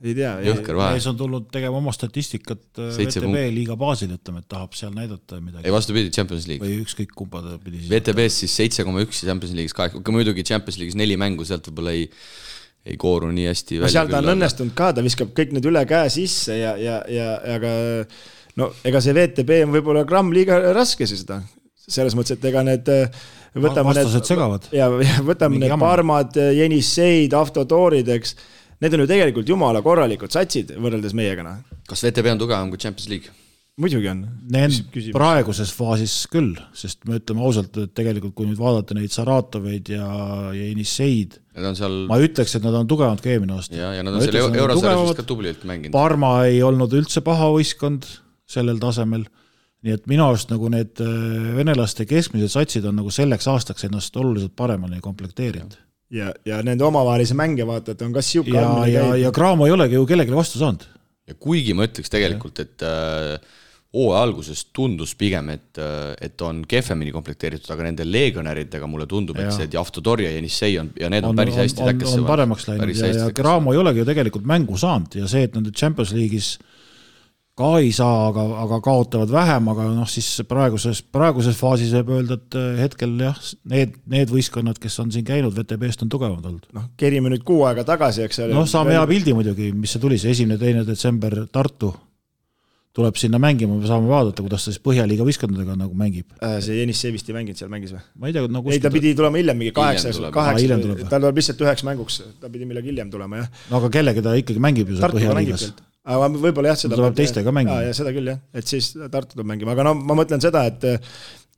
ei 0.00 0.14
tea. 0.16 0.32
jõhker 0.48 0.78
vahe. 0.78 0.96
mees 0.96 1.06
on 1.10 1.16
tulnud 1.18 1.48
tegema 1.52 1.80
oma 1.80 1.92
statistikat 1.94 2.80
äh, 2.80 2.92
VTB 2.96 3.46
liiga 3.54 3.76
baasil, 3.80 4.12
ütleme, 4.16 4.44
et 4.44 4.48
tahab 4.50 4.76
seal 4.78 4.94
näidata 4.96 5.40
midagi. 5.40 5.66
ei, 5.66 5.74
vastupidi, 5.74 6.12
Champions 6.14 6.48
League. 6.50 6.64
või 6.64 6.80
ükskõik 6.84 7.12
kumba 7.16 7.42
ta 7.44 7.58
pidi 7.62 7.82
siis. 7.82 7.90
VTB-s 7.92 8.44
siis 8.44 8.56
seitse 8.62 8.86
koma 8.88 9.04
üks 9.04 9.22
ja 9.22 9.30
Champions 9.30 9.56
League'is 9.56 9.76
kaheksa, 9.76 10.00
aga 10.00 10.14
muidugi 10.16 10.46
Champions 10.46 10.80
League'is 10.80 10.98
neli 10.98 11.18
mängu, 11.20 11.46
sealt 11.48 11.68
võib-olla 11.68 11.96
ei 11.98 12.08
ei 12.86 12.96
kooru 12.96 13.28
nii 13.28 13.44
hästi 13.50 13.76
no 13.76 13.84
välja. 13.84 13.92
seal 13.92 14.08
ta 14.08 14.20
on 14.22 14.32
õnnestunud 14.34 14.72
ka, 14.76 14.92
ta 14.96 15.02
viskab 15.04 15.34
kõik 15.36 15.50
need 15.52 15.66
üle 15.68 15.82
käe 15.88 16.08
sisse 16.12 16.56
ja, 16.56 16.70
ja, 16.80 17.00
ja, 17.12 17.34
aga 17.58 17.72
no 18.56 18.70
ega 18.88 19.02
see 19.04 19.12
VTB 19.16 19.66
on 19.66 19.74
võib-olla 19.74 20.06
gramm 20.08 20.32
liiga 20.32 20.62
raske 20.72 21.08
siis 21.08 21.26
seda, 21.26 21.42
selles 21.76 22.16
mõttes, 22.16 22.38
et 22.38 22.46
ega 22.48 22.62
need 22.64 22.88
äh, 22.88 23.20
võtame 23.52 23.90
vastased 23.90 24.22
need, 24.22 24.30
segavad. 24.30 24.70
ja, 24.72 24.88
ja 25.04 25.18
võtame 25.26 25.58
Mingi 25.58 25.68
need 25.68 25.82
Parmad, 25.82 26.40
Jenisseid, 26.56 27.36
Avtotoorid, 27.36 28.08
eks 28.16 28.34
need 28.80 28.96
on 28.96 29.04
ju 29.04 29.10
tegelikult 29.10 29.52
jumala 29.52 29.82
korralikud 29.84 30.32
satsid 30.32 30.74
võrreldes 30.80 31.14
meiega, 31.16 31.44
noh. 31.46 31.60
kas 31.88 32.04
VTB 32.06 32.34
on 32.34 32.42
tugevam 32.44 32.72
kui 32.72 32.80
Champions 32.80 33.10
League? 33.12 33.36
muidugi 33.80 34.10
on. 34.10 34.24
Praeguses 35.14 35.72
faasis 35.72 36.14
küll, 36.30 36.52
sest 36.76 37.04
me 37.08 37.16
ütleme 37.20 37.44
ausalt, 37.46 37.76
et 37.80 37.92
tegelikult 37.96 38.34
kui 38.36 38.48
nüüd 38.48 38.60
vaadata 38.60 38.96
neid 38.96 39.12
Saratoveid 39.14 39.88
ja, 39.94 40.06
ja 40.56 40.68
Enisseid, 40.68 41.38
seal... 41.78 41.96
ma 42.10 42.20
ütleks, 42.20 42.56
et 42.58 42.66
nad 42.66 42.76
on 42.76 42.88
tugevamad 42.90 43.22
kui 43.24 43.34
eelmine 43.34 43.56
aasta. 43.56 43.76
ja, 43.78 43.92
ja 43.96 44.04
nad 44.06 44.16
on 44.16 44.24
seal 44.24 44.40
eurosarjas 44.50 45.16
ka 45.16 45.26
tublilt 45.28 45.64
mänginud. 45.68 45.94
Parma 45.96 46.34
ei 46.48 46.60
olnud 46.66 46.92
üldse 46.98 47.24
paha 47.24 47.50
võistkond 47.54 48.08
sellel 48.50 48.80
tasemel, 48.82 49.24
nii 49.86 49.96
et 49.96 50.08
minu 50.10 50.26
arust 50.26 50.50
nagu 50.52 50.68
need 50.72 51.00
äh, 51.00 51.52
venelaste 51.56 52.04
keskmised 52.08 52.52
satsid 52.52 52.84
on 52.90 53.00
nagu 53.00 53.12
selleks 53.14 53.48
aastaks 53.48 53.88
ennast 53.88 54.16
oluliselt 54.20 54.52
paremini 54.58 55.00
komplekteerinud 55.04 55.78
ja, 56.14 56.32
ja 56.46 56.60
nende 56.66 56.84
omavahelisi 56.86 57.36
mänge 57.38 57.66
vaata, 57.66 57.94
et 57.94 58.02
on 58.06 58.12
kas 58.14 58.32
sihuke 58.32 58.56
ja, 58.56 58.66
ja, 58.90 59.06
ja 59.26 59.32
Cramo 59.34 59.68
ei 59.68 59.74
olegi 59.76 59.98
ju 59.98 60.06
kellelegi 60.08 60.36
vastu 60.36 60.60
saanud. 60.60 60.86
ja 61.30 61.36
kuigi 61.38 61.74
ma 61.76 61.86
ütleks 61.86 62.10
tegelikult, 62.10 62.58
et 62.62 62.84
äh, 62.86 63.36
hooaja 63.94 64.22
alguses 64.22 64.64
tundus 64.74 65.14
pigem, 65.18 65.52
et, 65.54 65.78
äh, 65.78 66.12
et 66.26 66.42
on 66.46 66.64
kehvemini 66.68 67.14
komplekteeritud, 67.14 67.70
aga 67.74 67.86
nende 67.86 68.06
legionäridega 68.06 68.88
mulle 68.90 69.06
tundub, 69.10 69.38
et 69.42 69.52
see 69.54 69.70
Javtodor 69.72 70.22
ja 70.24 70.32
Jenissei 70.34 70.78
on 70.82 70.92
ja 70.98 71.10
need 71.12 71.26
on, 71.26 71.34
on 71.34 71.42
päris 71.42 71.58
hästi 71.58 71.86
täkkesse. 71.92 72.18
on 72.22 72.26
paremaks 72.28 72.66
läinud 72.70 72.94
ja, 72.94 73.12
ja 73.24 73.30
Cramo 73.36 73.74
ei 73.74 73.82
olegi 73.82 74.02
ju 74.02 74.10
tegelikult 74.10 74.46
mängu 74.50 74.78
saanud 74.80 75.18
ja 75.22 75.30
see, 75.30 75.46
et 75.46 75.54
nad 75.54 75.66
nüüd 75.66 75.78
Champions 75.78 76.14
League'is 76.16 76.56
ka 77.60 77.70
ei 77.82 77.92
saa, 77.94 78.26
aga, 78.30 78.44
aga 78.64 78.80
kaotavad 78.84 79.32
vähem, 79.34 79.70
aga 79.72 79.86
noh, 79.94 80.08
siis 80.10 80.28
praeguses, 80.48 81.02
praeguses 81.14 81.58
faasis 81.60 81.94
võib 81.98 82.14
öelda, 82.18 82.40
et 82.40 82.58
äh, 82.58 82.68
hetkel 82.84 83.16
jah, 83.20 83.40
need, 83.70 83.96
need 84.10 84.32
võistkonnad, 84.32 84.80
kes 84.82 85.00
on 85.04 85.14
siin 85.14 85.26
käinud 85.28 85.56
VTB-st, 85.56 86.06
on 86.06 86.12
tugevamad 86.12 86.50
olnud. 86.50 86.68
noh, 86.76 86.90
kerime 87.00 87.32
nüüd 87.32 87.46
kuu 87.46 87.64
aega 87.68 87.86
tagasi, 87.88 88.24
eks 88.26 88.44
ole. 88.44 88.56
noh, 88.56 88.68
saame 88.70 88.96
hea 88.96 89.08
pildi 89.10 89.36
muidugi, 89.36 89.72
mis 89.76 89.96
see 89.96 90.02
tuli, 90.02 90.20
see 90.20 90.32
esimene, 90.36 90.60
teine 90.60 90.86
detsember 90.88 91.42
Tartu 91.50 91.92
tuleb 92.96 93.18
sinna 93.20 93.38
mängima, 93.38 93.76
me 93.78 93.86
saame 93.86 94.10
vaadata, 94.10 94.42
kuidas 94.42 94.64
ta 94.66 94.72
siis 94.72 94.82
Põhjaliiga 94.82 95.22
võistkondadega 95.26 95.76
nagu 95.78 95.94
mängib 95.98 96.32
äh,. 96.42 96.56
see 96.64 96.80
Jenissei 96.80 97.12
vist 97.14 97.28
ei 97.30 97.36
mänginud 97.36 97.60
seal, 97.60 97.70
mängis 97.70 97.92
või? 97.94 98.02
ma 98.18 98.30
ei 98.30 98.34
tea, 98.34 98.48
no 98.50 98.64
ei, 98.66 98.80
ta 98.82 98.90
pidi 98.90 99.12
tulema 99.18 99.38
hiljem, 99.38 99.60
mingi 99.62 99.74
kaheksa, 99.76 100.10
kaheksa, 100.34 100.80
tal 101.04 101.22
tuleb 101.22 101.38
lihtsalt 101.38 101.62
üheks 101.66 101.86
mänguks, 101.86 102.18
ta 102.42 102.50
pidi 102.50 102.66
millegi 102.66 102.90
hiljem 102.90 103.12
tulema, 103.12 103.44
jah. 103.44 103.62
no 103.70 103.78
aga 103.78 103.92
kellega 103.94 104.26
ta 104.26 104.34
ikkagi 104.42 104.62
mängib 104.62 104.90
ju 104.90 104.98
seal 104.98 105.14
Põhjaliigas? 105.14 105.68
Aga 106.10 106.30
võib-olla 106.36 106.72
jah, 106.72 106.80
seda 106.84 106.98
tuleb 106.98 107.18
teistega 107.18 107.52
mängima. 107.54 107.82
ja 107.88 107.96
seda 107.96 108.14
küll 108.16 108.32
jah, 108.32 108.40
et 108.56 108.70
siis 108.70 108.92
Tartu 109.00 109.36
tuleb 109.36 109.52
mängima, 109.52 109.76
aga 109.76 109.86
no 109.90 109.94
ma 109.98 110.16
mõtlen 110.18 110.42
seda, 110.42 110.64
et 110.70 110.86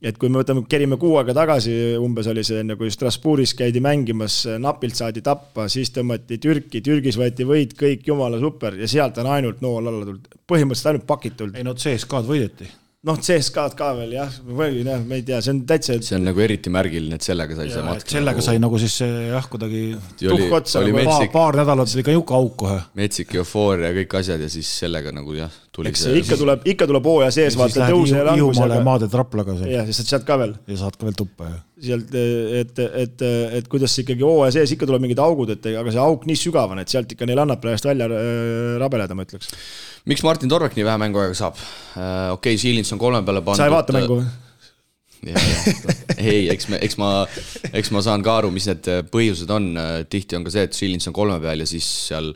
et 0.03 0.17
kui 0.19 0.27
me 0.27 0.41
võtame, 0.41 0.65
kerime 0.67 0.97
kuu 0.99 1.15
aega 1.15 1.31
tagasi, 1.37 1.73
umbes 2.03 2.27
oli 2.27 2.43
see 2.43 2.59
enne, 2.59 2.75
kui 2.79 2.91
Strasbourgis 2.91 3.53
käidi 3.55 3.79
mängimas, 3.83 4.41
napilt 4.59 4.99
saadi 4.99 5.23
tappa, 5.23 5.69
siis 5.71 5.93
tõmmati 5.95 6.41
Türki, 6.43 6.83
Türgis 6.83 7.15
võeti 7.19 7.47
võit, 7.47 7.77
kõik 7.79 8.03
jumala 8.11 8.41
super 8.41 8.75
ja 8.79 8.89
sealt 8.91 9.21
on 9.23 9.31
ainult 9.31 9.63
nool 9.63 9.87
alla 9.87 10.03
tulnud, 10.03 10.27
põhimõtteliselt 10.49 10.91
ainult 10.91 11.07
pakitult. 11.07 11.55
ei 11.55 11.63
no 11.63 11.77
CSKA-d 11.79 12.33
võideti 12.33 12.71
noh, 13.07 13.19
CSKA-d 13.19 13.75
ka 13.79 13.89
veel 13.97 14.15
jah, 14.15 14.35
või 14.47 14.83
noh, 14.87 15.01
ma 15.07 15.17
ei 15.19 15.25
tea, 15.27 15.41
see 15.43 15.53
on 15.53 15.61
täitsa. 15.67 15.97
see 16.05 16.17
on 16.17 16.27
nagu 16.29 16.43
eriti 16.43 16.71
märgiline, 16.73 17.19
et 17.19 17.25
sellega 17.25 17.57
sai 17.57 17.71
see 17.71 17.83
matk. 17.83 18.07
sellega 18.15 18.39
nagu... 18.39 18.45
sai 18.47 18.61
nagu 18.63 18.79
siis 18.83 18.95
jah, 19.03 19.49
kuidagi 19.51 19.83
tuhk 20.21 20.57
otsa, 20.59 20.83
nagu 20.83 20.97
metsik... 20.99 21.33
paar, 21.33 21.33
paar 21.35 21.59
nädalat 21.63 21.95
oli 21.97 22.05
ka 22.07 22.15
nihuke 22.15 22.37
auk 22.39 22.55
kohe. 22.63 22.79
metsik 22.99 23.35
eufooria 23.41 23.91
ja 23.91 23.97
kõik 23.99 24.17
asjad 24.21 24.45
ja 24.45 24.51
siis 24.51 24.71
sellega 24.83 25.11
nagu 25.15 25.35
jah, 25.35 25.51
eks 25.81 26.03
see 26.05 26.19
ikka 26.21 26.37
tuleb, 26.37 26.65
ikka 26.69 26.85
tuleb 26.89 27.07
hooaja 27.09 27.31
sees 27.33 27.55
vaata 27.57 27.87
tõuse 27.89 28.19
ja 28.19 28.25
langusi, 28.27 28.59
Hiiumaale 28.59 28.75
aga 28.77 28.85
maade 28.85 29.09
Raplaga 29.09 29.55
seal 29.57 29.71
jah, 29.71 29.87
siis 29.87 30.01
saad 30.01 30.11
sealt 30.11 30.27
ka 30.27 30.37
veel 30.41 30.53
ja 30.69 30.77
saad 30.83 30.97
ka 30.99 31.07
veel 31.07 31.17
tuppa 31.17 31.49
ja 31.49 31.57
sealt, 31.87 32.13
et, 32.59 32.83
et, 33.01 33.25
et 33.59 33.71
kuidas 33.71 33.95
see 33.95 34.05
ikkagi 34.05 34.25
hooaja 34.27 34.53
sees 34.59 34.75
ikka 34.75 34.87
tuleb 34.89 35.03
mingid 35.03 35.23
augud, 35.23 35.55
et 35.55 35.67
aga 35.73 35.95
see 35.95 36.03
auk 36.03 36.27
nii 36.29 36.39
sügav 36.39 36.75
on, 36.75 36.83
et 36.83 36.93
sealt 36.93 37.11
ikka 37.15 37.27
neil 37.29 37.41
annab 37.41 37.61
praegust 37.63 37.89
välja 37.89 38.05
äh, 38.05 38.77
rabeleda, 38.83 39.17
ma 39.17 39.25
ütleks. 39.25 39.49
miks 40.09 40.25
Martin 40.27 40.53
Torvek 40.53 40.77
nii 40.77 40.87
vähe 40.87 41.01
mänguaega 41.07 41.37
saab? 41.41 41.57
okei 41.57 42.37
okay,, 42.37 42.61
Siilins 42.61 42.93
on 42.93 43.01
kolme 43.01 43.23
peale 43.25 43.41
pandud. 43.41 43.63
sa 43.63 43.69
ei 43.69 43.73
vaata 43.73 43.97
mängu 43.97 44.21
või? 44.21 44.31
ei, 46.19 46.49
eks 46.51 46.67
me, 46.67 46.77
eks 46.83 46.97
ma, 46.99 47.09
eks 47.71 47.93
ma 47.95 48.01
saan 48.03 48.23
ka 48.25 48.37
aru, 48.41 48.51
mis 48.51 48.67
need 48.67 48.89
põhjused 49.11 49.51
on, 49.55 49.69
tihti 50.11 50.35
on 50.35 50.43
ka 50.43 50.51
see, 50.53 50.65
et 50.67 50.75
Siilins 50.75 51.07
on 51.09 51.15
kolme 51.15 51.39
peal 51.43 51.63
ja 51.63 51.67
siis 51.69 51.87
seal 52.09 52.33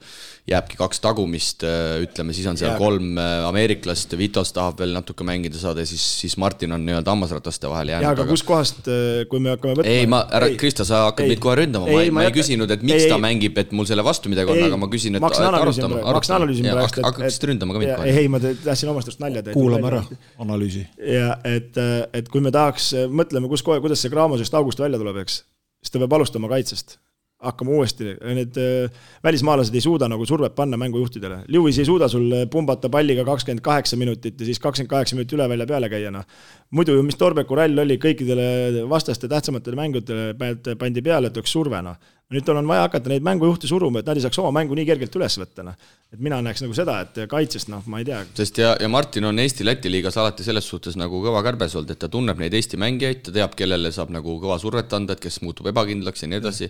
jääbki 0.47 0.77
kaks 0.79 1.01
tagumist, 1.03 1.63
ütleme 2.03 2.33
siis 2.35 2.47
on 2.47 2.57
seal 2.59 2.71
Jaa. 2.71 2.79
kolm 2.79 3.17
äh, 3.19 3.43
ameeriklast, 3.49 4.13
Vitos 4.19 4.53
tahab 4.55 4.79
veel 4.79 4.93
natuke 4.95 5.25
mängida 5.27 5.59
saada 5.59 5.83
ja 5.83 5.89
siis, 5.89 6.03
siis 6.21 6.37
Martin 6.39 6.71
on 6.71 6.85
nii-öelda 6.87 7.11
hammasrataste 7.11 7.67
vahele 7.67 7.91
jaa, 7.91 8.01
jäänud, 8.05 8.21
aga 8.21 8.31
kuskohast, 8.31 8.87
kui 9.31 9.41
me 9.43 9.51
hakkame 9.53 9.75
võtma 9.79 9.91
ei, 9.91 10.05
ma, 10.07 10.21
härra 10.31 10.49
Krista, 10.59 10.85
sa 10.87 11.03
hakkad 11.09 11.27
ei. 11.27 11.33
mind 11.33 11.43
kohe 11.43 11.57
ründama, 11.61 11.89
ma 11.91 12.03
Ei, 12.03 12.13
ma 12.15 12.23
ei 12.23 12.31
küsinud, 12.35 12.71
et 12.71 12.85
miks 12.85 13.03
ei, 13.05 13.11
ta 13.11 13.17
ei. 13.17 13.25
mängib, 13.27 13.59
et 13.59 13.73
mul 13.75 13.89
selle 13.89 14.05
vastu 14.07 14.31
midagi 14.31 14.53
on, 14.53 14.61
aga 14.69 14.79
ma 14.79 14.89
küsin, 14.93 15.19
et 15.19 15.27
arutame, 15.27 15.99
arutame 16.13 16.47
praegu, 16.63 17.03
hakkaksid 17.09 17.47
ründama 17.51 17.75
ka 17.75 17.83
mind 17.83 17.91
ei, 17.91 17.97
kohe. 17.99 18.15
ei, 18.23 18.31
ma 18.31 18.41
tahtsin 18.43 18.93
omast 18.93 19.11
arust 19.11 19.23
nalja 19.23 19.43
teha. 19.43 19.57
kuulame 19.57 19.91
ära 19.91 20.03
analüüsi. 20.45 20.85
ja 21.11 21.35
et, 21.47 21.75
et 22.15 22.31
kui 22.31 22.43
me 22.43 22.53
tahaks, 22.55 22.93
mõtleme, 23.11 23.51
kus 23.51 23.65
kohe, 23.67 23.81
kuidas 23.83 23.99
see 24.03 24.13
Graamosest 24.13 24.55
august 24.57 24.79
välja 24.79 24.99
tuleb, 25.01 25.19
eks, 25.25 25.41
siis 25.83 25.93
ta 25.93 26.01
peab 26.03 26.17
alustama 26.19 26.51
kaitsest. 26.55 26.99
Hakkama 27.43 27.71
uuesti, 27.77 28.15
need 28.33 28.57
äh, 28.57 29.01
välismaalased 29.23 29.75
ei 29.77 29.81
suuda 29.83 30.07
nagu 30.09 30.25
survet 30.25 30.55
panna 30.57 30.77
mängujuhtidele. 30.81 31.43
Lewis 31.53 31.77
ei 31.77 31.85
suuda 31.85 32.07
sul 32.09 32.31
pumbata 32.51 32.89
palliga 32.89 33.25
kakskümmend 33.27 33.61
kaheksa 33.65 33.97
minutit 33.97 34.39
ja 34.41 34.47
siis 34.47 34.59
kakskümmend 34.63 34.89
kaheksa 34.89 35.15
minutit 35.15 35.37
üle 35.37 35.45
välja 35.49 35.67
peale 35.69 35.89
käia, 35.91 36.11
noh. 36.13 36.25
muidu 36.73 36.97
ju, 36.97 37.03
mis 37.05 37.19
Torbeku 37.19 37.55
rall 37.55 37.77
oli, 37.83 37.99
kõikidele 38.01 38.87
vastaste 38.89 39.29
tähtsamatele 39.29 39.77
mängudele 39.77 40.31
pa- 40.39 40.77
pandi 40.81 41.05
peale, 41.05 41.29
et 41.29 41.37
oleks 41.37 41.53
surve, 41.53 41.81
noh. 41.85 41.99
Nüüd 42.27 42.43
tal 42.43 42.57
on 42.59 42.67
vaja 42.67 42.83
hakata 42.83 43.07
neid 43.07 43.23
mängujuhte 43.23 43.69
suruma, 43.69 44.01
et 44.01 44.07
nad 44.09 44.17
ei 44.19 44.23
saaks 44.25 44.37
oma 44.41 44.49
mängu 44.57 44.75
nii 44.75 44.83
kergelt 44.89 45.13
üles 45.15 45.37
võtta, 45.39 45.63
noh. 45.63 45.75
et 46.11 46.19
mina 46.23 46.41
näeks 46.43 46.59
nagu 46.59 46.73
seda, 46.75 46.97
et 47.05 47.19
kaitsest, 47.31 47.69
noh, 47.71 47.85
ma 47.87 48.01
ei 48.01 48.07
tea, 48.09 48.17
sest 48.35 48.57
ja, 48.59 48.73
ja 48.83 48.89
Martin 48.91 49.29
on 49.29 49.39
Eesti-Läti 49.39 49.87
liigas 49.87 50.17
alati 50.19 50.43
selles 50.43 50.67
suhtes 50.67 50.97
nagu 50.99 51.21
kõva 51.23 51.39
kärbes 51.45 51.77
olnud, 51.79 51.93
et 51.95 52.01
ta 52.01 52.09
tunneb 52.11 52.41
neid 52.41 52.57
Eesti 52.57 52.79
mängijaid, 52.83 53.21
ta 53.23 53.33
teab, 53.37 53.53
kellele 53.59 53.93
saab 53.95 54.11
nagu 54.11 54.35
kõva 54.43 54.57
survet 54.59 54.91
anda, 54.97 55.15
et 55.15 55.23
kes 55.23 55.39
muutub 55.45 55.69
ebakindlaks 55.71 56.25
ja 56.25 56.29
nii 56.33 56.41
edasi. 56.41 56.67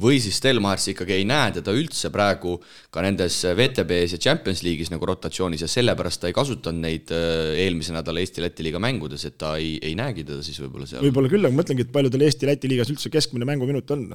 või 0.00 0.22
siis 0.24 0.38
Stelmachers 0.40 0.88
ikkagi 0.94 1.18
ei 1.18 1.26
näe 1.28 1.52
teda 1.58 1.74
üldse 1.76 2.08
praegu 2.14 2.56
ka 2.90 3.04
nendes 3.04 3.42
VTB-s 3.44 4.16
ja 4.16 4.20
Champions 4.24 4.64
League'is 4.64 4.90
nagu 4.90 5.04
rotatsioonis 5.04 5.66
ja 5.66 5.68
sellepärast 5.68 6.22
ta 6.22 6.30
ei 6.32 6.36
kasutanud 6.36 6.80
neid 6.80 7.12
äh, 7.12 7.52
eelmise 7.66 7.92
nädala 7.92 8.24
Eesti-Läti 8.24 8.64
liiga 8.64 8.80
mängudes, 8.80 9.28
et 9.28 9.36
ta 9.36 9.52
ei, 9.60 9.76
ei 9.84 9.92
näegi 10.00 10.24
teda 10.24 10.40
siis 10.40 10.56
võib-olla 10.64 10.88
seal. 10.88 11.04
võib-olla 11.04 11.28
küll, 11.36 11.44
aga 11.44 11.60
mõtlengi, 11.60 11.84
et 11.84 11.92
palju 11.92 12.10
tal 12.16 12.24
Eesti-Läti 12.24 12.72
liigas 12.72 12.90
üldse 12.94 13.12
keskmine 13.12 13.46
mänguminut 13.52 13.94
on. 13.94 14.08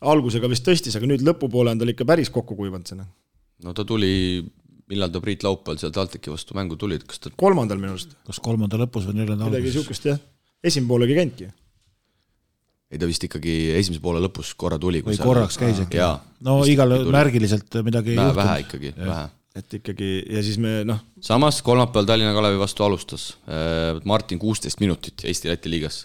Algusega 0.00 0.50
vist 0.50 0.66
tõstis, 0.66 0.96
aga 0.98 1.08
nüüd 1.08 1.24
lõpupoole 1.26 1.74
on 1.74 1.80
tal 1.80 1.92
ikka 1.92 2.06
päris 2.08 2.30
kokku 2.34 2.56
kuivanud 2.58 2.88
see, 2.88 2.98
noh. 2.98 3.10
no 3.64 3.74
ta 3.76 3.86
tuli, 3.88 4.42
millal 4.90 5.12
ta 5.12 5.22
Priit 5.24 5.44
Laupäeval 5.46 5.80
seal 5.80 5.92
TalTechi 5.94 6.32
vastu 6.32 6.56
mängu 6.58 6.78
tuli, 6.80 6.98
kas 7.08 7.22
ta 7.22 7.34
kolmandal 7.44 7.80
minu 7.80 7.94
arust, 7.94 8.16
kas 8.26 8.40
kolmanda 8.44 8.80
lõpus 8.80 9.06
või 9.08 9.20
neljanda 9.20 9.50
midagi 9.50 9.70
alguses? 9.70 9.78
niisugust 9.80 10.10
jah. 10.10 10.24
esimene 10.64 10.90
pool 10.90 11.06
ei 11.06 11.20
käinudki. 11.20 11.48
ei 12.90 13.00
ta 13.00 13.08
vist 13.10 13.30
ikkagi 13.30 13.54
esimese 13.78 14.02
poole 14.04 14.22
lõpus 14.24 14.52
korra 14.58 14.80
tuli. 14.82 15.04
või 15.06 15.20
korraks 15.20 15.60
käis 15.60 15.80
äkki 15.86 16.02
no 16.44 16.60
igal 16.68 16.98
märgiliselt 17.14 17.80
midagi 17.86 18.16
ei 18.16 18.20
vähe, 18.20 18.36
vähe 18.36 18.60
juhtunud. 18.60 18.68
ikkagi, 18.68 18.94
vähe 19.06 19.30
et 19.54 19.76
ikkagi 19.78 20.08
ja 20.34 20.42
siis 20.42 20.58
me 20.58 20.80
noh, 20.86 20.98
samas 21.22 21.60
kolmapäeval 21.62 22.08
Tallinna 22.08 22.34
Kalevi 22.34 22.58
vastu 22.58 22.84
alustas 22.86 23.28
äh, 23.46 24.00
Martin 24.04 24.40
kuusteist 24.42 24.80
minutit 24.82 25.24
Eesti-Läti 25.24 25.70
liigas. 25.70 26.04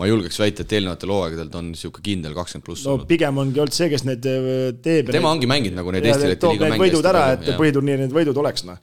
Ma 0.00 0.08
julgeks 0.10 0.40
väita, 0.42 0.64
et 0.64 0.72
eelnevatel 0.78 1.12
hooaegadel 1.14 1.50
ta 1.52 1.60
on 1.60 1.70
niisugune 1.72 2.06
kindel 2.08 2.34
kakskümmend 2.36 2.66
pluss 2.66 2.86
no 2.86 2.96
olnud. 2.96 3.08
pigem 3.10 3.38
ongi 3.42 3.62
olnud 3.62 3.76
see, 3.76 3.90
kes 3.92 4.06
need 4.08 4.26
äh, 4.30 4.72
teeb. 4.84 5.12
tema 5.14 5.30
ongi 5.34 5.50
mänginud 5.50 5.78
nagu 5.78 5.94
neid 5.94 6.08
ja 6.08 6.14
Eesti-Läti 6.14 6.42
toob 6.42 6.56
liiga 6.56 6.66
need 6.66 6.76
mänge. 6.76 6.88
võidud 6.88 7.12
ära, 7.12 7.28
et 7.36 7.52
põhiturniiri 7.52 8.06
need 8.06 8.16
võidud 8.16 8.42
oleks, 8.42 8.66
noh. 8.66 8.80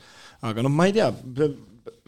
aga 0.48 0.64
noh, 0.66 0.74
ma 0.74 0.88
ei 0.88 0.96
tea, 0.96 1.10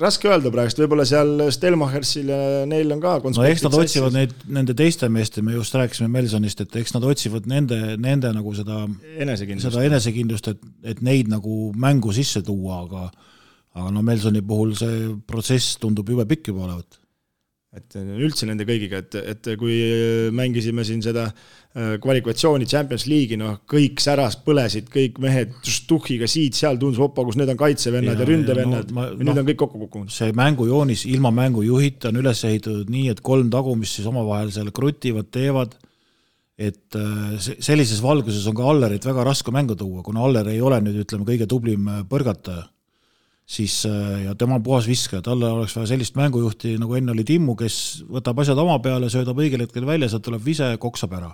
raske 0.02 0.30
öelda 0.30 0.52
praegust, 0.54 0.80
võib-olla 0.82 1.06
seal 1.08 1.44
Stelmachersil 1.54 2.32
ja 2.32 2.40
neil 2.70 2.96
on 2.96 3.04
ka 3.04 3.18
no 3.26 3.46
eks 3.50 3.66
nad 3.66 3.78
otsivad 3.78 4.16
neid, 4.16 4.34
nende 4.48 4.78
teiste 4.78 5.10
meeste, 5.12 5.44
me 5.46 5.58
just 5.58 5.76
rääkisime 5.78 6.10
Melsonist, 6.14 6.64
et 6.64 6.80
eks 6.82 6.96
nad 6.96 7.06
otsivad 7.10 7.50
nende, 7.50 7.80
nende 8.02 8.32
nagu 8.34 8.56
seda, 8.58 8.86
enesekindlust 9.20 9.70
seda. 9.70 9.86
enesekindlust, 9.92 10.50
et, 10.54 10.66
et 10.96 11.06
neid 11.06 11.30
nagu 11.32 11.72
mängu 11.76 12.16
sisse 12.16 12.44
tuua, 12.46 12.84
aga 12.88 13.08
aga 13.74 13.90
no 13.90 14.04
Melsoni 14.06 14.44
puhul 14.46 14.76
see 14.78 15.08
protsess 15.28 15.80
tundub 15.82 16.10
jube 16.10 16.28
pikk 16.30 16.52
juba 16.52 16.68
olevat. 16.68 17.00
Et 17.74 17.96
üldse 17.98 18.46
nende 18.46 18.68
kõigiga, 18.70 19.00
et, 19.02 19.16
et 19.34 19.48
kui 19.58 19.74
mängisime 20.38 20.84
siin 20.86 21.00
seda 21.02 21.24
äh, 21.32 21.96
kvalifikatsiooni 22.04 22.68
Champions 22.70 23.08
League'i, 23.10 23.38
noh, 23.42 23.56
kõik 23.70 23.98
säras 24.04 24.36
põlesid, 24.46 24.92
kõik 24.94 25.18
mehed 25.24 25.56
tuhhiga 25.90 26.28
siit-seal 26.30 26.78
tundus, 26.78 27.00
opa, 27.02 27.26
kus 27.26 27.40
need 27.40 27.50
on 27.50 27.58
kaitsevennad 27.58 28.14
ja, 28.14 28.22
Ja- 28.22 28.28
ründevennad. 28.30 28.92
no 28.94 29.00
ma- 29.00 29.08
ja, 29.10 29.16
nüüd 29.18 29.32
noh, 29.32 29.40
on 29.42 29.48
kõik 29.50 29.58
kokku 29.64 29.82
kukkunud. 29.88 30.14
see 30.14 30.30
mängujoonis 30.38 31.08
ilma 31.10 31.32
mängujuhita 31.34 32.12
on 32.14 32.22
üles 32.22 32.44
ehitatud 32.46 32.92
nii, 32.94 33.08
et 33.16 33.22
kolm 33.26 33.50
tagumist 33.50 33.98
siis 33.98 34.06
omavahel 34.12 34.52
seal 34.54 34.70
krutivad, 34.76 35.32
teevad, 35.34 35.74
et 36.62 36.94
äh, 36.96 37.40
se- 37.42 37.58
sellises 37.66 38.04
valguses 38.06 38.46
on 38.48 38.54
ka 38.60 38.70
Allerit 38.70 39.04
väga 39.10 39.26
raske 39.26 39.50
mängu 39.52 39.74
tuua, 39.76 40.04
kuna 40.06 40.22
Aller 40.28 40.48
ei 40.54 40.62
ole 40.62 40.78
nüüd 40.86 41.02
ütleme, 41.08 41.26
kõige 41.26 41.50
tublim 41.50 41.90
äh, 41.90 42.04
põrgataja, 42.06 42.68
siis 43.46 43.82
äh, 43.90 44.24
ja 44.26 44.36
tema 44.40 44.58
on 44.60 44.64
puhas 44.64 44.88
viskaja, 44.88 45.22
talle 45.26 45.50
oleks 45.52 45.76
vaja 45.76 45.92
sellist 45.94 46.16
mängujuhti, 46.20 46.78
nagu 46.82 46.96
enne 46.96 47.12
oli 47.12 47.26
Timmu, 47.28 47.58
kes 47.60 47.78
võtab 48.10 48.40
asjad 48.44 48.60
oma 48.60 48.80
peale, 48.84 49.10
söödab 49.12 49.40
õigel 49.40 49.66
hetkel 49.66 49.88
välja, 49.88 50.10
sealt 50.12 50.26
tuleb 50.26 50.44
vise, 50.46 50.72
koksab 50.80 51.16
ära. 51.20 51.34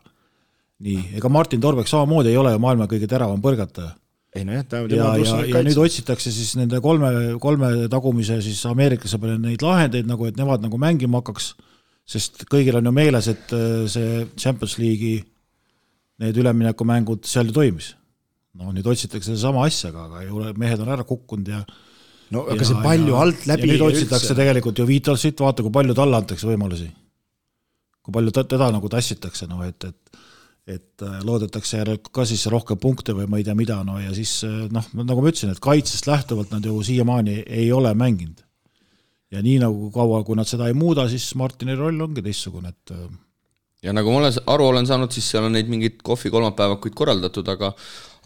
nii, 0.79 1.15
ega 1.19 1.29
Martin 1.29 1.61
Torbek 1.61 1.87
samamoodi 1.91 2.31
ei 2.31 2.37
ole 2.39 2.53
ju 2.55 2.59
maailma 2.63 2.87
kõige 2.87 3.07
teravam 3.07 3.41
põrgataja 3.43 3.93
ei 4.35 4.45
nojah, 4.45 4.65
ta 4.69 4.81
ja, 4.93 5.09
ja, 5.17 5.37
ja 5.49 5.61
nüüd 5.65 5.79
otsitakse 5.81 6.31
siis 6.33 6.53
nende 6.59 6.77
kolme, 6.85 7.09
kolme 7.41 7.71
tagumise 7.89 8.37
siis 8.45 8.61
ameeriklase 8.69 9.17
peale 9.21 9.39
neid 9.41 9.63
lahendeid 9.65 10.09
nagu, 10.09 10.27
et 10.29 10.37
nemad 10.37 10.61
nagu 10.61 10.77
mängima 10.81 11.21
hakkaks, 11.21 11.53
sest 12.09 12.45
kõigil 12.51 12.77
on 12.77 12.89
ju 12.89 12.93
meeles, 12.93 13.29
et 13.31 13.53
äh, 13.57 13.87
see 13.89 14.25
Champions 14.37 14.77
League'i 14.81 15.23
need 16.21 16.37
üleminekumängud 16.37 17.25
seal 17.29 17.49
ju 17.49 17.57
toimis. 17.57 17.95
no 18.59 18.73
nüüd 18.75 18.85
otsitakse 18.89 19.31
sedasama 19.31 19.65
asja, 19.65 19.89
aga, 19.89 20.05
aga 20.09 20.23
ei 20.25 20.31
ole, 20.33 20.53
mehed 20.59 20.81
on 20.83 20.93
ära 20.93 21.05
kukkunud 21.07 21.49
ja 21.49 21.63
no 22.35 22.45
aga 22.53 22.67
see 22.67 22.81
palju 22.83 23.19
alt 23.19 23.45
läbi 23.49 23.67
ja 23.67 23.73
nüüd 23.73 23.85
otsitakse 23.89 24.37
tegelikult 24.37 24.81
ju 24.81 24.87
Vitalsit, 24.89 25.39
vaata 25.41 25.65
kui 25.65 25.73
palju 25.73 25.95
talle 25.97 26.19
antakse 26.19 26.47
võimalusi. 26.49 26.89
kui 28.05 28.15
palju 28.15 28.33
ta, 28.35 28.45
teda 28.47 28.71
nagu 28.73 28.89
tassitakse, 28.91 29.47
noh 29.49 29.63
et, 29.67 29.89
et 29.89 30.19
et 30.69 31.01
äh, 31.01 31.21
loodetakse 31.25 31.79
järelikult 31.79 32.13
ka 32.13 32.25
siis 32.29 32.43
rohkem 32.51 32.77
punkte 32.81 33.15
või 33.17 33.25
ma 33.31 33.39
ei 33.39 33.45
tea 33.47 33.55
mida, 33.57 33.79
no 33.85 33.97
ja 34.01 34.11
siis 34.13 34.35
äh, 34.45 34.67
noh, 34.73 34.85
nagu 35.01 35.23
ma 35.23 35.31
ütlesin, 35.31 35.55
et 35.55 35.63
kaitsest 35.63 36.05
lähtuvalt 36.09 36.53
nad 36.53 36.65
ju 36.65 36.75
siiamaani 36.85 37.39
ei 37.47 37.71
ole 37.73 37.93
mänginud. 37.97 38.43
ja 39.33 39.41
nii 39.45 39.59
nagu 39.61 39.89
kaua, 39.93 40.23
kui 40.25 40.37
nad 40.37 40.49
seda 40.49 40.67
ei 40.69 40.77
muuda, 40.77 41.07
siis 41.09 41.31
Martini 41.37 41.75
roll 41.77 42.01
ongi 42.01 42.21
teistsugune, 42.25 42.69
et 42.69 42.93
äh, 42.93 43.09
ja 43.85 43.93
nagu 43.95 44.13
ma 44.13 44.21
olen 44.23 44.39
aru 44.53 44.69
olen 44.73 44.87
saanud, 44.89 45.11
siis 45.15 45.29
seal 45.31 45.47
on 45.47 45.55
neid 45.57 45.69
mingeid 45.71 46.01
kohvi 46.05 46.31
kolmapäevakuid 46.33 46.95
korraldatud, 46.97 47.49
aga 47.55 47.73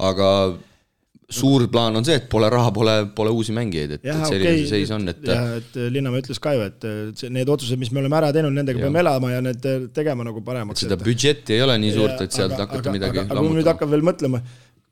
aga 0.04 0.30
suur 1.34 1.66
plaan 1.72 2.00
on 2.00 2.06
see, 2.08 2.16
et 2.22 2.26
pole 2.32 2.50
raha, 2.52 2.72
pole, 2.76 2.96
pole 3.18 3.34
uusi 3.36 3.56
mängijaid, 3.56 3.96
et, 3.98 4.04
et 4.06 4.26
selline 4.30 4.50
okay. 4.52 4.64
see 4.64 4.72
seis 4.72 4.94
on, 4.96 5.08
et 5.12 5.24
jah, 5.28 5.54
et 5.60 5.80
Linnamäe 5.94 6.24
ütles 6.24 6.42
ka 6.44 6.56
ju, 6.58 6.66
et 6.70 7.24
need 7.34 7.54
otsused, 7.54 7.80
mis 7.82 7.92
me 7.94 8.04
oleme 8.04 8.20
ära 8.20 8.34
teinud, 8.36 8.54
nendega 8.56 8.80
Jah. 8.80 8.88
peame 8.88 9.04
elama 9.04 9.32
ja 9.34 9.44
need 9.46 9.70
tegema 9.96 10.28
nagu 10.28 10.44
paremaks. 10.46 10.86
seda 10.86 11.00
budžetti 11.02 11.58
ei 11.58 11.66
ole 11.66 11.78
nii 11.84 11.96
suurt, 11.98 12.26
et 12.26 12.36
sealt 12.36 12.58
hakata 12.60 12.94
midagi 12.94 13.24
aga, 13.24 13.40
kui 13.40 13.58
nüüd 13.60 13.72
hakkab 13.74 13.94
veel 13.94 14.06
mõtlema, 14.06 14.44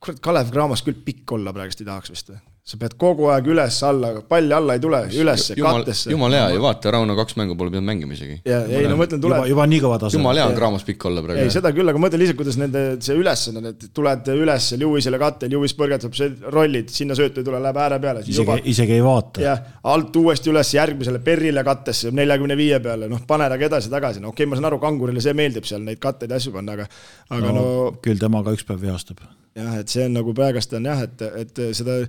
kurat, 0.01 0.23
Kalev 0.23 0.53
Cramos 0.53 0.85
küll 0.85 0.99
pikk 1.05 1.37
olla 1.37 1.53
praegust 1.55 1.83
ei 1.83 1.89
tahaks 1.89 2.13
vist 2.13 2.33
või? 2.33 2.41
Sa 2.71 2.79
pead 2.81 2.95
kogu 2.99 3.29
aeg 3.33 3.47
üles-alla, 3.53 4.11
pall 4.27 4.55
alla 4.57 4.77
ei 4.77 4.83
tule, 4.83 5.03
ülesse, 5.21 5.55
kattesse. 5.59 6.11
jumal 6.13 6.33
hea 6.35 6.49
ju, 6.55 6.63
vaata, 6.65 6.95
Rauno 6.95 7.15
kaks 7.19 7.37
mängu 7.39 7.57
pole 7.59 7.73
pidanud 7.73 7.91
mängima 7.91 8.17
isegi. 8.17 8.39
ja, 8.47 8.63
ei 8.65 8.89
no 8.89 8.97
ma 8.97 9.03
mõtlen, 9.03 9.21
juba, 9.21 9.27
tuleb, 9.27 9.47
juba 9.53 9.67
nii 9.71 9.81
kõva 9.85 10.01
tase. 10.01 10.17
jumal 10.17 10.41
hea 10.41 10.47
on 10.49 10.57
Graamos 10.57 10.87
pikk 10.87 11.07
olla 11.11 11.23
ei 11.23 11.27
praegu. 11.29 11.53
seda 11.53 11.73
küll, 11.77 11.93
aga 11.93 12.01
mõtle 12.01 12.21
lihtsalt, 12.21 12.39
kuidas 12.41 12.59
nende 12.61 12.83
see 13.05 13.19
ülesanne, 13.19 13.75
et 13.75 13.87
tuled 13.93 14.33
üles 14.33 14.71
Lewisele 14.81 15.21
kattel, 15.21 15.53
Lewis 15.53 15.77
põrgatab 15.77 16.17
see 16.17 16.33
rollid, 16.49 16.89
sinna 16.93 17.17
söötu 17.17 17.43
ei 17.43 17.47
tule, 17.47 17.61
läheb 17.61 17.81
ääre 17.85 18.01
peale, 18.01 18.25
isegi, 18.25 18.59
isegi 18.73 18.97
ei 18.97 19.05
vaata. 19.05 19.45
jah, 19.45 19.63
alt 19.93 20.21
uuesti 20.23 20.51
üles 20.53 20.73
järgmisele 20.75 21.21
Perrile 21.23 21.63
kattesse 21.67 22.11
neljakümne 22.15 22.57
viie 22.57 22.81
peale, 22.83 23.11
noh, 23.11 23.21
pane 23.27 23.51
temaga 23.51 23.69
edasi-tagasi, 23.69 24.21
no 24.21 24.31
okei 24.31 24.45
okay,, 24.45 24.49
ma 24.49 24.57
saan 24.57 24.69
aru, 24.69 24.79
kangurile 24.81 25.21
see 25.21 25.33
meeldib 25.37 25.67
seal 25.67 25.83
neid 25.85 25.99
katteid 26.01 26.31
ja 26.31 26.39
asju 26.39 26.53
panna, 26.55 26.75
aga 26.77 26.87
aga 27.29 27.47
no, 27.47 27.53
no, 27.53 27.61
no 27.61 28.01
küll 28.03 28.19
tema 28.19 28.43
ka 28.43 28.53
üks 28.55 28.65
päev 28.67 28.81
vihastab. 28.81 29.21
jah, 29.55 29.79
et 29.79 29.89
see 29.89 30.05
on 30.07 30.15
nagu 30.17 30.33
praegast 30.33 30.73
on 30.77 30.87
jah, 30.87 31.03
et, 31.05 31.21
et 31.43 31.61
seda 31.77 32.01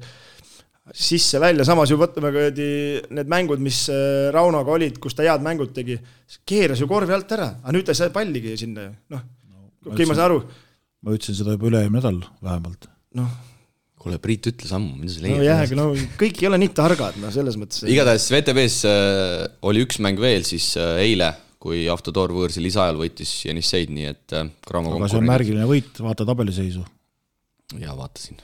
sisse-välja, 0.90 1.64
samas 1.66 1.92
ju 1.92 1.98
võtame 2.00 2.32
kuradi 2.34 2.66
need 3.14 3.30
mängud, 3.30 3.62
mis 3.62 3.84
äh, 3.92 4.32
Raunoga 4.34 4.74
olid, 4.74 4.98
kus 5.02 5.14
ta 5.14 5.22
head 5.26 5.44
mängud 5.44 5.70
tegi, 5.76 5.94
keeras 6.48 6.82
ju 6.82 6.88
korvi 6.90 7.14
alt 7.14 7.30
ära, 7.36 7.52
aga 7.62 7.76
nüüd 7.76 7.86
ta 7.86 7.94
ei 7.94 8.00
saa 8.00 8.10
palligi 8.14 8.56
sinna 8.58 8.88
ju, 8.88 8.96
noh. 9.14 9.22
okei, 9.92 10.08
ma 10.10 10.18
saan 10.18 10.26
aru, 10.32 10.42
ma 11.06 11.14
ütlesin 11.14 11.38
seda 11.38 11.54
juba 11.54 11.70
üle-eelmine 11.70 12.00
nädal 12.00 12.18
vähemalt. 12.42 12.90
noh, 13.18 13.30
kuule, 14.02 14.18
Priit 14.22 14.50
ütles 14.50 14.74
ammu, 14.74 14.98
mida 14.98 15.14
sa 15.14 15.22
no 15.22 15.28
leiad 15.28 15.46
jah, 15.46 15.62
aga 15.68 15.78
no 15.78 15.88
kõik 16.18 16.42
ei 16.42 16.50
ole 16.50 16.60
nii 16.64 16.74
targad, 16.74 17.22
no 17.22 17.30
selles 17.34 17.58
mõttes. 17.62 17.86
igatahes 17.86 18.26
VTV-s 18.34 18.82
äh, 18.90 19.46
oli 19.70 19.86
üks 19.86 20.02
mäng 20.02 20.18
veel 20.22 20.46
siis 20.48 20.72
äh, 20.82 20.96
eile, 21.06 21.30
kui 21.62 21.86
Avtodor 21.90 22.34
võõrsil 22.34 22.66
lisaajal 22.66 22.98
võitis 22.98 23.38
Jenisseid, 23.46 23.94
nii 23.94 24.10
et 24.10 24.34
äh, 24.34 24.50
Cramo 24.66 24.96
aga 24.98 25.14
see 25.14 25.22
on 25.22 25.30
märgiline 25.30 25.68
võit, 25.70 25.94
vaata 26.02 26.26
tabeliseisu. 26.26 26.82
ja 27.78 27.94
vaatasin. 27.94 28.42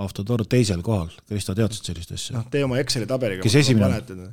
Autotor 0.00 0.46
teisel 0.48 0.80
kohal, 0.84 1.10
Kristo, 1.28 1.54
teadsid 1.56 1.90
sellist 1.90 2.14
asja 2.16 2.38
noh, 2.38 2.48
tee 2.52 2.64
oma 2.64 2.80
Exceli 2.80 3.08
tabeliga. 3.08 3.44
Kes 3.44 3.58
esimene 3.60 4.00
on? 4.00 4.26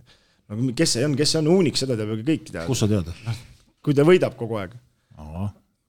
no 0.47 0.73
kes 0.77 0.97
see 0.97 1.05
on, 1.07 1.15
kes 1.19 1.35
see 1.35 1.43
on, 1.43 1.51
Unix, 1.59 1.83
seda 1.83 1.97
teab 1.99 2.15
ju 2.15 2.23
kõik 2.23 2.49
teada. 2.49 2.67
kust 2.69 2.85
sa 2.85 2.89
tead? 2.91 3.11
kui 3.83 3.95
ta 3.97 4.05
võidab 4.07 4.37
kogu 4.39 4.59
aeg. 4.61 4.75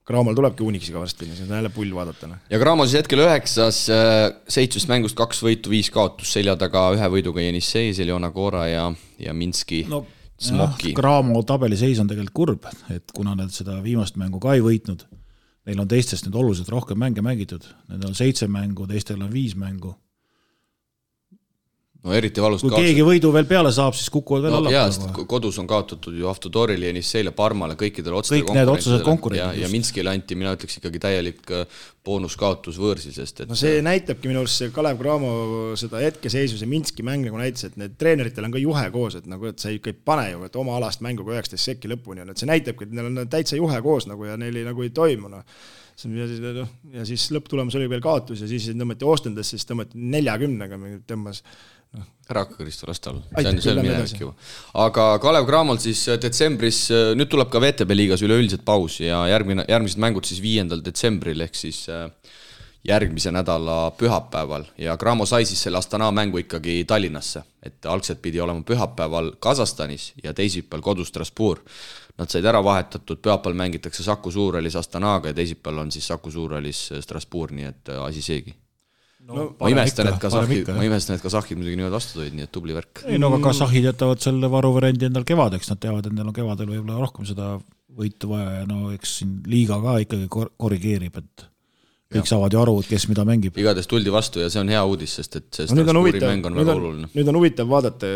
Craamal 0.08 0.32
tulebki 0.32 0.64
Unixiga 0.64 1.02
varsti, 1.02 1.26
siis 1.28 1.42
on 1.44 1.50
jälle 1.52 1.68
pull 1.68 1.90
vaadata, 1.92 2.30
noh. 2.30 2.38
ja 2.48 2.58
Cramo 2.58 2.86
siis 2.88 3.02
hetkel 3.02 3.20
üheksas, 3.20 3.82
seitsmest 4.48 4.88
mängust 4.88 5.18
kaks 5.18 5.42
võitu, 5.44 5.68
viis 5.68 5.90
kaotust, 5.92 6.32
selja 6.32 6.54
taga 6.56 6.86
ühe 6.96 7.10
võiduga 7.12 7.44
Jenissei, 7.44 7.90
Seljona 7.96 8.30
Cora 8.32 8.64
ja, 8.70 8.86
ja 9.20 9.34
Minski 9.36 9.82
no 9.90 10.06
Smoki. 10.38 10.92
Cramo 10.94 11.42
tabeliseis 11.42 11.98
on 11.98 12.08
tegelikult 12.08 12.36
kurb, 12.36 12.66
et 12.94 13.10
kuna 13.14 13.34
nad 13.36 13.50
seda 13.52 13.80
viimast 13.82 14.16
mängu 14.20 14.38
ka 14.42 14.54
ei 14.54 14.62
võitnud, 14.62 15.02
neil 15.68 15.80
on 15.82 15.88
teistest 15.88 16.24
nüüd 16.24 16.36
oluliselt 16.40 16.70
rohkem 16.72 16.98
mänge 17.00 17.22
mängitud, 17.24 17.66
nendel 17.90 18.14
on 18.14 18.16
seitse 18.16 18.48
mängu, 18.48 18.86
teistel 18.88 19.20
on 19.20 19.32
viis 19.32 19.54
mängu. 19.58 19.92
No 22.06 22.14
eriti 22.14 22.42
valus 22.42 22.62
kui 22.62 22.70
keegi 22.70 23.02
võidu 23.02 23.30
veel 23.34 23.46
peale 23.48 23.72
saab, 23.74 23.96
siis 23.98 24.10
kukuvad 24.14 24.44
veel 24.46 24.54
no 24.54 24.70
jaa, 24.70 24.84
allapoole 24.86 25.26
kodus 25.30 25.58
on 25.58 25.66
kaotatud 25.70 26.14
ju 26.14 26.28
Avtodorile, 26.30 26.86
Jenisseile, 26.92 27.32
Parmale, 27.34 27.74
kõikidele 27.78 28.20
otsesele 28.20 28.44
Kõik 28.46 28.54
need 28.54 28.70
otsesed 28.70 29.02
konkurendid, 29.06 29.42
ja, 29.42 29.66
ja. 29.66 29.70
Minskile 29.72 30.12
anti, 30.12 30.36
mina 30.38 30.52
ütleks 30.54 30.78
ikkagi 30.78 31.00
täielik 31.02 31.50
äh, 31.54 31.80
boonuskaotus 32.06 32.78
võõrsil, 32.78 33.14
sest 33.16 33.42
et 33.42 33.50
no 33.50 33.58
see 33.58 33.82
näitabki 33.84 34.30
minu 34.30 34.44
arust 34.44 34.62
see 34.62 34.70
Kalev 34.74 35.00
Cramo 35.02 35.32
seda 35.80 36.02
hetkeseisu, 36.04 36.60
see 36.60 36.70
Minski 36.70 37.06
mäng 37.06 37.26
nagu 37.26 37.40
näitas, 37.40 37.66
et 37.66 37.80
need 37.80 37.98
treeneritel 38.00 38.46
on 38.46 38.54
ka 38.54 38.62
juhe 38.62 38.84
koos, 38.94 39.18
et 39.18 39.26
nagu, 39.30 39.50
et 39.50 39.58
sa 39.58 39.72
ikka 39.74 39.90
ei 39.90 39.98
pane 40.12 40.28
ju, 40.30 40.44
et 40.46 40.60
oma 40.60 40.78
alast 40.78 41.02
mängu 41.04 41.26
ka 41.26 41.34
üheksateist 41.34 41.72
sekki 41.72 41.90
lõpuni 41.90 42.22
on, 42.22 42.30
et 42.30 42.38
see 42.38 42.48
näitabki, 42.50 42.86
et 42.86 42.94
neil 42.94 43.10
on 43.10 43.32
täitsa 43.32 43.58
juhe 43.58 43.82
koos 43.84 44.06
nagu 44.10 44.30
ja 44.30 44.38
neil 44.40 44.62
ei, 44.62 44.68
nagu 44.68 44.86
ei 44.86 44.94
toimu 44.94 45.32
noh. 45.34 45.42
ja 45.98 46.28
siis 46.30 46.44
noh, 46.44 46.76
ja 46.94 47.08
siis 47.08 47.26
lõpptulemus 47.34 47.74
oli 47.74 47.90
veel 47.90 48.04
kaotus 48.04 48.44
ja 48.44 48.50
siis 48.50 48.70
tõmmati 48.70 49.08
Ostendesse, 49.08 49.58
siis 49.58 49.66
tõmmati 49.66 49.98
neljakümnega, 49.98 50.78
tõmbas 51.10 51.42
ära 52.28 52.42
hakka 52.44 52.58
Kristo, 52.60 52.86
las 52.90 53.00
ta 53.00 53.10
olla, 53.14 53.22
see 53.38 53.48
on, 53.48 53.60
see 53.64 53.72
on 53.72 53.78
minevik 53.80 54.20
juba. 54.20 54.34
aga 54.84 55.06
Kalev 55.22 55.46
Cramol 55.48 55.78
siis 55.80 56.02
äh, 56.12 56.18
detsembris, 56.20 56.82
nüüd 57.16 57.30
tuleb 57.32 57.48
ka 57.52 57.62
VTB 57.64 57.96
liigas 57.96 58.24
üleüldiselt 58.26 58.66
paus 58.68 58.98
ja 59.00 59.22
järgmine, 59.30 59.64
järgmised 59.68 60.02
mängud 60.02 60.28
siis 60.28 60.42
viiendal 60.44 60.84
detsembril 60.84 61.46
ehk 61.46 61.56
siis 61.56 61.86
äh, 61.92 62.10
järgmise 62.88 63.32
nädala 63.32 63.90
pühapäeval 63.90 64.64
ja 64.78 64.96
Cramo 64.96 65.26
sai 65.26 65.44
siis 65.44 65.62
selle 65.62 65.78
Astana 65.78 66.10
mängu 66.14 66.38
ikkagi 66.38 66.84
Tallinnasse, 66.88 67.42
et 67.62 67.86
algselt 67.86 68.22
pidi 68.22 68.40
olema 68.40 68.62
pühapäeval 68.62 69.32
Kasahstanis 69.40 70.12
ja 70.22 70.34
teisipäeval 70.34 70.82
kodus 70.82 71.08
Strasbourg. 71.08 71.60
Nad 72.18 72.30
said 72.30 72.46
ära 72.50 72.62
vahetatud, 72.64 73.20
pühapäeval 73.22 73.58
mängitakse 73.58 74.02
Saku 74.02 74.30
Suurhallis 74.30 74.76
Astanaga 74.76 75.28
ja 75.28 75.34
teisipäeval 75.34 75.84
on 75.84 75.92
siis 75.92 76.06
Saku 76.06 76.30
Suurhallis 76.30 76.88
Strasbourg, 77.00 77.54
nii 77.54 77.68
et 77.72 77.92
äh, 77.94 78.02
asi 78.04 78.22
seegi. 78.22 78.54
No, 79.28 79.48
ma 79.60 79.72
imestan, 79.72 80.10
et 80.12 80.20
kasahhid, 80.22 80.70
ma 80.76 80.86
imestan, 80.86 81.18
et 81.18 81.24
kasahhid 81.24 81.60
muidugi 81.60 81.76
niimoodi 81.78 81.96
vastu 81.96 82.18
tulid, 82.18 82.36
nii 82.36 82.46
et 82.46 82.52
tubli 82.54 82.76
värk. 82.76 83.04
ei 83.06 83.20
no 83.20 83.30
aga 83.32 83.42
kasahhid 83.50 83.90
jätavad 83.90 84.22
selle 84.24 84.50
varuvariandi 84.52 85.10
endal 85.10 85.26
kevadeks, 85.28 85.70
nad 85.72 85.82
teavad, 85.82 86.08
et 86.08 86.16
neil 86.16 86.30
on 86.30 86.36
kevadel 86.36 86.72
võib-olla 86.72 87.02
rohkem 87.02 87.28
seda 87.28 87.56
võitu 87.98 88.32
vaja 88.32 88.60
ja 88.60 88.66
no 88.68 88.92
eks 88.94 89.18
siin 89.20 89.38
liiga 89.50 89.78
ka 89.82 89.98
ikkagi 90.04 90.28
kor- 90.32 90.52
korrigeerib, 90.60 91.18
et 91.20 91.48
kõik 92.08 92.24
ja. 92.24 92.30
saavad 92.30 92.54
ju 92.54 92.60
aru, 92.62 92.76
et 92.82 92.88
kes 92.88 93.08
mida 93.10 93.24
mängib. 93.28 93.58
igatahes 93.60 93.90
tuldi 93.90 94.12
vastu 94.12 94.40
ja 94.40 94.48
see 94.52 94.62
on 94.62 94.70
hea 94.72 94.80
uudis, 94.84 95.18
sest 95.20 95.36
et 95.40 95.48
see 95.52 95.68
no 95.68 95.84
Strasbourgi 95.84 96.22
mäng 96.24 96.48
on 96.48 96.56
väga 96.56 96.72
on 96.72 96.80
oluline., 96.80 97.10
nüüd 97.12 97.32
on 97.32 97.40
huvitav 97.40 97.68
vaadata, 97.68 98.12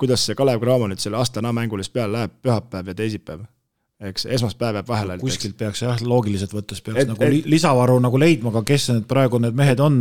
kuidas 0.00 0.26
see 0.26 0.38
Kalev 0.38 0.62
Cramo 0.64 0.88
nüüd 0.90 1.02
selle 1.02 1.20
Astana 1.20 1.52
mängulist 1.54 1.94
peale 1.94 2.16
läheb, 2.16 2.34
pühapäev 2.42 2.90
ja 2.90 2.98
teisipäev. 2.98 3.46
Eks 3.98 4.28
esmaspäev 4.30 4.76
jääb 4.78 4.88
vahele. 4.88 5.16
kuskilt 5.18 5.56
peaks 5.58 5.82
jah, 5.82 5.98
loogiliselt 6.06 6.52
võttes 6.54 6.78
peaks 6.84 7.00
Et- 7.02 7.08
nagu 7.10 7.24
et- 7.24 7.32
li, 7.32 7.40
lisavaru 7.50 7.96
nagu 8.00 8.18
leidma, 8.20 8.52
aga 8.52 8.62
kes 8.62 8.88
need 8.92 9.08
praegu 9.10 9.40
need 9.42 9.56
mehed 9.58 9.80
on, 9.82 9.96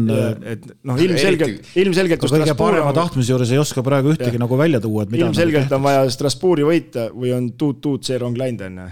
et 0.45 0.67
noh, 0.83 0.99
ilmselgelt, 1.01 1.71
ilmselgelt 1.75 2.21
ka 2.21 2.27
kõige 2.29 2.55
parema 2.59 2.93
tahtmise 2.93 3.33
juures 3.33 3.51
ei 3.51 3.57
oska 3.57 3.81
praegu 3.81 4.13
ühtegi 4.13 4.37
Jah. 4.37 4.43
nagu 4.45 4.57
välja 4.57 4.79
tuua, 4.83 5.03
et 5.03 5.09
mida 5.15 5.25
ilmselgelt 5.25 5.71
on 5.71 5.81
vaja 5.81 6.05
Strasbourgi 6.13 6.63
võita 6.67 7.09
või 7.09 7.33
on 7.33 7.51
tuut-tuut 7.57 8.03
see 8.05 8.17
rong 8.21 8.37
läinud, 8.37 8.61
on 8.69 8.77
ju. 8.83 8.89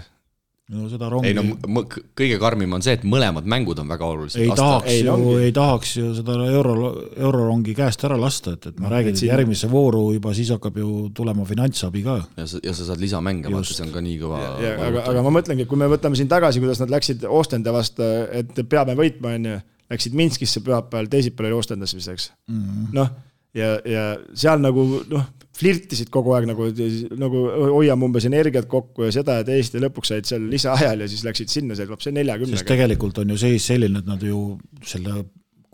No 0.74 0.88
seda 0.90 1.08
rongi 1.10 1.30
ei 1.30 1.36
no 1.36 1.82
kõige 1.86 2.38
karmim 2.42 2.72
on 2.74 2.82
see, 2.82 2.96
et 2.98 3.04
mõlemad 3.06 3.46
mängud 3.46 3.78
on 3.78 3.90
väga 3.90 4.06
olulised. 4.06 4.40
ei 4.42 4.50
tahaks 4.58 4.90
ei, 4.90 5.04
ju 5.06 5.34
ei 5.38 5.52
tahaks 5.54 5.92
ju 6.00 6.08
seda 6.16 6.38
euro, 6.48 6.88
eurorongi 7.14 7.74
käest 7.78 8.02
ära 8.08 8.16
lasta, 8.18 8.56
et, 8.56 8.66
et 8.72 8.80
ma 8.82 8.90
räägin, 8.90 9.14
et 9.14 9.22
siin- 9.22 9.30
järgmise 9.30 9.70
vooru 9.70 10.08
juba 10.16 10.34
siis 10.34 10.50
hakkab 10.56 10.80
ju 10.82 10.90
tulema 11.14 11.46
finantsabi 11.46 12.02
ka. 12.06 12.18
ja 12.40 12.48
sa, 12.50 12.62
ja 12.64 12.74
sa 12.74 12.88
saad 12.90 13.02
lisamänge, 13.02 13.52
vaata, 13.52 13.76
see 13.78 13.86
on 13.86 13.94
ka 13.94 14.02
nii 14.08 14.18
kõva. 14.24 14.42
aga, 14.88 15.06
aga 15.12 15.24
ma 15.28 15.34
mõtlengi, 15.38 15.66
et 15.66 15.70
kui 15.70 15.78
me 15.78 15.90
võtame 15.92 16.18
siin 16.18 16.30
tagasi, 16.32 16.62
kuidas 16.64 16.82
nad 16.82 16.90
läksid 16.90 17.28
Ostende 17.30 17.74
vastu, 17.74 18.02
et 18.34 18.58
peame 18.66 18.98
võitma, 18.98 19.36
on 19.38 19.50
ju, 19.52 19.62
läksid 19.92 20.18
Minskisse 20.18 20.64
pühapäeval, 20.66 21.06
teisipäeval 21.12 21.52
oli 21.52 21.60
Ostendas 21.62 21.94
vist, 21.94 22.10
eks 22.10 22.30
mm. 22.50 22.62
-hmm.. 22.66 22.92
noh, 22.96 23.14
ja, 23.54 23.76
ja 23.86 24.06
seal 24.34 24.58
nagu 24.62 24.88
noh, 25.14 25.30
flirtisid 25.56 26.10
kogu 26.12 26.34
aeg 26.36 26.48
nagu, 26.50 26.68
nagu 27.16 27.42
hoiame 27.76 28.08
umbes 28.08 28.26
energiat 28.28 28.68
kokku 28.70 29.06
ja 29.06 29.14
seda 29.14 29.40
ja 29.40 29.46
teist 29.46 29.76
ja 29.76 29.82
lõpuks 29.82 30.12
said 30.12 30.28
seal 30.28 30.46
lisaajal 30.52 31.04
ja 31.04 31.08
siis 31.10 31.24
läksid 31.26 31.52
sinna, 31.52 31.76
see 31.76 31.88
tuleb 31.88 32.02
see 32.02 32.10
sest 32.10 32.18
neljakümnega. 32.20 32.68
tegelikult 32.68 33.20
on 33.22 33.34
ju 33.34 33.40
seis 33.40 33.68
selline, 33.72 34.02
et 34.02 34.08
nad 34.08 34.22
ju 34.22 34.40
selle 34.86 35.24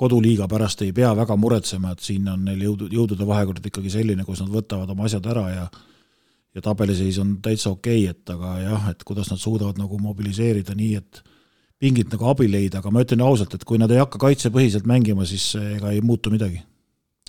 koduliiga 0.02 0.48
pärast 0.50 0.82
ei 0.86 0.92
pea 0.96 1.12
väga 1.16 1.36
muretsema, 1.38 1.92
et 1.94 2.02
siin 2.02 2.28
on 2.30 2.44
neil 2.46 2.62
jõudu, 2.68 2.88
jõudude 2.92 3.26
vahekord 3.28 3.66
ikkagi 3.70 3.92
selline, 3.92 4.26
kus 4.26 4.42
nad 4.42 4.50
võtavad 4.52 4.90
oma 4.94 5.09
asjad 5.10 5.26
ära 5.34 5.48
ja 5.52 5.66
ja 6.52 6.60
tabeliseis 6.60 7.16
on 7.22 7.38
täitsa 7.44 7.70
okei 7.72 8.02
okay,, 8.04 8.10
et 8.12 8.32
aga 8.34 8.56
jah, 8.60 8.90
et 8.92 9.06
kuidas 9.09 9.30
nad 9.32 9.40
suudavad 9.40 9.78
nagu 9.80 9.98
mobiliseerida 9.98 10.74
nii, 10.76 10.98
et 11.00 11.22
pingilt 11.80 12.12
nagu 12.12 12.28
abi 12.28 12.50
leida, 12.50 12.82
aga 12.82 12.92
ma 12.92 13.02
ütlen 13.02 13.24
ausalt, 13.24 13.56
et 13.56 13.64
kui 13.66 13.80
nad 13.80 13.90
ei 13.90 14.02
hakka 14.02 14.20
kaitsepõhiselt 14.20 14.84
mängima, 14.86 15.24
siis 15.26 15.54
ega 15.56 15.94
ei 15.94 16.04
muutu 16.04 16.30
midagi 16.30 16.60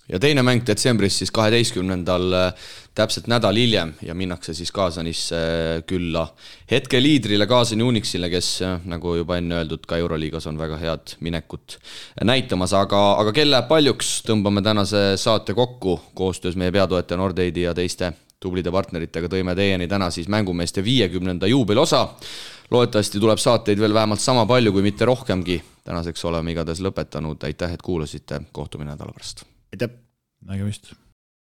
ja 0.09 0.19
teine 0.19 0.43
mäng 0.43 0.63
detsembris 0.67 1.17
siis 1.21 1.31
kaheteistkümnendal, 1.31 2.35
täpselt 2.95 3.27
nädal 3.31 3.55
hiljem 3.57 3.93
ja 4.03 4.15
minnakse 4.15 4.53
siis 4.53 4.71
Kaasanisse 4.71 5.37
külla. 5.87 6.25
Hetkeliidrile 6.71 7.47
Kaasani 7.47 7.83
Unixile, 7.83 8.29
kes 8.29 8.49
nagu 8.89 9.15
juba 9.15 9.37
enne 9.39 9.61
öeldud, 9.61 9.85
ka 9.87 9.97
Euroliigas 10.01 10.47
on 10.51 10.59
väga 10.59 10.77
head 10.81 11.15
minekut 11.23 11.77
näitamas, 12.23 12.75
aga, 12.77 13.03
aga 13.21 13.33
kell 13.35 13.53
läheb 13.53 13.69
paljuks, 13.71 14.19
tõmbame 14.27 14.63
tänase 14.65 15.13
saate 15.17 15.55
kokku. 15.57 15.99
Koostöös 16.13 16.59
meie 16.59 16.71
peatoetaja 16.71 17.17
Nordeidi 17.17 17.67
ja 17.67 17.73
teiste 17.73 18.13
tublide 18.43 18.71
partneritega 18.75 19.29
tõime 19.31 19.55
teieni 19.55 19.87
täna 19.87 20.09
siis 20.11 20.27
mängumeeste 20.27 20.83
viiekümnenda 20.83 21.47
juubeliosa. 21.47 22.07
loodetavasti 22.71 23.19
tuleb 23.19 23.37
saateid 23.37 23.79
veel 23.79 23.93
vähemalt 23.93 24.19
sama 24.19 24.45
palju, 24.45 24.71
kui 24.71 24.81
mitte 24.81 25.05
rohkemgi. 25.05 25.63
tänaseks 25.83 26.25
oleme 26.25 26.51
igatahes 26.51 26.81
lõpetanud, 26.81 27.43
aitäh, 27.43 27.73
et 27.73 27.81
kuulasite, 27.81 28.41
kohtumine 28.51 28.91
nädala 28.91 29.11
pärast 29.11 29.52
aitäh. 29.73 29.89
nägemist. 30.45 30.93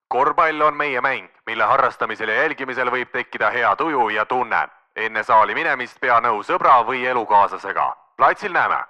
korvpall 0.07 0.61
on 0.61 0.77
meie 0.77 1.01
mäng, 1.01 1.27
mille 1.45 1.63
harrastamisel 1.63 2.29
ja 2.29 2.35
jälgimisel 2.35 2.91
võib 2.91 3.09
tekkida 3.11 3.49
hea 3.49 3.75
tuju 3.75 4.09
ja 4.09 4.25
tunne. 4.25 4.67
enne 4.95 5.23
saali 5.23 5.55
minemist 5.55 5.99
pea 5.99 6.19
nõu 6.19 6.43
sõbra 6.43 6.85
või 6.85 7.05
elukaaslasega. 7.05 7.95
platsil 8.17 8.53
näeme 8.53 8.83